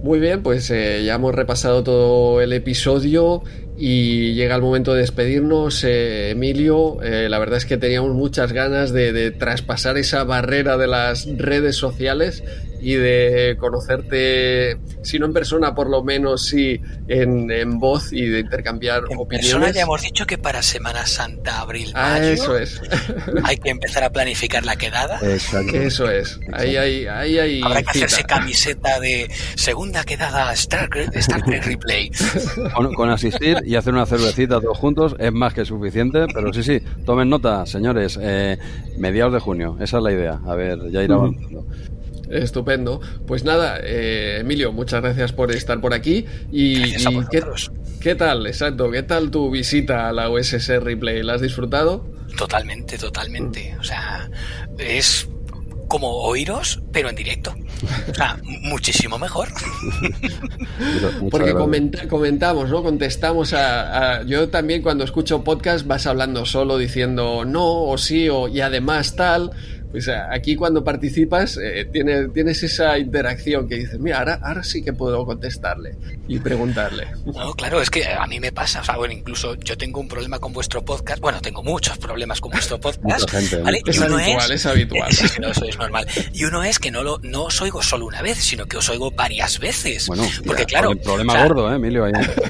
Muy 0.02 0.20
bien, 0.20 0.44
pues 0.44 0.70
eh, 0.70 1.04
ya 1.06 1.16
hemos 1.16 1.34
repasado 1.34 1.82
todo 1.82 2.42
el 2.42 2.52
episodio 2.52 3.42
y 3.78 4.34
llega 4.34 4.56
el 4.56 4.62
momento 4.62 4.94
de 4.94 5.00
despedirnos. 5.00 5.84
Eh, 5.86 6.32
Emilio, 6.32 7.02
eh, 7.02 7.30
la 7.30 7.40
verdad 7.40 7.58
es 7.58 7.66
que 7.66 7.78
teníamos 7.78 8.14
muchas 8.14 8.52
ganas 8.52 8.92
de, 8.92 9.32
traspasar 9.32 9.98
esa 9.98 10.26
barrera 10.26 10.78
de 10.78 10.88
las 10.88 11.26
redes 11.38 11.78
sociales 11.78 12.44
y 12.84 12.96
de 12.96 13.56
conocerte, 13.58 14.78
si 15.04 15.18
no 15.18 15.26
en 15.26 15.34
persona, 15.34 15.74
por 15.74 15.90
lo 15.90 16.04
menos 16.04 16.46
sí 16.46 16.82
en, 17.08 17.80
voz 17.80 18.12
y 18.12 18.26
de 18.28 18.40
intercambiar 18.40 19.04
en 19.10 19.18
opiniones. 19.18 19.52
Persona 19.52 19.72
ya 19.72 19.84
hemos 19.84 20.02
dicho 20.02 20.26
que 20.26 20.38
para 20.38 20.62
Semana 20.62 21.06
Santa, 21.06 21.62
abril, 21.62 21.92
ah, 21.96 22.20
eso 22.20 22.58
es. 22.58 22.82
hay 23.44 23.58
que 23.58 23.70
empezar 23.70 24.04
a 24.04 24.10
planificar 24.10 24.66
la 24.66 24.76
quedada. 24.76 25.20
Eso 25.22 26.10
es. 26.10 26.40
Ahí 26.52 26.76
hay, 26.76 27.08
ahí 27.08 27.40
hay 27.40 27.62
Habrá 27.62 27.84
que 27.84 27.90
hacerse 27.92 28.24
camiseta 28.24 29.00
de 29.00 29.30
segunda 29.56 30.04
quedada 30.04 30.52
Star, 30.54 30.90
Star 31.14 31.42
Trek 31.44 31.66
Replay. 31.66 32.12
Con, 32.96 33.10
asistir 33.10 33.58
y 33.66 33.76
hacer 33.76 33.94
una 33.94 34.06
cervecita 34.06 34.60
todos 34.60 34.78
juntos 34.78 35.16
es 35.20 35.32
más 35.32 35.54
que 35.54 35.64
suficiente, 35.64 36.26
pero 36.34 36.54
sí, 36.54 36.64
sí, 36.64 36.82
tomen 37.06 37.30
nota, 37.30 37.66
señores. 37.66 38.20
Eh, 38.22 38.58
mediados 38.98 39.34
de 39.34 39.40
junio, 39.40 39.78
esa 39.80 39.98
es 39.98 40.04
la 40.04 40.12
idea. 40.12 40.40
A 40.46 40.56
ver, 40.56 40.80
ya 40.92 41.02
irá 41.02 41.16
avanzando. 41.16 41.66
Estupendo. 42.34 43.02
Pues 43.28 43.44
nada, 43.44 43.80
eh, 43.82 44.38
Emilio, 44.40 44.72
muchas 44.72 45.02
gracias 45.02 45.32
por 45.34 45.52
estar 45.52 45.80
por 45.82 45.94
aquí. 45.94 46.26
Y, 46.52 46.94
¿qué, 48.02 48.16
tal? 48.16 48.48
Exacto, 48.48 48.92
¿qué 48.92 49.04
tal 49.04 49.32
tu 49.32 49.52
visita 49.52 50.10
a 50.10 50.12
la 50.12 50.30
USS 50.30 50.84
Replay? 50.84 51.24
¿La 51.24 51.36
has 51.36 51.42
disfrutado? 51.42 52.06
Totalmente, 52.38 52.98
totalmente. 52.98 53.76
O 53.80 53.84
sea, 53.84 54.30
es 54.78 55.28
como 55.88 56.10
oíros, 56.10 56.82
pero 56.92 57.10
en 57.10 57.16
directo. 57.16 57.54
O 58.10 58.16
sea, 58.16 58.40
muchísimo 58.44 59.20
mejor. 59.20 59.50
Porque 61.30 61.54
comentamos, 62.10 62.70
¿no? 62.70 62.82
Contestamos 62.82 63.54
a, 63.54 64.24
Yo 64.24 64.50
también 64.50 64.82
cuando 64.82 65.04
escucho 65.04 65.44
podcast 65.44 65.86
vas 65.86 66.08
hablando 66.08 66.48
solo 66.48 66.80
diciendo 66.80 67.46
no 67.46 67.84
o 67.84 67.98
sí 68.00 68.28
o 68.28 68.48
y 68.48 68.62
además 68.62 69.16
tal. 69.16 69.52
Pues 69.94 70.10
aquí 70.10 70.56
cuando 70.56 70.84
participas 70.84 71.56
eh, 71.58 71.88
tienes, 71.94 72.34
tienes, 72.34 72.64
esa 72.64 72.98
interacción 72.98 73.70
que 73.70 73.76
dices, 73.76 74.00
mira, 74.00 74.18
ahora, 74.18 74.40
ahora 74.42 74.64
sí 74.64 74.84
que 74.84 74.92
puedo 74.92 75.24
contestarle 75.24 75.96
y 76.28 76.40
preguntarle. 76.40 77.08
No, 77.34 77.54
claro, 77.54 77.82
es 77.82 77.90
que 77.90 78.06
a 78.06 78.26
mí 78.28 78.40
me 78.40 78.52
pasa, 78.52 78.82
o 78.82 78.84
sea, 78.84 78.96
bueno, 78.96 79.14
incluso 79.14 79.56
yo 79.56 79.78
tengo 79.78 80.00
un 80.00 80.08
problema 80.08 80.40
con 80.40 80.54
vuestro 80.54 80.84
podcast, 80.84 81.20
bueno, 81.20 81.42
tengo 81.42 81.62
muchos 81.64 81.98
problemas 81.98 82.40
con 82.42 82.52
vuestro 82.52 82.80
podcast, 82.80 83.30
¿vale? 83.64 83.82
Es 83.86 84.02
habitual, 84.02 84.52
es, 84.52 84.66
habitual. 84.66 85.12
no, 85.42 85.50
eso 85.50 85.66
es 85.66 85.78
normal. 85.78 86.08
Y 86.34 86.44
uno 86.44 86.64
es 86.64 86.80
que 86.80 86.90
no, 86.92 87.04
lo, 87.04 87.20
no 87.22 87.46
os 87.46 87.62
oigo 87.62 87.82
solo 87.84 88.06
una 88.08 88.22
vez, 88.22 88.38
sino 88.40 88.66
que 88.66 88.78
os 88.78 88.90
oigo 88.90 89.12
varias 89.12 89.60
veces. 89.60 90.08
Bueno, 90.08 90.24
porque 90.46 90.66
claro... 90.66 90.92
El 90.92 91.00
problema 91.00 91.44
gordo, 91.44 91.72
¿eh, 91.72 91.76
Emilio? 91.76 92.06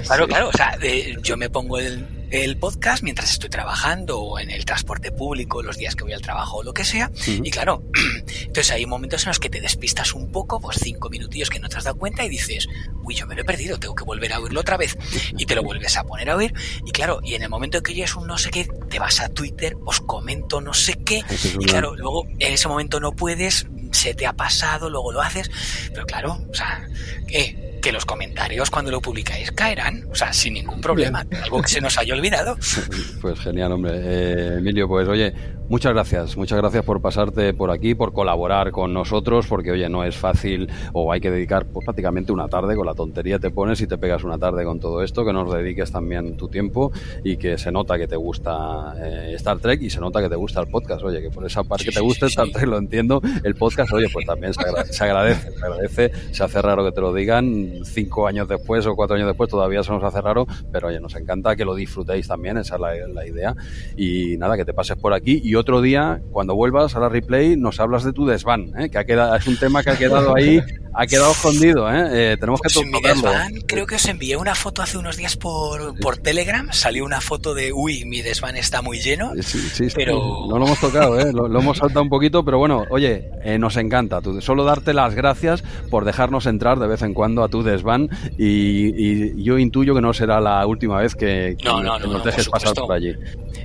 Claro, 0.05 0.27
claro, 0.27 0.49
o 0.49 0.53
sea, 0.53 0.77
yo 1.21 1.37
me 1.37 1.49
pongo 1.49 1.77
el 1.77 2.05
el 2.33 2.57
podcast 2.57 3.03
mientras 3.03 3.31
estoy 3.31 3.51
trabajando 3.51 4.19
o 4.19 4.39
en 4.39 4.49
el 4.49 4.65
transporte 4.65 5.11
público, 5.11 5.61
los 5.61 5.77
días 5.77 5.95
que 5.95 6.03
voy 6.03 6.13
al 6.13 6.21
trabajo 6.21 6.57
o 6.57 6.63
lo 6.63 6.73
que 6.73 6.83
sea. 6.83 7.11
Y 7.27 7.51
claro, 7.51 7.83
entonces 8.41 8.71
hay 8.71 8.87
momentos 8.87 9.23
en 9.23 9.29
los 9.29 9.39
que 9.39 9.51
te 9.51 9.61
despistas 9.61 10.15
un 10.15 10.31
poco, 10.31 10.59
pues 10.59 10.79
cinco 10.81 11.11
minutillos 11.11 11.51
que 11.51 11.59
no 11.59 11.69
te 11.69 11.77
has 11.77 11.83
dado 11.83 11.95
cuenta 11.95 12.25
y 12.25 12.29
dices, 12.29 12.67
uy, 13.03 13.13
yo 13.13 13.27
me 13.27 13.35
lo 13.35 13.41
he 13.41 13.45
perdido, 13.45 13.77
tengo 13.77 13.93
que 13.93 14.03
volver 14.03 14.33
a 14.33 14.39
oírlo 14.39 14.61
otra 14.61 14.77
vez. 14.77 14.97
Y 15.37 15.45
te 15.45 15.53
lo 15.53 15.61
vuelves 15.61 15.95
a 15.95 16.05
poner 16.05 16.31
a 16.31 16.35
oír. 16.35 16.55
Y 16.83 16.91
claro, 16.91 17.19
y 17.23 17.35
en 17.35 17.43
el 17.43 17.49
momento 17.49 17.77
en 17.77 17.83
que 17.83 17.91
oyes 17.91 18.15
un 18.15 18.25
no 18.25 18.39
sé 18.39 18.49
qué, 18.49 18.67
te 18.89 18.97
vas 18.97 19.19
a 19.19 19.29
Twitter, 19.29 19.77
os 19.85 19.99
comento 19.99 20.59
no 20.59 20.73
sé 20.73 20.95
qué. 21.05 21.23
Y 21.59 21.65
claro, 21.65 21.95
luego 21.95 22.25
en 22.39 22.51
ese 22.51 22.67
momento 22.67 22.99
no 22.99 23.11
puedes, 23.11 23.67
se 23.91 24.15
te 24.15 24.25
ha 24.25 24.33
pasado, 24.33 24.89
luego 24.89 25.11
lo 25.11 25.21
haces. 25.21 25.51
Pero 25.93 26.07
claro, 26.07 26.39
o 26.49 26.53
sea, 26.55 26.83
¿qué? 27.27 27.62
Que 27.83 27.91
los 27.91 28.05
comentarios 28.05 28.71
cuando 28.71 28.91
lo 28.91 29.01
publicáis 29.01 29.51
caerán, 29.51 30.07
o 30.09 30.15
sea, 30.15 30.31
sin 30.31 30.53
ningún 30.53 30.79
problema, 30.79 31.25
algo 31.43 31.61
que 31.61 31.67
se 31.67 31.81
nos 31.81 31.97
haya 31.97 32.15
olvidado. 32.15 32.55
Pues 33.21 33.39
genial, 33.39 33.71
hombre. 33.71 33.93
Eh, 33.95 34.57
Emilio, 34.57 34.87
pues 34.87 35.07
oye, 35.07 35.33
Muchas 35.69 35.93
gracias, 35.93 36.35
muchas 36.35 36.57
gracias 36.57 36.83
por 36.83 37.01
pasarte 37.01 37.53
por 37.53 37.71
aquí, 37.71 37.95
por 37.95 38.11
colaborar 38.11 38.71
con 38.71 38.93
nosotros, 38.93 39.47
porque 39.47 39.71
oye, 39.71 39.87
no 39.87 40.03
es 40.03 40.15
fácil 40.15 40.69
o 40.91 41.11
hay 41.11 41.21
que 41.21 41.31
dedicar 41.31 41.65
pues, 41.65 41.85
prácticamente 41.85 42.33
una 42.33 42.49
tarde 42.49 42.75
con 42.75 42.85
la 42.85 42.93
tontería 42.93 43.39
te 43.39 43.49
pones 43.49 43.79
y 43.79 43.87
te 43.87 43.97
pegas 43.97 44.25
una 44.25 44.37
tarde 44.37 44.65
con 44.65 44.79
todo 44.79 45.01
esto, 45.01 45.25
que 45.25 45.31
nos 45.31 45.51
dediques 45.51 45.89
también 45.91 46.35
tu 46.35 46.49
tiempo 46.49 46.91
y 47.23 47.37
que 47.37 47.57
se 47.57 47.71
nota 47.71 47.97
que 47.97 48.07
te 48.07 48.17
gusta 48.17 48.93
eh, 48.99 49.33
Star 49.35 49.59
Trek 49.59 49.81
y 49.81 49.89
se 49.89 50.01
nota 50.01 50.21
que 50.21 50.29
te 50.29 50.35
gusta 50.35 50.59
el 50.59 50.67
podcast, 50.67 51.01
oye, 51.03 51.21
que 51.21 51.29
por 51.31 51.45
esa 51.45 51.63
parte 51.63 51.85
que 51.85 51.91
te 51.91 52.01
guste 52.01 52.25
Star 52.25 52.49
Trek 52.49 52.67
lo 52.67 52.77
entiendo, 52.77 53.21
el 53.43 53.55
podcast, 53.55 53.93
oye, 53.93 54.07
pues 54.11 54.25
también 54.25 54.53
se, 54.53 54.61
se, 54.93 55.03
agradece, 55.03 55.49
se 55.49 55.65
agradece, 55.65 56.11
se 56.31 56.43
hace 56.43 56.61
raro 56.61 56.83
que 56.83 56.91
te 56.91 56.99
lo 56.99 57.13
digan 57.13 57.72
cinco 57.83 58.27
años 58.27 58.47
después 58.47 58.85
o 58.85 58.95
cuatro 58.95 59.15
años 59.15 59.27
después, 59.27 59.49
todavía 59.49 59.83
se 59.83 59.91
nos 59.91 60.03
hace 60.03 60.21
raro, 60.21 60.47
pero 60.71 60.87
oye, 60.87 60.99
nos 60.99 61.15
encanta 61.15 61.55
que 61.55 61.65
lo 61.65 61.75
disfrutéis 61.75 62.27
también, 62.27 62.57
esa 62.57 62.75
es 62.75 62.81
la, 62.81 63.25
idea 63.25 63.55
y 63.95 64.37
nada, 64.37 64.57
que 64.57 64.65
te 64.65 64.73
pases 64.73 64.97
por 64.97 65.13
aquí 65.13 65.41
y 65.43 65.55
otro 65.55 65.81
día, 65.81 66.21
cuando 66.31 66.55
vuelvas 66.55 66.95
a 66.95 66.99
la 66.99 67.09
replay, 67.09 67.55
nos 67.55 67.79
hablas 67.79 68.03
de 68.03 68.13
tu 68.13 68.25
desván, 68.25 68.73
¿eh? 68.77 68.89
que 68.89 68.97
ha 68.97 69.05
quedado, 69.05 69.35
es 69.35 69.47
un 69.47 69.57
tema 69.57 69.83
que 69.83 69.91
ha 69.91 69.97
quedado 69.97 70.35
ahí, 70.35 70.61
ha 70.93 71.07
quedado 71.07 71.31
escondido. 71.31 71.91
¿eh? 71.91 72.33
eh 72.33 72.37
tenemos 72.39 72.61
que 72.61 72.69
pues 72.73 73.03
desván, 73.03 73.53
creo 73.67 73.85
que 73.85 73.95
os 73.95 74.05
envié 74.05 74.37
una 74.37 74.55
foto 74.55 74.81
hace 74.81 74.97
unos 74.97 75.17
días 75.17 75.35
por, 75.37 75.97
por 75.99 76.17
Telegram, 76.17 76.69
salió 76.71 77.05
una 77.05 77.21
foto 77.21 77.53
de, 77.53 77.73
uy, 77.73 78.05
mi 78.05 78.21
desván 78.21 78.55
está 78.57 78.81
muy 78.81 78.99
lleno, 78.99 79.31
sí, 79.41 79.59
sí, 79.59 79.87
pero... 79.93 80.47
No 80.47 80.57
lo 80.57 80.65
hemos 80.65 80.79
tocado, 80.79 81.19
¿eh? 81.19 81.31
lo, 81.33 81.45
hemos 81.47 81.77
saltado 81.77 82.01
un 82.01 82.09
poquito, 82.09 82.43
pero 82.43 82.57
bueno, 82.57 82.85
oye, 82.89 83.29
eh, 83.43 83.57
nos 83.57 83.77
encanta. 83.77 84.21
solo 84.39 84.63
darte 84.63 84.93
las 84.93 85.15
gracias 85.15 85.63
por 85.89 86.05
dejarnos 86.05 86.45
entrar 86.45 86.79
de 86.79 86.87
vez 86.87 87.01
en 87.01 87.13
cuando 87.13 87.43
a 87.43 87.49
tu 87.49 87.63
desván 87.63 88.09
y, 88.37 89.43
yo 89.43 89.57
intuyo 89.57 89.95
que 89.95 90.01
no 90.01 90.13
será 90.13 90.39
la 90.39 90.65
última 90.65 90.99
vez 90.99 91.15
que, 91.15 91.57
nos 91.63 92.23
dejes 92.23 92.49
pasar 92.49 92.73
por 92.73 92.93
allí. 92.93 93.13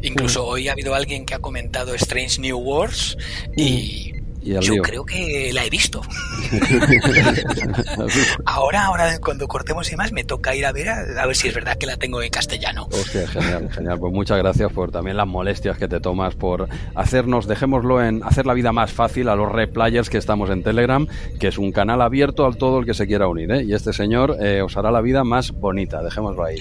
Incluso 0.03 0.47
hoy 0.47 0.69
ha 0.69 0.73
habido 0.73 0.95
alguien 0.95 1.27
que 1.27 1.35
ha 1.35 1.39
comentado 1.39 1.95
Strange 1.95 2.41
New 2.41 2.59
Worlds 2.59 3.17
y 3.57 4.13
yo 4.43 4.82
creo 4.82 5.05
que 5.05 5.51
la 5.52 5.65
he 5.65 5.70
visto. 5.70 6.02
ahora, 8.44 8.86
ahora 8.86 9.19
cuando 9.19 9.47
cortemos 9.48 9.90
y 9.93 9.97
más, 9.97 10.12
me 10.12 10.24
toca 10.24 10.55
ir 10.55 10.66
a 10.66 10.73
ver 10.73 10.89
a, 10.89 11.27
ver 11.27 11.36
si 11.36 11.48
es 11.48 11.55
verdad 11.55 11.77
que 11.77 11.86
la 11.86 11.97
tengo 11.97 12.23
en 12.23 12.31
castellano. 12.31 12.89
Hostia, 12.90 13.27
genial, 13.28 13.70
genial. 13.70 13.98
Pues 13.98 14.12
muchas 14.12 14.39
gracias 14.39 14.73
por 14.73 14.90
también 14.90 15.16
las 15.16 15.27
molestias 15.27 15.78
que 15.78 15.89
te 15.89 16.01
tomas 16.01 16.35
por 16.35 16.69
hacernos, 16.94 17.47
dejémoslo 17.47 18.02
en 18.02 18.23
hacer 18.24 18.47
la 18.47 18.55
vida 18.55 18.73
más 18.73 18.93
fácil 18.93 19.28
a 19.28 19.36
los 19.36 19.51
replayers 19.51 20.09
que 20.10 20.19
estamos 20.19 20.51
en 20.51 20.62
Telegram, 20.62 21.06
que 21.39 21.48
es 21.48 21.59
un 21.59 21.73
canal 21.73 22.01
abierto 22.02 22.47
a 22.47 22.52
todo 22.52 22.81
el 22.81 22.86
que 22.86 22.94
se 22.94 23.06
quiera 23.06 23.28
unir. 23.28 23.51
¿eh? 23.52 23.65
Y 23.65 23.74
este 23.74 23.93
señor 23.93 24.36
eh, 24.40 24.62
os 24.62 24.77
hará 24.77 24.90
la 24.90 25.01
vida 25.01 25.24
más 25.24 25.52
bonita. 25.52 26.02
Dejémoslo 26.02 26.44
ahí. 26.44 26.59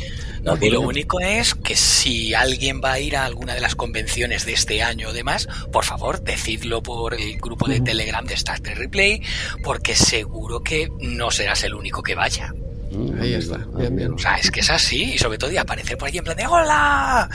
y 0.62 0.70
lo 0.70 0.82
único 0.82 1.20
es 1.20 1.56
que 1.56 1.76
si 1.76 2.34
alguien 2.34 2.82
va 2.84 2.94
a 2.94 3.00
ir 3.00 3.16
a 3.16 3.26
alguna 3.26 3.54
de 3.54 3.62
las 3.62 3.76
convenciones 3.76 4.46
de 4.46 4.54
este 4.54 4.82
año 4.82 5.10
o 5.10 5.14
demás, 5.14 5.48
por 5.72 5.86
favor, 5.86 6.22
decidlo 6.22 6.82
por 6.82 7.14
el 7.14 7.38
grupo 7.38 7.67
de 7.68 7.82
Telegram 7.82 8.26
de 8.26 8.34
Star 8.34 8.60
Trek 8.60 8.78
Replay, 8.78 9.22
porque 9.64 9.96
seguro 9.96 10.62
que 10.62 10.90
no 11.00 11.32
serás 11.32 11.64
el 11.64 11.74
único 11.74 12.02
que 12.02 12.16
vaya. 12.16 12.54
Mm, 12.92 13.22
ahí 13.22 13.34
está, 13.34 13.58
bien, 13.78 13.96
bien. 13.96 14.14
O 14.14 14.18
sea, 14.18 14.36
es 14.36 14.50
que 14.50 14.62
es 14.62 14.70
así, 14.70 15.14
y 15.14 15.18
sobre 15.18 15.38
todo 15.38 15.52
y 15.52 15.58
aparecer 15.58 15.98
por 15.98 16.08
ahí 16.08 16.18
en 16.18 16.24
plan 16.24 16.38
de 16.38 16.48
¡Hola! 16.48 17.30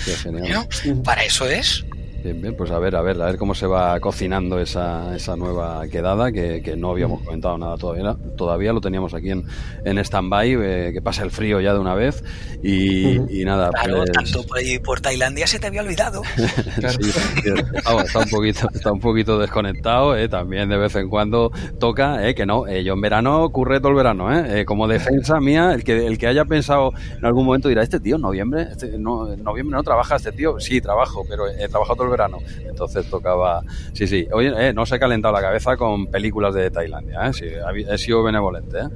Para 1.05 1.25
eso 1.25 1.47
es. 1.49 1.85
Bien, 2.23 2.40
bien, 2.40 2.57
pues 2.57 2.70
a 2.70 2.78
ver, 2.78 2.94
a 2.94 3.03
ver, 3.03 3.20
a 3.20 3.27
ver 3.27 3.36
cómo 3.36 3.55
se 3.55 3.66
va 3.66 3.99
cocinando 4.01 4.61
esa, 4.61 5.16
esa 5.16 5.36
nueva 5.36 5.86
quedada 5.89 6.31
que, 6.31 6.62
que 6.62 6.77
no 6.77 6.90
habíamos 6.90 7.23
comentado 7.23 7.59
nada 7.59 7.77
todavía. 7.77 8.16
Todavía 8.36 8.73
lo 8.73 8.81
teníamos 8.81 9.12
aquí 9.15 9.31
en, 9.31 9.44
en 9.85 9.99
stand-by, 9.99 10.53
eh, 10.53 10.90
que 10.93 11.03
pasa 11.03 11.24
el 11.24 11.31
frío 11.31 11.61
ya 11.61 11.73
de 11.73 11.81
una 11.81 11.94
vez 11.94 12.23
y, 12.62 13.40
y 13.40 13.44
nada. 13.44 13.70
Claro, 13.70 13.99
pues... 13.99 14.12
tanto 14.12 14.43
por, 14.47 14.59
por, 14.85 15.01
Tailandia 15.01 15.47
se 15.47 15.59
te 15.59 15.66
había 15.66 15.82
olvidado. 15.82 16.23
sí, 16.36 17.11
está, 18.05 18.19
un 18.20 18.31
poquito, 18.31 18.69
está 18.73 18.93
un 18.93 19.01
poquito 19.01 19.39
desconectado, 19.39 20.16
eh, 20.16 20.28
también 20.28 20.69
de 20.69 20.77
vez 20.77 20.94
en 20.94 21.09
cuando 21.09 21.51
toca, 21.78 22.28
eh, 22.28 22.35
que 22.35 22.47
no, 22.47 22.66
eh, 22.66 22.85
yo 22.85 22.94
en 22.94 23.01
verano 23.01 23.51
curré 23.51 23.81
todo 23.81 23.90
el 23.90 23.97
verano, 23.97 24.32
eh, 24.32 24.61
eh, 24.61 24.65
como 24.65 24.86
defensa 24.86 25.40
mía, 25.40 25.73
el 25.74 25.85
que, 25.85 26.07
el 26.07 26.19
que 26.19 26.27
haya 26.27 26.44
pensado 26.44 26.93
en 27.19 27.24
algún 27.24 27.44
momento 27.44 27.69
dirá, 27.69 27.82
este 27.82 28.01
tío 28.01 28.16
en 28.16 28.23
noviembre, 28.23 28.69
este, 28.70 28.99
no, 28.99 29.32
en 29.32 29.43
noviembre 29.43 29.77
no 29.77 29.82
trabaja 29.82 30.16
este 30.16 30.32
tío, 30.32 30.61
sí, 30.61 30.81
trabajo, 30.81 31.24
pero 31.28 31.49
he 31.49 31.69
trabajado 31.69 31.97
todo 31.97 32.05
el 32.07 32.12
verano. 32.13 32.39
Entonces 32.65 33.07
tocaba. 33.07 33.63
Sí, 33.93 34.07
sí. 34.07 34.27
Oye, 34.33 34.53
eh, 34.57 34.73
no 34.73 34.87
se 34.87 34.95
ha 34.95 34.99
calentado 34.99 35.35
la 35.35 35.41
cabeza 35.41 35.77
con 35.77 36.07
películas 36.07 36.55
de 36.55 36.71
Tailandia, 36.71 37.27
¿eh? 37.27 37.33
Sí, 37.33 37.47
he 37.89 37.99
sido 37.99 38.23
benevolente, 38.23 38.79
¿eh? 38.79 38.89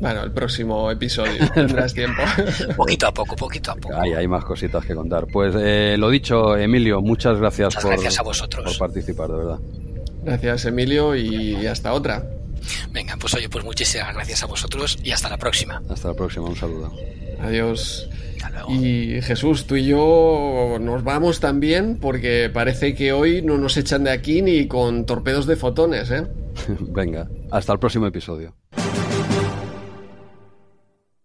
Bueno, 0.00 0.22
el 0.22 0.30
próximo 0.30 0.90
episodio 0.90 1.50
tendrás 1.54 1.92
tiempo. 1.92 2.22
poquito 2.76 3.06
a 3.06 3.12
poco, 3.12 3.34
poquito 3.34 3.72
a 3.72 3.74
poco. 3.74 3.96
Hay, 3.96 4.12
hay 4.12 4.28
más 4.28 4.44
cositas 4.44 4.84
que 4.84 4.94
contar. 4.94 5.26
Pues 5.26 5.54
eh, 5.58 5.96
lo 5.98 6.10
dicho, 6.10 6.56
Emilio, 6.56 7.00
muchas 7.00 7.38
gracias, 7.38 7.74
por, 7.76 7.90
gracias 7.92 8.18
a 8.18 8.22
vosotros. 8.22 8.64
por 8.64 8.88
participar, 8.88 9.28
de 9.28 9.36
verdad. 9.36 9.58
Gracias, 10.22 10.66
Emilio, 10.66 11.16
y 11.16 11.66
hasta 11.66 11.92
otra. 11.94 12.22
Venga, 12.92 13.16
pues 13.18 13.34
oye, 13.34 13.48
pues 13.48 13.64
muchísimas 13.64 14.14
gracias 14.14 14.42
a 14.42 14.46
vosotros 14.46 14.98
y 15.02 15.10
hasta 15.12 15.28
la 15.28 15.38
próxima. 15.38 15.82
Hasta 15.88 16.08
la 16.08 16.14
próxima, 16.14 16.46
un 16.46 16.56
saludo. 16.56 16.92
Adiós. 17.40 18.08
Y 18.68 19.20
Jesús, 19.22 19.66
tú 19.66 19.76
y 19.76 19.86
yo 19.86 20.76
nos 20.80 21.04
vamos 21.04 21.40
también 21.40 21.98
porque 22.00 22.50
parece 22.52 22.94
que 22.94 23.12
hoy 23.12 23.42
no 23.42 23.56
nos 23.56 23.76
echan 23.76 24.04
de 24.04 24.10
aquí 24.10 24.42
ni 24.42 24.66
con 24.66 25.06
torpedos 25.06 25.46
de 25.46 25.56
fotones, 25.56 26.10
¿eh? 26.10 26.26
Venga, 26.80 27.28
hasta 27.50 27.72
el 27.72 27.78
próximo 27.78 28.06
episodio. 28.06 28.54